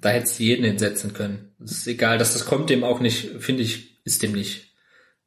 da 0.00 0.10
hättest 0.10 0.38
du 0.38 0.44
jeden 0.44 0.64
hinsetzen 0.64 1.12
können. 1.14 1.52
Es 1.64 1.72
ist 1.72 1.86
egal, 1.88 2.18
dass 2.18 2.32
das 2.32 2.46
kommt 2.46 2.70
dem 2.70 2.84
auch 2.84 3.00
nicht, 3.00 3.42
finde 3.42 3.62
ich, 3.64 4.04
ist 4.04 4.22
dem 4.22 4.32
nicht 4.32 4.72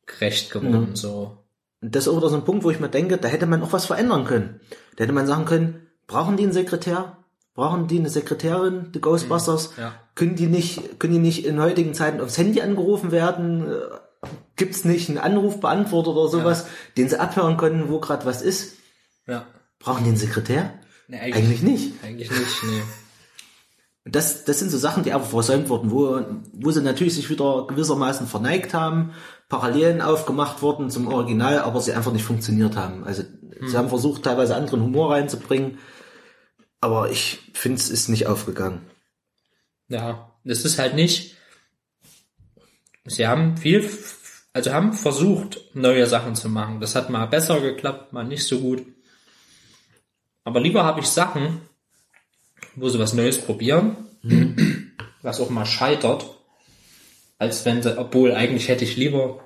gerecht 0.05 0.51
geworden, 0.51 0.95
so. 0.95 1.43
Und 1.81 1.93
das 1.95 2.03
ist 2.05 2.07
auch 2.13 2.17
wieder 2.17 2.29
so 2.29 2.37
ein 2.37 2.45
Punkt, 2.45 2.63
wo 2.63 2.71
ich 2.71 2.79
mir 2.79 2.89
denke, 2.89 3.17
da 3.17 3.27
hätte 3.27 3.45
man 3.45 3.61
auch 3.61 3.73
was 3.73 3.85
verändern 3.87 4.23
können. 4.23 4.61
Da 4.95 5.03
hätte 5.03 5.13
man 5.13 5.27
sagen 5.27 5.43
können, 5.43 5.87
brauchen 6.07 6.37
die 6.37 6.43
einen 6.43 6.53
Sekretär? 6.53 7.17
Brauchen 7.57 7.87
die 7.87 7.97
eine 7.97 8.11
Sekretärin, 8.11 8.91
die 8.93 9.01
Ghostbusters? 9.01 9.71
Ja. 9.79 9.95
Können 10.13 10.35
die 10.35 10.45
nicht, 10.45 10.99
können 10.99 11.13
die 11.13 11.19
nicht 11.19 11.43
in 11.43 11.59
heutigen 11.59 11.95
Zeiten 11.95 12.21
aufs 12.21 12.37
Handy 12.37 12.61
angerufen 12.61 13.11
werden? 13.11 13.67
Äh, 13.67 14.27
Gibt's 14.57 14.85
nicht 14.85 15.09
einen 15.09 15.17
Anrufbeantworter 15.17 16.11
oder 16.11 16.29
sowas, 16.29 16.67
den 16.97 17.09
sie 17.09 17.19
abhören 17.19 17.57
können, 17.57 17.89
wo 17.89 17.99
gerade 17.99 18.27
was 18.27 18.43
ist? 18.43 18.75
Ja. 19.25 19.47
Brauchen 19.79 20.03
die 20.03 20.11
einen 20.11 20.19
Sekretär? 20.19 20.71
Nee, 21.07 21.19
Eigentlich 21.19 21.63
nicht. 21.63 21.93
Eigentlich 22.03 22.29
nicht, 22.29 22.63
nee. 22.63 22.83
Das, 24.05 24.45
das 24.45 24.59
sind 24.59 24.69
so 24.69 24.77
Sachen, 24.77 25.01
die 25.01 25.11
einfach 25.11 25.29
versäumt 25.29 25.69
wurden, 25.69 25.89
wo, 25.89 26.21
wo 26.53 26.69
sie 26.69 26.81
natürlich 26.81 27.15
sich 27.15 27.27
wieder 27.31 27.65
gewissermaßen 27.65 28.27
verneigt 28.27 28.75
haben, 28.75 29.13
Parallelen 29.49 30.01
aufgemacht 30.01 30.61
wurden 30.61 30.91
zum 30.91 31.07
Original, 31.07 31.59
aber 31.59 31.81
sie 31.81 31.93
einfach 31.93 32.13
nicht 32.13 32.23
funktioniert 32.23 32.75
haben. 32.75 33.03
Also 33.03 33.23
sie 33.65 33.75
haben 33.75 33.89
versucht, 33.89 34.23
teilweise 34.23 34.55
anderen 34.55 34.83
Humor 34.83 35.11
reinzubringen, 35.11 35.79
aber 36.81 37.09
ich 37.11 37.39
finde, 37.53 37.79
es 37.79 37.89
ist 37.89 38.09
nicht 38.09 38.27
aufgegangen. 38.27 38.81
Ja, 39.87 40.31
das 40.43 40.65
ist 40.65 40.79
halt 40.79 40.95
nicht. 40.95 41.35
Sie 43.05 43.25
haben 43.25 43.57
viel, 43.57 43.89
also 44.53 44.73
haben 44.73 44.93
versucht, 44.93 45.59
neue 45.73 46.07
Sachen 46.07 46.35
zu 46.35 46.49
machen. 46.49 46.81
Das 46.81 46.95
hat 46.95 47.09
mal 47.09 47.25
besser 47.25 47.61
geklappt, 47.61 48.13
mal 48.13 48.25
nicht 48.25 48.45
so 48.45 48.59
gut. 48.59 48.85
Aber 50.43 50.59
lieber 50.59 50.83
habe 50.83 50.99
ich 50.99 51.07
Sachen, 51.07 51.61
wo 52.75 52.89
sie 52.89 52.99
was 52.99 53.13
Neues 53.13 53.39
probieren, 53.39 53.95
was 55.21 55.39
auch 55.39 55.49
mal 55.49 55.65
scheitert, 55.65 56.25
als 57.37 57.65
wenn 57.65 57.81
sie, 57.81 57.97
obwohl 57.97 58.33
eigentlich 58.33 58.67
hätte 58.67 58.83
ich 58.83 58.97
lieber 58.97 59.43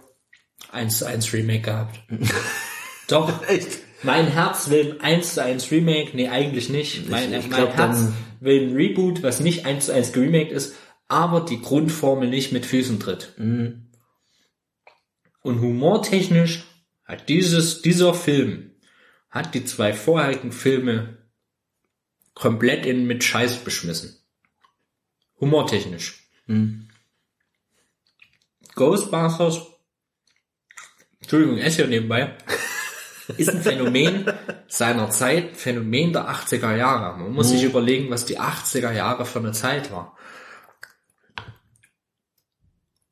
1 0.71 0.99
zu 0.99 1.05
1 1.05 1.33
Remake 1.33 1.61
gehabt. 1.61 1.99
Doch, 3.07 3.47
Echt? 3.47 3.79
Mein 4.03 4.27
Herz 4.27 4.69
will 4.69 4.97
ein 4.99 5.15
1 5.15 5.33
zu 5.35 5.43
1 5.43 5.71
Remake, 5.71 6.11
nee, 6.15 6.29
eigentlich 6.29 6.69
nicht. 6.69 7.09
Mein, 7.09 7.33
ich 7.33 7.49
mein 7.49 7.49
glaub, 7.49 7.73
Herz 7.73 8.09
will 8.39 8.67
ein 8.67 8.75
Reboot, 8.75 9.23
was 9.23 9.39
nicht 9.39 9.65
1 9.65 9.85
zu 9.85 9.93
1 9.93 10.13
geremaked 10.13 10.51
ist, 10.51 10.75
aber 11.07 11.41
die 11.41 11.61
Grundformel 11.61 12.29
nicht 12.29 12.51
mit 12.51 12.65
Füßen 12.65 12.99
tritt. 12.99 13.33
Mhm. 13.37 13.87
Und 15.41 15.59
humortechnisch 15.59 16.63
hat 17.05 17.29
dieses, 17.29 17.81
dieser 17.81 18.13
Film, 18.13 18.71
hat 19.29 19.53
die 19.53 19.65
zwei 19.65 19.93
vorherigen 19.93 20.51
Filme 20.51 21.17
komplett 22.33 22.85
in, 22.85 23.05
mit 23.05 23.23
Scheiß 23.23 23.63
beschmissen. 23.63 24.17
Humortechnisch. 25.39 26.27
Mhm. 26.47 26.87
Ghostbusters, 28.75 29.67
Entschuldigung, 31.19 31.57
esse 31.57 31.77
hier 31.77 31.87
nebenbei, 31.87 32.37
ist 33.37 33.49
ein 33.49 33.61
Phänomen 33.61 34.25
seiner 34.67 35.09
Zeit, 35.09 35.57
Phänomen 35.57 36.13
der 36.13 36.29
80er 36.29 36.75
Jahre. 36.75 37.17
Man 37.17 37.33
muss 37.33 37.49
sich 37.49 37.63
überlegen, 37.63 38.09
was 38.09 38.25
die 38.25 38.39
80er 38.39 38.91
Jahre 38.91 39.25
für 39.25 39.39
eine 39.39 39.51
Zeit 39.51 39.91
war. 39.91 40.17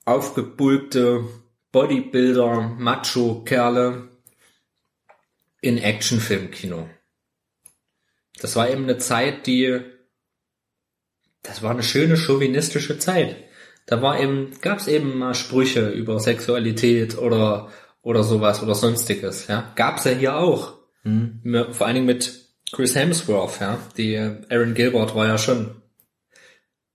Aufgebulgte 0.05 1.25
Bodybuilder, 1.71 2.75
Macho-Kerle 2.77 4.09
in 5.61 5.77
Actionfilmkino. 5.77 6.89
Das 8.41 8.55
war 8.55 8.69
eben 8.69 8.83
eine 8.83 8.97
Zeit, 8.97 9.45
die, 9.45 9.81
das 11.43 11.61
war 11.61 11.71
eine 11.71 11.83
schöne 11.83 12.17
chauvinistische 12.17 12.97
Zeit. 12.97 13.35
Da 13.85 14.01
war 14.01 14.19
eben, 14.19 14.51
gab 14.61 14.79
es 14.79 14.87
eben 14.87 15.17
mal 15.17 15.33
Sprüche 15.33 15.89
über 15.89 16.19
Sexualität 16.19 17.17
oder 17.17 17.71
oder 18.09 18.23
sowas 18.23 18.61
oder 18.63 18.73
sonstiges. 18.75 19.47
Ja, 19.47 19.71
gab's 19.75 20.03
ja 20.05 20.11
hier 20.11 20.35
auch. 20.37 20.73
Mhm. 21.03 21.67
Vor 21.71 21.85
allen 21.85 21.95
Dingen 21.95 22.05
mit 22.07 22.49
Chris 22.71 22.95
Hemsworth. 22.95 23.59
Ja, 23.61 23.77
die 23.97 24.15
äh, 24.15 24.41
Aaron 24.49 24.73
Gilbert 24.73 25.13
war 25.15 25.27
ja 25.27 25.37
schon 25.37 25.81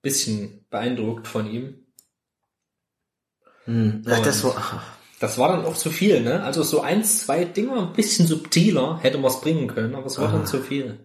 bisschen 0.02 0.66
beeindruckt 0.70 1.26
von 1.28 1.50
ihm. 1.50 1.86
Hm. 3.64 4.02
Ja, 4.06 4.18
Und- 4.18 4.26
das 4.26 4.44
war, 4.44 4.82
Das 5.20 5.38
war 5.38 5.48
dann 5.56 5.64
auch 5.64 5.76
zu 5.76 5.90
viel, 5.90 6.20
ne? 6.20 6.42
Also 6.42 6.62
so 6.62 6.82
eins, 6.82 7.20
zwei 7.24 7.44
Dinger, 7.44 7.86
ein 7.88 7.92
bisschen 7.94 8.26
subtiler 8.26 8.98
hätte 9.00 9.16
man 9.16 9.30
es 9.30 9.40
bringen 9.40 9.68
können, 9.68 9.94
aber 9.94 10.06
es 10.06 10.18
war 10.18 10.28
Ah. 10.28 10.32
dann 10.32 10.46
zu 10.46 10.60
viel. 10.60 10.98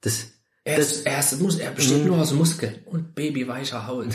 das, 0.00 0.32
Er, 0.64 0.76
Das- 0.78 0.92
ist, 0.92 1.06
er, 1.06 1.18
ist, 1.20 1.40
muss, 1.40 1.58
er 1.58 1.70
besteht 1.70 1.98
Mhm. 2.02 2.06
nur 2.08 2.18
aus 2.18 2.32
Muskeln 2.32 2.82
und 2.86 3.14
babyweicher 3.14 3.86
Haut. 3.86 4.08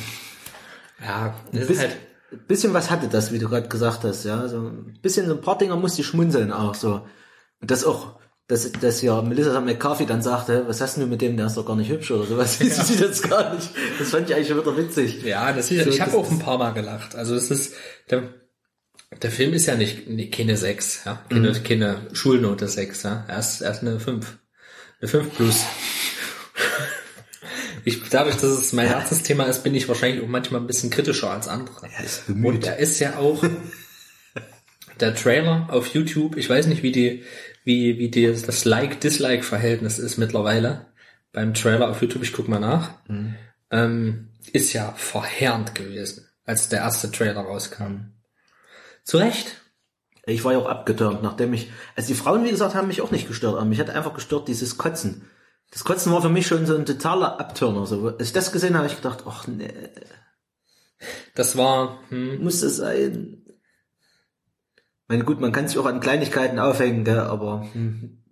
Ja, 1.01 1.35
das 1.51 1.69
ist 1.69 1.79
halt, 1.79 1.97
bisschen 2.47 2.73
was 2.73 2.89
hatte 2.91 3.07
das, 3.07 3.31
wie 3.31 3.39
du 3.39 3.49
gerade 3.49 3.67
gesagt 3.67 4.03
hast, 4.03 4.23
ja. 4.25 4.47
So 4.47 4.57
ein 4.57 4.97
bisschen 5.01 5.27
so 5.27 5.33
ein 5.33 5.41
paar 5.41 5.57
Dinger 5.57 5.75
musste 5.75 6.01
ich 6.01 6.07
schmunzeln 6.07 6.51
auch 6.51 6.75
so. 6.75 7.05
Und 7.61 7.71
das 7.71 7.83
auch, 7.85 8.19
dass, 8.47 8.71
dass 8.73 9.01
ja 9.01 9.21
Melissa 9.21 9.59
McCarthy 9.61 10.05
dann 10.05 10.21
sagte, 10.21 10.65
was 10.67 10.81
hast 10.81 10.97
du 10.97 11.05
mit 11.05 11.21
dem, 11.21 11.37
der 11.37 11.45
ist 11.47 11.55
doch 11.57 11.65
gar 11.65 11.75
nicht 11.75 11.89
hübsch 11.89 12.11
oder 12.11 12.25
sowas. 12.25 12.59
Ja. 12.63 12.83
Sie 12.83 12.97
das 12.97 13.21
gar 13.21 13.55
nicht. 13.55 13.69
Das 13.99 14.09
fand 14.09 14.29
ich 14.29 14.35
eigentlich 14.35 14.49
schon 14.49 14.59
wieder 14.59 14.75
witzig. 14.77 15.23
ja, 15.23 15.53
das 15.53 15.71
ist, 15.71 15.83
So, 15.83 15.89
ich 15.89 16.01
habe 16.01 16.17
auch 16.17 16.29
ein 16.29 16.39
paar 16.39 16.57
Mal 16.57 16.71
gelacht. 16.73 17.15
Also 17.15 17.35
es 17.35 17.49
ist, 17.51 17.73
der, 18.09 18.23
der 19.21 19.31
Film 19.31 19.53
ist 19.53 19.65
ja 19.67 19.75
nicht, 19.75 20.09
nee, 20.09 20.29
keine 20.29 20.57
6, 20.57 21.05
ja. 21.05 21.21
Keine, 21.29 21.51
Mhm. 21.51 21.63
keine 21.63 22.07
Schulnote 22.13 22.67
6, 22.67 23.03
ja. 23.03 23.23
Er 23.27 23.39
ist, 23.39 23.61
er 23.61 23.71
ist 23.71 23.81
eine 23.81 23.99
5. 23.99 24.37
Eine 25.01 25.07
5 25.09 25.35
plus. 25.35 25.63
Ich, 27.85 28.01
dadurch, 28.09 28.35
dass 28.35 28.43
es 28.51 28.73
mein 28.73 28.87
Herzensthema 28.87 29.43
ist, 29.45 29.63
bin 29.63 29.75
ich 29.75 29.87
wahrscheinlich 29.87 30.23
auch 30.23 30.27
manchmal 30.27 30.61
ein 30.61 30.67
bisschen 30.67 30.89
kritischer 30.89 31.31
als 31.31 31.47
andere. 31.47 31.87
Er 31.97 32.03
ist 32.03 32.29
Und 32.29 32.41
bemüht. 32.41 32.65
da 32.65 32.73
ist 32.73 32.99
ja 32.99 33.17
auch 33.17 33.43
der 34.99 35.15
Trailer 35.15 35.67
auf 35.69 35.87
YouTube. 35.93 36.37
Ich 36.37 36.49
weiß 36.49 36.67
nicht, 36.67 36.83
wie 36.83 36.91
die, 36.91 37.23
wie, 37.63 37.97
wie 37.99 38.09
die, 38.09 38.25
das 38.27 38.65
Like-Dislike-Verhältnis 38.65 39.99
ist 39.99 40.17
mittlerweile 40.17 40.87
beim 41.31 41.53
Trailer 41.53 41.89
auf 41.89 42.01
YouTube. 42.01 42.23
Ich 42.23 42.33
guck 42.33 42.47
mal 42.47 42.59
nach. 42.59 42.91
Ähm, 43.71 44.29
ist 44.51 44.73
ja 44.73 44.91
verheerend 44.93 45.73
gewesen, 45.75 46.27
als 46.45 46.69
der 46.69 46.79
erste 46.79 47.11
Trailer 47.11 47.41
rauskam. 47.41 48.11
Zu 49.03 49.17
Recht. 49.17 49.59
Ich 50.25 50.45
war 50.45 50.53
ja 50.53 50.59
auch 50.59 50.69
abgetürnt, 50.69 51.21
nachdem 51.21 51.53
ich, 51.53 51.69
also 51.97 52.07
die 52.07 52.13
Frauen, 52.13 52.45
wie 52.45 52.49
gesagt, 52.49 52.75
haben 52.75 52.87
mich 52.87 53.01
auch 53.01 53.11
nicht 53.11 53.27
gestört, 53.27 53.55
aber 53.55 53.65
mich 53.65 53.79
hat 53.79 53.89
einfach 53.89 54.13
gestört 54.13 54.47
dieses 54.47 54.77
Kotzen. 54.77 55.27
Das 55.73 55.83
Kotzen 55.83 56.11
war 56.11 56.21
für 56.21 56.29
mich 56.29 56.45
schon 56.45 56.67
so 56.67 56.75
ein 56.75 56.85
totaler 56.85 57.39
Abturner. 57.39 57.87
So. 57.87 58.09
Als 58.09 58.27
ich 58.27 58.33
das 58.33 58.51
gesehen 58.51 58.75
habe, 58.75 58.83
habe 58.83 58.89
ich 58.89 58.95
gedacht, 58.95 59.23
ach 59.25 59.47
nee, 59.47 59.73
Das 61.33 61.57
war, 61.57 61.99
hm, 62.09 62.43
muss 62.43 62.61
das 62.61 62.75
sein? 62.77 63.43
Ich 63.47 65.09
meine, 65.09 65.25
gut, 65.25 65.41
man 65.41 65.51
kann 65.51 65.67
sich 65.67 65.79
auch 65.79 65.87
an 65.87 65.99
Kleinigkeiten 65.99 66.59
aufhängen, 66.59 67.03
gell, 67.03 67.19
aber 67.19 67.67
hm, 67.73 68.23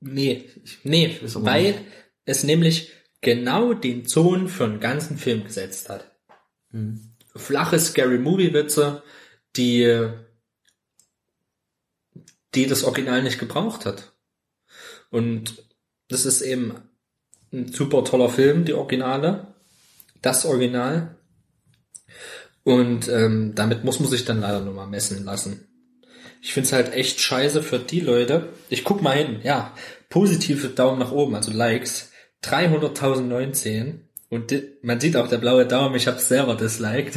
nee, 0.00 0.50
nee, 0.82 1.20
weil 1.22 1.72
nicht. 1.72 1.84
es 2.24 2.42
nämlich 2.42 2.92
genau 3.20 3.74
den 3.74 4.04
Ton 4.04 4.48
für 4.48 4.64
einen 4.64 4.80
ganzen 4.80 5.18
Film 5.18 5.44
gesetzt 5.44 5.88
hat. 5.88 6.10
hm. 6.70 7.14
flache 7.36 7.78
Scary 7.78 8.18
Movie 8.18 8.52
Witze, 8.52 9.04
die 9.56 10.10
die 12.54 12.66
das 12.66 12.82
Original 12.82 13.22
nicht 13.22 13.38
gebraucht 13.38 13.86
hat. 13.86 14.12
Und 15.10 15.71
das 16.12 16.26
ist 16.26 16.42
eben 16.42 16.74
ein 17.52 17.72
super 17.72 18.04
toller 18.04 18.28
Film, 18.28 18.64
die 18.64 18.74
Originale, 18.74 19.54
das 20.20 20.44
Original. 20.44 21.16
Und 22.64 23.08
ähm, 23.08 23.52
damit 23.54 23.84
muss 23.84 24.00
man 24.00 24.08
sich 24.08 24.24
dann 24.24 24.40
leider 24.40 24.60
nur 24.60 24.74
mal 24.74 24.86
messen 24.86 25.24
lassen. 25.24 25.66
Ich 26.40 26.54
find's 26.54 26.72
halt 26.72 26.92
echt 26.92 27.20
scheiße 27.20 27.62
für 27.62 27.78
die 27.78 28.00
Leute. 28.00 28.48
Ich 28.68 28.84
guck 28.84 29.02
mal 29.02 29.16
hin, 29.16 29.40
ja, 29.42 29.74
positive 30.08 30.68
Daumen 30.68 30.98
nach 30.98 31.12
oben, 31.12 31.34
also 31.34 31.52
Likes, 31.52 32.10
300.019 32.44 34.00
und 34.32 34.54
man 34.82 34.98
sieht 34.98 35.16
auch 35.16 35.28
der 35.28 35.36
blaue 35.36 35.66
Daumen, 35.66 35.94
ich 35.94 36.06
habe 36.06 36.18
selber 36.18 36.54
disliked. 36.56 37.16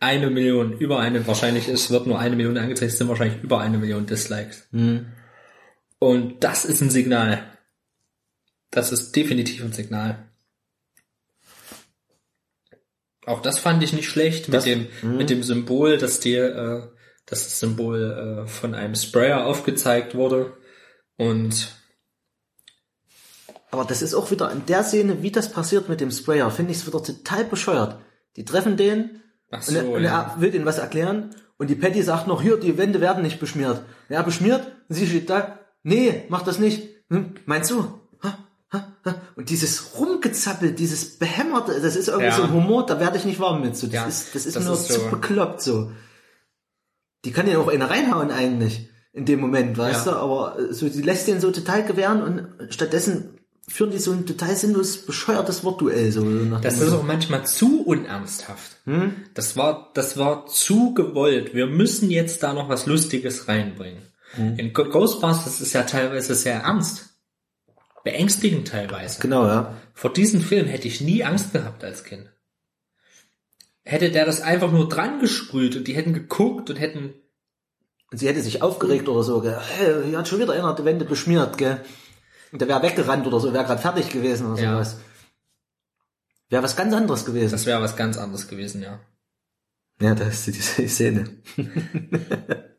Eine 0.00 0.28
Million, 0.28 0.76
über 0.76 0.98
eine, 0.98 1.24
wahrscheinlich 1.26 1.68
es 1.68 1.90
wird 1.90 2.06
nur 2.08 2.18
eine 2.18 2.34
Million 2.34 2.58
angezeigt, 2.58 2.92
es 2.92 2.98
sind 2.98 3.08
wahrscheinlich 3.08 3.42
über 3.42 3.60
eine 3.60 3.78
Million 3.78 4.06
Dislikes. 4.06 4.66
Hm. 4.72 5.06
Und 6.00 6.42
das 6.42 6.64
ist 6.64 6.80
ein 6.80 6.90
Signal. 6.90 7.42
Das 8.70 8.92
ist 8.92 9.16
definitiv 9.16 9.62
ein 9.64 9.72
Signal. 9.72 10.28
Auch 13.26 13.42
das 13.42 13.58
fand 13.58 13.82
ich 13.82 13.92
nicht 13.92 14.08
schlecht 14.08 14.48
mit 14.48 14.54
Das- 14.54 14.64
dem 14.64 14.88
mit 15.02 15.30
dem 15.30 15.42
Symbol, 15.42 15.98
dass 15.98 16.20
die, 16.20 16.34
äh, 16.34 16.82
dass 17.26 17.44
das 17.44 17.60
Symbol 17.60 18.44
äh, 18.46 18.48
von 18.48 18.74
einem 18.74 18.94
Sprayer 18.94 19.44
aufgezeigt 19.46 20.14
wurde 20.14 20.56
und 21.16 21.74
Aber 23.70 23.84
das 23.84 24.00
ist 24.00 24.14
auch 24.14 24.30
wieder 24.30 24.50
in 24.50 24.64
der 24.64 24.82
Szene, 24.82 25.22
wie 25.22 25.30
das 25.30 25.52
passiert 25.52 25.90
mit 25.90 26.00
dem 26.00 26.10
Sprayer, 26.10 26.50
finde 26.50 26.72
ich 26.72 26.78
es 26.78 26.86
wieder 26.86 27.02
total 27.02 27.44
bescheuert. 27.44 27.98
Die 28.36 28.44
treffen 28.46 28.78
den 28.78 29.20
ach 29.50 29.58
und, 29.58 29.74
so, 29.74 29.76
er, 29.76 29.88
und 29.90 30.02
ja. 30.04 30.32
er 30.34 30.40
will 30.40 30.50
denen 30.50 30.64
was 30.64 30.78
erklären 30.78 31.34
und 31.58 31.68
die 31.68 31.74
Patty 31.74 32.02
sagt 32.02 32.26
noch, 32.28 32.40
hier, 32.40 32.56
die 32.56 32.78
Wände 32.78 33.00
werden 33.02 33.22
nicht 33.22 33.40
beschmiert. 33.40 33.80
Und 34.08 34.14
er 34.14 34.22
beschmiert 34.22 34.66
und 34.88 34.94
sie 34.94 35.06
steht 35.06 35.28
da, 35.28 35.58
nee, 35.82 36.24
mach 36.30 36.42
das 36.42 36.58
nicht. 36.58 36.88
Hm, 37.10 37.34
meinst 37.44 37.70
du? 37.70 37.97
Ha. 39.08 39.20
Und 39.36 39.50
dieses 39.50 39.98
Rumgezappel, 39.98 40.72
dieses 40.72 41.18
Behämmerte, 41.18 41.80
das 41.80 41.96
ist 41.96 42.08
irgendwie 42.08 42.26
Ja. 42.28 42.36
so 42.36 42.42
ein 42.44 42.52
Humor, 42.52 42.86
da 42.86 43.00
werde 43.00 43.18
ich 43.18 43.24
nicht 43.24 43.40
warm 43.40 43.60
mit. 43.62 43.76
So, 43.76 43.86
das 43.86 43.94
Ja, 43.94 44.04
ist, 44.06 44.34
das 44.34 44.46
ist 44.46 44.56
das 44.56 44.64
nur 44.64 44.74
ist 44.74 44.86
zu 44.86 45.00
so. 45.00 45.08
bekloppt 45.10 45.60
so. 45.62 45.90
Die 47.24 47.32
kann 47.32 47.48
ja 47.48 47.58
auch 47.58 47.68
eine 47.68 47.90
reinhauen 47.90 48.30
eigentlich 48.30 48.88
in 49.12 49.24
dem 49.24 49.40
Moment, 49.40 49.76
weißt 49.76 50.06
Ja. 50.06 50.12
du, 50.12 50.18
aber 50.18 50.58
äh, 50.58 50.72
so, 50.72 50.88
die 50.88 51.02
lässt 51.02 51.26
den 51.26 51.40
so 51.40 51.50
total 51.50 51.84
gewähren 51.84 52.22
und 52.22 52.72
stattdessen 52.72 53.34
führen 53.66 53.90
die 53.90 53.98
so 53.98 54.12
ein 54.12 54.24
total 54.24 54.56
sinnlos 54.56 54.98
bescheuertes 55.04 55.62
Wortduell 55.64 56.10
so. 56.10 56.24
Das 56.62 56.80
ist 56.80 56.92
auch 56.92 57.02
manchmal 57.02 57.44
zu 57.46 57.82
unernsthaft. 57.84 58.76
Hm? 58.84 59.12
Das 59.34 59.56
war, 59.58 59.90
das 59.94 60.16
war 60.16 60.46
zu 60.46 60.94
gewollt. 60.94 61.52
Wir 61.54 61.66
müssen 61.66 62.10
jetzt 62.10 62.42
da 62.42 62.54
noch 62.54 62.68
was 62.70 62.86
Lustiges 62.86 63.46
reinbringen. 63.48 64.02
Hm. 64.32 64.58
In 64.58 64.72
Ghostbusters 64.72 65.60
ist 65.60 65.72
ja 65.74 65.82
teilweise 65.82 66.34
sehr 66.34 66.60
ernst. 66.62 67.07
Beängstigend 68.12 68.68
teilweise. 68.68 69.20
Genau, 69.20 69.46
ja. 69.46 69.76
Vor 69.92 70.12
diesem 70.12 70.40
Film 70.40 70.66
hätte 70.66 70.88
ich 70.88 71.00
nie 71.02 71.24
Angst 71.24 71.52
gehabt 71.52 71.84
als 71.84 72.04
Kind. 72.04 72.30
Hätte 73.84 74.10
der 74.10 74.24
das 74.24 74.40
einfach 74.40 74.70
nur 74.72 74.88
dran 74.88 75.20
gesprüht 75.20 75.76
und 75.76 75.86
die 75.88 75.94
hätten 75.94 76.14
geguckt 76.14 76.70
und 76.70 76.76
hätten, 76.76 77.12
Und 78.10 78.16
sie 78.18 78.26
hätte 78.28 78.40
sich 78.40 78.62
aufgeregt 78.62 79.08
oder 79.08 79.22
so, 79.22 79.40
gell. 79.42 79.58
Hey, 79.76 80.04
hier 80.06 80.16
hat 80.18 80.26
schon 80.28 80.40
wieder 80.40 80.54
einer 80.54 80.74
die 80.74 80.84
Wände 80.86 81.04
beschmiert, 81.04 81.58
gell. 81.58 81.82
Und 82.50 82.60
der 82.62 82.68
wäre 82.68 82.82
weggerannt 82.82 83.26
oder 83.26 83.40
so, 83.40 83.52
wäre 83.52 83.64
gerade 83.66 83.82
fertig 83.82 84.08
gewesen 84.08 84.50
oder 84.50 84.62
Ja. 84.62 84.72
sowas. 84.72 84.96
Wäre 86.48 86.62
was 86.62 86.76
ganz 86.76 86.94
anderes 86.94 87.26
gewesen. 87.26 87.50
das 87.52 87.66
wäre 87.66 87.82
was 87.82 87.94
ganz 87.96 88.16
anderes 88.16 88.48
gewesen, 88.48 88.80
ja. 88.82 89.00
ja, 90.00 90.14
da 90.14 90.24
ist 90.28 90.46
diese 90.46 90.88
Szene. 90.88 91.28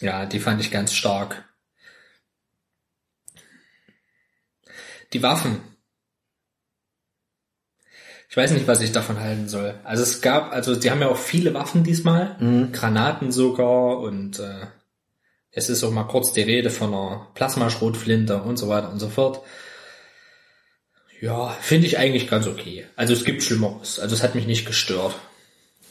Ja, 0.00 0.24
die 0.24 0.40
fand 0.40 0.62
ich 0.62 0.70
ganz 0.70 0.94
stark. 0.94 1.44
Die 5.12 5.22
Waffen. 5.22 5.60
Ich 8.28 8.36
weiß 8.36 8.52
nicht, 8.52 8.68
was 8.68 8.80
ich 8.80 8.92
davon 8.92 9.18
halten 9.18 9.48
soll. 9.48 9.74
Also 9.82 10.04
es 10.04 10.20
gab, 10.20 10.52
also 10.52 10.76
die 10.76 10.90
haben 10.90 11.00
ja 11.00 11.08
auch 11.08 11.16
viele 11.18 11.52
Waffen 11.52 11.82
diesmal, 11.82 12.36
Granaten 12.72 13.32
sogar 13.32 13.98
und 13.98 14.38
äh, 14.38 14.66
es 15.50 15.68
ist 15.68 15.82
auch 15.82 15.90
mal 15.90 16.04
kurz 16.04 16.32
die 16.32 16.42
Rede 16.42 16.70
von 16.70 16.94
einer 16.94 17.28
Plasmaschrotflinte 17.34 18.40
und 18.42 18.56
so 18.56 18.68
weiter 18.68 18.92
und 18.92 19.00
so 19.00 19.08
fort. 19.08 19.42
Ja, 21.20 21.48
finde 21.48 21.88
ich 21.88 21.98
eigentlich 21.98 22.28
ganz 22.30 22.46
okay. 22.46 22.86
Also 22.94 23.12
es 23.12 23.24
gibt 23.24 23.42
Schlimmeres. 23.42 23.98
Also 23.98 24.14
es 24.14 24.22
hat 24.22 24.36
mich 24.36 24.46
nicht 24.46 24.64
gestört. 24.64 25.16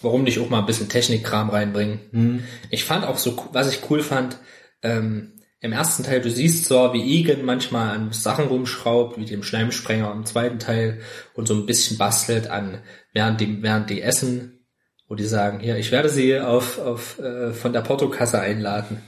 Warum 0.01 0.23
nicht 0.23 0.39
auch 0.39 0.49
mal 0.49 0.59
ein 0.59 0.65
bisschen 0.65 0.87
Technikkram 0.87 1.49
reinbringen? 1.49 2.47
Ich 2.69 2.85
fand 2.85 3.05
auch 3.05 3.17
so, 3.17 3.49
was 3.51 3.69
ich 3.69 3.89
cool 3.89 4.01
fand, 4.01 4.37
ähm, 4.81 5.33
im 5.61 5.73
ersten 5.73 6.03
Teil, 6.03 6.21
du 6.21 6.31
siehst 6.31 6.65
zwar, 6.65 6.93
wie 6.93 7.19
Egan 7.19 7.43
manchmal 7.43 7.89
an 7.89 8.13
Sachen 8.13 8.45
rumschraubt, 8.45 9.17
wie 9.17 9.25
dem 9.25 9.43
Schleimsprenger 9.43 10.11
im 10.11 10.25
zweiten 10.25 10.59
Teil 10.59 11.01
und 11.33 11.47
so 11.47 11.53
ein 11.53 11.65
bisschen 11.65 11.97
bastelt 11.97 12.49
an, 12.49 12.81
während 13.13 13.41
die, 13.41 13.61
während 13.61 13.89
die 13.89 14.01
essen, 14.01 14.65
wo 15.09 15.15
die 15.15 15.25
sagen, 15.25 15.59
hier, 15.59 15.77
ich 15.77 15.91
werde 15.91 16.07
sie 16.07 16.39
auf, 16.39 16.79
auf 16.79 17.19
äh, 17.19 17.51
von 17.51 17.73
der 17.73 17.81
Portokasse 17.81 18.39
einladen. 18.39 19.01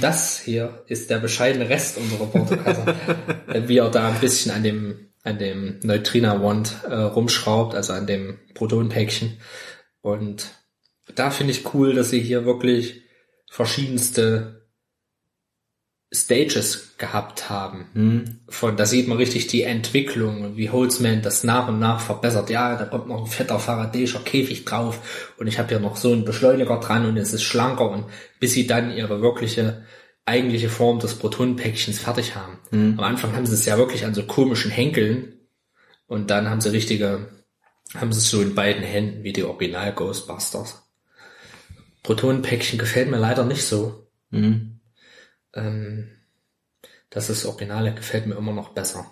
Das 0.00 0.40
hier 0.40 0.82
ist 0.86 1.10
der 1.10 1.18
bescheidene 1.18 1.68
Rest 1.68 1.98
unserer 1.98 2.26
Portokasse. 2.26 2.94
Äh, 3.48 3.66
wie 3.66 3.78
er 3.78 3.90
da 3.90 4.08
ein 4.08 4.20
bisschen 4.20 4.52
an 4.52 4.62
dem, 4.62 5.08
an 5.24 5.38
dem 5.38 5.78
Neutrina-Wand 5.82 6.84
äh, 6.86 6.94
rumschraubt, 6.94 7.74
also 7.74 7.94
an 7.94 8.06
dem 8.06 8.38
Protonpäckchen. 8.52 9.38
Und 10.02 10.48
da 11.14 11.30
finde 11.30 11.52
ich 11.52 11.72
cool, 11.72 11.94
dass 11.94 12.10
sie 12.10 12.20
hier 12.20 12.44
wirklich 12.44 13.02
verschiedenste 13.50 14.57
Stages 16.12 16.96
gehabt 16.96 17.50
haben. 17.50 17.86
Von, 18.48 18.76
da 18.78 18.86
sieht 18.86 19.08
man 19.08 19.18
richtig 19.18 19.46
die 19.46 19.62
Entwicklung, 19.62 20.56
wie 20.56 20.70
Holzman 20.70 21.20
das 21.20 21.44
nach 21.44 21.68
und 21.68 21.78
nach 21.78 22.00
verbessert. 22.00 22.48
Ja, 22.48 22.76
da 22.76 22.86
kommt 22.86 23.08
noch 23.08 23.24
ein 23.24 23.30
fetter 23.30 23.58
Faradayischer 23.58 24.20
Käfig 24.20 24.64
drauf 24.64 25.34
und 25.38 25.46
ich 25.48 25.58
habe 25.58 25.72
ja 25.74 25.80
noch 25.80 25.96
so 25.96 26.12
einen 26.12 26.24
Beschleuniger 26.24 26.80
dran 26.80 27.04
und 27.04 27.18
es 27.18 27.34
ist 27.34 27.42
schlanker 27.42 27.90
und 27.90 28.06
bis 28.40 28.52
sie 28.52 28.66
dann 28.66 28.90
ihre 28.90 29.20
wirkliche 29.20 29.84
eigentliche 30.24 30.70
Form 30.70 30.98
des 30.98 31.14
Protonenpäckchens 31.14 31.98
fertig 31.98 32.34
haben. 32.34 32.58
Am 32.98 33.04
Anfang 33.04 33.34
haben 33.36 33.46
sie 33.46 33.54
es 33.54 33.66
ja 33.66 33.76
wirklich 33.76 34.04
an 34.04 34.14
so 34.14 34.22
komischen 34.24 34.70
Henkeln 34.70 35.34
und 36.06 36.30
dann 36.30 36.48
haben 36.48 36.60
sie 36.62 36.72
richtige, 36.72 37.28
haben 37.94 38.12
sie 38.12 38.18
es 38.18 38.30
so 38.30 38.40
in 38.40 38.54
beiden 38.54 38.82
Händen 38.82 39.24
wie 39.24 39.32
die 39.34 39.44
Original 39.44 39.92
Ghostbusters. 39.92 40.82
Protonenpäckchen 42.02 42.78
gefällt 42.78 43.10
mir 43.10 43.18
leider 43.18 43.44
nicht 43.44 43.62
so. 43.62 44.06
Ähm, 45.54 46.18
das 47.10 47.30
ist 47.30 47.46
Originale 47.46 47.94
gefällt 47.94 48.26
mir 48.26 48.36
immer 48.36 48.52
noch 48.52 48.70
besser. 48.70 49.10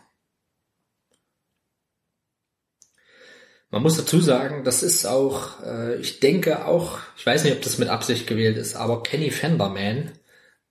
Man 3.71 3.83
muss 3.83 3.97
dazu 3.97 4.21
sagen, 4.21 4.65
das 4.65 4.83
ist 4.83 5.07
auch, 5.07 5.63
äh, 5.65 5.97
ich 5.97 6.21
denke 6.21 6.67
auch, 6.67 6.99
ich 7.17 7.27
weiß 7.27 7.45
nicht, 7.45 7.55
ob 7.55 7.63
das 7.63 7.79
mit 7.79 7.89
Absicht 7.89 8.27
gewählt 8.27 8.57
ist, 8.57 8.77
aber 8.77 9.03
Kenny 9.03 9.31
Fenderman, 9.31 10.13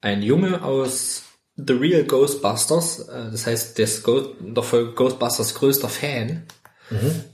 ein 0.01 0.23
Junge 0.23 0.63
aus 0.63 1.23
The 1.57 1.73
Real 1.73 2.03
Ghostbusters, 2.05 3.07
äh, 3.09 3.31
das 3.31 3.47
heißt, 3.47 3.77
der 3.77 3.85
ist 3.85 4.03
Go 4.03 4.35
der 4.39 4.63
Folge 4.63 4.93
Ghostbusters 4.93 5.55
größter 5.55 5.89
Fan, 5.89 6.47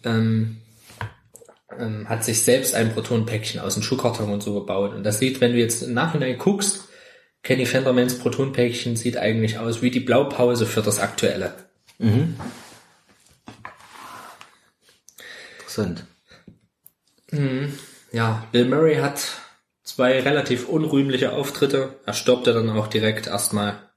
ähm, 0.04 0.62
ähm, 1.78 2.10
hat 2.10 2.24
sich 2.24 2.42
selbst 2.42 2.74
ein 2.74 2.94
Protonpäckchen 2.94 3.60
aus 3.60 3.76
dem 3.76 3.84
Schuhkarton 3.84 4.32
und 4.32 4.42
so 4.42 4.54
gebaut. 4.54 4.94
Und 4.94 5.04
das 5.04 5.20
sieht, 5.20 5.42
wenn 5.42 5.54
du 5.54 5.60
jetzt 5.60 5.84
im 5.84 5.94
Nachhinein 5.94 6.38
guckst, 6.38 6.88
Kenny 7.44 7.66
Fendermans 7.66 8.20
Protonpäckchen 8.20 8.96
sieht 8.96 9.18
eigentlich 9.18 9.58
aus 9.58 9.82
wie 9.82 9.92
die 9.92 10.00
Blaupause 10.00 10.66
für 10.66 10.82
das 10.82 11.00
aktuelle. 11.00 11.54
Interessant. 15.60 16.06
Ja, 18.12 18.48
Bill 18.52 18.66
Murray 18.66 18.98
hat 18.98 19.22
zwei 19.84 20.20
relativ 20.20 20.68
unrühmliche 20.68 21.32
Auftritte. 21.34 21.96
Er 22.06 22.14
stirbt 22.14 22.48
ja 22.48 22.54
dann 22.54 22.70
auch 22.70 22.88
direkt 22.88 23.28
erstmal. 23.28 23.90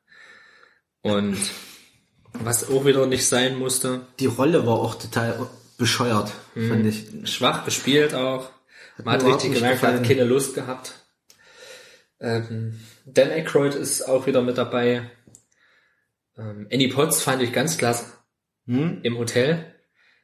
Und 1.03 1.37
was 2.33 2.69
auch 2.69 2.85
wieder 2.85 3.07
nicht 3.07 3.27
sein 3.27 3.59
musste, 3.59 4.07
Die 4.21 4.27
Rolle 4.27 4.67
war 4.67 4.75
auch 4.75 4.95
total 4.95 5.47
bescheuert, 5.77 6.33
fand 6.55 6.87
ich. 6.87 7.07
schwach 7.31 7.65
gespielt 7.65 8.15
auch. 8.15 8.51
Man 9.03 9.17
hat 9.17 9.25
richtig 9.25 9.55
gemerkt, 9.55 9.83
er 9.83 9.95
hat 9.95 10.05
keine 10.05 10.25
Lust 10.25 10.55
gehabt. 10.55 11.04
Ähm, 12.25 12.81
Dan 13.07 13.31
Aykroyd 13.31 13.75
ist 13.75 14.03
auch 14.03 14.27
wieder 14.27 14.41
mit 14.43 14.57
dabei. 14.59 15.11
Ähm, 16.39 16.67
Annie 16.73 16.89
Potts 16.89 17.23
fand 17.23 17.43
ich 17.43 17.53
ganz 17.53 17.77
klasse 17.79 18.07
Hm? 18.67 19.01
im 19.03 19.19
Hotel. 19.19 19.67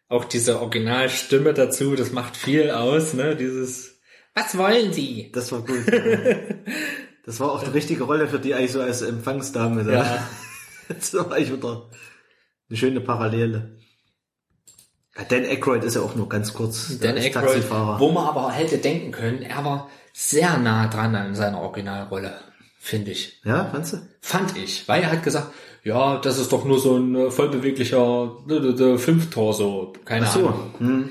Auch 0.09 0.25
diese 0.25 0.61
Originalstimme 0.61 1.53
dazu, 1.55 1.95
das 1.95 2.11
macht 2.11 2.37
viel 2.37 2.71
aus, 2.71 3.13
ne? 3.15 3.37
Dieses 3.37 4.01
Was 4.35 4.57
wollen 4.57 4.93
Sie? 4.93 5.31
Das 5.33 5.53
war 5.53 5.61
gut. 5.61 5.85
das 7.27 7.39
war 7.39 7.53
auch 7.53 7.63
die 7.63 7.71
richtige 7.71 8.05
Rolle 8.05 8.27
für 8.29 8.39
die 8.41 8.55
eigentlich 8.55 8.73
so 8.73 8.81
als 8.81 9.03
Empfangsdame. 9.03 9.85
Da. 9.85 9.93
Ja. 9.93 10.29
Das 10.89 11.15
war 11.15 11.31
eigentlich 11.31 11.53
wieder 11.53 11.89
eine 12.69 12.77
schöne 12.77 13.01
Parallele. 13.01 13.79
Dan 15.29 15.45
Aykroyd 15.45 15.85
ist 15.85 15.95
ja 15.95 16.01
auch 16.01 16.17
nur 16.17 16.29
ganz 16.29 16.53
kurz 16.53 16.99
Dan 16.99 17.17
Aykroyd, 17.17 17.33
Taxifahrer. 17.45 18.01
wo 18.01 18.11
man 18.11 18.27
aber 18.27 18.51
hätte 18.51 18.79
denken 18.79 19.13
können, 19.13 19.43
er 19.43 19.65
war 19.65 19.89
sehr 20.13 20.59
nah 20.59 20.89
dran 20.89 21.15
an 21.15 21.35
seiner 21.35 21.61
Originalrolle, 21.61 22.41
finde 22.79 23.13
ich. 23.13 23.41
Ja, 23.45 23.67
fandst 23.67 23.95
du? 23.95 23.99
Fand 24.21 24.57
ich, 24.57 24.89
weil 24.89 25.03
er 25.03 25.13
hat 25.13 25.23
gesagt, 25.23 25.53
ja, 25.83 26.19
das 26.19 26.39
ist 26.39 26.53
doch 26.53 26.65
nur 26.65 26.79
so 26.79 26.99
ein 26.99 27.15
äh, 27.15 27.31
vollbeweglicher 27.31 28.37
Fünftorso, 28.99 29.93
keine 30.05 30.27
Ach 30.27 30.33
so. 30.33 30.49
Ahnung. 30.49 30.75
Hm. 30.79 31.11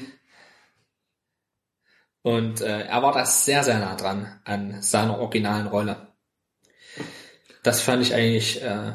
Und 2.21 2.61
äh, 2.61 2.81
er 2.85 3.01
war 3.01 3.13
da 3.13 3.25
sehr, 3.25 3.63
sehr 3.63 3.79
nah 3.79 3.95
dran 3.95 4.39
an 4.43 4.81
seiner 4.81 5.19
originalen 5.19 5.67
Rolle. 5.67 6.09
Das 7.63 7.81
fand 7.81 8.03
ich 8.03 8.13
eigentlich, 8.13 8.61
äh, 8.61 8.93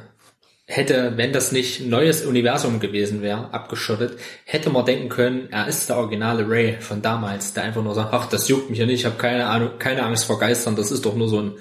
hätte, 0.67 1.17
wenn 1.17 1.33
das 1.33 1.53
nicht 1.53 1.81
ein 1.81 1.91
neues 1.91 2.25
Universum 2.25 2.81
gewesen 2.81 3.21
wäre, 3.21 3.53
abgeschottet, 3.53 4.19
hätte 4.45 4.71
man 4.71 4.87
denken 4.87 5.09
können, 5.09 5.49
er 5.51 5.69
ist 5.69 5.89
der 5.89 5.99
originale 5.99 6.49
Ray 6.49 6.81
von 6.81 7.03
damals, 7.03 7.53
der 7.53 7.65
einfach 7.65 7.83
nur 7.83 7.95
sagt, 7.95 8.15
ach, 8.15 8.27
das 8.27 8.49
juckt 8.49 8.71
mich 8.71 8.79
ja 8.79 8.87
nicht, 8.87 9.01
ich 9.01 9.07
habe 9.07 9.17
keine 9.17 9.47
Ahnung, 9.47 9.79
keine 9.79 10.05
Angst 10.05 10.25
vor 10.25 10.39
Geistern, 10.39 10.77
das 10.77 10.91
ist 10.91 11.05
doch 11.05 11.17
nur 11.17 11.29
so 11.29 11.41
ein 11.41 11.53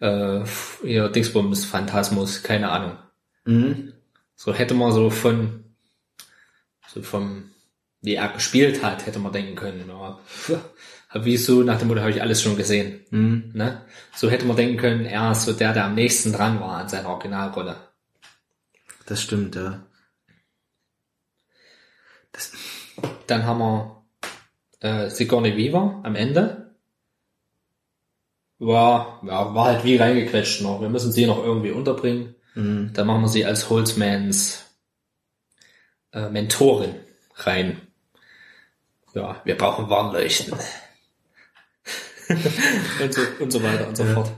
äh, 0.00 0.44
hier, 0.82 1.08
Dingsbums, 1.08 1.64
Phantasmus, 1.64 2.42
keine 2.42 2.70
Ahnung. 2.70 2.96
Mhm. 3.44 3.92
So 4.36 4.54
hätte 4.54 4.74
man 4.74 4.92
so 4.92 5.10
von, 5.10 5.64
so 6.86 7.02
vom, 7.02 7.50
wie 8.00 8.14
er 8.14 8.28
gespielt 8.28 8.84
hat, 8.84 9.06
hätte 9.06 9.18
man 9.18 9.32
denken 9.32 9.56
können, 9.56 9.84
ja, 9.88 10.18
pf, 10.26 10.58
wie 11.14 11.36
so 11.36 11.62
nach 11.62 11.78
dem 11.78 11.88
Motto 11.88 12.00
habe 12.00 12.10
ich 12.10 12.20
alles 12.20 12.42
schon 12.42 12.56
gesehen. 12.56 13.00
Mhm. 13.10 13.50
Ne? 13.54 13.82
So 14.14 14.30
hätte 14.30 14.44
man 14.44 14.56
denken 14.56 14.76
können, 14.76 15.06
er 15.06 15.32
ist 15.32 15.42
so 15.42 15.52
der, 15.52 15.72
der 15.72 15.86
am 15.86 15.94
nächsten 15.94 16.32
dran 16.32 16.60
war 16.60 16.78
an 16.78 16.88
seiner 16.88 17.08
Originalrolle. 17.08 17.76
Das 19.06 19.22
stimmt, 19.22 19.54
ja. 19.54 19.86
Das, 22.32 22.52
Dann 23.26 23.44
haben 23.44 23.58
wir 23.60 24.04
äh, 24.80 25.08
Sigourney 25.10 25.56
Weaver 25.56 26.00
am 26.04 26.14
Ende. 26.16 26.74
War, 28.58 29.20
ja, 29.24 29.54
war 29.54 29.66
halt 29.66 29.84
wie 29.84 29.96
reingequetscht 29.96 30.62
noch. 30.62 30.80
Wir 30.80 30.88
müssen 30.88 31.12
sie 31.12 31.26
noch 31.26 31.38
irgendwie 31.42 31.70
unterbringen. 31.72 32.34
mhm. 32.54 32.90
Dann 32.94 33.06
machen 33.06 33.22
wir 33.22 33.28
sie 33.28 33.44
als 33.44 33.68
Holzmans 33.70 34.64
äh, 36.12 36.28
Mentorin 36.30 36.94
rein. 37.36 37.80
Ja, 39.14 39.40
wir 39.44 39.56
brauchen 39.56 39.88
Warnleuchten. 39.88 40.52
und, 43.00 43.14
so, 43.14 43.20
und 43.40 43.50
so 43.50 43.62
weiter 43.62 43.88
und 43.88 43.96
so 43.96 44.04
Ja. 44.04 44.14
fort. 44.14 44.32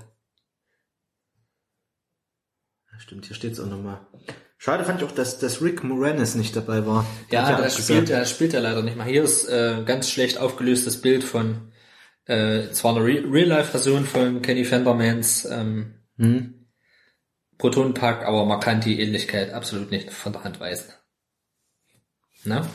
Stimmt, 2.98 3.26
hier 3.26 3.36
steht's 3.36 3.58
auch 3.60 3.66
nochmal. 3.66 4.00
Schade 4.60 4.84
fand 4.84 5.00
ich 5.00 5.06
auch, 5.08 5.12
dass, 5.12 5.38
dass 5.38 5.62
Rick 5.62 5.84
Moranis 5.84 6.34
nicht 6.34 6.54
dabei 6.56 6.84
war. 6.84 7.06
Der 7.30 7.42
Ja, 7.42 7.56
das 7.56 7.76
gesagt, 7.76 7.84
spielt, 7.84 8.10
er 8.10 8.24
spielt 8.26 8.54
er 8.54 8.60
leider 8.60 8.82
nicht 8.82 8.96
mal. 8.96 9.06
Hier 9.06 9.22
ist 9.22 9.46
äh, 9.48 9.82
ganz 9.86 10.10
schlecht 10.10 10.38
aufgelöstes 10.38 11.00
Bild 11.00 11.22
von 11.22 11.70
äh, 12.26 12.70
zwar 12.72 12.96
eine 12.96 13.04
Re- 13.04 13.24
Real-Life-Version 13.32 14.04
von 14.04 14.42
Kenny 14.42 14.64
Fendermans 14.64 15.44
ähm, 15.46 15.94
Hm? 16.16 16.66
Protonenpack, 17.58 18.24
aber 18.24 18.44
man 18.44 18.58
kann 18.60 18.80
die 18.80 19.00
Ähnlichkeit 19.00 19.52
absolut 19.52 19.90
nicht 19.92 20.12
von 20.12 20.32
der 20.32 20.42
Hand 20.44 20.58
weisen. 20.60 20.92
Ne? 22.44 22.66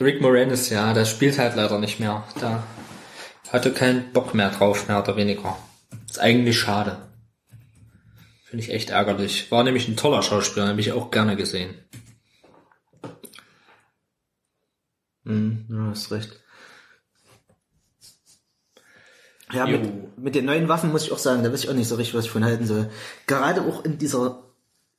Rick 0.00 0.20
Moranis, 0.20 0.68
ja, 0.70 0.92
der 0.92 1.04
spielt 1.04 1.38
halt 1.38 1.56
leider 1.56 1.78
nicht 1.78 2.00
mehr. 2.00 2.24
Da 2.40 2.62
hatte 3.50 3.72
keinen 3.72 4.12
Bock 4.12 4.34
mehr 4.34 4.50
drauf, 4.50 4.88
mehr 4.88 5.02
oder 5.02 5.16
weniger. 5.16 5.56
Ist 6.08 6.18
eigentlich 6.20 6.58
schade. 6.58 7.08
Finde 8.52 8.66
ich 8.66 8.70
echt 8.70 8.90
ärgerlich. 8.90 9.50
War 9.50 9.64
nämlich 9.64 9.88
ein 9.88 9.96
toller 9.96 10.22
Schauspieler, 10.22 10.68
habe 10.68 10.78
ich 10.78 10.92
auch 10.92 11.10
gerne 11.10 11.36
gesehen. 11.36 11.70
Hm, 15.24 15.64
ja, 15.70 15.86
hast 15.90 16.10
recht. 16.12 16.38
Ja, 19.54 19.66
Jo. 19.66 19.78
mit, 19.78 20.18
mit 20.18 20.34
den 20.34 20.44
neuen 20.44 20.68
Waffen 20.68 20.92
muss 20.92 21.04
ich 21.04 21.12
auch 21.12 21.18
sagen, 21.18 21.42
da 21.42 21.50
weiß 21.50 21.64
ich 21.64 21.70
auch 21.70 21.74
nicht 21.74 21.88
so 21.88 21.94
richtig, 21.94 22.14
was 22.14 22.26
ich 22.26 22.30
von 22.30 22.44
halten 22.44 22.66
soll. 22.66 22.90
Gerade 23.26 23.62
auch 23.62 23.86
in 23.86 23.96
dieser, 23.96 24.42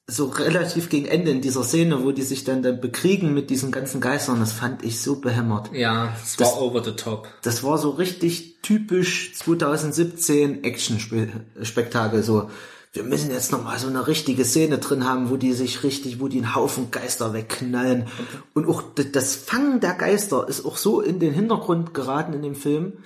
so 0.07 0.25
relativ 0.29 0.89
gegen 0.89 1.05
Ende 1.05 1.29
in 1.29 1.41
dieser 1.41 1.61
Szene, 1.63 2.03
wo 2.03 2.11
die 2.11 2.23
sich 2.23 2.43
dann, 2.45 2.63
dann 2.63 2.81
bekriegen 2.81 3.35
mit 3.35 3.51
diesen 3.51 3.71
ganzen 3.71 4.01
Geistern, 4.01 4.39
das 4.39 4.51
fand 4.51 4.83
ich 4.83 4.99
so 4.99 5.21
behämmert. 5.21 5.71
Ja, 5.73 6.11
es 6.23 6.37
Das- 6.37 6.53
war 6.53 6.61
over 6.63 6.83
the 6.83 6.93
top. 6.95 7.27
Das 7.43 7.61
war 7.63 7.77
so 7.77 7.91
richtig 7.91 8.61
typisch 8.63 9.35
2017 9.35 10.63
Action-Spektakel, 10.63 12.23
so. 12.23 12.49
Wir 12.93 13.01
müssen 13.01 13.31
jetzt 13.31 13.51
noch 13.51 13.63
mal 13.63 13.79
so 13.79 13.87
eine 13.87 14.05
richtige 14.05 14.45
Szene 14.45 14.77
drin 14.77 15.03
haben, 15.03 15.31
wo 15.31 15.35
die 15.35 15.53
sich 15.53 15.81
richtig, 15.81 16.19
wo 16.19 16.27
die 16.27 16.37
einen 16.37 16.53
Haufen 16.53 16.91
Geister 16.91 17.33
wegknallen. 17.33 18.05
Und 18.53 18.67
auch 18.69 18.83
das 18.93 19.35
Fangen 19.35 19.79
der 19.79 19.95
Geister 19.95 20.47
ist 20.47 20.63
auch 20.63 20.77
so 20.77 21.01
in 21.01 21.19
den 21.19 21.33
Hintergrund 21.33 21.95
geraten 21.95 22.33
in 22.33 22.43
dem 22.43 22.53
Film. 22.53 22.99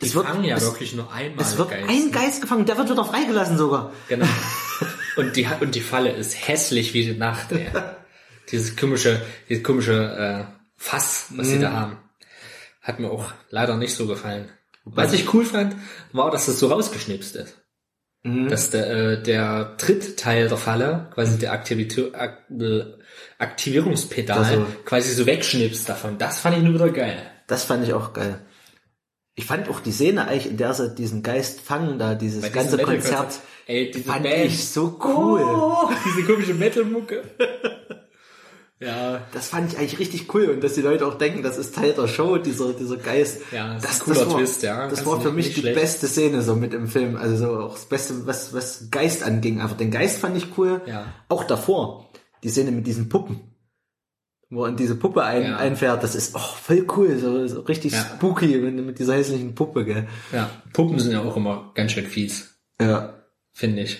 Die 0.00 0.06
Es 0.06 0.14
wird, 0.14 0.26
fangen 0.26 0.44
ja 0.44 0.56
es, 0.56 0.62
wirklich 0.64 0.94
nur 0.94 1.12
einmal 1.12 1.44
es 1.44 1.58
wird 1.58 1.70
Geist. 1.70 1.90
ein 1.90 2.12
Geist 2.12 2.40
gefangen, 2.40 2.66
der 2.66 2.78
wird 2.78 2.88
wieder 2.88 3.04
freigelassen 3.04 3.58
sogar. 3.58 3.92
Genau. 4.08 4.26
Und 5.16 5.36
die, 5.36 5.46
und 5.60 5.74
die 5.74 5.82
Falle 5.82 6.10
ist 6.12 6.48
hässlich 6.48 6.94
wie 6.94 7.04
die 7.04 7.18
Nacht, 7.18 7.52
ey. 7.52 7.66
Dieses 8.50 8.76
komische, 8.76 9.20
dieses 9.46 9.62
komische 9.62 9.92
äh, 9.92 10.44
Fass, 10.74 11.26
was 11.36 11.48
sie 11.48 11.60
da 11.60 11.72
haben. 11.72 11.98
Hat 12.80 12.98
mir 12.98 13.10
auch 13.10 13.30
leider 13.50 13.76
nicht 13.76 13.94
so 13.94 14.06
gefallen. 14.06 14.50
Was 14.84 15.12
ich 15.12 15.32
cool 15.34 15.44
fand, 15.44 15.76
war, 16.12 16.30
dass 16.30 16.48
es 16.48 16.58
so 16.58 16.68
rausgeschnipst 16.68 17.36
ist. 17.36 17.61
Dass 18.24 18.70
der, 18.70 18.88
äh, 18.88 19.22
der 19.22 19.76
Trittteil 19.78 20.46
der 20.48 20.56
Falle, 20.56 21.08
quasi 21.12 21.38
der 21.38 21.50
Aktivitö 21.52 22.10
Ak 22.12 22.44
äh, 22.50 22.84
Aktivierungspedal, 23.38 24.38
Also- 24.38 24.66
quasi 24.84 25.12
so 25.12 25.26
wegschnipst 25.26 25.88
davon. 25.88 26.18
Das 26.18 26.38
fand 26.38 26.56
ich 26.56 26.62
nur 26.62 26.74
wieder 26.74 26.90
geil. 26.90 27.16
Das 27.48 27.64
fand 27.64 27.84
ich 27.84 27.92
auch 27.92 28.12
geil. 28.12 28.38
Ich 29.34 29.44
fand 29.46 29.68
auch 29.68 29.80
die 29.80 29.90
Szene 29.92 30.28
eigentlich, 30.28 30.50
in 30.50 30.56
der 30.56 30.72
sie 30.74 30.94
diesen 30.94 31.22
Geist 31.22 31.62
fangen, 31.62 31.98
da 31.98 32.14
dieses 32.14 32.42
Bei 32.42 32.50
ganze. 32.50 32.78
Konzert, 32.78 33.40
Ey, 33.66 33.90
diese 33.90 34.04
Fand 34.04 34.22
Band. 34.24 34.44
ich 34.44 34.68
so 34.68 34.98
cool. 35.04 35.40
Oh, 35.42 35.90
diese 36.04 36.24
komische 36.26 36.54
Metal-Mucke. 36.54 37.22
ja, 38.84 39.20
Das 39.32 39.48
fand 39.48 39.72
ich 39.72 39.78
eigentlich 39.78 39.98
richtig 39.98 40.34
cool 40.34 40.46
und 40.50 40.62
dass 40.62 40.74
die 40.74 40.80
Leute 40.82 41.06
auch 41.06 41.14
denken, 41.18 41.42
das 41.42 41.56
ist 41.58 41.74
Teil 41.74 41.92
der 41.92 42.08
Show, 42.08 42.38
dieser, 42.38 42.72
dieser 42.72 42.96
Geist. 42.96 43.40
Ja, 43.52 43.74
das 43.74 43.84
ist 43.92 44.00
ein 44.02 44.04
cooler 44.14 44.30
war, 44.30 44.38
Twist, 44.38 44.62
ja. 44.62 44.88
Das 44.88 45.06
war 45.06 45.20
für 45.20 45.30
mich 45.32 45.54
die 45.54 45.60
schlecht. 45.60 45.78
beste 45.80 46.06
Szene 46.08 46.42
so 46.42 46.56
mit 46.56 46.74
im 46.74 46.88
Film. 46.88 47.16
Also 47.16 47.36
so 47.36 47.60
auch 47.60 47.74
das 47.74 47.84
Beste, 47.86 48.26
was, 48.26 48.52
was 48.52 48.90
Geist 48.90 49.22
anging. 49.22 49.60
Einfach 49.60 49.76
den 49.76 49.90
Geist 49.90 50.18
fand 50.18 50.36
ich 50.36 50.58
cool. 50.58 50.80
Ja. 50.86 51.06
Auch 51.28 51.44
davor. 51.44 52.10
Die 52.42 52.48
Szene 52.48 52.72
mit 52.72 52.86
diesen 52.86 53.08
Puppen. 53.08 53.40
Wo 54.50 54.64
er 54.64 54.68
in 54.68 54.76
diese 54.76 54.96
Puppe 54.96 55.22
ein, 55.24 55.44
Ja. 55.44 55.56
einfährt, 55.56 56.02
das 56.02 56.14
ist 56.14 56.34
auch 56.34 56.56
voll 56.56 56.86
cool, 56.96 57.18
so, 57.18 57.46
so 57.46 57.60
richtig 57.60 57.92
Ja. 57.92 58.00
spooky 58.16 58.58
mit, 58.58 58.74
mit 58.84 58.98
dieser 58.98 59.14
hässlichen 59.14 59.54
Puppe, 59.54 59.84
gell. 59.86 60.08
ja. 60.30 60.50
Puppen 60.74 60.98
sind 60.98 61.12
ja 61.12 61.22
auch 61.22 61.36
immer 61.38 61.70
ganz 61.74 61.92
schön 61.92 62.06
fies. 62.06 62.54
Ja. 62.80 63.14
finde 63.54 63.82
ich. 63.82 63.98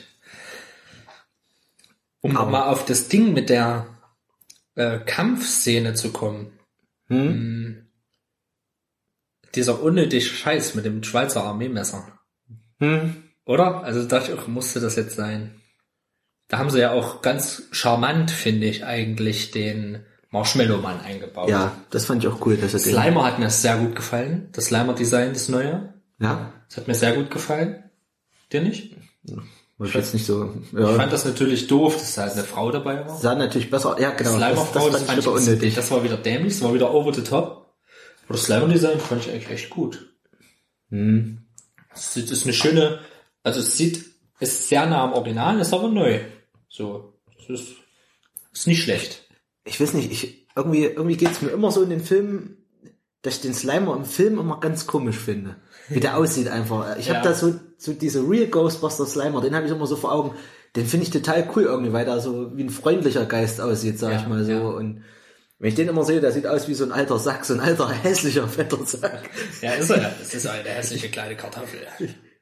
Um 2.20 2.36
Aber- 2.36 2.50
mal 2.50 2.64
auf 2.70 2.84
das 2.84 3.08
Ding 3.08 3.32
mit 3.32 3.48
der 3.50 3.86
äh, 4.74 4.98
Kampfszene 4.98 5.94
zu 5.94 6.12
kommen. 6.12 6.58
Hm? 7.08 7.86
Dieser 9.54 9.82
unnötige 9.82 10.24
Scheiß 10.24 10.74
mit 10.74 10.84
dem 10.84 11.02
Schweizer 11.02 11.44
Armeemesser. 11.44 12.18
Hm? 12.78 13.22
Oder? 13.44 13.82
Also 13.82 14.04
dachte 14.06 14.32
ich 14.32 14.46
musste 14.46 14.80
das 14.80 14.96
jetzt 14.96 15.16
sein. 15.16 15.60
Da 16.48 16.58
haben 16.58 16.70
sie 16.70 16.80
ja 16.80 16.92
auch 16.92 17.22
ganz 17.22 17.64
charmant, 17.70 18.30
finde 18.30 18.66
ich, 18.66 18.84
eigentlich 18.84 19.50
den 19.50 20.04
Marshmallow-Mann 20.30 21.00
eingebaut. 21.00 21.48
Ja, 21.48 21.76
das 21.90 22.06
fand 22.06 22.24
ich 22.24 22.30
auch 22.30 22.44
cool, 22.44 22.56
dass 22.56 22.74
er 22.74 22.80
den, 22.80 22.92
Slimer 22.92 23.24
hat 23.24 23.38
mir 23.38 23.50
sehr 23.50 23.76
gut 23.78 23.94
gefallen. 23.94 24.48
Das 24.52 24.66
Slimer-Design, 24.66 25.32
das 25.32 25.48
neue. 25.48 25.94
ja, 26.18 26.52
Das 26.68 26.78
hat 26.78 26.88
mir 26.88 26.94
sehr 26.94 27.14
gut 27.14 27.30
gefallen. 27.30 27.84
Dir 28.52 28.62
nicht? 28.62 28.96
Ich 29.86 29.94
jetzt 29.94 30.14
nicht 30.14 30.26
so, 30.26 30.54
Ich 30.72 30.78
ja, 30.78 30.86
fand 30.94 31.12
das 31.12 31.24
natürlich 31.24 31.66
doof, 31.66 31.94
dass 31.96 32.14
da 32.14 32.22
halt 32.22 32.32
eine 32.32 32.44
Frau 32.44 32.70
dabei 32.70 33.06
war. 33.06 33.18
sah 33.18 33.34
natürlich 33.34 33.70
besser, 33.70 33.96
ja, 34.00 34.10
genau, 34.10 34.38
das, 34.38 34.50
Slimer-Frau, 34.50 34.84
das 34.90 34.92
das, 35.00 35.02
fand 35.04 35.18
ich 35.18 35.24
fand 35.24 35.40
ich, 35.40 35.46
unnötig. 35.48 35.74
das 35.74 35.90
war 35.90 36.04
wieder 36.04 36.16
dämlich, 36.16 36.54
das 36.54 36.62
war 36.62 36.74
wieder 36.74 36.92
over 36.92 37.12
the 37.14 37.22
top. 37.22 37.74
Aber 38.26 38.34
das 38.34 38.44
Slimer-Design 38.44 39.00
fand 39.00 39.24
ich 39.26 39.30
eigentlich 39.32 39.50
echt 39.50 39.70
gut. 39.70 40.14
Hm. 40.90 41.38
Es 41.94 42.16
ist- 42.16 42.30
ist 42.30 42.44
eine 42.44 42.52
schöne, 42.52 43.00
also 43.42 43.60
es 43.60 43.76
sieht, 43.76 44.04
ist 44.40 44.68
sehr 44.68 44.86
nah 44.86 45.04
am 45.04 45.12
Original, 45.12 45.60
ist 45.60 45.72
aber 45.74 45.88
neu. 45.88 46.20
So, 46.68 47.14
es 47.38 47.48
ist, 47.60 47.68
ist 48.52 48.66
nicht 48.66 48.82
schlecht. 48.82 49.22
ich 49.64 49.80
weiß 49.80 49.92
nicht, 49.94 50.10
ich, 50.10 50.46
irgendwie, 50.56 50.84
irgendwie 50.84 51.16
geht's 51.16 51.40
mir 51.42 51.50
immer 51.50 51.70
so 51.70 51.82
in 51.82 51.90
den 51.90 52.02
Filmen, 52.02 52.56
dass 53.22 53.36
ich 53.36 53.40
den 53.42 53.54
Slimer 53.54 53.94
im 53.96 54.04
Film 54.04 54.38
immer 54.38 54.58
ganz 54.58 54.86
komisch 54.86 55.16
finde. 55.16 55.56
Wie 55.88 56.00
der 56.00 56.16
aussieht 56.18 56.48
einfach. 56.48 56.96
Ich 56.96 57.06
Ja. 57.06 57.14
habe 57.16 57.28
da 57.28 57.34
so, 57.34 57.54
so 57.82 57.92
diese 57.92 58.20
Real 58.28 58.46
Ghostbuster 58.46 59.06
Slimer, 59.06 59.40
den 59.40 59.54
habe 59.54 59.66
ich 59.66 59.72
immer 59.72 59.86
so 59.86 59.96
vor 59.96 60.12
Augen. 60.12 60.32
Den 60.76 60.86
finde 60.86 61.04
ich 61.04 61.10
total 61.10 61.48
cool 61.54 61.64
irgendwie, 61.64 61.92
weil 61.92 62.04
der 62.04 62.20
so 62.20 62.56
wie 62.56 62.62
ein 62.62 62.70
freundlicher 62.70 63.26
Geist 63.26 63.60
aussieht, 63.60 63.98
sag 63.98 64.12
Ja, 64.12 64.20
ich 64.20 64.28
mal 64.28 64.44
so. 64.44 64.50
ja. 64.52 64.60
Und 64.60 65.02
wenn 65.58 65.68
ich 65.68 65.74
den 65.74 65.88
immer 65.88 66.04
sehe, 66.04 66.20
der 66.20 66.32
sieht 66.32 66.46
aus 66.46 66.66
wie 66.66 66.74
so 66.74 66.84
ein 66.84 66.92
alter 66.92 67.18
Sack, 67.18 67.44
so 67.44 67.54
ein 67.54 67.60
alter 67.60 67.88
hässlicher 68.02 68.48
fetter 68.48 68.84
Sack. 68.84 69.28
Ja, 69.60 69.72
ist 69.72 69.90
er. 69.90 70.12
Es 70.20 70.34
ist 70.34 70.46
eine 70.46 70.68
hässliche 70.68 71.08
kleine 71.08 71.36
Kartoffel. 71.36 71.80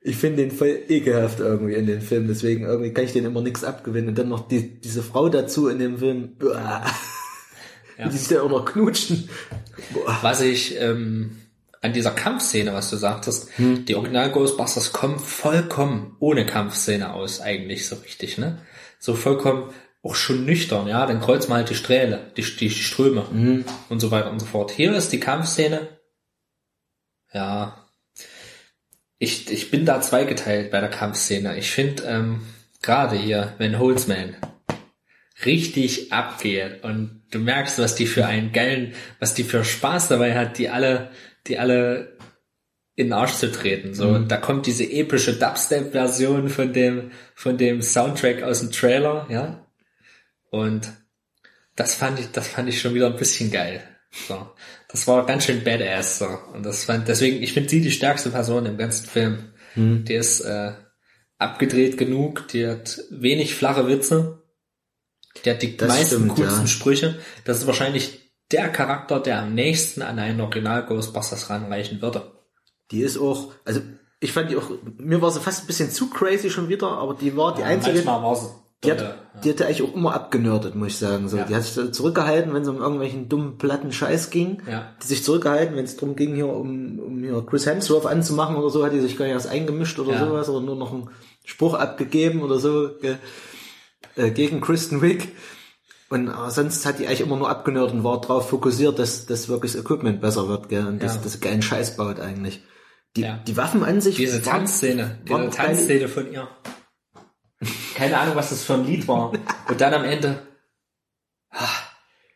Ich 0.02 0.16
finde 0.16 0.38
den 0.42 0.50
voll 0.50 0.78
ekelhaft 0.88 1.40
irgendwie 1.40 1.74
in 1.74 1.86
den 1.86 2.00
Film, 2.00 2.28
deswegen 2.28 2.64
irgendwie 2.64 2.94
kann 2.94 3.04
ich 3.04 3.12
den 3.12 3.26
immer 3.26 3.42
nichts 3.42 3.64
abgewinnen. 3.64 4.10
Und 4.10 4.18
dann 4.18 4.28
noch 4.30 4.48
die, 4.48 4.80
diese 4.80 5.02
Frau 5.02 5.28
dazu 5.28 5.68
in 5.68 5.78
dem 5.78 5.98
Film. 5.98 6.36
Uah. 6.42 6.54
Ja. 7.98 8.08
Die 8.08 8.16
sich 8.16 8.30
ja 8.30 8.40
auch 8.40 8.48
noch 8.48 8.64
knutschen. 8.64 9.28
Boah. 9.92 10.16
Was 10.22 10.40
ich 10.40 10.80
ähm, 10.80 11.32
an 11.80 11.92
dieser 11.92 12.10
Kampfszene, 12.10 12.74
was 12.74 12.90
du 12.90 12.96
sagtest, 12.96 13.48
die 13.58 13.94
Original 13.94 14.30
Ghostbusters 14.30 14.92
kommen 14.92 15.18
vollkommen 15.18 16.16
ohne 16.20 16.44
Kampfszene 16.44 17.12
aus, 17.14 17.40
eigentlich 17.40 17.86
so 17.86 17.96
richtig, 17.96 18.38
ne? 18.38 18.58
So 18.98 19.14
vollkommen 19.14 19.72
auch 20.02 20.14
schon 20.14 20.44
nüchtern, 20.44 20.88
ja, 20.88 21.06
dann 21.06 21.20
kreuzt 21.20 21.48
man 21.48 21.58
halt 21.58 21.70
die 21.70 21.74
Strähle, 21.74 22.32
die, 22.36 22.42
die 22.42 22.70
Ströme 22.70 23.64
und 23.88 24.00
so 24.00 24.10
weiter 24.10 24.30
und 24.30 24.40
so 24.40 24.46
fort. 24.46 24.70
Hier 24.70 24.94
ist 24.94 25.12
die 25.12 25.20
Kampfszene, 25.20 25.88
ja, 27.32 27.86
ich, 29.18 29.50
ich 29.50 29.70
bin 29.70 29.84
da 29.84 30.00
zweigeteilt 30.00 30.70
bei 30.70 30.80
der 30.80 30.88
Kampfszene. 30.88 31.58
Ich 31.58 31.70
finde 31.70 32.04
ähm, 32.04 32.42
gerade 32.80 33.16
hier, 33.16 33.54
wenn 33.58 33.78
Holzman 33.78 34.34
richtig 35.44 36.12
abgeht 36.12 36.82
und 36.82 37.22
du 37.30 37.38
merkst, 37.38 37.78
was 37.78 37.94
die 37.94 38.06
für 38.06 38.26
einen 38.26 38.52
geilen, 38.52 38.94
was 39.18 39.34
die 39.34 39.44
für 39.44 39.64
Spaß 39.64 40.08
dabei 40.08 40.36
hat, 40.36 40.58
die 40.58 40.70
alle, 40.70 41.10
die 41.46 41.58
alle 41.58 42.16
in 42.96 43.06
den 43.06 43.12
Arsch 43.12 43.34
zu 43.34 43.50
treten. 43.50 43.94
So, 43.94 44.18
da 44.18 44.36
kommt 44.36 44.66
diese 44.66 44.84
epische 44.84 45.34
Dubstep-Version 45.34 46.48
von 46.48 46.72
dem, 46.72 47.12
von 47.34 47.56
dem 47.56 47.80
Soundtrack 47.82 48.42
aus 48.42 48.60
dem 48.60 48.72
Trailer, 48.72 49.26
ja. 49.30 49.66
Und 50.50 50.92
das 51.76 51.94
fand 51.94 52.20
ich, 52.20 52.30
das 52.32 52.48
fand 52.48 52.68
ich 52.68 52.80
schon 52.80 52.94
wieder 52.94 53.06
ein 53.06 53.16
bisschen 53.16 53.50
geil. 53.50 53.82
So, 54.10 54.50
das 54.88 55.06
war 55.06 55.24
ganz 55.24 55.44
schön 55.44 55.64
badass. 55.64 56.18
So, 56.18 56.28
und 56.52 56.64
das 56.66 56.84
fand, 56.84 57.08
deswegen, 57.08 57.42
ich 57.42 57.52
finde 57.52 57.70
sie 57.70 57.80
die 57.80 57.92
stärkste 57.92 58.30
Person 58.30 58.66
im 58.66 58.76
ganzen 58.76 59.06
Film. 59.06 59.52
Die 59.76 60.14
ist 60.14 60.40
äh, 60.40 60.72
abgedreht 61.38 61.96
genug, 61.96 62.48
die 62.48 62.66
hat 62.66 63.00
wenig 63.10 63.54
flache 63.54 63.86
Witze. 63.86 64.42
Die 65.44 65.50
hat 65.50 65.62
die 65.62 65.76
Das 65.76 65.88
meisten 65.88 66.06
stimmt, 66.16 66.34
coolsten 66.34 66.62
ja. 66.62 66.66
Sprüche. 66.66 67.18
Das 67.44 67.58
ist 67.58 67.66
wahrscheinlich 67.68 68.19
der 68.52 68.68
Charakter, 68.68 69.20
der 69.20 69.42
am 69.42 69.54
nächsten 69.54 70.02
an 70.02 70.18
einen 70.18 70.40
Original 70.40 70.84
Ghostbusters 70.84 71.50
ranreichen 71.50 72.02
würde. 72.02 72.30
Die 72.90 73.02
ist 73.02 73.18
auch, 73.18 73.52
also 73.64 73.80
ich 74.18 74.32
fand 74.32 74.50
die 74.50 74.56
auch, 74.56 74.70
mir 74.98 75.22
war 75.22 75.30
sie 75.30 75.40
fast 75.40 75.64
ein 75.64 75.66
bisschen 75.66 75.90
zu 75.90 76.10
crazy 76.10 76.50
schon 76.50 76.68
wieder, 76.68 76.88
aber 76.88 77.14
die 77.14 77.36
war 77.36 77.54
die 77.54 77.62
einzige, 77.62 77.94
Manchmal 77.96 78.22
war 78.22 78.36
sie 78.36 78.48
die, 78.82 78.90
hat, 78.92 79.18
die 79.44 79.50
hatte 79.50 79.66
eigentlich 79.66 79.82
auch 79.82 79.94
immer 79.94 80.14
abgenördet, 80.14 80.74
muss 80.74 80.88
ich 80.88 80.96
sagen. 80.96 81.28
So, 81.28 81.36
Ja. 81.36 81.44
Die 81.44 81.54
hat 81.54 81.64
sich 81.64 81.92
zurückgehalten, 81.92 82.54
wenn 82.54 82.62
es 82.62 82.68
um 82.68 82.78
irgendwelchen 82.78 83.28
dummen, 83.28 83.58
platten 83.58 83.92
Scheiß 83.92 84.30
ging. 84.30 84.62
Ja. 84.66 84.94
Die 85.02 85.06
sich 85.06 85.22
zurückgehalten, 85.22 85.76
wenn 85.76 85.84
es 85.84 85.96
darum 85.96 86.16
ging, 86.16 86.34
hier 86.34 86.46
um, 86.48 86.98
um 86.98 87.18
hier 87.22 87.44
Chris 87.46 87.66
Hemsworth 87.66 88.06
anzumachen 88.06 88.56
oder 88.56 88.70
so, 88.70 88.82
hat 88.82 88.94
die 88.94 89.00
sich 89.00 89.18
gar 89.18 89.26
nicht 89.26 89.34
erst 89.34 89.48
eingemischt 89.48 89.98
oder 89.98 90.12
Ja. 90.12 90.26
sowas, 90.26 90.48
oder 90.48 90.64
nur 90.64 90.76
noch 90.76 90.94
einen 90.94 91.10
Spruch 91.44 91.74
abgegeben 91.74 92.40
oder 92.40 92.58
so 92.58 92.88
äh, 94.16 94.30
gegen 94.30 94.62
Kristen 94.62 95.02
Wiig. 95.02 95.28
Und 96.10 96.28
äh, 96.28 96.50
sonst 96.50 96.84
hat 96.84 96.98
die 96.98 97.06
eigentlich 97.06 97.20
immer 97.20 97.36
nur 97.36 97.48
abgenördet 97.48 97.94
und 97.94 98.04
war 98.04 98.20
darauf 98.20 98.48
fokussiert, 98.50 98.98
dass, 98.98 99.26
dass 99.26 99.48
wirklich 99.48 99.72
das 99.72 99.80
Equipment 99.80 100.20
besser 100.20 100.48
wird, 100.48 100.68
gell? 100.68 100.86
Und 100.86 101.02
dass 101.02 101.14
Ja. 101.16 101.20
das 101.22 101.40
geilen 101.40 101.62
Scheiß 101.62 101.96
baut 101.96 102.20
eigentlich. 102.20 102.60
Die, 103.16 103.22
Ja. 103.22 103.38
die 103.46 103.56
Waffen 103.56 103.82
an 103.84 104.00
sich 104.00 104.16
Diese 104.16 104.44
waren- 104.44 104.60
Tanzszene, 104.60 105.20
waren 105.28 105.46
diese 105.46 105.56
Tanzszene 105.56 106.08
von 106.08 106.32
ihr. 106.32 106.48
Keine 107.94 108.18
Ahnung, 108.18 108.34
was 108.36 108.50
das 108.50 108.64
für 108.64 108.74
ein 108.74 108.86
Lied 108.86 109.06
war. 109.08 109.32
Und 109.68 109.80
dann 109.80 109.94
am 109.94 110.04
Ende, 110.04 110.42
ah, 111.50 111.68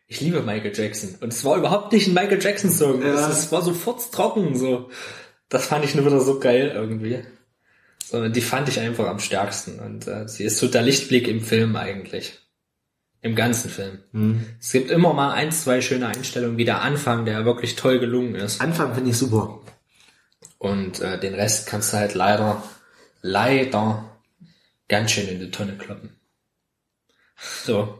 ich 0.07 0.21
liebe 0.21 0.41
Michael 0.41 0.71
Jackson. 0.75 1.15
Und 1.19 1.33
es 1.33 1.43
war 1.43 1.57
überhaupt 1.57 1.91
nicht 1.91 2.07
ein 2.07 2.13
Michael 2.13 2.41
Jackson 2.41 2.69
Song. 2.71 3.01
Ja. 3.01 3.13
Es, 3.29 3.39
es 3.45 3.51
war 3.51 3.61
so 3.61 3.73
furztrocken, 3.73 4.55
so. 4.55 4.89
Das 5.49 5.65
fand 5.65 5.83
ich 5.83 5.95
nur 5.95 6.05
wieder 6.05 6.21
so 6.21 6.39
geil 6.39 6.71
irgendwie. 6.75 7.23
So, 8.05 8.27
die 8.29 8.41
fand 8.41 8.69
ich 8.69 8.79
einfach 8.79 9.07
am 9.07 9.19
stärksten. 9.19 9.79
Und 9.79 10.07
äh, 10.07 10.27
sie 10.27 10.43
ist 10.43 10.59
so 10.59 10.67
der 10.67 10.83
Lichtblick 10.83 11.27
im 11.27 11.41
Film 11.41 11.75
eigentlich. 11.75 12.39
Im 13.25 13.33
ganzen 13.33 13.71
Film. 13.71 14.03
Hm. 14.11 14.45
Es 14.59 14.71
gibt 14.71 14.91
immer 14.91 15.11
mal 15.11 15.31
ein, 15.31 15.51
zwei 15.51 15.81
schöne 15.81 16.05
Einstellungen, 16.05 16.57
wie 16.57 16.63
der 16.63 16.83
Anfang, 16.83 17.25
der 17.25 17.43
wirklich 17.43 17.75
toll 17.75 17.97
gelungen 17.97 18.35
ist. 18.35 18.61
Anfang 18.61 18.93
finde 18.93 19.09
ich 19.09 19.17
super. 19.17 19.61
Und 20.59 20.99
äh, 20.99 21.19
den 21.19 21.33
Rest 21.33 21.65
kannst 21.65 21.91
du 21.91 21.97
halt 21.97 22.13
leider, 22.13 22.61
leider 23.23 24.15
ganz 24.87 25.09
schön 25.09 25.27
in 25.27 25.39
die 25.39 25.49
Tonne 25.49 25.75
kloppen. 25.75 26.15
So. 27.63 27.97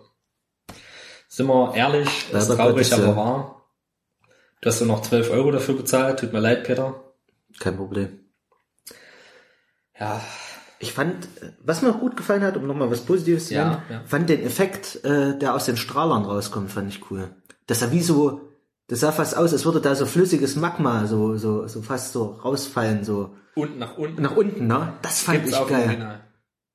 Sind 1.28 1.48
wir 1.48 1.74
ehrlich, 1.74 2.08
ist 2.08 2.32
Leider 2.32 2.56
traurig, 2.56 2.94
aber 2.94 3.04
ja. 3.04 3.16
wahr. 3.16 3.68
Du 4.62 4.70
hast 4.70 4.80
du 4.80 4.86
noch 4.86 5.02
12 5.02 5.32
Euro 5.32 5.50
dafür 5.50 5.76
bezahlt, 5.76 6.20
tut 6.20 6.34
mir 6.34 6.40
leid, 6.40 6.66
Peter. 6.66 7.04
Kein 7.60 7.78
Problem. 7.78 8.20
Ja, 10.00 10.22
Ich 10.80 10.92
fand, 10.94 11.28
was 11.64 11.82
mir 11.82 11.94
gut 11.94 12.18
gefallen 12.18 12.44
hat, 12.44 12.58
um 12.58 12.68
nochmal 12.68 12.92
was 12.92 13.02
Positives 13.02 13.48
zu 13.48 13.54
nennen, 13.54 13.78
ja. 13.90 14.02
fand 14.06 14.30
den 14.30 14.44
Effekt, 14.44 15.04
äh, 15.06 15.38
der 15.38 15.56
aus 15.56 15.66
den 15.66 15.78
Strahlern 15.78 16.24
rauskommt, 16.26 16.72
fand 16.72 16.90
ich 16.90 17.10
cool. 17.10 17.30
Das 17.68 17.80
sah 17.80 17.92
wie 17.92 18.02
so, 18.02 18.42
das 18.88 19.00
sah 19.00 19.12
fast 19.12 19.38
aus, 19.38 19.54
als 19.54 19.66
würde 19.66 19.80
da 19.82 19.96
so 19.96 20.06
flüssiges 20.06 20.56
Magma 20.58 21.08
so, 21.08 21.38
so, 21.38 21.68
so 21.68 21.82
fast 21.82 22.14
so 22.14 22.26
rausfallen, 22.44 23.04
so 23.06 23.34
unten 23.56 23.80
nach 23.80 23.98
unten. 23.98 24.22
nach 24.22 24.36
unten, 24.36 24.68
ne? 24.68 24.94
Das 25.02 25.22
fand 25.22 25.40
Gibt's 25.40 25.52
ich 25.54 25.58
auch 25.58 25.70
geil. 25.70 25.86
Original. 25.88 26.20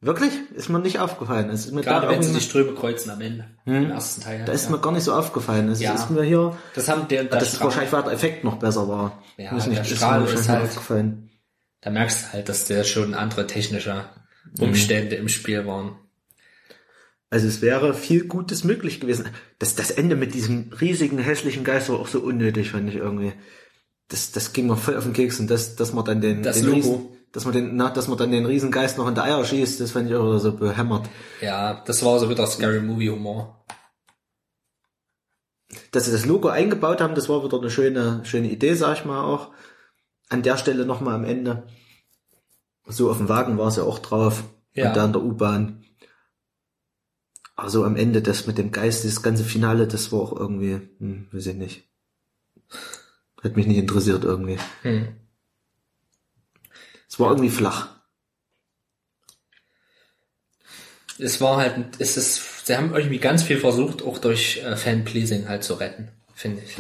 Wirklich? 0.02 0.32
Ist 0.54 0.70
mir 0.70 0.78
nicht 0.78 0.98
aufgefallen. 0.98 1.50
Es 1.50 1.66
ist 1.66 1.72
mir 1.74 1.82
Gerade 1.82 2.08
wenn 2.08 2.22
sie 2.22 2.32
die 2.32 2.40
Ströme 2.40 2.72
kreuzen 2.72 3.10
am 3.10 3.20
Ende. 3.20 3.44
Im 3.66 3.90
ersten 3.90 4.22
Teil. 4.22 4.44
da 4.46 4.52
ist 4.52 4.64
ja. 4.64 4.70
mir 4.70 4.78
gar 4.78 4.92
nicht 4.92 5.04
so 5.04 5.12
aufgefallen. 5.12 5.68
Es 5.68 5.78
Ja. 5.78 5.92
ist 5.92 6.08
mir 6.10 6.22
hier, 6.22 6.56
das 6.74 6.88
haben 6.88 7.06
der, 7.08 7.24
der 7.24 7.38
das 7.38 7.48
ist 7.48 7.56
Strahl- 7.56 7.66
wahrscheinlich, 7.66 7.92
weil 7.92 8.02
der 8.04 8.12
Effekt 8.12 8.42
noch 8.42 8.56
besser 8.56 8.88
war. 8.88 9.22
Ja, 9.36 9.52
Weiß 9.52 9.64
der 9.64 9.74
ist 9.74 9.90
mir 9.90 9.96
Strahl 9.96 10.22
ist 10.24 10.28
wahrscheinlich 10.30 10.48
halt- 10.48 10.62
aufgefallen. 10.70 11.30
Da 11.81 11.91
merkst 11.91 12.25
du 12.25 12.33
halt, 12.33 12.49
dass 12.49 12.65
der 12.67 12.84
schon 12.84 13.15
andere 13.15 13.47
technische 13.47 14.05
Mhm. 14.57 14.65
Umstände 14.65 15.17
im 15.17 15.28
Spiel 15.28 15.67
waren. 15.67 15.97
Also 17.28 17.47
es 17.47 17.62
wäre 17.62 17.94
viel 17.94 18.26
Gutes 18.26 18.65
möglich 18.65 19.00
gewesen. 19.00 19.28
Das, 19.59 19.76
das 19.76 19.91
Ende 19.91 20.17
mit 20.17 20.34
diesem 20.34 20.73
riesigen, 20.81 21.18
hässlichen 21.18 21.62
Geist 21.62 21.89
war 21.89 22.00
auch 22.00 22.09
so 22.09 22.20
unnötig, 22.20 22.70
fand 22.70 22.89
ich 22.89 22.97
irgendwie. 22.97 23.33
Das, 24.09 24.33
das 24.33 24.52
ging 24.52 24.67
mir 24.67 24.76
voll 24.76 24.97
auf 24.97 25.05
den 25.05 25.12
Keks 25.12 25.39
und 25.39 25.49
das, 25.49 25.76
dass 25.76 25.92
man 25.92 26.05
dann 26.05 26.20
den, 26.20 26.42
Das 26.42 26.57
den 26.57 26.67
Logo. 26.67 26.76
Riesen, 26.76 27.09
dass 27.33 27.44
man 27.44 27.55
den, 27.55 27.76
na, 27.76 27.91
dass 27.91 28.09
man 28.09 28.18
dann 28.18 28.33
den 28.33 28.47
Riesengeist 28.47 28.99
noch 28.99 29.07
in 29.07 29.15
der 29.15 29.25
Eier 29.25 29.44
schießt, 29.44 29.78
das 29.78 29.92
fand 29.92 30.10
ich 30.10 30.17
auch 30.17 30.39
so 30.39 30.57
behämmert. 30.57 31.09
Ja, 31.41 31.84
das 31.86 32.05
war 32.05 32.18
so 32.18 32.28
wieder 32.28 32.47
Scary 32.49 32.81
Movie 32.81 33.10
Humor. 33.10 33.65
Dass 35.92 36.07
sie 36.07 36.12
das 36.12 36.26
Logo 36.26 36.49
eingebaut 36.49 37.00
haben, 37.00 37.15
das 37.15 37.28
war 37.28 37.44
wieder 37.44 37.59
eine 37.60 37.70
schöne, 37.70 38.23
schöne 38.25 38.50
Idee, 38.50 38.75
sag 38.75 38.99
ich 38.99 39.05
mal 39.05 39.23
auch. 39.23 39.50
An 40.31 40.42
der 40.42 40.57
Stelle 40.57 40.86
nochmal 40.86 41.17
am 41.17 41.25
Ende. 41.25 41.67
So 42.86 43.10
auf 43.10 43.18
dem 43.18 43.28
Wagen 43.28 43.59
war 43.59 43.68
es 43.68 43.76
ja 43.76 43.83
auch 43.83 43.99
drauf. 43.99 44.44
Ja. 44.73 44.89
Und 44.89 44.97
da 44.97 45.05
in 45.05 45.12
der 45.12 45.23
U-Bahn. 45.23 45.84
Also 47.57 47.84
am 47.84 47.97
Ende 47.97 48.23
das 48.23 48.47
mit 48.47 48.57
dem 48.57 48.73
Geist, 48.73 49.05
das 49.05 49.23
ganze 49.23 49.44
Finale, 49.44 49.86
das 49.86 50.12
war 50.12 50.20
auch 50.20 50.33
irgendwie, 50.33 50.81
hm, 50.99 51.28
weiß 51.31 51.47
ich 51.47 51.57
nicht. 51.57 51.84
Hat 53.42 53.57
mich 53.57 53.67
nicht 53.67 53.76
interessiert 53.76 54.25
irgendwie. 54.25 54.59
Hm. 54.83 55.09
Es 57.09 57.18
war 57.18 57.31
irgendwie 57.31 57.50
flach. 57.50 57.89
Es 61.18 61.41
war 61.41 61.59
halt, 61.59 61.97
es 61.99 62.17
ist, 62.17 62.67
sie 62.67 62.76
haben 62.76 62.94
irgendwie 62.94 63.18
ganz 63.18 63.42
viel 63.42 63.59
versucht, 63.59 64.02
auch 64.02 64.18
durch 64.18 64.59
äh, 64.59 64.76
Fan-Pleasing 64.76 65.49
halt 65.49 65.65
zu 65.65 65.75
retten, 65.75 66.09
finde 66.34 66.62
ich. 66.62 66.78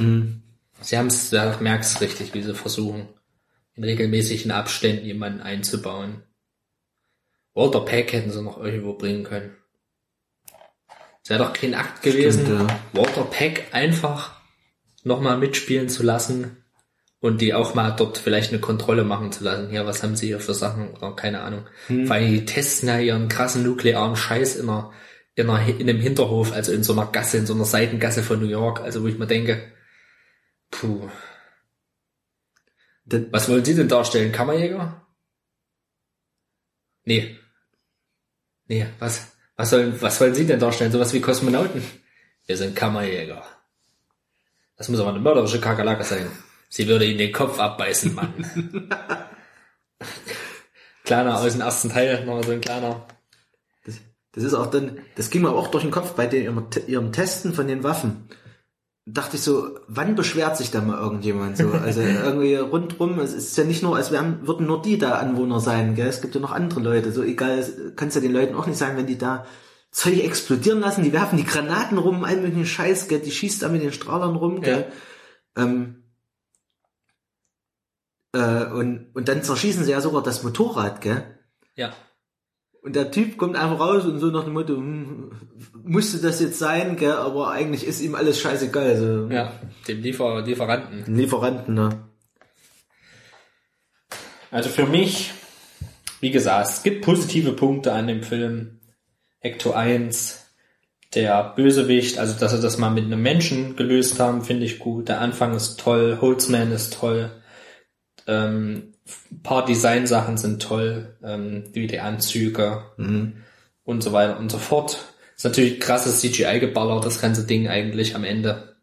Sie 0.80 0.96
haben 0.96 1.08
es, 1.08 1.28
da 1.28 1.58
merkst 1.60 2.00
richtig, 2.00 2.32
wie 2.32 2.42
sie 2.42 2.54
versuchen, 2.54 3.08
in 3.80 3.84
regelmäßigen 3.84 4.50
Abständen 4.50 5.06
jemanden 5.06 5.40
einzubauen. 5.40 6.22
Walter 7.54 7.80
Peck 7.80 8.12
hätten 8.12 8.30
sie 8.30 8.42
noch 8.42 8.62
irgendwo 8.62 8.92
bringen 8.92 9.24
können. 9.24 9.56
Es 11.22 11.30
wäre 11.30 11.42
doch 11.42 11.54
kein 11.54 11.74
Akt 11.74 12.02
gewesen, 12.02 12.44
Stimmt, 12.44 12.70
ja. 12.70 12.80
Walter 12.92 13.24
Peck 13.24 13.68
einfach 13.72 14.38
nochmal 15.02 15.38
mitspielen 15.38 15.88
zu 15.88 16.02
lassen 16.02 16.62
und 17.20 17.40
die 17.40 17.54
auch 17.54 17.74
mal 17.74 17.92
dort 17.92 18.18
vielleicht 18.18 18.50
eine 18.50 18.60
Kontrolle 18.60 19.02
machen 19.02 19.32
zu 19.32 19.44
lassen. 19.44 19.72
Ja, 19.72 19.86
was 19.86 20.02
haben 20.02 20.14
sie 20.14 20.26
hier 20.26 20.40
für 20.40 20.54
Sachen? 20.54 20.90
Oder 20.90 21.16
keine 21.16 21.40
Ahnung. 21.40 21.66
Weil 21.88 22.28
die 22.28 22.44
testen 22.44 22.88
ja 22.90 22.98
ihren 22.98 23.28
krassen 23.30 23.62
nuklearen 23.62 24.14
Scheiß 24.14 24.56
in 24.56 24.68
einer, 24.68 24.92
in 25.36 25.48
einer, 25.48 25.66
in 25.66 25.88
einem 25.88 26.00
Hinterhof, 26.00 26.52
also 26.52 26.70
in 26.72 26.82
so 26.82 26.92
einer 26.92 27.06
Gasse, 27.06 27.38
in 27.38 27.46
so 27.46 27.54
einer 27.54 27.64
Seitengasse 27.64 28.22
von 28.22 28.40
New 28.40 28.48
York. 28.48 28.80
Also 28.80 29.02
wo 29.02 29.06
ich 29.06 29.18
mir 29.18 29.26
denke, 29.26 29.72
puh, 30.70 31.08
was 33.30 33.48
wollen 33.48 33.64
Sie 33.64 33.74
denn 33.74 33.88
darstellen? 33.88 34.32
Kammerjäger? 34.32 35.06
Nee. 37.04 37.36
Nee, 38.66 38.86
was? 38.98 39.32
Was 39.56 39.70
sollen, 39.70 40.00
was 40.00 40.20
wollen 40.20 40.34
Sie 40.34 40.46
denn 40.46 40.60
darstellen? 40.60 40.92
Sowas 40.92 41.12
wie 41.12 41.20
Kosmonauten? 41.20 41.82
Wir 42.46 42.56
sind 42.56 42.74
Kammerjäger. 42.74 43.44
Das 44.76 44.88
muss 44.88 45.00
aber 45.00 45.10
eine 45.10 45.20
mörderische 45.20 45.60
Kakerlake 45.60 46.04
sein. 46.04 46.30
Sie 46.68 46.88
würde 46.88 47.04
Ihnen 47.04 47.18
den 47.18 47.32
Kopf 47.32 47.58
abbeißen, 47.58 48.14
Mann. 48.14 48.32
kleiner 51.04 51.38
aus 51.38 51.52
dem 51.52 51.60
ersten 51.60 51.90
Teil, 51.90 52.24
noch 52.24 52.42
so 52.44 52.52
ein 52.52 52.60
kleiner. 52.60 53.06
das, 53.84 53.96
das 54.32 54.44
ist 54.44 54.54
auch 54.54 54.70
dann, 54.70 55.00
das 55.16 55.30
ging 55.30 55.42
mir 55.42 55.50
auch 55.50 55.68
durch 55.68 55.82
den 55.82 55.90
Kopf 55.90 56.12
bei 56.12 56.26
den, 56.26 56.44
ihrem, 56.44 56.66
ihrem 56.86 57.12
Testen 57.12 57.52
von 57.52 57.66
den 57.66 57.82
Waffen. 57.82 58.28
Dachte 59.12 59.36
ich 59.36 59.42
so, 59.42 59.78
wann 59.88 60.14
beschwert 60.14 60.56
sich 60.56 60.70
da 60.70 60.80
mal 60.80 60.98
irgendjemand 60.98 61.56
so? 61.56 61.70
Also 61.70 62.00
irgendwie 62.00 62.54
rundrum, 62.56 63.18
es 63.18 63.32
ist 63.32 63.56
ja 63.56 63.64
nicht 63.64 63.82
nur, 63.82 63.96
als 63.96 64.10
wären, 64.12 64.46
würden 64.46 64.66
nur 64.66 64.82
die 64.82 64.98
da 64.98 65.12
Anwohner 65.18 65.58
sein, 65.60 65.94
gell? 65.94 66.06
Es 66.06 66.20
gibt 66.20 66.34
ja 66.34 66.40
noch 66.40 66.52
andere 66.52 66.80
Leute. 66.80 67.10
So 67.12 67.22
egal, 67.22 67.58
es- 67.58 67.72
kannst 67.96 68.14
ja 68.16 68.20
den 68.22 68.32
Leuten 68.32 68.54
auch 68.54 68.66
nicht 68.66 68.78
sagen, 68.78 68.96
wenn 68.96 69.06
die 69.06 69.18
da 69.18 69.46
Zeug 69.90 70.22
explodieren 70.22 70.80
lassen, 70.80 71.02
die 71.02 71.12
werfen 71.12 71.36
die 71.38 71.44
Granaten 71.44 71.98
rum, 71.98 72.24
all 72.24 72.36
möglichen 72.36 72.66
Scheiß, 72.66 73.08
gell? 73.08 73.20
Die 73.20 73.30
schießt 73.32 73.62
da 73.62 73.68
mit 73.68 73.82
den 73.82 73.92
Strahlern 73.92 74.36
rum, 74.36 74.60
gell? 74.60 74.86
Ähm, 75.56 76.04
äh, 78.32 78.66
und, 78.66 79.06
und 79.14 79.28
dann 79.28 79.42
zerschießen 79.42 79.84
sie 79.84 79.90
ja 79.90 80.00
sogar 80.00 80.22
das 80.22 80.42
Motorrad, 80.42 81.00
gell? 81.00 81.24
Ja. 81.74 81.92
Und 82.82 82.96
der 82.96 83.10
Typ 83.10 83.36
kommt 83.36 83.56
einfach 83.56 83.80
raus 83.80 84.04
und 84.06 84.20
so 84.20 84.28
nach 84.28 84.44
dem 84.44 84.54
Motto, 84.54 84.76
hm, 84.76 85.32
musste 85.84 86.18
das 86.18 86.40
jetzt 86.40 86.58
sein, 86.58 86.96
gell? 86.96 87.12
Aber 87.12 87.50
eigentlich 87.50 87.86
ist 87.86 88.00
ihm 88.00 88.14
alles 88.14 88.40
scheißegal. 88.40 88.84
Also, 88.84 89.28
Ja, 89.30 89.52
dem 89.88 90.02
Liefer 90.02 90.42
Lieferanten. 90.42 91.14
Lieferanten, 91.14 91.74
ne? 91.74 92.10
Also 94.50 94.68
für 94.68 94.86
mich, 94.86 95.32
wie 96.20 96.30
gesagt, 96.30 96.68
es 96.68 96.82
gibt 96.82 97.04
positive 97.04 97.52
Punkte 97.52 97.92
an 97.92 98.06
dem 98.06 98.22
Film. 98.22 98.80
Ecto 99.40 99.72
1, 99.72 100.40
der 101.14 101.54
Bösewicht, 101.56 102.18
also 102.18 102.38
dass 102.38 102.52
sie 102.52 102.60
das 102.60 102.78
mal 102.78 102.90
mit 102.90 103.04
einem 103.04 103.22
Menschen 103.22 103.74
gelöst 103.76 104.20
haben, 104.20 104.44
finde 104.44 104.66
ich 104.66 104.78
gut. 104.78 105.08
Der 105.08 105.20
Anfang 105.20 105.54
ist 105.54 105.80
toll, 105.80 106.18
Holzman 106.20 106.72
ist 106.72 106.94
toll. 106.94 107.30
Ähm, 108.26 108.92
ein 109.32 109.42
paar 109.42 109.64
Designsachen 109.64 110.36
sind 110.36 110.62
toll, 110.62 111.16
ähm, 111.24 111.64
wie 111.72 111.86
die 111.86 112.00
Anzüge 112.00 112.84
und 113.84 114.02
so 114.02 114.12
weiter 114.12 114.38
und 114.38 114.52
so 114.52 114.58
fort. 114.58 115.14
Ist 115.40 115.44
natürlich 115.44 115.80
krasses 115.80 116.20
CGI-Geballer, 116.20 117.00
das 117.00 117.18
ganze 117.18 117.46
Ding 117.46 117.66
eigentlich 117.66 118.14
am 118.14 118.24
Ende. 118.24 118.76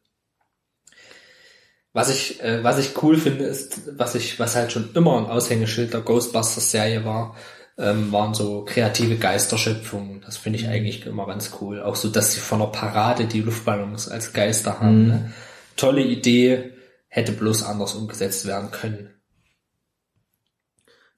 Was 1.94 2.10
ich, 2.10 2.42
äh, 2.42 2.64
was 2.64 2.80
ich 2.80 3.00
cool 3.04 3.16
finde, 3.16 3.46
ist, 3.46 3.96
was 3.96 4.16
ich, 4.16 4.40
was 4.40 4.56
halt 4.56 4.72
schon 4.72 4.90
immer 4.96 5.20
ein 5.20 5.28
Aushängeschild 5.28 5.94
der 5.94 6.02
Ghostbusters-Serie 6.02 7.06
war, 7.06 7.36
ähm, 7.78 8.12
waren 8.12 8.34
so 8.34 8.66
kreative 8.66 9.18
Geisterschöpfungen. 9.18 10.22
Das 10.26 10.38
finde 10.38 10.58
ich 10.58 10.68
eigentlich 10.68 11.06
immer 11.06 11.28
ganz 11.28 11.52
cool. 11.62 11.84
Auch 11.84 11.96
so, 11.96 12.10
dass 12.10 12.34
sie 12.34 12.40
von 12.40 12.58
der 12.58 12.66
Parade 12.70 13.26
die 13.26 13.42
Luftballons 13.42 14.10
als 14.10 14.34
Geister 14.34 14.80
haben. 14.80 15.08
Ne? 15.10 15.34
Tolle 15.76 16.02
Idee, 16.02 16.74
hätte 17.08 17.34
bloß 17.34 17.62
anders 17.62 17.94
umgesetzt 17.94 18.48
werden 18.48 18.72
können. 18.72 19.14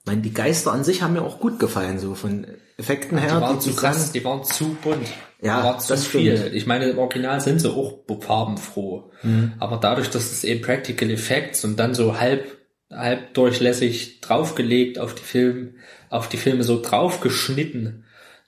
Meine, 0.06 0.22
die 0.22 0.34
Geister 0.34 0.72
an 0.72 0.84
sich 0.84 1.02
haben 1.02 1.14
mir 1.14 1.22
auch 1.22 1.40
gut 1.40 1.60
gefallen, 1.60 2.00
so 2.00 2.16
von 2.16 2.46
Effekten 2.78 3.18
Die 3.18 3.24
her. 3.24 3.42
waren 3.42 3.60
zu 3.60 3.76
krass, 3.76 4.12
die 4.12 4.24
waren 4.24 4.44
zu 4.44 4.76
bunt. 4.82 5.08
Ja, 5.42 5.60
die 5.60 5.68
waren 5.68 5.80
zu 5.80 5.88
das 5.90 6.08
viel. 6.08 6.38
stimmt. 6.38 6.56
Ich 6.56 6.66
meine, 6.66 6.86
im 6.90 6.98
Original 6.98 7.40
sind 7.42 7.60
sie 7.60 7.70
auch 7.70 8.00
farbenfroh. 8.22 9.12
Mhm. 9.24 9.54
Aber 9.60 9.78
dadurch, 9.78 10.10
dass 10.10 10.32
es 10.32 10.44
eben 10.44 10.62
Practical 10.62 11.10
Effects 11.12 11.64
und 11.66 11.78
dann 11.78 11.94
so 11.94 12.20
halb, 12.20 12.58
halb 12.92 13.34
durchlässig 13.34 14.22
draufgelegt 14.22 14.98
auf 15.00 15.14
die 15.16 15.24
Filme, 15.24 15.74
auf 16.10 16.28
die 16.30 16.38
Filme 16.38 16.64
so 16.64 16.82
draufgeschnitten, 16.82 18.06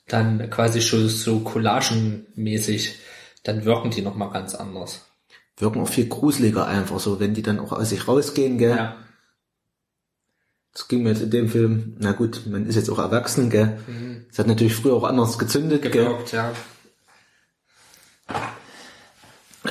dann 0.07 0.49
quasi 0.49 0.81
schon 0.81 1.07
so 1.09 1.39
collagenmäßig, 1.39 2.95
dann 3.43 3.65
wirken 3.65 3.91
die 3.91 4.01
nochmal 4.01 4.31
ganz 4.31 4.55
anders. 4.55 5.05
Wirken 5.57 5.81
auch 5.81 5.87
viel 5.87 6.07
gruseliger 6.07 6.65
einfach 6.67 6.99
so, 6.99 7.19
wenn 7.19 7.33
die 7.33 7.43
dann 7.43 7.59
auch 7.59 7.71
aus 7.71 7.89
sich 7.89 8.07
rausgehen, 8.07 8.57
gell? 8.57 8.75
Ja. 8.75 8.95
Das 10.73 10.87
ging 10.87 11.03
mir 11.03 11.09
jetzt 11.09 11.21
in 11.21 11.29
dem 11.31 11.49
Film, 11.49 11.95
na 11.99 12.13
gut, 12.13 12.43
man 12.47 12.65
ist 12.65 12.75
jetzt 12.75 12.89
auch 12.89 12.99
erwachsen, 12.99 13.49
gell? 13.49 13.77
Es 14.31 14.39
hat 14.39 14.47
natürlich 14.47 14.73
früher 14.75 14.93
auch 14.93 15.03
anders 15.03 15.37
gezündet, 15.37 15.81
gell? 15.81 15.91
Gewirkt, 15.91 16.31
ja. 16.31 16.51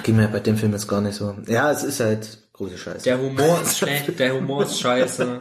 Ging 0.02 0.16
mir 0.16 0.28
bei 0.28 0.40
dem 0.40 0.56
Film 0.56 0.72
jetzt 0.72 0.88
gar 0.88 1.00
nicht 1.00 1.14
so. 1.16 1.36
Ja, 1.46 1.70
es 1.70 1.82
ist 1.82 2.00
halt 2.00 2.38
große 2.52 2.78
Scheiße. 2.78 3.04
Der 3.04 3.18
Humor 3.18 3.60
ist 3.62 3.78
schlecht, 3.78 4.18
der 4.18 4.34
Humor 4.34 4.62
ist 4.64 4.78
scheiße. 4.80 5.40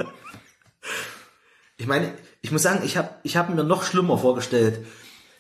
Ich 1.78 1.88
meine, 1.88 2.12
ich 2.42 2.52
muss 2.52 2.64
sagen, 2.64 2.82
ich 2.84 2.98
habe 2.98 3.10
ich 3.24 3.38
hab 3.38 3.50
mir 3.54 3.64
noch 3.64 3.84
schlimmer 3.84 4.18
vorgestellt. 4.18 4.80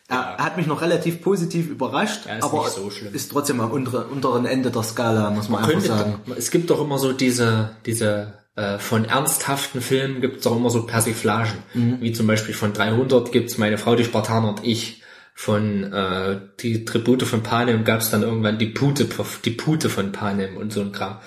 Er, 0.07 0.15
Ja. 0.15 0.35
er 0.37 0.43
hat 0.45 0.57
mich 0.57 0.67
noch 0.67 0.81
relativ 0.81 1.21
positiv 1.21 1.69
überrascht, 1.69 2.25
Ja, 2.27 2.35
ist 2.37 2.43
aber 2.43 2.59
nicht 2.63 2.71
so 2.71 2.89
schlimm. 2.89 3.13
ist 3.13 3.31
trotzdem 3.31 3.61
am 3.61 3.71
unteren, 3.71 4.05
unteren 4.09 4.45
Ende 4.45 4.71
der 4.71 4.83
Skala, 4.83 5.29
muss 5.31 5.49
man, 5.49 5.59
einfach 5.59 5.71
könnte, 5.73 5.87
sagen. 5.87 6.21
es 6.37 6.49
gibt 6.51 6.69
doch 6.69 6.81
immer 6.81 6.97
so 6.99 7.13
diese, 7.13 7.71
diese 7.85 8.33
von 8.79 9.05
ernsthaften 9.05 9.81
Filmen 9.81 10.21
gibt 10.21 10.37
es 10.37 10.43
doch 10.43 10.55
immer 10.55 10.69
so 10.69 10.85
Persiflagen. 10.85 11.53
Wie 12.01 12.11
zum 12.11 12.27
Beispiel 12.27 12.53
von 12.53 12.73
300 12.73 13.31
gibt's 13.31 13.57
meine 13.57 13.77
Frau, 13.77 13.95
die 13.95 14.03
Spartaner 14.03 14.49
und 14.49 14.65
ich. 14.65 15.01
Von 15.33 15.93
äh, 15.93 16.41
die 16.59 16.83
Tribute 16.83 17.23
von 17.23 17.43
Panem 17.43 17.85
gab's 17.85 18.09
dann 18.11 18.23
irgendwann 18.23 18.59
die 18.59 18.65
Pute, 18.65 19.07
die 19.45 19.51
Pute 19.51 19.89
von 19.89 20.11
Panem 20.11 20.57
und 20.57 20.73
so 20.73 20.81
ein 20.81 20.91
Kram. 20.91 21.19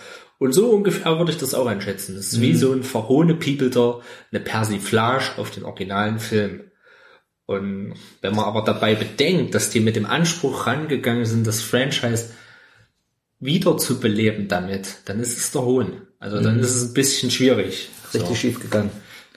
Und 0.43 0.53
so 0.53 0.71
ungefähr 0.71 1.17
würde 1.19 1.31
ich 1.31 1.39
das 1.39 1.55
auch 1.55 1.67
einschätzen. 1.67 2.17
Das 2.17 2.27
ist 2.27 2.41
wie 2.41 2.55
so 2.55 2.73
ein 2.73 2.83
verhohnepiepelter, 2.83 4.01
eine 4.33 4.41
Persiflage 4.41 5.39
auf 5.39 5.51
den 5.51 5.65
originalen 5.65 6.19
Film. 6.19 6.65
Und 7.47 7.95
wenn 8.21 8.35
man 8.35 8.45
aber 8.45 8.63
dabei 8.63 8.97
bedenkt, 8.97 9.55
dass 9.55 9.71
die 9.71 9.81
mit 9.81 9.97
dem 9.97 10.05
Anspruch 10.05 10.67
rangegangen 10.67 11.27
sind, 11.27 11.47
das 11.47 11.63
Franchise 11.63 12.31
wieder 13.39 13.79
zu 13.79 14.01
beleben 14.01 14.49
damit, 14.49 14.97
dann 15.05 15.21
ist 15.21 15.39
es 15.39 15.53
der 15.53 15.63
Hohn. 15.63 16.03
Also 16.23 16.41
dann 16.41 16.61
ist 16.61 16.77
es 16.77 16.85
ein 16.85 16.95
bisschen 16.95 17.33
schwierig. 17.33 17.89
Richtig 18.15 18.29
So. 18.29 18.35
schief 18.37 18.61
gegangen. 18.61 18.91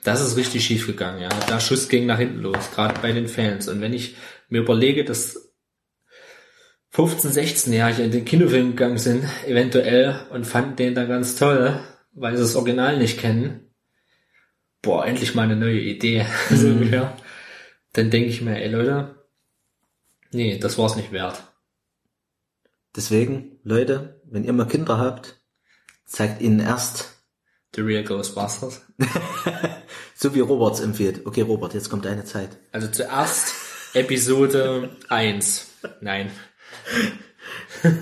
Das 0.03 0.21
ist 0.21 0.37
richtig 0.37 0.63
schief 0.63 0.85
gegangen, 0.85 1.19
ja. 1.19 1.29
Der 1.29 1.59
Schuss 1.59 1.89
ging 1.89 2.05
nach 2.05 2.19
hinten 2.19 2.41
los, 2.41 2.69
gerade 2.75 3.01
bei 3.01 3.11
den 3.11 3.27
Fans. 3.27 3.67
Und 3.67 3.81
wenn 3.81 3.91
ich 3.91 4.15
mir 4.49 4.61
überlege, 4.61 5.03
dass 5.03 5.51
15, 6.91 7.31
16-Jährige 7.31 8.03
in 8.03 8.11
den 8.11 8.23
Kinofilm 8.23 8.75
gegangen 8.75 8.99
sind, 8.99 9.25
eventuell, 9.47 10.27
und 10.29 10.45
fanden 10.45 10.75
den 10.75 10.93
dann 10.93 11.07
ganz 11.07 11.35
toll, 11.35 11.79
weil 12.13 12.37
sie 12.37 12.43
das 12.43 12.55
Original 12.55 12.99
nicht 12.99 13.19
kennen, 13.19 13.71
boah, 14.83 15.07
endlich 15.07 15.33
mal 15.33 15.41
eine 15.41 15.55
neue 15.55 15.81
Idee, 15.81 16.27
so 16.51 16.67
ungefähr, 16.67 17.17
dann 17.93 18.11
denke 18.11 18.29
ich 18.29 18.43
mir, 18.43 18.61
ey 18.61 18.69
Leute, 18.69 19.25
nee, 20.31 20.59
das 20.59 20.77
war's 20.77 20.95
nicht 20.95 21.11
wert. 21.11 21.51
Deswegen, 22.95 23.57
Leute, 23.63 24.21
wenn 24.25 24.43
ihr 24.43 24.53
mal 24.53 24.67
Kinder 24.67 24.99
habt, 24.99 25.41
zeigt 26.05 26.41
ihnen 26.41 26.59
erst 26.59 27.13
The 27.75 27.81
Real 27.81 28.03
Ghostbusters. 28.03 28.81
So 30.17 30.33
wie 30.33 30.39
Roberts 30.39 30.79
empfiehlt. 30.79 31.25
Okay, 31.25 31.41
Robert, 31.41 31.73
jetzt 31.73 31.89
kommt 31.89 32.05
deine 32.05 32.23
Zeit. 32.23 32.47
Also 32.71 32.87
zuerst 32.87 33.53
Episode 33.93 34.91
1. 35.09 35.67
Nein. 35.99 36.31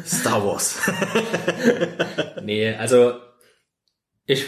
Star 0.06 0.46
Wars. 0.46 0.80
Nee, 2.44 2.74
also 2.76 3.16
ich 4.26 4.46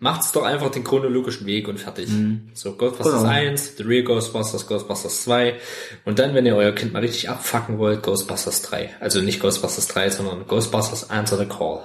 macht's 0.00 0.32
doch 0.32 0.42
einfach 0.44 0.70
den 0.70 0.84
chronologischen 0.84 1.46
Weg 1.46 1.66
und 1.68 1.80
fertig. 1.80 2.10
So 2.52 2.74
Ghostbusters 2.74 3.22
Genau. 3.22 3.32
1, 3.32 3.76
The 3.78 3.82
Real 3.84 4.04
Ghostbusters, 4.04 4.66
Ghostbusters 4.66 5.22
2 5.24 5.58
und 6.04 6.18
dann, 6.18 6.34
wenn 6.34 6.44
ihr 6.46 6.56
euer 6.56 6.72
Kind 6.72 6.92
mal 6.92 7.00
richtig 7.00 7.28
abfacken 7.30 7.78
wollt, 7.78 8.02
Ghostbusters 8.02 8.62
3. 8.62 8.96
Also 9.00 9.22
nicht 9.22 9.40
Ghostbusters 9.40 9.88
3, 9.88 10.10
sondern 10.10 10.46
Ghostbusters 10.46 11.08
Answer 11.10 11.38
the 11.38 11.46
Call. 11.46 11.80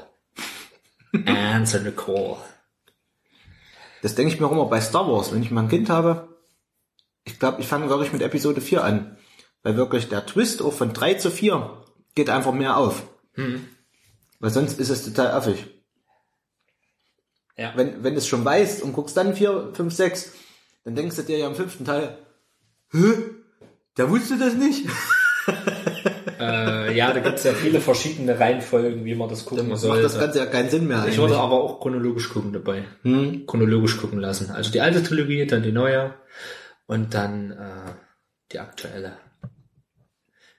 Answer 1.26 1.80
the 1.80 1.92
Call. 1.92 2.38
Das 4.02 4.16
denke 4.16 4.34
ich 4.34 4.40
mir 4.40 4.48
auch 4.48 4.52
immer 4.52 4.66
bei 4.66 4.82
Star 4.82 5.08
Wars, 5.08 5.32
wenn 5.32 5.44
ich 5.44 5.52
mal 5.52 5.62
ein 5.62 5.70
Kind 5.70 5.90
habe. 5.90 6.28
Ich 7.24 7.40
glaube, 7.40 7.62
ich 7.62 7.68
fange 7.68 7.90
wirklich 7.90 8.12
mit 8.12 8.22
Episode 8.22 8.60
4 8.60 8.84
an. 8.84 9.18
Weil 9.62 9.78
wirklich 9.78 10.10
der 10.10 10.26
Twist 10.26 10.62
auch 10.62 10.74
von 10.74 10.92
3 10.92 11.14
zu 11.14 11.32
4 11.32 11.84
geht 12.16 12.30
einfach 12.30 12.52
mehr 12.52 12.78
auf. 12.78 13.04
Weil 14.40 14.50
sonst 14.50 14.80
ist 14.80 14.90
es 14.90 15.06
total 15.06 15.32
affig. 15.32 15.68
Ja. 17.56 17.72
Wenn, 17.76 18.04
wenn 18.04 18.14
du 18.14 18.20
es 18.20 18.28
schon 18.28 18.44
weißt 18.44 18.82
und 18.82 18.94
guckst 18.94 19.16
dann 19.16 19.36
4, 19.36 19.72
5, 19.74 19.94
6, 19.94 20.32
dann 20.84 20.96
denkst 20.96 21.16
du 21.16 21.24
dir 21.24 21.38
ja 21.38 21.48
im 21.48 21.56
fünften 21.56 21.86
Teil, 21.86 22.18
Hä? 22.92 23.14
Der 23.98 24.10
wusste 24.10 24.38
das 24.38 24.54
nicht? 24.54 24.88
Äh, 26.40 26.96
ja, 26.98 27.14
da 27.14 27.20
gibt's 27.22 27.44
ja 27.44 27.54
viele 27.54 27.80
verschiedene 27.80 28.38
Reihenfolgen, 28.38 29.06
wie 29.06 29.16
man 29.16 29.30
das 29.30 29.46
gucken 29.46 29.58
Dann 29.60 29.68
macht 29.70 29.80
soll. 29.82 30.02
das 30.02 30.20
Ganze 30.20 30.40
ja 30.40 30.46
keinen 30.46 30.70
Sinn 30.70 30.88
mehr. 30.88 31.06
Ich 31.08 31.18
würde 31.18 31.38
aber 31.38 31.62
auch 31.62 31.80
chronologisch 31.80 32.30
gucken 32.30 32.52
dabei. 32.54 32.84
Chronologisch 33.48 33.98
gucken 33.98 34.20
lassen. 34.20 34.52
Also 34.52 34.72
die 34.72 34.82
alte 34.82 35.04
Trilogie, 35.04 35.46
dann 35.48 35.64
die 35.64 35.72
neue 35.72 36.14
und 36.86 37.14
dann 37.14 37.52
äh, 37.52 37.94
die 38.52 38.60
aktuelle. 38.60 39.18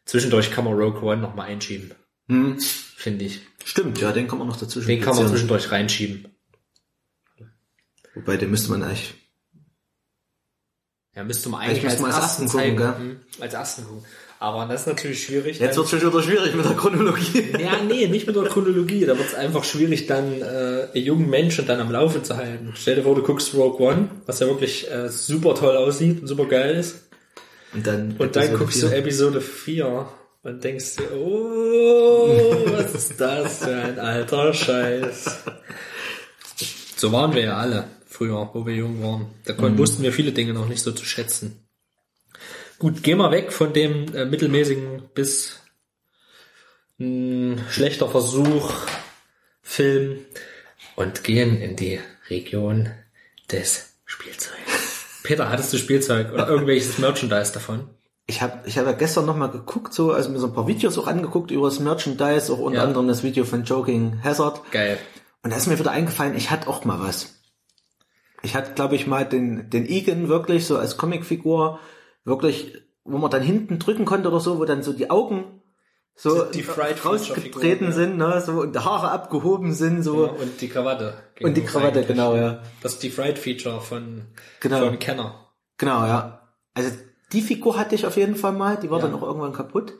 Zwischendurch 0.06 0.50
kann 0.50 0.64
man 0.64 0.74
Rogue 0.74 1.02
One 1.02 1.20
noch 1.20 1.34
mal 1.34 1.44
einschieben. 1.44 1.92
Finde 2.26 3.24
ich. 3.26 3.42
Stimmt, 3.64 4.00
ja, 4.00 4.12
den 4.12 4.28
kann 4.28 4.38
man 4.38 4.48
noch 4.48 4.56
dazwischen 4.56 4.88
Den 4.88 5.00
kann 5.02 5.16
man 5.16 5.28
zwischendurch 5.28 5.70
reinschieben. 5.70 6.28
Wobei, 8.14 8.36
den 8.36 8.50
müsste 8.50 8.70
man 8.70 8.82
eigentlich 8.82 9.14
Ja, 11.14 11.24
müsste 11.24 11.48
man 11.50 11.60
eigentlich, 11.62 11.84
Eigentlich 11.84 12.04
als 12.04 12.14
als 12.14 12.24
ersten 12.24 12.48
gucken, 12.48 12.96
Hm, 12.98 13.20
Als 13.40 13.54
ersten 13.54 13.84
gucken. 13.84 14.04
Aber 14.44 14.66
das 14.66 14.82
ist 14.82 14.86
natürlich 14.88 15.24
schwierig. 15.24 15.58
Jetzt 15.58 15.78
wird 15.78 15.88
schon 15.88 16.02
wieder 16.02 16.22
schwierig 16.22 16.54
mit 16.54 16.66
der 16.66 16.76
Chronologie. 16.76 17.46
Ja, 17.58 17.80
nee, 17.88 18.06
nicht 18.08 18.26
mit 18.26 18.36
der 18.36 18.42
Chronologie. 18.42 19.06
Da 19.06 19.16
wird 19.16 19.28
es 19.28 19.34
einfach 19.34 19.64
schwierig, 19.64 20.06
dann 20.06 20.42
äh, 20.42 20.88
einen 20.94 21.04
jungen 21.06 21.30
Menschen 21.30 21.66
dann 21.66 21.80
am 21.80 21.90
Laufe 21.90 22.22
zu 22.22 22.36
halten. 22.36 22.74
Stell 22.76 22.96
dir 22.96 23.04
vor, 23.04 23.14
du 23.14 23.22
guckst 23.22 23.54
Rogue 23.54 23.80
One, 23.80 24.10
was 24.26 24.40
ja 24.40 24.46
wirklich 24.46 24.90
äh, 24.90 25.08
super 25.08 25.54
toll 25.54 25.74
aussieht 25.78 26.20
und 26.20 26.26
super 26.26 26.44
geil 26.44 26.76
ist. 26.76 27.06
Und 27.72 27.86
dann, 27.86 28.16
Und 28.18 28.36
dann 28.36 28.42
Episode 28.42 28.58
guckst 28.58 28.80
vier. 28.80 28.88
du 28.90 28.96
Episode 28.96 29.40
4 29.40 30.08
und 30.42 30.62
denkst 30.62 30.96
dir, 30.96 31.16
oh, 31.16 32.66
was 32.66 32.94
ist 32.94 33.18
das 33.18 33.60
für 33.60 33.74
ein 33.74 33.98
alter 33.98 34.52
Scheiß. 34.52 35.38
So 36.96 37.12
waren 37.12 37.34
wir 37.34 37.44
ja 37.44 37.56
alle 37.56 37.86
früher, 38.06 38.50
wo 38.52 38.66
wir 38.66 38.74
jung 38.74 39.02
waren. 39.02 39.26
Da 39.46 39.54
konnten, 39.54 39.78
wussten 39.78 40.02
wir 40.02 40.12
viele 40.12 40.32
Dinge 40.32 40.52
noch 40.52 40.68
nicht 40.68 40.82
so 40.82 40.92
zu 40.92 41.06
schätzen. 41.06 41.63
Gut, 42.84 43.02
geh 43.02 43.14
mal 43.14 43.30
weg 43.30 43.50
von 43.50 43.72
dem 43.72 44.14
äh, 44.14 44.26
mittelmäßigen 44.26 45.04
bis 45.14 45.62
mh, 46.98 47.70
schlechter 47.70 48.10
Versuch 48.10 48.74
Film 49.62 50.18
und 50.94 51.24
gehen 51.24 51.56
in 51.62 51.76
die 51.76 51.98
Region 52.28 52.90
des 53.50 53.94
Spielzeugs. 54.04 55.22
Peter, 55.22 55.48
hattest 55.48 55.72
du 55.72 55.78
Spielzeug 55.78 56.30
oder 56.34 56.46
irgendwelches 56.46 56.98
Merchandise 56.98 57.54
davon? 57.54 57.88
Ich 58.26 58.42
habe 58.42 58.68
ich 58.68 58.76
hab 58.76 58.84
ja 58.84 58.92
gestern 58.92 59.24
noch 59.24 59.36
mal 59.38 59.46
geguckt, 59.50 59.94
so, 59.94 60.12
also 60.12 60.28
mir 60.28 60.38
so 60.38 60.48
ein 60.48 60.52
paar 60.52 60.68
Videos 60.68 60.98
auch 60.98 61.06
angeguckt 61.06 61.50
über 61.52 61.68
das 61.70 61.80
Merchandise, 61.80 62.52
auch 62.52 62.58
unter 62.58 62.80
Ja. 62.80 62.84
anderem 62.84 63.08
das 63.08 63.22
Video 63.22 63.46
von 63.46 63.64
Joking 63.64 64.20
Hazard. 64.22 64.60
Geil. 64.72 64.98
Und 65.42 65.54
da 65.54 65.56
ist 65.56 65.68
mir 65.68 65.78
wieder 65.78 65.92
eingefallen, 65.92 66.36
ich 66.36 66.50
hatte 66.50 66.68
auch 66.68 66.84
mal 66.84 67.00
was. 67.00 67.34
Ich 68.42 68.54
hatte, 68.54 68.74
glaube 68.74 68.94
ich, 68.94 69.06
mal 69.06 69.24
den, 69.24 69.70
den 69.70 69.86
Egan 69.88 70.28
wirklich 70.28 70.66
so 70.66 70.76
als 70.76 70.98
Comicfigur, 70.98 71.80
wirklich, 72.24 72.74
wo 73.04 73.18
man 73.18 73.30
dann 73.30 73.42
hinten 73.42 73.78
drücken 73.78 74.04
konnte 74.04 74.28
oder 74.28 74.40
so, 74.40 74.58
wo 74.58 74.64
dann 74.64 74.82
so 74.82 74.92
die 74.92 75.10
Augen 75.10 75.60
so 76.16 76.44
Die 76.44 76.62
Fried 76.62 77.04
rausgetreten 77.04 77.92
sind, 77.92 78.16
ne, 78.18 78.40
so, 78.40 78.52
und 78.60 78.74
die 78.76 78.78
Haare 78.78 79.10
abgehoben 79.10 79.72
sind, 79.74 80.04
so. 80.04 80.26
Ja, 80.26 80.30
und 80.32 80.60
die 80.60 80.68
Krawatte. 80.68 81.14
Und 81.42 81.56
die 81.56 81.60
Genau, 81.62 81.72
Krawatte, 81.72 81.94
eigentlich. 81.98 82.06
genau, 82.06 82.36
ja. 82.36 82.62
Das 82.82 82.92
ist 82.94 83.02
die 83.02 83.10
Fried 83.10 83.36
Feature 83.36 83.80
von, 83.80 84.22
Genau. 84.60 84.78
von 84.86 84.98
Kenner. 85.00 85.48
Genau, 85.76 86.06
ja. 86.06 86.48
Also 86.72 86.90
die 87.32 87.40
Figur 87.42 87.76
hatte 87.76 87.96
ich 87.96 88.06
auf 88.06 88.16
jeden 88.16 88.36
Fall 88.36 88.52
mal, 88.52 88.76
die 88.76 88.90
war 88.90 89.00
Ja. 89.00 89.06
dann 89.06 89.14
auch 89.16 89.22
irgendwann 89.22 89.52
kaputt. 89.52 89.94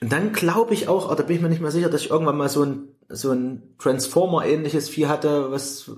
Und 0.00 0.10
dann 0.10 0.32
glaube 0.32 0.72
ich 0.72 0.88
auch, 0.88 1.10
oder 1.12 1.22
bin 1.22 1.36
ich 1.36 1.42
mir 1.42 1.50
nicht 1.50 1.60
mehr 1.60 1.70
sicher, 1.70 1.90
dass 1.90 2.00
ich 2.00 2.10
irgendwann 2.10 2.38
mal 2.38 2.48
so 2.48 2.64
ein, 2.64 2.88
so 3.10 3.30
ein 3.30 3.74
Transformer-ähnliches 3.78 4.88
Vieh 4.88 5.06
hatte, 5.06 5.50
was, 5.52 5.90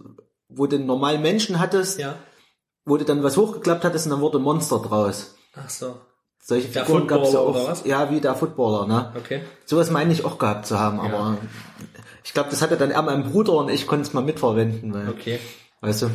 wo 0.49 0.67
du 0.67 0.77
einen 0.77 0.87
normalen 0.87 1.23
Menschen 1.23 1.61
hattest, 1.61 2.01
Ja. 2.01 2.17
wo 2.85 2.97
du 2.97 3.05
dann 3.05 3.23
was 3.23 3.37
hochgeklappt 3.37 3.85
hattest 3.85 4.07
und 4.07 4.11
dann 4.11 4.21
wurde 4.21 4.39
ein 4.39 4.43
Monster 4.43 4.81
draus. 4.81 5.37
Ach 5.57 5.69
so. 5.71 6.01
Solche 6.43 6.69
Der 6.69 6.85
Figuren 6.85 7.07
gab's 7.07 7.33
ja 7.33 7.39
Footballer 7.39 7.65
auch. 7.65 7.71
was? 7.71 7.85
Ja, 7.87 8.11
wie 8.11 8.21
der 8.21 8.35
Footballer, 8.35 8.87
ne? 8.87 9.13
Okay. 9.17 9.43
Sowas 9.65 9.91
meine 9.91 10.13
ich 10.13 10.25
auch 10.25 10.39
gehabt 10.39 10.67
zu 10.67 10.79
haben, 10.79 11.01
aber 11.01 11.39
ich 12.23 12.35
glaube, 12.35 12.51
das 12.51 12.61
hatte 12.61 12.77
dann 12.77 12.91
eher 12.91 13.01
mein 13.03 13.31
Bruder 13.31 13.55
und 13.55 13.71
ich 13.71 13.87
konnte 13.87 14.07
es 14.07 14.13
mal 14.13 14.23
mitverwenden, 14.23 14.93
weil, 14.93 15.09
Okay. 15.09 15.39
weißt 15.81 16.03
du, 16.03 16.11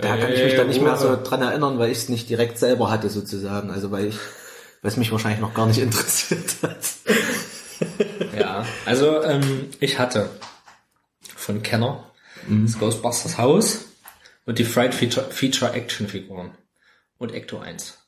da 0.00 0.16
kann 0.16 0.32
ich 0.32 0.38
Ey, 0.38 0.44
mich 0.46 0.54
dann 0.56 0.68
nicht 0.68 0.80
mehr 0.80 0.96
so 0.96 1.18
dran 1.22 1.42
erinnern, 1.42 1.78
weil 1.78 1.90
ich 1.90 1.98
es 1.98 2.08
nicht 2.08 2.30
direkt 2.30 2.58
selber 2.58 2.90
hatte 2.90 3.10
sozusagen, 3.10 3.70
also 3.70 3.90
weil 3.90 4.06
ich, 4.06 4.16
weil 4.80 4.90
es 4.90 4.96
mich 4.96 5.12
wahrscheinlich 5.12 5.40
noch 5.40 5.52
gar 5.54 5.66
nicht 5.66 5.78
interessiert 5.82 6.54
hat. 6.62 6.78
Ja. 8.38 8.64
Also, 8.86 9.22
ähm, 9.22 9.68
ich 9.80 9.98
hatte 9.98 10.30
von 11.36 11.62
Kenner 11.62 12.04
das 12.48 12.78
Ghostbusters 12.78 13.38
Haus 13.38 13.80
und 14.46 14.58
die 14.58 14.64
Fried 14.64 14.94
Feature, 14.94 15.26
Feature 15.30 15.72
Action 15.72 16.08
Figuren 16.08 16.52
und 17.18 17.32
Ecto 17.32 17.58
1. 17.58 17.98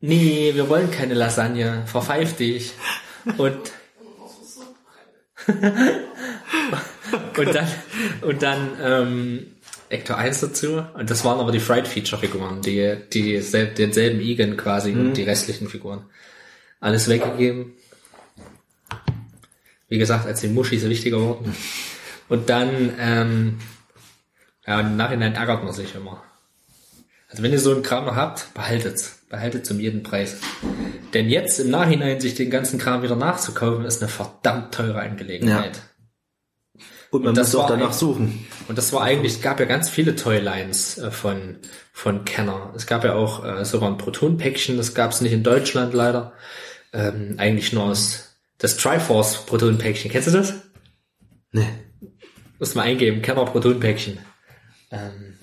Nee, 0.00 0.52
wir 0.54 0.68
wollen 0.68 0.90
keine 0.90 1.14
Lasagne. 1.14 1.84
Verpfeif 1.86 2.36
dich. 2.36 2.72
Und 3.38 3.58
und 7.38 7.54
dann 7.54 7.68
und 8.22 8.42
dann 8.42 8.70
ähm, 8.82 9.46
Ecto 9.88 10.14
1 10.14 10.40
dazu 10.40 10.82
und 10.94 11.08
das 11.10 11.24
waren 11.24 11.38
aber 11.38 11.52
die 11.52 11.60
Fried 11.60 11.86
Feature 11.86 12.20
Figuren, 12.20 12.60
die 12.62 12.96
die 13.12 13.40
sel- 13.40 13.72
denselben 13.74 14.20
Egan 14.20 14.56
quasi 14.56 14.92
und 14.92 15.14
die 15.14 15.22
restlichen 15.22 15.68
Figuren. 15.68 16.06
Alles 16.80 17.08
weggegeben. 17.08 17.74
Wie 19.88 19.98
gesagt, 19.98 20.26
als 20.26 20.40
die 20.40 20.48
Muschis 20.48 20.82
wichtiger 20.88 21.20
wurden. 21.20 21.54
Und 22.28 22.48
dann 22.50 22.92
ähm, 22.98 23.58
ja, 24.66 24.80
im 24.80 24.96
Nachhinein 24.96 25.34
ärgert 25.34 25.62
man 25.62 25.72
sich 25.72 25.94
immer. 25.94 26.24
Also 27.28 27.42
wenn 27.44 27.52
ihr 27.52 27.60
so 27.60 27.72
einen 27.72 27.82
Kram 27.84 28.04
noch 28.06 28.16
habt, 28.16 28.52
behaltet's. 28.54 29.15
Behaltet's 29.28 29.70
um 29.70 29.80
jeden 29.80 30.02
Preis. 30.02 30.36
Denn 31.12 31.28
jetzt 31.28 31.58
im 31.58 31.70
Nachhinein 31.70 32.20
sich 32.20 32.34
den 32.34 32.50
ganzen 32.50 32.78
Kram 32.78 33.02
wieder 33.02 33.16
nachzukaufen, 33.16 33.84
ist 33.84 34.02
eine 34.02 34.08
verdammt 34.08 34.74
teure 34.74 35.00
Angelegenheit. 35.00 35.82
Und 37.10 37.24
man 37.24 37.34
das 37.34 37.52
muss 37.52 37.62
auch 37.62 37.68
danach 37.68 37.92
suchen. 37.92 38.46
Und 38.68 38.78
das 38.78 38.92
war 38.92 39.02
eigentlich, 39.02 39.34
es 39.34 39.40
gab 39.40 39.60
ja 39.60 39.66
ganz 39.66 39.88
viele 39.88 40.16
Toylines 40.16 40.98
äh, 40.98 41.10
von, 41.10 41.56
von 41.92 42.24
Kenner. 42.24 42.72
Es 42.76 42.86
gab 42.86 43.04
ja 43.04 43.14
auch 43.14 43.44
äh, 43.44 43.64
sogar 43.64 43.90
ein 43.90 43.98
Proton-Päckchen, 43.98 44.76
das 44.76 44.94
gab 44.94 45.12
es 45.12 45.20
nicht 45.20 45.32
in 45.32 45.42
Deutschland 45.42 45.94
leider. 45.94 46.32
Ähm, 46.92 47.34
eigentlich 47.38 47.72
nur 47.72 47.84
aus 47.84 48.36
das 48.58 48.76
Triforce 48.76 49.46
Proton-Päckchen. 49.46 50.10
Kennst 50.10 50.28
du 50.28 50.32
das? 50.32 50.54
Nee. 51.52 51.68
Muss 52.58 52.74
mal 52.74 52.82
eingeben, 52.82 53.22
Kenner 53.22 53.44
Proton-Päckchen. 53.44 54.18
Ähm, 54.90 55.35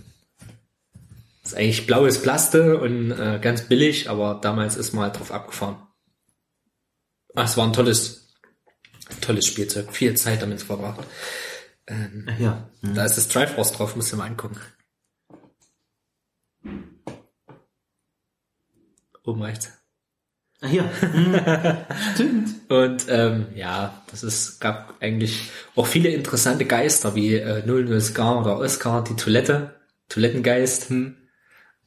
ist 1.53 1.59
eigentlich 1.59 1.85
blaues 1.85 2.21
Plaste 2.21 2.79
und 2.79 3.11
äh, 3.11 3.39
ganz 3.41 3.63
billig, 3.63 4.09
aber 4.09 4.39
damals 4.41 4.75
ist 4.75 4.93
man 4.93 5.05
halt 5.05 5.19
drauf 5.19 5.31
abgefahren. 5.31 5.87
Ah, 7.35 7.43
es 7.43 7.57
war 7.57 7.65
ein 7.65 7.73
tolles, 7.73 8.33
tolles 9.21 9.47
Spielzeug. 9.47 9.91
Viel 9.93 10.15
Zeit 10.15 10.41
damit 10.41 10.61
verbracht. 10.61 11.05
Ja. 12.39 12.69
Da 12.81 13.05
ist 13.05 13.17
das 13.17 13.27
Triforce 13.27 13.73
drauf, 13.73 13.95
musst 13.95 14.11
du 14.13 14.17
mal 14.17 14.27
angucken. 14.27 14.59
Oben 19.25 19.41
rechts. 19.41 19.71
Ah, 20.61 20.67
Hier. 20.67 20.89
Stimmt. 22.13 22.69
Und 22.69 23.05
ähm, 23.09 23.47
ja, 23.55 24.03
das 24.09 24.23
ist 24.23 24.59
gab 24.59 24.95
eigentlich 25.01 25.49
auch 25.75 25.87
viele 25.87 26.09
interessante 26.09 26.65
Geister 26.65 27.15
wie 27.15 27.35
äh, 27.35 27.65
00 27.65 27.99
Scar 28.01 28.41
oder 28.41 28.57
Oscar, 28.57 29.03
die 29.03 29.15
Toilette, 29.15 29.75
Toilettengeist. 30.09 30.91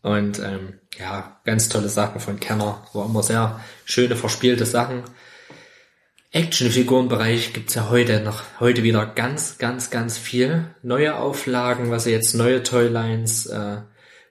Und 0.06 0.38
ähm, 0.38 0.78
ja, 1.00 1.40
ganz 1.42 1.68
tolle 1.68 1.88
Sachen 1.88 2.20
von 2.20 2.38
Kenner. 2.38 2.86
War 2.92 3.06
immer 3.06 3.24
sehr 3.24 3.60
schöne, 3.84 4.14
verspielte 4.14 4.64
Sachen. 4.64 5.02
Actionfigurenbereich 6.30 7.52
gibt's 7.52 7.74
ja 7.74 7.90
heute 7.90 8.20
noch, 8.20 8.44
heute 8.60 8.84
wieder 8.84 9.04
ganz, 9.04 9.58
ganz, 9.58 9.90
ganz 9.90 10.16
viel. 10.16 10.72
Neue 10.84 11.16
Auflagen, 11.16 11.90
was 11.90 12.04
jetzt 12.04 12.34
neue 12.34 12.62
Toylines, 12.62 13.46
äh, 13.46 13.78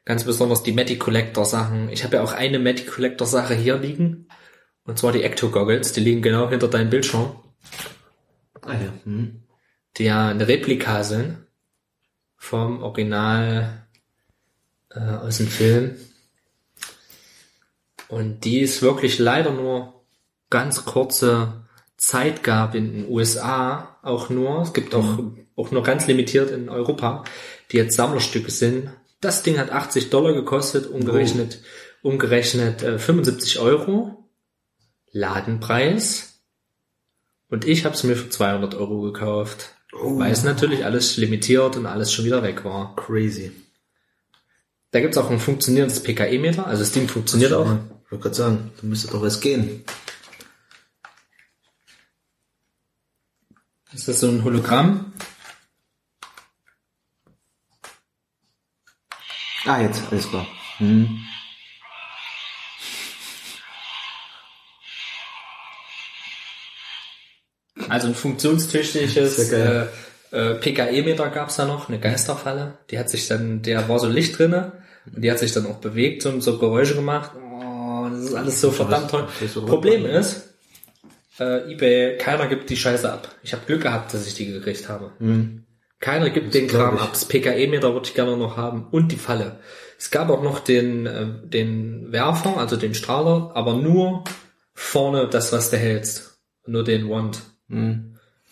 ganz 0.05 0.23
besonders 0.23 0.63
die 0.63 0.71
Matty 0.71 0.97
Collector 0.97 1.43
Sachen. 1.43 1.89
Ich 1.89 2.05
habe 2.05 2.15
ja 2.15 2.23
auch 2.23 2.31
eine 2.31 2.59
Matty 2.59 2.85
Collector 2.85 3.27
Sache 3.27 3.53
hier 3.53 3.75
liegen. 3.75 4.29
Und 4.85 4.97
zwar 4.97 5.11
die 5.11 5.23
Ecto 5.23 5.49
Goggles, 5.49 5.91
die 5.91 5.99
liegen 5.99 6.21
genau 6.21 6.49
hinter 6.49 6.69
deinem 6.69 6.89
Bildschirm. 6.89 7.35
Ah 8.61 8.75
ja. 8.75 8.93
Hm. 9.03 9.43
die 9.97 10.05
ja 10.05 10.29
eine 10.29 10.47
Replika 10.47 11.03
sind 11.03 11.45
vom 12.37 12.81
Original 12.81 13.84
äh, 14.95 14.99
aus 14.99 15.37
dem 15.37 15.47
Film. 15.47 15.95
Und 18.07 18.45
die 18.45 18.61
es 18.61 18.81
wirklich 18.81 19.19
leider 19.19 19.51
nur 19.51 20.05
ganz 20.49 20.85
kurze 20.85 21.65
Zeit 21.97 22.43
gab 22.43 22.75
in 22.75 22.93
den 22.93 23.09
USA 23.09 23.97
auch 24.03 24.29
nur. 24.29 24.61
Es 24.61 24.73
gibt 24.73 24.93
auch, 24.93 25.19
auch 25.55 25.71
nur 25.71 25.83
ganz 25.83 26.07
limitiert 26.07 26.51
in 26.51 26.69
Europa, 26.69 27.23
die 27.71 27.77
jetzt 27.77 27.95
Sammlerstücke 27.95 28.51
sind. 28.51 28.89
Das 29.21 29.43
Ding 29.43 29.57
hat 29.57 29.71
80 29.71 30.09
Dollar 30.09 30.33
gekostet, 30.33 30.87
umgerechnet, 30.87 31.61
umgerechnet 32.03 32.83
äh, 32.83 32.99
75 32.99 33.59
Euro. 33.59 34.21
Ladenpreis. 35.11 36.41
Und 37.49 37.65
ich 37.65 37.85
habe 37.85 37.95
es 37.95 38.03
mir 38.03 38.17
für 38.17 38.29
200 38.29 38.75
Euro 38.75 39.01
gekauft. 39.01 39.71
Weil 39.93 40.31
es 40.31 40.43
natürlich 40.43 40.83
alles 40.83 41.15
limitiert 41.15 41.77
und 41.77 41.85
alles 41.85 42.11
schon 42.11 42.25
wieder 42.25 42.43
weg 42.43 42.65
war. 42.65 42.97
Crazy. 42.97 43.53
Da 44.95 45.01
gibt's 45.01 45.17
auch 45.17 45.29
ein 45.29 45.41
funktionierendes 45.41 46.01
PKE-Meter. 46.03 46.65
Also 46.67 46.81
das 46.83 46.93
Ding 46.93 47.09
funktioniert 47.09 47.51
auch. 47.51 47.65
Ich 47.65 48.11
wollte 48.11 48.23
gerade 48.23 48.33
sagen, 48.33 48.71
da 48.79 48.87
müsste 48.87 49.11
doch 49.11 49.21
was 49.21 49.41
gehen. 49.41 49.83
Das 53.91 54.07
ist 54.07 54.21
so 54.21 54.29
ein 54.29 54.45
Hologramm. 54.45 55.11
Ah, 59.65 59.81
jetzt, 59.81 60.01
alles 60.09 60.29
klar. 60.29 60.47
Hm. 60.77 61.25
Also 67.89 68.07
ein 68.07 68.15
funktionstüchtiges 68.15 69.51
äh, 69.51 69.87
äh, 70.31 70.55
PKE-Meter 70.55 71.29
gab's 71.31 71.57
da 71.57 71.65
noch, 71.65 71.89
eine 71.89 71.99
Geisterfalle. 71.99 72.77
Die 72.91 72.97
hat 72.97 73.09
sich 73.09 73.27
dann, 73.27 73.61
der 73.61 73.89
war 73.89 73.99
so 73.99 74.07
Licht 74.07 74.39
drinne 74.39 74.84
die 75.05 75.31
hat 75.31 75.39
sich 75.39 75.51
dann 75.51 75.65
auch 75.67 75.77
bewegt 75.77 76.25
und 76.25 76.41
so 76.41 76.57
Geräusche 76.57 76.95
gemacht. 76.95 77.31
Oh, 77.35 78.07
das 78.09 78.19
ist 78.25 78.33
alles 78.33 78.61
so 78.61 78.71
verdammt 78.71 79.11
toll. 79.11 79.27
das 79.39 79.53
Problem 79.53 80.05
ist, 80.05 80.53
äh, 81.39 81.71
eBay, 81.71 82.17
keiner 82.17 82.47
gibt 82.47 82.69
die 82.69 82.77
Scheiße 82.77 83.11
ab. 83.11 83.33
Ich 83.43 83.53
habe 83.53 83.65
Glück 83.65 83.81
gehabt, 83.81 84.13
dass 84.13 84.25
ich 84.27 84.33
die 84.35 84.47
gekriegt 84.47 84.87
habe. 84.89 85.11
Keiner 85.99 86.29
gibt 86.29 86.53
den 86.53 86.67
glaub 86.67 86.81
Kram 86.83 86.95
ich. 86.95 87.01
ab. 87.01 87.09
Das 87.13 87.25
PKE-Meter 87.25 87.93
würde 87.93 88.07
ich 88.07 88.13
gerne 88.13 88.37
noch 88.37 88.57
haben 88.57 88.87
und 88.91 89.11
die 89.11 89.17
Falle. 89.17 89.59
Es 89.97 90.11
gab 90.11 90.29
auch 90.29 90.43
noch 90.43 90.59
den, 90.59 91.05
äh, 91.05 91.27
den 91.43 92.11
Werfer, 92.11 92.57
also 92.57 92.75
den 92.75 92.93
Strahler, 92.93 93.51
aber 93.53 93.75
nur 93.75 94.23
vorne 94.73 95.27
das, 95.29 95.51
was 95.53 95.69
du 95.69 95.77
hältst. 95.77 96.39
Nur 96.67 96.83
den 96.83 97.09
Wand. 97.09 97.41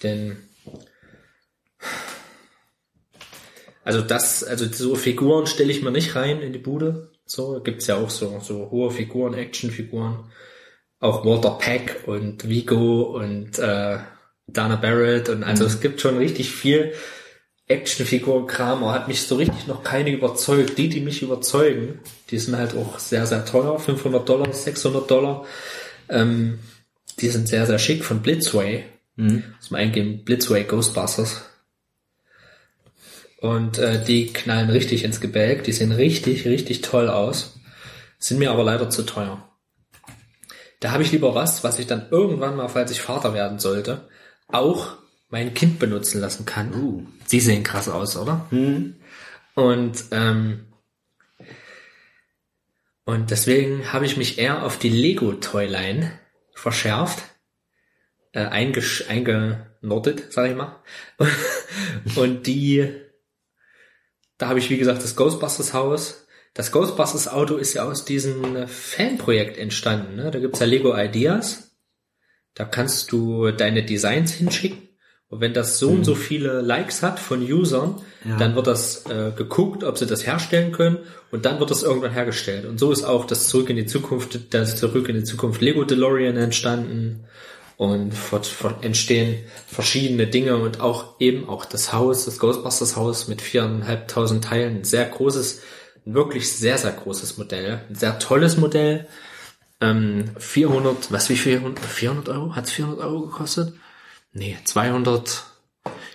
Den. 0.03 0.37
Also 3.83 4.01
das, 4.01 4.43
also 4.43 4.65
so 4.71 4.95
Figuren 4.95 5.45
stelle 5.45 5.71
ich 5.71 5.81
mir 5.81 5.91
nicht 5.91 6.15
rein 6.15 6.41
in 6.41 6.53
die 6.53 6.59
Bude. 6.59 7.11
So 7.25 7.59
gibt's 7.61 7.87
ja 7.87 7.97
auch 7.97 8.09
so 8.09 8.39
so 8.41 8.69
hohe 8.71 8.91
Figuren, 8.91 9.33
Actionfiguren, 9.33 10.25
auch 10.99 11.25
Walter 11.25 11.57
Peck 11.59 12.03
und 12.05 12.47
Vigo 12.47 13.03
und 13.17 13.59
äh, 13.59 13.97
Dana 14.47 14.75
Barrett 14.75 15.29
und 15.29 15.43
also 15.43 15.65
es 15.65 15.79
gibt 15.79 16.01
schon 16.01 16.17
richtig 16.17 16.51
viel 16.51 16.93
Actionfiguren-Kram. 17.67 18.83
aber 18.83 18.93
Hat 18.93 19.07
mich 19.07 19.21
so 19.21 19.35
richtig 19.35 19.67
noch 19.67 19.83
keine 19.83 20.11
überzeugt. 20.11 20.77
Die, 20.77 20.89
die 20.89 20.99
mich 20.99 21.21
überzeugen, 21.21 21.99
die 22.29 22.37
sind 22.37 22.57
halt 22.57 22.75
auch 22.75 22.99
sehr 22.99 23.25
sehr 23.25 23.45
teuer, 23.45 23.79
500 23.79 24.27
Dollar, 24.27 24.53
600 24.53 25.09
Dollar. 25.09 25.45
Ähm, 26.09 26.59
die 27.19 27.29
sind 27.29 27.47
sehr 27.47 27.65
sehr 27.65 27.79
schick 27.79 28.03
von 28.03 28.21
Blitzway. 28.21 28.83
Muss 29.57 29.71
man 29.71 29.81
eingeben, 29.81 30.23
Blitzway 30.23 30.63
Ghostbusters. 30.63 31.45
Und 33.43 33.77
äh, 33.77 34.01
die 34.01 34.31
knallen 34.31 34.69
richtig 34.69 35.03
ins 35.03 35.19
Gebälk. 35.19 35.65
Die 35.65 35.73
sehen 35.73 35.91
richtig, 35.91 36.45
richtig 36.45 36.79
toll 36.79 37.09
aus. 37.09 37.59
Sind 38.17 38.39
mir 38.39 38.51
aber 38.51 38.63
leider 38.63 38.89
zu 38.89 39.03
teuer. 39.03 39.49
Da 40.79 40.91
habe 40.91 41.03
ich 41.03 41.11
lieber 41.11 41.35
was, 41.35 41.61
was 41.61 41.77
ich 41.77 41.85
dann 41.85 42.07
irgendwann 42.09 42.55
mal, 42.55 42.69
falls 42.69 42.89
ich 42.91 43.01
Vater 43.01 43.33
werden 43.33 43.59
sollte, 43.59 44.07
auch 44.47 44.95
mein 45.27 45.53
Kind 45.53 45.77
benutzen 45.77 46.21
lassen 46.21 46.45
kann. 46.45 46.71
Sie 47.25 47.41
sehen 47.41 47.65
krass 47.65 47.89
aus, 47.89 48.15
oder? 48.15 48.47
Und 49.55 50.05
ähm, 50.11 50.67
und 53.03 53.29
deswegen 53.29 53.91
habe 53.91 54.05
ich 54.05 54.15
mich 54.15 54.39
eher 54.39 54.63
auf 54.63 54.79
die 54.79 54.87
Lego 54.87 55.33
Toyline 55.33 56.17
verschärft, 56.53 57.25
äh, 58.31 58.45
eingenordet, 58.45 60.31
sag 60.31 60.49
ich 60.49 60.55
mal. 60.55 60.81
Und 62.15 62.47
die, 62.47 63.03
da 64.37 64.49
habe 64.49 64.59
ich 64.59 64.69
wie 64.69 64.77
gesagt 64.77 65.03
das 65.03 65.15
Ghostbusters 65.15 65.73
Haus. 65.73 66.25
Das 66.53 66.71
Ghostbusters 66.71 67.27
Auto 67.27 67.55
ist 67.55 67.73
ja 67.73 67.83
aus 67.83 68.05
diesem 68.05 68.55
äh, 68.55 68.67
Fanprojekt 68.67 69.57
entstanden. 69.57 70.15
Ne? 70.15 70.31
Da 70.31 70.39
gibt's 70.39 70.59
ja 70.59 70.65
Lego 70.65 70.95
Ideas. 70.95 71.71
Da 72.53 72.65
kannst 72.65 73.11
du 73.11 73.51
deine 73.51 73.83
Designs 73.83 74.31
hinschicken. 74.33 74.89
Und 75.29 75.41
wenn 75.41 75.55
das 75.55 75.79
so 75.79 75.89
und 75.89 76.03
so 76.03 76.13
viele 76.13 76.61
Likes 76.61 77.01
hat 77.01 77.19
von 77.19 77.41
Usern, 77.41 77.99
Ja. 78.23 78.37
dann 78.37 78.55
wird 78.55 78.67
das 78.67 79.07
äh, 79.07 79.31
geguckt, 79.35 79.83
ob 79.83 79.97
sie 79.97 80.05
das 80.05 80.27
herstellen 80.27 80.71
können. 80.71 80.99
Und 81.31 81.45
dann 81.45 81.59
wird 81.59 81.71
das 81.71 81.81
irgendwann 81.81 82.11
hergestellt. 82.13 82.65
Und 82.65 82.79
so 82.79 82.91
ist 82.91 83.03
auch 83.03 83.25
das 83.25 83.47
Zurück 83.47 83.71
in 83.71 83.75
die 83.75 83.87
Zukunft, 83.87 84.53
das 84.53 84.75
Zurück 84.75 85.09
in 85.09 85.15
die 85.15 85.23
Zukunft 85.23 85.61
Lego 85.61 85.85
DeLorean 85.85 86.37
entstanden. 86.37 87.25
Und 87.77 88.13
vor, 88.13 88.43
vor 88.43 88.75
entstehen 88.81 89.43
verschiedene 89.67 90.27
Dinge 90.27 90.57
und 90.57 90.79
auch 90.79 91.19
eben 91.19 91.49
auch 91.49 91.65
das 91.65 91.91
Haus, 91.91 92.25
das 92.25 92.39
Ghostbusters 92.39 92.95
Haus 92.95 93.27
mit 93.27 93.41
viereinhalbtausend 93.41 94.43
Teilen. 94.43 94.77
Ein 94.77 94.83
sehr 94.83 95.05
großes, 95.05 95.61
wirklich 96.05 96.51
sehr, 96.51 96.77
sehr 96.77 96.91
großes 96.91 97.37
Modell. 97.37 97.81
Ein 97.89 97.95
sehr 97.95 98.19
tolles 98.19 98.57
Modell. 98.57 99.07
Ähm, 99.81 100.25
400, 100.37 101.11
was 101.11 101.29
wie 101.29 101.35
viel? 101.35 101.61
400 101.75 102.29
Euro? 102.29 102.55
Hat's 102.55 102.71
400 102.71 103.05
Euro 103.05 103.21
gekostet? 103.21 103.73
Nee, 104.31 104.57
200. 104.63 105.43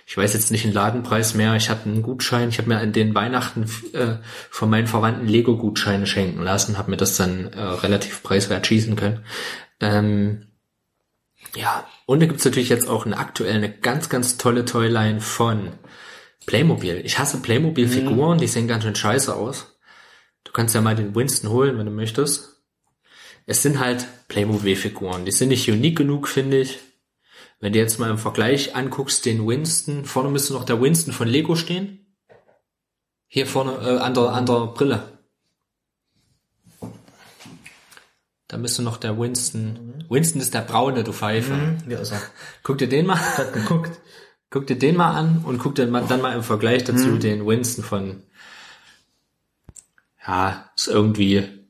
Ich 0.07 0.17
weiß 0.17 0.33
jetzt 0.33 0.49
nicht 0.49 0.63
den 0.63 0.73
Ladenpreis 0.73 1.35
mehr. 1.35 1.55
Ich 1.55 1.69
hatte 1.69 1.87
einen 1.87 2.01
Gutschein. 2.01 2.49
Ich 2.49 2.57
habe 2.57 2.69
mir 2.69 2.79
an 2.79 2.93
den 2.93 3.13
Weihnachten 3.13 3.69
äh, 3.93 4.15
von 4.49 4.69
meinen 4.69 4.87
Verwandten 4.87 5.27
Lego-Gutscheine 5.27 6.07
schenken 6.07 6.41
lassen, 6.41 6.79
habe 6.79 6.89
mir 6.89 6.97
das 6.97 7.15
dann 7.15 7.53
äh, 7.53 7.61
relativ 7.61 8.23
preiswert 8.23 8.65
schießen 8.65 8.95
können. 8.95 9.23
Ähm, 9.79 10.48
ja, 11.55 11.87
und 12.05 12.21
da 12.21 12.25
gibt's 12.25 12.45
natürlich 12.45 12.69
jetzt 12.69 12.87
auch 12.87 13.05
eine 13.05 13.17
aktuell 13.17 13.55
eine 13.55 13.71
ganz, 13.71 14.09
ganz 14.09 14.37
tolle 14.37 14.65
Toyline 14.65 15.21
von 15.21 15.73
Playmobil. 16.45 17.01
Ich 17.03 17.19
hasse 17.19 17.41
Playmobil-Figuren, 17.41 18.37
die 18.37 18.47
sehen 18.47 18.67
ganz 18.67 18.83
schön 18.83 18.95
scheiße 18.95 19.35
aus. 19.35 19.79
Du 20.43 20.51
kannst 20.51 20.73
ja 20.73 20.81
mal 20.81 20.95
den 20.95 21.15
Winston 21.15 21.49
holen, 21.49 21.77
wenn 21.77 21.85
du 21.85 21.91
möchtest. 21.91 22.61
Es 23.45 23.61
sind 23.61 23.79
halt 23.79 24.07
Playmobil-Figuren. 24.27 25.25
Die 25.25 25.31
sind 25.31 25.49
nicht 25.49 25.69
unique 25.69 25.97
genug, 25.97 26.27
finde 26.27 26.61
ich. 26.61 26.79
Wenn 27.59 27.73
du 27.73 27.79
jetzt 27.79 27.99
mal 27.99 28.09
im 28.09 28.17
Vergleich 28.17 28.75
anguckst, 28.75 29.25
den 29.25 29.45
Winston, 29.45 30.05
vorne 30.05 30.29
müsste 30.29 30.53
noch 30.53 30.63
der 30.63 30.81
Winston 30.81 31.13
von 31.13 31.27
Lego 31.27 31.55
stehen. 31.55 32.15
Hier 33.27 33.45
vorne 33.45 33.73
äh, 33.73 33.99
an, 33.99 34.13
der, 34.13 34.29
an 34.29 34.45
der 34.45 34.67
Brille. 34.67 35.19
Da 38.47 38.57
müsste 38.57 38.81
noch 38.81 38.97
der 38.97 39.19
Winston. 39.19 39.88
Winston 40.09 40.41
ist 40.41 40.53
der 40.53 40.61
braune, 40.61 41.03
du 41.03 41.13
Pfeife. 41.13 41.77
Ja, 41.87 41.99
ist 41.99 42.11
er. 42.11 42.21
Guck 42.63 42.79
dir 42.79 42.89
den 42.89 43.05
mal. 43.05 43.17
Hat 43.37 43.53
geguckt. 43.53 43.91
Guck 44.49 44.65
dir 44.65 44.77
den 44.79 44.95
mal 44.97 45.11
an 45.15 45.43
und 45.45 45.59
guck 45.59 45.75
dir 45.75 45.85
mal, 45.85 46.03
dann 46.07 46.21
mal 46.21 46.35
im 46.35 46.41
Vergleich 46.43 46.83
dazu 46.83 47.17
den 47.17 47.45
Winston 47.45 47.83
von. 47.83 48.23
Ja, 50.25 50.71
ist 50.75 50.87
irgendwie. 50.87 51.67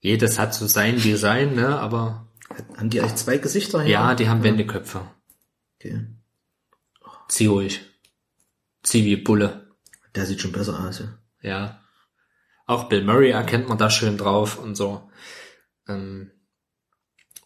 Jedes 0.00 0.38
hat 0.38 0.54
so 0.54 0.66
sein 0.66 0.98
Design, 0.98 1.54
ne? 1.54 1.78
Aber 1.78 2.26
Haben 2.76 2.88
die 2.88 3.00
eigentlich 3.00 3.16
zwei 3.16 3.36
Gesichter 3.36 3.82
hier? 3.82 3.92
ja, 3.92 4.14
die 4.14 4.28
haben 4.30 4.42
Wendeköpfe. 4.42 5.02
Okay. 5.76 6.06
Zieh 7.28 7.46
ruhig. 7.46 7.82
Zieh 8.82 9.04
wie 9.04 9.16
Bulle. 9.16 9.68
Der 10.14 10.24
sieht 10.24 10.40
schon 10.40 10.52
besser 10.52 10.80
aus, 10.80 11.00
ja. 11.00 11.18
Ja. 11.42 11.80
Auch 12.66 12.84
Bill 12.88 13.04
Murray 13.04 13.30
erkennt 13.30 13.68
man 13.68 13.78
da 13.78 13.90
schön 13.90 14.16
drauf 14.16 14.58
und 14.58 14.74
so. 14.74 15.10
Ähm, 15.86 16.30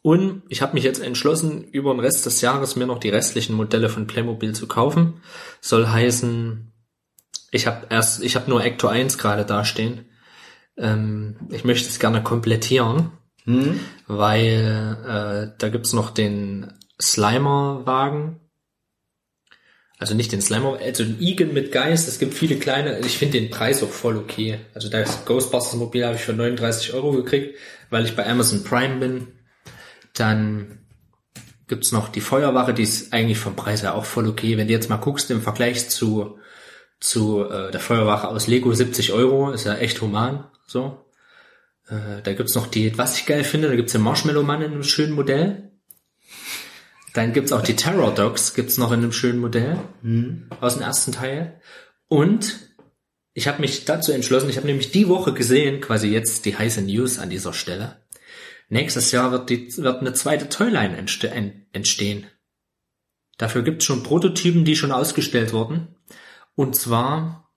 und 0.05 0.43
ich 0.51 0.61
habe 0.61 0.75
mich 0.75 0.85
jetzt 0.85 1.01
entschlossen, 1.01 1.65
über 1.65 1.95
den 1.95 2.01
Rest 2.01 2.27
des 2.27 2.43
Jahres 2.43 2.77
mir 2.77 2.87
noch 2.87 2.99
die 2.99 3.09
restlichen 3.09 3.55
Modelle 3.55 3.89
von 3.89 4.07
Playmobil 4.07 4.55
zu 4.55 4.69
kaufen. 4.69 5.23
Soll 5.63 5.89
heißen, 5.89 6.71
ich 7.51 7.67
habe 7.67 7.87
erst, 7.89 8.23
ich 8.23 8.37
habe 8.37 8.51
nur 8.51 8.63
Ecto 8.63 8.87
1 8.87 9.17
gerade 9.17 9.47
dastehen. 9.47 10.05
Ähm, 10.77 11.37
ich 11.49 11.65
möchte 11.65 11.89
es 11.89 11.99
gerne 11.99 12.23
komplettieren, 12.23 13.13
weil 14.07 14.99
äh, 15.07 15.57
da 15.57 15.69
gibt's 15.71 15.95
noch 15.95 16.11
den 16.11 16.75
Slimer-Wagen. 17.01 18.41
Also 19.99 20.15
nicht 20.15 20.33
den 20.33 20.43
Slimer, 20.43 20.81
also 20.83 21.03
den 21.03 21.19
Egan 21.19 21.55
mit 21.55 21.73
Geist. 21.73 22.09
Es 22.09 22.19
gibt 22.19 22.35
viele 22.35 22.57
kleine. 22.57 22.99
Ich 22.99 23.17
finde 23.17 23.41
den 23.41 23.49
Preis 23.49 23.83
auch 23.83 23.89
voll 23.89 24.19
okay. 24.19 24.59
Also 24.75 24.91
das 24.91 25.25
Ghostbusters 25.25 25.77
Mobil 25.77 26.05
habe 26.05 26.17
ich 26.17 26.21
für 26.21 26.35
39 26.35 26.93
Euro 26.93 27.13
gekriegt, 27.13 27.57
weil 27.89 28.05
ich 28.05 28.15
bei 28.15 28.27
Amazon 28.27 28.65
Prime 28.65 28.97
bin. 28.97 29.29
Dann 30.15 30.79
gibt's 31.69 31.93
noch 31.93 32.09
die 32.09 32.21
Feuerwache, 32.21 32.75
die 32.75 32.83
ist 32.83 33.13
eigentlich 33.13 33.39
vom 33.39 33.57
Preis 33.57 33.83
her 33.83 33.95
auch 33.95 34.05
voll 34.05 34.27
okay. 34.27 34.57
Wenn 34.57 34.69
du 34.69 34.73
jetzt 34.73 34.89
mal 34.89 34.97
guckst 34.97 35.31
im 35.31 35.43
Vergleich 35.43 35.89
zu 35.91 36.39
zu 37.01 37.45
äh, 37.45 37.71
der 37.71 37.81
Feuerwache 37.81 38.29
aus 38.29 38.47
Lego 38.47 38.73
70 38.73 39.13
Euro, 39.13 39.51
ist 39.51 39.65
ja 39.65 39.75
echt 39.75 40.01
human. 40.01 40.45
So. 40.67 41.05
Äh, 41.89 42.23
da 42.23 42.33
gibt's 42.33 42.55
noch 42.55 42.67
die, 42.67 42.97
was 42.97 43.19
ich 43.19 43.27
geil 43.27 43.45
finde, 43.45 43.69
da 43.69 43.77
gibt's 43.77 43.93
den 43.93 44.01
Marshmallow 44.01 44.43
Mann 44.43 44.63
in 44.63 44.73
einem 44.73 44.85
schönen 44.85 45.13
Modell. 45.13 45.71
Dann 47.13 47.33
gibt's 47.33 47.53
auch 47.53 47.63
die 47.63 47.77
Terror 47.77 48.13
Dogs, 48.15 48.55
gibt's 48.55 48.79
noch 48.79 48.91
in 48.91 49.01
einem 49.01 49.13
schönen 49.13 49.39
Modell 49.39 49.79
aus 50.61 50.75
dem 50.75 50.83
ersten 50.83 51.13
Teil. 51.13 51.61
Und 52.09 52.59
ich 53.35 53.47
habe 53.47 53.61
mich 53.61 53.85
dazu 53.85 54.11
entschlossen, 54.11 54.49
ich 54.49 54.57
habe 54.57 54.67
nämlich 54.67 54.91
die 54.91 55.09
Woche 55.09 55.33
gesehen, 55.33 55.81
quasi 55.81 56.09
jetzt 56.09 56.45
die 56.45 56.57
heiße 56.57 56.83
News 56.83 57.19
an 57.19 57.31
dieser 57.31 57.53
Stelle. 57.53 58.04
Nächstes 58.69 59.13
Jahr 59.13 59.31
wird, 59.31 59.51
die, 59.51 59.77
wird 59.77 60.01
eine 60.01 60.15
zweite 60.15 60.49
Toyline 60.49 60.97
entste 60.97 61.31
en- 61.31 61.67
entstehen. 61.73 62.27
Dafür 63.39 63.63
gibt's 63.63 63.85
schon 63.85 64.03
Prototypen, 64.03 64.65
die 64.65 64.77
schon 64.77 64.93
ausgestellt 64.93 65.53
wurden. 65.53 65.95
Und 66.55 66.77
zwar 66.77 67.53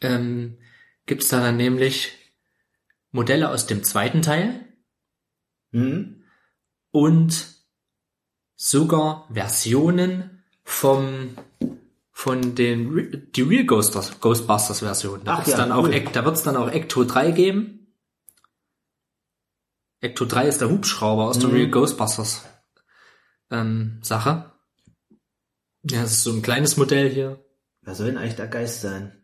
ähm, 0.00 0.58
gibt's 1.06 1.28
da 1.28 1.40
dann 1.40 1.56
nämlich 1.56 2.12
Modelle 3.12 3.50
aus 3.50 3.66
dem 3.66 3.84
zweiten 3.84 4.22
Teil 4.22 4.60
Mhm. 5.70 6.22
und 6.92 7.46
sogar 8.54 9.28
Versionen 9.32 10.44
vom 10.62 11.36
von 12.12 12.54
den 12.54 13.28
die 13.34 13.42
Real 13.42 13.64
Ghostbusters, 13.64 14.20
Ghostbusters 14.20 14.78
Version. 14.80 15.22
Da 15.24 15.32
Ach 15.34 15.38
wird's 15.38 15.50
ja, 15.50 15.56
dann 15.56 15.72
auch 15.72 15.82
cool. 15.84 16.00
Da 16.12 16.24
wird's 16.24 16.44
dann 16.44 16.56
auch 16.56 16.68
Ecto 16.70 17.02
3 17.04 17.32
geben. 17.32 17.83
Ecto 20.04 20.26
3 20.26 20.48
ist 20.48 20.60
der 20.60 20.68
Hubschrauber 20.68 21.24
aus 21.24 21.38
der 21.38 21.48
Mhm. 21.48 21.54
Real 21.54 21.70
Ghostbusters 21.70 22.44
ähm, 23.50 24.00
Sache. 24.02 24.52
Ja, 25.88 26.02
das 26.02 26.12
ist 26.12 26.24
so 26.24 26.32
ein 26.32 26.42
kleines 26.42 26.76
Modell 26.76 27.08
hier. 27.10 27.42
Wer 27.80 27.94
soll 27.94 28.06
denn 28.08 28.18
eigentlich 28.18 28.36
der 28.36 28.48
Geist 28.48 28.82
sein? 28.82 29.22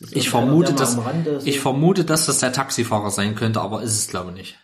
Das 0.00 0.12
Ich 0.12 0.30
vermute, 0.30 0.72
dass 0.74 0.96
ich 1.44 1.60
vermute, 1.60 2.04
dass 2.04 2.26
das 2.26 2.38
der 2.38 2.52
Taxifahrer 2.52 3.10
sein 3.10 3.34
könnte, 3.34 3.60
aber 3.60 3.82
ist 3.82 3.96
es 3.96 4.08
glaube 4.08 4.30
ich 4.30 4.36
nicht. 4.36 4.58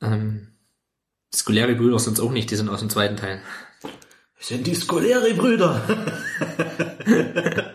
Ähm, 0.00 0.56
Scoleri-Brüder 1.34 1.98
sind 1.98 2.20
auch 2.20 2.30
nicht, 2.30 2.50
die 2.50 2.56
sind 2.56 2.68
aus 2.68 2.80
dem 2.80 2.90
zweiten 2.90 3.16
Teil. 3.16 3.42
sind 4.40 4.66
die 4.66 4.74
Scoleri-Brüder. 4.74 5.82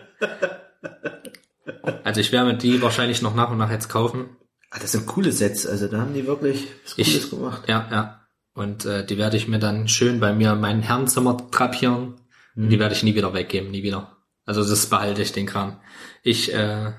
Also 2.02 2.20
ich 2.20 2.32
werde 2.32 2.52
mir 2.52 2.58
die 2.58 2.82
wahrscheinlich 2.82 3.22
noch 3.22 3.36
nach 3.36 3.50
und 3.50 3.58
nach 3.58 3.70
jetzt 3.70 3.88
kaufen. 3.88 4.36
Ah, 4.70 4.78
das 4.78 4.92
sind 4.92 5.06
coole 5.06 5.32
Sets, 5.32 5.66
also 5.66 5.88
da 5.88 6.00
haben 6.00 6.14
die 6.14 6.26
wirklich 6.26 6.68
was 6.84 6.94
Cooles 6.94 7.08
Ich, 7.08 7.30
gemacht. 7.30 7.68
ja, 7.68 7.88
ja. 7.90 8.26
Und 8.54 8.84
äh, 8.84 9.06
die 9.06 9.16
werde 9.18 9.36
ich 9.36 9.48
mir 9.48 9.58
dann 9.58 9.88
schön 9.88 10.20
bei 10.20 10.32
mir 10.32 10.52
in 10.52 10.60
mein 10.60 10.82
Herrenzimmer 10.82 11.36
drapieren. 11.50 12.14
Und 12.56 12.68
die 12.68 12.78
werde 12.78 12.94
ich 12.94 13.02
nie 13.02 13.14
wieder 13.14 13.32
weggeben, 13.32 13.70
nie 13.70 13.82
wieder. 13.82 14.16
Also 14.44 14.68
das 14.68 14.86
behalte 14.86 15.22
ich, 15.22 15.32
den 15.32 15.46
Kram. 15.46 15.80
Ich, 16.22 16.52
äh, 16.52 16.92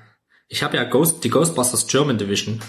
ich 0.48 0.62
habe 0.62 0.76
ja 0.76 0.84
Ghost, 0.84 1.22
die 1.24 1.28
Ghostbusters 1.30 1.86
German 1.86 2.18
Division 2.18 2.60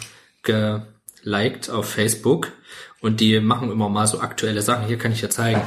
geliked 0.44 1.70
auf 1.70 1.90
Facebook 1.90 2.52
und 3.00 3.22
die 3.22 3.40
machen 3.40 3.72
immer 3.72 3.90
mal 3.90 4.06
so 4.06 4.20
aktuelle 4.20 4.62
Sachen. 4.62 4.86
Hier 4.86 4.98
kann 4.98 5.14
ich 5.14 5.22
ja 5.22 5.30
zeigen. 5.30 5.62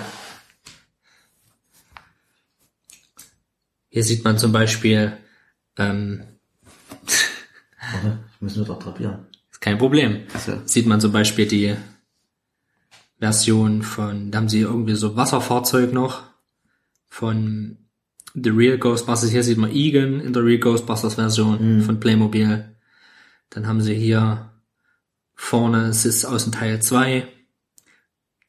Hier 3.89 4.05
sieht 4.05 4.25
man 4.25 4.39
zum 4.39 4.53
Beispiel, 4.53 5.17
ähm, 5.79 6.23
muss 8.41 8.57
nur 8.57 8.67
da 8.67 8.75
drapieren. 8.75 9.27
ist 9.51 9.61
kein 9.61 9.79
Problem. 9.79 10.23
Also, 10.33 10.61
sieht 10.65 10.87
man 10.87 11.01
zum 11.01 11.13
Beispiel 11.13 11.47
die 11.47 11.77
Version 13.19 13.83
von, 13.83 14.31
da 14.31 14.39
haben 14.39 14.49
sie 14.49 14.61
irgendwie 14.61 14.95
so 14.95 15.17
Wasserfahrzeug 15.17 15.93
noch 15.93 16.25
von 17.09 17.79
The 18.35 18.51
Real 18.51 18.79
Ghostbusters. 18.79 19.31
Hier 19.31 19.43
sieht 19.43 19.57
man 19.57 19.71
Egan 19.71 20.21
in 20.21 20.33
der 20.33 20.45
Real 20.45 20.59
Ghostbusters 20.59 21.15
Version 21.15 21.81
von 21.83 21.99
Playmobil. 21.99 22.77
Dann 23.51 23.67
haben 23.67 23.81
sie 23.81 23.95
hier 23.95 24.51
vorne, 25.35 25.87
es 25.87 26.05
ist 26.05 26.25
aus 26.25 26.45
dem 26.45 26.53
Teil 26.53 26.83
2, 26.83 27.27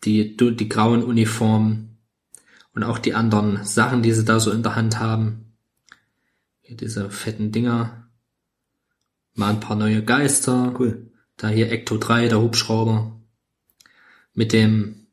die, 0.03 0.35
die 0.35 0.69
grauen 0.69 1.03
Uniformen 1.03 1.97
und 2.73 2.83
auch 2.83 2.99
die 2.99 3.13
anderen 3.13 3.63
Sachen, 3.65 4.03
die 4.03 4.11
sie 4.11 4.25
da 4.25 4.39
so 4.39 4.51
in 4.51 4.63
der 4.63 4.75
Hand 4.75 4.99
haben. 4.99 5.53
Hier 6.61 6.77
diese 6.77 7.09
fetten 7.09 7.51
Dinger. 7.51 8.06
Mal 9.37 9.51
ein 9.51 9.59
paar 9.59 9.75
neue 9.75 10.03
Geister. 10.03 10.73
cool. 10.79 11.11
Da 11.37 11.49
hier 11.49 11.71
Ecto 11.71 11.97
3, 11.97 12.27
der 12.27 12.41
Hubschrauber. 12.41 13.21
Mit 14.33 14.51
dem 14.51 15.07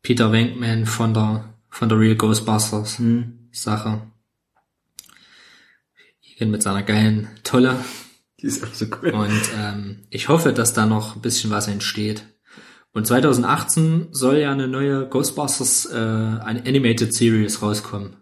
Peter 0.00 0.32
Venkman 0.32 0.86
von 0.86 1.12
der, 1.12 1.54
von 1.68 1.90
der 1.90 1.98
Real 1.98 2.16
Ghostbusters 2.16 2.98
Hm. 2.98 3.48
Sache. 3.52 4.00
Mit 6.40 6.62
seiner 6.62 6.82
geilen 6.82 7.28
Tolle. 7.44 7.76
Die 8.40 8.46
ist 8.46 8.64
auch 8.64 8.74
so 8.74 8.86
cool. 9.02 9.10
Und 9.10 9.42
ähm, 9.56 9.98
ich 10.10 10.28
hoffe, 10.28 10.52
dass 10.54 10.72
da 10.72 10.86
noch 10.86 11.14
ein 11.14 11.22
bisschen 11.22 11.50
was 11.50 11.68
entsteht. 11.68 12.24
Und 12.92 13.06
2018 13.06 14.08
soll 14.10 14.38
ja 14.38 14.50
eine 14.50 14.66
neue 14.66 15.06
Ghostbusters, 15.06 15.86
äh, 15.92 15.96
eine 15.96 16.64
Animated 16.66 17.14
Series 17.14 17.62
rauskommen. 17.62 18.16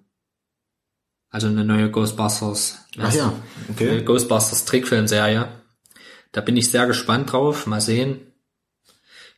Also 1.30 1.46
eine 1.46 1.64
neue 1.64 1.90
Ghostbusters. 1.90 2.78
Ach 2.98 3.14
ja, 3.14 3.32
okay. 3.68 4.02
Ghostbusters 4.02 4.64
Trickfilmserie. 4.64 5.48
Da 6.32 6.40
bin 6.40 6.56
ich 6.56 6.70
sehr 6.70 6.86
gespannt 6.86 7.32
drauf. 7.32 7.66
Mal 7.66 7.80
sehen. 7.80 8.20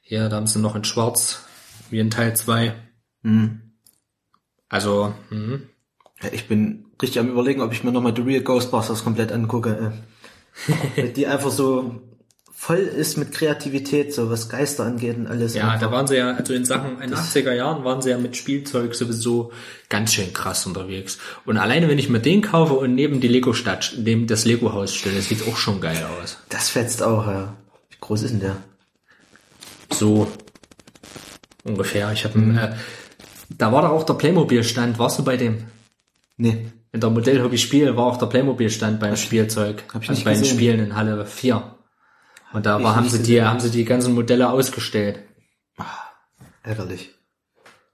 Hier, 0.01 0.29
da 0.29 0.37
haben 0.37 0.47
sie 0.47 0.59
noch 0.59 0.75
in 0.75 0.85
Schwarz, 0.85 1.45
wie 1.91 1.99
in 1.99 2.11
Teil 2.11 2.35
2. 2.35 2.75
Hm. 3.23 3.61
Also, 4.69 5.15
hm. 5.29 5.69
Ja, 6.23 6.31
ich 6.33 6.49
bin 6.49 6.87
richtig 7.01 7.21
am 7.21 7.29
überlegen, 7.29 7.61
ob 7.61 7.73
ich 7.73 7.85
mir 7.85 7.93
nochmal 7.93 8.15
The 8.15 8.23
Real 8.23 8.43
Ghostbusters 8.43 9.05
komplett 9.05 9.33
angucke. 9.33 9.93
äh. 10.97 11.13
Die 11.13 11.27
einfach 11.27 11.51
so 11.51 12.03
voll 12.63 12.79
ist 12.79 13.19
mit 13.19 13.33
Kreativität, 13.33 14.15
so 14.15 14.31
was 14.31 14.49
Geister 14.49 14.85
angeht 14.85 15.17
und 15.17 15.27
alles. 15.27 15.53
Ja, 15.57 15.65
Einfach. 15.65 15.89
da 15.89 15.93
waren 15.93 16.07
sie 16.07 16.19
ja, 16.19 16.31
also 16.31 16.55
in 16.55 16.65
Sachen 16.65 17.03
in 17.03 17.11
den 17.11 17.19
80er 17.19 17.53
Jahren 17.53 17.83
waren 17.83 18.01
sie 18.03 18.11
ja 18.11 18.19
mit 18.19 18.37
Spielzeug 18.37 18.95
sowieso 18.95 19.51
ganz 19.89 20.15
schön 20.15 20.33
krass 20.33 20.65
unterwegs. 20.65 21.19
Und 21.45 21.57
alleine 21.57 21.89
wenn 21.89 21.99
ich 21.99 22.09
mir 22.09 22.21
den 22.21 22.41
kaufe 22.41 22.75
und 22.75 22.95
neben 22.95 23.21
die 23.21 23.27
Lego-Stadt, 23.27 23.95
neben 23.99 24.29
das 24.29 24.45
Lego-Haus 24.45 24.95
stelle, 24.95 25.21
sieht 25.23 25.43
auch 25.49 25.57
schon 25.57 25.81
geil 25.81 26.07
aus. 26.23 26.39
Das 26.51 26.69
fetzt 26.69 27.03
auch, 27.03 27.27
ja. 27.27 27.57
Wie 27.91 27.97
groß 28.01 28.23
ist 28.23 28.31
denn 28.31 28.41
der? 28.41 28.57
So 29.93 30.31
ungefähr. 31.65 32.13
Ich 32.13 32.25
habe, 32.25 32.39
äh, 32.39 32.77
da 33.59 33.73
war 33.73 33.83
doch 33.83 33.91
auch 33.91 34.05
der 34.05 34.15
Playmobil-Stand. 34.15 35.01
Warst 35.01 35.19
du 35.19 35.25
bei 35.25 35.37
dem? 35.37 35.65
Nee. 36.37 36.67
In 36.93 37.01
der 37.01 37.11
Modellhobby-Spiel 37.11 37.97
war 37.97 38.07
auch 38.07 38.19
der 38.19 38.27
Playmobil-Stand 38.27 39.01
beim 39.01 39.17
Spielzeug. 39.17 39.83
hab 39.93 40.05
ich 40.05 40.11
also 40.11 40.13
nicht 40.13 40.25
bei 40.25 40.35
den. 40.35 40.45
Spielen 40.45 40.79
in 40.79 40.95
Halle 40.95 41.27
4. 41.27 41.75
Und 42.53 42.67
da 42.67 42.83
war, 42.83 42.97
haben 42.97 43.09
sie 43.09 43.23
die, 43.23 43.43
haben 43.43 43.61
sie 43.61 43.71
die 43.71 43.85
ganzen 43.85 44.15
Modelle 44.15 44.51
ausgestellt. 44.51 45.21
Ärgerlich. 46.63 47.11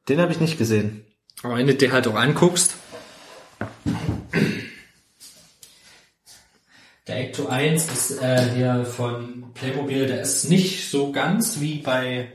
Den 0.08 0.20
habe 0.20 0.32
ich 0.32 0.40
nicht 0.40 0.58
gesehen. 0.58 1.04
Aber 1.42 1.56
wenn 1.56 1.66
du 1.66 1.74
dir 1.74 1.92
halt 1.92 2.08
auch 2.08 2.16
anguckst, 2.16 2.74
der 7.06 7.20
Ecto 7.20 7.46
1 7.46 7.92
ist 7.92 8.22
äh, 8.22 8.54
hier 8.54 8.84
von 8.84 9.52
Playmobil, 9.54 10.06
der 10.06 10.20
ist 10.22 10.50
nicht 10.50 10.90
so 10.90 11.12
ganz 11.12 11.60
wie 11.60 11.78
bei 11.78 12.32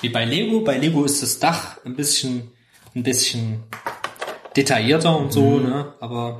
wie 0.00 0.10
bei 0.10 0.24
Lego. 0.24 0.60
Bei 0.60 0.76
Lego 0.76 1.04
ist 1.04 1.22
das 1.22 1.38
Dach 1.38 1.78
ein 1.84 1.96
bisschen 1.96 2.52
ein 2.94 3.02
bisschen 3.02 3.64
detaillierter 4.56 5.16
und 5.16 5.32
so, 5.32 5.58
ne? 5.58 5.94
Aber 6.00 6.38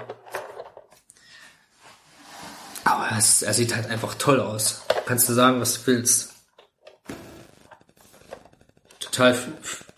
aber 2.84 3.08
es, 3.16 3.42
er 3.42 3.54
sieht 3.54 3.74
halt 3.74 3.90
einfach 3.90 4.14
toll 4.14 4.40
aus. 4.40 4.82
Kannst 5.06 5.28
du 5.28 5.32
sagen, 5.32 5.60
was 5.60 5.74
du 5.74 5.86
willst. 5.86 6.32
Total 9.00 9.36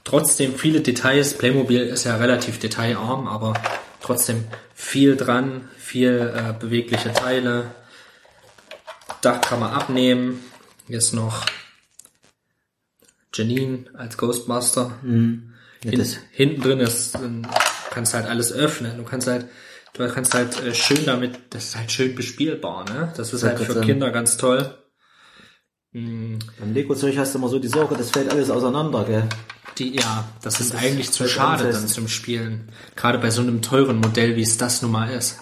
trotzdem 0.04 0.54
viele 0.56 0.80
Details. 0.80 1.34
Playmobil 1.34 1.82
ist 1.82 2.04
ja 2.04 2.16
relativ 2.16 2.58
detailarm, 2.58 3.26
aber 3.28 3.54
trotzdem 4.00 4.44
viel 4.74 5.16
dran, 5.16 5.68
viel 5.76 6.32
äh, 6.34 6.52
bewegliche 6.58 7.12
Teile. 7.12 7.74
Dach 9.20 9.40
kann 9.40 9.60
man 9.60 9.72
abnehmen. 9.72 10.44
Hier 10.86 10.98
ist 10.98 11.12
noch 11.12 11.44
Janine 13.34 13.86
als 13.94 14.16
Ghostbuster. 14.16 14.98
Ja, 15.82 15.90
Hin, 15.90 16.16
hinten 16.30 16.62
drin 16.62 16.80
ist, 16.80 17.14
ähm, 17.16 17.46
kannst 17.90 18.14
halt 18.14 18.26
alles 18.26 18.52
öffnen. 18.52 18.96
Du 18.96 19.04
kannst 19.04 19.26
halt, 19.26 19.46
du 19.98 20.08
kannst 20.12 20.34
halt 20.34 20.62
äh, 20.62 20.74
schön 20.74 21.04
damit, 21.04 21.38
das 21.50 21.68
ist 21.68 21.76
halt 21.76 21.92
schön 21.92 22.14
bespielbar, 22.14 22.84
ne? 22.84 23.12
Das 23.16 23.32
ist 23.32 23.42
halt 23.42 23.58
für. 23.58 23.80
Kinder 23.80 24.10
ganz 24.10 24.36
toll. 24.36 24.74
Beim 25.92 26.74
Lego-Zeug 26.74 27.16
hast 27.16 27.34
du 27.34 27.38
immer 27.38 27.48
so 27.48 27.58
die 27.58 27.68
Sorge, 27.68 27.94
das 27.96 28.10
fällt 28.10 28.30
alles 28.30 28.50
auseinander, 28.50 29.04
gell? 29.04 29.28
Die, 29.78 29.96
ja, 29.96 30.28
das 30.42 30.60
ist 30.60 30.74
eigentlich 30.74 31.10
zu 31.10 31.26
schade 31.26 31.64
einem 31.64 31.72
fest. 31.72 31.84
dann 31.84 31.88
zum 31.88 32.08
Spielen. 32.08 32.70
Gerade 32.96 33.18
bei 33.18 33.30
so 33.30 33.40
einem 33.40 33.62
teuren 33.62 34.00
Modell, 34.00 34.36
wie 34.36 34.42
es 34.42 34.58
das 34.58 34.82
nun 34.82 34.90
mal 34.90 35.10
ist. 35.10 35.38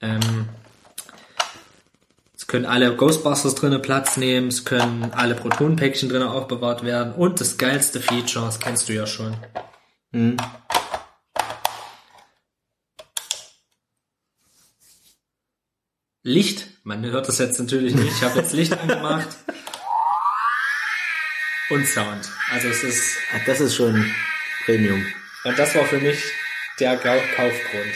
Ähm, 0.00 0.48
es 2.36 2.46
können 2.46 2.66
alle 2.66 2.96
Ghostbusters 2.96 3.54
drinnen 3.54 3.82
Platz 3.82 4.16
nehmen, 4.16 4.48
es 4.48 4.64
können 4.64 5.12
alle 5.12 5.34
Protonenpäckchen 5.34 6.08
drinnen 6.08 6.28
aufbewahrt 6.28 6.84
werden 6.84 7.12
und 7.12 7.40
das 7.40 7.56
geilste 7.58 8.00
Feature, 8.00 8.46
das 8.46 8.58
kennst 8.58 8.88
du 8.88 8.94
ja 8.94 9.06
schon. 9.06 9.36
Licht, 16.22 16.66
man 16.84 17.04
hört 17.04 17.28
das 17.28 17.38
jetzt 17.38 17.58
natürlich 17.58 17.94
nicht, 17.94 18.12
ich 18.12 18.22
habe 18.22 18.38
jetzt 18.40 18.52
Licht 18.52 18.72
angemacht. 18.78 19.28
Und 21.70 21.86
Sound. 21.86 22.28
Also 22.50 22.68
es 22.68 22.82
ist 22.82 23.16
Ah, 23.32 23.40
Das 23.46 23.60
ist 23.60 23.76
schon 23.76 24.12
Premium. 24.64 25.06
Und 25.44 25.58
das 25.58 25.74
war 25.74 25.84
für 25.84 25.98
mich 25.98 26.20
der 26.80 26.96
Kaufgrund. 26.96 27.94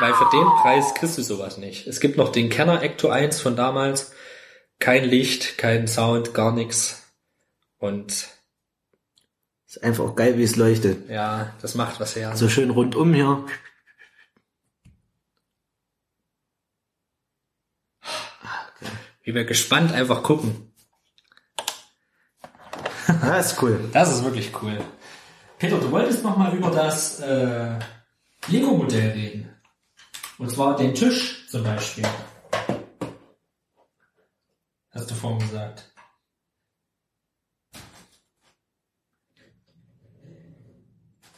Weil 0.00 0.14
für 0.14 0.28
den 0.30 0.44
Preis 0.62 0.94
kriegst 0.94 1.16
du 1.18 1.22
sowas 1.22 1.56
nicht. 1.56 1.86
Es 1.86 2.00
gibt 2.00 2.16
noch 2.18 2.30
den 2.30 2.50
Kenner 2.50 2.82
Ecto 2.82 3.08
1 3.08 3.40
von 3.40 3.56
damals. 3.56 4.12
Kein 4.78 5.04
Licht, 5.04 5.58
kein 5.58 5.88
Sound, 5.88 6.34
gar 6.34 6.52
nichts. 6.52 7.02
Und 7.78 8.28
Ist 9.66 9.82
einfach 9.82 10.04
auch 10.04 10.14
geil, 10.14 10.36
wie 10.38 10.44
es 10.44 10.54
leuchtet. 10.56 11.08
ja, 11.10 11.52
das 11.62 11.74
macht 11.74 11.98
was 11.98 12.14
her. 12.14 12.36
So 12.36 12.48
schön 12.48 12.70
rundum 12.70 13.12
hier. 13.14 13.44
Wie 19.28 19.34
wir 19.34 19.44
gespannt 19.44 19.92
einfach 19.92 20.22
gucken. 20.22 20.72
Ah, 23.20 23.36
ist 23.36 23.62
cool. 23.62 23.90
Das 23.92 24.08
ist 24.08 24.24
wirklich 24.24 24.50
cool. 24.62 24.82
Peter, 25.58 25.78
du 25.78 25.90
wolltest 25.90 26.24
noch 26.24 26.38
mal 26.38 26.56
über 26.56 26.70
das 26.70 27.20
äh, 27.20 27.78
Lego-Modell 28.46 29.10
reden. 29.10 29.54
Und 30.38 30.50
zwar 30.50 30.78
den 30.78 30.94
Tisch 30.94 31.46
zum 31.50 31.62
Beispiel. 31.62 32.06
Hast 34.92 35.10
du 35.10 35.14
vorhin 35.14 35.40
gesagt. 35.40 35.92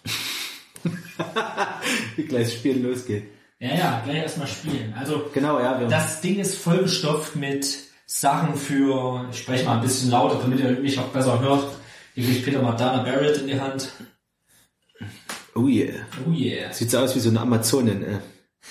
Wie 2.14 2.22
gleich 2.22 2.50
das 2.50 2.54
Spiel 2.54 2.86
losgeht. 2.86 3.39
Ja, 3.60 3.74
ja, 3.74 4.02
gleich 4.04 4.16
erstmal 4.16 4.46
spielen. 4.46 4.94
Also 4.98 5.30
Genau, 5.34 5.60
ja, 5.60 5.84
das 5.86 6.22
Ding 6.22 6.38
ist 6.38 6.56
vollgestopft 6.56 7.36
mit 7.36 7.66
Sachen 8.06 8.56
für, 8.56 9.28
ich 9.30 9.38
spreche 9.38 9.66
mal 9.66 9.76
ein 9.76 9.82
bisschen 9.82 10.10
lauter, 10.10 10.40
damit 10.40 10.60
ihr 10.60 10.70
mich 10.70 10.98
auch 10.98 11.08
besser 11.08 11.38
hört. 11.40 11.76
Hier 12.14 12.24
kriegt 12.24 12.44
Peter 12.44 12.62
mal 12.62 12.74
Dana 12.76 13.02
Barrett 13.02 13.36
in 13.36 13.48
die 13.48 13.60
Hand. 13.60 13.92
Oh 15.54 15.66
yeah. 15.66 15.92
Oh 16.26 16.32
yeah. 16.32 16.72
Sieht 16.72 16.90
so 16.90 16.98
aus 16.98 17.14
wie 17.14 17.20
so 17.20 17.28
eine 17.28 17.40
Amazonin, 17.40 18.02
äh. 18.02 18.18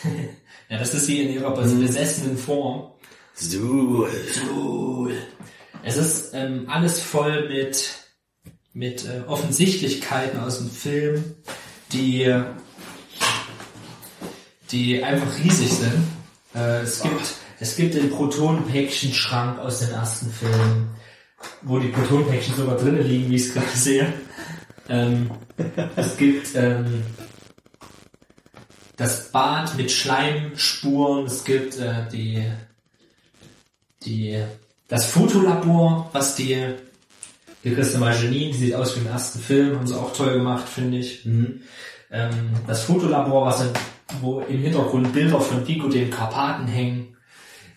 Ja, 0.69 0.77
das 0.77 0.93
ist 0.93 1.05
sie 1.05 1.21
in 1.21 1.33
ihrer 1.33 1.51
besessenen 1.51 2.37
Form. 2.37 2.91
So. 3.33 4.07
Cool. 4.53 5.13
Es 5.83 5.97
ist 5.97 6.33
ähm, 6.33 6.65
alles 6.67 6.99
voll 6.99 7.47
mit, 7.47 7.91
mit 8.73 9.05
äh, 9.05 9.21
Offensichtlichkeiten 9.27 10.39
aus 10.39 10.59
dem 10.59 10.69
Film, 10.69 11.35
die, 11.91 12.23
die 14.71 15.03
einfach 15.03 15.37
riesig 15.43 15.69
sind. 15.69 16.03
Äh, 16.55 16.81
es, 16.81 17.01
gibt, 17.01 17.35
es 17.59 17.75
gibt 17.75 17.95
den 17.95 18.09
Protonenpäckchen-Schrank 18.09 19.59
aus 19.59 19.79
dem 19.79 19.91
ersten 19.91 20.31
Film, 20.31 20.89
wo 21.61 21.79
die 21.79 21.89
Protonenpäckchen 21.89 22.55
sogar 22.55 22.77
drinnen 22.77 23.07
liegen, 23.07 23.29
wie 23.29 23.35
ich 23.35 23.47
es 23.47 23.53
gerade 23.53 23.67
sehe. 23.75 24.13
Ähm, 24.87 25.31
es 25.95 26.17
gibt 26.17 26.55
ähm, 26.55 27.03
das 28.97 29.31
Bad 29.31 29.75
mit 29.77 29.91
Schleimspuren, 29.91 31.25
es 31.25 31.43
gibt 31.43 31.77
äh, 31.77 32.07
die 32.11 32.43
die, 34.03 34.41
das 34.87 35.05
Fotolabor, 35.05 36.09
was 36.13 36.35
die, 36.35 36.75
die 37.63 37.73
Christa 37.73 37.99
Margenin, 37.99 38.51
die 38.51 38.57
sieht 38.57 38.75
aus 38.75 38.95
wie 38.95 39.01
im 39.01 39.07
ersten 39.07 39.39
Film, 39.39 39.77
haben 39.77 39.87
sie 39.87 39.97
auch 39.97 40.13
toll 40.13 40.33
gemacht, 40.33 40.67
finde 40.67 40.99
ich. 40.99 41.25
Ähm, 41.25 42.51
das 42.65 42.83
Fotolabor, 42.83 43.45
was 43.45 43.61
in, 43.61 43.69
wo 44.21 44.41
im 44.41 44.61
Hintergrund 44.61 45.13
Bilder 45.13 45.39
von 45.39 45.67
Vico 45.67 45.87
den 45.87 46.09
Karpaten 46.09 46.67
hängen. 46.67 47.17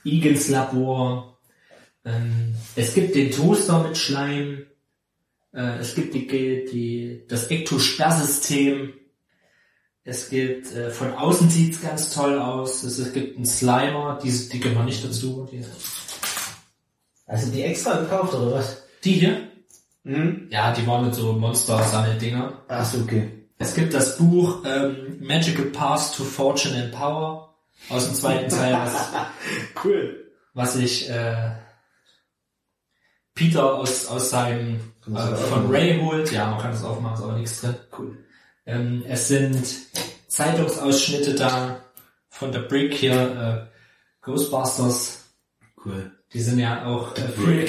Igens 0.05 0.49
Labor. 0.49 1.39
Ähm, 2.05 2.55
es 2.75 2.95
gibt 2.95 3.15
den 3.15 3.31
Toaster 3.31 3.83
mit 3.83 3.97
Schleim. 3.97 4.67
Äh, 5.53 5.79
es 5.79 5.95
gibt 5.95 6.15
die, 6.15 6.27
die, 6.27 7.25
das 7.29 7.49
Ektosperrsystem. 7.49 8.95
Es 10.05 10.31
gibt, 10.31 10.73
äh, 10.73 10.91
von 10.91 11.15
außen 11.15 11.49
sieht's 11.49 11.81
ganz 11.81 12.13
toll 12.13 12.39
aus. 12.39 12.83
Es, 12.83 12.99
es 12.99 13.13
gibt 13.13 13.37
einen 13.37 13.47
Slimer, 13.47 14.19
die, 14.23 14.31
die 14.49 14.61
gehören 14.61 14.87
nicht 14.87 15.05
dazu. 15.05 15.49
Die, 15.51 15.65
Also 17.27 17.53
die 17.53 17.63
extra 17.63 18.01
gekauft, 18.01 18.35
oder 18.35 18.53
was? 18.53 18.83
Die 19.05 19.13
hier? 19.13 19.49
Mhm. 20.03 20.49
Ja, 20.51 20.73
die 20.73 20.87
waren 20.87 21.07
mit 21.07 21.15
so 21.15 21.33
Monster-Sammeldinger. 21.35 22.65
Ach 22.67 22.85
so, 22.85 22.99
okay. 22.99 23.42
Es 23.63 23.75
gibt 23.75 23.95
das 23.95 24.19
Buch 24.19 24.65
ähm, 24.67 25.19
Magical 25.21 25.67
Path 25.67 26.17
to 26.17 26.25
Fortune 26.25 26.83
and 26.83 26.93
Power 26.93 27.55
aus 27.89 28.07
dem 28.07 28.15
zweiten 28.17 28.51
Teil, 28.51 28.75
was, 28.75 29.09
Cool. 29.85 30.33
was 30.53 30.75
ich 30.77 31.09
äh, 31.09 31.53
Peter 33.35 33.75
aus, 33.75 34.09
aus 34.09 34.31
seinem 34.31 34.81
äh, 35.07 35.37
von? 35.37 35.71
Ray 35.71 36.01
holt. 36.01 36.33
Ja, 36.33 36.51
man 36.51 36.61
kann 36.61 36.73
das 36.73 36.83
aufmachen, 36.83 37.15
ist 37.15 37.23
aber 37.23 37.39
nichts 37.39 37.61
drin. 37.61 37.75
Cool. 37.97 38.19
Ähm, 38.67 39.05
es 39.09 39.29
sind 39.29 39.65
Zeitungsausschnitte 40.27 41.35
da 41.35 41.85
von 42.31 42.51
der 42.51 42.61
Brick 42.63 42.95
hier, 42.95 43.69
äh, 43.71 44.25
Ghostbusters. 44.25 45.25
Cool. 45.85 46.11
Die 46.33 46.41
sind 46.41 46.59
ja 46.59 46.85
auch 46.87 47.17
äh, 47.17 47.29
viel, 47.29 47.69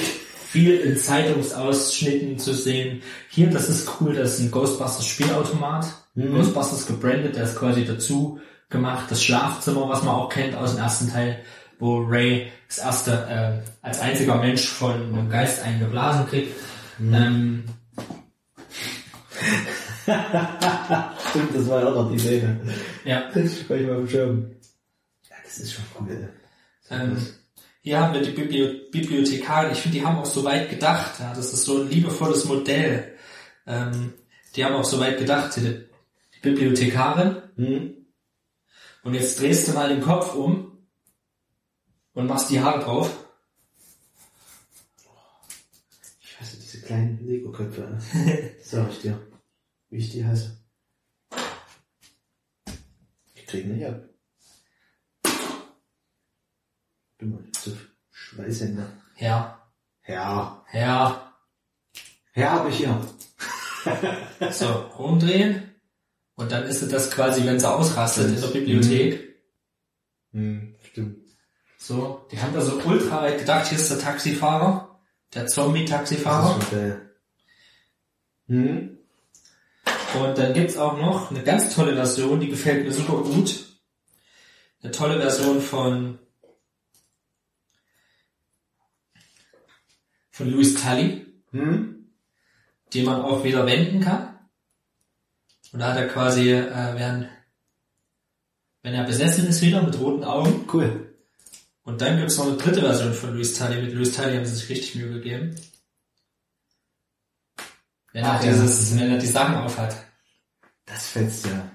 viel 0.54 0.78
in 0.78 0.96
Zeitungsausschnitten 0.96 2.38
zu 2.38 2.54
sehen. 2.54 3.02
Hier, 3.28 3.50
das 3.50 3.68
ist 3.68 3.90
cool, 4.00 4.14
das 4.14 4.34
ist 4.34 4.40
ein 4.40 4.52
Ghostbusters 4.52 5.04
Spielautomat. 5.04 5.84
Ghostbusters 6.14 6.86
gebrandet, 6.86 7.34
der 7.34 7.42
ist 7.42 7.56
quasi 7.56 7.84
dazu 7.84 8.38
gemacht. 8.70 9.06
Das 9.10 9.24
Schlafzimmer, 9.24 9.88
was 9.88 10.04
man 10.04 10.14
auch 10.14 10.28
kennt 10.28 10.54
aus 10.54 10.76
dem 10.76 10.84
ersten 10.84 11.10
Teil, 11.10 11.40
wo 11.80 11.98
Ray 11.98 12.52
das 12.68 12.78
erste 12.78 13.10
äh, 13.28 13.68
als 13.84 13.98
einziger 13.98 14.36
Mensch 14.36 14.68
von 14.68 14.92
einem 14.92 15.28
Geist 15.28 15.60
eingeblasen 15.64 16.28
kriegt. 16.28 16.54
Ähm, 17.00 17.64
Stimmt, 20.04 21.56
das 21.56 21.68
war 21.68 21.80
ja 21.80 21.88
auch 21.88 21.96
noch 21.96 22.12
die 22.12 22.18
Szene. 22.20 22.60
ja, 23.04 23.24
Das 23.34 23.58
spreche 23.58 23.82
ich 23.82 23.90
mal 23.90 24.08
Schirm. 24.08 24.52
Ja, 25.28 25.36
das 25.42 25.58
ist 25.58 25.72
schon 25.72 25.84
cool. 25.98 26.28
Ähm, 26.90 27.16
hier 27.84 28.00
haben 28.00 28.14
wir 28.14 28.22
die 28.22 28.30
Bibli 28.30 28.88
Bibliothekarin. 28.90 29.72
Ich 29.72 29.80
finde, 29.80 29.98
die 29.98 30.06
haben 30.06 30.16
auch 30.16 30.24
so 30.24 30.42
weit 30.42 30.70
gedacht. 30.70 31.20
Ja, 31.20 31.34
das 31.34 31.52
ist 31.52 31.66
so 31.66 31.82
ein 31.82 31.90
liebevolles 31.90 32.46
Modell. 32.46 33.14
Ähm, 33.66 34.14
die 34.56 34.64
haben 34.64 34.74
auch 34.74 34.84
so 34.84 34.98
weit 35.00 35.18
gedacht, 35.18 35.54
die, 35.56 35.84
Bibliothekarin. 36.40 37.42
Hm? 37.56 38.06
Und 39.02 39.14
jetzt 39.14 39.38
drehst 39.38 39.68
du 39.68 39.72
mal 39.72 39.90
den 39.90 40.00
Kopf 40.00 40.34
um 40.34 40.88
und 42.14 42.26
machst 42.26 42.48
die 42.48 42.60
Haare 42.60 42.82
drauf. 42.82 43.26
Ich 46.22 46.40
hasse 46.40 46.56
diese 46.56 46.80
kleinen 46.80 47.18
Lego-Köpfe. 47.26 47.98
Das 48.58 48.70
sag 48.70 48.90
ich 48.92 49.00
dir. 49.02 49.20
Wie 49.90 49.98
ich 49.98 50.10
die 50.10 50.24
hasse. 50.24 50.56
Ich 53.34 53.46
krieg 53.46 53.66
nicht 53.66 53.84
ab. 53.84 54.13
Bin 57.18 57.30
mal 57.30 57.42
zu 57.52 57.76
Schweißhänder. 58.10 58.86
Ja, 59.18 59.60
Ja. 60.06 60.64
ja. 60.72 61.32
Ja, 62.34 62.50
hab 62.52 62.68
ich 62.68 62.76
hier. 62.78 63.00
So, 64.50 64.66
rumdrehen. 64.98 65.74
Und 66.36 66.50
dann 66.50 66.64
ist 66.64 66.82
es 66.82 66.90
das 66.90 67.10
quasi, 67.10 67.44
wenn 67.46 67.60
sie 67.60 67.70
ausrastet 67.70 68.28
in 68.34 68.40
der 68.40 68.48
Bibliothek. 68.48 69.36
Hm, 70.32 70.74
stimmt. 70.82 71.18
So, 71.78 72.26
die 72.32 72.40
haben 72.40 72.54
da 72.54 72.60
so 72.62 72.80
ultra 72.82 73.22
weit 73.22 73.38
gedacht. 73.38 73.66
Hier 73.68 73.78
ist 73.78 73.90
der 73.90 73.98
Taxifahrer. 74.00 75.00
Der 75.34 75.46
Zombie-Taxifahrer. 75.46 76.58
Hm? 78.48 78.98
Und 80.20 80.38
dann 80.38 80.54
gibt's 80.54 80.76
auch 80.76 80.96
noch 80.98 81.30
eine 81.30 81.42
ganz 81.42 81.74
tolle 81.74 81.94
Version, 81.94 82.40
die 82.40 82.48
gefällt 82.48 82.84
mir 82.84 82.92
super 82.92 83.18
gut. 83.22 83.66
Eine 84.82 84.92
tolle 84.92 85.20
Version 85.20 85.60
von 85.60 86.18
von 90.34 90.50
Louis 90.50 90.74
Tully, 90.74 91.26
Hm? 91.52 92.08
die 92.92 93.02
man 93.02 93.22
auch 93.22 93.44
wieder 93.44 93.64
wenden 93.66 94.00
kann. 94.00 94.36
Und 95.72 95.78
da 95.78 95.92
hat 95.92 95.96
er 95.96 96.08
quasi, 96.08 96.50
äh, 96.50 96.94
während, 96.96 97.28
wenn 98.82 98.94
er 98.94 99.04
besessen 99.04 99.46
ist 99.46 99.62
wieder 99.62 99.80
mit 99.82 99.98
roten 99.98 100.24
Augen, 100.24 100.68
Cool. 100.72 101.14
Und 101.84 102.00
dann 102.00 102.16
gibt's 102.18 102.38
noch 102.38 102.46
eine 102.46 102.56
dritte 102.56 102.80
Version 102.80 103.12
von 103.12 103.34
Louis 103.34 103.56
Tully. 103.56 103.82
Mit 103.82 103.92
Louis 103.92 104.12
Tully 104.12 104.34
haben 104.36 104.46
sie 104.46 104.54
sich 104.56 104.68
richtig 104.70 104.94
Mühe 104.96 105.12
gegeben. 105.12 105.54
Wenn 108.12 108.24
er 108.24 108.32
Ach, 108.32 108.42
ja. 108.42 108.50
dieses, 108.50 108.98
wenn 108.98 109.10
er 109.10 109.18
die 109.18 109.26
Sachen 109.26 109.56
aufhat. 109.56 109.94
Das 110.86 111.08
fetzt 111.08 111.46
ja. 111.46 111.70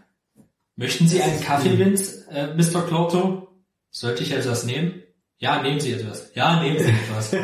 Möchten 0.76 1.08
Sie 1.08 1.22
einen 1.22 1.42
Kaffee, 1.42 1.78
Vince, 1.78 2.26
äh, 2.32 2.54
Mr. 2.56 2.88
Clorto? 2.88 3.62
Sollte 3.92 4.24
ich 4.24 4.32
etwas 4.32 4.64
nehmen? 4.64 5.04
Ja, 5.40 5.62
nehmen 5.62 5.80
Sie 5.80 5.94
etwas. 5.94 6.32
Ja, 6.36 6.62
nehmen 6.62 6.80
Sie 6.80 6.90
etwas. 6.90 7.32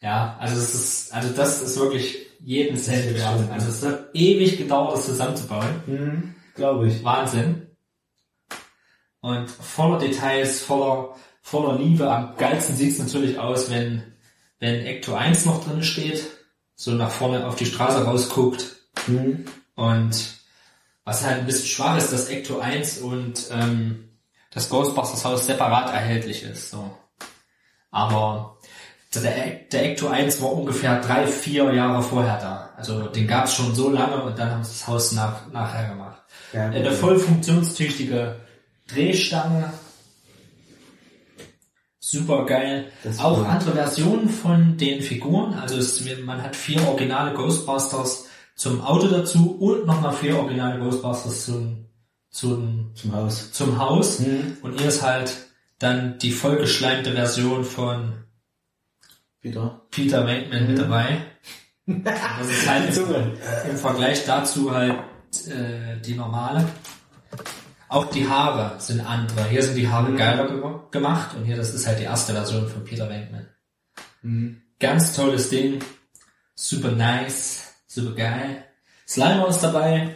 ja, 0.00 0.36
also 0.40 0.56
es 0.56 0.74
ist, 0.74 1.14
also 1.14 1.28
das 1.34 1.62
ist 1.62 1.78
wirklich 1.78 2.26
jeden 2.40 2.76
Cent 2.76 3.14
wert. 3.14 3.50
Also 3.52 3.68
es 3.68 3.84
hat 3.84 4.10
ewig 4.12 4.58
gedauert, 4.58 4.94
das 4.94 5.06
zusammenzubauen. 5.06 5.82
Hm, 5.86 6.34
Glaube 6.56 6.88
ich. 6.88 7.04
Wahnsinn. 7.04 7.68
Und 9.20 9.48
voller 9.48 10.00
Details, 10.00 10.62
voller, 10.62 11.14
voller 11.42 11.78
Liebe. 11.78 12.10
Am 12.10 12.36
geilsten 12.36 12.74
sieht's 12.74 12.98
natürlich 12.98 13.38
aus, 13.38 13.70
wenn, 13.70 14.02
wenn 14.58 14.84
Ecto 14.84 15.14
1 15.14 15.46
noch 15.46 15.64
drin 15.64 15.84
steht, 15.84 16.26
so 16.74 16.90
nach 16.90 17.10
vorne 17.12 17.46
auf 17.46 17.54
die 17.54 17.66
Straße 17.66 18.04
rausguckt. 18.04 18.78
Hm. 19.06 19.44
Und 19.76 20.34
was 21.04 21.24
halt 21.24 21.38
ein 21.38 21.46
bisschen 21.46 21.66
schwach 21.66 21.98
ist, 21.98 22.12
dass 22.12 22.28
Ecto 22.28 22.58
1 22.58 22.98
und 22.98 23.48
ähm, 23.52 24.08
das 24.54 24.68
Ghostbusters 24.68 25.24
Haus 25.24 25.46
separat 25.46 25.92
erhältlich 25.92 26.42
ist. 26.42 26.70
So. 26.70 26.90
Aber 27.90 28.58
der, 29.14 29.60
der 29.70 29.84
Ecto 29.90 30.08
1 30.08 30.40
war 30.40 30.52
ungefähr 30.52 31.00
drei, 31.00 31.26
vier 31.26 31.72
Jahre 31.72 32.02
vorher 32.02 32.38
da. 32.38 32.70
Also 32.76 33.08
den 33.08 33.26
gab's 33.26 33.54
schon 33.54 33.74
so 33.74 33.90
lange 33.90 34.22
und 34.22 34.38
dann 34.38 34.50
haben 34.50 34.64
sie 34.64 34.72
das 34.72 34.86
Haus 34.86 35.12
nach, 35.12 35.50
nachher 35.52 35.88
gemacht. 35.88 36.22
Ja, 36.52 36.66
Eine 36.66 36.90
gut. 36.90 36.98
voll 36.98 37.18
funktionstüchtige 37.18 38.36
Drehstange. 38.88 39.72
Super 41.98 42.44
geil. 42.44 42.92
Auch 43.18 43.38
cool. 43.38 43.46
andere 43.46 43.72
Versionen 43.72 44.28
von 44.28 44.76
den 44.76 45.02
Figuren. 45.02 45.54
Also 45.54 45.76
es, 45.76 46.02
man 46.24 46.42
hat 46.42 46.56
vier 46.56 46.86
originale 46.86 47.32
Ghostbusters 47.32 48.26
zum 48.54 48.82
Auto 48.82 49.08
dazu 49.08 49.56
und 49.58 49.86
nochmal 49.86 50.12
vier 50.12 50.38
originale 50.38 50.78
Ghostbusters 50.78 51.46
zum, 51.46 51.81
zum, 52.32 52.92
Zum 52.94 53.12
Haus. 53.12 53.52
zum 53.52 53.78
Haus. 53.78 54.18
Mhm. 54.18 54.56
Und 54.62 54.78
hier 54.78 54.88
ist 54.88 55.02
halt 55.02 55.32
dann 55.78 56.18
die 56.18 56.32
vollgeschleimte 56.32 57.12
Version 57.12 57.64
von 57.64 58.24
Wieder. 59.40 59.82
Peter 59.90 60.26
Venkman 60.26 60.66
mit 60.66 60.78
dabei. 60.78 61.26
Das 61.84 62.48
ist 62.48 62.68
halt 62.68 62.96
im, 62.96 63.70
im 63.70 63.76
Vergleich 63.76 64.24
dazu 64.24 64.72
halt 64.72 64.94
äh, 65.48 66.00
die 66.00 66.14
normale. 66.14 66.64
Auch 67.88 68.06
die 68.06 68.28
Haare 68.28 68.80
sind 68.80 69.00
andere. 69.00 69.48
Hier 69.48 69.64
sind 69.64 69.74
die 69.74 69.88
Haare 69.88 70.14
geiler 70.14 70.46
ge 70.46 70.62
gemacht 70.92 71.34
und 71.34 71.44
hier 71.44 71.56
das 71.56 71.74
ist 71.74 71.84
halt 71.88 71.98
die 71.98 72.04
erste 72.04 72.34
Version 72.34 72.68
von 72.68 72.84
Peter 72.84 73.08
Venkman. 73.08 73.48
Mhm. 74.22 74.62
Ganz 74.78 75.16
tolles 75.16 75.50
Ding. 75.50 75.80
Super 76.54 76.92
nice. 76.92 77.74
Super 77.88 78.14
geil. 78.14 78.64
Slimer 79.08 79.48
ist 79.48 79.60
dabei. 79.60 80.14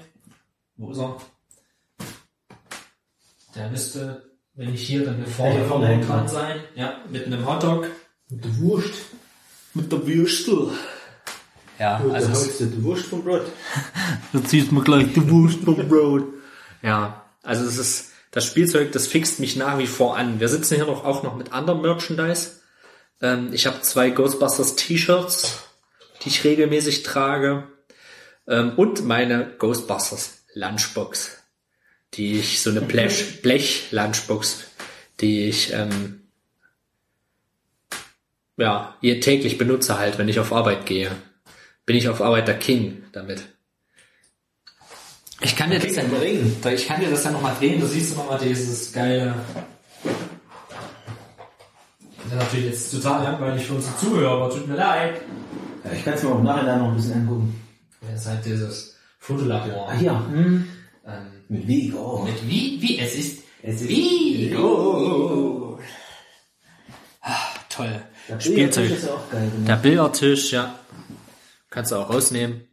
Wo 0.76 0.92
ist 0.92 0.98
er? 0.98 1.16
Der 3.56 3.70
müsste, 3.70 4.22
wenn 4.54 4.74
ich 4.74 4.86
hier, 4.86 5.04
dann 5.04 5.16
hier 5.16 5.26
vorne, 5.26 5.64
vorne 5.64 6.00
dran 6.00 6.28
sein. 6.28 6.60
Ja, 6.74 7.00
mit 7.10 7.26
einem 7.26 7.46
Hotdog. 7.46 7.86
Mit 8.28 8.44
der 8.44 8.58
Wurst. 8.58 8.92
Mit 9.74 9.90
der 9.90 10.06
Würstel. 10.06 10.70
Ja, 11.78 11.96
Also 11.96 12.10
also 12.10 12.28
da 12.28 12.34
holst 12.34 12.60
du 12.60 12.66
die 12.66 12.84
Wurst 12.84 13.06
vom 13.06 13.22
Brot. 13.22 13.42
Da 14.32 14.44
ziehst 14.44 14.72
mir 14.72 14.82
gleich 14.82 15.12
die 15.12 15.30
Wurst 15.30 15.60
vom 15.60 15.88
Brot. 15.88 16.24
Ja, 16.82 17.24
also 17.42 17.64
es 17.64 17.78
ist, 17.78 18.12
das 18.30 18.44
Spielzeug, 18.44 18.92
das 18.92 19.06
fixt 19.06 19.40
mich 19.40 19.56
nach 19.56 19.78
wie 19.78 19.86
vor 19.86 20.16
an. 20.16 20.40
Wir 20.40 20.48
sitzen 20.48 20.74
hier 20.74 20.86
noch 20.86 21.04
auch 21.04 21.22
noch 21.22 21.36
mit 21.36 21.52
anderem 21.52 21.82
Merchandise. 21.82 22.60
Ähm, 23.22 23.48
ich 23.52 23.66
habe 23.66 23.80
zwei 23.80 24.10
Ghostbusters 24.10 24.76
T-Shirts, 24.76 25.64
die 26.22 26.28
ich 26.28 26.44
regelmäßig 26.44 27.02
trage. 27.02 27.64
Ähm, 28.46 28.72
und 28.76 29.04
meine 29.06 29.54
Ghostbusters 29.58 30.44
Lunchbox, 30.54 31.35
die 32.16 32.38
ich, 32.38 32.60
so 32.60 32.70
eine 32.70 32.80
Blech, 32.80 33.42
Blech 33.42 33.88
Lunchbox, 33.90 34.64
die 35.20 35.48
ich, 35.48 35.72
ähm, 35.72 36.22
ja, 38.56 38.96
hier 39.00 39.20
täglich 39.20 39.58
benutze 39.58 39.98
halt, 39.98 40.18
wenn 40.18 40.28
ich 40.28 40.40
auf 40.40 40.52
Arbeit 40.52 40.86
gehe. 40.86 41.10
Bin 41.84 41.96
ich 41.96 42.08
auf 42.08 42.20
Arbeit 42.20 42.48
der 42.48 42.58
King 42.58 43.04
damit. 43.12 43.42
ich 45.40 45.54
kann 45.54 45.70
dir 45.70 45.78
das 45.78 45.94
the 45.94 46.00
Ring. 46.20 46.56
ich 46.74 46.86
kann 46.86 47.00
dir 47.00 47.10
das 47.10 47.24
ja 47.24 47.30
nochmal 47.30 47.54
drehen, 47.58 47.80
du 47.80 47.86
siehst 47.86 48.16
nochmal 48.16 48.38
dieses 48.38 48.92
geile, 48.92 49.34
das 52.26 52.32
ist 52.32 52.38
natürlich 52.38 52.66
jetzt 52.66 52.90
total 52.90 53.22
langweilig 53.22 53.64
für 53.64 53.74
unsere 53.74 53.96
Zuhörer, 53.98 54.32
aber 54.32 54.50
tut 54.50 54.66
mir 54.66 54.74
leid. 54.74 55.20
Ja, 55.84 55.92
ich 55.92 56.04
kann 56.04 56.14
es 56.14 56.22
mir 56.24 56.30
auch 56.30 56.38
im 56.38 56.44
Nachhinein 56.44 56.80
noch 56.80 56.88
ein 56.88 56.96
bisschen 56.96 57.14
angucken. 57.14 57.60
Das 58.00 58.22
ist 58.22 58.26
halt 58.26 58.44
dieses 58.44 58.96
Fotolabor. 59.20 59.88
Ah 59.88 59.94
ja. 59.94 60.26
Hm. 60.26 60.68
Ähm, 61.06 61.35
Mit 61.48 61.66
Vigo. 61.68 62.24
mit 62.24 62.48
wie, 62.48 62.80
wie, 62.82 62.98
es 62.98 63.14
ist 63.14 63.44
Es 63.62 63.80
ist 63.80 63.88
Vigo. 63.88 65.80
Ah, 67.20 67.48
toll. 67.68 68.02
Der 68.28 68.40
Spielzeug. 68.40 68.90
Ist 68.90 69.04
ja 69.04 69.14
auch 69.14 69.30
geil. 69.30 69.50
gemacht. 69.50 69.68
Der 69.68 69.76
Billardtisch, 69.76 70.52
ja. 70.52 70.78
Kannst 71.70 71.92
du 71.92 71.96
auch 71.96 72.10
rausnehmen. 72.10 72.66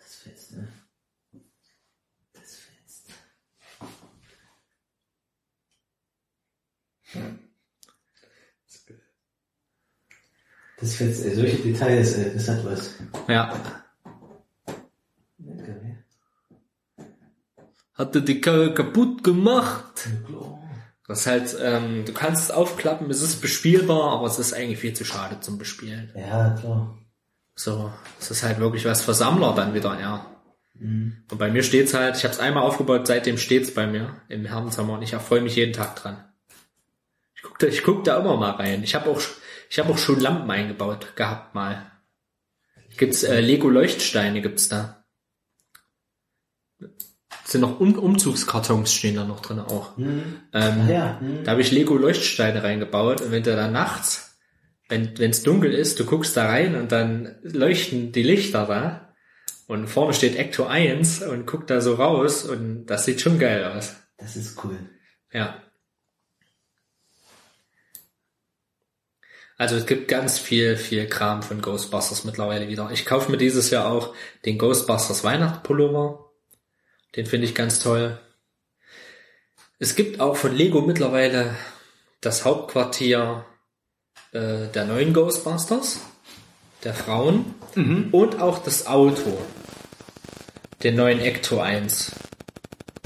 Das 0.00 0.14
fetzt, 0.16 0.52
ne? 0.52 0.68
Das 2.32 2.56
fetzt. 2.56 3.06
Das 10.78 10.94
fetzt, 10.94 11.24
ey. 11.26 11.34
Solche 11.34 11.56
Details, 11.58 12.14
ey. 12.14 12.32
Das 12.34 12.48
hat 12.48 12.64
was. 12.64 12.94
Ja, 13.28 13.84
Hatte 18.00 18.22
die 18.22 18.40
Karre 18.40 18.72
kaputt 18.72 19.22
gemacht. 19.22 20.08
Das 21.06 21.20
ist 21.20 21.26
halt, 21.26 21.56
ähm, 21.60 22.06
du 22.06 22.14
kannst 22.14 22.44
es 22.44 22.50
aufklappen, 22.50 23.10
es 23.10 23.20
ist 23.20 23.42
bespielbar, 23.42 24.12
aber 24.12 24.26
es 24.26 24.38
ist 24.38 24.54
eigentlich 24.54 24.78
viel 24.78 24.94
zu 24.94 25.04
schade 25.04 25.38
zum 25.40 25.58
Bespielen. 25.58 26.10
Ja, 26.16 26.56
klar. 26.58 26.96
So, 27.54 27.92
es 28.18 28.30
ist 28.30 28.42
halt 28.42 28.58
wirklich 28.58 28.86
was 28.86 29.02
für 29.02 29.12
Sammler 29.12 29.54
dann 29.54 29.74
wieder, 29.74 30.00
ja. 30.00 30.24
Mhm. 30.72 31.24
Und 31.30 31.36
bei 31.36 31.50
mir 31.50 31.62
steht's 31.62 31.92
halt, 31.92 32.16
ich 32.16 32.24
habe 32.24 32.32
es 32.32 32.40
einmal 32.40 32.62
aufgebaut, 32.62 33.06
seitdem 33.06 33.36
steht's 33.36 33.74
bei 33.74 33.86
mir 33.86 34.16
im 34.30 34.46
Herrenzimmer 34.46 34.94
und 34.94 35.02
ich 35.02 35.12
erfreue 35.12 35.42
mich 35.42 35.56
jeden 35.56 35.74
Tag 35.74 35.96
dran. 35.96 36.24
Ich 37.34 37.42
guck 37.42 37.58
da, 37.58 37.66
ich 37.66 37.82
guck 37.82 38.04
da 38.04 38.18
immer 38.18 38.38
mal 38.38 38.52
rein. 38.52 38.82
Ich 38.82 38.94
habe 38.94 39.10
auch, 39.10 39.20
ich 39.68 39.78
habe 39.78 39.92
auch 39.92 39.98
schon 39.98 40.20
Lampen 40.20 40.50
eingebaut 40.50 41.16
gehabt 41.16 41.54
mal. 41.54 41.90
Gibt's 42.96 43.24
äh, 43.24 43.40
Lego 43.40 43.68
Leuchtsteine 43.68 44.40
gibt's 44.40 44.70
da. 44.70 45.04
Sind 47.50 47.62
noch 47.62 47.80
um 47.80 47.98
Umzugskartons 47.98 48.94
stehen 48.94 49.16
da 49.16 49.24
noch 49.24 49.40
drin 49.40 49.58
auch. 49.58 49.96
Mhm. 49.96 50.36
Ähm, 50.52 50.82
Ach 50.84 50.88
ja. 50.88 51.20
Mhm. 51.20 51.42
da 51.42 51.50
habe 51.50 51.60
ich 51.62 51.72
Lego 51.72 51.96
Leuchtsteine 51.96 52.62
reingebaut 52.62 53.22
und 53.22 53.32
wenn 53.32 53.42
du 53.42 53.56
dann 53.56 53.72
nachts, 53.72 54.38
wenn 54.88 55.14
es 55.18 55.42
dunkel 55.42 55.72
ist, 55.72 55.98
du 55.98 56.04
guckst 56.04 56.36
da 56.36 56.46
rein 56.46 56.76
und 56.76 56.92
dann 56.92 57.34
leuchten 57.42 58.12
die 58.12 58.22
Lichter 58.22 58.66
da 58.66 59.14
und 59.66 59.88
vorne 59.88 60.14
steht 60.14 60.36
Ecto 60.36 60.66
1 60.66 61.22
und 61.22 61.44
guckt 61.44 61.70
da 61.70 61.80
so 61.80 61.94
raus 61.94 62.44
und 62.44 62.86
das 62.86 63.04
sieht 63.04 63.20
schon 63.20 63.40
geil 63.40 63.64
aus. 63.64 63.96
Das 64.16 64.36
ist 64.36 64.62
cool. 64.62 64.78
Ja. 65.32 65.60
Also 69.56 69.74
es 69.74 69.86
gibt 69.86 70.06
ganz 70.06 70.38
viel, 70.38 70.76
viel 70.76 71.08
Kram 71.08 71.42
von 71.42 71.60
Ghostbusters 71.60 72.24
mittlerweile 72.24 72.68
wieder. 72.68 72.90
Ich 72.92 73.06
kaufe 73.06 73.28
mir 73.28 73.38
dieses 73.38 73.70
Jahr 73.70 73.90
auch 73.90 74.14
den 74.44 74.56
Ghostbusters 74.56 75.24
Weihnachtspullover. 75.24 76.29
Den 77.16 77.26
finde 77.26 77.46
ich 77.46 77.54
ganz 77.54 77.80
toll. 77.80 78.18
Es 79.78 79.96
gibt 79.96 80.20
auch 80.20 80.36
von 80.36 80.54
Lego 80.54 80.82
mittlerweile 80.82 81.56
das 82.20 82.44
Hauptquartier 82.44 83.44
äh, 84.32 84.68
der 84.68 84.84
neuen 84.84 85.12
Ghostbusters, 85.12 86.00
der 86.84 86.94
Frauen 86.94 87.54
und 88.12 88.40
auch 88.40 88.58
das 88.58 88.86
Auto, 88.86 89.38
den 90.82 90.96
neuen 90.96 91.20
Ecto 91.20 91.60
1. 91.60 92.12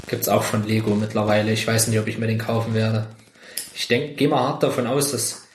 Gibt's 0.07 0.29
auch 0.29 0.43
von 0.43 0.67
Lego 0.67 0.95
mittlerweile. 0.95 1.51
Ich 1.51 1.65
weiß 1.65 1.87
nicht, 1.87 1.99
ob 1.99 2.07
ich 2.07 2.17
mir 2.17 2.27
den 2.27 2.37
kaufen 2.37 2.73
werde. 2.73 3.07
Ich 3.73 3.87
denke, 3.87 4.13
gehe 4.13 4.27
mal 4.27 4.47
hart 4.47 4.63
davon 4.63 4.85
aus, 4.85 5.11
dass 5.11 5.47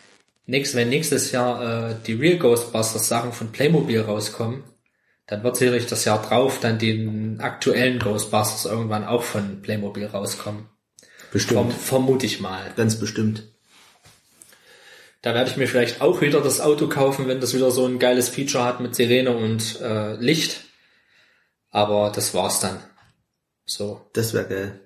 nächst, 0.46 0.74
wenn 0.74 0.88
nächstes 0.88 1.32
Jahr 1.32 1.90
äh, 1.90 1.94
die 2.06 2.14
Real 2.14 2.38
Ghostbusters 2.38 3.08
Sachen 3.08 3.32
von 3.32 3.52
Playmobil 3.52 4.00
rauskommen, 4.00 4.64
dann 5.30 5.44
wird 5.44 5.56
sicherlich 5.56 5.86
das 5.86 6.04
Jahr 6.04 6.20
drauf 6.20 6.58
dann 6.58 6.80
den 6.80 7.40
aktuellen 7.40 8.00
Ghostbusters 8.00 8.64
irgendwann 8.64 9.04
auch 9.04 9.22
von 9.22 9.62
Playmobil 9.62 10.04
rauskommen. 10.06 10.68
Verm 11.30 11.70
vermute 11.70 12.26
ich 12.26 12.40
mal. 12.40 12.72
Ganz 12.76 12.98
bestimmt. 12.98 13.44
Da 15.22 15.32
werde 15.32 15.48
ich 15.48 15.56
mir 15.56 15.68
vielleicht 15.68 16.00
auch 16.00 16.20
wieder 16.20 16.40
das 16.40 16.60
Auto 16.60 16.88
kaufen, 16.88 17.28
wenn 17.28 17.40
das 17.40 17.54
wieder 17.54 17.70
so 17.70 17.86
ein 17.86 18.00
geiles 18.00 18.28
Feature 18.28 18.64
hat 18.64 18.80
mit 18.80 18.96
Sirene 18.96 19.36
und 19.36 19.80
äh, 19.80 20.16
Licht. 20.16 20.64
Aber 21.70 22.10
das 22.12 22.34
war's 22.34 22.58
dann. 22.58 22.82
So. 23.64 24.10
Das 24.14 24.34
wäre 24.34 24.48
geil. 24.48 24.80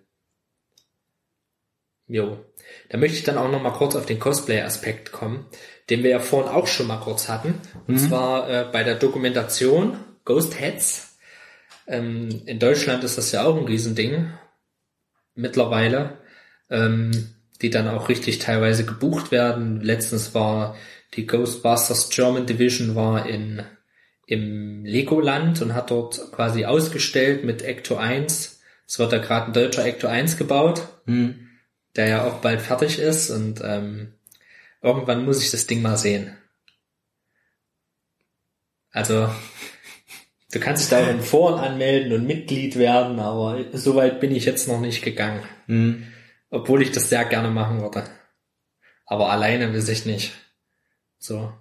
Jo. 2.06 2.44
Da 2.90 2.98
möchte 2.98 3.16
ich 3.16 3.24
dann 3.24 3.38
auch 3.38 3.50
noch 3.50 3.62
mal 3.62 3.70
kurz 3.70 3.96
auf 3.96 4.04
den 4.04 4.20
Cosplay-Aspekt 4.20 5.10
kommen, 5.10 5.46
den 5.88 6.02
wir 6.02 6.10
ja 6.10 6.20
vorhin 6.20 6.52
auch 6.52 6.66
schon 6.66 6.86
mal 6.86 7.00
kurz 7.00 7.30
hatten. 7.30 7.58
Und 7.86 7.98
zwar 7.98 8.50
äh, 8.50 8.68
bei 8.70 8.84
der 8.84 8.96
Dokumentation 8.96 9.96
Ghost 10.24 10.58
Heads. 10.58 11.18
Ähm, 11.86 12.42
in 12.46 12.58
Deutschland 12.58 13.04
ist 13.04 13.18
das 13.18 13.32
ja 13.32 13.44
auch 13.44 13.56
ein 13.56 13.66
Riesending 13.66 14.30
mittlerweile, 15.34 16.18
ähm, 16.70 17.34
die 17.60 17.70
dann 17.70 17.88
auch 17.88 18.08
richtig 18.08 18.38
teilweise 18.38 18.84
gebucht 18.84 19.30
werden. 19.30 19.80
Letztens 19.80 20.34
war 20.34 20.76
die 21.14 21.26
Ghostbusters 21.26 22.10
German 22.10 22.46
Division 22.46 22.94
war 22.94 23.26
in 23.26 23.62
im 24.26 24.84
Legoland 24.84 25.60
und 25.60 25.74
hat 25.74 25.90
dort 25.90 26.32
quasi 26.32 26.64
ausgestellt 26.64 27.44
mit 27.44 27.62
Ecto 27.62 27.96
1. 27.96 28.60
Es 28.86 28.98
wird 28.98 29.12
da 29.12 29.18
gerade 29.18 29.46
ein 29.46 29.52
deutscher 29.52 29.84
Ecto 29.84 30.06
1 30.06 30.36
gebaut, 30.36 30.88
der 31.06 32.08
ja 32.08 32.24
auch 32.24 32.40
bald 32.40 32.62
fertig 32.62 32.98
ist 32.98 33.30
und 33.30 33.60
ähm, 33.62 34.14
irgendwann 34.82 35.24
muss 35.24 35.42
ich 35.42 35.50
das 35.50 35.66
Ding 35.66 35.82
mal 35.82 35.96
sehen. 35.96 36.36
Also 38.90 39.28
du 40.54 40.60
kannst 40.60 40.82
dich 40.82 40.90
da 40.90 41.10
in 41.10 41.20
Foren 41.22 41.58
anmelden 41.58 42.12
und 42.12 42.26
Mitglied 42.26 42.76
werden, 42.76 43.18
aber 43.18 43.64
so 43.72 43.96
weit 43.96 44.20
bin 44.20 44.34
ich 44.34 44.44
jetzt 44.44 44.68
noch 44.68 44.80
nicht 44.80 45.02
gegangen. 45.02 45.42
Obwohl 46.50 46.82
ich 46.82 46.92
das 46.92 47.08
sehr 47.08 47.24
gerne 47.24 47.50
machen 47.50 47.80
würde. 47.80 48.04
Aber 49.06 49.30
alleine 49.30 49.72
will 49.72 49.88
ich 49.88 50.06
nicht. 50.06 50.32
So. 51.18 51.52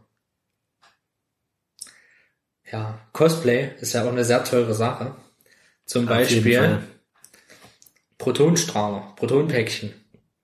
Ja, 2.72 3.00
Cosplay 3.12 3.72
ist 3.82 3.94
ja 3.94 4.04
auch 4.04 4.12
eine 4.12 4.26
sehr 4.26 4.44
teure 4.44 4.74
Sache. 4.74 5.16
Zum 5.86 6.08
Auf 6.08 6.16
Beispiel. 6.16 6.84
Protonstrahler, 8.18 9.14
Protonpäckchen. 9.16 9.94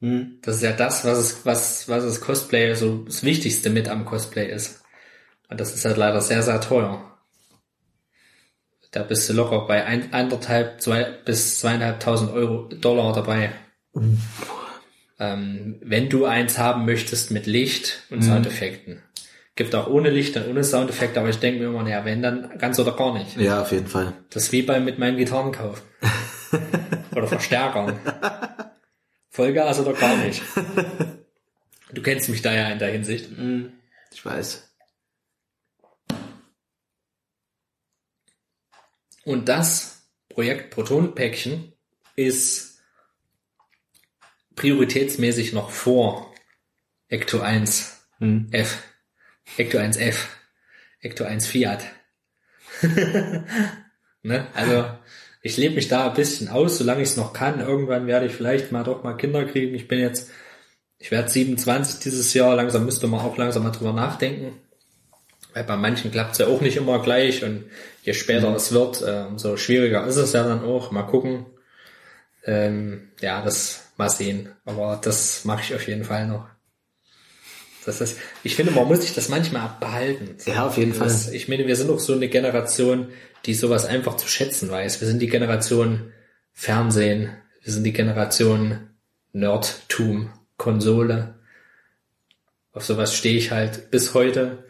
Hm. 0.01 0.39
Das 0.41 0.57
ist 0.57 0.63
ja 0.63 0.73
das, 0.73 1.05
was 1.05 1.17
es, 1.17 1.45
was, 1.45 1.89
was 1.89 2.03
das 2.03 2.21
Cosplay 2.21 2.73
so 2.73 3.03
das 3.05 3.23
Wichtigste 3.23 3.69
mit 3.69 3.87
am 3.87 4.05
Cosplay 4.05 4.51
ist. 4.51 4.83
Und 5.49 5.59
das 5.59 5.73
ist 5.73 5.85
halt 5.85 5.97
leider 5.97 6.21
sehr, 6.21 6.43
sehr 6.43 6.61
teuer. 6.61 7.08
Da 8.91 9.03
bist 9.03 9.29
du 9.29 9.33
locker 9.33 9.67
bei 9.67 9.85
ein, 9.85 10.13
anderthalb, 10.13 10.81
zwei 10.81 11.03
bis 11.03 11.59
zweieinhalbtausend 11.59 12.31
Euro 12.31 12.69
Dollar 12.69 13.13
dabei. 13.13 13.51
Ähm, 15.19 15.77
wenn 15.81 16.09
du 16.09 16.25
eins 16.25 16.57
haben 16.57 16.85
möchtest 16.85 17.29
mit 17.31 17.45
Licht 17.45 18.03
und 18.09 18.23
Soundeffekten. 18.23 19.03
Gibt 19.55 19.75
auch 19.75 19.87
ohne 19.87 20.09
Licht 20.09 20.37
und 20.37 20.47
ohne 20.47 20.63
Soundeffekte, 20.63 21.19
aber 21.19 21.29
ich 21.29 21.39
denke 21.39 21.59
mir 21.59 21.67
immer, 21.67 21.83
naja, 21.83 22.05
wenn 22.05 22.21
dann 22.21 22.57
ganz 22.57 22.79
oder 22.79 22.93
gar 22.93 23.13
nicht. 23.13 23.35
Ja, 23.37 23.61
auf 23.61 23.71
jeden 23.71 23.87
Fall. 23.87 24.13
Das 24.29 24.43
ist 24.43 24.51
wie 24.53 24.61
bei 24.61 24.79
mit 24.79 24.97
meinen 24.97 25.17
Gitarrenkauf. 25.17 25.83
oder 27.11 27.27
Verstärkern. 27.27 27.99
Vollgas 29.29 29.79
oder 29.79 29.93
gar 29.93 30.17
nicht. 30.17 30.41
Du 31.91 32.03
kennst 32.03 32.29
mich 32.29 32.43
da 32.43 32.53
ja 32.53 32.69
in 32.69 32.77
der 32.77 32.89
Hinsicht. 32.89 33.29
Ich 34.13 34.23
weiß. 34.23 34.68
Und 39.29 39.47
das 39.47 40.09
Projekt 40.27 40.71
Protonpäckchen 40.71 41.73
ist 42.15 42.81
prioritätsmäßig 44.55 45.53
noch 45.53 45.69
vor 45.69 46.33
Ecto 47.09 47.39
1 47.39 48.07
F. 48.49 48.83
Ecto 49.55 49.77
1 49.77 49.97
F. 49.97 50.35
Ecto 50.99 51.25
1 51.25 51.45
Fiat. 51.45 51.83
ne? 54.23 54.47
Also 54.55 54.97
ich 55.43 55.57
lebe 55.57 55.75
mich 55.75 55.89
da 55.89 56.09
ein 56.09 56.15
bisschen 56.15 56.47
aus, 56.47 56.79
solange 56.79 57.03
ich 57.03 57.09
es 57.09 57.17
noch 57.17 57.31
kann. 57.31 57.59
Irgendwann 57.59 58.07
werde 58.07 58.25
ich 58.25 58.33
vielleicht 58.33 58.71
mal 58.71 58.83
doch 58.83 59.03
mal 59.03 59.15
Kinder 59.15 59.45
kriegen. 59.45 59.75
Ich 59.75 59.87
bin 59.87 59.99
jetzt, 59.99 60.31
ich 60.97 61.11
werde 61.11 61.29
27 61.29 61.99
dieses 61.99 62.33
Jahr. 62.33 62.55
Langsam 62.55 62.83
müsste 62.83 63.05
man 63.05 63.19
auch 63.19 63.37
langsam 63.37 63.61
mal 63.61 63.69
drüber 63.69 63.93
nachdenken. 63.93 64.59
Weil 65.53 65.63
bei 65.63 65.75
manchen 65.77 66.11
klappt 66.11 66.33
es 66.33 66.37
ja 66.37 66.47
auch 66.47 66.61
nicht 66.61 66.77
immer 66.77 67.01
gleich 67.01 67.43
und 67.43 67.65
je 68.03 68.13
später 68.13 68.53
es 68.55 68.71
wird, 68.71 69.01
äh, 69.01 69.25
umso 69.27 69.57
schwieriger 69.57 70.05
ist 70.05 70.15
es 70.17 70.33
ja 70.33 70.43
dann 70.43 70.63
auch. 70.63 70.91
Mal 70.91 71.03
gucken. 71.03 71.45
Ähm, 72.45 73.09
ja, 73.19 73.41
das 73.43 73.87
mal 73.97 74.09
sehen. 74.09 74.49
Aber 74.65 74.99
das 75.03 75.45
mache 75.45 75.61
ich 75.63 75.75
auf 75.75 75.87
jeden 75.87 76.03
Fall 76.03 76.27
noch. 76.27 76.47
Das 77.85 78.01
ist, 78.01 78.17
ich 78.43 78.55
finde, 78.55 78.71
man 78.73 78.87
muss 78.87 79.01
sich 79.01 79.13
das 79.15 79.29
manchmal 79.29 79.71
behalten. 79.79 80.35
Ja, 80.45 80.67
auf 80.67 80.77
jeden 80.77 80.97
Das- 80.97 81.25
Fall. 81.25 81.33
Ich 81.33 81.47
meine, 81.47 81.65
wir 81.65 81.75
sind 81.75 81.89
auch 81.89 81.99
so 81.99 82.13
eine 82.13 82.27
Generation, 82.27 83.07
die 83.45 83.55
sowas 83.55 83.85
einfach 83.85 84.17
zu 84.17 84.27
schätzen 84.27 84.69
weiß. 84.69 85.01
Wir 85.01 85.07
sind 85.07 85.19
die 85.19 85.27
Generation 85.29 86.11
Fernsehen. 86.53 87.31
Wir 87.63 87.73
sind 87.73 87.83
die 87.83 87.93
Generation 87.93 88.89
Nerdtum, 89.33 90.31
Konsole. 90.57 91.35
Auf 92.73 92.85
sowas 92.85 93.15
stehe 93.15 93.37
ich 93.37 93.51
halt 93.51 93.89
bis 93.91 94.13
heute. 94.13 94.63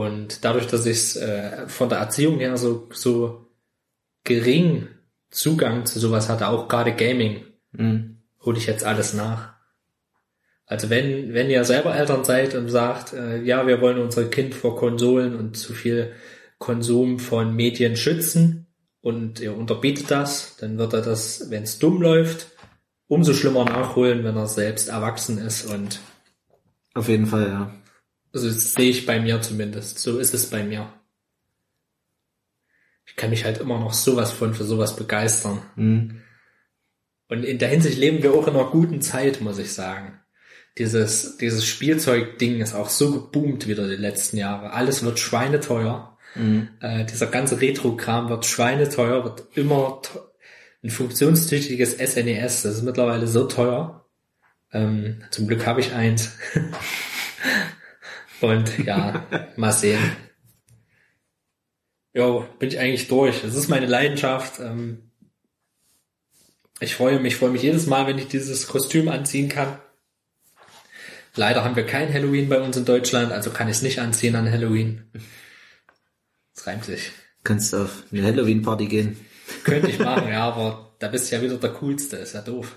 Und 0.00 0.44
dadurch, 0.44 0.66
dass 0.66 0.86
ich 0.86 1.20
äh, 1.20 1.68
von 1.68 1.88
der 1.88 1.98
Erziehung 1.98 2.38
her 2.38 2.56
so, 2.56 2.88
so 2.92 3.46
gering 4.24 4.88
Zugang 5.30 5.86
zu 5.86 5.98
sowas 5.98 6.28
hatte, 6.28 6.48
auch 6.48 6.68
gerade 6.68 6.94
Gaming, 6.94 7.44
hole 8.44 8.58
ich 8.58 8.66
jetzt 8.66 8.84
alles 8.84 9.14
nach. 9.14 9.54
Also 10.66 10.90
wenn, 10.90 11.32
wenn 11.32 11.50
ihr 11.50 11.64
selber 11.64 11.94
Eltern 11.94 12.24
seid 12.24 12.54
und 12.54 12.68
sagt, 12.68 13.12
äh, 13.12 13.42
ja, 13.42 13.66
wir 13.66 13.80
wollen 13.80 13.98
unser 13.98 14.24
Kind 14.24 14.54
vor 14.54 14.76
Konsolen 14.76 15.36
und 15.36 15.56
zu 15.56 15.72
viel 15.72 16.12
Konsum 16.58 17.18
von 17.18 17.54
Medien 17.54 17.96
schützen 17.96 18.66
und 19.00 19.38
ihr 19.40 19.56
unterbietet 19.56 20.10
das, 20.10 20.56
dann 20.56 20.78
wird 20.78 20.92
er 20.92 21.02
das, 21.02 21.50
wenn 21.50 21.62
es 21.62 21.78
dumm 21.78 22.02
läuft, 22.02 22.48
umso 23.06 23.32
schlimmer 23.32 23.64
nachholen, 23.64 24.24
wenn 24.24 24.36
er 24.36 24.48
selbst 24.48 24.88
erwachsen 24.88 25.38
ist 25.38 25.70
und 25.72 26.00
Auf 26.94 27.08
jeden 27.08 27.26
Fall, 27.26 27.48
ja. 27.48 27.74
Also 28.36 28.48
das 28.50 28.74
sehe 28.74 28.90
ich 28.90 29.06
bei 29.06 29.18
mir 29.18 29.40
zumindest. 29.40 29.98
So 29.98 30.18
ist 30.18 30.34
es 30.34 30.50
bei 30.50 30.62
mir. 30.62 30.92
Ich 33.06 33.16
kann 33.16 33.30
mich 33.30 33.44
halt 33.46 33.58
immer 33.58 33.80
noch 33.80 33.94
sowas 33.94 34.30
von 34.30 34.52
für 34.52 34.64
sowas 34.64 34.94
begeistern. 34.96 35.62
Und 37.28 37.44
in 37.44 37.58
der 37.58 37.68
Hinsicht 37.68 37.96
leben 37.96 38.22
wir 38.22 38.34
auch 38.34 38.46
in 38.46 38.54
einer 38.54 38.70
guten 38.70 39.00
Zeit, 39.00 39.40
muss 39.40 39.58
ich 39.58 39.72
sagen. 39.72 40.20
Dieses, 40.76 41.38
dieses 41.38 41.64
Spielzeug-Ding 41.64 42.60
ist 42.60 42.74
auch 42.74 42.90
so 42.90 43.10
geboomt 43.12 43.66
wieder 43.66 43.88
die 43.88 43.96
letzten 43.96 44.36
Jahre. 44.36 44.74
Alles 44.74 45.02
wird 45.02 45.18
schweineteuer. 45.18 46.18
Äh, 46.80 47.06
dieser 47.06 47.28
ganze 47.28 47.58
Retro-Kram 47.62 48.28
wird 48.28 48.44
schweineteuer, 48.44 49.24
wird 49.24 49.44
immer 49.54 50.02
ein 50.84 50.90
funktionstüchtiges 50.90 51.92
SNES. 51.92 52.62
Das 52.62 52.74
ist 52.74 52.82
mittlerweile 52.82 53.26
so 53.26 53.44
teuer. 53.44 54.06
Ähm, 54.72 55.22
zum 55.30 55.46
Glück 55.48 55.66
habe 55.66 55.80
ich 55.80 55.94
eins. 55.94 56.36
Und 58.40 58.78
ja, 58.84 59.26
mal 59.56 59.72
sehen. 59.72 60.00
Jo, 62.12 62.46
bin 62.58 62.68
ich 62.68 62.78
eigentlich 62.78 63.08
durch. 63.08 63.42
Das 63.42 63.54
ist 63.54 63.68
meine 63.68 63.86
Leidenschaft. 63.86 64.60
Ähm, 64.60 65.10
ich 66.80 66.94
freue 66.94 67.20
mich, 67.20 67.36
freue 67.36 67.50
mich 67.50 67.62
jedes 67.62 67.86
Mal, 67.86 68.06
wenn 68.06 68.18
ich 68.18 68.28
dieses 68.28 68.66
Kostüm 68.66 69.08
anziehen 69.08 69.48
kann. 69.48 69.78
Leider 71.34 71.64
haben 71.64 71.76
wir 71.76 71.84
kein 71.84 72.12
Halloween 72.12 72.48
bei 72.48 72.60
uns 72.60 72.76
in 72.76 72.86
Deutschland, 72.86 73.32
also 73.32 73.50
kann 73.50 73.68
ich 73.68 73.76
es 73.76 73.82
nicht 73.82 74.00
anziehen 74.00 74.36
an 74.36 74.50
Halloween. 74.50 75.04
Das 76.54 76.66
reimt 76.66 76.84
sich. 76.84 77.12
Kannst 77.44 77.74
auf 77.74 78.04
eine 78.10 78.22
Halloween-Party 78.22 78.86
gehen. 78.86 79.16
Könnte 79.64 79.90
ich 79.90 79.98
machen, 79.98 80.28
ja, 80.32 80.48
aber 80.48 80.96
da 80.98 81.08
bist 81.08 81.30
du 81.30 81.36
ja 81.36 81.42
wieder 81.42 81.58
der 81.58 81.70
Coolste, 81.74 82.16
ist 82.16 82.34
ja 82.34 82.40
doof. 82.40 82.76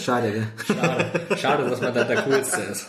Schade, 0.00 0.32
gell? 0.32 0.46
Schade, 0.66 1.36
schade, 1.36 1.70
dass 1.70 1.80
man 1.80 1.94
da 1.94 2.02
der 2.02 2.22
Coolste 2.22 2.60
ist. 2.62 2.88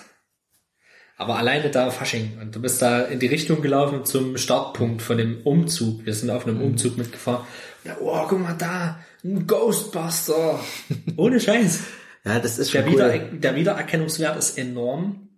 Aber 1.20 1.38
alleine 1.38 1.72
da 1.72 1.90
Fasching 1.90 2.38
und 2.40 2.56
du 2.56 2.62
bist 2.62 2.82
da 2.82 3.02
in 3.02 3.20
die 3.20 3.26
Richtung 3.28 3.62
gelaufen 3.62 4.06
zum 4.06 4.38
Startpunkt 4.38 5.02
von 5.02 5.18
dem 5.18 5.42
Umzug. 5.42 6.06
Wir 6.06 6.14
sind 6.14 6.30
auf 6.30 6.46
einem 6.46 6.62
Umzug 6.62 6.96
mitgefahren. 6.98 7.46
Ja, 7.84 7.98
oh, 8.00 8.26
guck 8.30 8.40
mal 8.40 8.54
da, 8.54 9.00
ein 9.24 9.48
Ghostbuster. 9.48 10.60
Ohne 11.18 11.40
Scheiß. 11.40 11.80
Ja, 12.24 12.40
das 12.40 12.60
ist 12.60 12.72
Der, 12.74 12.84
schon 12.84 12.92
Wieder, 12.92 13.14
cool. 13.16 13.40
der 13.40 13.56
Wiedererkennungswert 13.56 14.38
ist 14.38 14.58
enorm. 14.60 15.30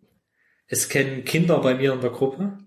Es 0.68 0.90
kennen 0.90 1.24
Kinder 1.24 1.60
bei 1.60 1.76
mir 1.76 1.94
in 1.94 2.02
der 2.02 2.10
Gruppe. 2.12 2.58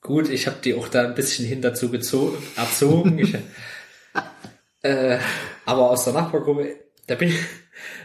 Gut, 0.00 0.28
ich 0.28 0.46
habe 0.46 0.58
die 0.62 0.74
auch 0.74 0.86
da 0.88 1.02
ein 1.04 1.14
bisschen 1.16 1.44
hin 1.44 1.60
dazu 1.60 1.86
gezo- 1.88 2.34
erzogen. 2.56 3.18
ich, 3.18 3.34
äh, 4.82 5.18
aber 5.64 5.90
aus 5.90 6.04
der 6.04 6.12
Nachbargruppe, 6.12 6.76
da 7.06 7.14
bin 7.14 7.28
ich, 7.28 7.38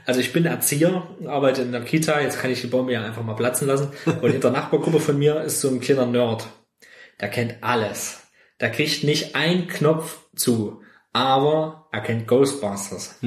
also 0.05 0.19
ich 0.19 0.33
bin 0.33 0.45
Erzieher, 0.45 1.07
arbeite 1.25 1.61
in 1.61 1.71
der 1.71 1.81
Kita, 1.81 2.21
jetzt 2.21 2.39
kann 2.39 2.51
ich 2.51 2.61
die 2.61 2.67
Bombe 2.67 2.93
ja 2.93 3.03
einfach 3.03 3.23
mal 3.23 3.35
platzen 3.35 3.67
lassen. 3.67 3.91
Und 4.21 4.33
in 4.33 4.41
der 4.41 4.51
Nachbargruppe 4.51 4.99
von 4.99 5.17
mir 5.17 5.41
ist 5.41 5.61
so 5.61 5.69
ein 5.69 5.79
kleiner 5.79 6.05
Nerd. 6.05 6.47
Der 7.19 7.29
kennt 7.29 7.55
alles. 7.61 8.27
Der 8.59 8.71
kriegt 8.71 9.03
nicht 9.03 9.35
einen 9.35 9.67
Knopf 9.67 10.19
zu, 10.35 10.81
aber 11.13 11.87
er 11.91 12.01
kennt 12.01 12.27
Ghostbusters. 12.27 13.17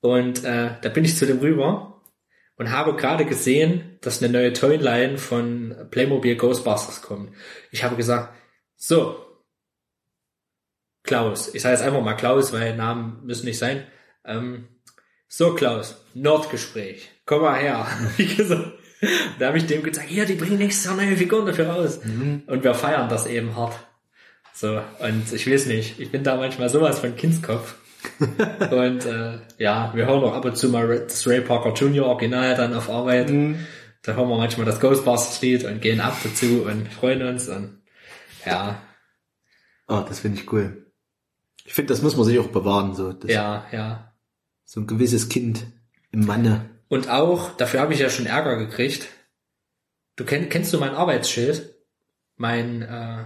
Und 0.00 0.44
äh, 0.44 0.70
da 0.80 0.88
bin 0.88 1.04
ich 1.04 1.16
zu 1.16 1.26
dem 1.26 1.38
rüber 1.38 2.02
und 2.56 2.70
habe 2.70 2.96
gerade 2.96 3.24
gesehen, 3.24 3.98
dass 4.00 4.22
eine 4.22 4.32
neue 4.32 4.52
Toyline 4.52 5.18
von 5.18 5.74
Playmobil 5.90 6.36
Ghostbusters 6.36 7.02
kommt. 7.02 7.32
Ich 7.70 7.84
habe 7.84 7.96
gesagt, 7.96 8.34
so, 8.76 9.24
Klaus, 11.04 11.54
ich 11.54 11.62
sage 11.62 11.74
jetzt 11.74 11.84
einfach 11.84 12.02
mal 12.02 12.14
Klaus, 12.14 12.52
weil 12.52 12.76
Namen 12.76 13.24
müssen 13.24 13.46
nicht 13.46 13.58
sein. 13.58 13.86
Ähm, 14.24 14.68
so 15.28 15.54
Klaus, 15.54 16.02
Nordgespräch, 16.14 17.08
komm 17.26 17.42
mal 17.42 17.58
her. 17.58 17.86
Wie 18.16 18.26
gesagt, 18.26 18.72
da 19.38 19.46
habe 19.48 19.58
ich 19.58 19.66
dem 19.66 19.82
gesagt, 19.82 20.08
hier, 20.08 20.24
die 20.24 20.34
bringen 20.34 20.58
nächstes 20.58 20.86
Jahr 20.86 20.96
neue 20.96 21.16
Figuren 21.16 21.46
dafür 21.46 21.68
raus. 21.68 22.00
Und 22.46 22.64
wir 22.64 22.74
feiern 22.74 23.08
das 23.08 23.26
eben 23.26 23.54
hart. 23.56 23.74
So, 24.52 24.80
und 24.98 25.32
ich 25.32 25.48
weiß 25.48 25.66
nicht, 25.66 26.00
ich 26.00 26.10
bin 26.10 26.24
da 26.24 26.36
manchmal 26.36 26.68
sowas 26.68 26.98
von 26.98 27.14
Kindskopf. 27.14 27.76
und 28.70 29.06
äh, 29.06 29.38
ja, 29.58 29.92
wir 29.94 30.06
hören 30.06 30.24
auch 30.24 30.34
ab 30.34 30.44
und 30.44 30.56
zu 30.56 30.68
mal 30.68 31.00
das 31.00 31.26
Ray 31.26 31.40
Parker 31.40 31.72
Jr. 31.74 32.06
Original 32.06 32.54
dann 32.56 32.74
auf 32.74 32.90
Arbeit. 32.90 33.28
Da 34.02 34.14
hören 34.14 34.28
wir 34.28 34.36
manchmal 34.36 34.66
das 34.66 34.80
Ghostbusters 34.80 35.42
Lied 35.42 35.64
und 35.64 35.80
gehen 35.80 36.00
ab 36.00 36.16
dazu 36.22 36.66
und 36.68 36.92
freuen 36.92 37.22
uns 37.22 37.48
und 37.48 37.82
ja, 38.44 38.80
Oh, 39.88 40.04
das 40.06 40.20
finde 40.20 40.40
ich 40.40 40.52
cool. 40.52 40.92
Ich 41.64 41.72
finde, 41.72 41.92
das 41.92 42.02
muss 42.02 42.16
man 42.16 42.26
sich 42.26 42.38
auch 42.38 42.48
bewahren, 42.48 42.94
so. 42.94 43.12
Das, 43.12 43.30
ja, 43.30 43.66
ja. 43.72 44.07
So 44.70 44.80
ein 44.80 44.86
gewisses 44.86 45.30
Kind 45.30 45.64
im 46.12 46.26
Manne. 46.26 46.68
Und 46.88 47.08
auch, 47.08 47.56
dafür 47.56 47.80
habe 47.80 47.94
ich 47.94 48.00
ja 48.00 48.10
schon 48.10 48.26
Ärger 48.26 48.56
gekriegt. 48.56 49.06
Du 50.16 50.26
kenn, 50.26 50.50
kennst 50.50 50.74
du 50.74 50.78
mein 50.78 50.94
Arbeitsschild? 50.94 51.74
Mein 52.36 52.82
äh, 52.82 53.24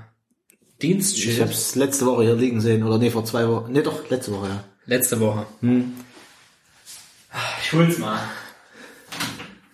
Dienstschild? 0.80 1.34
Ich 1.34 1.40
habe 1.40 1.50
es 1.50 1.74
letzte 1.74 2.06
Woche 2.06 2.22
hier 2.22 2.36
liegen 2.36 2.60
sehen, 2.60 2.84
oder 2.84 2.96
nee, 2.96 3.10
vor 3.10 3.24
zwei 3.24 3.48
Wochen. 3.48 3.72
Nee, 3.72 3.82
doch, 3.82 4.08
letzte 4.08 4.30
Woche, 4.30 4.50
ja. 4.50 4.64
Letzte 4.86 5.18
Woche. 5.18 5.44
Ich 7.60 7.72
hol's 7.72 7.98
mal. 7.98 8.20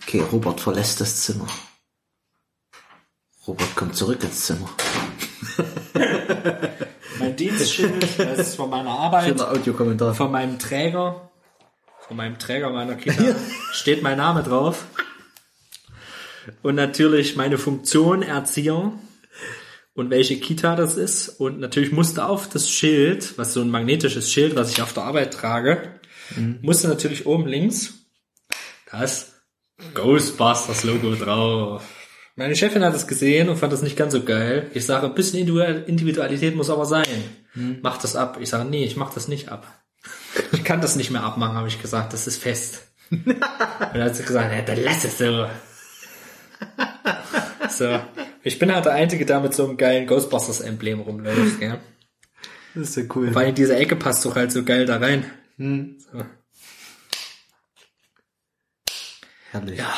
Okay, 0.05 0.22
Robert 0.32 0.62
verlässt 0.62 1.02
das 1.02 1.20
Zimmer. 1.24 1.48
Robert 3.47 3.76
kommt 3.76 3.94
zurück 3.94 4.24
ins 4.24 4.47
Zimmer. 4.47 4.70
Mein 7.18 7.36
Dienstschild, 7.36 8.18
das 8.18 8.38
ist 8.38 8.55
von 8.55 8.70
meiner 8.70 8.90
Arbeit, 8.90 9.26
Schöner 9.26 9.50
Audiokommentar. 9.50 10.14
von 10.14 10.32
meinem 10.32 10.58
Träger, 10.58 11.27
von 12.09 12.17
meinem 12.17 12.39
Träger 12.39 12.70
meiner 12.70 12.97
Kita, 12.97 13.37
steht 13.73 14.03
mein 14.03 14.17
Name 14.17 14.43
drauf. 14.43 14.87
Und 16.62 16.75
natürlich 16.75 17.37
meine 17.37 17.59
Funktion 17.59 18.23
Erzieher 18.23 18.93
und 19.93 20.11
welche 20.11 20.41
Kita 20.41 20.75
das 20.75 20.97
ist. 20.97 21.28
Und 21.28 21.61
natürlich 21.61 21.93
musste 21.93 22.25
auf 22.25 22.49
das 22.49 22.70
Schild, 22.70 23.37
was 23.37 23.53
so 23.53 23.61
ein 23.61 23.70
magnetisches 23.70 24.33
Schild, 24.33 24.57
was 24.57 24.73
ich 24.73 24.81
auf 24.81 24.95
der 24.95 25.03
Arbeit 25.05 25.35
trage, 25.35 26.01
musste 26.62 26.89
natürlich 26.89 27.27
oben 27.27 27.47
links 27.47 27.95
das 28.91 29.35
Ghostbusters 29.95 30.85
Logo 30.85 31.15
drauf. 31.15 31.85
Meine 32.37 32.57
Chefin 32.57 32.85
hat 32.85 32.95
es 32.95 33.07
gesehen 33.07 33.49
und 33.51 33.57
fand 33.57 33.73
das 33.73 33.83
nicht 33.83 33.97
ganz 33.97 34.12
so 34.12 34.23
geil. 34.23 34.70
Ich 34.73 34.87
sage, 34.87 35.07
ein 35.07 35.15
bisschen 35.15 35.41
Individual- 35.41 35.85
Individualität 35.87 36.55
muss 36.57 36.70
aber 36.70 36.87
sein. 36.87 37.05
Mach 37.83 37.99
das 37.99 38.17
ab. 38.17 38.39
Ich 38.41 38.49
sage, 38.49 38.69
nee, 38.69 38.85
ich 38.85 38.97
mach 38.97 39.12
das 39.12 39.28
nicht 39.28 39.49
ab. 39.51 39.67
Ich 40.52 40.65
kann 40.65 40.81
das 40.81 40.97
nicht 40.97 41.10
mehr 41.10 41.23
abmachen, 41.23 41.57
habe 41.57 41.68
ich 41.68 41.81
gesagt. 41.81 42.12
Das 42.12 42.26
ist 42.26 42.42
fest. 42.42 42.89
Und 43.10 43.26
dann 43.26 44.02
hat 44.02 44.17
sie 44.17 44.25
gesagt, 44.25 44.52
ja, 44.52 44.62
dann 44.62 44.83
lass 44.83 45.05
es 45.05 45.18
so. 45.18 45.47
So. 47.68 48.00
Ich 48.42 48.58
bin 48.58 48.75
halt 48.75 48.84
der 48.84 48.92
Einzige, 48.92 49.26
der 49.26 49.41
mit 49.41 49.55
so 49.55 49.65
einem 49.67 49.76
geilen 49.76 50.07
Ghostbusters-Emblem 50.07 51.00
rumläuft, 51.00 51.60
ja. 51.60 51.78
Das 52.75 52.91
ist 52.91 52.97
ja 52.97 53.02
cool. 53.15 53.34
Weil 53.34 53.52
diese 53.52 53.76
Ecke 53.76 53.97
passt 53.97 54.25
doch 54.25 54.36
halt 54.36 54.52
so 54.52 54.65
geil 54.65 54.86
da 54.86 54.99
rein. 54.99 55.31
So. 55.58 56.25
Herrlich. 59.50 59.78
Ja, 59.78 59.92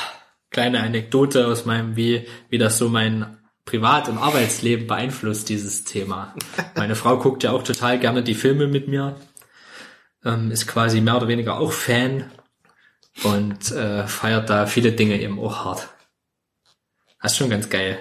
kleine 0.50 0.80
Anekdote 0.80 1.46
aus 1.46 1.66
meinem, 1.66 1.96
wie, 1.96 2.26
wie 2.48 2.58
das 2.58 2.78
so 2.78 2.88
mein 2.88 3.38
Privat- 3.64 4.08
und 4.08 4.18
Arbeitsleben 4.18 4.86
beeinflusst, 4.86 5.48
dieses 5.48 5.84
Thema. 5.84 6.34
Meine 6.76 6.96
Frau 6.96 7.18
guckt 7.18 7.42
ja 7.42 7.52
auch 7.52 7.62
total 7.62 7.98
gerne 7.98 8.22
die 8.22 8.34
Filme 8.34 8.66
mit 8.66 8.88
mir, 8.88 9.16
ähm, 10.24 10.50
ist 10.50 10.66
quasi 10.66 11.00
mehr 11.00 11.16
oder 11.16 11.28
weniger 11.28 11.58
auch 11.58 11.72
Fan 11.72 12.30
und 13.24 13.70
äh, 13.72 14.06
feiert 14.06 14.50
da 14.50 14.66
viele 14.66 14.92
Dinge 14.92 15.20
eben 15.20 15.38
auch 15.38 15.64
hart. 15.64 15.88
Das 17.22 17.32
ist 17.32 17.38
schon 17.38 17.50
ganz 17.50 17.68
geil. 17.68 17.98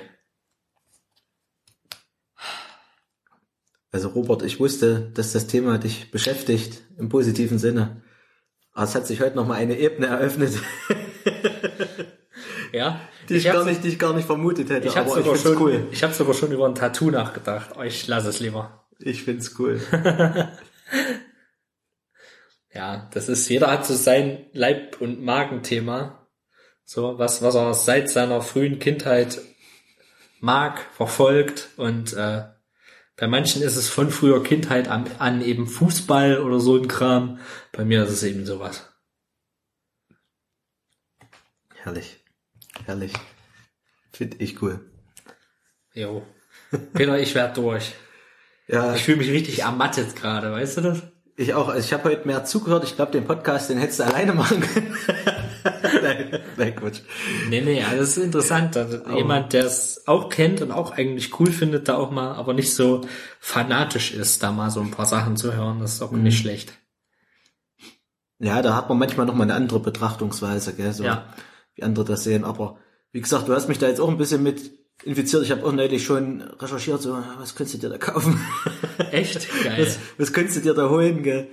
Also 3.91 4.09
Robert, 4.09 4.43
ich 4.43 4.59
wusste, 4.59 5.11
dass 5.15 5.33
das 5.33 5.48
Thema 5.48 5.77
dich 5.80 6.11
beschäftigt, 6.11 6.83
im 6.98 7.09
positiven 7.09 7.57
Sinne. 7.57 8.03
Aber 8.72 8.83
es 8.83 8.93
hat 8.93 9.07
sich 9.07 9.19
heute 9.19 9.35
nochmal 9.35 9.57
eine 9.57 9.77
Ebene 9.77 10.07
eröffnet, 10.07 10.53
Ja, 12.72 13.01
die 13.27 13.35
ich, 13.35 13.48
hab 13.48 13.56
gar 13.56 13.65
nicht, 13.65 13.83
die 13.83 13.89
ich 13.89 13.99
gar 13.99 14.14
nicht 14.14 14.25
vermutet 14.25 14.69
hätte. 14.69 14.88
Ich 14.88 14.95
habe 14.95 15.11
aber 15.11 15.22
sogar 15.22 15.35
ich 15.35 15.41
schon, 15.41 15.57
cool. 15.57 15.88
ich 15.91 16.03
habe 16.03 16.14
sogar 16.14 16.33
schon 16.33 16.51
über 16.51 16.67
ein 16.67 16.75
Tattoo 16.75 17.09
nachgedacht. 17.09 17.72
Oh, 17.77 17.81
ich 17.81 18.07
lasse 18.07 18.30
es 18.30 18.39
lieber. 18.39 18.85
Ich 18.99 19.23
find's 19.23 19.57
cool. 19.59 19.81
Ja, 22.73 23.09
das 23.14 23.30
ist, 23.30 23.49
jeder 23.49 23.72
hat 23.72 23.85
so 23.85 23.95
sein 23.95 24.45
Leib- 24.53 25.01
und 25.01 25.22
Magenthema. 25.22 26.27
So, 26.85 27.17
was, 27.17 27.41
was 27.41 27.56
er 27.56 27.73
seit 27.73 28.09
seiner 28.09 28.41
frühen 28.41 28.80
Kindheit 28.80 29.39
mag, 30.39 30.80
verfolgt 30.95 31.69
und 31.77 32.14
äh, 32.14 32.45
bei 33.15 33.27
manchen 33.27 33.61
ist 33.61 33.75
es 33.75 33.89
von 33.89 34.11
früher 34.11 34.41
Kindheit 34.43 34.88
an, 34.88 35.06
an 35.19 35.41
eben 35.41 35.67
Fußball 35.67 36.41
oder 36.41 36.61
so 36.61 36.77
ein 36.77 36.88
Kram. 36.88 37.39
Bei 37.73 37.83
mir 37.83 38.03
ist 38.03 38.11
es 38.11 38.23
eben 38.23 38.45
sowas. 38.45 38.88
Herrlich. 41.75 42.23
Herrlich. 42.85 43.11
Finde 44.14 44.38
ich 44.38 44.61
cool. 44.61 44.89
Jo. 45.93 46.25
Peter, 46.93 47.19
ich 47.19 47.35
werd 47.35 47.57
durch. 47.57 47.93
Ja, 48.67 48.95
Ich 48.95 49.03
fühle 49.03 49.17
mich 49.17 49.31
richtig 49.31 49.59
ermattet 49.59 50.15
gerade, 50.15 50.53
weißt 50.53 50.77
du 50.77 50.81
das? 50.81 51.03
Ich 51.40 51.53
auch. 51.53 51.69
Also 51.69 51.80
ich 51.85 51.93
habe 51.93 52.09
heute 52.09 52.27
mehr 52.27 52.43
zugehört. 52.45 52.84
Ich 52.84 52.95
glaube, 52.95 53.11
den 53.11 53.26
Podcast, 53.26 53.69
den 53.69 53.77
hättest 53.77 54.00
du 54.00 54.03
alleine 54.06 54.34
machen 54.34 54.59
können. 54.61 54.93
nein, 56.03 56.40
nein, 56.58 56.76
Quatsch. 56.76 57.01
Nee, 57.50 57.61
nee, 57.61 57.82
also 57.84 57.98
das 57.98 58.18
ist 58.18 58.24
interessant. 58.24 58.76
dass 58.76 59.01
Jemand, 59.16 59.53
der 59.53 59.66
es 59.66 60.03
auch 60.08 60.30
kennt 60.30 60.61
und 60.61 60.72
auch 60.72 60.92
eigentlich 60.92 61.40
cool 61.40 61.51
findet, 61.51 61.88
da 61.88 61.95
auch 61.95 62.11
mal, 62.11 62.34
aber 62.34 62.53
nicht 62.53 62.74
so 62.74 63.01
fanatisch 63.40 64.14
ist, 64.14 64.43
da 64.43 64.51
mal 64.51 64.69
so 64.69 64.82
ein 64.82 64.92
paar 64.92 65.06
Sachen 65.06 65.38
zu 65.38 65.53
hören, 65.53 65.80
das 65.80 65.93
ist 65.93 66.01
auch 66.01 66.11
nicht 66.11 66.38
schlecht. 66.40 66.74
Ja, 68.40 68.61
da 68.61 68.76
hat 68.76 68.90
man 68.90 68.98
manchmal 69.00 69.26
noch 69.26 69.35
mal 69.35 69.43
eine 69.43 69.53
andere 69.56 69.80
Betrachtungsweise, 69.80 70.74
gell? 70.74 70.93
So, 70.93 71.03
Ja. 71.03 71.34
wie 71.76 71.84
andere 71.84 72.06
das 72.06 72.24
sehen. 72.24 72.45
Aber 72.45 72.77
wie 73.11 73.22
gesagt, 73.22 73.48
du 73.48 73.53
hast 73.56 73.68
mich 73.68 73.80
da 73.80 73.88
jetzt 73.88 74.00
auch 74.00 74.09
ein 74.09 74.18
bisschen 74.18 74.43
mit 74.43 74.72
infiziert. 75.03 75.44
Ich 75.44 75.52
habe 75.52 75.66
auch 75.66 75.72
neulich 75.72 76.03
schon 76.03 76.42
recherchiert, 76.60 77.02
so, 77.02 77.18
was 77.40 77.56
könntest 77.56 77.76
du 77.82 77.88
dir 77.88 77.90
da 77.90 77.98
kaufen? 77.98 78.40
Echt 79.11 79.48
geil. 79.64 79.78
was, 79.86 80.00
was 80.18 80.34
könntest 80.34 80.58
du 80.58 80.61
dir 80.61 80.74
da 80.74 80.90
holen, 80.90 81.24
gell? 81.24 81.48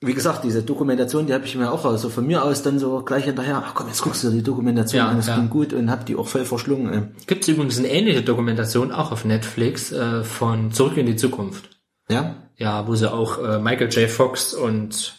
Wie 0.00 0.14
gesagt, 0.14 0.44
diese 0.44 0.62
Dokumentation, 0.62 1.26
die 1.26 1.34
habe 1.34 1.44
ich 1.44 1.56
mir 1.56 1.72
auch 1.72 1.96
so 1.98 2.08
von 2.08 2.24
mir 2.24 2.44
aus 2.44 2.62
dann 2.62 2.78
so 2.78 3.02
gleich 3.02 3.24
hinterher, 3.24 3.64
ach 3.66 3.74
komm, 3.74 3.88
jetzt 3.88 4.00
guckst 4.00 4.22
du 4.22 4.28
dir 4.28 4.36
die 4.36 4.42
Dokumentation 4.44 5.00
Ja, 5.00 5.08
an, 5.08 5.16
das 5.16 5.26
ja. 5.26 5.34
klingt 5.34 5.50
gut 5.50 5.72
und 5.72 5.90
hab 5.90 6.06
die 6.06 6.14
auch 6.14 6.28
voll 6.28 6.44
verschlungen. 6.44 6.92
ey. 6.92 7.02
Gibt 7.26 7.42
es 7.42 7.48
übrigens 7.48 7.78
eine 7.78 7.88
ähnliche 7.88 8.22
Dokumentation 8.22 8.92
auch 8.92 9.10
auf 9.10 9.24
Netflix 9.24 9.90
äh, 9.90 10.22
von 10.22 10.70
Zurück 10.70 10.96
in 10.98 11.06
die 11.06 11.16
Zukunft. 11.16 11.68
Ja? 12.08 12.36
Ja, 12.56 12.86
wo 12.86 12.94
sie 12.94 13.10
auch 13.12 13.42
äh, 13.42 13.58
Michael 13.58 13.88
J. 13.88 14.08
Fox 14.08 14.54
und 14.54 15.14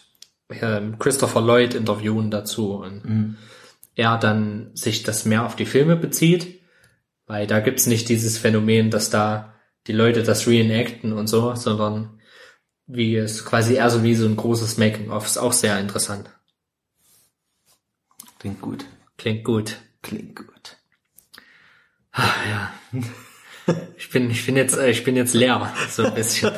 ähm, 0.48 0.98
Christopher 0.98 1.42
Lloyd 1.42 1.74
interviewen 1.74 2.30
dazu 2.30 2.74
und 2.76 3.36
er 3.96 4.16
dann 4.16 4.70
sich 4.74 5.02
das 5.02 5.26
mehr 5.26 5.44
auf 5.44 5.56
die 5.56 5.66
Filme 5.66 5.96
bezieht, 5.96 6.59
weil 7.30 7.46
da 7.46 7.60
gibt's 7.60 7.86
nicht 7.86 8.08
dieses 8.08 8.38
Phänomen, 8.38 8.90
dass 8.90 9.08
da 9.08 9.54
die 9.86 9.92
Leute 9.92 10.24
das 10.24 10.48
reenacten 10.48 11.12
und 11.12 11.28
so, 11.28 11.54
sondern 11.54 12.20
wie 12.88 13.14
es 13.14 13.44
quasi 13.44 13.74
eher 13.74 13.88
so 13.88 14.02
wie 14.02 14.16
so 14.16 14.26
ein 14.26 14.34
großes 14.34 14.78
Making-of. 14.78 15.26
Ist 15.26 15.38
auch 15.38 15.52
sehr 15.52 15.78
interessant. 15.78 16.28
Klingt 18.40 18.60
gut. 18.60 18.84
Klingt 19.16 19.44
gut. 19.44 19.76
Klingt 20.02 20.34
gut. 20.34 20.76
Ah, 22.12 22.34
ja. 22.50 22.74
Ich 23.96 24.10
bin, 24.10 24.28
ich 24.30 24.44
bin 24.46 24.56
jetzt, 24.56 24.76
äh, 24.76 24.90
ich 24.90 25.04
bin 25.04 25.14
jetzt 25.14 25.32
leer, 25.32 25.72
so 25.88 26.02
ein 26.02 26.14
bisschen. 26.14 26.50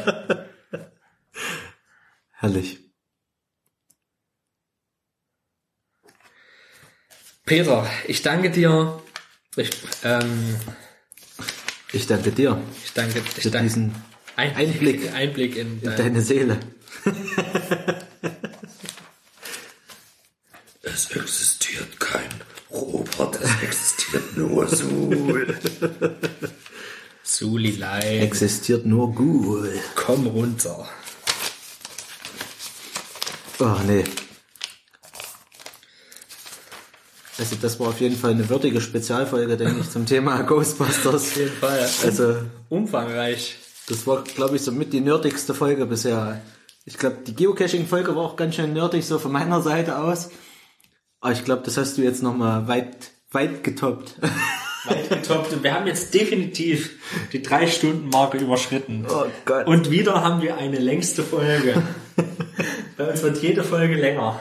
Herrlich. 2.31 2.79
Peter, 7.45 7.87
ich 8.07 8.23
danke 8.23 8.51
dir. 8.51 9.03
Ich, 9.57 9.71
ähm, 10.05 10.57
Ich 11.93 12.07
danke 12.07 12.33
dir 12.33 12.61
ich 12.85 12.93
danke, 12.95 13.19
ich 13.19 13.43
für 13.43 13.51
danke. 13.51 13.69
diesen 13.69 13.95
Einblick, 14.37 15.13
Einblick 15.13 15.57
in, 15.57 15.79
in 15.81 15.83
dein, 15.83 15.97
deine 15.97 16.23
Seele. 16.23 16.59
Es 20.83 21.11
existiert 21.11 22.01
kein 22.01 22.29
Robert, 22.71 23.39
es 23.43 23.63
existiert 23.63 24.37
nur 24.37 24.67
Sul. 24.69 25.59
Sulilein, 27.23 28.21
Existiert 28.23 28.87
nur 28.87 29.15
Ghoul. 29.15 29.79
komm 29.95 30.27
runter. 30.27 30.89
Oh, 33.59 33.77
nee. 33.87 34.05
Also 37.43 37.57
das 37.61 37.81
war 37.81 37.89
auf 37.89 38.01
jeden 38.01 38.15
Fall 38.15 38.31
eine 38.31 38.49
würdige 38.49 38.81
Spezialfolge, 38.81 39.57
denke 39.57 39.81
ich, 39.81 39.91
zum 39.91 40.07
Thema 40.07 40.43
Ghostbusters. 40.47 41.15
Auf 41.15 41.37
jeden 41.37 41.51
Fall. 41.51 41.81
Also 42.05 42.37
Umfangreich. 42.69 43.57
das 43.89 44.07
war, 44.07 44.23
glaube 44.23 44.55
ich, 44.55 44.63
somit 44.63 44.93
die 44.93 45.01
nerdigste 45.01 45.53
Folge 45.53 45.87
bisher. 45.87 46.41
Ich 46.85 46.99
glaube, 46.99 47.17
die 47.27 47.35
Geocaching-Folge 47.35 48.15
war 48.15 48.23
auch 48.23 48.37
ganz 48.37 48.55
schön 48.55 48.73
nerdig, 48.73 49.05
so 49.05 49.19
von 49.19 49.33
meiner 49.33 49.61
Seite 49.61 49.99
aus. 49.99 50.31
Aber 51.21 51.33
ich 51.33 51.45
glaube, 51.45 51.63
das 51.65 51.77
hast 51.77 51.99
du 51.99 52.03
jetzt 52.03 52.23
nochmal 52.23 52.69
weit, 52.69 53.11
weit 53.33 53.65
getoppt. 53.65 54.21
Weit 54.85 55.09
getoppt. 55.09 55.53
Und 55.53 55.63
wir 55.63 55.75
haben 55.75 55.87
jetzt 55.87 56.13
definitiv 56.13 56.99
die 57.33 57.41
drei 57.41 57.69
Stunden 57.69 58.09
Marke 58.09 58.39
überschritten. 58.39 59.07
Oh 59.09 59.27
Gott. 59.45 59.69
Und 59.69 59.93
wieder 59.93 60.25
haben 60.25 60.43
wir 60.43 60.57
eine 60.59 60.79
längste 60.79 61.23
Folge. 61.23 61.81
Bei 62.97 63.11
uns 63.11 63.23
wird 63.23 63.39
jede 63.43 63.63
Folge 63.63 63.95
länger. 63.95 64.41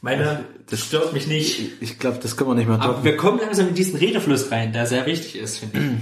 Meine, 0.00 0.44
das 0.68 0.80
stört 0.80 1.12
mich 1.12 1.26
nicht. 1.26 1.82
Ich 1.82 1.98
glaube, 1.98 2.18
das 2.22 2.36
können 2.36 2.50
wir 2.50 2.54
nicht 2.54 2.68
mehr 2.68 2.76
Aber 2.80 2.94
toppen. 2.94 3.04
wir 3.04 3.16
kommen 3.16 3.40
langsam 3.40 3.68
in 3.68 3.74
diesen 3.74 3.96
Redefluss 3.96 4.50
rein, 4.52 4.72
der 4.72 4.86
sehr 4.86 5.06
wichtig 5.06 5.36
ist, 5.36 5.58
finde 5.58 5.78
ich. 5.78 5.84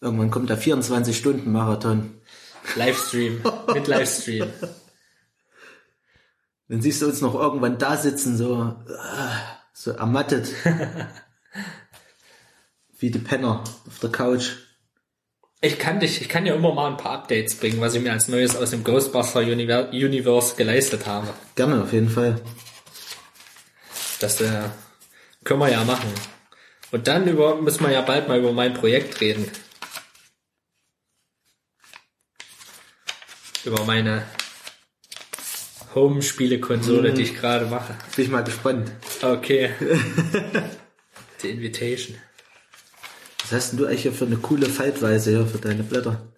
Irgendwann 0.00 0.30
kommt 0.30 0.50
der 0.50 0.58
24-Stunden-Marathon. 0.58 2.20
Livestream. 2.76 3.42
Mit 3.72 3.86
Livestream. 3.86 4.48
Dann 6.68 6.80
siehst 6.80 7.02
du 7.02 7.06
uns 7.06 7.20
noch 7.20 7.34
irgendwann 7.34 7.78
da 7.78 7.96
sitzen, 7.96 8.38
so, 8.38 8.54
ah, 8.56 9.40
so 9.74 9.90
ermattet. 9.90 10.48
Wie 12.98 13.10
die 13.10 13.18
Penner 13.18 13.62
auf 13.86 13.98
der 14.00 14.10
Couch. 14.10 14.52
Ich 15.64 15.78
kann 15.78 15.98
dich, 15.98 16.20
ich 16.20 16.28
kann 16.28 16.44
ja 16.44 16.54
immer 16.54 16.74
mal 16.74 16.90
ein 16.90 16.98
paar 16.98 17.12
Updates 17.12 17.54
bringen, 17.54 17.80
was 17.80 17.94
ich 17.94 18.02
mir 18.02 18.12
als 18.12 18.28
Neues 18.28 18.54
aus 18.54 18.68
dem 18.68 18.84
Ghostbuster 18.84 19.40
Univer- 19.40 19.88
Universe 19.88 20.56
geleistet 20.56 21.06
habe. 21.06 21.32
Gerne, 21.54 21.82
auf 21.82 21.90
jeden 21.90 22.10
Fall. 22.10 22.38
Das 24.20 24.42
äh, 24.42 24.64
können 25.42 25.60
wir 25.60 25.70
ja 25.70 25.82
machen. 25.84 26.12
Und 26.90 27.08
dann 27.08 27.26
über, 27.26 27.56
müssen 27.56 27.82
wir 27.82 27.90
ja 27.90 28.02
bald 28.02 28.28
mal 28.28 28.38
über 28.38 28.52
mein 28.52 28.74
Projekt 28.74 29.22
reden. 29.22 29.50
Über 33.64 33.84
meine 33.86 34.26
Home-Spiele-Konsole, 35.94 37.14
die 37.14 37.22
ich 37.22 37.34
gerade 37.36 37.64
mache. 37.64 37.96
Bin 38.14 38.26
ich 38.26 38.30
mal 38.30 38.44
gespannt. 38.44 38.92
Okay. 39.22 39.70
Die 41.42 41.48
Invitation. 41.48 42.18
Was 43.44 43.52
hast 43.52 43.72
denn 43.72 43.78
du 43.78 43.86
eigentlich 43.86 44.02
hier 44.02 44.12
für 44.12 44.24
eine 44.24 44.36
coole 44.36 44.66
Faltweise 44.66 45.30
hier 45.30 45.46
für 45.46 45.58
deine 45.58 45.82
Blätter? 45.82 46.32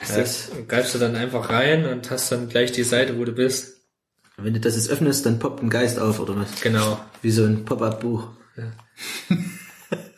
Das 0.00 0.50
greifst 0.66 0.96
du 0.96 0.98
dann 0.98 1.14
einfach 1.14 1.48
rein 1.48 1.86
und 1.86 2.10
hast 2.10 2.32
dann 2.32 2.48
gleich 2.48 2.72
die 2.72 2.82
Seite, 2.82 3.18
wo 3.18 3.24
du 3.24 3.30
bist. 3.30 3.76
Wenn 4.36 4.52
du 4.52 4.58
das 4.58 4.74
jetzt 4.74 4.90
öffnest, 4.90 5.24
dann 5.26 5.38
poppt 5.38 5.62
ein 5.62 5.70
Geist 5.70 6.00
auf, 6.00 6.18
oder 6.18 6.34
was? 6.36 6.60
Genau. 6.60 6.98
Wie 7.20 7.30
so 7.30 7.44
ein 7.44 7.64
Pop-Up-Buch. 7.64 8.28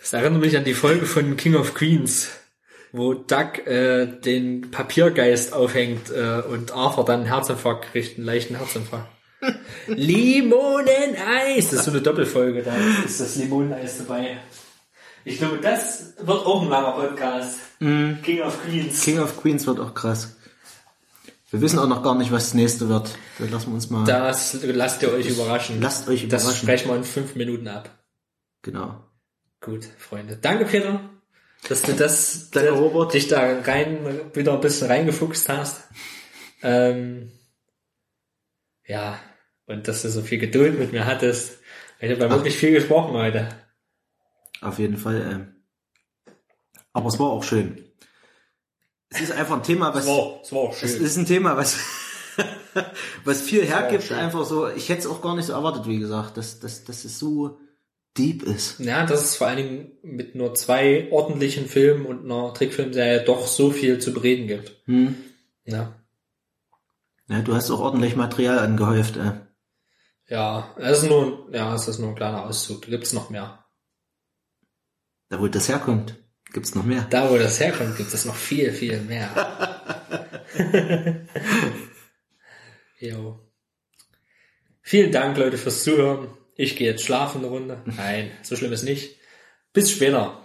Das 0.01 0.13
erinnert 0.15 0.41
mich 0.41 0.57
an 0.57 0.65
die 0.65 0.73
Folge 0.73 1.05
von 1.05 1.37
King 1.37 1.55
of 1.55 1.75
Queens, 1.75 2.29
wo 2.93 3.13
Doug 3.13 3.67
äh, 3.67 4.07
den 4.07 4.71
Papiergeist 4.71 5.53
aufhängt 5.53 6.11
äh, 6.11 6.41
und 6.49 6.73
Arthur 6.73 7.05
dann 7.05 7.21
einen 7.21 7.29
Herzinfarkt 7.29 7.93
kriegt, 7.93 8.17
einen 8.17 8.27
leichten 8.27 8.57
Herzinfarkt. 8.57 9.09
Limoneneis! 9.87 11.71
Das 11.71 11.81
ist 11.81 11.85
so 11.85 11.91
eine 11.91 12.01
Doppelfolge, 12.01 12.63
da 12.63 12.75
ist 13.05 13.21
das 13.21 13.37
Limoneneis 13.37 13.99
dabei. 13.99 14.39
Ich 15.25 15.39
glaube, 15.39 15.59
das 15.59 16.15
wird 16.19 16.29
auch 16.47 16.63
ein 16.63 16.69
langer 16.69 16.93
Podcast. 16.93 17.59
King 17.79 18.41
of 18.43 18.63
Queens. 18.63 19.03
King 19.03 19.19
of 19.21 19.41
Queens 19.41 19.67
wird 19.67 19.81
auch 19.81 19.95
krass. 19.95 20.37
Wir 21.51 21.61
wissen 21.61 21.79
auch 21.79 21.87
noch 21.89 22.03
gar 22.03 22.15
nicht, 22.17 22.33
was 22.33 22.45
das 22.47 22.55
nächste 22.55 22.89
wird. 22.89 23.11
Da 23.39 23.45
lassen 23.47 23.69
wir 23.69 23.75
uns 23.75 23.89
mal. 23.91 24.05
Das 24.05 24.59
lasst 24.63 25.03
ihr 25.03 25.13
euch 25.13 25.29
überraschen. 25.29 25.81
Lasst 25.81 26.09
euch 26.09 26.29
Das 26.29 26.43
überraschen. 26.43 26.63
sprechen 26.63 26.89
wir 26.89 26.97
in 26.97 27.05
fünf 27.05 27.35
Minuten 27.37 27.69
ab. 27.69 27.91
Genau. 28.63 29.01
Gut, 29.61 29.85
Freunde. 29.99 30.37
Danke, 30.37 30.65
Peter, 30.67 31.01
dass 31.69 31.83
du 31.83 31.93
das, 31.93 32.51
Danke, 32.51 32.71
dass 32.71 32.79
Robert. 32.79 33.15
dich 33.15 33.29
da 33.29 33.41
rein, 33.61 33.99
wieder 34.35 34.53
ein 34.55 34.61
bisschen 34.61 34.89
reingefuchst 34.89 35.49
hast. 35.49 35.85
Ähm, 36.63 37.31
ja, 38.87 39.19
und 39.67 39.87
dass 39.89 40.03
du 40.03 40.11
so 40.11 40.21
viel 40.23 40.39
Geduld 40.39 40.79
mit 40.79 40.93
mir 40.93 41.07
hattest. 41.07 41.59
Ich 42.01 42.11
habe 42.11 42.21
ja 42.21 42.31
wirklich 42.31 42.57
viel 42.57 42.73
gesprochen 42.73 43.15
heute. 43.15 43.49
Auf 44.65 44.79
jeden 44.79 44.97
Fall. 44.97 45.21
Ähm. 45.31 46.35
Aber 46.93 47.09
es 47.09 47.19
war 47.19 47.27
auch 47.27 47.45
schön. 47.45 47.85
Es 49.11 49.21
ist 49.21 49.33
einfach 49.33 49.57
ein 49.57 49.63
Thema, 49.63 49.95
was. 49.95 50.05
Es 50.05 50.11
war, 50.11 50.41
es 50.43 50.53
war 50.53 50.59
auch 50.61 50.73
Es 50.73 50.93
schön. 50.93 51.05
ist 51.05 51.17
ein 51.17 51.27
Thema, 51.27 51.57
was, 51.57 51.77
was 53.25 53.43
viel 53.43 53.65
hergibt, 53.65 54.11
einfach 54.13 54.45
so. 54.45 54.69
Ich 54.69 54.89
hätte 54.89 55.01
es 55.01 55.07
auch 55.07 55.23
gar 55.23 55.37
nicht 55.37 55.47
so 55.47 55.53
erwartet, 55.53 55.87
wie 55.87 55.99
gesagt, 55.99 56.37
dass, 56.37 56.61
dass, 56.61 56.85
dass 56.85 57.05
es 57.05 57.19
so 57.19 57.59
deep 58.17 58.43
ist. 58.43 58.81
Ja, 58.81 59.07
dass 59.07 59.25
es 59.25 59.37
vor 59.37 59.49
allen 59.49 59.57
Dingen 59.57 59.93
mit 60.03 60.35
nur 60.35 60.55
zwei 60.55 61.09
ordentlichen 61.11 61.67
Filmen 61.67 62.07
und 62.07 62.25
einer 62.25 62.55
Trickfilmserie 62.55 63.25
doch 63.25 63.47
so 63.47 63.71
viel 63.71 63.99
zu 63.99 64.13
bereden 64.13 64.47
gibt. 64.47 64.73
Hm. 64.87 65.17
Ja. 65.65 65.95
Ja, 67.29 67.41
du 67.41 67.55
hast 67.55 67.71
auch 67.71 67.81
ordentlich 67.81 68.17
Material 68.17 68.59
angehäuft. 68.59 69.17
Äh. 69.17 69.33
Ja, 70.29 70.75
es 70.79 71.03
ist 71.03 71.09
nur, 71.09 71.49
ja, 71.53 71.75
es 71.75 71.89
ist 71.89 71.99
nur 71.99 72.11
ein 72.11 72.15
kleiner 72.15 72.45
Auszug. 72.45 72.83
Da 72.83 72.89
gibt's 72.91 73.13
noch 73.13 73.31
mehr. 73.31 73.64
Da, 75.29 75.41
wo 75.41 75.49
das 75.49 75.69
herkommt, 75.69 76.17
gibt's 76.53 76.75
noch 76.75 76.85
mehr. 76.85 77.07
Da, 77.11 77.31
wo 77.31 77.39
das 77.39 77.59
herkommt, 77.61 77.97
gibt 77.97 78.13
es 78.13 78.25
noch 78.25 78.35
viel, 78.35 78.73
viel 78.73 79.01
mehr. 79.01 79.29
jo. 82.99 83.41
Vielen 84.83 85.13
Dank, 85.13 85.37
Leute, 85.37 85.59
fürs 85.59 85.83
Zuhören. 85.83 86.29
Ich 86.57 86.77
gehe 86.77 86.91
jetzt 86.91 87.05
schlafen 87.05 87.39
eine 87.39 87.49
Runde. 87.49 87.83
Nein, 87.85 88.31
so 88.43 88.55
schlimm 88.55 88.73
ist 88.73 88.85
nicht. 88.85 89.19
Bis 89.73 89.91
später. 89.91 90.45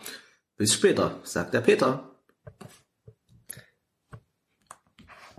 Bis 0.58 0.74
später, 0.74 1.20
sagt 1.24 1.54
der 1.54 1.62
Peter. 1.62 2.16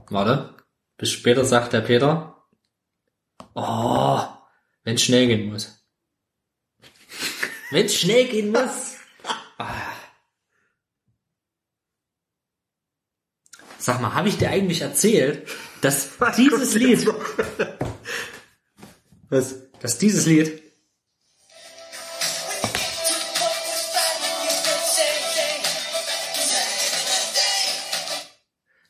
Warte. 0.08 0.54
Bis 0.96 1.10
später, 1.10 1.44
sagt 1.44 1.72
der 1.72 1.80
Peter. 1.80 2.46
Oh, 3.54 4.22
wenn 4.84 4.94
es 4.94 5.02
schnell 5.02 5.26
gehen 5.26 5.50
muss. 5.50 5.84
Wenn 7.70 7.86
es 7.86 7.96
schnell 7.96 8.26
gehen 8.28 8.50
muss. 8.50 8.96
Ah. 9.58 9.92
Sag 13.80 14.00
mal, 14.02 14.12
habe 14.12 14.28
ich 14.28 14.36
dir 14.36 14.50
eigentlich 14.50 14.82
erzählt, 14.82 15.48
dass 15.80 16.10
dieses 16.36 16.74
Lied, 16.74 17.06
Was? 19.30 19.54
dass 19.80 19.96
dieses 19.96 20.26
Lied 20.26 20.62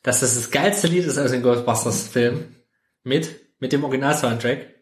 dass 0.03 0.19
das 0.19 0.35
das 0.35 0.51
geilste 0.51 0.87
Lied 0.87 1.05
ist 1.05 1.17
aus 1.17 1.31
dem 1.31 1.43
Ghostbusters 1.43 2.07
Film 2.07 2.55
mit 3.03 3.29
mit 3.59 3.71
dem 3.71 3.83
Original 3.83 4.17
Soundtrack. 4.17 4.73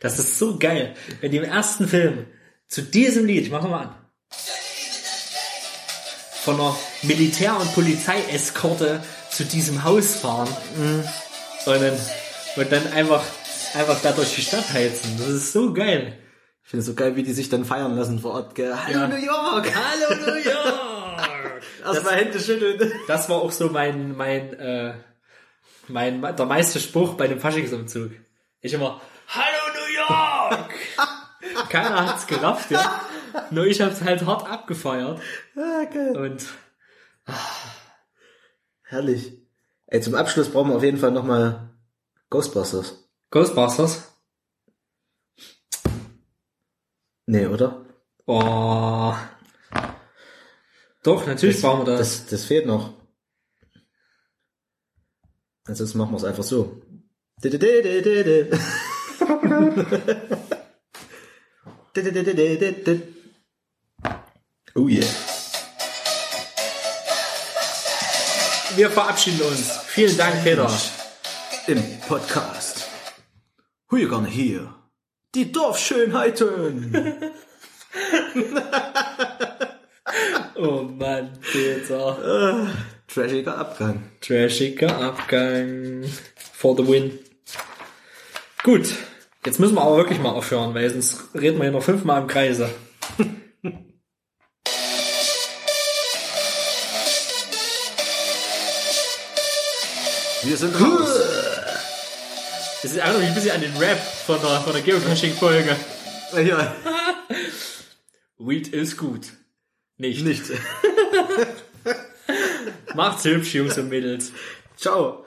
Das 0.00 0.18
ist 0.18 0.38
so 0.38 0.58
geil, 0.58 0.94
wenn 1.20 1.30
die 1.30 1.36
im 1.36 1.44
ersten 1.44 1.88
Film 1.88 2.26
zu 2.68 2.80
diesem 2.80 3.26
Lied, 3.26 3.42
ich 3.42 3.50
mach 3.50 3.62
mal 3.68 3.82
an, 3.82 3.94
von 6.42 6.54
einer 6.54 6.76
Militär- 7.02 7.60
und 7.60 7.74
Polizeieskorte 7.74 9.02
zu 9.32 9.44
diesem 9.44 9.82
Haus 9.84 10.16
fahren 10.16 10.48
und 11.66 11.80
dann 11.80 11.98
und 12.56 12.70
dann 12.72 12.92
einfach 12.92 13.22
einfach 13.74 14.00
da 14.02 14.12
durch 14.12 14.34
die 14.34 14.42
Stadt 14.42 14.72
heizen. 14.72 15.16
Das 15.18 15.28
ist 15.28 15.52
so 15.52 15.72
geil. 15.72 16.18
Ich 16.64 16.70
finde 16.70 16.80
es 16.80 16.86
so 16.86 16.94
geil, 16.94 17.16
wie 17.16 17.22
die 17.22 17.32
sich 17.32 17.48
dann 17.48 17.64
feiern 17.64 17.96
lassen 17.96 18.18
vor 18.20 18.32
Ort. 18.34 18.54
Gell? 18.54 18.74
Hallo 18.74 19.00
Ja. 19.00 19.08
New 19.08 19.16
York! 19.16 19.66
Hallo 19.74 20.14
New 20.26 20.34
York. 20.38 21.62
Erstmal 21.84 22.16
Hände 22.16 22.38
schütteln. 22.40 22.92
Das 23.08 23.28
war 23.28 23.36
auch 23.36 23.50
so 23.50 23.68
mein, 23.68 24.16
mein, 24.16 24.52
äh, 24.54 24.94
mein, 25.88 26.20
der 26.22 26.46
meiste 26.46 26.78
Spruch 26.78 27.14
bei 27.14 27.26
dem 27.26 27.40
Faschingsumzug. 27.40 28.12
Ich 28.60 28.72
immer, 28.72 29.00
Hallo 29.28 29.74
New 29.74 29.94
York! 29.94 30.70
Keiner 31.70 32.06
hat's 32.06 32.26
gerafft, 32.26 32.70
ja. 32.70 33.00
Nur 33.50 33.66
ich 33.66 33.80
hab's 33.80 34.02
halt 34.02 34.24
hart 34.24 34.48
abgefeiert. 34.48 35.20
Ah, 35.56 35.84
geil. 35.92 36.16
Und 36.16 36.44
Herrlich. 38.92 39.38
Ey, 39.86 40.02
zum 40.02 40.14
Abschluss 40.14 40.50
brauchen 40.50 40.68
wir 40.68 40.76
auf 40.76 40.82
jeden 40.82 40.98
Fall 40.98 41.12
nochmal 41.12 41.70
Ghostbusters. 42.28 43.08
Ghostbusters. 43.30 44.12
Nee, 47.24 47.46
oder? 47.46 47.86
Oh. 48.26 49.14
Doch, 51.02 51.26
natürlich 51.26 51.62
brauchen 51.62 51.86
wir 51.86 51.96
das. 51.96 52.18
Das, 52.18 52.26
das 52.26 52.44
fehlt 52.44 52.66
noch. 52.66 52.92
Ansonsten 55.64 55.96
machen 55.96 56.12
wir 56.12 56.18
es 56.18 56.24
einfach 56.24 56.42
so. 56.42 56.82
Oh 64.74 64.86
yeah. 64.86 65.31
Wir 68.76 68.90
verabschieden 68.90 69.42
uns. 69.42 69.70
Vielen 69.86 70.16
Dank, 70.16 70.42
Peter. 70.44 70.70
Im 71.66 71.82
Podcast. 72.08 72.88
Who 73.90 73.98
you 73.98 74.08
gonna 74.08 74.28
hear? 74.28 74.74
Die 75.34 75.50
Dorfschönheiten. 75.52 76.94
Oh 80.54 80.82
Mann, 80.82 81.38
Peter. 81.40 82.68
Trashiger 83.08 83.58
Abgang. 83.58 84.10
Trashiger 84.20 84.96
Abgang 85.00 86.04
for 86.52 86.76
the 86.76 86.86
win. 86.86 87.18
Gut, 88.62 88.94
jetzt 89.44 89.58
müssen 89.58 89.74
wir 89.74 89.82
aber 89.82 89.96
wirklich 89.96 90.20
mal 90.20 90.30
aufhören, 90.30 90.74
weil 90.74 90.88
sonst 90.90 91.34
reden 91.34 91.58
wir 91.58 91.64
hier 91.64 91.72
noch 91.72 91.82
fünfmal 91.82 92.22
im 92.22 92.28
Kreise. 92.28 92.70
Wir 100.44 100.56
sind 100.56 100.74
raus. 100.80 101.08
Das 102.82 102.96
erinnert 102.96 103.20
mich 103.20 103.28
ein 103.28 103.34
bisschen 103.34 103.52
an 103.52 103.60
den 103.60 103.76
Rap 103.76 103.98
von 104.26 104.40
der, 104.40 104.60
von 104.60 104.72
der 104.72 104.82
Geocaching-Folge. 104.82 105.76
Ja, 106.44 106.74
Weed 108.38 108.68
ist 108.68 108.96
gut. 108.96 109.26
Nicht. 109.98 110.24
nicht. 110.24 110.44
Macht's 112.94 113.24
hübsch, 113.24 113.54
Jungs 113.54 113.78
und 113.78 113.88
Mädels. 113.88 114.32
Ciao. 114.76 115.24